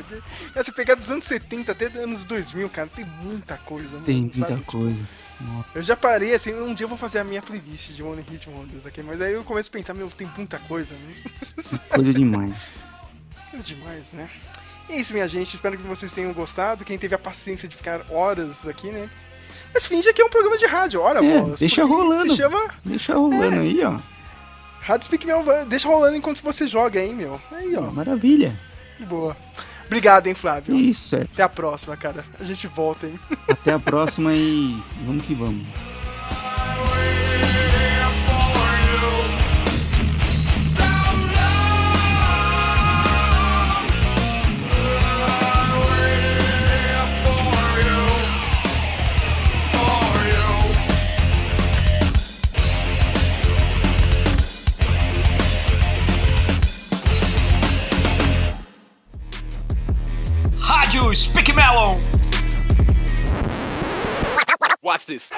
É, 0.53 0.63
se 0.63 0.71
pegar 0.71 0.95
dos 0.95 1.09
anos 1.09 1.23
70 1.23 1.71
até 1.71 1.85
anos 1.85 2.25
2000, 2.25 2.69
cara, 2.69 2.89
tem 2.93 3.05
muita 3.23 3.57
coisa. 3.57 3.97
Tem 4.05 4.15
mano, 4.15 4.31
muita 4.35 4.49
sabe? 4.49 4.63
coisa. 4.65 4.95
Tipo, 5.37 5.51
Nossa. 5.51 5.69
Eu 5.73 5.83
já 5.83 5.95
parei 5.95 6.33
assim, 6.33 6.53
um 6.53 6.73
dia 6.73 6.83
eu 6.83 6.89
vou 6.89 6.97
fazer 6.97 7.19
a 7.19 7.23
minha 7.23 7.41
playlist 7.41 7.91
de 7.91 8.03
One 8.03 8.23
Hit 8.29 8.49
Wonders 8.49 8.85
aqui, 8.85 9.01
mas 9.01 9.21
aí 9.21 9.33
eu 9.33 9.43
começo 9.43 9.69
a 9.69 9.71
pensar, 9.71 9.93
meu, 9.93 10.09
tem 10.09 10.29
muita 10.37 10.59
coisa. 10.59 10.95
Né? 10.95 11.79
Coisa 11.89 12.13
demais. 12.13 12.69
Demais, 13.63 14.13
né? 14.13 14.29
E 14.89 14.93
é 14.93 14.97
isso, 14.97 15.13
minha 15.13 15.27
gente. 15.27 15.55
Espero 15.55 15.77
que 15.77 15.87
vocês 15.87 16.11
tenham 16.11 16.33
gostado. 16.33 16.85
Quem 16.85 16.97
teve 16.97 17.15
a 17.15 17.19
paciência 17.19 17.67
de 17.67 17.75
ficar 17.75 18.01
horas 18.09 18.67
aqui, 18.67 18.91
né? 18.91 19.09
Mas 19.73 19.85
finge 19.85 20.11
que 20.13 20.21
é 20.21 20.25
um 20.25 20.29
programa 20.29 20.57
de 20.57 20.65
rádio, 20.65 21.01
ora, 21.01 21.23
é, 21.23 21.39
bolas, 21.41 21.59
Deixa 21.59 21.83
rolando. 21.83 22.29
Se 22.31 22.37
chama... 22.37 22.69
Deixa 22.83 23.15
rolando 23.15 23.55
é. 23.55 23.59
aí, 23.59 23.83
ó. 23.83 23.99
Rádio 24.79 25.05
Speak 25.05 25.25
Meu, 25.25 25.43
deixa 25.65 25.87
rolando 25.87 26.15
enquanto 26.15 26.41
você 26.41 26.67
joga, 26.67 27.01
hein, 27.01 27.13
meu. 27.13 27.41
Aí, 27.51 27.75
ó. 27.75 27.91
Maravilha. 27.91 28.53
Boa. 28.99 29.35
Obrigado, 29.85 30.27
hein, 30.27 30.33
Flávio. 30.33 30.75
Isso, 30.75 31.15
é 31.15 31.23
Até 31.23 31.43
a 31.43 31.49
próxima, 31.49 31.97
cara. 31.97 32.23
A 32.39 32.43
gente 32.43 32.67
volta, 32.67 33.05
hein. 33.05 33.19
Até 33.49 33.73
a 33.73 33.79
próxima 33.79 34.33
e 34.33 34.81
vamos 35.05 35.25
que 35.25 35.33
vamos. 35.33 35.65
Speak 61.15 61.55
Melon. 61.55 61.95
What's 64.81 65.05
this? 65.05 65.31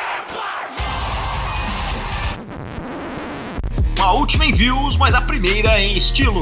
Uma 3.99 4.17
última 4.17 4.45
em 4.45 4.53
views, 4.53 4.97
mas 4.97 5.13
a 5.13 5.21
primeira 5.21 5.79
em 5.79 5.95
estilo. 5.95 6.39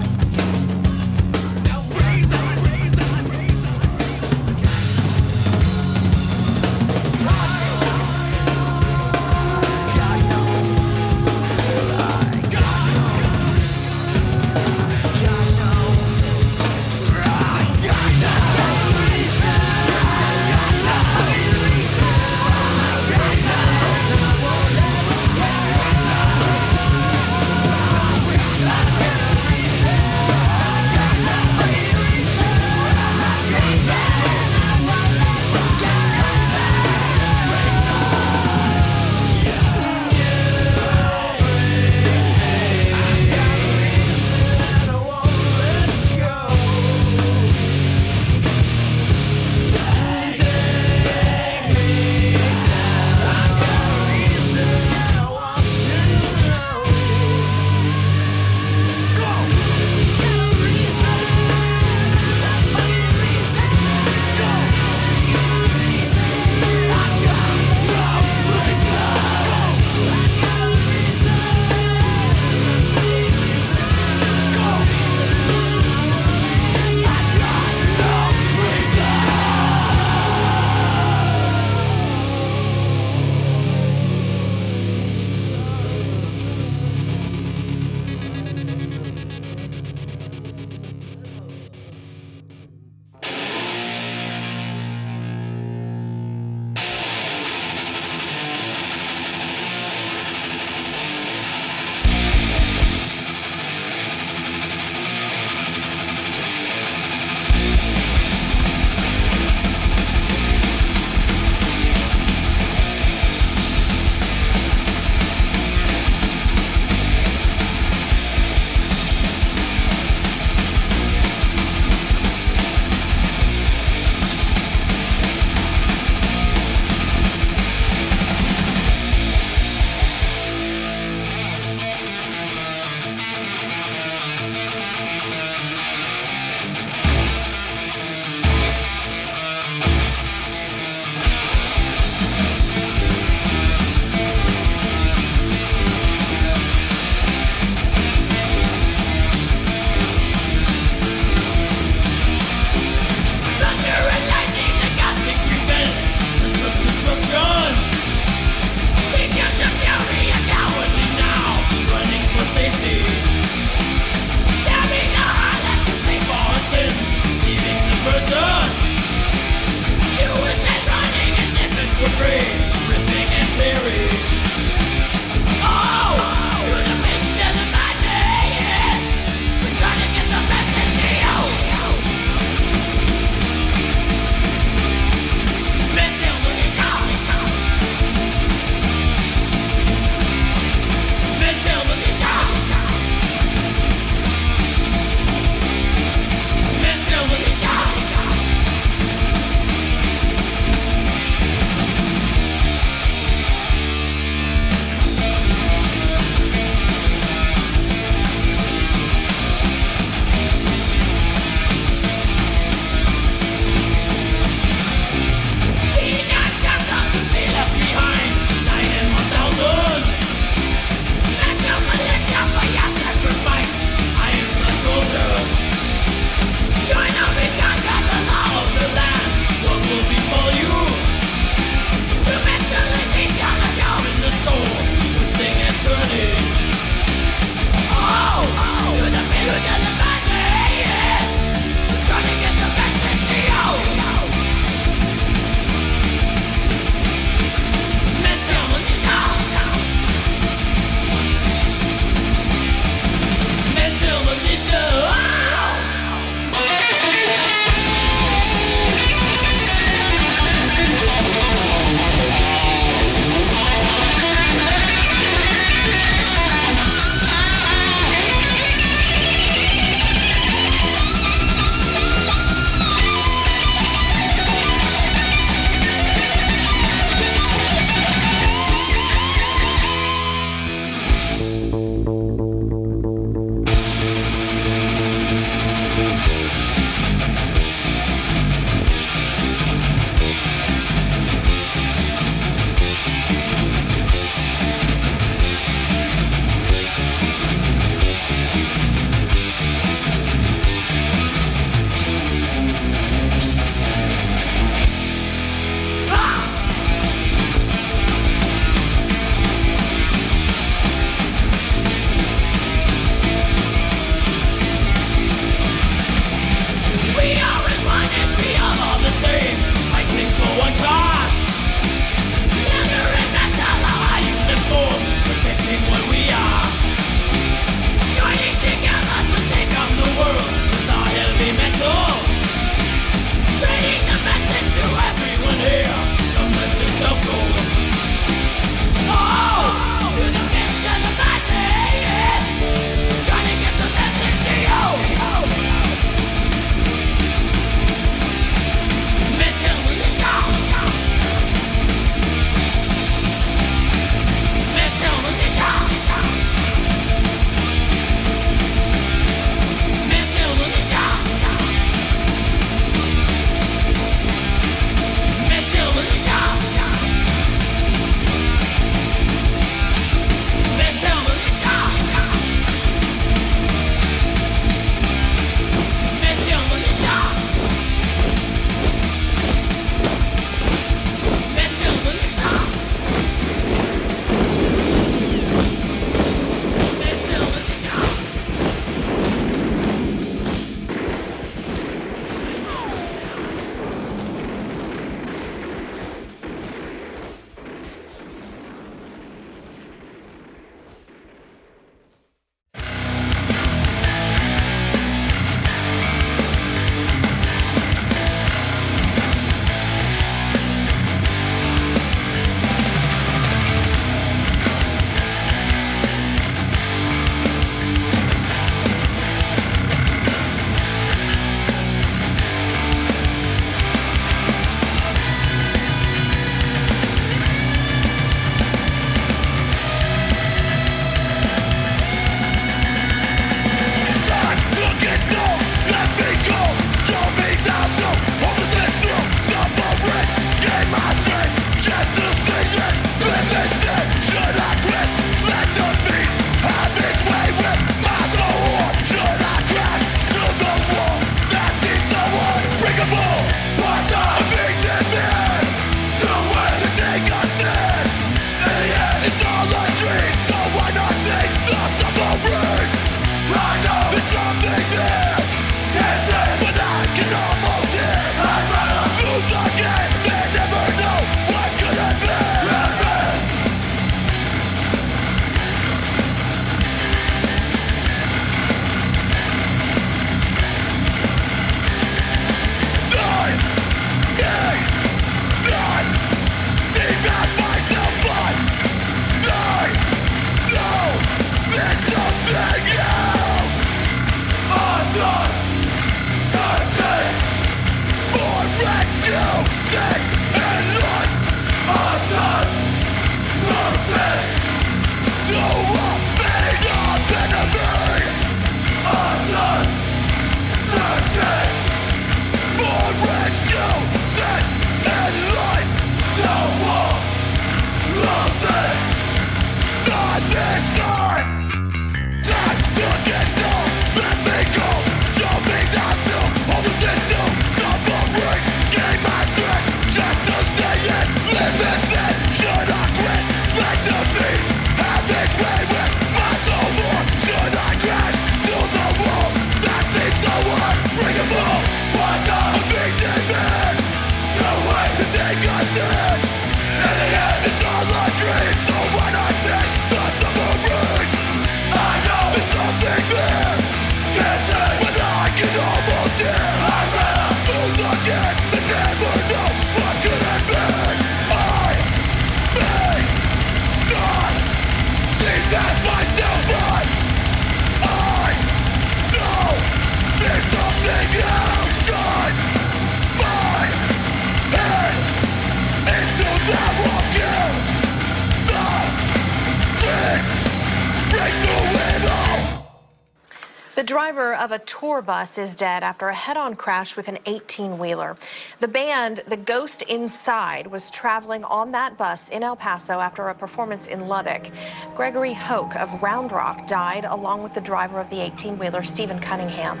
Tour 585.14 585.22
bus 585.22 585.58
is 585.58 585.76
dead 585.76 586.02
after 586.02 586.26
a 586.26 586.34
head 586.34 586.56
on 586.56 586.74
crash 586.74 587.16
with 587.16 587.28
an 587.28 587.38
18 587.46 587.98
wheeler. 587.98 588.34
The 588.80 588.88
band, 588.88 589.44
The 589.46 589.56
Ghost 589.56 590.02
Inside, 590.02 590.88
was 590.88 591.08
traveling 591.08 591.62
on 591.62 591.92
that 591.92 592.18
bus 592.18 592.48
in 592.48 592.64
El 592.64 592.74
Paso 592.74 593.20
after 593.20 593.46
a 593.48 593.54
performance 593.54 594.08
in 594.08 594.26
Lubbock. 594.26 594.72
Gregory 595.14 595.52
Hoke 595.52 595.94
of 595.94 596.20
Round 596.20 596.50
Rock 596.50 596.88
died 596.88 597.26
along 597.26 597.62
with 597.62 597.74
the 597.74 597.80
driver 597.80 598.18
of 598.18 598.28
the 598.28 598.40
18 598.40 598.76
wheeler, 598.76 599.04
Stephen 599.04 599.38
Cunningham. 599.38 600.00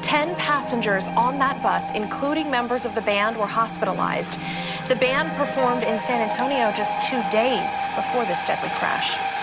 Ten 0.00 0.34
passengers 0.36 1.08
on 1.08 1.38
that 1.40 1.62
bus, 1.62 1.90
including 1.90 2.50
members 2.50 2.86
of 2.86 2.94
the 2.94 3.02
band, 3.02 3.36
were 3.36 3.46
hospitalized. 3.46 4.38
The 4.88 4.96
band 4.96 5.30
performed 5.36 5.82
in 5.82 6.00
San 6.00 6.22
Antonio 6.22 6.72
just 6.74 7.06
two 7.06 7.22
days 7.30 7.70
before 7.96 8.24
this 8.24 8.42
deadly 8.44 8.70
crash. 8.78 9.33